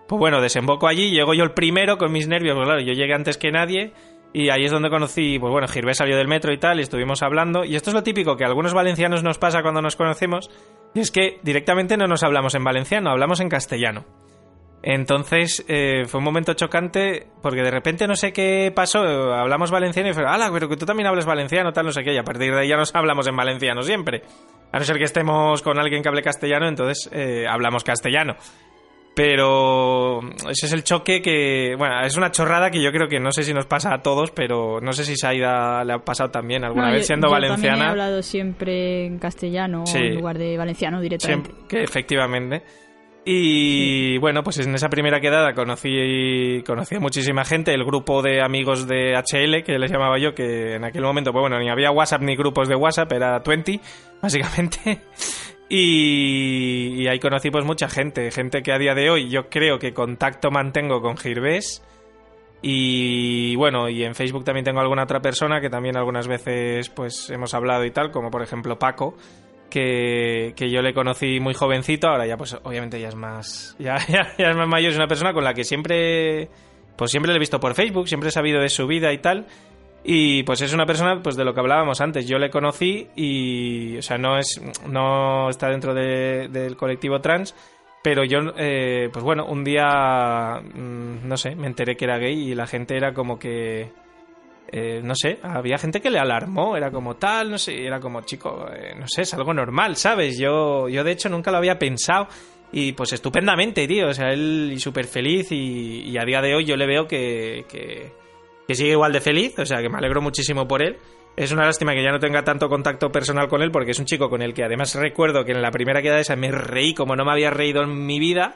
Pues 0.06 0.18
bueno, 0.18 0.40
desemboco 0.40 0.86
allí, 0.86 1.10
llego 1.10 1.34
yo 1.34 1.44
el 1.44 1.52
primero 1.52 1.96
con 1.98 2.12
mis 2.12 2.28
nervios, 2.28 2.54
pues 2.54 2.66
claro, 2.66 2.80
yo 2.80 2.92
llegué 2.92 3.14
antes 3.14 3.38
que 3.38 3.50
nadie 3.50 3.92
y 4.34 4.50
ahí 4.50 4.64
es 4.64 4.72
donde 4.72 4.90
conocí, 4.90 5.38
pues 5.38 5.50
bueno, 5.52 5.68
Girvé 5.68 5.94
salió 5.94 6.16
del 6.16 6.26
metro 6.26 6.52
y 6.52 6.58
tal, 6.58 6.80
y 6.80 6.82
estuvimos 6.82 7.22
hablando. 7.22 7.64
Y 7.64 7.76
esto 7.76 7.90
es 7.90 7.94
lo 7.94 8.02
típico 8.02 8.36
que 8.36 8.42
a 8.42 8.48
algunos 8.48 8.74
valencianos 8.74 9.22
nos 9.22 9.38
pasa 9.38 9.62
cuando 9.62 9.80
nos 9.80 9.94
conocemos, 9.94 10.50
y 10.92 11.00
es 11.00 11.12
que 11.12 11.38
directamente 11.44 11.96
no 11.96 12.08
nos 12.08 12.24
hablamos 12.24 12.56
en 12.56 12.64
valenciano, 12.64 13.10
hablamos 13.10 13.38
en 13.38 13.48
castellano. 13.48 14.04
Entonces 14.82 15.64
eh, 15.68 16.04
fue 16.06 16.18
un 16.18 16.24
momento 16.24 16.52
chocante 16.52 17.28
porque 17.40 17.62
de 17.62 17.70
repente 17.70 18.06
no 18.06 18.16
sé 18.16 18.32
qué 18.32 18.70
pasó, 18.74 18.98
hablamos 19.32 19.70
valenciano 19.70 20.10
y 20.10 20.12
fue, 20.12 20.26
¡hala! 20.26 20.50
Pero 20.52 20.68
que 20.68 20.76
tú 20.76 20.84
también 20.84 21.06
hablas 21.06 21.24
valenciano, 21.24 21.72
tal, 21.72 21.86
no 21.86 21.92
sé 21.92 22.02
qué, 22.02 22.12
y 22.12 22.18
a 22.18 22.24
partir 22.24 22.52
de 22.52 22.60
ahí 22.60 22.68
ya 22.68 22.76
nos 22.76 22.94
hablamos 22.94 23.28
en 23.28 23.36
valenciano 23.36 23.82
siempre. 23.82 24.22
A 24.72 24.78
no 24.78 24.84
ser 24.84 24.98
que 24.98 25.04
estemos 25.04 25.62
con 25.62 25.78
alguien 25.78 26.02
que 26.02 26.08
hable 26.08 26.22
castellano, 26.22 26.68
entonces 26.68 27.08
eh, 27.12 27.46
hablamos 27.48 27.84
castellano. 27.84 28.34
Pero 29.14 30.20
ese 30.50 30.66
es 30.66 30.72
el 30.72 30.82
choque 30.82 31.22
que, 31.22 31.76
bueno, 31.78 32.00
es 32.04 32.16
una 32.16 32.32
chorrada 32.32 32.70
que 32.70 32.82
yo 32.82 32.90
creo 32.90 33.06
que 33.06 33.20
no 33.20 33.30
sé 33.30 33.44
si 33.44 33.54
nos 33.54 33.66
pasa 33.66 33.94
a 33.94 34.02
todos, 34.02 34.32
pero 34.32 34.80
no 34.80 34.92
sé 34.92 35.04
si 35.04 35.16
Saida 35.16 35.84
le 35.84 35.92
ha 35.92 35.98
pasado 35.98 36.30
también 36.30 36.64
alguna 36.64 36.90
vez 36.90 37.06
siendo 37.06 37.30
valenciana. 37.30 37.84
he 37.84 37.88
hablado 37.90 38.22
siempre 38.22 39.06
en 39.06 39.18
castellano 39.18 39.84
en 39.94 40.16
lugar 40.16 40.36
de 40.38 40.56
valenciano 40.56 41.00
directamente. 41.00 41.50
que 41.68 41.82
efectivamente. 41.82 42.62
Y 43.26 44.18
bueno, 44.18 44.42
pues 44.42 44.58
en 44.58 44.74
esa 44.74 44.90
primera 44.90 45.18
quedada 45.18 45.54
conocí, 45.54 46.62
conocí 46.66 46.96
a 46.96 47.00
muchísima 47.00 47.44
gente, 47.44 47.72
el 47.72 47.82
grupo 47.82 48.20
de 48.20 48.42
amigos 48.42 48.86
de 48.86 49.14
HL, 49.14 49.62
que 49.64 49.78
les 49.78 49.90
llamaba 49.90 50.18
yo, 50.18 50.34
que 50.34 50.74
en 50.74 50.84
aquel 50.84 51.02
momento, 51.02 51.32
pues 51.32 51.40
bueno, 51.40 51.58
ni 51.58 51.70
había 51.70 51.90
WhatsApp 51.90 52.20
ni 52.20 52.36
grupos 52.36 52.68
de 52.68 52.74
WhatsApp, 52.74 53.10
era 53.12 53.38
20, 53.38 53.80
básicamente. 54.20 55.00
Y, 55.68 57.06
ahí 57.08 57.18
conocí 57.18 57.50
pues 57.50 57.64
mucha 57.64 57.88
gente, 57.88 58.30
gente 58.30 58.62
que 58.62 58.72
a 58.72 58.78
día 58.78 58.94
de 58.94 59.10
hoy 59.10 59.28
yo 59.28 59.48
creo 59.48 59.78
que 59.78 59.94
contacto 59.94 60.50
mantengo 60.50 61.00
con 61.00 61.16
Girbés. 61.16 61.82
Y 62.62 63.56
bueno, 63.56 63.88
y 63.88 64.04
en 64.04 64.14
Facebook 64.14 64.44
también 64.44 64.64
tengo 64.64 64.80
alguna 64.80 65.04
otra 65.04 65.20
persona 65.20 65.60
que 65.60 65.68
también 65.68 65.96
algunas 65.96 66.26
veces 66.26 66.88
pues 66.88 67.28
hemos 67.30 67.52
hablado 67.52 67.84
y 67.84 67.90
tal, 67.90 68.10
como 68.10 68.30
por 68.30 68.42
ejemplo 68.42 68.78
Paco, 68.78 69.16
que, 69.68 70.54
yo 70.56 70.80
le 70.80 70.94
conocí 70.94 71.40
muy 71.40 71.52
jovencito, 71.52 72.08
ahora 72.08 72.26
ya 72.26 72.38
pues 72.38 72.56
obviamente 72.62 72.98
ya 73.00 73.08
es 73.08 73.16
más 73.16 73.76
ya, 73.78 73.98
ya, 74.06 74.50
es 74.50 74.56
más 74.56 74.68
mayor, 74.68 74.92
es 74.92 74.96
una 74.96 75.08
persona 75.08 75.34
con 75.34 75.44
la 75.44 75.52
que 75.52 75.64
siempre 75.64 76.48
pues 76.96 77.10
siempre 77.10 77.32
le 77.32 77.36
he 77.36 77.40
visto 77.40 77.60
por 77.60 77.74
Facebook, 77.74 78.08
siempre 78.08 78.28
he 78.28 78.32
sabido 78.32 78.60
de 78.60 78.68
su 78.68 78.86
vida 78.86 79.12
y 79.12 79.18
tal. 79.18 79.46
Y 80.04 80.42
pues 80.42 80.60
es 80.60 80.74
una 80.74 80.84
persona 80.84 81.22
pues 81.22 81.34
de 81.36 81.44
lo 81.44 81.54
que 81.54 81.60
hablábamos 81.60 82.00
antes. 82.00 82.28
Yo 82.28 82.38
le 82.38 82.50
conocí 82.50 83.08
y, 83.16 83.96
o 83.96 84.02
sea, 84.02 84.18
no 84.18 84.38
es 84.38 84.60
no 84.86 85.48
está 85.48 85.70
dentro 85.70 85.94
del 85.94 86.76
colectivo 86.76 87.20
trans, 87.20 87.54
pero 88.02 88.22
yo, 88.22 88.40
eh, 88.58 89.08
pues 89.10 89.24
bueno, 89.24 89.46
un 89.46 89.64
día, 89.64 90.60
mm, 90.60 91.26
no 91.26 91.36
sé, 91.38 91.56
me 91.56 91.66
enteré 91.66 91.96
que 91.96 92.04
era 92.04 92.18
gay 92.18 92.50
y 92.50 92.54
la 92.54 92.66
gente 92.66 92.96
era 92.96 93.14
como 93.14 93.38
que 93.38 93.90
eh, 94.76 95.00
no 95.04 95.14
sé, 95.14 95.38
había 95.42 95.78
gente 95.78 96.00
que 96.00 96.10
le 96.10 96.18
alarmó, 96.18 96.76
era 96.76 96.90
como 96.90 97.14
tal, 97.14 97.50
no 97.50 97.58
sé, 97.58 97.86
era 97.86 98.00
como, 98.00 98.22
chico, 98.22 98.66
eh, 98.74 98.94
no 98.98 99.06
sé, 99.06 99.22
es 99.22 99.32
algo 99.34 99.54
normal, 99.54 99.94
¿sabes? 99.94 100.36
Yo, 100.36 100.88
yo 100.88 101.04
de 101.04 101.12
hecho 101.12 101.28
nunca 101.28 101.52
lo 101.52 101.58
había 101.58 101.78
pensado 101.78 102.26
y 102.72 102.92
pues 102.92 103.12
estupendamente, 103.12 103.86
tío, 103.86 104.08
o 104.08 104.12
sea, 104.12 104.32
él 104.32 104.74
súper 104.78 105.04
feliz 105.04 105.52
y, 105.52 106.16
a 106.18 106.24
día 106.24 106.40
de 106.40 106.56
hoy 106.56 106.64
yo 106.64 106.76
le 106.76 106.86
veo 106.86 107.06
que, 107.06 107.64
que, 108.66 108.74
sigue 108.74 108.92
igual 108.92 109.12
de 109.12 109.20
feliz, 109.20 109.58
o 109.58 109.66
sea, 109.66 109.82
que 109.82 109.88
me 109.88 109.98
alegro 109.98 110.20
muchísimo 110.20 110.66
por 110.66 110.82
él. 110.82 110.96
Es 111.36 111.50
una 111.50 111.64
lástima 111.64 111.94
que 111.94 112.02
ya 112.02 112.12
no 112.12 112.20
tenga 112.20 112.44
tanto 112.44 112.68
contacto 112.68 113.10
personal 113.10 113.48
con 113.48 113.60
él 113.60 113.72
porque 113.72 113.90
es 113.90 113.98
un 113.98 114.04
chico 114.04 114.30
con 114.30 114.40
el 114.40 114.54
que 114.54 114.62
además 114.62 114.94
recuerdo 114.94 115.44
que 115.44 115.50
en 115.50 115.62
la 115.62 115.72
primera 115.72 116.00
quedada 116.00 116.20
esa 116.20 116.36
me 116.36 116.52
reí 116.52 116.94
como 116.94 117.16
no 117.16 117.24
me 117.24 117.32
había 117.32 117.50
reído 117.50 117.82
en 117.82 118.06
mi 118.06 118.20
vida 118.20 118.54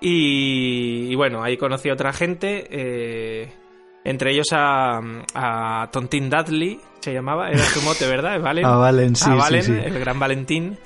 y, 0.00 1.08
y 1.10 1.14
bueno, 1.16 1.42
ahí 1.42 1.56
conocí 1.56 1.90
a 1.90 1.92
otra 1.92 2.12
gente. 2.12 2.66
Eh, 2.70 3.52
entre 4.04 4.32
ellos 4.32 4.46
a, 4.52 5.00
a 5.34 5.90
Tontín 5.90 6.30
Dudley, 6.30 6.80
se 7.00 7.12
llamaba, 7.12 7.50
era 7.50 7.62
su 7.64 7.82
mote, 7.82 8.06
¿verdad? 8.06 8.40
Valen, 8.40 8.64
a 8.66 8.76
Valen, 8.76 9.16
sí, 9.16 9.30
el 9.30 9.98
gran 9.98 10.18
Valentín. 10.18 10.78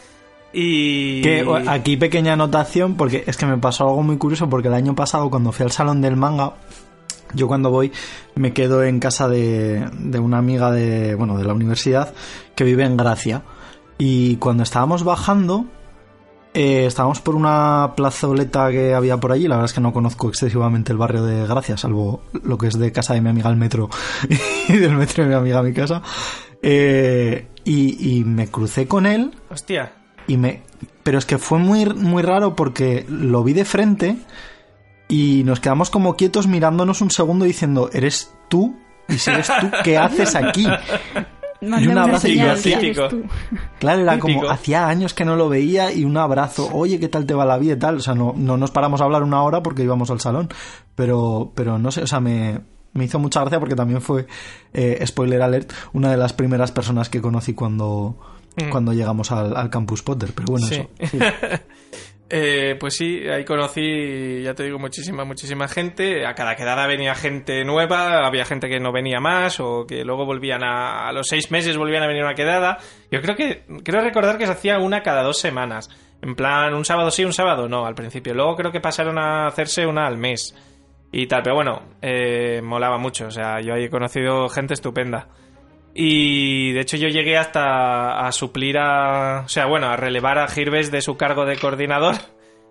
Y... 0.53 1.23
Que, 1.23 1.47
aquí 1.69 1.97
pequeña 1.97 2.35
anotación, 2.35 2.97
porque 2.97 3.24
es 3.27 3.37
que 3.37 3.47
me 3.47 3.59
pasó 3.59 3.89
algo 3.89 4.03
muy 4.03 4.19
curioso, 4.19 4.49
porque 4.49 4.69
el 4.69 4.74
año 4.74 4.95
pasado 4.95 5.31
cuando 5.31 5.53
fui 5.53 5.65
al 5.65 5.73
Salón 5.73 6.01
del 6.01 6.16
Manga, 6.16 6.55
yo 7.35 7.49
cuando 7.49 7.71
voy 7.71 7.93
me 8.35 8.53
quedo 8.53 8.83
en 8.83 9.01
casa 9.01 9.29
de, 9.29 9.89
de 9.99 10.19
una 10.19 10.39
amiga 10.39 10.71
de, 10.71 11.15
bueno, 11.15 11.39
de 11.39 11.45
la 11.45 11.55
universidad 11.55 12.15
que 12.55 12.65
vive 12.65 12.85
en 12.85 12.97
Gracia. 12.97 13.43
Y 13.99 14.37
cuando 14.37 14.63
estábamos 14.63 15.05
bajando, 15.05 15.67
eh, 16.55 16.85
estábamos 16.87 17.21
por 17.21 17.35
una 17.35 17.95
plazoleta 17.97 18.71
que 18.71 18.95
había 18.95 19.17
por 19.19 19.33
allí. 19.33 19.49
La 19.49 19.57
verdad 19.57 19.71
es 19.71 19.73
que 19.73 19.81
no 19.81 19.93
conozco 19.93 20.29
excesivamente 20.29 20.93
el 20.93 20.99
barrio 20.99 21.25
de 21.25 21.47
Gracia, 21.47 21.77
salvo 21.77 22.23
lo 22.43 22.59
que 22.59 22.67
es 22.67 22.79
de 22.79 22.93
casa 22.93 23.15
de 23.15 23.21
mi 23.21 23.31
amiga 23.31 23.49
al 23.49 23.57
metro 23.57 23.89
y 24.69 24.77
del 24.77 24.97
metro 24.97 25.25
de 25.25 25.31
mi 25.31 25.35
amiga 25.35 25.61
a 25.61 25.63
mi 25.63 25.73
casa. 25.73 26.03
Eh, 26.63 27.49
y, 27.65 28.23
me 28.25 28.49
crucé 28.49 28.87
con 28.87 29.07
él. 29.07 29.33
Hostia. 29.51 29.93
Y 30.27 30.37
me, 30.37 30.63
pero 31.03 31.19
es 31.19 31.25
que 31.25 31.39
fue 31.39 31.59
muy, 31.59 31.87
muy 31.87 32.23
raro 32.23 32.55
porque 32.55 33.07
lo 33.09 33.43
vi 33.43 33.53
de 33.53 33.65
frente 33.65 34.17
y 35.09 35.43
nos 35.45 35.61
quedamos 35.61 35.91
como 35.91 36.16
quietos 36.16 36.47
mirándonos 36.47 37.01
un 37.01 37.11
segundo 37.11 37.45
diciendo, 37.45 37.91
¿eres 37.93 38.35
tú? 38.49 38.77
Y 39.09 39.19
si 39.19 39.31
eres 39.31 39.51
tú, 39.61 39.70
¿qué 39.85 39.99
haces 39.99 40.35
aquí? 40.35 40.66
y 41.61 41.87
un 41.87 41.99
abrazo 41.99 42.29
Claro, 43.79 44.03
era 44.03 44.19
como 44.19 44.51
hacía 44.51 44.89
años 44.89 45.15
que 45.15 45.24
no 45.24 45.37
lo 45.37 45.49
veía 45.49 45.93
y 45.93 46.05
un 46.05 46.16
abrazo, 46.16 46.69
oye, 46.73 46.99
¿qué 46.99 47.09
tal 47.09 47.27
te 47.27 47.35
va 47.35 47.45
la 47.45 47.59
vida 47.59 47.74
y 47.74 47.79
tal? 47.79 47.97
O 47.97 48.01
sea, 48.01 48.15
no, 48.15 48.35
no 48.37 48.57
nos 48.57 48.70
paramos 48.70 49.01
a 49.01 49.05
hablar 49.05 49.23
una 49.23 49.43
hora 49.43 49.62
porque 49.62 49.83
íbamos 49.83 50.11
al 50.11 50.20
salón, 50.20 50.49
pero, 50.95 51.53
pero 51.55 51.79
no 51.79 51.91
sé, 51.91 52.03
o 52.03 52.07
sea, 52.07 52.20
me, 52.20 52.61
me 52.95 53.05
hizo 53.05 53.19
mucha 53.19 53.41
gracia 53.41 53.61
porque 53.61 53.77
también 53.77 54.01
fue, 54.01 54.27
eh, 54.73 55.03
spoiler 55.07 55.43
alert, 55.43 55.73
una 55.93 56.11
de 56.11 56.16
las 56.16 56.33
primeras 56.33 56.73
personas 56.73 57.09
que 57.09 57.20
conocí 57.20 57.55
cuando, 57.55 58.19
mm. 58.57 58.70
cuando 58.70 58.93
llegamos 58.93 59.31
al, 59.31 59.70
Campus 59.70 60.03
Potter, 60.03 60.33
pero 60.35 60.47
bueno, 60.49 60.66
eso. 60.66 60.89
Eh, 62.35 62.77
pues 62.81 62.97
sí, 62.97 63.29
ahí 63.29 63.45
conocí, 63.45 64.43
ya 64.43 64.55
te 64.55 64.63
digo, 64.63 64.79
muchísima, 64.79 65.23
muchísima 65.23 65.69
gente. 65.69 66.25
A 66.25 66.35
cada 66.35 66.57
quedada 66.57 66.87
venía 66.87 67.15
gente 67.15 67.63
nueva, 67.63 68.27
había 68.27 68.47
gente 68.47 68.71
que 68.71 68.81
no 68.81 68.91
venía 68.91 69.21
más 69.21 69.61
o 69.61 69.85
que 69.87 70.03
luego 70.03 70.25
volvían 70.25 70.65
a, 70.65 71.09
a 71.09 71.13
los 71.13 71.27
seis 71.29 71.51
meses 71.51 71.77
volvían 71.77 72.03
a 72.03 72.07
venir 72.07 72.25
una 72.25 72.35
quedada. 72.35 72.79
Yo 73.11 73.21
creo 73.21 73.37
que, 73.37 73.65
creo 73.85 74.01
recordar 74.01 74.39
que 74.39 74.47
se 74.47 74.53
hacía 74.53 74.79
una 74.79 75.03
cada 75.03 75.23
dos 75.23 75.41
semanas. 75.41 75.91
En 76.23 76.35
plan, 76.35 76.73
un 76.73 76.87
sábado 76.87 77.11
sí, 77.11 77.23
un 77.23 77.35
sábado 77.35 77.69
no, 77.69 77.85
al 77.85 77.95
principio. 77.95 78.33
Luego 78.33 78.57
creo 78.57 78.73
que 78.73 78.81
pasaron 78.81 79.19
a 79.19 79.47
hacerse 79.47 79.87
una 79.87 80.07
al 80.07 80.17
mes 80.17 80.55
y 81.13 81.27
tal. 81.27 81.43
Pero 81.43 81.57
bueno, 81.57 81.83
eh, 82.01 82.63
molaba 82.63 82.97
mucho. 82.97 83.27
O 83.27 83.31
sea, 83.31 83.61
yo 83.61 83.75
ahí 83.75 83.85
he 83.85 83.91
conocido 83.91 84.49
gente 84.49 84.73
estupenda. 84.73 85.29
Y 85.94 86.73
de 86.73 86.81
hecho 86.81 86.97
yo 86.97 87.09
llegué 87.09 87.36
hasta 87.36 88.27
a 88.27 88.32
suplir 88.32 88.78
a... 88.78 89.43
O 89.44 89.48
sea, 89.48 89.66
bueno, 89.66 89.89
a 89.89 89.97
relevar 89.97 90.39
a 90.39 90.48
Girves 90.48 90.90
de 90.90 91.02
su 91.02 91.16
cargo 91.16 91.44
de 91.44 91.56
coordinador. 91.56 92.16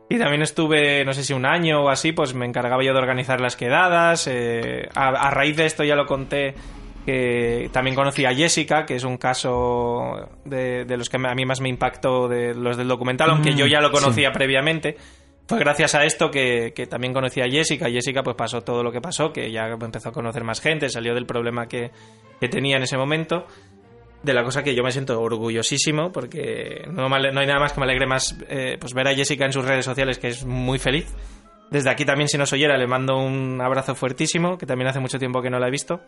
Y 0.10 0.18
también 0.18 0.42
estuve, 0.42 1.06
no 1.06 1.14
sé 1.14 1.24
si 1.24 1.32
un 1.32 1.46
año 1.46 1.84
o 1.84 1.90
así, 1.90 2.12
pues 2.12 2.34
me 2.34 2.46
encargaba 2.46 2.84
yo 2.84 2.94
de 2.94 3.00
organizar 3.00 3.40
las 3.40 3.56
quedadas. 3.56 4.28
Eh, 4.28 4.90
a, 4.94 5.32
raíz 5.32 5.56
de 5.56 5.66
esto 5.66 5.84
ya 5.84 5.96
lo 5.96 6.06
conté 6.06 6.56
que 7.06 7.70
también 7.72 7.96
conocí 7.96 8.26
a 8.26 8.34
Jessica, 8.34 8.86
que 8.86 8.96
es 8.96 9.04
un 9.04 9.18
caso 9.18 10.30
de, 10.46 10.86
los 10.86 11.10
que 11.10 11.18
a 11.18 11.34
mí 11.34 11.46
más 11.46 11.62
me 11.62 11.70
impactó 11.70 12.28
de 12.28 12.54
los 12.54 12.78
del 12.78 12.88
documental, 12.88 13.32
aunque 13.32 13.56
yo 13.56 13.66
ya 13.68 13.82
lo 13.82 13.92
conocía 13.92 14.32
previamente. 14.32 14.98
Fue 15.48 15.58
gracias 15.58 15.96
a 15.96 16.04
esto 16.04 16.30
que, 16.30 16.74
que, 16.76 16.88
también 16.88 17.14
conocí 17.14 17.42
a 17.42 17.50
Jessica. 17.50 17.90
Jessica 17.90 18.22
pues 18.22 18.36
pasó 18.36 18.62
todo 18.62 18.84
lo 18.84 18.92
que 18.92 19.02
pasó, 19.02 19.32
que 19.32 19.52
ya 19.52 19.68
empezó 19.68 20.10
a 20.10 20.12
conocer 20.12 20.44
más 20.44 20.62
gente, 20.62 20.90
salió 20.90 21.16
del 21.16 21.26
problema 21.26 21.68
que, 21.68 21.92
que 22.42 22.50
tenía 22.50 22.76
en 22.76 22.84
ese 22.84 22.98
momento. 22.98 23.46
De 24.24 24.34
la 24.34 24.44
cosa 24.44 24.62
que 24.62 24.76
yo 24.76 24.84
me 24.84 24.92
siento 24.92 25.20
orgullosísimo 25.20 26.12
porque 26.12 26.86
no, 26.92 27.04
hay 27.16 27.48
nada 27.48 27.60
más 27.60 27.74
que 27.74 27.80
me 27.80 27.86
alegre 27.86 28.06
más 28.06 28.38
eh, 28.50 28.78
pues 28.80 28.94
ver 28.94 29.08
a 29.08 29.16
Jessica 29.16 29.46
en 29.46 29.54
sus 29.54 29.66
redes 29.66 29.86
sociales 29.86 30.20
que 30.20 30.28
es 30.28 30.46
muy 30.46 30.78
feliz. 30.78 31.08
Desde 31.72 31.90
aquí 31.90 32.06
también 32.06 32.28
si 32.28 32.38
nos 32.38 32.54
oyera 32.54 32.78
le 32.78 32.86
mando 32.86 33.18
un 33.18 33.60
abrazo 33.62 33.96
fuertísimo 33.96 34.60
que 34.60 34.68
también 34.68 34.90
hace 34.90 35.00
mucho 35.00 35.18
tiempo 35.18 35.42
que 35.42 35.50
no 35.50 35.58
la 35.58 35.68
he 35.68 35.72
visto. 35.72 36.02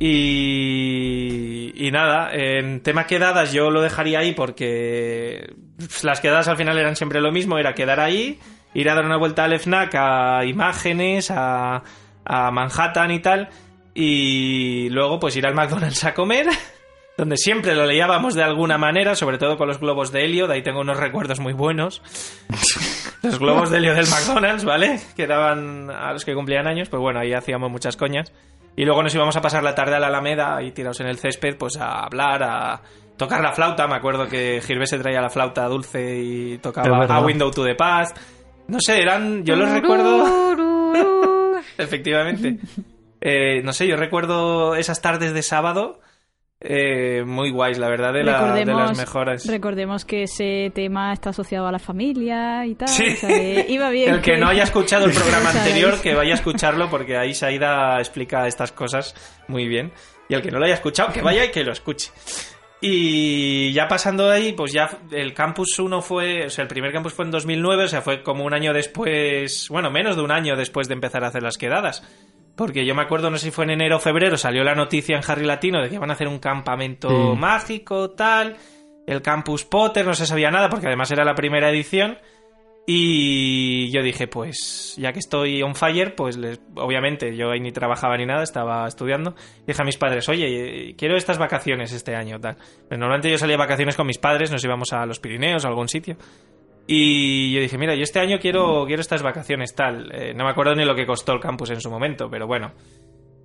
Y, 0.00 1.72
y 1.74 1.90
nada, 1.90 2.30
en 2.32 2.80
tema 2.80 3.06
quedadas 3.06 3.52
yo 3.52 3.70
lo 3.70 3.80
dejaría 3.80 4.20
ahí 4.20 4.32
porque 4.32 5.54
pues, 5.76 6.02
las 6.02 6.20
quedadas 6.20 6.48
al 6.48 6.56
final 6.56 6.78
eran 6.78 6.96
siempre 6.96 7.20
lo 7.20 7.30
mismo, 7.30 7.58
era 7.58 7.74
quedar 7.74 8.00
ahí, 8.00 8.40
ir 8.74 8.90
a 8.90 8.94
dar 8.94 9.04
una 9.04 9.16
vuelta 9.16 9.44
al 9.44 9.58
FNAC 9.58 9.94
a 9.94 10.44
imágenes, 10.44 11.30
a, 11.30 11.82
a 12.24 12.50
Manhattan 12.50 13.10
y 13.12 13.20
tal, 13.20 13.50
y 14.00 14.88
luego 14.90 15.18
pues 15.18 15.34
ir 15.34 15.44
al 15.44 15.56
McDonald's 15.56 16.04
a 16.04 16.14
comer, 16.14 16.46
donde 17.16 17.36
siempre 17.36 17.74
lo 17.74 17.84
leíamos 17.84 18.34
de 18.34 18.44
alguna 18.44 18.78
manera, 18.78 19.16
sobre 19.16 19.38
todo 19.38 19.58
con 19.58 19.66
los 19.66 19.80
globos 19.80 20.12
de 20.12 20.24
helio, 20.24 20.46
de 20.46 20.54
ahí 20.54 20.62
tengo 20.62 20.80
unos 20.80 20.98
recuerdos 20.98 21.40
muy 21.40 21.52
buenos. 21.52 22.00
los 23.24 23.40
globos 23.40 23.70
de 23.70 23.78
helio 23.78 23.94
del 23.94 24.06
McDonald's, 24.06 24.64
¿vale? 24.64 25.00
Que 25.16 25.26
daban 25.26 25.90
a 25.90 26.12
los 26.12 26.24
que 26.24 26.32
cumplían 26.32 26.68
años, 26.68 26.88
pues 26.88 27.00
bueno, 27.00 27.18
ahí 27.18 27.32
hacíamos 27.32 27.72
muchas 27.72 27.96
coñas. 27.96 28.32
Y 28.76 28.84
luego 28.84 29.02
nos 29.02 29.12
íbamos 29.12 29.36
a 29.36 29.40
pasar 29.40 29.64
la 29.64 29.74
tarde 29.74 29.96
a 29.96 29.98
la 29.98 30.06
Alameda 30.06 30.62
y 30.62 30.70
tirados 30.70 31.00
en 31.00 31.08
el 31.08 31.18
césped, 31.18 31.56
pues 31.58 31.76
a 31.78 32.04
hablar, 32.04 32.44
a 32.44 32.80
tocar 33.16 33.40
la 33.40 33.52
flauta. 33.52 33.88
Me 33.88 33.96
acuerdo 33.96 34.28
que 34.28 34.62
Girvés 34.64 34.90
se 34.90 34.98
traía 35.00 35.20
la 35.20 35.30
flauta 35.30 35.66
dulce 35.66 36.20
y 36.22 36.58
tocaba 36.58 37.04
a 37.04 37.20
Window 37.20 37.50
to 37.50 37.64
the 37.64 37.74
Past. 37.74 38.16
No 38.68 38.78
sé, 38.78 39.02
eran. 39.02 39.44
Yo 39.44 39.56
los 39.56 39.68
recuerdo. 39.72 40.24
Efectivamente. 41.78 42.58
Eh, 43.20 43.62
no 43.64 43.72
sé, 43.72 43.86
yo 43.86 43.96
recuerdo 43.96 44.74
esas 44.76 45.00
tardes 45.00 45.32
de 45.32 45.42
sábado 45.42 46.00
eh, 46.60 47.22
muy 47.24 47.50
guays, 47.50 47.78
la 47.78 47.88
verdad, 47.88 48.12
de, 48.12 48.24
las 48.24 48.96
mejoras. 48.96 49.46
Recordemos 49.46 50.04
que 50.04 50.24
ese 50.24 50.72
tema 50.74 51.12
está 51.12 51.30
asociado 51.30 51.68
a 51.68 51.72
la 51.72 51.78
familia 51.78 52.66
y 52.66 52.74
tal. 52.74 52.88
iba 53.68 53.90
bien. 53.90 54.14
El 54.14 54.20
que, 54.20 54.36
no 54.36 54.48
haya 54.48 54.64
escuchado 54.64 55.04
el 55.04 55.12
programa 55.12 55.50
anterior, 55.54 56.00
que 56.00 56.14
vaya 56.14 56.32
a 56.32 56.34
escucharlo, 56.34 56.90
porque 56.90 57.16
ahí 57.16 57.32
Saida 57.32 57.98
explica 58.00 58.46
estas 58.48 58.72
cosas 58.72 59.14
muy 59.46 59.68
bien. 59.68 59.92
Y 60.28 60.34
el 60.34 60.42
que 60.42 60.50
no 60.50 60.58
lo 60.58 60.64
haya 60.64 60.74
escuchado, 60.74 61.12
que 61.12 61.22
vaya 61.22 61.44
y 61.44 61.52
que 61.52 61.62
lo 61.62 61.72
escuche. 61.72 62.10
Y 62.80 63.72
ya 63.72 63.86
pasando 63.86 64.28
de 64.28 64.36
ahí, 64.36 64.52
pues 64.52 64.72
ya 64.72 64.88
el 65.12 65.34
Campus 65.34 65.78
1 65.78 66.02
fue, 66.02 66.46
o 66.46 66.50
sea, 66.50 66.62
el 66.62 66.68
primer 66.68 66.92
Campus 66.92 67.12
fue 67.12 67.24
en 67.24 67.30
2009, 67.30 67.84
o 67.84 67.88
sea, 67.88 68.02
fue 68.02 68.22
como 68.22 68.44
un 68.44 68.52
año 68.52 68.72
después, 68.72 69.68
bueno, 69.68 69.90
menos 69.90 70.16
de 70.16 70.22
un 70.22 70.30
año 70.30 70.56
después 70.56 70.86
de 70.88 70.94
empezar 70.94 71.24
a 71.24 71.28
hacer 71.28 71.42
las 71.42 71.56
quedadas. 71.56 72.02
Porque 72.58 72.84
yo 72.84 72.92
me 72.92 73.02
acuerdo, 73.02 73.30
no 73.30 73.38
sé 73.38 73.46
si 73.46 73.50
fue 73.52 73.66
en 73.66 73.70
enero 73.70 73.98
o 73.98 74.00
febrero, 74.00 74.36
salió 74.36 74.64
la 74.64 74.74
noticia 74.74 75.16
en 75.16 75.22
Harry 75.24 75.46
Latino 75.46 75.80
de 75.80 75.88
que 75.88 75.94
iban 75.94 76.10
a 76.10 76.14
hacer 76.14 76.26
un 76.26 76.40
campamento 76.40 77.08
mágico, 77.36 78.10
tal. 78.10 78.56
El 79.06 79.22
Campus 79.22 79.64
Potter, 79.64 80.04
no 80.04 80.12
se 80.12 80.26
sabía 80.26 80.50
nada, 80.50 80.68
porque 80.68 80.88
además 80.88 81.08
era 81.12 81.24
la 81.24 81.36
primera 81.36 81.70
edición. 81.70 82.18
Y 82.84 83.92
yo 83.92 84.02
dije, 84.02 84.26
pues, 84.26 84.96
ya 84.98 85.12
que 85.12 85.20
estoy 85.20 85.62
on 85.62 85.76
fire, 85.76 86.16
pues 86.16 86.36
obviamente 86.74 87.36
yo 87.36 87.52
ahí 87.52 87.60
ni 87.60 87.70
trabajaba 87.70 88.16
ni 88.16 88.26
nada, 88.26 88.42
estaba 88.42 88.88
estudiando. 88.88 89.36
Dije 89.64 89.80
a 89.80 89.84
mis 89.84 89.96
padres, 89.96 90.28
oye, 90.28 90.96
quiero 90.98 91.16
estas 91.16 91.38
vacaciones 91.38 91.92
este 91.92 92.16
año, 92.16 92.40
tal. 92.40 92.56
Pero 92.88 92.98
normalmente 92.98 93.30
yo 93.30 93.38
salía 93.38 93.54
de 93.54 93.58
vacaciones 93.62 93.94
con 93.94 94.06
mis 94.06 94.18
padres, 94.18 94.50
nos 94.50 94.64
íbamos 94.64 94.92
a 94.92 95.06
los 95.06 95.20
Pirineos 95.20 95.64
o 95.64 95.68
a 95.68 95.70
algún 95.70 95.88
sitio. 95.88 96.16
Y 96.90 97.52
yo 97.52 97.60
dije, 97.60 97.76
mira, 97.76 97.94
yo 97.94 98.02
este 98.02 98.18
año 98.18 98.38
quiero, 98.40 98.86
quiero 98.86 99.02
estas 99.02 99.22
vacaciones, 99.22 99.74
tal. 99.74 100.10
Eh, 100.10 100.32
no 100.34 100.44
me 100.44 100.50
acuerdo 100.50 100.74
ni 100.74 100.86
lo 100.86 100.94
que 100.94 101.04
costó 101.04 101.34
el 101.34 101.40
campus 101.40 101.68
en 101.68 101.82
su 101.82 101.90
momento, 101.90 102.30
pero 102.30 102.46
bueno. 102.46 102.72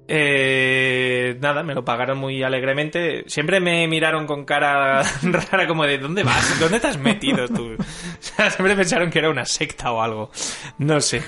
Eh, 0.07 1.12
nada, 1.39 1.63
me 1.63 1.73
lo 1.73 1.83
pagaron 1.85 2.17
muy 2.17 2.43
alegremente. 2.43 3.23
Siempre 3.27 3.59
me 3.59 3.87
miraron 3.87 4.25
con 4.25 4.45
cara 4.45 5.01
rara 5.23 5.67
como 5.67 5.85
de 5.85 5.97
¿dónde 5.97 6.23
vas? 6.23 6.59
¿Dónde 6.59 6.79
te 6.79 6.87
has 6.87 6.97
metido 6.97 7.47
tú? 7.47 7.75
siempre 8.19 8.75
pensaron 8.75 9.09
que 9.09 9.19
era 9.19 9.29
una 9.29 9.45
secta 9.45 9.91
o 9.91 10.01
algo. 10.01 10.31
No 10.77 10.99
sé. 11.01 11.23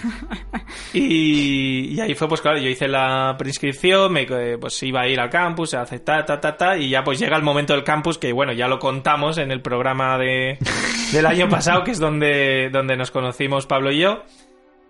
Y, 0.94 2.00
ahí 2.00 2.14
fue, 2.16 2.28
pues 2.28 2.42
claro, 2.42 2.58
yo 2.58 2.70
hice 2.70 2.88
la 2.88 3.36
prescripción, 3.38 4.12
me, 4.12 4.22
eh, 4.30 4.58
pues 4.60 4.82
iba 4.84 5.02
a 5.02 5.08
ir 5.08 5.20
al 5.20 5.30
campus, 5.30 5.74
a 5.74 5.86
ta, 5.86 6.26
ta, 6.26 6.40
ta, 6.40 6.78
y 6.78 6.90
ya 6.90 7.04
pues 7.04 7.20
llega 7.20 7.36
el 7.36 7.44
momento 7.44 7.74
del 7.74 7.84
campus 7.84 8.18
que, 8.18 8.32
bueno, 8.34 8.54
ya 8.54 8.68
lo 8.68 8.80
contamos 8.80 9.38
en 9.38 9.52
el 9.52 9.62
programa 9.62 10.18
de, 10.18 10.58
del 11.12 11.26
año 11.26 11.50
pasado, 11.50 11.84
que 11.84 11.92
es 11.92 12.00
donde, 12.00 12.70
donde 12.72 12.96
nos 12.98 13.12
conocimos 13.12 13.66
Pablo 13.66 13.92
y 13.92 14.00
yo. 14.00 14.24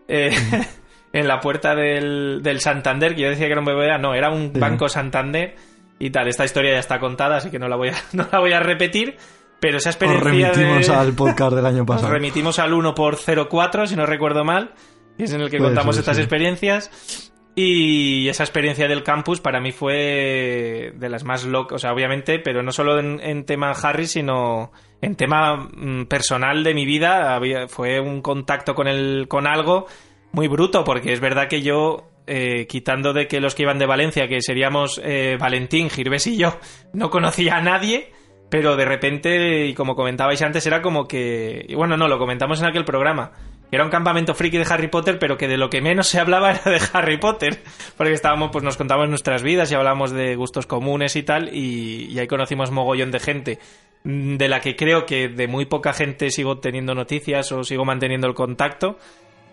Eh, 0.08 0.32
en 1.16 1.30
la 1.30 1.40
puerta 1.40 1.76
del, 1.76 2.42
del 2.44 2.60
Santander, 2.60 3.16
que 3.16 3.22
yo 3.22 3.30
decía 3.30 3.46
que 3.46 3.54
era 3.54 3.62
un 3.62 3.66
BBVA, 3.66 3.98
no, 4.00 4.14
era 4.14 4.30
un 4.30 4.52
Banco 4.52 4.90
Santander 4.90 5.56
y 5.98 6.10
tal. 6.10 6.28
Esta 6.28 6.44
historia 6.44 6.74
ya 6.74 6.80
está 6.80 7.00
contada, 7.00 7.38
así 7.38 7.50
que 7.50 7.58
no 7.58 7.70
la 7.70 7.78
voy 7.78 7.88
a, 7.88 7.94
no 8.12 8.28
la 8.30 8.40
voy 8.40 8.52
a 8.52 8.60
repetir. 8.60 9.16
Pero 9.62 9.78
esa 9.78 9.92
experiencia. 9.92 10.52
Os 10.52 10.58
remitimos 10.58 10.90
al 10.90 11.14
podcast 11.14 11.56
del 11.56 11.66
año 11.66 11.86
pasado. 11.86 12.10
Nos 12.10 12.14
remitimos 12.14 12.60
al 12.60 12.74
1 12.74 12.94
por 12.94 13.18
04, 13.48 13.88
si 13.88 13.96
no 13.96 14.06
recuerdo 14.06 14.44
mal, 14.44 14.74
que 15.18 15.24
es 15.24 15.32
en 15.32 15.40
el 15.40 15.50
que 15.50 15.58
contamos 15.58 15.98
estas 15.98 16.18
experiencias. 16.18 17.32
Y 17.56 18.28
esa 18.28 18.44
experiencia 18.44 18.90
del 18.90 19.02
campus 19.02 19.40
para 19.40 19.62
mí 19.62 19.72
fue 19.72 20.92
de 20.98 21.10
las 21.10 21.24
más 21.24 21.46
locas, 21.46 21.78
o 21.78 21.80
sea, 21.80 21.94
obviamente, 21.94 22.40
pero 22.40 22.62
no 22.62 22.74
solo 22.74 23.00
en, 23.00 23.46
tema 23.46 23.72
Harry, 23.72 24.08
sino 24.08 24.74
en 25.02 25.16
tema 25.16 25.70
mm, 25.74 26.08
personal 26.08 26.66
de 26.66 26.74
mi 26.74 26.86
vida. 26.86 27.34
Había, 27.34 27.70
fue 27.70 28.02
un 28.02 28.22
contacto 28.22 28.76
con, 28.76 28.90
el, 28.90 29.30
con 29.30 29.48
algo 29.48 29.88
muy 30.36 30.50
bruto, 30.50 30.84
porque 30.84 31.14
es 31.14 31.22
verdad 31.22 31.48
que 31.48 31.62
yo, 31.62 32.10
eh, 32.28 32.68
quitando 32.68 33.14
de 33.14 33.28
que 33.28 33.40
los 33.40 33.56
que 33.56 33.64
iban 33.64 33.80
de 33.80 33.86
Valencia, 33.86 34.28
que 34.28 34.42
seríamos 34.42 35.00
eh, 35.02 35.38
Valentín, 35.40 35.90
Girves 35.90 36.28
y 36.28 36.38
yo, 36.38 36.60
no 36.94 37.10
conocía 37.10 37.56
a 37.56 37.62
nadie, 37.62 38.12
pero 38.50 38.76
de 38.76 38.84
repente, 38.84 39.66
y 39.66 39.74
como 39.74 39.96
comentabais 39.96 40.42
antes, 40.42 40.66
era 40.68 40.82
como 40.82 41.08
que. 41.08 41.66
Bueno, 41.74 41.96
no, 41.96 42.10
lo 42.10 42.20
comentamos 42.20 42.62
en 42.62 42.68
aquel 42.68 42.84
programa. 42.84 43.32
Era 43.72 43.84
un 43.84 43.90
campamento 43.90 44.36
friki 44.36 44.58
de 44.58 44.68
Harry 44.70 44.90
Potter, 44.90 45.18
pero 45.20 45.38
que 45.38 45.48
de 45.48 45.58
lo 45.58 45.70
que 45.70 45.82
menos 45.82 46.08
se 46.08 46.20
hablaba 46.20 46.52
era 46.66 46.70
de 46.70 46.82
Harry 46.94 47.18
Potter. 47.18 47.64
Porque 47.98 48.14
estábamos, 48.14 48.52
pues 48.52 48.64
nos 48.64 48.78
contábamos 48.78 49.10
nuestras 49.10 49.42
vidas 49.42 49.72
y 49.72 49.76
hablábamos 49.76 50.12
de 50.12 50.36
gustos 50.36 50.68
comunes 50.68 51.16
y 51.16 51.24
tal. 51.24 51.50
Y, 51.56 52.08
y 52.12 52.20
ahí 52.20 52.28
conocimos 52.28 52.72
mogollón 52.72 53.12
de 53.12 53.20
gente 53.20 53.60
de 54.04 54.48
la 54.48 54.60
que 54.60 54.76
creo 54.76 55.08
que 55.08 55.30
de 55.30 55.48
muy 55.48 55.66
poca 55.66 55.92
gente 55.92 56.30
sigo 56.30 56.60
teniendo 56.60 56.94
noticias 56.94 57.52
o 57.52 57.64
sigo 57.64 57.86
manteniendo 57.86 58.28
el 58.28 58.36
contacto. 58.36 59.00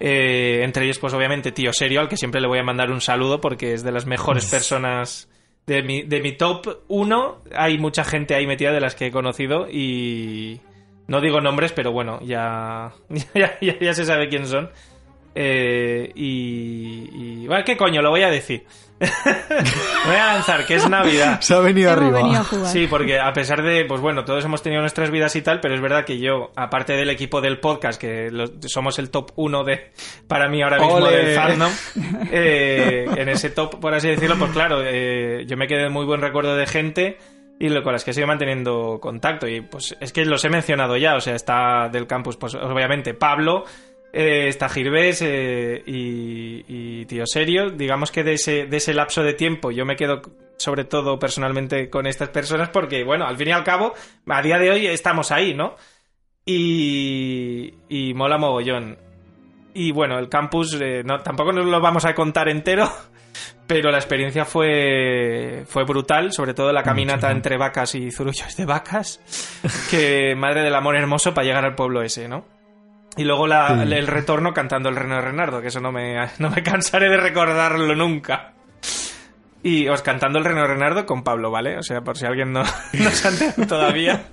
Eh, 0.00 0.62
entre 0.64 0.84
ellos, 0.84 0.98
pues 0.98 1.14
obviamente, 1.14 1.52
Tío 1.52 1.72
Serio, 1.72 2.00
al 2.00 2.08
que 2.08 2.16
siempre 2.16 2.40
le 2.40 2.48
voy 2.48 2.58
a 2.58 2.64
mandar 2.64 2.90
un 2.90 3.00
saludo 3.00 3.40
porque 3.40 3.74
es 3.74 3.84
de 3.84 3.92
las 3.92 4.06
mejores 4.06 4.46
personas 4.50 5.28
de 5.66 5.82
mi, 5.82 6.02
de 6.02 6.20
mi 6.20 6.32
top 6.32 6.82
1. 6.88 7.42
Hay 7.54 7.78
mucha 7.78 8.04
gente 8.04 8.34
ahí 8.34 8.46
metida 8.46 8.72
de 8.72 8.80
las 8.80 8.94
que 8.94 9.06
he 9.06 9.10
conocido 9.10 9.68
y... 9.70 10.60
No 11.08 11.20
digo 11.20 11.40
nombres, 11.40 11.72
pero 11.72 11.92
bueno, 11.92 12.20
ya, 12.22 12.92
ya, 13.34 13.58
ya, 13.60 13.94
se 13.94 14.04
sabe 14.04 14.28
quién 14.28 14.46
son. 14.46 14.70
Eh, 15.34 16.12
y, 16.14 17.08
y... 17.12 17.46
Bueno, 17.46 17.64
¿qué 17.64 17.76
coño? 17.76 18.02
Lo 18.02 18.10
voy 18.10 18.22
a 18.22 18.30
decir. 18.30 18.64
Voy 20.06 20.16
a 20.16 20.34
lanzar, 20.34 20.64
que 20.64 20.76
es 20.76 20.88
Navidad. 20.88 21.40
Se 21.40 21.54
ha 21.54 21.58
venido 21.58 21.90
arriba. 21.90 22.44
sí, 22.66 22.86
porque 22.86 23.18
a 23.18 23.32
pesar 23.32 23.62
de, 23.62 23.84
pues 23.84 24.00
bueno, 24.00 24.24
todos 24.24 24.44
hemos 24.44 24.62
tenido 24.62 24.80
nuestras 24.80 25.10
vidas 25.10 25.34
y 25.34 25.42
tal, 25.42 25.60
pero 25.60 25.74
es 25.74 25.80
verdad 25.80 26.04
que 26.04 26.18
yo, 26.18 26.52
aparte 26.54 26.92
del 26.92 27.10
equipo 27.10 27.40
del 27.40 27.58
podcast, 27.58 28.00
que 28.00 28.30
somos 28.66 28.98
el 28.98 29.10
top 29.10 29.32
uno 29.36 29.64
de, 29.64 29.90
para 30.28 30.48
mí 30.48 30.62
ahora 30.62 30.78
mismo 30.78 31.06
del 31.06 31.34
fandom, 31.34 31.72
eh, 32.30 33.06
en 33.16 33.28
ese 33.28 33.50
top, 33.50 33.80
por 33.80 33.94
así 33.94 34.08
decirlo, 34.08 34.36
pues 34.38 34.52
claro, 34.52 34.82
eh, 34.84 35.44
yo 35.46 35.56
me 35.56 35.66
quedé 35.66 35.88
muy 35.88 36.04
buen 36.04 36.20
recuerdo 36.20 36.56
de 36.56 36.66
gente 36.66 37.18
y 37.58 37.82
con 37.82 37.92
las 37.92 38.04
que 38.04 38.12
sigo 38.12 38.26
manteniendo 38.26 38.98
contacto. 39.00 39.46
Y 39.46 39.60
pues 39.60 39.96
es 40.00 40.12
que 40.12 40.24
los 40.24 40.44
he 40.44 40.48
mencionado 40.48 40.96
ya, 40.96 41.14
o 41.14 41.20
sea, 41.20 41.34
está 41.34 41.88
del 41.88 42.06
campus, 42.06 42.36
pues 42.36 42.54
obviamente 42.54 43.14
Pablo, 43.14 43.64
eh, 44.12 44.48
está 44.48 44.68
Girvés 44.68 45.22
eh, 45.22 45.82
y, 45.86 47.04
Tío 47.06 47.26
Serio. 47.26 47.70
Digamos 47.70 48.12
que 48.12 48.22
de 48.22 48.34
ese, 48.34 48.66
de 48.66 48.76
ese 48.76 48.94
lapso 48.94 49.22
de 49.22 49.34
tiempo 49.34 49.70
yo 49.70 49.84
me 49.84 49.96
quedo 49.96 50.22
sobre 50.58 50.84
todo 50.84 51.18
personalmente 51.18 51.90
con 51.90 52.06
estas 52.06 52.28
personas 52.28 52.68
porque, 52.68 53.04
bueno, 53.04 53.26
al 53.26 53.36
fin 53.36 53.48
y 53.48 53.52
al 53.52 53.64
cabo, 53.64 53.94
a 54.28 54.42
día 54.42 54.58
de 54.58 54.70
hoy 54.70 54.86
estamos 54.86 55.32
ahí, 55.32 55.54
¿no? 55.54 55.74
Y, 56.44 57.74
y 57.88 58.14
mola 58.14 58.38
mogollón. 58.38 58.98
Y 59.74 59.90
bueno, 59.92 60.18
el 60.18 60.28
campus 60.28 60.78
eh, 60.80 61.02
no, 61.04 61.18
tampoco 61.20 61.52
nos 61.52 61.66
lo 61.66 61.80
vamos 61.80 62.04
a 62.04 62.14
contar 62.14 62.48
entero, 62.48 62.88
pero 63.66 63.90
la 63.90 63.98
experiencia 63.98 64.44
fue, 64.44 65.64
fue 65.66 65.84
brutal, 65.84 66.32
sobre 66.32 66.54
todo 66.54 66.72
la 66.72 66.82
caminata 66.82 67.30
entre 67.30 67.56
vacas 67.56 67.94
y 67.94 68.10
zurullos 68.10 68.56
de 68.56 68.66
vacas, 68.66 69.20
que 69.90 70.34
madre 70.36 70.62
del 70.62 70.74
amor 70.74 70.96
hermoso 70.96 71.32
para 71.32 71.46
llegar 71.46 71.64
al 71.64 71.74
pueblo 71.74 72.02
ese, 72.02 72.28
¿no? 72.28 72.44
Y 73.16 73.24
luego 73.24 73.46
el 73.46 74.06
retorno 74.06 74.54
cantando 74.54 74.88
el 74.88 74.96
Reno 74.96 75.16
de 75.16 75.20
Renardo, 75.20 75.60
que 75.60 75.68
eso 75.68 75.80
no 75.80 75.92
me, 75.92 76.16
no 76.38 76.50
me 76.50 76.62
cansaré 76.62 77.08
de 77.08 77.16
recordarlo 77.16 77.94
nunca. 77.94 78.54
Y 79.64 79.86
os 79.88 80.02
cantando 80.02 80.38
el 80.38 80.44
Reno 80.44 80.62
de 80.62 80.68
Renardo 80.68 81.06
con 81.06 81.22
Pablo, 81.22 81.50
¿vale? 81.50 81.78
O 81.78 81.82
sea, 81.82 82.00
por 82.00 82.18
si 82.18 82.26
alguien 82.26 82.52
no, 82.52 82.62
no 82.92 83.10
se 83.10 83.28
ha 83.28 83.30
enterado 83.30 83.66
todavía. 83.66 84.24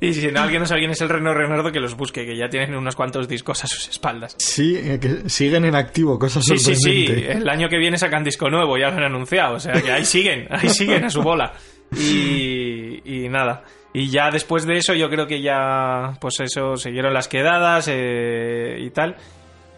Y 0.00 0.12
si 0.12 0.26
no 0.32 0.40
alguien 0.40 0.60
no 0.60 0.66
sabe 0.66 0.80
quién 0.80 0.90
es 0.90 1.00
el 1.02 1.08
Reno 1.08 1.30
de 1.30 1.36
Renardo, 1.36 1.70
que 1.70 1.78
los 1.78 1.96
busque, 1.96 2.26
que 2.26 2.36
ya 2.36 2.48
tienen 2.48 2.74
unos 2.74 2.96
cuantos 2.96 3.28
discos 3.28 3.62
a 3.62 3.68
sus 3.68 3.88
espaldas. 3.88 4.34
Sí, 4.38 4.76
eh, 4.76 4.98
que 5.00 5.30
siguen 5.30 5.64
en 5.64 5.76
activo, 5.76 6.18
cosas 6.18 6.44
Sí, 6.44 6.58
sí, 6.58 6.74
sí. 6.74 7.06
El 7.28 7.48
año 7.48 7.68
que 7.68 7.78
viene 7.78 7.96
sacan 7.96 8.24
disco 8.24 8.50
nuevo, 8.50 8.76
ya 8.76 8.88
lo 8.88 8.96
han 8.96 9.04
anunciado. 9.04 9.54
O 9.54 9.60
sea, 9.60 9.72
que 9.80 9.92
ahí 9.92 10.04
siguen, 10.04 10.48
ahí 10.50 10.68
siguen 10.68 11.04
a 11.04 11.10
su 11.10 11.22
bola. 11.22 11.52
Y, 11.96 13.00
y 13.04 13.28
nada. 13.28 13.62
Y 13.96 14.10
ya 14.10 14.32
después 14.32 14.66
de 14.66 14.76
eso 14.76 14.92
yo 14.92 15.08
creo 15.08 15.28
que 15.28 15.40
ya, 15.40 16.14
pues 16.20 16.40
eso, 16.40 16.76
siguieron 16.76 17.14
las 17.14 17.28
quedadas 17.28 17.88
eh, 17.88 18.76
y 18.80 18.90
tal. 18.90 19.16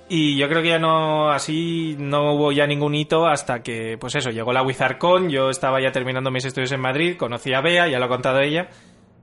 Y 0.08 0.38
yo 0.38 0.48
creo 0.48 0.62
que 0.62 0.70
ya 0.70 0.78
no, 0.78 1.30
así 1.30 1.96
no 1.98 2.32
hubo 2.32 2.50
ya 2.50 2.66
ningún 2.66 2.94
hito 2.94 3.26
hasta 3.26 3.62
que, 3.62 3.98
pues 4.00 4.14
eso, 4.14 4.30
llegó 4.30 4.54
la 4.54 4.62
WizardCon, 4.62 5.28
yo 5.28 5.50
estaba 5.50 5.82
ya 5.82 5.92
terminando 5.92 6.30
mis 6.30 6.46
estudios 6.46 6.72
en 6.72 6.80
Madrid, 6.80 7.16
conocí 7.18 7.52
a 7.52 7.60
Bea, 7.60 7.88
ya 7.88 7.98
lo 7.98 8.06
ha 8.06 8.08
contado 8.08 8.40
ella, 8.40 8.68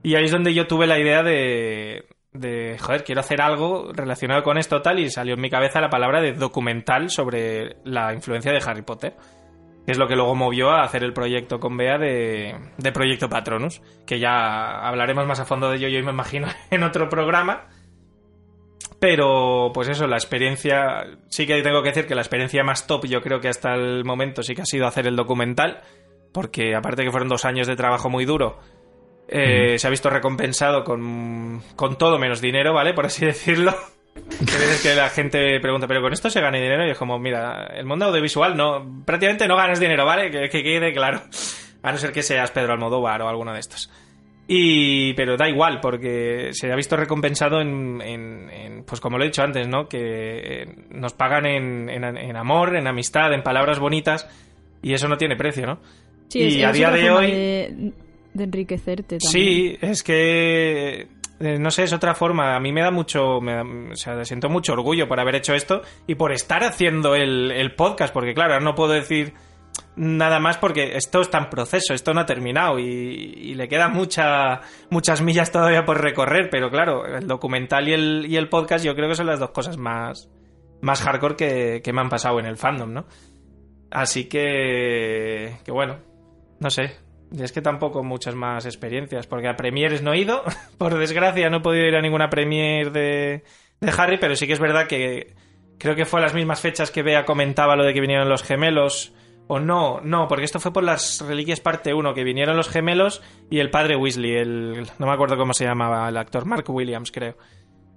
y 0.02 0.14
ahí 0.14 0.26
es 0.26 0.30
donde 0.30 0.54
yo 0.54 0.66
tuve 0.66 0.86
la 0.86 0.98
idea 0.98 1.22
de, 1.22 2.04
de, 2.32 2.76
joder, 2.78 3.02
quiero 3.02 3.22
hacer 3.22 3.40
algo 3.40 3.92
relacionado 3.94 4.42
con 4.42 4.58
esto 4.58 4.82
tal, 4.82 5.00
y 5.00 5.08
salió 5.08 5.34
en 5.34 5.40
mi 5.40 5.48
cabeza 5.48 5.80
la 5.80 5.88
palabra 5.88 6.20
de 6.20 6.34
documental 6.34 7.08
sobre 7.08 7.78
la 7.84 8.12
influencia 8.12 8.52
de 8.52 8.62
Harry 8.64 8.82
Potter 8.82 9.14
es 9.86 9.98
lo 9.98 10.08
que 10.08 10.16
luego 10.16 10.34
movió 10.34 10.70
a 10.70 10.84
hacer 10.84 11.04
el 11.04 11.12
proyecto 11.12 11.60
con 11.60 11.76
Bea 11.76 11.98
de, 11.98 12.54
de 12.78 12.92
Proyecto 12.92 13.28
Patronus, 13.28 13.82
que 14.06 14.18
ya 14.18 14.86
hablaremos 14.86 15.26
más 15.26 15.40
a 15.40 15.44
fondo 15.44 15.70
de 15.70 15.76
ello, 15.76 15.88
yo 15.88 16.02
me 16.04 16.12
imagino, 16.12 16.48
en 16.70 16.82
otro 16.82 17.08
programa. 17.08 17.68
Pero, 19.00 19.70
pues 19.74 19.88
eso, 19.88 20.06
la 20.06 20.16
experiencia. 20.16 21.04
Sí 21.28 21.46
que 21.46 21.60
tengo 21.62 21.82
que 21.82 21.90
decir 21.90 22.06
que 22.06 22.14
la 22.14 22.22
experiencia 22.22 22.64
más 22.64 22.86
top, 22.86 23.04
yo 23.06 23.20
creo 23.20 23.40
que 23.40 23.48
hasta 23.48 23.74
el 23.74 24.04
momento 24.04 24.42
sí 24.42 24.54
que 24.54 24.62
ha 24.62 24.66
sido 24.66 24.86
hacer 24.86 25.06
el 25.06 25.16
documental. 25.16 25.82
Porque 26.32 26.74
aparte 26.74 27.04
que 27.04 27.10
fueron 27.10 27.28
dos 27.28 27.44
años 27.44 27.66
de 27.66 27.76
trabajo 27.76 28.08
muy 28.08 28.24
duro, 28.24 28.58
eh, 29.28 29.78
se 29.78 29.86
ha 29.86 29.90
visto 29.90 30.10
recompensado 30.10 30.84
con, 30.84 31.62
con 31.76 31.96
todo 31.96 32.18
menos 32.18 32.40
dinero, 32.40 32.72
¿vale? 32.72 32.94
Por 32.94 33.06
así 33.06 33.24
decirlo. 33.26 33.74
Que 34.14 34.44
veces 34.44 34.82
que 34.82 34.94
la 34.94 35.08
gente 35.08 35.60
pregunta, 35.60 35.86
¿pero 35.86 36.00
con 36.00 36.12
esto 36.12 36.30
se 36.30 36.40
gana 36.40 36.58
dinero? 36.58 36.86
Y 36.86 36.90
es 36.90 36.98
como, 36.98 37.18
mira, 37.18 37.66
el 37.74 37.84
mundo 37.84 38.06
audiovisual 38.06 38.56
no, 38.56 39.02
prácticamente 39.04 39.48
no 39.48 39.56
ganas 39.56 39.80
dinero, 39.80 40.06
¿vale? 40.06 40.30
Que, 40.30 40.62
quede 40.62 40.92
claro. 40.92 41.22
A 41.82 41.92
no 41.92 41.98
ser 41.98 42.12
que 42.12 42.22
seas 42.22 42.50
Pedro 42.50 42.72
Almodóvar 42.72 43.22
o 43.22 43.28
alguno 43.28 43.52
de 43.52 43.60
estos. 43.60 43.90
Y, 44.46 45.14
pero 45.14 45.36
da 45.36 45.48
igual, 45.48 45.80
porque 45.80 46.50
se 46.52 46.70
ha 46.70 46.76
visto 46.76 46.96
recompensado 46.96 47.60
en, 47.60 48.84
pues 48.86 49.00
como 49.00 49.18
lo 49.18 49.24
he 49.24 49.28
dicho 49.28 49.42
antes, 49.42 49.66
¿no? 49.68 49.88
Que 49.88 50.86
nos 50.90 51.12
pagan 51.14 51.46
en, 51.46 51.88
en, 51.88 52.36
amor, 52.36 52.76
en 52.76 52.86
amistad, 52.86 53.32
en 53.32 53.42
palabras 53.42 53.78
bonitas, 53.78 54.28
y 54.82 54.92
eso 54.92 55.08
no 55.08 55.16
tiene 55.16 55.36
precio, 55.36 55.66
¿no? 55.66 55.80
Sí, 56.28 56.40
y 56.40 56.62
a 56.62 56.72
día 56.72 56.90
de 56.90 57.10
hoy... 57.10 57.30
De, 57.30 57.92
enriquecerte 58.36 59.18
también. 59.18 59.30
Sí, 59.30 59.78
es 59.80 60.02
que 60.02 61.06
eh, 61.44 61.58
no 61.58 61.70
sé, 61.70 61.84
es 61.84 61.92
otra 61.92 62.14
forma. 62.14 62.56
A 62.56 62.60
mí 62.60 62.72
me 62.72 62.80
da 62.80 62.90
mucho, 62.90 63.40
me 63.40 63.92
o 63.92 63.96
sea, 63.96 64.24
siento 64.24 64.48
mucho 64.48 64.72
orgullo 64.72 65.06
por 65.08 65.20
haber 65.20 65.36
hecho 65.36 65.54
esto 65.54 65.82
y 66.06 66.14
por 66.14 66.32
estar 66.32 66.64
haciendo 66.64 67.14
el, 67.14 67.74
podcast, 67.76 68.12
porque 68.12 68.34
claro, 68.34 68.60
no 68.60 68.74
puedo 68.74 68.92
decir 68.92 69.34
nada 69.96 70.38
más 70.40 70.56
porque 70.58 70.96
esto 70.96 71.20
está 71.20 71.38
en 71.38 71.50
proceso, 71.50 71.94
esto 71.94 72.14
no 72.14 72.20
ha 72.20 72.26
terminado 72.26 72.78
y, 72.78 73.54
le 73.54 73.68
quedan 73.68 73.92
mucha, 73.92 74.60
muchas 74.90 75.22
millas 75.22 75.52
todavía 75.52 75.84
por 75.84 76.00
recorrer, 76.00 76.48
pero 76.50 76.70
claro, 76.70 77.06
el 77.06 77.26
documental 77.26 77.88
y 77.88 77.92
el, 77.92 78.26
y 78.28 78.36
el 78.36 78.48
podcast 78.48 78.84
yo 78.84 78.94
creo 78.94 79.08
que 79.08 79.14
son 79.14 79.26
las 79.26 79.38
dos 79.38 79.50
cosas 79.50 79.76
más, 79.76 80.28
más 80.80 81.02
hardcore 81.02 81.36
que, 81.36 81.80
que 81.82 81.92
me 81.92 82.00
han 82.00 82.08
pasado 82.08 82.40
en 82.40 82.46
el 82.46 82.56
fandom, 82.56 82.92
¿no? 82.92 83.06
Así 83.90 84.24
que, 84.28 85.58
que 85.64 85.70
bueno, 85.70 85.98
no 86.58 86.70
sé, 86.70 86.96
es 87.38 87.52
que 87.52 87.62
tampoco 87.62 88.02
muchas 88.02 88.34
más 88.34 88.66
experiencias, 88.66 89.26
porque 89.26 89.48
a 89.48 89.56
premieres 89.56 90.02
no 90.02 90.12
he 90.12 90.18
ido. 90.18 90.42
Por 90.78 90.98
desgracia, 90.98 91.50
no 91.50 91.58
he 91.58 91.60
podido 91.60 91.86
ir 91.86 91.96
a 91.96 92.02
ninguna 92.02 92.30
premier 92.30 92.92
de, 92.92 93.44
de 93.80 93.92
Harry, 93.96 94.18
pero 94.18 94.36
sí 94.36 94.46
que 94.46 94.52
es 94.52 94.60
verdad 94.60 94.86
que 94.86 95.34
creo 95.78 95.94
que 95.94 96.04
fue 96.04 96.20
a 96.20 96.22
las 96.22 96.34
mismas 96.34 96.60
fechas 96.60 96.90
que 96.90 97.02
Bea 97.02 97.24
comentaba 97.24 97.76
lo 97.76 97.84
de 97.84 97.92
que 97.92 98.00
vinieron 98.00 98.28
los 98.28 98.42
gemelos. 98.42 99.12
O 99.46 99.60
no, 99.60 100.00
no, 100.00 100.26
porque 100.26 100.44
esto 100.44 100.58
fue 100.58 100.72
por 100.72 100.84
las 100.84 101.20
Reliquias 101.20 101.60
parte 101.60 101.92
1, 101.92 102.14
que 102.14 102.24
vinieron 102.24 102.56
los 102.56 102.70
gemelos 102.70 103.22
y 103.50 103.58
el 103.58 103.70
padre 103.70 103.94
Weasley, 103.94 104.36
el, 104.36 104.86
no 104.98 105.06
me 105.06 105.12
acuerdo 105.12 105.36
cómo 105.36 105.52
se 105.52 105.66
llamaba 105.66 106.08
el 106.08 106.16
actor, 106.16 106.46
Mark 106.46 106.64
Williams, 106.70 107.12
creo. 107.12 107.36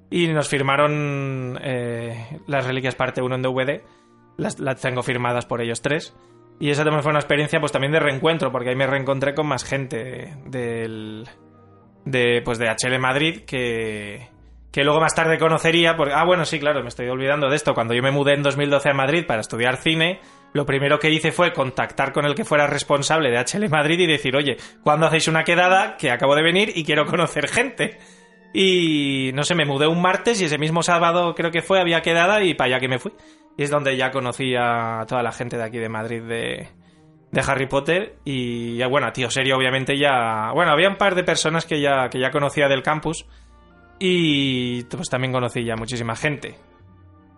Y 0.10 0.28
nos 0.28 0.50
firmaron 0.50 1.58
eh, 1.62 2.42
las 2.48 2.66
Reliquias 2.66 2.96
parte 2.96 3.22
1 3.22 3.36
en 3.36 3.42
DVD. 3.42 3.82
Las, 4.38 4.60
las 4.60 4.82
tengo 4.82 5.04
firmadas 5.04 5.46
por 5.46 5.62
ellos 5.62 5.82
tres. 5.82 6.14
Y 6.60 6.72
esa 6.72 6.84
también 6.84 7.04
fue 7.04 7.12
una 7.12 7.20
experiencia 7.20 7.60
pues 7.60 7.72
también 7.72 7.92
de 7.92 8.00
reencuentro, 8.00 8.52
porque 8.52 8.70
ahí 8.70 8.76
me 8.76 8.88
reencontré 8.88 9.34
con 9.36 9.48
más 9.48 9.64
gente 9.64 10.36
del 10.46 11.28
de 12.06 12.42
pues 12.44 12.58
de 12.58 12.68
HL 12.70 13.00
Madrid 13.00 13.42
que 13.46 14.30
que 14.72 14.84
luego 14.84 15.00
más 15.00 15.16
tarde 15.16 15.40
conocería, 15.40 15.96
porque 15.96 16.14
ah 16.14 16.24
bueno, 16.24 16.46
sí, 16.46 16.60
claro, 16.60 16.82
me 16.84 16.90
estoy 16.90 17.08
olvidando 17.08 17.50
de 17.50 17.56
esto, 17.56 17.74
cuando 17.74 17.94
yo 17.96 18.04
me 18.04 18.12
mudé 18.12 18.34
en 18.34 18.44
2012 18.44 18.90
a 18.90 18.94
Madrid 18.94 19.26
para 19.26 19.42
estudiar 19.42 19.78
cine, 19.78 20.20
lo 20.54 20.66
primero 20.66 21.00
que 21.00 21.10
hice 21.10 21.32
fue 21.32 21.52
contactar 21.52 22.14
con 22.14 22.26
el 22.26 22.36
que 22.36 22.46
fuera 22.46 22.68
responsable 22.68 23.32
de 23.32 23.40
HL 23.40 23.70
Madrid 23.70 24.00
y 24.00 24.08
decir, 24.08 24.36
"Oye, 24.36 24.58
¿cuándo 24.84 25.08
hacéis 25.08 25.28
una 25.28 25.44
quedada 25.44 25.98
que 25.98 26.12
acabo 26.12 26.36
de 26.36 26.44
venir 26.44 26.74
y 26.76 26.84
quiero 26.84 27.06
conocer 27.06 27.48
gente?" 27.48 27.98
Y 28.54 29.32
no 29.34 29.44
sé, 29.44 29.56
me 29.56 29.66
mudé 29.66 29.88
un 29.88 30.02
martes 30.02 30.42
y 30.42 30.46
ese 30.46 30.58
mismo 30.58 30.84
sábado 30.84 31.34
creo 31.34 31.52
que 31.52 31.62
fue, 31.62 31.80
había 31.80 32.02
quedada 32.02 32.44
y 32.44 32.54
para 32.54 32.76
allá 32.76 32.80
que 32.80 32.88
me 32.88 33.00
fui. 33.00 33.14
Y 33.58 33.64
es 33.64 33.72
donde 33.72 33.98
ya 33.98 34.12
conocí 34.12 34.56
a 34.56 35.04
toda 35.08 35.24
la 35.24 35.32
gente 35.32 35.58
de 35.58 35.64
aquí 35.64 35.80
de 35.80 35.90
Madrid 35.90 36.22
de, 36.22 36.70
de 37.32 37.42
Harry 37.42 37.66
Potter. 37.66 38.18
Y 38.24 38.82
bueno, 38.86 39.12
tío, 39.12 39.32
serio, 39.32 39.58
obviamente 39.58 39.98
ya. 39.98 40.52
Bueno, 40.54 40.72
había 40.72 40.90
un 40.90 40.98
par 40.98 41.16
de 41.16 41.24
personas 41.24 41.66
que 41.66 41.82
ya, 41.82 42.08
que 42.10 42.20
ya 42.20 42.30
conocía 42.30 42.68
del 42.68 42.84
campus. 42.84 43.26
Y 44.00 44.84
pues 44.84 45.10
también 45.10 45.34
conocí 45.34 45.64
ya 45.64 45.76
muchísima 45.76 46.16
gente. 46.16 46.56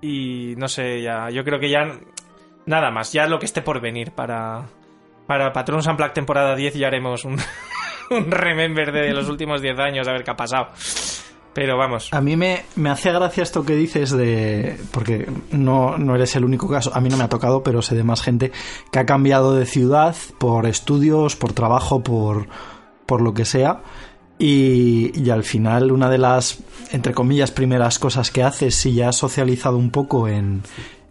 Y 0.02 0.56
no 0.58 0.68
sé, 0.68 1.02
ya. 1.02 1.30
Yo 1.30 1.44
creo 1.46 1.60
que 1.60 1.70
ya. 1.70 2.00
Nada 2.66 2.92
más, 2.92 3.14
ya 3.14 3.26
lo 3.26 3.40
que 3.40 3.46
esté 3.46 3.62
por 3.62 3.80
venir 3.80 4.12
para. 4.12 4.66
Para 5.26 5.54
Patrons 5.54 5.86
Unplugged 5.86 6.14
temporada 6.14 6.56
10 6.56 6.74
ya 6.74 6.88
haremos 6.88 7.24
un, 7.24 7.38
un 8.10 8.32
remember 8.32 8.92
de 8.92 9.14
los 9.14 9.30
últimos 9.30 9.62
10 9.62 9.78
años, 9.78 10.08
a 10.08 10.12
ver 10.12 10.24
qué 10.24 10.32
ha 10.32 10.36
pasado. 10.36 10.70
Pero 11.54 11.78
vamos. 11.78 12.10
A 12.14 12.22
mí 12.22 12.36
me, 12.36 12.64
me, 12.76 12.90
hace 12.90 13.12
gracia 13.12 13.44
esto 13.44 13.66
que 13.66 13.76
dices 13.76 14.12
de. 14.12 14.80
Porque 14.92 15.28
no, 15.52 15.98
no 15.98 16.16
eres 16.16 16.36
el 16.36 16.46
único 16.46 16.70
caso. 16.70 16.92
A 16.94 17.02
mí 17.02 17.10
no 17.10 17.18
me 17.18 17.24
ha 17.24 17.30
tocado, 17.30 17.64
pero 17.64 17.82
sé 17.82 17.96
de 17.96 18.04
más 18.04 18.22
gente 18.22 18.52
que 18.92 19.00
ha 19.00 19.06
cambiado 19.06 19.56
de 19.56 19.66
ciudad 19.66 20.16
por 20.38 20.68
estudios, 20.68 21.36
por 21.36 21.54
trabajo, 21.54 22.02
por, 22.04 22.48
por 23.06 23.22
lo 23.22 23.34
que 23.34 23.46
sea. 23.46 23.82
Y, 24.38 25.12
y, 25.20 25.32
al 25.32 25.44
final, 25.44 25.92
una 25.92 26.10
de 26.10 26.18
las, 26.18 26.60
entre 26.92 27.14
comillas, 27.14 27.52
primeras 27.52 28.00
cosas 28.00 28.32
que 28.32 28.42
haces, 28.42 28.76
si 28.76 28.94
ya 28.94 29.10
has 29.10 29.18
socializado 29.18 29.76
un 29.76 29.90
poco 29.90 30.30
en, 30.30 30.62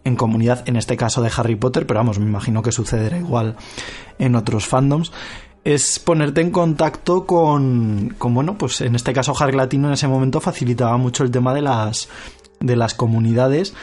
en 0.03 0.15
comunidad, 0.15 0.67
en 0.67 0.75
este 0.75 0.97
caso 0.97 1.21
de 1.21 1.31
Harry 1.35 1.55
Potter, 1.55 1.85
pero 1.85 1.99
vamos, 1.99 2.19
me 2.19 2.25
imagino 2.25 2.61
que 2.61 2.71
sucederá 2.71 3.17
igual 3.17 3.55
en 4.17 4.35
otros 4.35 4.67
fandoms, 4.67 5.11
es 5.63 5.99
ponerte 5.99 6.41
en 6.41 6.51
contacto 6.51 7.25
con, 7.25 8.15
con, 8.17 8.33
bueno, 8.33 8.57
pues 8.57 8.81
en 8.81 8.95
este 8.95 9.13
caso 9.13 9.33
Harry 9.39 9.55
Latino 9.55 9.87
en 9.87 9.93
ese 9.93 10.07
momento 10.07 10.39
facilitaba 10.39 10.97
mucho 10.97 11.23
el 11.23 11.31
tema 11.31 11.53
de 11.53 11.61
las, 11.61 12.09
de 12.59 12.75
las 12.75 12.93
comunidades 12.93 13.73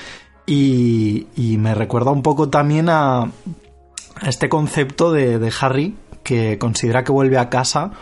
y, 0.46 1.26
y 1.36 1.58
me 1.58 1.74
recuerda 1.74 2.10
un 2.10 2.22
poco 2.22 2.48
también 2.48 2.88
a, 2.88 3.22
a 3.22 4.28
este 4.28 4.48
concepto 4.48 5.12
de, 5.12 5.38
de 5.38 5.52
Harry 5.60 5.96
que 6.22 6.58
considera 6.58 7.04
que 7.04 7.12
vuelve 7.12 7.38
a 7.38 7.48
casa 7.50 7.92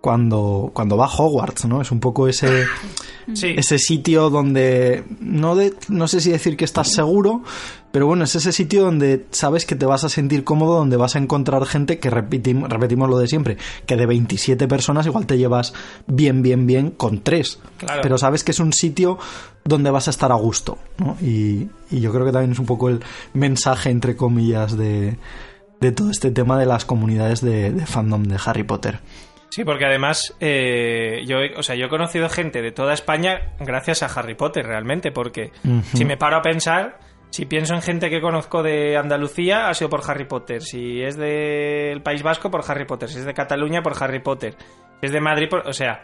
cuando, 0.00 0.70
cuando 0.72 0.96
va 0.96 1.06
a 1.06 1.08
Hogwarts, 1.08 1.64
¿no? 1.66 1.80
Es 1.82 1.90
un 1.90 2.00
poco 2.00 2.28
ese, 2.28 2.66
ese 3.26 3.78
sitio 3.78 4.30
donde 4.30 5.04
no, 5.20 5.56
de, 5.56 5.74
no 5.88 6.06
sé 6.06 6.20
si 6.20 6.30
decir 6.30 6.56
que 6.56 6.64
estás 6.64 6.92
seguro, 6.92 7.42
pero 7.90 8.06
bueno, 8.06 8.24
es 8.24 8.34
ese 8.34 8.52
sitio 8.52 8.84
donde 8.84 9.26
sabes 9.30 9.66
que 9.66 9.74
te 9.74 9.86
vas 9.86 10.04
a 10.04 10.08
sentir 10.08 10.44
cómodo, 10.44 10.76
donde 10.76 10.96
vas 10.96 11.16
a 11.16 11.18
encontrar 11.18 11.64
gente 11.66 11.98
que 11.98 12.10
repetimos, 12.10 12.68
repetimos 12.68 13.08
lo 13.08 13.18
de 13.18 13.26
siempre, 13.26 13.56
que 13.86 13.96
de 13.96 14.06
27 14.06 14.68
personas 14.68 15.06
igual 15.06 15.26
te 15.26 15.36
llevas 15.36 15.74
bien, 16.06 16.42
bien, 16.42 16.66
bien 16.66 16.90
con 16.90 17.20
tres. 17.20 17.58
Pero 18.02 18.18
sabes 18.18 18.44
que 18.44 18.52
es 18.52 18.60
un 18.60 18.72
sitio 18.72 19.18
donde 19.64 19.90
vas 19.90 20.06
a 20.06 20.10
estar 20.10 20.30
a 20.30 20.36
gusto, 20.36 20.78
¿no? 20.98 21.16
Y, 21.20 21.68
y 21.90 22.00
yo 22.00 22.12
creo 22.12 22.24
que 22.24 22.32
también 22.32 22.52
es 22.52 22.58
un 22.58 22.66
poco 22.66 22.88
el 22.88 23.00
mensaje, 23.32 23.90
entre 23.90 24.16
comillas, 24.16 24.76
de, 24.76 25.18
de 25.80 25.92
todo 25.92 26.10
este 26.10 26.30
tema 26.30 26.58
de 26.58 26.66
las 26.66 26.84
comunidades 26.84 27.40
de, 27.40 27.72
de 27.72 27.86
fandom 27.86 28.22
de 28.24 28.38
Harry 28.44 28.64
Potter. 28.64 29.00
Sí, 29.50 29.64
porque 29.64 29.86
además 29.86 30.36
eh, 30.40 31.22
yo, 31.26 31.38
o 31.56 31.62
sea, 31.62 31.74
yo 31.74 31.86
he 31.86 31.88
conocido 31.88 32.28
gente 32.28 32.60
de 32.60 32.70
toda 32.70 32.92
España 32.92 33.52
gracias 33.58 34.02
a 34.02 34.06
Harry 34.06 34.34
Potter 34.34 34.66
realmente, 34.66 35.10
porque 35.10 35.52
si 35.94 36.04
me 36.04 36.16
paro 36.16 36.36
a 36.36 36.42
pensar, 36.42 36.98
si 37.30 37.46
pienso 37.46 37.74
en 37.74 37.82
gente 37.82 38.10
que 38.10 38.20
conozco 38.20 38.62
de 38.62 38.96
Andalucía, 38.96 39.68
ha 39.68 39.74
sido 39.74 39.90
por 39.90 40.02
Harry 40.08 40.26
Potter. 40.26 40.62
Si 40.62 41.02
es 41.02 41.16
del 41.16 42.02
País 42.02 42.22
Vasco, 42.22 42.50
por 42.50 42.62
Harry 42.68 42.86
Potter. 42.86 43.08
Si 43.08 43.18
es 43.18 43.24
de 43.24 43.34
Cataluña, 43.34 43.82
por 43.82 44.02
Harry 44.02 44.20
Potter. 44.20 44.54
Si 45.00 45.06
es 45.06 45.12
de 45.12 45.20
Madrid, 45.20 45.48
por... 45.48 45.66
o 45.66 45.72
sea, 45.72 46.02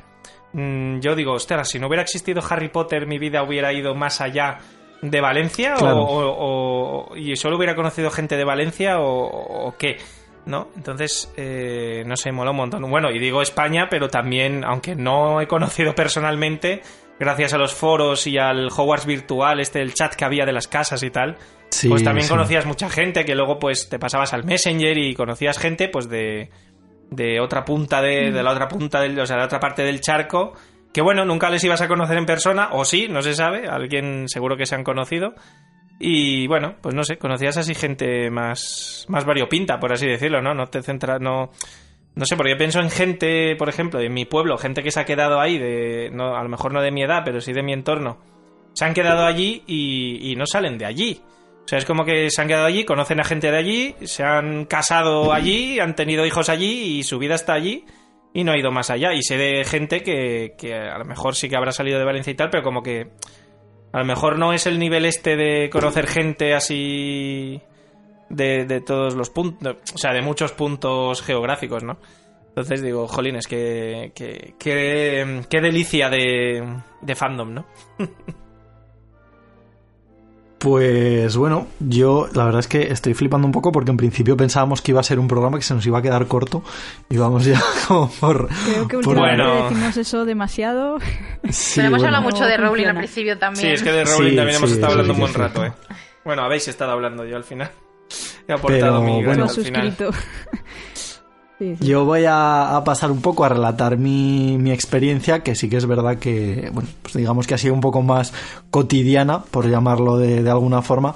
mm, 0.53 1.01
yo 1.01 1.15
digo, 1.15 1.33
ostras, 1.33 1.69
si 1.69 1.79
no 1.79 1.87
hubiera 1.87 2.03
existido 2.03 2.43
Harry 2.49 2.69
Potter, 2.69 3.07
mi 3.07 3.19
vida 3.19 3.43
hubiera 3.43 3.73
ido 3.73 3.95
más 3.95 4.21
allá 4.21 4.59
de 5.01 5.21
Valencia 5.21 5.75
o, 5.81 7.13
y 7.15 7.37
solo 7.37 7.57
hubiera 7.57 7.75
conocido 7.75 8.11
gente 8.11 8.37
de 8.37 8.45
Valencia 8.45 9.01
o, 9.01 9.67
o 9.67 9.77
qué. 9.77 9.99
¿No? 10.47 10.69
Entonces, 10.77 11.33
eh, 11.37 12.03
no 12.07 12.17
sé, 12.17 12.33
mola 12.33 12.51
un 12.51 12.57
montón. 12.57 12.83
Bueno, 12.91 13.11
y 13.11 13.19
digo 13.19 13.43
España, 13.43 13.89
pero 13.91 14.09
también, 14.09 14.65
aunque 14.65 14.95
no 14.95 15.41
he 15.41 15.47
conocido 15.47 15.95
personalmente, 15.95 16.83
gracias 17.19 17.55
a 17.55 17.59
los 17.59 17.75
foros 17.75 18.27
y 18.27 18.39
al 18.39 18.69
Hogwarts 18.69 19.07
virtual, 19.07 19.61
este 19.61 19.81
el 19.81 19.95
chat 19.95 20.15
que 20.15 20.25
había 20.25 20.45
de 20.45 20.53
las 20.53 20.69
casas 20.69 21.03
y 21.03 21.11
tal, 21.11 21.37
pues 21.89 22.05
también 22.05 22.29
conocías 22.29 22.67
mucha 22.67 22.89
gente 22.89 23.25
que 23.25 23.35
luego 23.35 23.59
pues 23.59 23.89
te 23.89 23.99
pasabas 23.99 24.33
al 24.33 24.45
Messenger 24.45 24.97
y 24.97 25.15
conocías 25.15 25.59
gente 25.59 25.89
pues 25.89 26.09
de, 26.09 26.51
de 27.11 27.41
otra 27.41 27.65
punta 27.65 28.01
de, 28.01 28.31
de 28.31 28.43
la 28.43 28.53
otra 28.53 28.69
punta 28.69 29.01
del, 29.01 29.19
o 29.19 29.27
sea, 29.27 29.37
de 29.37 29.41
la 29.41 29.47
otra 29.47 29.61
parte 29.61 29.83
del 29.83 30.01
charco 30.01 30.55
que 30.95 31.03
bueno, 31.03 31.25
nunca 31.25 31.51
les 31.51 31.65
ibas 31.65 31.81
a 31.81 31.89
conocer 31.89 32.17
en 32.17 32.25
persona, 32.25 32.69
o 32.71 32.85
sí, 32.85 33.09
no 33.09 33.21
se 33.21 33.35
sabe, 33.35 33.67
alguien 33.69 34.29
seguro 34.29 34.57
que 34.57 34.65
se 34.65 34.77
han 34.77 34.85
conocido, 34.85 35.35
y 35.99 36.47
bueno, 36.47 36.75
pues 36.81 36.95
no 36.95 37.05
sé, 37.05 37.19
conocías 37.19 37.57
así 37.57 37.75
gente 37.75 38.31
más, 38.31 39.07
más 39.09 39.25
variopinta, 39.25 39.79
por 39.79 39.93
así 39.93 40.07
decirlo, 40.07 40.43
¿no? 40.43 40.55
No 40.55 40.67
te 40.67 40.83
centras, 40.83 41.21
no. 41.21 41.51
No 42.17 42.27
sé, 42.27 42.37
porque 42.37 42.53
yo 42.53 42.59
pienso 42.59 42.81
en 42.81 42.91
gente, 42.91 43.57
por 43.57 43.69
ejemplo, 43.69 43.99
de 43.99 44.09
mi 44.09 44.25
pueblo, 44.25 44.57
gente 44.57 44.85
que 44.85 44.93
se 44.93 45.01
ha 45.01 45.05
quedado 45.05 45.41
ahí, 45.41 45.59
de, 45.59 46.11
no, 46.13 46.37
a 46.37 46.43
lo 46.45 46.49
mejor 46.49 46.73
no 46.73 46.81
de 46.81 46.93
mi 46.93 47.03
edad, 47.03 47.23
pero 47.25 47.41
sí 47.41 47.53
de 47.53 47.63
mi 47.63 47.73
entorno. 47.73 48.19
Se 48.73 48.85
han 48.85 48.95
quedado 48.95 49.25
allí 49.25 49.65
y, 49.67 50.31
y 50.31 50.37
no 50.37 50.47
salen 50.47 50.79
de 50.79 50.87
allí. 50.87 51.21
O 51.65 51.69
sea, 51.69 51.79
es 51.79 51.85
como 51.85 52.05
que 52.05 52.31
se 52.31 52.41
han 52.41 52.49
quedado 52.49 52.67
allí, 52.67 52.85
conocen 52.85 53.19
a 53.21 53.25
gente 53.25 53.51
de 53.51 53.57
allí, 53.57 53.97
se 54.03 54.23
han 54.23 54.67
casado 54.67 55.33
allí, 55.33 55.81
han 55.81 55.97
tenido 55.97 56.27
hijos 56.27 56.49
allí 56.49 56.99
y 56.99 57.03
su 57.03 57.19
vida 57.19 57.35
está 57.35 57.55
allí 57.55 57.85
y 58.33 58.45
no 58.45 58.53
ha 58.53 58.59
ido 58.59 58.71
más 58.71 58.91
allá. 58.91 59.15
Y 59.15 59.23
sé 59.23 59.37
de 59.37 59.65
gente 59.65 60.03
que, 60.03 60.55
que 60.59 60.75
a 60.75 60.99
lo 60.99 61.05
mejor 61.05 61.35
sí 61.35 61.49
que 61.49 61.57
habrá 61.57 61.73
salido 61.73 61.99
de 61.99 62.05
Valencia 62.05 62.33
y 62.33 62.35
tal, 62.35 62.51
pero 62.51 62.63
como 62.63 62.83
que 62.83 63.13
A 63.95 63.99
lo 64.01 64.07
mejor 64.07 64.41
no 64.41 64.53
es 64.53 64.67
el 64.67 64.81
nivel 64.81 65.05
este 65.05 65.37
de 65.37 65.71
conocer 65.71 66.09
gente 66.09 66.53
así 66.53 67.63
de, 68.29 68.65
de 68.65 68.81
todos 68.81 69.15
los 69.15 69.31
puntos, 69.31 69.77
o 69.95 69.99
sea, 69.99 70.13
de 70.13 70.21
muchos 70.21 70.51
puntos 70.51 71.23
geográficos, 71.23 71.85
¿no? 71.85 71.99
Entonces 72.49 72.83
digo, 72.83 73.07
jolines, 73.07 73.47
qué, 73.47 74.11
qué, 74.13 74.57
qué, 74.59 75.43
qué 75.49 75.61
delicia 75.61 76.11
de, 76.11 76.81
de 77.03 77.15
fandom, 77.15 77.55
¿no? 77.55 77.67
Pues 80.65 81.37
bueno, 81.37 81.67
yo 81.79 82.27
la 82.33 82.47
verdad 82.47 82.61
es 82.61 82.69
que 82.69 82.91
estoy 82.91 83.13
flipando 83.13 83.47
un 83.47 83.53
poco 83.53 83.71
porque 83.71 83.91
en 83.91 83.99
principio 83.99 84.35
pensábamos 84.35 84.81
que 84.81 84.93
iba 84.93 85.01
a 85.01 85.03
ser 85.03 85.19
un 85.19 85.29
programa 85.29 85.59
que 85.59 85.63
se 85.63 85.75
nos 85.75 85.85
iba 85.85 85.99
a 85.99 86.03
quedar 86.03 86.27
corto 86.27 86.63
y 87.11 87.19
vamos 87.19 87.45
ya 87.45 87.61
como 87.87 88.11
por... 88.11 88.49
Creo 88.49 88.89
que 88.89 88.97
últimamente 88.97 89.45
decimos 89.45 89.97
eso 89.99 90.25
demasiado. 90.25 90.97
Pero 91.75 91.89
hemos 91.89 92.03
hablado 92.03 92.23
mucho 92.23 92.47
de 92.47 92.57
Rowling 92.57 92.87
al 92.87 92.97
principio 92.97 93.37
también. 93.37 93.67
Sí, 93.67 93.75
es 93.75 93.83
que 93.83 93.93
de 93.93 94.05
Rowling 94.07 94.37
también 94.37 94.57
hemos 94.57 94.73
estado 94.73 94.93
hablando 94.93 95.13
un 95.13 95.21
buen 95.21 95.35
rato, 95.35 95.67
¿eh? 95.67 95.73
Bueno, 96.25 96.41
habéis 96.41 96.67
estado 96.67 96.93
hablando 96.93 97.27
yo 97.27 97.37
al 97.37 97.45
final. 97.45 97.71
He 98.49 98.53
aportado 98.55 99.03
mi 99.03 99.23
bueno, 99.23 99.45
al 99.45 99.51
final. 99.51 99.95
Yo 101.81 102.05
voy 102.05 102.25
a, 102.29 102.83
pasar 102.85 103.11
un 103.11 103.21
poco 103.21 103.45
a 103.45 103.49
relatar 103.49 103.97
mi, 103.97 104.59
mi, 104.59 104.73
experiencia, 104.73 105.41
que 105.41 105.55
sí 105.55 105.69
que 105.69 105.77
es 105.77 105.87
verdad 105.87 106.19
que, 106.19 106.71
bueno, 106.73 106.89
pues 107.03 107.15
digamos 107.15 107.47
que 107.47 107.55
ha 107.55 107.59
sido 107.59 107.75
un 107.75 107.81
poco 107.81 108.03
más 108.03 108.33
cotidiana, 108.71 109.43
por 109.45 109.69
llamarlo 109.69 110.19
de, 110.19 110.43
de 110.43 110.51
alguna 110.51 110.83
forma, 110.83 111.15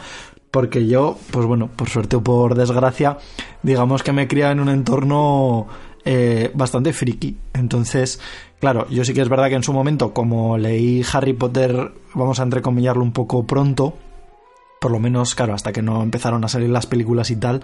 porque 0.50 0.86
yo, 0.86 1.18
pues 1.30 1.44
bueno, 1.46 1.68
por 1.74 1.88
suerte 1.88 2.16
o 2.16 2.22
por 2.22 2.54
desgracia, 2.54 3.18
digamos 3.62 4.02
que 4.02 4.12
me 4.12 4.28
criado 4.28 4.52
en 4.52 4.60
un 4.60 4.68
entorno 4.68 5.66
eh, 6.04 6.50
bastante 6.54 6.92
friki. 6.92 7.36
Entonces, 7.52 8.20
claro, 8.60 8.88
yo 8.88 9.04
sí 9.04 9.12
que 9.12 9.20
es 9.20 9.28
verdad 9.28 9.48
que 9.48 9.56
en 9.56 9.62
su 9.62 9.72
momento, 9.72 10.14
como 10.14 10.56
leí 10.56 11.02
Harry 11.12 11.34
Potter, 11.34 11.92
vamos 12.14 12.40
a 12.40 12.44
entrecomillarlo 12.44 13.02
un 13.02 13.12
poco 13.12 13.46
pronto, 13.46 13.94
por 14.80 14.90
lo 14.90 14.98
menos, 14.98 15.34
claro, 15.34 15.54
hasta 15.54 15.72
que 15.72 15.82
no 15.82 16.02
empezaron 16.02 16.44
a 16.44 16.48
salir 16.48 16.70
las 16.70 16.86
películas 16.86 17.30
y 17.30 17.36
tal, 17.36 17.62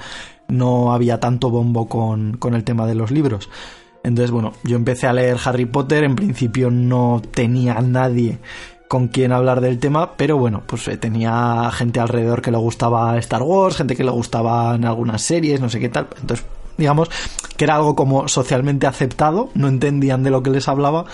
no 0.48 0.92
había 0.92 1.20
tanto 1.20 1.50
bombo 1.50 1.88
con, 1.88 2.36
con 2.36 2.54
el 2.54 2.64
tema 2.64 2.86
de 2.86 2.94
los 2.94 3.10
libros. 3.10 3.48
Entonces, 4.02 4.30
bueno, 4.30 4.52
yo 4.64 4.76
empecé 4.76 5.06
a 5.06 5.12
leer 5.12 5.38
Harry 5.44 5.64
Potter, 5.64 6.04
en 6.04 6.14
principio 6.14 6.70
no 6.70 7.22
tenía 7.32 7.80
nadie 7.80 8.38
con 8.86 9.08
quien 9.08 9.32
hablar 9.32 9.60
del 9.60 9.78
tema, 9.78 10.12
pero 10.16 10.36
bueno, 10.36 10.62
pues 10.66 10.86
eh, 10.88 10.96
tenía 10.96 11.70
gente 11.72 12.00
alrededor 12.00 12.42
que 12.42 12.50
le 12.50 12.58
gustaba 12.58 13.16
Star 13.18 13.42
Wars, 13.42 13.76
gente 13.76 13.96
que 13.96 14.04
le 14.04 14.10
gustaba 14.10 14.74
en 14.74 14.84
algunas 14.84 15.22
series, 15.22 15.60
no 15.60 15.70
sé 15.70 15.80
qué 15.80 15.88
tal. 15.88 16.08
Entonces, 16.20 16.46
digamos 16.76 17.10
que 17.56 17.64
era 17.64 17.76
algo 17.76 17.96
como 17.96 18.28
socialmente 18.28 18.86
aceptado, 18.86 19.48
no 19.54 19.68
entendían 19.68 20.22
de 20.22 20.30
lo 20.30 20.42
que 20.42 20.50
les 20.50 20.68
hablaba, 20.68 21.06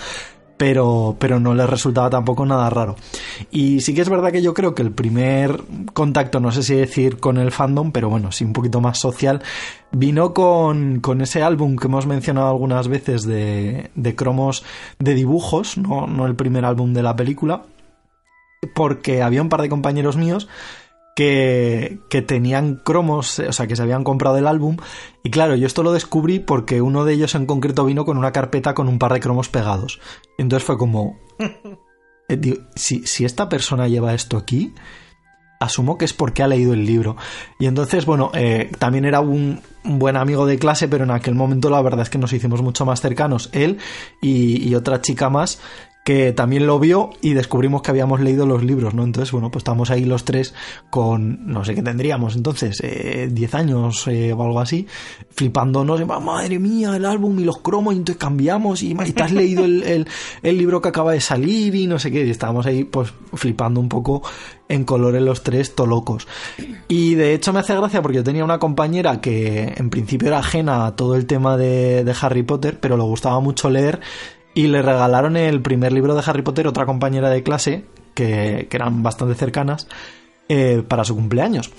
pero, 0.61 1.15
pero 1.17 1.39
no 1.39 1.55
les 1.55 1.67
resultaba 1.67 2.07
tampoco 2.11 2.45
nada 2.45 2.69
raro. 2.69 2.95
Y 3.49 3.81
sí 3.81 3.95
que 3.95 4.01
es 4.01 4.09
verdad 4.09 4.31
que 4.31 4.43
yo 4.43 4.53
creo 4.53 4.75
que 4.75 4.83
el 4.83 4.91
primer 4.91 5.59
contacto, 5.91 6.39
no 6.39 6.51
sé 6.51 6.61
si 6.61 6.75
decir 6.75 7.17
con 7.17 7.39
el 7.39 7.51
fandom, 7.51 7.91
pero 7.91 8.11
bueno, 8.11 8.31
sí 8.31 8.45
un 8.45 8.53
poquito 8.53 8.79
más 8.79 8.99
social, 8.99 9.41
vino 9.91 10.35
con, 10.35 10.99
con 10.99 11.21
ese 11.21 11.41
álbum 11.41 11.77
que 11.77 11.87
hemos 11.87 12.05
mencionado 12.05 12.49
algunas 12.49 12.89
veces 12.89 13.23
de, 13.23 13.89
de 13.95 14.15
cromos 14.15 14.63
de 14.99 15.15
dibujos, 15.15 15.79
no, 15.79 16.05
no 16.05 16.27
el 16.27 16.35
primer 16.35 16.63
álbum 16.63 16.93
de 16.93 17.01
la 17.01 17.15
película, 17.15 17.63
porque 18.75 19.23
había 19.23 19.41
un 19.41 19.49
par 19.49 19.63
de 19.63 19.69
compañeros 19.69 20.15
míos 20.15 20.47
que, 21.15 21.99
que, 22.09 22.21
tenían 22.21 22.75
cromos, 22.75 23.39
o 23.39 23.51
sea, 23.51 23.67
que 23.67 23.75
se 23.75 23.81
habían 23.81 24.03
comprado 24.03 24.37
el 24.37 24.47
álbum. 24.47 24.77
Y 25.23 25.29
claro, 25.29 25.55
yo 25.55 25.67
esto 25.67 25.83
lo 25.83 25.93
descubrí 25.93 26.39
porque 26.39 26.81
uno 26.81 27.05
de 27.05 27.13
ellos 27.13 27.35
en 27.35 27.45
concreto 27.45 27.85
vino 27.85 28.05
con 28.05 28.17
una 28.17 28.31
carpeta 28.31 28.73
con 28.73 28.87
un 28.87 28.99
par 28.99 29.13
de 29.13 29.19
cromos 29.19 29.49
pegados. 29.49 29.99
Entonces 30.37 30.65
fue 30.65 30.77
como, 30.77 31.19
eh, 32.29 32.57
si, 32.75 33.05
si 33.05 33.25
esta 33.25 33.49
persona 33.49 33.87
lleva 33.87 34.13
esto 34.13 34.37
aquí, 34.37 34.73
asumo 35.61 35.97
que 35.97 36.05
es 36.05 36.13
porque 36.13 36.43
ha 36.43 36.47
leído 36.47 36.73
el 36.73 36.85
libro. 36.85 37.15
Y 37.59 37.67
entonces, 37.67 38.05
bueno, 38.05 38.31
eh, 38.33 38.71
también 38.79 39.05
era 39.05 39.21
un, 39.21 39.61
buen 39.83 40.17
amigo 40.17 40.45
de 40.45 40.57
clase, 40.57 40.87
pero 40.87 41.03
en 41.03 41.11
aquel 41.11 41.35
momento 41.35 41.69
la 41.69 41.81
verdad 41.81 42.01
es 42.01 42.09
que 42.09 42.17
nos 42.17 42.33
hicimos 42.33 42.61
mucho 42.61 42.85
más 42.85 43.01
cercanos, 43.01 43.49
él 43.51 43.77
y, 44.21 44.67
y 44.67 44.75
otra 44.75 45.01
chica 45.01 45.29
más 45.29 45.59
que 46.03 46.33
también 46.33 46.65
lo 46.65 46.79
vio 46.79 47.11
y 47.21 47.33
descubrimos 47.33 47.83
que 47.83 47.91
habíamos 47.91 48.21
leído 48.21 48.47
los 48.47 48.63
libros, 48.63 48.95
¿no? 48.95 49.03
Entonces, 49.03 49.31
bueno, 49.31 49.51
pues 49.51 49.61
estamos 49.61 49.91
ahí 49.91 50.03
los 50.05 50.25
tres 50.25 50.55
con, 50.89 51.45
no 51.45 51.63
sé 51.63 51.75
qué 51.75 51.83
tendríamos 51.83 52.35
entonces, 52.35 52.79
eh, 52.83 53.29
10 53.31 53.55
años 53.55 54.07
eh, 54.07 54.33
o 54.33 54.43
algo 54.43 54.59
así, 54.59 54.87
flipándonos, 55.29 56.05
madre 56.05 56.57
mía, 56.57 56.95
el 56.95 57.05
álbum 57.05 57.39
y 57.39 57.43
los 57.43 57.59
cromos, 57.59 57.93
y 57.93 57.97
entonces 57.97 58.19
cambiamos 58.19 58.81
y, 58.81 58.91
y 58.91 59.11
te 59.11 59.23
has 59.23 59.31
leído 59.31 59.63
el, 59.63 60.07
el, 60.41 60.57
libro 60.57 60.81
que 60.81 60.89
acaba 60.89 61.11
de 61.11 61.21
salir 61.21 61.75
y 61.75 61.85
no 61.85 61.99
sé 61.99 62.09
qué, 62.11 62.25
y 62.25 62.31
estábamos 62.31 62.65
ahí 62.65 62.83
pues 62.83 63.13
flipando 63.33 63.79
un 63.79 63.89
poco 63.89 64.23
en 64.69 64.85
colores 64.85 65.21
los 65.21 65.43
tres 65.43 65.75
tolocos. 65.75 66.27
Y 66.87 67.13
de 67.15 67.33
hecho 67.33 67.53
me 67.53 67.59
hace 67.59 67.75
gracia 67.75 68.01
porque 68.01 68.17
yo 68.17 68.23
tenía 68.23 68.43
una 68.43 68.57
compañera 68.57 69.21
que 69.21 69.73
en 69.77 69.89
principio 69.89 70.29
era 70.29 70.39
ajena 70.39 70.87
a 70.87 70.95
todo 70.95 71.15
el 71.15 71.25
tema 71.25 71.57
de, 71.57 72.03
de 72.03 72.15
Harry 72.21 72.43
Potter, 72.43 72.79
pero 72.79 72.97
le 72.97 73.03
gustaba 73.03 73.39
mucho 73.39 73.69
leer 73.69 73.99
y 74.53 74.67
le 74.67 74.81
regalaron 74.81 75.37
el 75.37 75.61
primer 75.61 75.91
libro 75.91 76.15
de 76.15 76.23
Harry 76.25 76.41
Potter 76.41 76.67
otra 76.67 76.85
compañera 76.85 77.29
de 77.29 77.43
clase, 77.43 77.85
que, 78.13 78.67
eran 78.71 79.03
bastante 79.03 79.35
cercanas, 79.35 79.87
eh, 80.49 80.83
para 80.87 81.03
su 81.03 81.15
cumpleaños. 81.15 81.71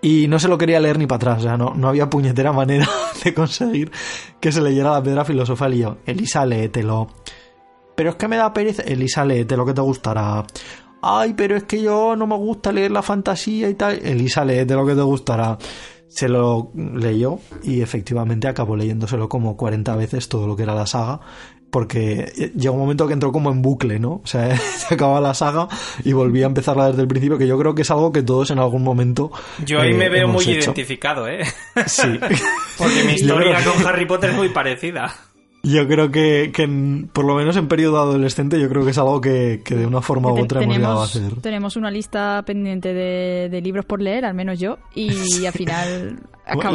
Y 0.00 0.28
no 0.28 0.38
se 0.38 0.48
lo 0.48 0.58
quería 0.58 0.80
leer 0.80 0.98
ni 0.98 1.06
para 1.06 1.16
atrás, 1.16 1.38
o 1.38 1.42
sea, 1.42 1.56
no, 1.56 1.72
no 1.74 1.88
había 1.88 2.10
puñetera 2.10 2.52
manera 2.52 2.86
de 3.24 3.32
conseguir 3.32 3.90
que 4.38 4.52
se 4.52 4.60
leyera 4.60 4.92
la 4.92 5.02
piedra 5.02 5.24
filosofal 5.24 5.74
y 5.74 5.78
yo, 5.78 5.96
Elisa, 6.04 6.44
léetelo. 6.44 7.08
Pero 7.94 8.10
es 8.10 8.16
que 8.16 8.28
me 8.28 8.36
da 8.36 8.52
pereza, 8.52 8.82
Elisa, 8.82 9.24
léete 9.24 9.56
lo 9.56 9.64
que 9.64 9.72
te 9.72 9.80
gustará. 9.80 10.44
Ay, 11.00 11.34
pero 11.34 11.56
es 11.56 11.64
que 11.64 11.82
yo 11.82 12.16
no 12.16 12.26
me 12.26 12.36
gusta 12.36 12.72
leer 12.72 12.90
la 12.90 13.02
fantasía 13.02 13.68
y 13.68 13.74
tal. 13.74 14.00
Elisa, 14.04 14.44
léete 14.44 14.74
lo 14.74 14.86
que 14.86 14.94
te 14.94 15.02
gustará. 15.02 15.58
Se 16.08 16.28
lo 16.28 16.70
leyó 16.74 17.38
y 17.62 17.82
efectivamente 17.82 18.48
acabó 18.48 18.76
leyéndoselo 18.76 19.28
como 19.28 19.56
40 19.56 19.96
veces 19.96 20.28
todo 20.28 20.46
lo 20.46 20.56
que 20.56 20.62
era 20.62 20.74
la 20.74 20.86
saga 20.86 21.20
porque 21.70 22.32
llega 22.54 22.70
un 22.70 22.78
momento 22.78 23.06
que 23.06 23.14
entró 23.14 23.32
como 23.32 23.50
en 23.50 23.62
bucle, 23.62 23.98
¿no? 23.98 24.20
O 24.22 24.26
sea, 24.26 24.56
se 24.56 24.94
acababa 24.94 25.20
la 25.20 25.34
saga 25.34 25.68
y 26.04 26.12
volvía 26.12 26.46
a 26.46 26.48
empezarla 26.48 26.88
desde 26.88 27.02
el 27.02 27.08
principio, 27.08 27.38
que 27.38 27.46
yo 27.46 27.58
creo 27.58 27.74
que 27.74 27.82
es 27.82 27.90
algo 27.90 28.12
que 28.12 28.22
todos 28.22 28.50
en 28.50 28.58
algún 28.58 28.82
momento. 28.82 29.32
Yo 29.64 29.80
ahí 29.80 29.94
me 29.94 30.06
eh, 30.06 30.10
veo 30.10 30.28
muy 30.28 30.44
identificado, 30.44 31.28
¿eh? 31.28 31.44
Sí. 31.86 32.18
porque 32.78 33.04
mi 33.04 33.14
historia 33.14 33.58
con 33.64 33.86
Harry 33.86 34.06
Potter 34.06 34.30
es 34.30 34.36
muy 34.36 34.50
parecida. 34.50 35.12
Yo 35.64 35.88
creo 35.88 36.10
que, 36.10 36.52
por 37.12 37.24
lo 37.24 37.34
menos 37.34 37.56
en 37.56 37.68
periodo 37.68 37.98
adolescente, 37.98 38.60
yo 38.60 38.68
creo 38.68 38.84
que 38.84 38.90
es 38.90 38.98
algo 38.98 39.20
que, 39.20 39.62
de 39.66 39.86
una 39.86 40.02
forma 40.02 40.30
u 40.30 40.38
otra 40.38 40.62
hemos 40.62 40.76
llegado 40.76 41.00
a 41.00 41.04
hacer. 41.04 41.40
Tenemos 41.40 41.76
una 41.76 41.90
lista 41.90 42.42
pendiente 42.46 42.92
de, 42.92 43.60
libros 43.62 43.86
por 43.86 44.02
leer, 44.02 44.26
al 44.26 44.34
menos 44.34 44.60
yo, 44.60 44.76
y 44.94 45.08
al 45.46 45.52
final. 45.54 46.18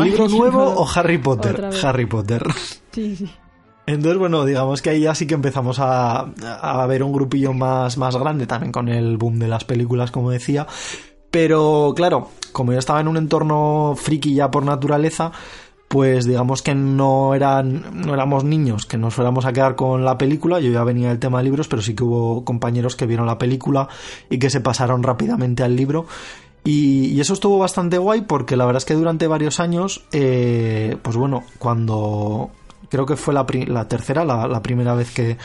¿Libro 0.04 0.28
nuevo 0.28 0.64
o 0.64 0.90
Harry 0.96 1.20
Potter? 1.20 1.70
Harry 1.84 2.08
Potter. 2.08 2.44
Sí, 2.92 3.16
sí. 3.16 3.30
Entonces, 3.90 4.20
bueno, 4.20 4.46
digamos 4.46 4.84
que 4.84 4.92
ahí 4.92 5.02
ya 5.02 5.16
sí 5.16 5.26
que 5.26 5.34
empezamos 5.34 5.80
a, 5.80 6.20
a, 6.20 6.86
ver 6.86 7.02
un 7.02 7.12
grupillo 7.12 7.54
más, 7.54 7.98
más 7.98 8.16
grande, 8.16 8.46
también 8.46 8.72
con 8.72 8.88
el 8.88 9.18
boom 9.18 9.40
de 9.40 9.48
las 9.48 9.66
películas, 9.66 10.12
como 10.12 10.30
decía. 10.30 10.68
Pero, 11.32 11.94
claro, 11.96 12.30
como 12.52 12.72
yo 12.72 12.78
estaba 12.78 13.02
en 13.02 13.08
un 13.08 13.18
entorno 13.18 13.96
friki 13.98 14.36
ya 14.36 14.52
por 14.52 14.64
naturaleza, 14.64 15.32
pues 15.88 16.26
digamos 16.26 16.62
que 16.62 16.76
no 16.76 17.34
eran 17.34 18.06
no 18.06 18.14
éramos 18.14 18.44
niños 18.44 18.86
que 18.86 18.98
nos 19.00 19.16
fuéramos 19.16 19.46
a 19.46 19.54
quedar 19.54 19.76
con 19.76 20.06
la 20.06 20.20
película 20.20 20.60
yo 20.60 20.72
ya 20.72 20.84
venía 20.84 21.10
del 21.10 21.18
tema 21.18 21.40
de 21.40 21.46
libros 21.46 21.68
pero 21.68 21.82
sí 21.82 21.96
que 21.96 22.04
hubo 22.04 22.46
compañeros 22.46 22.96
que 22.96 23.08
vieron 23.08 23.26
la 23.26 23.40
película 23.40 23.90
y 24.30 24.38
que 24.38 24.52
se 24.52 24.62
pasaron 24.62 25.02
rápidamente 25.02 25.64
al 25.64 25.76
libro 25.76 26.06
y, 26.64 27.20
eso 27.20 27.34
estuvo 27.34 27.58
bastante 27.58 27.98
guay 27.98 28.22
porque 28.22 28.56
la 28.56 28.66
verdad 28.66 28.78
es 28.78 28.86
que 28.86 28.94
durante 28.94 29.26
varios 29.26 29.60
años 29.60 30.06
eh, 30.12 30.96
pues 31.02 31.16
bueno 31.16 31.44
cuando 31.58 32.52
creo 32.90 33.06
que 33.06 33.16
fue 33.16 33.34
la, 33.34 33.46
la 33.68 33.88
tercera, 33.88 34.26
la, 34.26 34.62
primera 34.62 34.94
vez 34.94 35.12
que, 35.12 35.38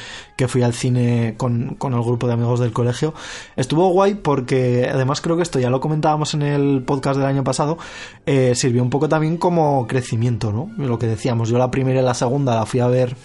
fui 0.49 0.63
al 0.63 0.75
cine 0.75 1.35
con, 1.37 1.75
con, 1.77 1.95
el 1.95 2.03
grupo 2.03 2.27
de 2.27 2.35
amigos 2.35 2.61
del 2.61 2.73
colegio. 2.73 3.15
Estuvo 3.57 3.89
guay 3.91 4.15
porque 4.15 4.89
además 4.93 5.21
creo 5.21 5.37
que 5.37 5.43
esto 5.43 5.61
ya 5.61 5.71
lo 5.71 5.81
comentábamos 5.81 6.35
en 6.35 6.43
el 6.43 6.83
podcast 6.85 7.19
del 7.19 7.27
año 7.27 7.45
pasado, 7.45 7.79
eh, 8.27 8.55
sirvió 8.55 8.83
un 8.83 8.91
poco 8.91 9.09
también 9.09 9.37
como 9.37 9.87
crecimiento, 9.87 10.53
¿no? 10.53 10.71
Lo 10.77 10.99
que 10.99 11.07
decíamos, 11.07 11.49
yo 11.49 11.59
la 11.59 11.71
primera 11.71 12.01
y 12.01 12.05
la 12.05 12.15
segunda 12.15 12.55
la 12.55 12.67
fui 12.67 12.81
a 12.81 12.89
ver 12.89 13.17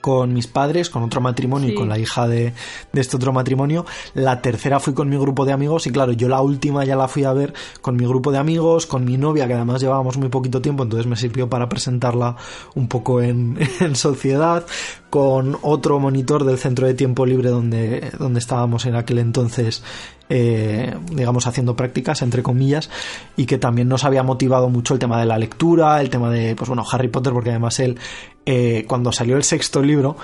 con 0.00 0.32
mis 0.32 0.46
padres, 0.46 0.90
con 0.90 1.02
otro 1.02 1.20
matrimonio 1.20 1.70
y 1.70 1.74
con 1.74 1.88
la 1.88 1.98
hija 1.98 2.28
de, 2.28 2.52
de, 2.92 3.00
este 3.00 3.16
otro 3.16 3.32
matrimonio. 3.32 3.84
La 4.14 4.40
tercera 4.40 4.80
fui 4.80 4.94
con 4.94 5.08
mi 5.08 5.16
grupo 5.16 5.44
de 5.44 5.52
amigos 5.52 5.86
y 5.86 5.90
claro, 5.90 6.12
yo 6.12 6.28
la 6.28 6.40
última 6.40 6.84
ya 6.84 6.96
la 6.96 7.08
fui 7.08 7.24
a 7.24 7.32
ver 7.32 7.52
con 7.80 7.96
mi 7.96 8.06
grupo 8.06 8.30
de 8.30 8.38
amigos, 8.38 8.86
con 8.86 9.04
mi 9.04 9.16
novia, 9.16 9.46
que 9.46 9.54
además 9.54 9.80
llevábamos 9.80 10.16
muy 10.16 10.28
poquito 10.28 10.62
tiempo, 10.62 10.84
entonces 10.84 11.06
me 11.06 11.16
sirvió 11.16 11.48
para 11.48 11.68
presentarla 11.68 12.36
un 12.74 12.88
poco 12.88 13.20
en, 13.20 13.58
en 13.80 13.96
sociedad, 13.96 14.66
con 15.10 15.58
otro 15.62 15.98
monitor 15.98 16.44
del 16.44 16.58
centro 16.58 16.86
de 16.86 16.94
tiempo 16.94 17.26
libre 17.26 17.50
donde, 17.50 18.10
donde 18.18 18.38
estábamos 18.38 18.86
en 18.86 18.94
aquel 18.94 19.18
entonces 19.18 19.82
eh, 20.28 20.94
digamos, 21.10 21.46
haciendo 21.46 21.76
prácticas, 21.76 22.22
entre 22.22 22.42
comillas, 22.42 22.90
y 23.36 23.46
que 23.46 23.58
también 23.58 23.88
nos 23.88 24.04
había 24.04 24.22
motivado 24.22 24.68
mucho 24.68 24.94
el 24.94 25.00
tema 25.00 25.20
de 25.20 25.26
la 25.26 25.38
lectura, 25.38 26.00
el 26.00 26.10
tema 26.10 26.30
de, 26.30 26.54
pues 26.54 26.68
bueno, 26.68 26.84
Harry 26.90 27.08
Potter, 27.08 27.32
porque 27.32 27.50
además 27.50 27.80
él, 27.80 27.98
eh, 28.46 28.84
cuando 28.88 29.12
salió 29.12 29.36
el 29.36 29.44
sexto 29.44 29.82
libro, 29.82 30.16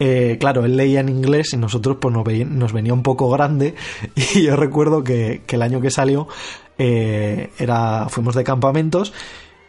eh, 0.00 0.36
claro, 0.38 0.64
él 0.64 0.76
leía 0.76 1.00
en 1.00 1.08
inglés 1.08 1.52
y 1.52 1.56
nosotros 1.56 1.96
pues 2.00 2.14
nos, 2.14 2.72
venía 2.72 2.94
un 2.94 3.02
poco 3.02 3.28
grande. 3.30 3.74
Y 4.34 4.42
yo 4.42 4.56
recuerdo 4.56 5.02
que, 5.02 5.42
el 5.48 5.62
año 5.62 5.80
que 5.80 5.90
salió 5.90 6.28
eh, 6.78 7.50
era 7.58 8.08
fuimos 8.08 8.34
de 8.34 8.44
campamentos 8.44 9.12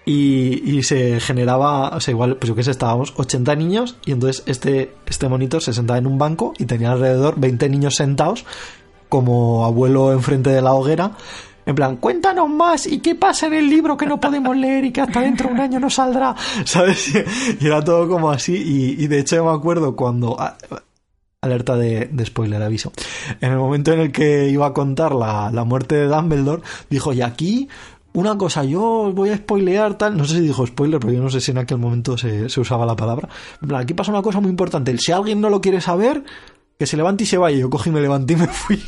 y, 0.05 0.81
se 0.83 1.19
generaba, 1.19 1.89
o 1.89 1.99
sea, 1.99 2.11
igual, 2.13 2.37
pues 2.37 2.49
yo 2.49 2.55
que 2.55 2.63
sé, 2.63 2.71
estábamos 2.71 3.13
80 3.15 3.55
niños 3.55 3.97
y 4.05 4.11
entonces 4.11 4.43
este, 4.47 4.91
este 5.05 5.29
monitor 5.29 5.61
se 5.61 5.71
sentaba 5.71 5.99
en 5.99 6.07
un 6.07 6.17
banco 6.17 6.53
y 6.57 6.65
tenía 6.65 6.91
alrededor 6.91 7.39
20 7.39 7.69
niños 7.69 7.95
sentados 7.95 8.45
como 9.09 9.65
abuelo 9.65 10.13
enfrente 10.13 10.51
de 10.51 10.61
la 10.61 10.73
hoguera 10.73 11.11
en 11.69 11.75
plan, 11.75 11.97
cuéntanos 11.97 12.49
más 12.49 12.87
y 12.87 12.97
qué 12.97 13.13
pasa 13.13 13.45
en 13.45 13.53
el 13.53 13.69
libro 13.69 13.95
que 13.95 14.07
no 14.07 14.19
podemos 14.19 14.57
leer 14.57 14.85
y 14.85 14.91
que 14.91 15.01
hasta 15.01 15.21
dentro 15.21 15.49
de 15.49 15.53
un 15.53 15.59
año 15.59 15.79
no 15.79 15.87
saldrá, 15.87 16.35
¿sabes? 16.65 17.13
Y 17.59 17.67
era 17.67 17.83
todo 17.83 18.09
como 18.09 18.31
así 18.31 18.55
y, 18.97 19.05
de 19.05 19.19
hecho 19.19 19.45
me 19.45 19.51
acuerdo 19.51 19.95
cuando... 19.95 20.35
Alerta 21.41 21.77
de, 21.77 22.09
spoiler, 22.25 22.61
aviso. 22.61 22.91
En 23.39 23.51
el 23.51 23.59
momento 23.59 23.93
en 23.93 23.99
el 23.99 24.11
que 24.11 24.49
iba 24.49 24.65
a 24.65 24.73
contar 24.73 25.13
la, 25.13 25.63
muerte 25.63 25.95
de 25.95 26.07
Dumbledore, 26.07 26.63
dijo, 26.89 27.13
y 27.13 27.21
aquí 27.21 27.69
una 28.13 28.35
cosa, 28.35 28.63
yo 28.63 29.11
voy 29.13 29.29
a 29.29 29.37
spoilear 29.37 29.93
tal, 29.93 30.17
no 30.17 30.25
sé 30.25 30.37
si 30.37 30.41
dijo 30.41 30.65
spoiler, 30.65 30.99
pero 30.99 31.13
yo 31.13 31.21
no 31.21 31.29
sé 31.29 31.39
si 31.39 31.51
en 31.51 31.59
aquel 31.59 31.77
momento 31.77 32.17
se, 32.17 32.47
usaba 32.59 32.83
la 32.85 32.95
palabra. 32.95 33.29
En 33.61 33.67
plan, 33.67 33.81
aquí 33.83 33.93
pasa 33.93 34.11
una 34.11 34.23
cosa 34.23 34.41
muy 34.41 34.49
importante, 34.49 34.97
si 34.97 35.11
alguien 35.11 35.39
no 35.39 35.51
lo 35.51 35.61
quiere 35.61 35.79
saber, 35.79 36.23
que 36.79 36.87
se 36.87 36.95
levante 36.95 37.25
y 37.25 37.27
se 37.27 37.37
vaya. 37.37 37.57
Yo 37.57 37.69
cogí, 37.69 37.91
me 37.91 37.99
levanté 37.99 38.33
y 38.33 38.37
me 38.37 38.47
fui. 38.47 38.81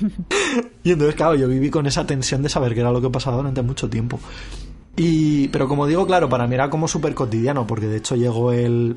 y 0.82 0.92
entonces, 0.92 1.14
claro, 1.14 1.34
yo 1.34 1.46
viví 1.46 1.68
con 1.68 1.86
esa 1.86 2.06
tensión 2.06 2.42
de 2.42 2.48
saber 2.48 2.74
qué 2.74 2.80
era 2.80 2.90
lo 2.90 3.02
que 3.02 3.10
pasaba 3.10 3.36
durante 3.36 3.60
mucho 3.60 3.90
tiempo. 3.90 4.18
Y, 4.96 5.48
pero 5.48 5.68
como 5.68 5.86
digo, 5.86 6.06
claro, 6.06 6.30
para 6.30 6.46
mí 6.46 6.54
era 6.54 6.70
como 6.70 6.88
súper 6.88 7.14
cotidiano, 7.14 7.66
porque 7.66 7.86
de 7.86 7.98
hecho 7.98 8.16
llegó 8.16 8.52
el, 8.52 8.96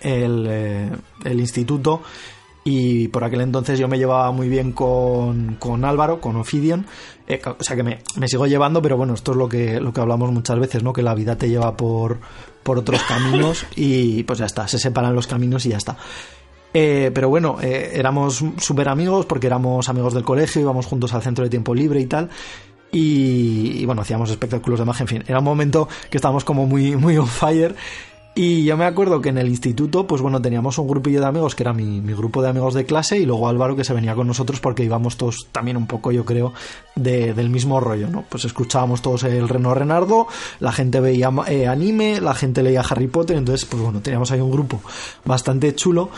el, 0.00 0.46
eh, 0.48 0.90
el, 1.24 1.40
instituto 1.40 2.00
y 2.64 3.08
por 3.08 3.24
aquel 3.24 3.42
entonces 3.42 3.78
yo 3.78 3.86
me 3.86 3.98
llevaba 3.98 4.32
muy 4.32 4.48
bien 4.48 4.72
con, 4.72 5.56
con 5.56 5.84
Álvaro, 5.84 6.22
con 6.22 6.36
Ophidian, 6.36 6.86
eh, 7.28 7.42
o 7.44 7.62
sea 7.62 7.76
que 7.76 7.82
me, 7.82 7.98
me, 8.16 8.28
sigo 8.28 8.46
llevando, 8.46 8.80
pero 8.80 8.96
bueno, 8.96 9.12
esto 9.12 9.32
es 9.32 9.36
lo 9.36 9.46
que, 9.46 9.78
lo 9.78 9.92
que 9.92 10.00
hablamos 10.00 10.32
muchas 10.32 10.58
veces, 10.58 10.82
¿no? 10.82 10.94
Que 10.94 11.02
la 11.02 11.14
vida 11.14 11.36
te 11.36 11.50
lleva 11.50 11.76
por, 11.76 12.20
por 12.62 12.78
otros 12.78 13.02
caminos 13.02 13.66
y 13.76 14.22
pues 14.22 14.38
ya 14.38 14.46
está, 14.46 14.66
se 14.68 14.78
separan 14.78 15.14
los 15.14 15.26
caminos 15.26 15.66
y 15.66 15.68
ya 15.68 15.76
está. 15.76 15.98
Eh, 16.72 17.10
pero 17.12 17.28
bueno, 17.28 17.58
eh, 17.60 17.92
éramos 17.94 18.44
súper 18.58 18.88
amigos 18.88 19.26
porque 19.26 19.46
éramos 19.46 19.88
amigos 19.88 20.14
del 20.14 20.24
colegio, 20.24 20.62
íbamos 20.62 20.86
juntos 20.86 21.12
al 21.14 21.22
centro 21.22 21.44
de 21.44 21.50
tiempo 21.50 21.74
libre 21.74 22.00
y 22.00 22.06
tal. 22.06 22.30
Y, 22.92 23.84
bueno, 23.86 24.02
hacíamos 24.02 24.30
espectáculos 24.30 24.80
de 24.80 24.84
magia, 24.84 25.04
en 25.04 25.08
fin, 25.08 25.24
era 25.28 25.38
un 25.38 25.44
momento 25.44 25.88
que 26.10 26.18
estábamos 26.18 26.44
como 26.44 26.66
muy, 26.66 26.96
muy 26.96 27.16
on 27.18 27.28
fire. 27.28 27.76
Y 28.32 28.64
yo 28.64 28.76
me 28.76 28.84
acuerdo 28.84 29.20
que 29.20 29.28
en 29.28 29.38
el 29.38 29.48
instituto, 29.48 30.06
pues 30.06 30.22
bueno, 30.22 30.40
teníamos 30.40 30.78
un 30.78 30.86
grupillo 30.86 31.20
de 31.20 31.26
amigos 31.26 31.56
que 31.56 31.64
era 31.64 31.72
mi, 31.72 32.00
grupo 32.00 32.40
de 32.40 32.48
amigos 32.48 32.74
de 32.74 32.84
clase 32.84 33.18
y 33.18 33.26
luego 33.26 33.48
Álvaro 33.48 33.74
que 33.74 33.82
se 33.82 33.92
venía 33.92 34.14
con 34.14 34.28
nosotros 34.28 34.60
porque 34.60 34.84
íbamos 34.84 35.16
todos 35.16 35.48
también 35.50 35.76
un 35.76 35.88
poco, 35.88 36.12
yo 36.12 36.24
creo, 36.24 36.52
del 36.94 37.50
mismo 37.50 37.80
rollo, 37.80 38.08
¿no? 38.08 38.24
Pues 38.28 38.44
escuchábamos 38.44 39.02
todos 39.02 39.24
el 39.24 39.48
Reno 39.48 39.74
Renardo, 39.74 40.28
la 40.60 40.70
gente 40.70 41.00
veía 41.00 41.30
eh, 41.48 41.66
anime, 41.66 42.20
la 42.20 42.34
gente 42.34 42.62
leía 42.62 42.82
Harry 42.88 43.08
Potter, 43.08 43.36
entonces, 43.36 43.68
pues 43.68 43.82
bueno, 43.82 44.00
teníamos 44.00 44.30
ahí 44.30 44.40
un 44.40 44.52
grupo 44.52 44.80
bastante 45.24 45.74
chulo 45.74 46.10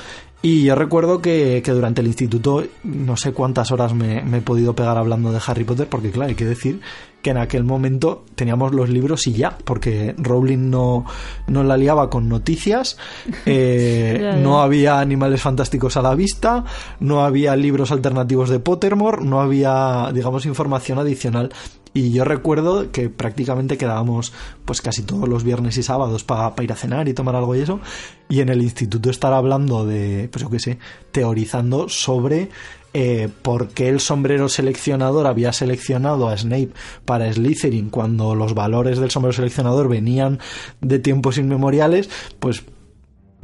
y 0.43 0.65
yo 0.65 0.75
recuerdo 0.75 1.23
que, 1.23 1.63
durante 1.65 2.01
el 2.01 2.09
instituto 2.09 2.65
no 2.83 3.17
sé 3.17 3.33
cuántas 3.33 3.71
horas 3.71 3.95
me, 3.95 4.19
he 4.19 4.41
podido 4.41 4.75
pegar 4.75 4.99
hablando 4.99 5.31
de 5.31 5.41
Harry 5.47 5.63
Potter, 5.63 5.87
porque 5.89 6.11
claro, 6.11 6.31
hay 6.31 6.35
que 6.35 6.45
decir 6.45 6.81
que 7.23 7.31
en 7.31 7.39
aquel 7.39 7.63
momento 7.63 8.25
teníamos 8.35 8.75
los 8.75 8.89
libros 8.89 9.29
y 9.29 9.35
ya, 9.35 9.57
porque 9.65 10.17
Rowling 10.19 10.69
no, 10.69 11.07
no 11.47 11.63
la 11.63 11.77
liaba 11.77 12.11
con 12.11 12.29
noticias, 12.29 12.99
eh, 13.47 14.41
no 14.43 14.61
había 14.61 14.99
animales 14.99 15.41
fantásticos 15.41 15.97
a 15.97 16.03
la 16.03 16.17
vista, 16.17 16.65
no 16.99 17.25
había 17.25 17.55
libros 17.55 17.93
alternativos 17.93 18.51
de 18.51 18.59
Pottermore, 18.59 19.25
no 19.25 19.41
había, 19.41 20.11
digamos, 20.13 20.45
información 20.45 20.99
adicional. 20.99 21.53
Y 21.95 22.13
yo 22.13 22.25
recuerdo 22.25 22.91
que 22.91 23.11
prácticamente 23.11 23.77
quedábamos 23.77 24.33
pues 24.65 24.81
casi 24.81 25.03
todos 25.03 25.29
los 25.29 25.45
viernes 25.45 25.77
y 25.77 25.83
sábados 25.83 26.25
para 26.25 26.55
ir 26.63 26.73
a 26.73 26.77
cenar 26.77 27.09
y 27.09 27.15
tomar 27.15 27.37
algo 27.37 27.55
y 27.55 27.61
eso. 27.61 27.81
Y 28.29 28.41
en 28.41 28.49
el 28.49 28.63
instituto 28.63 29.11
estar 29.11 29.33
hablando 29.33 29.85
de, 29.85 30.29
pues 30.33 30.43
yo 30.43 30.51
qué 30.51 30.59
sé, 30.59 30.79
teorizando 31.11 31.91
sobre 31.91 32.49
eh, 32.95 33.29
por 33.43 33.69
qué 33.69 33.89
el 33.89 34.01
sombrero 34.01 34.49
seleccionador 34.49 35.27
había 35.27 35.53
seleccionado 35.53 36.29
a 36.29 36.37
Snape 36.37 36.71
para 37.05 37.31
Slytherin 37.33 37.91
cuando 37.91 38.35
los 38.35 38.55
valores 38.55 38.99
del 38.99 39.11
sombrero 39.11 39.35
seleccionador 39.35 39.89
venían 39.89 40.41
de 40.81 40.99
tiempos 40.99 41.37
inmemoriales, 41.37 42.09
pues 42.39 42.63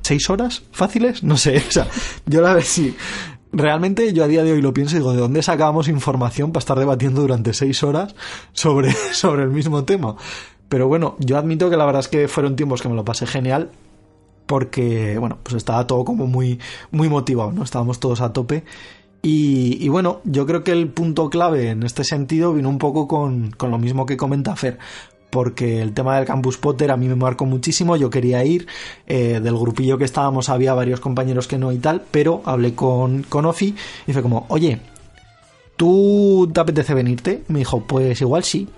seis 0.02 0.28
horas 0.30 0.62
fáciles, 0.72 1.22
no 1.22 1.36
sé, 1.36 1.56
o 1.68 1.70
sea, 1.70 1.86
yo 2.26 2.40
la 2.40 2.54
vez 2.54 2.66
sí 2.66 2.94
realmente 3.52 4.12
yo 4.12 4.24
a 4.24 4.28
día 4.28 4.44
de 4.44 4.52
hoy 4.52 4.62
lo 4.62 4.74
pienso 4.74 4.96
y 4.96 4.98
digo, 4.98 5.12
¿de 5.12 5.20
dónde 5.20 5.42
sacábamos 5.42 5.88
información 5.88 6.52
para 6.52 6.60
estar 6.60 6.78
debatiendo 6.78 7.20
durante 7.20 7.52
seis 7.54 7.82
horas 7.82 8.14
sobre, 8.52 8.92
sobre 9.12 9.42
el 9.42 9.50
mismo 9.50 9.84
tema? 9.84 10.16
Pero 10.68 10.88
bueno, 10.88 11.16
yo 11.18 11.38
admito 11.38 11.70
que 11.70 11.76
la 11.76 11.86
verdad 11.86 12.00
es 12.00 12.08
que 12.08 12.28
fueron 12.28 12.56
tiempos 12.56 12.82
que 12.82 12.88
me 12.88 12.94
lo 12.94 13.04
pasé 13.04 13.26
genial 13.26 13.70
porque, 14.46 15.18
bueno, 15.18 15.38
pues 15.42 15.56
estaba 15.56 15.86
todo 15.86 16.04
como 16.04 16.26
muy, 16.26 16.58
muy 16.90 17.08
motivado, 17.08 17.52
¿no? 17.52 17.62
Estábamos 17.62 18.00
todos 18.00 18.20
a 18.22 18.32
tope. 18.32 18.64
Y, 19.20 19.76
y, 19.84 19.88
bueno, 19.88 20.20
yo 20.24 20.46
creo 20.46 20.64
que 20.64 20.72
el 20.72 20.88
punto 20.88 21.28
clave 21.28 21.70
en 21.70 21.82
este 21.82 22.04
sentido 22.04 22.54
vino 22.54 22.68
un 22.68 22.78
poco 22.78 23.08
con, 23.08 23.50
con 23.50 23.70
lo 23.70 23.78
mismo 23.78 24.06
que 24.06 24.16
comenta 24.16 24.56
Fer 24.56 24.78
porque 25.30 25.80
el 25.82 25.92
tema 25.92 26.16
del 26.16 26.24
Campus 26.24 26.58
Potter 26.58 26.90
a 26.90 26.96
mí 26.96 27.08
me 27.08 27.14
marcó 27.14 27.44
muchísimo, 27.44 27.96
yo 27.96 28.10
quería 28.10 28.44
ir, 28.44 28.66
eh, 29.06 29.40
del 29.42 29.56
grupillo 29.56 29.98
que 29.98 30.04
estábamos 30.04 30.48
había 30.48 30.74
varios 30.74 31.00
compañeros 31.00 31.46
que 31.46 31.58
no 31.58 31.72
y 31.72 31.78
tal, 31.78 32.02
pero 32.10 32.42
hablé 32.44 32.74
con, 32.74 33.22
con 33.24 33.46
Ofi 33.46 33.74
y 34.06 34.12
fue 34.12 34.22
como, 34.22 34.46
oye, 34.48 34.80
¿tú 35.76 36.50
te 36.52 36.60
apetece 36.60 36.94
venirte? 36.94 37.44
Me 37.48 37.60
dijo, 37.60 37.80
pues 37.86 38.20
igual 38.20 38.44
sí. 38.44 38.68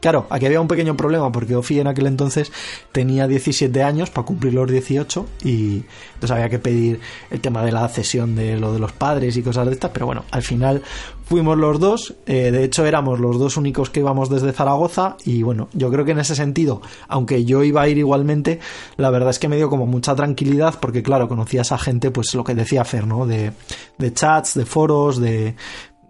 Claro, 0.00 0.26
aquí 0.28 0.46
había 0.46 0.60
un 0.60 0.68
pequeño 0.68 0.96
problema 0.96 1.32
porque 1.32 1.56
Ofi 1.56 1.80
en 1.80 1.86
aquel 1.86 2.06
entonces 2.06 2.52
tenía 2.92 3.26
17 3.26 3.82
años 3.82 4.10
para 4.10 4.26
cumplir 4.26 4.52
los 4.52 4.70
18 4.70 5.26
y 5.42 5.84
entonces 6.14 6.30
había 6.30 6.50
que 6.50 6.58
pedir 6.58 7.00
el 7.30 7.40
tema 7.40 7.64
de 7.64 7.72
la 7.72 7.88
cesión 7.88 8.36
de 8.36 8.58
lo 8.58 8.72
de 8.72 8.78
los 8.78 8.92
padres 8.92 9.36
y 9.36 9.42
cosas 9.42 9.66
de 9.66 9.72
estas, 9.72 9.90
pero 9.92 10.06
bueno, 10.06 10.24
al 10.30 10.42
final 10.42 10.82
fuimos 11.24 11.56
los 11.56 11.80
dos, 11.80 12.14
eh, 12.26 12.50
de 12.50 12.64
hecho 12.64 12.84
éramos 12.84 13.18
los 13.18 13.38
dos 13.38 13.56
únicos 13.56 13.88
que 13.90 14.00
íbamos 14.00 14.28
desde 14.28 14.52
Zaragoza 14.52 15.16
y 15.24 15.42
bueno, 15.42 15.68
yo 15.72 15.90
creo 15.90 16.04
que 16.04 16.12
en 16.12 16.20
ese 16.20 16.36
sentido, 16.36 16.82
aunque 17.08 17.44
yo 17.44 17.64
iba 17.64 17.82
a 17.82 17.88
ir 17.88 17.96
igualmente, 17.98 18.60
la 18.98 19.10
verdad 19.10 19.30
es 19.30 19.38
que 19.38 19.48
me 19.48 19.56
dio 19.56 19.70
como 19.70 19.86
mucha 19.86 20.14
tranquilidad 20.14 20.74
porque 20.78 21.02
claro, 21.02 21.26
conocías 21.26 21.72
a 21.72 21.78
gente, 21.78 22.10
pues 22.10 22.34
lo 22.34 22.44
que 22.44 22.54
decía 22.54 22.84
Fer, 22.84 23.06
¿no? 23.06 23.26
De, 23.26 23.52
de 23.98 24.12
chats, 24.12 24.54
de 24.54 24.66
foros, 24.66 25.18
de 25.20 25.56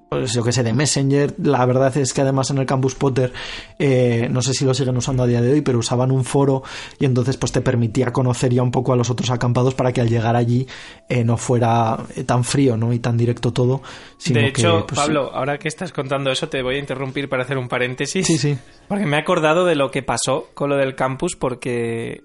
pues 0.08 0.32
yo 0.32 0.44
que 0.44 0.52
sé, 0.52 0.62
de 0.62 0.72
Messenger. 0.72 1.34
La 1.42 1.64
verdad 1.66 1.96
es 1.96 2.14
que 2.14 2.20
además 2.20 2.50
en 2.50 2.58
el 2.58 2.66
Campus 2.66 2.94
Potter, 2.94 3.32
eh, 3.78 4.28
no 4.30 4.40
sé 4.40 4.54
si 4.54 4.64
lo 4.64 4.72
siguen 4.72 4.96
usando 4.96 5.24
a 5.24 5.26
día 5.26 5.42
de 5.42 5.52
hoy, 5.52 5.62
pero 5.62 5.78
usaban 5.78 6.12
un 6.12 6.24
foro 6.24 6.62
y 7.00 7.04
entonces 7.04 7.36
pues 7.36 7.52
te 7.52 7.60
permitía 7.60 8.12
conocer 8.12 8.52
ya 8.52 8.62
un 8.62 8.70
poco 8.70 8.92
a 8.92 8.96
los 8.96 9.10
otros 9.10 9.30
acampados 9.30 9.74
para 9.74 9.92
que 9.92 10.00
al 10.00 10.08
llegar 10.08 10.36
allí 10.36 10.66
eh, 11.08 11.24
no 11.24 11.36
fuera 11.36 11.98
eh, 12.14 12.22
tan 12.22 12.44
frío 12.44 12.76
¿no? 12.76 12.92
y 12.92 13.00
tan 13.00 13.16
directo 13.16 13.52
todo. 13.52 13.82
Sino 14.16 14.40
de 14.40 14.48
hecho, 14.48 14.86
pues, 14.86 15.00
Pablo, 15.00 15.30
ahora 15.34 15.58
que 15.58 15.68
estás 15.68 15.92
contando 15.92 16.30
eso, 16.30 16.48
te 16.48 16.62
voy 16.62 16.76
a 16.76 16.78
interrumpir 16.78 17.28
para 17.28 17.42
hacer 17.42 17.58
un 17.58 17.68
paréntesis. 17.68 18.26
Sí, 18.26 18.38
sí. 18.38 18.56
Porque 18.88 19.06
me 19.06 19.16
he 19.16 19.20
acordado 19.20 19.64
de 19.64 19.74
lo 19.74 19.90
que 19.90 20.02
pasó 20.02 20.50
con 20.54 20.70
lo 20.70 20.76
del 20.76 20.94
campus, 20.94 21.36
porque 21.36 22.24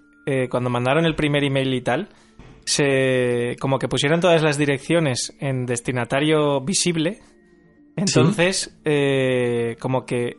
cuando 0.50 0.70
mandaron 0.70 1.06
el 1.06 1.16
primer 1.16 1.44
email 1.44 1.74
y 1.74 1.82
tal, 1.82 2.08
se 2.64 3.58
como 3.60 3.80
que 3.80 3.90
pusieron 3.90 4.22
todas 4.22 4.42
las 4.44 4.58
direcciones 4.58 5.34
en 5.40 5.66
destinatario 5.66 6.62
visible 6.62 7.20
entonces, 7.96 8.78
eh, 8.86 9.76
como 9.80 10.06
que 10.06 10.38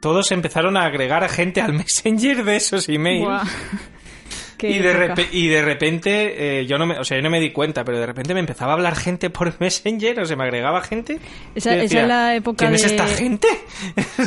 todos 0.00 0.30
empezaron 0.32 0.76
a 0.76 0.84
agregar 0.84 1.24
a 1.24 1.28
gente 1.28 1.60
al 1.60 1.72
Messenger 1.74 2.44
de 2.44 2.56
esos 2.56 2.88
emails. 2.88 3.28
Y 4.58 4.78
de, 4.78 5.28
y 5.32 5.48
de, 5.48 5.62
repente, 5.62 6.60
eh, 6.60 6.66
yo 6.66 6.78
no 6.78 6.86
me, 6.86 6.98
o 6.98 7.04
sea, 7.04 7.18
yo 7.18 7.22
no 7.22 7.28
me 7.28 7.40
di 7.40 7.52
cuenta, 7.52 7.84
pero 7.84 7.98
de 7.98 8.06
repente 8.06 8.32
me 8.32 8.40
empezaba 8.40 8.72
a 8.72 8.74
hablar 8.76 8.96
gente 8.96 9.28
por 9.28 9.52
Messenger, 9.60 10.20
o 10.20 10.24
se 10.24 10.34
me 10.34 10.44
agregaba 10.44 10.80
gente. 10.80 11.18
Esa, 11.54 11.76
es 11.76 11.92
la 11.92 12.34
época 12.34 12.58
¿Quién 12.58 12.70
de, 12.70 12.76
es 12.76 12.84
esta 12.84 13.06
gente? 13.06 13.48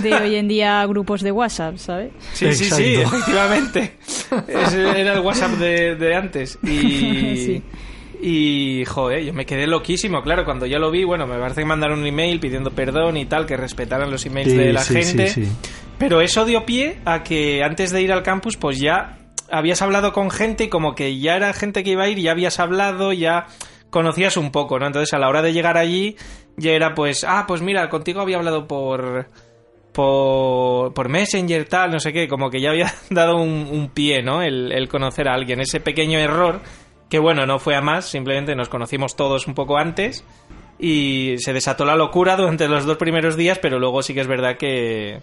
De 0.03 0.13
hoy 0.13 0.35
en 0.35 0.47
día 0.47 0.85
grupos 0.85 1.21
de 1.21 1.31
WhatsApp, 1.31 1.77
¿sabes? 1.77 2.11
Sí, 2.33 2.53
sí, 2.53 2.65
sí, 2.65 2.95
efectivamente. 2.95 3.93
Ese 4.47 5.01
era 5.01 5.13
el 5.13 5.21
WhatsApp 5.21 5.53
de, 5.53 5.95
de 5.95 6.15
antes. 6.15 6.59
Y, 6.61 7.37
sí. 7.37 7.63
Y, 8.21 8.83
joder, 8.85 9.23
yo 9.23 9.33
me 9.33 9.45
quedé 9.45 9.65
loquísimo, 9.65 10.21
claro, 10.21 10.43
cuando 10.43 10.65
ya 10.65 10.77
lo 10.77 10.91
vi, 10.91 11.05
bueno, 11.05 11.25
me 11.25 11.39
parece 11.39 11.61
que 11.61 11.65
mandaron 11.65 11.99
un 11.99 12.07
email 12.07 12.39
pidiendo 12.39 12.71
perdón 12.71 13.15
y 13.15 13.25
tal, 13.25 13.45
que 13.45 13.55
respetaran 13.55 14.11
los 14.11 14.25
emails 14.25 14.55
de 14.55 14.73
la 14.73 14.83
gente. 14.83 15.33
pero 15.97 16.19
eso 16.19 16.43
dio 16.45 16.65
pie 16.65 16.99
a 17.05 17.23
que 17.23 17.63
antes 17.63 17.91
de 17.91 18.01
ir 18.01 18.11
al 18.11 18.23
campus, 18.23 18.57
pues 18.57 18.79
ya 18.79 19.19
habías 19.49 19.81
hablado 19.81 20.11
con 20.11 20.31
gente 20.31 20.65
y 20.65 20.69
como 20.69 20.95
que 20.95 21.17
ya 21.19 21.35
era 21.35 21.53
gente 21.53 21.83
que 21.83 21.91
iba 21.91 22.03
a 22.03 22.09
ir, 22.09 22.19
ya 22.19 22.31
habías 22.31 22.59
hablado, 22.59 23.13
ya 23.13 23.47
conocías 23.89 24.35
un 24.35 24.51
poco, 24.51 24.79
¿no? 24.79 24.87
Entonces 24.87 25.13
a 25.13 25.19
la 25.19 25.29
hora 25.29 25.41
de 25.41 25.53
llegar 25.53 25.77
allí 25.77 26.17
ya 26.57 26.71
era 26.71 26.93
pues, 26.93 27.23
ah, 27.27 27.45
pues 27.47 27.61
mira, 27.61 27.87
contigo 27.89 28.21
había 28.21 28.37
hablado 28.37 28.67
por... 28.67 29.27
Por, 29.91 30.93
por 30.93 31.09
Messenger, 31.09 31.65
tal, 31.65 31.91
no 31.91 31.99
sé 31.99 32.13
qué, 32.13 32.27
como 32.27 32.51
que 32.51 32.61
ya 32.61 32.69
había 32.69 32.93
dado 33.09 33.37
un, 33.37 33.89
pie, 33.91 34.21
¿no? 34.21 34.43
El, 34.43 34.71
el 34.71 34.87
conocer 34.87 35.27
a 35.27 35.33
alguien. 35.33 35.59
Ese 35.59 35.81
pequeño 35.81 36.19
error 36.19 36.61
Que 37.09 37.19
bueno, 37.19 37.45
no 37.45 37.59
fue 37.59 37.75
a 37.75 37.81
más, 37.81 38.05
simplemente 38.05 38.55
nos 38.55 38.69
conocimos 38.69 39.15
todos 39.15 39.47
un 39.47 39.55
poco 39.55 39.77
antes 39.77 40.23
y 40.77 41.35
se 41.39 41.53
desató 41.53 41.83
la 41.85 41.95
locura 41.95 42.35
durante 42.35 42.67
los 42.67 42.85
dos 42.85 42.97
primeros 42.97 43.35
días, 43.35 43.59
pero 43.59 43.79
luego 43.79 44.01
sí 44.03 44.13
que 44.13 44.21
es 44.21 44.27
verdad 44.27 44.57
que, 44.57 45.21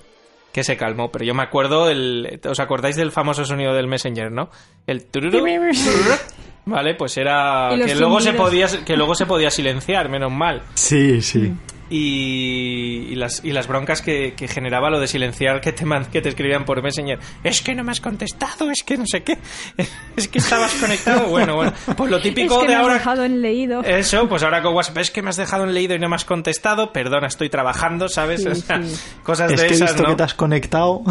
que 0.53 0.65
se 0.65 0.77
calmó. 0.77 1.11
Pero 1.13 1.25
yo 1.25 1.35
me 1.35 1.45
acuerdo, 1.45 1.89
el, 1.89 2.41
¿os 2.49 2.61
acordáis 2.61 2.97
del 2.97 3.13
famoso 3.13 3.45
sonido 3.45 3.73
del 3.73 3.87
Messenger, 3.87 4.33
no? 4.33 4.51
El 4.87 5.05
tururu, 5.05 5.45
Vale, 6.69 6.97
pues 6.97 7.17
era 7.17 7.71
que 7.85 7.95
luego 7.95 8.21
se 8.21 8.33
podía 8.33 8.67
que 8.85 8.97
luego 8.97 9.15
se 9.15 9.25
podía 9.25 9.51
silenciar, 9.53 10.09
menos 10.09 10.33
mal. 10.33 10.63
Sí, 10.75 11.23
sí 11.23 11.55
y, 11.89 13.15
las, 13.15 13.45
y 13.45 13.53
las 13.53 13.69
broncas 13.69 14.03
que, 14.03 14.35
generaba 14.49 14.91
lo 14.91 15.01
de 15.01 15.07
silenciar 15.07 15.61
que 15.61 15.73
te, 15.73 15.85
que 16.11 16.21
te 16.21 16.29
escribían 16.29 16.65
por 16.65 16.83
Messenger. 16.83 17.19
Es 17.45 17.63
que 17.63 17.75
no 17.75 17.85
me 17.85 17.93
has 17.93 18.01
contestado, 18.01 18.71
es 18.71 18.83
que 18.83 18.97
no 18.97 19.05
sé 19.07 19.23
qué, 19.23 19.39
es 20.17 20.29
que 20.29 20.39
estabas 20.39 20.75
conectado. 20.75 21.29
Bueno, 21.29 21.57
bueno, 21.57 21.73
pues 21.97 22.11
lo 22.11 22.21
típico 22.21 22.63
de 22.63 22.69
me 22.69 22.75
ahora. 22.75 22.95
Has 22.95 23.01
dejado 23.01 23.25
en 23.25 23.43
leído. 23.43 23.83
Eso, 23.83 24.29
pues 24.29 24.43
ahora 24.43 24.63
con 24.63 24.75
WhatsApp, 24.75 24.99
es 24.99 25.11
que 25.11 25.23
me 25.23 25.31
has 25.31 25.37
dejado 25.37 25.65
en 25.65 25.75
leído 25.75 25.95
y 25.95 25.99
no 25.99 26.09
me 26.09 26.17
has 26.17 26.25
contestado. 26.25 26.93
Perdona, 26.93 27.29
estoy 27.29 27.49
trabajando, 27.49 28.09
¿sabes? 28.09 28.45
cosas 29.23 29.53
es 29.53 29.61
de 29.61 29.69
que 29.69 29.75
esas. 29.75 29.91
He 29.91 29.93
visto 29.93 30.03
¿no? 30.03 30.09
que 30.11 30.17
te 30.17 30.23
has 30.23 30.35
conectado. 30.35 31.03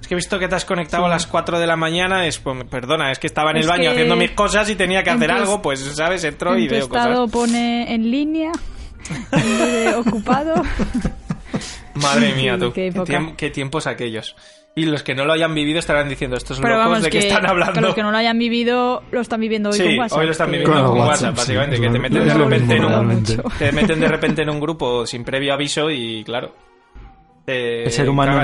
Es 0.00 0.06
que 0.06 0.14
he 0.14 0.16
visto 0.16 0.38
que 0.38 0.48
te 0.48 0.54
has 0.54 0.64
conectado 0.64 1.06
a 1.06 1.08
las 1.08 1.26
4 1.26 1.58
de 1.58 1.66
la 1.66 1.76
mañana. 1.76 2.26
Es, 2.26 2.38
pues, 2.38 2.64
perdona, 2.64 3.10
es 3.10 3.18
que 3.18 3.26
estaba 3.26 3.50
en 3.50 3.58
el 3.58 3.66
baño 3.66 3.90
haciendo 3.90 4.16
mis 4.16 4.32
cosas 4.32 4.68
y 4.70 4.74
tenía 4.74 5.02
que 5.02 5.10
hacer 5.10 5.30
algo, 5.30 5.62
pues, 5.62 5.80
¿sabes? 5.80 6.24
Entró 6.24 6.56
y 6.56 6.68
veo 6.68 6.84
estado 6.84 7.28
pone 7.28 7.92
en 7.94 8.10
línea 8.10 8.52
ocupado. 9.96 10.62
Madre 11.94 12.34
mía, 12.34 12.58
tú. 12.58 12.72
Qué, 12.72 13.50
tiempos 13.50 13.86
aquellos. 13.86 14.36
Y 14.74 14.84
los 14.84 15.02
que 15.02 15.14
no 15.14 15.24
lo 15.24 15.32
hayan 15.32 15.54
vivido 15.54 15.80
estarán 15.80 16.08
diciendo 16.08 16.36
estos 16.36 16.60
locos 16.60 17.02
de 17.02 17.10
que, 17.10 17.18
están 17.18 17.44
hablando. 17.46 17.72
Que 17.72 17.80
los 17.80 17.94
que 17.94 18.02
no 18.02 18.12
lo 18.12 18.16
hayan 18.16 18.38
vivido 18.38 19.02
lo 19.10 19.20
están 19.20 19.40
viviendo 19.40 19.70
hoy 19.70 19.78
con 19.78 19.98
WhatsApp. 19.98 20.18
hoy 20.18 20.26
lo 20.26 20.32
están 20.32 20.50
viviendo 20.52 20.86
con, 20.86 20.98
WhatsApp, 20.98 21.36
básicamente. 21.36 21.80
que 21.80 21.90
te 21.90 21.98
meten 21.98 22.28
de 22.28 22.34
repente 22.34 22.76
en 22.76 22.84
un, 22.84 23.24
te 23.58 23.72
meten 23.72 24.00
de 24.00 24.08
repente 24.08 24.42
en 24.42 24.50
un 24.50 24.60
grupo 24.60 25.04
sin 25.04 25.24
previo 25.24 25.52
aviso 25.52 25.90
y 25.90 26.22
claro 26.22 26.67
el 27.48 27.90
ser 27.90 28.08
humano 28.08 28.42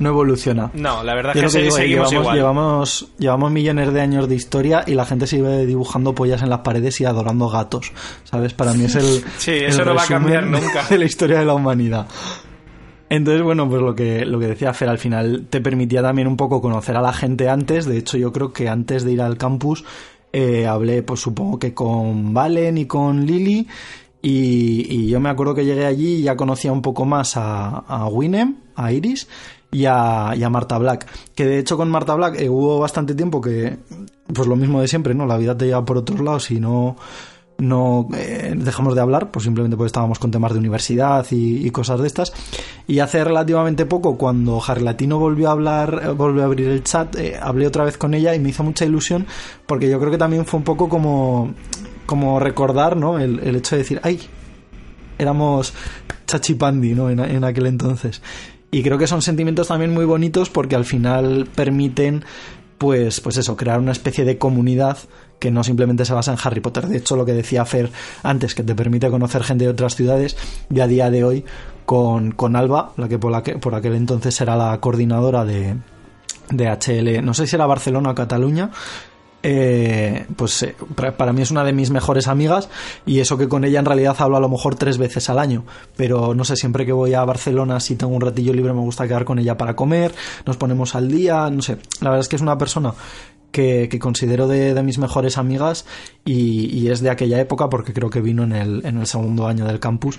no, 0.00 0.08
evoluciona. 0.08 0.70
No, 0.74 1.02
la 1.02 1.14
verdad 1.14 1.36
es 1.36 1.54
que, 1.54 1.70
seguimos 1.70 2.10
llevamos, 2.10 2.34
Llevamos, 2.34 3.08
llevamos, 3.18 3.50
millones 3.50 3.92
de 3.92 4.00
años 4.00 4.28
de 4.28 4.34
historia 4.34 4.84
y 4.86 4.94
la 4.94 5.04
gente 5.04 5.26
sigue 5.26 5.66
dibujando 5.66 6.14
pollas 6.14 6.42
en 6.42 6.50
las 6.50 6.60
paredes 6.60 7.00
y 7.00 7.04
adorando 7.04 7.48
gatos. 7.48 7.92
¿Sabes? 8.24 8.54
Para 8.54 8.72
mí 8.72 8.84
es 8.84 8.94
el. 8.96 9.04
sí, 9.38 9.52
eso 9.52 9.84
no 9.84 9.94
va 9.94 10.02
a 10.02 10.06
cambiar 10.06 10.44
nunca. 10.44 10.84
De 10.88 10.98
la 10.98 11.04
historia 11.04 11.38
de 11.38 11.44
la 11.44 11.54
humanidad. 11.54 12.06
Entonces, 13.08 13.42
bueno, 13.42 13.68
pues 13.68 13.82
lo 13.82 13.94
que, 13.94 14.24
lo 14.24 14.40
que 14.40 14.48
decía 14.48 14.72
Fer, 14.74 14.88
al 14.88 14.98
final 14.98 15.46
te 15.48 15.60
permitía 15.60 16.02
también 16.02 16.26
un 16.26 16.36
poco 16.36 16.60
conocer 16.60 16.96
a 16.96 17.00
la 17.00 17.12
gente 17.12 17.48
antes. 17.48 17.86
De 17.86 17.98
hecho, 17.98 18.16
yo 18.16 18.32
creo 18.32 18.52
que 18.52 18.68
antes 18.68 19.04
de 19.04 19.12
ir 19.12 19.22
al 19.22 19.36
campus 19.36 19.84
eh, 20.32 20.66
hablé, 20.66 21.02
pues 21.02 21.20
supongo 21.20 21.58
que 21.58 21.72
con 21.72 22.34
Valen 22.34 22.78
y 22.78 22.86
con 22.86 23.24
Lili 23.24 23.66
y, 24.28 25.06
yo 25.06 25.20
me 25.20 25.28
acuerdo 25.28 25.54
que 25.54 25.64
llegué 25.64 25.86
allí 25.86 26.16
y 26.16 26.22
ya 26.22 26.36
conocía 26.36 26.72
un 26.72 26.82
poco 26.82 27.04
más 27.04 27.36
a, 27.36 27.68
a 27.68 28.08
Winem, 28.08 28.56
a 28.74 28.90
Iris 28.90 29.28
y 29.70 29.84
a, 29.84 30.34
Marta 30.50 30.78
Black. 30.78 31.06
Que 31.34 31.46
de 31.46 31.58
hecho 31.60 31.76
con 31.76 31.90
Marta 31.90 32.14
Black 32.14 32.40
eh, 32.40 32.48
hubo 32.48 32.80
bastante 32.80 33.14
tiempo 33.14 33.40
que, 33.40 33.76
pues 34.32 34.48
lo 34.48 34.56
mismo 34.56 34.80
de 34.80 34.88
siempre, 34.88 35.14
¿no? 35.14 35.26
La 35.26 35.36
vida 35.36 35.56
te 35.56 35.66
lleva 35.66 35.84
por 35.84 35.98
otros 35.98 36.18
lados 36.20 36.50
y 36.50 36.58
no, 36.58 36.96
no 37.58 38.08
eh, 38.16 38.54
dejamos 38.56 38.96
de 38.96 39.00
hablar, 39.00 39.30
pues 39.30 39.44
simplemente 39.44 39.76
porque 39.76 39.86
estábamos 39.86 40.18
con 40.18 40.32
temas 40.32 40.52
de 40.52 40.58
universidad 40.58 41.24
y, 41.30 41.70
cosas 41.70 42.00
de 42.00 42.08
estas. 42.08 42.32
Y 42.88 42.98
hace 42.98 43.22
relativamente 43.22 43.86
poco, 43.86 44.18
cuando 44.18 44.60
Harry 44.66 44.82
Latino 44.82 45.20
volvió 45.20 45.50
a 45.50 45.52
hablar, 45.52 46.00
eh, 46.02 46.08
volvió 46.08 46.42
a 46.42 46.46
abrir 46.46 46.66
el 46.66 46.82
chat, 46.82 47.16
hablé 47.40 47.68
otra 47.68 47.84
vez 47.84 47.96
con 47.96 48.12
ella 48.12 48.34
y 48.34 48.40
me 48.40 48.48
hizo 48.48 48.64
mucha 48.64 48.84
ilusión 48.84 49.24
porque 49.66 49.88
yo 49.88 50.00
creo 50.00 50.10
que 50.10 50.18
también 50.18 50.46
fue 50.46 50.58
un 50.58 50.64
poco 50.64 50.88
como 50.88 51.54
como 52.06 52.40
recordar, 52.40 52.96
¿no? 52.96 53.18
El, 53.18 53.40
el, 53.40 53.56
hecho 53.56 53.76
de 53.76 53.82
decir, 53.82 54.00
ay, 54.02 54.20
éramos 55.18 55.74
chachipandi, 56.26 56.94
¿no? 56.94 57.10
En, 57.10 57.20
en 57.20 57.44
aquel 57.44 57.66
entonces. 57.66 58.22
Y 58.70 58.82
creo 58.82 58.98
que 58.98 59.06
son 59.06 59.22
sentimientos 59.22 59.68
también 59.68 59.92
muy 59.92 60.04
bonitos 60.04 60.50
porque 60.50 60.76
al 60.76 60.84
final 60.84 61.48
permiten, 61.54 62.24
pues, 62.78 63.20
pues 63.20 63.36
eso, 63.36 63.56
crear 63.56 63.78
una 63.78 63.92
especie 63.92 64.24
de 64.24 64.38
comunidad 64.38 64.98
que 65.38 65.50
no 65.50 65.62
simplemente 65.62 66.04
se 66.04 66.14
basa 66.14 66.32
en 66.32 66.38
Harry 66.42 66.60
Potter. 66.60 66.86
De 66.86 66.98
hecho, 66.98 67.16
lo 67.16 67.24
que 67.24 67.32
decía 67.32 67.64
Fer 67.64 67.90
antes, 68.22 68.54
que 68.54 68.62
te 68.62 68.74
permite 68.74 69.10
conocer 69.10 69.42
gente 69.44 69.64
de 69.64 69.70
otras 69.70 69.94
ciudades, 69.94 70.36
y 70.70 70.80
a 70.80 70.86
día 70.86 71.10
de 71.10 71.24
hoy 71.24 71.44
con, 71.84 72.32
con 72.32 72.56
Alba, 72.56 72.92
la 72.96 73.08
que 73.08 73.18
por, 73.18 73.30
la 73.30 73.42
que 73.42 73.56
por 73.56 73.74
aquel 73.74 73.94
entonces 73.94 74.40
era 74.40 74.56
la 74.56 74.78
coordinadora 74.80 75.44
de, 75.44 75.76
de 76.50 76.68
HL, 76.68 77.24
no 77.24 77.34
sé 77.34 77.46
si 77.46 77.56
era 77.56 77.66
Barcelona 77.66 78.10
o 78.10 78.14
Cataluña, 78.14 78.70
eh, 79.42 80.26
pues 80.36 80.62
eh, 80.62 80.74
para 81.16 81.32
mí 81.32 81.42
es 81.42 81.50
una 81.50 81.64
de 81.64 81.72
mis 81.72 81.90
mejores 81.90 82.26
amigas 82.28 82.68
y 83.04 83.20
eso 83.20 83.38
que 83.38 83.48
con 83.48 83.64
ella 83.64 83.78
en 83.78 83.84
realidad 83.84 84.16
hablo 84.18 84.36
a 84.36 84.40
lo 84.40 84.48
mejor 84.48 84.74
tres 84.74 84.98
veces 84.98 85.30
al 85.30 85.38
año, 85.38 85.64
pero 85.96 86.34
no 86.34 86.44
sé, 86.44 86.56
siempre 86.56 86.84
que 86.84 86.92
voy 86.92 87.14
a 87.14 87.24
Barcelona 87.24 87.80
si 87.80 87.96
tengo 87.96 88.14
un 88.14 88.20
ratillo 88.20 88.52
libre 88.52 88.72
me 88.72 88.80
gusta 88.80 89.06
quedar 89.06 89.24
con 89.24 89.38
ella 89.38 89.56
para 89.56 89.76
comer, 89.76 90.14
nos 90.44 90.56
ponemos 90.56 90.94
al 90.94 91.10
día, 91.10 91.48
no 91.50 91.62
sé, 91.62 91.78
la 92.00 92.10
verdad 92.10 92.20
es 92.20 92.28
que 92.28 92.36
es 92.36 92.42
una 92.42 92.58
persona 92.58 92.94
que, 93.56 93.98
considero 93.98 94.48
de, 94.48 94.82
mis 94.82 94.98
mejores 94.98 95.38
amigas 95.38 95.86
y, 96.24 96.88
es 96.88 97.00
de 97.00 97.10
aquella 97.10 97.40
época 97.40 97.68
porque 97.70 97.92
creo 97.92 98.10
que 98.10 98.20
vino 98.20 98.42
en 98.42 98.52
el, 98.52 98.84
en 98.84 98.98
el 98.98 99.06
segundo 99.06 99.46
año 99.46 99.64
del 99.64 99.80
campus. 99.80 100.18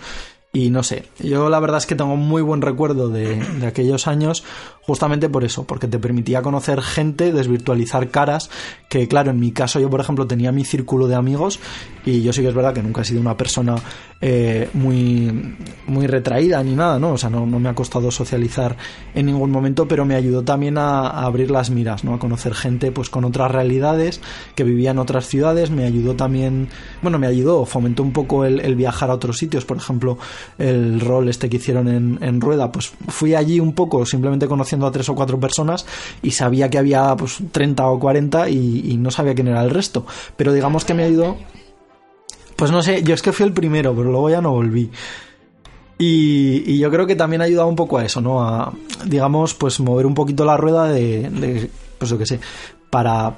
Y 0.54 0.72
no 0.72 0.82
sé, 0.82 1.06
yo 1.20 1.50
la 1.50 1.60
verdad 1.60 1.78
es 1.78 1.86
que 1.86 1.94
tengo 1.94 2.16
muy 2.16 2.42
buen 2.42 2.62
recuerdo 2.62 3.10
de, 3.10 3.36
de, 3.36 3.68
aquellos 3.68 4.08
años 4.08 4.44
justamente 4.88 5.28
por 5.28 5.44
eso, 5.44 5.66
porque 5.66 5.88
te 5.90 6.00
permitía 6.00 6.42
conocer 6.42 6.82
gente, 6.82 7.34
desvirtualizar 7.34 8.10
caras, 8.10 8.50
que 8.88 9.10
claro, 9.10 9.32
en 9.32 9.40
mi 9.40 9.52
caso 9.52 9.82
yo 9.82 9.90
por 9.90 10.00
ejemplo 10.00 10.26
tenía 10.26 10.54
mi 10.54 10.64
círculo 10.64 11.08
de 11.08 11.16
amigos 11.16 11.60
y 12.06 12.22
yo 12.22 12.32
sí 12.32 12.42
que 12.42 12.48
es 12.48 12.56
verdad 12.56 12.74
que 12.74 12.82
nunca 12.82 13.02
he 13.02 13.04
sido 13.04 13.20
una 13.20 13.36
persona 13.36 13.76
eh, 14.22 14.70
muy, 14.74 15.56
muy 15.88 16.08
retraída 16.08 16.64
ni 16.64 16.74
nada, 16.74 16.98
¿no? 17.00 17.12
O 17.12 17.18
sea, 17.18 17.30
no, 17.30 17.46
no, 17.46 17.60
me 17.60 17.68
ha 17.68 17.76
costado 17.76 18.10
socializar 18.12 18.78
en 19.14 19.26
ningún 19.26 19.52
momento, 19.52 19.90
pero 19.90 20.06
me 20.06 20.16
ayudó 20.16 20.44
también 20.44 20.78
a, 20.78 21.10
abrir 21.10 21.52
las 21.52 21.70
miras, 21.70 22.06
¿no? 22.06 22.14
A 22.14 22.20
conocer 22.20 22.54
gente 22.54 22.94
pues 22.94 23.10
con 23.10 23.26
otras 23.26 23.52
realidades, 23.52 24.22
que 24.56 24.64
vivía 24.64 24.92
en 24.92 25.00
otras 25.00 25.28
ciudades, 25.28 25.70
me 25.70 25.84
ayudó 25.84 26.16
también, 26.16 26.70
bueno, 27.02 27.20
me 27.20 27.28
ayudó, 27.28 27.66
fomentó 27.66 28.04
un 28.04 28.14
poco 28.14 28.46
el, 28.46 28.62
el 28.62 28.76
viajar 28.76 29.10
a 29.10 29.16
otros 29.16 29.38
sitios, 29.38 29.66
por 29.66 29.76
ejemplo, 29.76 30.18
el 30.58 31.02
rol 31.02 31.28
este 31.28 31.50
que 31.50 31.58
hicieron 31.58 31.90
en, 31.90 32.20
en 32.22 32.40
Rueda, 32.40 32.72
pues 32.72 32.94
fui 33.10 33.36
allí 33.36 33.60
un 33.60 33.74
poco 33.74 34.06
simplemente 34.06 34.48
conociendo 34.48 34.77
a 34.86 34.92
tres 34.92 35.10
o 35.10 35.16
cuatro 35.16 35.40
personas 35.40 35.86
y 36.22 36.32
sabía 36.32 36.70
que 36.70 36.78
había 36.78 37.16
pues 37.16 37.40
30 37.52 37.88
o 37.88 38.00
40 38.00 38.50
y, 38.50 38.98
no 38.98 39.10
sabía 39.12 39.34
quién 39.34 39.48
era 39.48 39.64
el 39.64 39.70
resto, 39.70 40.06
pero 40.36 40.54
digamos 40.54 40.86
que 40.86 40.94
me 40.94 41.04
ayudó 41.04 41.38
pues 42.56 42.72
no 42.72 42.82
sé, 42.82 43.04
yo 43.04 43.14
es 43.14 43.22
que 43.22 43.32
fui 43.32 43.46
el 43.46 43.54
primero, 43.54 43.96
pero 43.96 44.10
luego 44.10 44.32
ya 44.32 44.42
no 44.42 44.52
volví. 44.52 44.90
Y, 46.00 46.80
yo 46.80 46.90
creo 46.90 47.06
que 47.06 47.16
también 47.16 47.42
ha 47.42 47.46
ayudado 47.46 47.68
un 47.68 47.76
poco 47.76 48.00
a 48.00 48.06
eso, 48.06 48.20
¿no? 48.20 48.44
A, 48.44 48.74
digamos, 49.06 49.54
pues 49.54 49.80
mover 49.80 50.08
un 50.08 50.16
poquito 50.16 50.44
la 50.44 50.58
rueda 50.58 50.86
de, 50.86 51.30
de 51.30 51.70
pues 52.00 52.10
yo 52.10 52.18
qué 52.18 52.26
sé, 52.26 52.40
para 52.90 53.36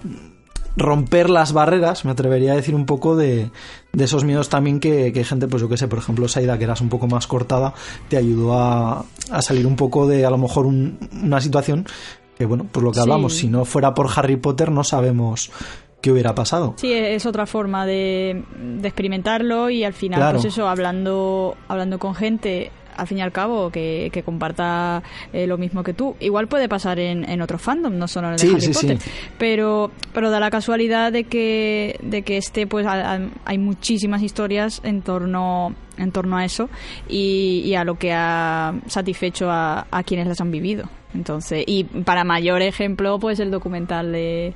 romper 0.80 1.30
las 1.30 1.54
barreras, 1.54 2.06
me 2.06 2.12
atrevería 2.12 2.54
a 2.54 2.56
decir 2.56 2.74
un 2.74 2.86
poco 2.86 3.16
de, 3.16 3.52
de 3.94 4.04
esos 4.04 4.24
miedos 4.24 4.50
también 4.50 4.80
que, 4.80 5.14
que, 5.14 5.24
gente, 5.24 5.48
pues 5.48 5.62
yo 5.62 5.70
qué 5.70 5.78
sé, 5.78 5.88
por 5.88 6.00
ejemplo, 6.00 6.28
Saida, 6.28 6.58
que 6.58 6.64
eras 6.64 6.82
un 6.82 6.90
poco 6.90 7.08
más 7.08 7.28
cortada, 7.28 7.74
te 8.08 8.18
ayudó 8.18 8.54
a, 8.54 9.06
a 9.30 9.42
salir 9.42 9.68
un 9.68 9.76
poco 9.76 10.08
de 10.08 10.26
a 10.26 10.30
lo 10.30 10.38
mejor 10.38 10.66
una 10.66 11.42
situación 11.42 11.86
que, 12.38 12.46
bueno, 12.46 12.66
pues 12.72 12.84
lo 12.84 12.92
que 12.92 13.02
hablamos, 13.02 13.36
si 13.36 13.50
no 13.50 13.66
fuera 13.66 13.94
por 13.94 14.08
Harry 14.16 14.38
Potter 14.38 14.72
no 14.72 14.86
sabemos 14.86 15.52
qué 16.02 16.12
hubiera 16.12 16.34
pasado. 16.34 16.76
Sí, 16.78 16.94
es 16.94 17.26
otra 17.26 17.46
forma 17.46 17.86
de, 17.86 18.44
experimentarlo 18.82 19.70
y 19.70 19.84
al 19.84 19.94
final, 19.94 20.32
pues 20.32 20.46
eso, 20.46 20.68
hablando, 20.68 21.58
hablando 21.68 22.00
con 22.00 22.16
gente 22.16 22.72
al 23.00 23.08
fin 23.08 23.20
y 23.20 23.22
al 23.22 23.32
cabo 23.32 23.70
que, 23.72 24.12
comparta 24.26 25.02
eh, 25.34 25.48
lo 25.48 25.58
mismo 25.58 25.84
que 25.84 25.94
tú. 25.94 26.16
Igual 26.20 26.48
puede 26.48 26.68
pasar 26.68 27.00
en, 27.00 27.28
en 27.30 27.42
otros 27.42 27.62
fandom, 27.62 27.98
no 27.98 28.08
solo 28.08 28.28
en 28.28 28.34
el 28.34 28.40
de 28.40 28.48
Harry 28.50 28.74
Potter, 28.74 28.98
pero 29.38 29.92
pero 30.14 30.30
da 30.30 30.40
la 30.40 30.50
casualidad 30.50 31.12
de 31.12 31.24
que 31.24 32.00
de 32.02 32.22
que 32.22 32.38
este 32.38 32.68
pues 32.68 32.86
hay 32.88 33.58
muchísimas 33.58 34.22
historias 34.22 34.82
en 34.84 35.02
torno 35.02 35.74
en 35.98 36.12
torno 36.12 36.38
a 36.38 36.46
eso 36.46 36.70
y, 37.08 37.62
y 37.66 37.76
a 37.76 37.84
lo 37.84 37.96
que 37.96 38.14
ha 38.14 38.74
satisfecho 38.88 39.50
a, 39.50 39.88
a 39.92 40.04
quienes 40.04 40.28
las 40.28 40.40
han 40.42 40.52
vivido. 40.52 40.90
Entonces, 41.14 41.64
y 41.66 41.84
para 41.84 42.24
mayor 42.24 42.62
ejemplo, 42.62 43.20
pues 43.20 43.40
el 43.40 43.52
documental 43.52 44.12
de 44.12 44.54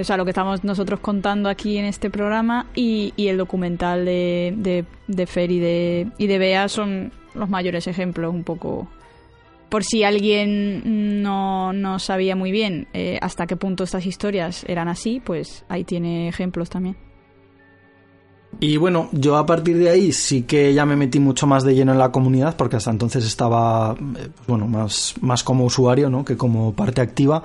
o 0.00 0.04
sea, 0.04 0.16
lo 0.16 0.24
que 0.24 0.30
estamos 0.30 0.62
nosotros 0.64 1.00
contando 1.00 1.48
aquí 1.48 1.76
en 1.76 1.84
este 1.84 2.08
programa 2.10 2.66
y, 2.74 3.12
el 3.16 3.36
documental 3.36 4.04
de, 4.04 4.54
de, 4.56 4.84
de 5.08 5.26
Fer 5.26 5.50
y 5.50 5.58
de, 5.58 6.08
y 6.18 6.26
de 6.26 6.38
Bea 6.38 6.68
son 6.68 7.12
los 7.34 7.48
mayores 7.48 7.86
ejemplos 7.86 8.34
un 8.34 8.44
poco 8.44 8.88
por 9.68 9.84
si 9.84 10.02
alguien 10.02 11.22
no, 11.22 11.72
no 11.72 11.98
sabía 11.98 12.34
muy 12.34 12.50
bien 12.50 12.88
eh, 12.94 13.18
hasta 13.20 13.46
qué 13.46 13.56
punto 13.56 13.84
estas 13.84 14.06
historias 14.06 14.64
eran 14.66 14.88
así, 14.88 15.20
pues 15.20 15.64
ahí 15.68 15.84
tiene 15.84 16.28
ejemplos 16.28 16.70
también. 16.70 16.96
Y 18.60 18.76
bueno, 18.78 19.08
yo 19.12 19.36
a 19.36 19.46
partir 19.46 19.76
de 19.76 19.90
ahí 19.90 20.12
sí 20.12 20.42
que 20.42 20.72
ya 20.72 20.86
me 20.86 20.96
metí 20.96 21.20
mucho 21.20 21.46
más 21.46 21.64
de 21.64 21.74
lleno 21.74 21.92
en 21.92 21.98
la 21.98 22.10
comunidad, 22.10 22.56
porque 22.56 22.76
hasta 22.76 22.90
entonces 22.90 23.24
estaba, 23.24 23.94
eh, 24.16 24.28
bueno, 24.46 24.66
más, 24.66 25.14
más 25.20 25.44
como 25.44 25.64
usuario, 25.64 26.08
¿no? 26.08 26.24
Que 26.24 26.36
como 26.36 26.72
parte 26.72 27.00
activa. 27.00 27.44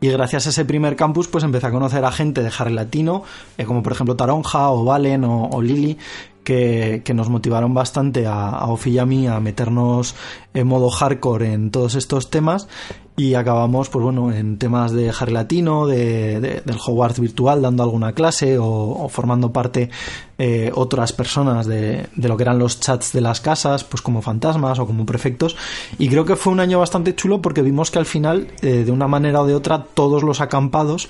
Y 0.00 0.08
gracias 0.08 0.46
a 0.46 0.50
ese 0.50 0.64
primer 0.64 0.94
campus, 0.94 1.26
pues 1.26 1.42
empecé 1.42 1.66
a 1.66 1.70
conocer 1.72 2.04
a 2.04 2.12
gente 2.12 2.42
de 2.42 2.52
Harry 2.56 2.72
Latino, 2.72 3.24
eh, 3.56 3.64
como 3.64 3.82
por 3.82 3.92
ejemplo 3.92 4.14
Taronja 4.14 4.70
o 4.70 4.84
Valen 4.84 5.24
o, 5.24 5.60
Lili, 5.60 5.98
que, 6.44 7.02
nos 7.14 7.28
motivaron 7.28 7.74
bastante 7.74 8.26
a, 8.26 8.64
Ofi 8.66 8.90
y 8.90 8.98
a 8.98 9.06
mí 9.06 9.26
a 9.26 9.40
meternos 9.40 10.14
en 10.54 10.66
modo 10.66 10.90
hardcore 10.90 11.52
en 11.52 11.70
todos 11.70 11.94
estos 11.94 12.30
temas. 12.30 12.68
Y 13.16 13.34
acabamos 13.34 13.88
pues 13.88 14.04
bueno 14.04 14.32
en 14.32 14.58
temas 14.58 14.92
de 14.92 15.10
Harry 15.10 15.32
Latino 15.32 15.88
de, 15.88 16.40
del 16.40 16.76
Hogwarts 16.76 17.18
virtual 17.18 17.60
dando 17.60 17.82
alguna 17.82 18.12
clase 18.12 18.58
o, 18.60 19.08
formando 19.08 19.52
parte 19.52 19.90
eh, 20.38 20.70
otras 20.72 21.12
personas 21.12 21.66
de, 21.66 22.06
de, 22.14 22.28
lo 22.28 22.36
que 22.36 22.44
eran 22.44 22.60
los 22.60 22.78
chats 22.78 23.12
de 23.12 23.20
las 23.20 23.40
casas 23.40 23.82
pues 23.82 24.02
como 24.02 24.22
fantasmas 24.22 24.78
o 24.78 24.86
como 24.86 25.04
prefectos. 25.04 25.56
Y 25.98 26.08
creo 26.08 26.24
que 26.24 26.36
fue 26.36 26.52
un 26.52 26.60
año 26.60 26.78
bastante 26.78 27.16
chulo 27.16 27.42
porque 27.42 27.62
vimos 27.62 27.90
que 27.90 27.98
al 27.98 28.06
final 28.06 28.46
eh, 28.62 28.84
de 28.84 28.92
una 28.92 29.08
manera 29.08 29.42
o 29.42 29.46
de 29.46 29.56
otra 29.56 29.82
todos 29.82 30.22
los 30.22 30.40
acampados 30.40 31.08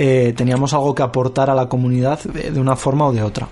eh, 0.00 0.32
teníamos 0.36 0.74
algo 0.74 0.94
que 0.94 1.02
aportar 1.02 1.50
a 1.50 1.56
la 1.56 1.68
comunidad 1.68 2.20
de, 2.22 2.60
una 2.60 2.76
forma 2.76 3.08
o 3.08 3.12
de 3.12 3.24
otra 3.24 3.48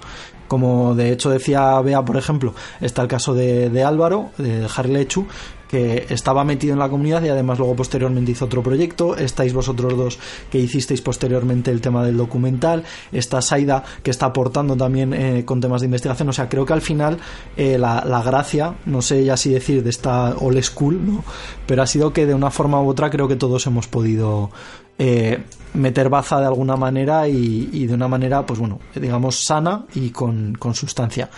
como 0.48 0.94
de 0.94 1.12
hecho 1.12 1.30
decía 1.30 1.80
Bea, 1.80 2.04
por 2.04 2.16
ejemplo, 2.16 2.54
está 2.80 3.02
el 3.02 3.08
caso 3.08 3.34
de, 3.34 3.70
de 3.70 3.84
Álvaro, 3.84 4.30
de 4.38 4.66
Harry 4.76 4.92
Lechu, 4.92 5.26
que 5.68 6.06
estaba 6.10 6.44
metido 6.44 6.72
en 6.72 6.78
la 6.78 6.88
comunidad 6.88 7.22
y 7.22 7.28
además 7.28 7.58
luego 7.58 7.74
posteriormente 7.76 8.32
hizo 8.32 8.44
otro 8.44 8.62
proyecto. 8.62 9.16
Estáis 9.16 9.52
vosotros 9.52 9.96
dos 9.96 10.18
que 10.50 10.58
hicisteis 10.58 11.00
posteriormente 11.00 11.70
el 11.70 11.80
tema 11.80 12.04
del 12.04 12.16
documental. 12.16 12.84
Está 13.12 13.42
Saida 13.42 13.84
que 14.02 14.10
está 14.10 14.26
aportando 14.26 14.76
también 14.76 15.12
eh, 15.12 15.44
con 15.44 15.60
temas 15.60 15.80
de 15.80 15.86
investigación. 15.86 16.28
O 16.28 16.32
sea, 16.32 16.48
creo 16.48 16.66
que 16.66 16.72
al 16.72 16.82
final 16.82 17.18
eh, 17.56 17.78
la, 17.78 18.22
gracia, 18.24 18.74
no 18.86 19.02
sé 19.02 19.24
ya 19.24 19.36
si 19.36 19.50
decir 19.50 19.82
de 19.82 19.90
esta 19.90 20.36
old 20.36 20.62
school, 20.62 21.04
¿no? 21.04 21.24
pero 21.66 21.82
ha 21.82 21.86
sido 21.86 22.12
que 22.12 22.26
de 22.26 22.34
una 22.34 22.50
forma 22.50 22.80
u 22.80 22.88
otra 22.88 23.10
creo 23.10 23.28
que 23.28 23.36
todos 23.36 23.66
hemos 23.66 23.86
podido 23.86 24.50
eh, 24.98 25.42
meter 25.74 26.08
baza 26.08 26.40
de 26.40 26.46
alguna 26.46 26.76
manera 26.76 27.28
y, 27.28 27.86
de 27.86 27.94
una 27.94 28.08
manera, 28.08 28.44
pues 28.46 28.58
bueno, 28.58 28.80
digamos 28.94 29.44
sana 29.44 29.84
y 29.94 30.10
con, 30.10 30.54
con 30.54 30.74
sustancia. 30.74 31.30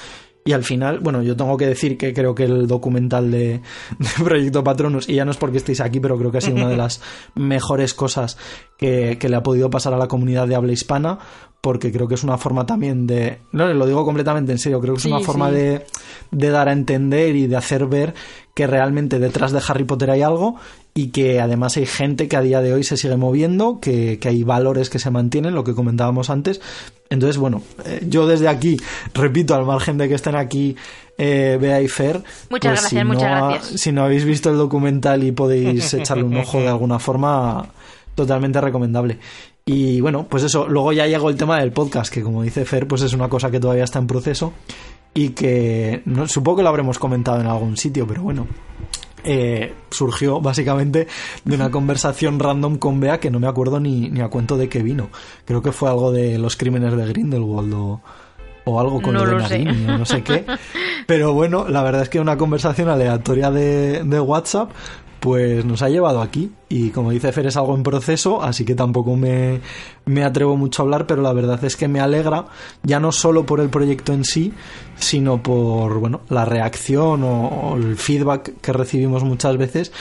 Y 0.48 0.54
al 0.54 0.64
final, 0.64 1.00
bueno, 1.00 1.22
yo 1.22 1.36
tengo 1.36 1.58
que 1.58 1.66
decir 1.66 1.98
que 1.98 2.14
creo 2.14 2.34
que 2.34 2.44
el 2.44 2.66
documental 2.66 3.30
de, 3.30 3.60
Proyecto 4.24 4.64
Patronus, 4.64 5.06
y 5.06 5.14
ya 5.16 5.26
no 5.26 5.30
es 5.30 5.36
porque 5.36 5.58
estéis 5.58 5.82
aquí, 5.82 6.00
pero 6.00 6.16
creo 6.16 6.32
que 6.32 6.38
ha 6.38 6.40
sido 6.40 6.56
una 6.56 6.70
de 6.70 6.76
las 6.78 7.02
mejores 7.34 7.92
cosas 7.92 8.38
que, 8.78 9.18
le 9.20 9.36
ha 9.36 9.42
podido 9.42 9.68
pasar 9.68 9.92
a 9.92 9.98
la 9.98 10.08
comunidad 10.08 10.48
de 10.48 10.54
habla 10.54 10.72
hispana, 10.72 11.18
porque 11.68 11.92
creo 11.92 12.08
que 12.08 12.14
es 12.14 12.24
una 12.24 12.38
forma 12.38 12.64
también 12.64 13.06
de. 13.06 13.40
No, 13.52 13.70
lo 13.74 13.86
digo 13.86 14.02
completamente 14.02 14.52
en 14.52 14.58
serio, 14.58 14.80
creo 14.80 14.94
que 14.94 15.00
es 15.00 15.04
una 15.04 15.20
forma 15.20 15.50
de, 15.50 15.84
de 16.30 16.48
dar 16.48 16.66
a 16.70 16.72
entender 16.72 17.36
y 17.36 17.46
de 17.46 17.56
hacer 17.56 17.84
ver 17.84 18.14
que 18.54 18.66
realmente 18.66 19.18
detrás 19.18 19.52
de 19.52 19.60
Harry 19.68 19.84
Potter 19.84 20.10
hay 20.10 20.22
algo 20.22 20.56
y 20.94 21.08
que 21.08 21.42
además 21.42 21.76
hay 21.76 21.84
gente 21.84 22.26
que 22.26 22.38
a 22.38 22.40
día 22.40 22.62
de 22.62 22.72
hoy 22.72 22.84
se 22.84 22.96
sigue 22.96 23.18
moviendo, 23.18 23.80
que, 23.80 24.18
hay 24.24 24.44
valores 24.44 24.88
que 24.88 24.98
se 24.98 25.10
mantienen, 25.10 25.54
lo 25.54 25.62
que 25.62 25.74
comentábamos 25.74 26.30
antes. 26.30 26.62
Entonces, 27.10 27.36
bueno, 27.36 27.60
eh, 27.84 28.00
yo 28.08 28.26
desde 28.26 28.48
aquí, 28.48 28.80
repito, 29.12 29.54
al 29.54 29.66
margen 29.66 29.98
de 29.98 30.08
que 30.08 30.14
estén 30.14 30.36
aquí 30.36 30.74
eh, 31.18 31.58
Bea 31.60 31.82
y 31.82 31.88
Fer, 31.88 32.22
muchas 32.48 32.80
pues 32.80 32.80
gracias, 32.80 33.04
muchas 33.04 33.30
gracias. 33.30 33.78
Si 33.78 33.92
no 33.92 34.04
habéis 34.04 34.24
visto 34.24 34.48
el 34.48 34.56
documental 34.56 35.22
y 35.22 35.32
podéis 35.32 35.92
echarle 35.92 36.24
un 36.24 36.38
ojo 36.38 36.60
de 36.60 36.68
alguna 36.68 36.98
forma, 36.98 37.68
totalmente 38.14 38.58
recomendable. 38.58 39.18
Y 39.70 40.00
bueno, 40.00 40.26
pues 40.26 40.44
eso, 40.44 40.66
luego 40.66 40.94
ya 40.94 41.06
llegó 41.06 41.28
el 41.28 41.36
tema 41.36 41.60
del 41.60 41.72
podcast, 41.72 42.10
que 42.10 42.22
como 42.22 42.42
dice 42.42 42.64
Fer, 42.64 42.88
pues 42.88 43.02
es 43.02 43.12
una 43.12 43.28
cosa 43.28 43.50
que 43.50 43.60
todavía 43.60 43.84
está 43.84 43.98
en 43.98 44.06
proceso 44.06 44.54
y 45.12 45.28
que 45.30 46.00
no, 46.06 46.26
supongo 46.26 46.56
que 46.56 46.62
lo 46.62 46.70
habremos 46.70 46.98
comentado 46.98 47.38
en 47.38 47.48
algún 47.48 47.76
sitio, 47.76 48.06
pero 48.06 48.22
bueno, 48.22 48.46
eh, 49.24 49.74
surgió 49.90 50.40
básicamente 50.40 51.06
de 51.44 51.54
una 51.54 51.70
conversación 51.70 52.38
random 52.38 52.78
con 52.78 52.98
Bea 52.98 53.20
que 53.20 53.30
no 53.30 53.40
me 53.40 53.46
acuerdo 53.46 53.78
ni, 53.78 54.08
ni 54.08 54.22
a 54.22 54.28
cuento 54.28 54.56
de 54.56 54.70
qué 54.70 54.82
vino. 54.82 55.10
Creo 55.44 55.60
que 55.60 55.72
fue 55.72 55.90
algo 55.90 56.12
de 56.12 56.38
los 56.38 56.56
crímenes 56.56 56.96
de 56.96 57.04
Grindelwald 57.04 57.74
o, 57.74 58.00
o 58.64 58.80
algo 58.80 59.02
con 59.02 59.12
no 59.12 59.26
lo 59.26 59.46
sé. 59.46 59.64
no 59.66 60.06
sé 60.06 60.22
qué. 60.22 60.46
Pero 61.06 61.34
bueno, 61.34 61.68
la 61.68 61.82
verdad 61.82 62.00
es 62.04 62.08
que 62.08 62.20
una 62.20 62.38
conversación 62.38 62.88
aleatoria 62.88 63.50
de, 63.50 64.02
de 64.02 64.18
WhatsApp 64.18 64.70
pues 65.20 65.64
nos 65.64 65.82
ha 65.82 65.88
llevado 65.88 66.20
aquí. 66.20 66.52
Y 66.68 66.90
como 66.90 67.10
dice 67.10 67.32
Fer, 67.32 67.46
es 67.46 67.56
algo 67.56 67.74
en 67.74 67.82
proceso, 67.82 68.42
así 68.42 68.64
que 68.64 68.74
tampoco 68.74 69.16
me, 69.16 69.60
me, 70.04 70.24
atrevo 70.24 70.56
mucho 70.56 70.82
a 70.82 70.84
hablar, 70.84 71.06
pero 71.06 71.22
la 71.22 71.32
verdad 71.32 71.62
es 71.64 71.76
que 71.76 71.88
me 71.88 72.00
alegra, 72.00 72.46
ya 72.82 73.00
no 73.00 73.10
solo 73.10 73.46
por 73.46 73.60
el 73.60 73.70
proyecto 73.70 74.12
en 74.12 74.24
sí, 74.24 74.52
sino 74.96 75.42
por 75.42 75.98
bueno, 75.98 76.20
la 76.28 76.44
reacción 76.44 77.22
o 77.24 77.74
el 77.76 77.96
feedback 77.96 78.60
que 78.60 78.72
recibimos 78.72 79.24
muchas 79.24 79.56
veces 79.56 79.92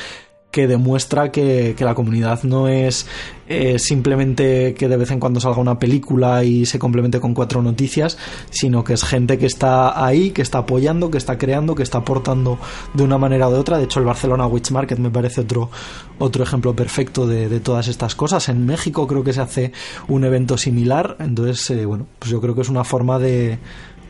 que 0.52 0.68
demuestra 0.68 1.32
que, 1.32 1.76
la 1.80 1.94
comunidad 1.94 2.44
no 2.44 2.68
es 2.68 3.06
eh, 3.48 3.78
simplemente 3.80 4.74
que 4.74 4.88
de 4.88 4.98
vez 4.98 5.12
en 5.12 5.20
cuando 5.20 5.40
salga 5.40 5.60
una 5.60 5.78
película 5.78 6.44
y 6.44 6.66
se 6.66 6.80
complemente 6.80 7.20
con 7.20 7.34
cuatro 7.34 7.62
noticias, 7.62 8.18
sino 8.50 8.84
que 8.84 8.94
es 8.94 9.04
gente 9.04 9.38
que 9.38 9.46
está 9.46 10.04
ahí, 10.04 10.32
que 10.32 10.42
está 10.42 10.60
apoyando, 10.60 11.12
que 11.12 11.18
está 11.18 11.38
creando, 11.38 11.76
que 11.76 11.84
está 11.84 12.00
aportando 12.00 12.58
de 12.94 13.04
una 13.04 13.18
manera 13.18 13.48
o 13.48 13.52
de 13.52 13.60
otra. 13.60 13.78
De 13.78 13.84
hecho, 13.84 14.00
el 14.00 14.06
Barcelona 14.06 14.48
Witch 14.48 14.72
Market 14.72 15.00
me 15.00 15.10
parece 15.10 15.42
otro, 15.42 15.70
otro 16.18 16.44
ejemplo 16.44 16.76
perfecto 16.76 17.28
de, 17.28 17.60
todas 17.60 17.88
estas 17.88 18.16
cosas. 18.16 18.50
En 18.50 18.66
México 18.66 19.06
creo 19.08 19.24
que 19.24 19.34
se 19.34 19.42
hace 19.42 19.72
un 20.08 20.24
evento 20.24 20.58
similar, 20.58 21.18
entonces, 21.20 21.70
eh, 21.72 21.86
bueno, 21.86 22.08
pues 22.20 22.32
yo 22.32 22.40
creo 22.42 22.56
que 22.56 22.62
es 22.62 22.70
una 22.70 22.84
forma 22.84 23.20
de 23.20 23.60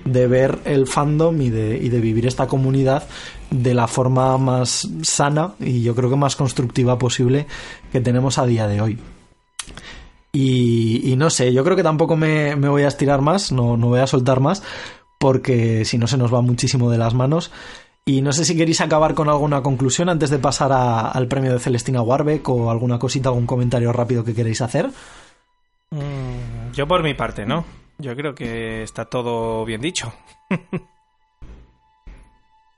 de 0.06 0.28
ver 0.28 0.60
el 0.66 0.88
fandom 0.88 1.42
y 1.42 1.50
de, 1.50 1.78
y 1.78 1.90
de 1.90 2.00
vivir 2.00 2.26
esta 2.26 2.48
comunidad 2.48 3.04
de 3.50 3.74
la 3.74 3.88
forma 3.88 4.38
más 4.38 4.88
sana 5.04 5.54
y 5.60 5.82
yo 5.82 5.96
creo 5.96 6.10
que 6.10 6.16
más 6.16 6.36
constructiva 6.36 6.98
posible 6.98 7.48
que 7.92 8.02
tenemos 8.02 8.38
a 8.38 8.46
día 8.46 8.68
de 8.68 8.82
hoy. 8.82 9.00
Y, 10.34 11.16
no 11.18 11.32
sé, 11.32 11.52
yo 11.52 11.64
creo 11.64 11.76
que 11.76 11.84
tampoco 11.84 12.16
me, 12.16 12.54
voy 12.56 12.84
a 12.84 12.90
estirar 12.90 13.22
más, 13.22 13.52
no, 13.52 13.76
no 13.76 13.88
voy 13.88 14.02
a 14.02 14.08
soltar 14.08 14.40
más, 14.40 14.62
porque 15.18 15.84
si 15.84 15.98
no 15.98 16.06
se 16.06 16.18
nos 16.18 16.32
va 16.32 16.42
muchísimo 16.42 16.92
de 16.92 17.00
las 17.00 17.16
manos. 17.16 17.52
Y 18.06 18.22
no 18.22 18.32
sé 18.32 18.46
si 18.46 18.56
queréis 18.56 18.80
acabar 18.82 19.16
con 19.16 19.30
alguna 19.30 19.64
conclusión 19.64 20.10
antes 20.10 20.30
de 20.30 20.38
pasar 20.38 20.72
al 20.72 21.28
premio 21.28 21.54
de 21.54 21.60
Celestina 21.60 22.02
Warbeck 22.02 22.48
o 22.50 22.70
alguna 22.70 23.00
cosita, 23.00 23.30
algún 23.30 23.48
comentario 23.48 23.92
rápido 23.92 24.24
que 24.24 24.36
queréis 24.36 24.62
hacer. 24.62 24.92
Mm, 25.90 26.72
yo 26.74 26.88
por 26.88 27.04
mi 27.04 27.16
parte, 27.16 27.46
¿no? 27.46 27.66
Yo 27.98 28.16
creo 28.16 28.36
que 28.36 28.84
está 28.84 29.06
todo 29.06 29.66
bien 29.66 29.82
dicho. 29.82 30.14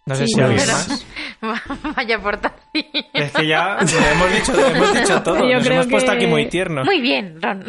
No 0.10 0.16
sé 0.16 0.26
si 0.26 0.42
alguien 0.42 0.68
más. 0.68 1.06
Vaya 1.96 2.16
aportación. 2.16 2.84
Es 3.14 3.32
que 3.32 3.48
ya 3.48 3.78
hemos 3.78 4.32
dicho, 4.34 4.54
hemos 4.54 4.94
dicho 4.94 5.22
todo. 5.24 5.38
Nos 5.38 5.66
hemos 5.68 5.86
puesto 5.86 6.12
aquí 6.12 6.26
muy 6.26 6.50
tiernos. 6.50 6.84
Muy 6.84 7.00
bien, 7.00 7.40
Ron. 7.40 7.64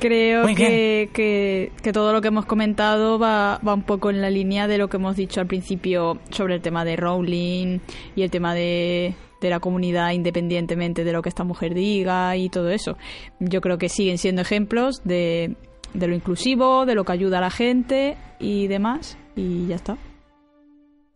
Creo 0.00 0.44
que, 0.56 1.08
que, 1.12 1.92
todo 1.92 2.12
lo 2.12 2.20
que 2.20 2.28
hemos 2.28 2.46
comentado 2.46 3.18
va, 3.18 3.60
va 3.66 3.74
un 3.74 3.84
poco 3.84 4.10
en 4.10 4.20
la 4.20 4.28
línea 4.28 4.66
de 4.66 4.76
lo 4.76 4.88
que 4.88 4.96
hemos 4.96 5.14
dicho 5.14 5.40
al 5.40 5.46
principio 5.46 6.18
sobre 6.30 6.56
el 6.56 6.60
tema 6.60 6.84
de 6.84 6.96
Rowling 6.96 7.78
y 8.16 8.22
el 8.22 8.30
tema 8.30 8.54
de, 8.54 9.14
de 9.40 9.50
la 9.50 9.60
comunidad 9.60 10.10
independientemente 10.10 11.04
de 11.04 11.12
lo 11.12 11.22
que 11.22 11.28
esta 11.28 11.44
mujer 11.44 11.74
diga 11.74 12.36
y 12.36 12.48
todo 12.48 12.70
eso. 12.70 12.96
Yo 13.38 13.60
creo 13.60 13.78
que 13.78 13.88
siguen 13.88 14.18
siendo 14.18 14.42
ejemplos 14.42 15.00
de 15.04 15.56
de 15.94 16.06
lo 16.06 16.14
inclusivo, 16.14 16.86
de 16.86 16.94
lo 16.94 17.04
que 17.04 17.12
ayuda 17.12 17.38
a 17.38 17.40
la 17.40 17.50
gente 17.50 18.16
y 18.38 18.66
demás. 18.66 19.18
Y 19.36 19.66
ya 19.66 19.76
está. 19.76 19.96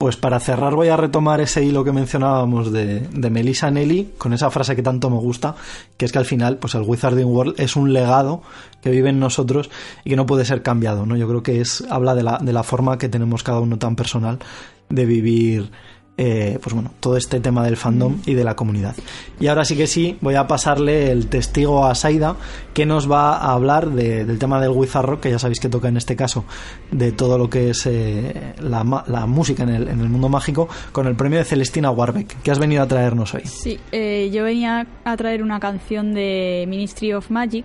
Pues 0.02 0.16
para 0.16 0.40
cerrar 0.40 0.74
voy 0.74 0.89
a 0.89 0.97
retomar 0.97 1.40
ese 1.40 1.62
hilo 1.62 1.84
que 1.84 1.92
mencionábamos 1.92 2.72
de, 2.72 3.06
de 3.06 3.31
Melissa 3.31 3.70
Nelly 3.70 4.14
con 4.18 4.32
esa 4.32 4.50
frase 4.50 4.74
que 4.74 4.82
tanto 4.82 5.08
me 5.10 5.16
gusta, 5.16 5.55
que 5.97 6.06
es 6.06 6.10
que 6.10 6.18
al 6.18 6.24
final 6.24 6.56
pues 6.56 6.74
el 6.74 6.82
Wizarding 6.82 7.28
World 7.28 7.55
es 7.60 7.76
un 7.76 7.92
legado 7.92 8.42
que 8.82 8.90
vive 8.90 9.10
en 9.10 9.20
nosotros 9.20 9.70
y 10.02 10.10
que 10.10 10.16
no 10.16 10.26
puede 10.26 10.44
ser 10.44 10.60
cambiado, 10.60 11.06
¿no? 11.06 11.14
Yo 11.14 11.28
creo 11.28 11.44
que 11.44 11.60
es 11.60 11.84
habla 11.89 12.16
de 12.16 12.24
la, 12.24 12.39
de 12.39 12.52
la 12.52 12.64
forma 12.64 12.98
que 12.98 13.08
tenemos 13.08 13.44
cada 13.44 13.60
uno 13.60 13.78
tan 13.78 13.94
personal 13.94 14.40
de 14.89 15.06
vivir 15.06 15.70
eh, 16.18 16.58
pues 16.62 16.74
bueno, 16.74 16.92
todo 17.00 17.16
este 17.16 17.41
tema 17.41 17.65
del 17.65 17.76
fandom 17.76 18.18
y 18.26 18.34
de 18.34 18.44
la 18.44 18.55
comunidad. 18.55 18.94
Y 19.41 19.47
ahora 19.47 19.65
sí 19.65 19.76
que 19.76 19.86
sí, 19.86 20.18
voy 20.20 20.34
a 20.34 20.47
pasarle 20.47 21.10
el 21.10 21.28
testigo 21.28 21.86
a 21.86 21.94
Saida, 21.94 22.36
que 22.74 22.84
nos 22.84 23.10
va 23.10 23.36
a 23.36 23.52
hablar 23.52 23.91
del 23.91 24.39
tema 24.39 24.60
del 24.60 24.70
Wizard 24.70 25.07
Rock, 25.07 25.20
que 25.20 25.31
ya 25.31 25.39
sabéis 25.39 25.58
que 25.58 25.70
toca 25.70 25.89
en 25.89 25.97
este 25.97 26.15
caso, 26.15 26.44
de 26.91 27.12
todo 27.12 27.39
lo 27.39 27.49
que 27.49 27.70
es 27.70 27.86
eh, 27.86 28.55
la, 28.60 28.84
música 29.26 29.62
en 29.62 29.70
el, 29.70 29.89
en 29.89 30.00
el, 30.00 30.08
mundo 30.10 30.28
mágico, 30.28 30.68
con 30.92 31.07
el 31.07 31.16
premio 31.16 31.39
de 31.39 31.44
Celestina 31.44 31.91
Warbeck, 31.91 32.42
que 32.42 32.50
has 32.50 32.58
venido 32.58 32.82
a 32.82 32.86
traernos 32.86 33.32
hoy. 33.32 33.42
Sí, 33.47 33.81
eh, 33.91 34.31
yo 34.32 34.44
venía 34.44 34.86
a 35.05 35.16
traer 35.16 35.42
una 35.42 35.60
canción 35.60 36.12
de 36.12 36.66
Ministry 36.68 37.15
of 37.15 37.31
Magic 37.31 37.65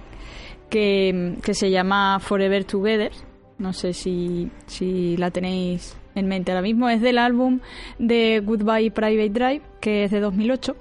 que, 0.69 1.35
que 1.43 1.53
se 1.53 1.69
llama 1.69 2.19
Forever 2.21 2.63
Together. 2.63 3.11
No 3.57 3.73
sé 3.73 3.91
si, 3.91 4.49
si 4.67 5.17
la 5.17 5.31
tenéis 5.31 5.96
en 6.17 6.27
mente 6.27 6.51
ahora 6.51 6.61
mismo. 6.61 6.89
Es 6.89 7.01
del 7.01 7.17
álbum 7.17 7.59
de 7.99 8.41
Goodbye 8.43 8.91
Private 8.91 9.29
Drive, 9.29 9.61
que 9.79 10.03
es 10.05 10.11
de 10.11 10.19
2008. 10.19 10.75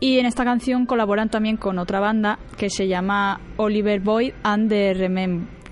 Y 0.00 0.18
en 0.18 0.26
esta 0.26 0.44
canción 0.44 0.86
colaboran 0.86 1.28
también 1.28 1.56
con 1.56 1.78
otra 1.78 2.00
banda 2.00 2.38
que 2.56 2.70
se 2.70 2.88
llama 2.88 3.40
Oliver 3.56 4.00
Boyd 4.00 4.32
and 4.42 4.68
the 4.68 4.94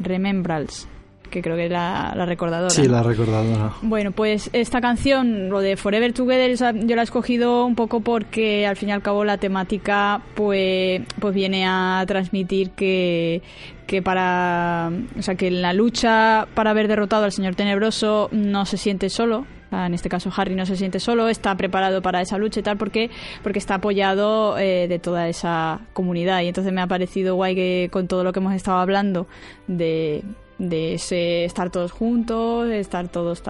Remembrance. 0.00 0.93
Que 1.34 1.42
creo 1.42 1.56
que 1.56 1.64
es 1.64 1.70
la, 1.70 2.14
recordadora. 2.26 2.70
Sí, 2.70 2.86
la 2.86 3.02
recordadora. 3.02 3.72
Bueno, 3.82 4.12
pues 4.12 4.50
esta 4.52 4.80
canción, 4.80 5.48
lo 5.48 5.60
de 5.60 5.76
Forever 5.76 6.12
Together, 6.12 6.54
yo 6.86 6.94
la 6.94 7.02
he 7.02 7.04
escogido 7.04 7.66
un 7.66 7.74
poco 7.74 8.00
porque 8.00 8.68
al 8.68 8.76
fin 8.76 8.90
y 8.90 8.92
al 8.92 9.02
cabo 9.02 9.24
la 9.24 9.36
temática 9.36 10.22
pues, 10.36 11.02
pues 11.18 11.34
viene 11.34 11.66
a 11.66 12.04
transmitir 12.06 12.70
que, 12.70 13.42
que 13.88 14.00
para 14.00 14.92
o 15.18 15.22
sea 15.22 15.34
que 15.34 15.48
en 15.48 15.60
la 15.60 15.72
lucha 15.72 16.46
para 16.54 16.70
haber 16.70 16.86
derrotado 16.86 17.24
al 17.24 17.32
señor 17.32 17.56
tenebroso 17.56 18.28
no 18.30 18.64
se 18.64 18.76
siente 18.76 19.08
solo 19.08 19.44
en 19.72 19.92
este 19.92 20.08
caso 20.08 20.30
Harry 20.36 20.54
no 20.54 20.66
se 20.66 20.76
siente 20.76 21.00
solo 21.00 21.28
está 21.28 21.56
preparado 21.56 22.00
para 22.00 22.20
esa 22.20 22.38
lucha 22.38 22.60
y 22.60 22.62
tal 22.62 22.76
porque 22.76 23.10
porque 23.42 23.58
está 23.58 23.76
apoyado 23.76 24.56
eh, 24.56 24.86
de 24.86 24.98
toda 25.00 25.28
esa 25.28 25.80
comunidad 25.94 26.42
y 26.42 26.48
entonces 26.48 26.72
me 26.72 26.80
ha 26.80 26.86
parecido 26.86 27.34
guay 27.34 27.56
que 27.56 27.88
con 27.90 28.06
todo 28.06 28.22
lo 28.22 28.32
que 28.32 28.38
hemos 28.38 28.54
estado 28.54 28.78
hablando 28.78 29.26
de 29.66 30.22
de 30.58 30.94
ese 30.94 31.44
estar 31.44 31.70
todos 31.70 31.92
juntos, 31.92 32.70
estar 32.70 33.08
todos 33.08 33.42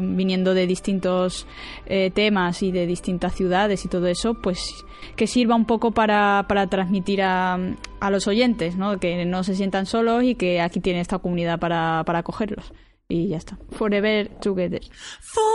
viniendo 0.00 0.54
de 0.54 0.66
distintos 0.66 1.46
eh, 1.86 2.10
temas 2.10 2.62
y 2.62 2.72
de 2.72 2.86
distintas 2.86 3.34
ciudades 3.34 3.84
y 3.84 3.88
todo 3.88 4.06
eso, 4.06 4.34
pues 4.34 4.84
que 5.16 5.26
sirva 5.26 5.54
un 5.54 5.66
poco 5.66 5.90
para, 5.92 6.46
para 6.48 6.66
transmitir 6.66 7.22
a, 7.22 7.58
a 8.00 8.10
los 8.10 8.26
oyentes, 8.26 8.76
¿no? 8.76 8.98
que 8.98 9.24
no 9.24 9.44
se 9.44 9.54
sientan 9.54 9.86
solos 9.86 10.24
y 10.24 10.34
que 10.34 10.60
aquí 10.60 10.80
tiene 10.80 11.00
esta 11.00 11.18
comunidad 11.18 11.58
para, 11.58 12.02
para 12.04 12.20
acogerlos. 12.20 12.72
Y 13.08 13.28
ya 13.28 13.38
está. 13.38 13.58
Forever 13.70 14.28
together. 14.40 14.80
Forever 15.20 15.50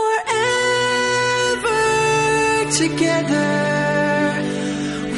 together 2.70 4.06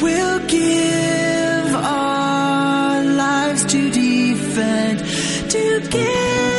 we'll 0.03 0.39
give 0.47 1.75
our 1.75 3.03
lives 3.03 3.65
to 3.65 3.91
defend 3.91 4.88
together 5.49 6.58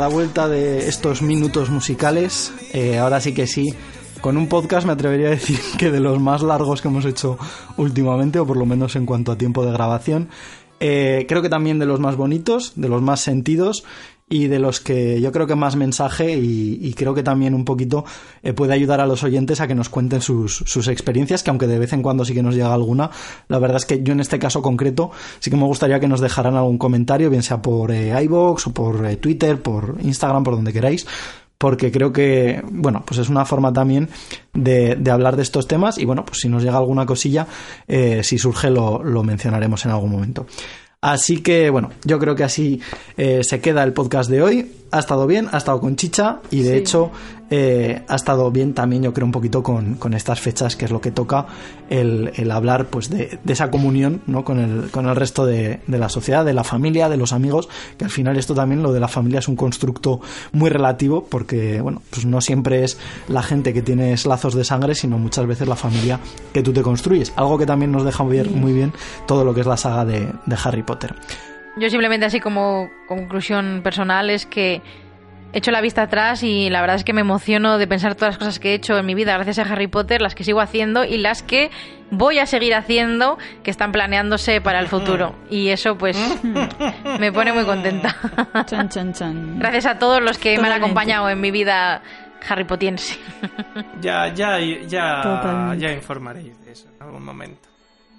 la 0.00 0.08
vuelta 0.08 0.48
de 0.48 0.88
estos 0.88 1.22
minutos 1.22 1.70
musicales, 1.70 2.52
eh, 2.72 2.98
ahora 2.98 3.20
sí 3.20 3.34
que 3.34 3.46
sí, 3.46 3.74
con 4.20 4.36
un 4.36 4.48
podcast 4.48 4.86
me 4.86 4.92
atrevería 4.92 5.26
a 5.26 5.30
decir 5.30 5.58
que 5.78 5.90
de 5.90 6.00
los 6.00 6.20
más 6.20 6.42
largos 6.42 6.80
que 6.80 6.88
hemos 6.88 7.04
hecho 7.04 7.38
últimamente, 7.76 8.38
o 8.38 8.46
por 8.46 8.56
lo 8.56 8.64
menos 8.66 8.96
en 8.96 9.06
cuanto 9.06 9.32
a 9.32 9.36
tiempo 9.36 9.64
de 9.64 9.72
grabación. 9.72 10.28
Eh, 10.80 11.26
creo 11.28 11.42
que 11.42 11.48
también 11.48 11.78
de 11.78 11.86
los 11.86 12.00
más 12.00 12.16
bonitos, 12.16 12.72
de 12.74 12.88
los 12.88 13.02
más 13.02 13.20
sentidos 13.20 13.84
y 14.32 14.48
de 14.48 14.58
los 14.58 14.80
que 14.80 15.20
yo 15.20 15.30
creo 15.30 15.46
que 15.46 15.54
más 15.54 15.76
mensaje 15.76 16.34
y, 16.34 16.94
creo 16.94 17.12
que 17.12 17.22
también 17.22 17.52
un 17.52 17.66
poquito 17.66 18.06
eh, 18.42 18.54
puede 18.54 18.72
ayudar 18.72 18.98
a 19.00 19.06
los 19.06 19.22
oyentes 19.24 19.60
a 19.60 19.66
que 19.66 19.74
nos 19.74 19.90
cuenten 19.90 20.22
sus, 20.22 20.88
experiencias, 20.88 21.42
que 21.42 21.50
aunque 21.50 21.66
de 21.66 21.78
vez 21.78 21.92
en 21.92 22.00
cuando 22.02 22.24
sí 22.24 22.32
que 22.32 22.42
nos 22.42 22.54
llega 22.54 22.72
alguna, 22.72 23.10
la 23.48 23.58
verdad 23.58 23.76
es 23.76 23.84
que 23.84 24.02
yo 24.02 24.14
en 24.14 24.20
este 24.20 24.38
caso 24.38 24.62
concreto 24.62 25.10
sí 25.38 25.50
que 25.50 25.56
me 25.58 25.64
gustaría 25.64 26.00
que 26.00 26.08
nos 26.08 26.20
dejaran 26.20 26.56
algún 26.56 26.78
comentario, 26.78 27.28
bien 27.28 27.42
sea 27.42 27.60
por 27.60 27.90
eh, 27.90 28.10
iBox 28.24 28.68
o 28.68 28.72
por 28.72 29.04
eh, 29.04 29.16
Twitter, 29.16 29.60
por 29.60 29.98
Instagram, 30.00 30.44
por 30.44 30.54
donde 30.54 30.72
queráis, 30.72 31.06
porque 31.58 31.92
creo 31.92 32.10
que, 32.10 32.62
bueno, 32.70 33.02
pues 33.04 33.20
es 33.20 33.28
una 33.28 33.44
forma 33.44 33.70
también 33.70 34.08
de, 34.54 34.96
hablar 35.10 35.36
de 35.36 35.42
estos 35.42 35.68
temas 35.68 35.98
y 35.98 36.06
bueno, 36.06 36.24
pues 36.24 36.40
si 36.40 36.48
nos 36.48 36.62
llega 36.62 36.78
alguna 36.78 37.04
cosilla, 37.04 37.46
si 37.86 38.38
surge 38.38 38.70
lo, 38.70 39.04
lo 39.04 39.22
mencionaremos 39.22 39.84
en 39.84 39.90
algún 39.90 40.10
momento. 40.10 40.46
Así 41.02 41.42
que 41.42 41.68
bueno, 41.68 41.90
yo 42.04 42.18
creo 42.18 42.36
que 42.36 42.44
así 42.44 42.80
eh, 43.16 43.42
se 43.42 43.60
queda 43.60 43.82
el 43.82 43.92
podcast 43.92 44.30
de 44.30 44.40
hoy. 44.40 44.70
Ha 44.92 44.98
estado 44.98 45.26
bien, 45.26 45.48
ha 45.52 45.58
estado 45.58 45.80
con 45.80 45.96
chicha 45.96 46.40
y 46.50 46.62
de 46.62 46.76
hecho 46.76 47.10
eh, 47.54 48.02
ha 48.08 48.14
estado 48.14 48.50
bien 48.50 48.72
también 48.72 49.02
yo 49.02 49.12
creo 49.12 49.26
un 49.26 49.32
poquito 49.32 49.62
con, 49.62 49.98
estas 50.14 50.40
fechas 50.40 50.74
que 50.74 50.86
es 50.86 50.90
lo 50.90 51.02
que 51.02 51.10
toca 51.10 51.46
el, 51.90 52.50
hablar 52.50 52.86
pues 52.86 53.10
de, 53.10 53.38
esa 53.46 53.70
comunión 53.70 54.22
¿no? 54.26 54.42
con, 54.42 54.58
el, 54.58 54.90
con 54.90 55.06
el 55.06 55.14
resto 55.14 55.44
de, 55.44 55.80
la 55.86 56.08
sociedad, 56.08 56.46
de 56.46 56.54
la 56.54 56.64
familia, 56.64 57.10
de 57.10 57.18
los 57.18 57.34
amigos, 57.34 57.68
que 57.98 58.06
al 58.06 58.10
final 58.10 58.38
esto 58.38 58.54
también 58.54 58.82
lo 58.82 58.92
de 58.94 59.00
la 59.00 59.08
familia 59.08 59.40
es 59.40 59.48
un 59.48 59.56
constructo 59.56 60.20
muy 60.52 60.70
relativo 60.70 61.26
porque 61.28 61.82
bueno, 61.82 62.00
pues 62.08 62.24
no 62.24 62.40
siempre 62.40 62.84
es 62.84 62.96
la 63.28 63.42
gente 63.42 63.74
que 63.74 63.82
tienes 63.82 64.24
lazos 64.24 64.54
de 64.54 64.64
sangre, 64.64 64.94
sino 64.94 65.18
muchas 65.18 65.46
veces 65.46 65.68
la 65.68 65.76
familia 65.76 66.20
que 66.54 66.62
tú 66.62 66.72
te 66.72 66.80
construyes, 66.80 67.34
algo 67.36 67.58
que 67.58 67.66
también 67.66 67.92
nos 67.92 68.04
deja 68.04 68.24
ver 68.24 68.50
muy 68.50 68.72
bien 68.72 68.94
todo 69.26 69.44
lo 69.44 69.52
que 69.52 69.60
es 69.60 69.66
la 69.66 69.76
saga 69.76 70.06
de, 70.06 70.32
de 70.46 70.56
Harry 70.64 70.82
Potter. 70.82 71.14
Yo 71.76 71.88
simplemente 71.88 72.26
así 72.26 72.40
como 72.40 72.90
conclusión 73.06 73.80
personal 73.82 74.30
es 74.30 74.46
que 74.46 74.82
he 75.52 75.58
hecho 75.58 75.70
la 75.70 75.80
vista 75.80 76.02
atrás 76.02 76.42
y 76.42 76.70
la 76.70 76.80
verdad 76.80 76.96
es 76.96 77.04
que 77.04 77.12
me 77.12 77.20
emociono 77.20 77.78
de 77.78 77.86
pensar 77.86 78.14
todas 78.14 78.34
las 78.34 78.38
cosas 78.38 78.58
que 78.58 78.70
he 78.70 78.74
hecho 78.74 78.98
en 78.98 79.06
mi 79.06 79.14
vida 79.14 79.34
gracias 79.34 79.58
a 79.58 79.62
Harry 79.62 79.86
Potter, 79.86 80.20
las 80.22 80.34
que 80.34 80.44
sigo 80.44 80.60
haciendo 80.60 81.04
y 81.04 81.18
las 81.18 81.42
que 81.42 81.70
voy 82.10 82.38
a 82.38 82.46
seguir 82.46 82.74
haciendo 82.74 83.38
que 83.62 83.70
están 83.70 83.92
planeándose 83.92 84.60
para 84.60 84.80
el 84.80 84.88
futuro. 84.88 85.34
Y 85.50 85.68
eso 85.68 85.96
pues 85.96 86.16
me 87.18 87.32
pone 87.32 87.52
muy 87.52 87.64
contenta. 87.64 88.16
Gracias 89.58 89.86
a 89.86 89.98
todos 89.98 90.22
los 90.22 90.38
que 90.38 90.58
me 90.58 90.68
han 90.68 90.74
acompañado 90.74 91.28
en 91.28 91.40
mi 91.40 91.50
vida 91.50 92.02
Harry 92.48 92.64
Pottiense. 92.64 93.18
ya, 94.00 94.28
ya, 94.28 94.58
ya, 94.58 95.74
ya 95.78 95.92
informaréis 95.92 96.58
de 96.64 96.72
eso 96.72 96.88
en 96.96 97.02
algún 97.02 97.24
momento. 97.24 97.71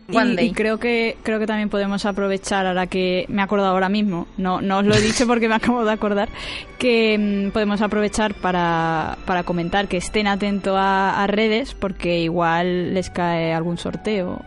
Y, 0.10 0.52
creo 0.52 0.80
que 0.80 1.18
creo 1.24 1.40
que 1.40 1.48
también 1.48 1.70
podemos 1.70 2.06
aprovechar 2.06 2.68
ahora 2.68 2.88
que 2.88 3.26
me 3.30 3.42
he 3.42 3.46
acordado 3.46 3.72
ahora 3.72 3.90
mismo, 3.90 4.28
no, 4.38 4.62
no 4.62 4.80
os 4.80 4.86
lo 4.86 4.96
he 4.96 5.02
dicho 5.02 5.26
porque 5.26 5.48
me 5.48 5.56
acabo 5.56 5.86
de 5.86 5.92
acordar, 5.92 6.30
que 6.78 7.18
mm, 7.18 7.52
podemos 7.52 7.82
aprovechar 7.82 8.34
para, 8.34 9.18
para 9.26 9.44
comentar 9.44 9.88
que 9.88 9.98
estén 9.98 10.28
atentos 10.28 10.76
a, 10.78 11.26
redes 11.28 11.74
porque 11.74 12.20
igual 12.20 12.94
les 12.94 13.10
cae 13.10 13.54
algún 13.54 13.78
sorteo 13.78 14.42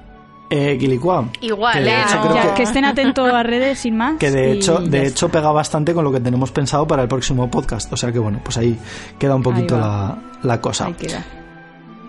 eh, 0.51 0.79
Igual, 0.79 1.31
que, 1.41 1.89
eh, 1.89 2.53
que, 2.55 2.63
estén 2.63 2.85
atentos 2.85 3.33
a 3.33 3.43
redes 3.43 3.81
sin 3.81 3.97
más. 3.97 4.17
Que 4.19 4.31
de 4.31 4.53
hecho, 4.53 4.79
de 4.79 5.07
hecho 5.07 5.29
pega 5.29 5.51
bastante 5.51 5.93
con 5.93 6.05
lo 6.05 6.13
que 6.13 6.21
tenemos 6.21 6.53
pensado 6.53 6.87
para 6.87 7.03
el 7.03 7.09
próximo 7.09 7.51
podcast. 7.51 7.93
O 7.93 7.97
sea 7.97 8.13
que 8.13 8.21
bueno, 8.21 8.41
pues 8.45 8.57
ahí 8.59 8.79
queda 9.19 9.35
un 9.35 9.43
poquito 9.43 9.77
la, 9.77 10.17
la, 10.43 10.61
cosa. 10.61 10.87
Ahí 10.87 10.95
queda. 10.95 11.25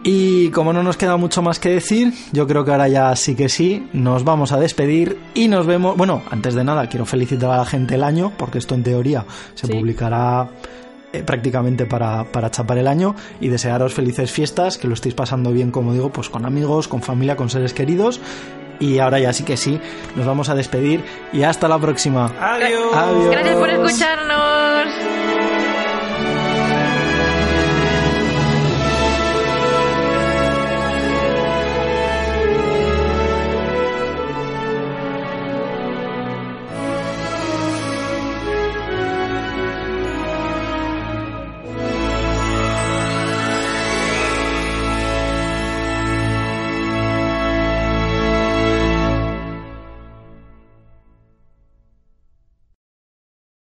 Y 0.10 0.52
como 0.52 0.72
no 0.72 0.84
nos 0.84 0.96
queda 0.96 1.18
mucho 1.18 1.42
más 1.42 1.60
que 1.60 1.68
decir, 1.68 2.14
yo 2.32 2.48
creo 2.48 2.64
que 2.64 2.72
ahora 2.72 2.88
ya 2.88 3.14
sí 3.18 3.36
que 3.36 3.50
sí, 3.50 3.90
nos 3.92 4.24
vamos 4.24 4.54
a 4.54 4.58
despedir 4.58 5.18
y 5.34 5.50
nos 5.50 5.68
vemos. 5.68 5.98
Bueno, 5.98 6.22
antes 6.32 6.56
de 6.56 6.64
nada, 6.64 6.88
quiero 6.88 7.06
felicitar 7.06 7.52
a 7.52 7.58
la 7.58 7.66
gente 7.66 7.96
el 7.96 8.04
año, 8.06 8.32
porque 8.38 8.58
esto 8.58 8.74
en 8.74 8.84
teoría 8.84 9.26
se 9.54 9.68
publicará 9.68 10.48
eh, 11.12 11.24
prácticamente 11.24 11.86
para, 11.86 12.24
para, 12.24 12.50
chapar 12.50 12.78
el 12.78 12.88
año 12.88 13.16
y 13.42 13.50
desearos 13.50 13.94
felices 13.94 14.32
fiestas, 14.32 14.78
que 14.78 14.88
lo 14.88 14.94
estéis 14.94 15.14
pasando 15.14 15.52
bien, 15.52 15.72
como 15.72 15.92
digo, 15.92 16.10
pues 16.10 16.30
con 16.30 16.46
amigos, 16.46 16.88
con 16.88 17.02
familia, 17.02 17.36
con 17.36 17.50
seres 17.50 17.74
queridos. 17.74 18.22
Y 18.80 19.00
ahora 19.00 19.20
ya 19.20 19.34
sí 19.34 19.44
que 19.44 19.58
sí, 19.58 19.78
nos 20.16 20.26
vamos 20.26 20.48
a 20.48 20.56
despedir 20.56 21.04
y 21.34 21.44
hasta 21.44 21.68
la 21.68 21.80
próxima. 21.80 22.32
Adiós. 22.40 22.96
Adiós. 22.96 23.32
Gracias 23.32 23.56
por 23.58 23.70
escucharnos. 23.70 25.27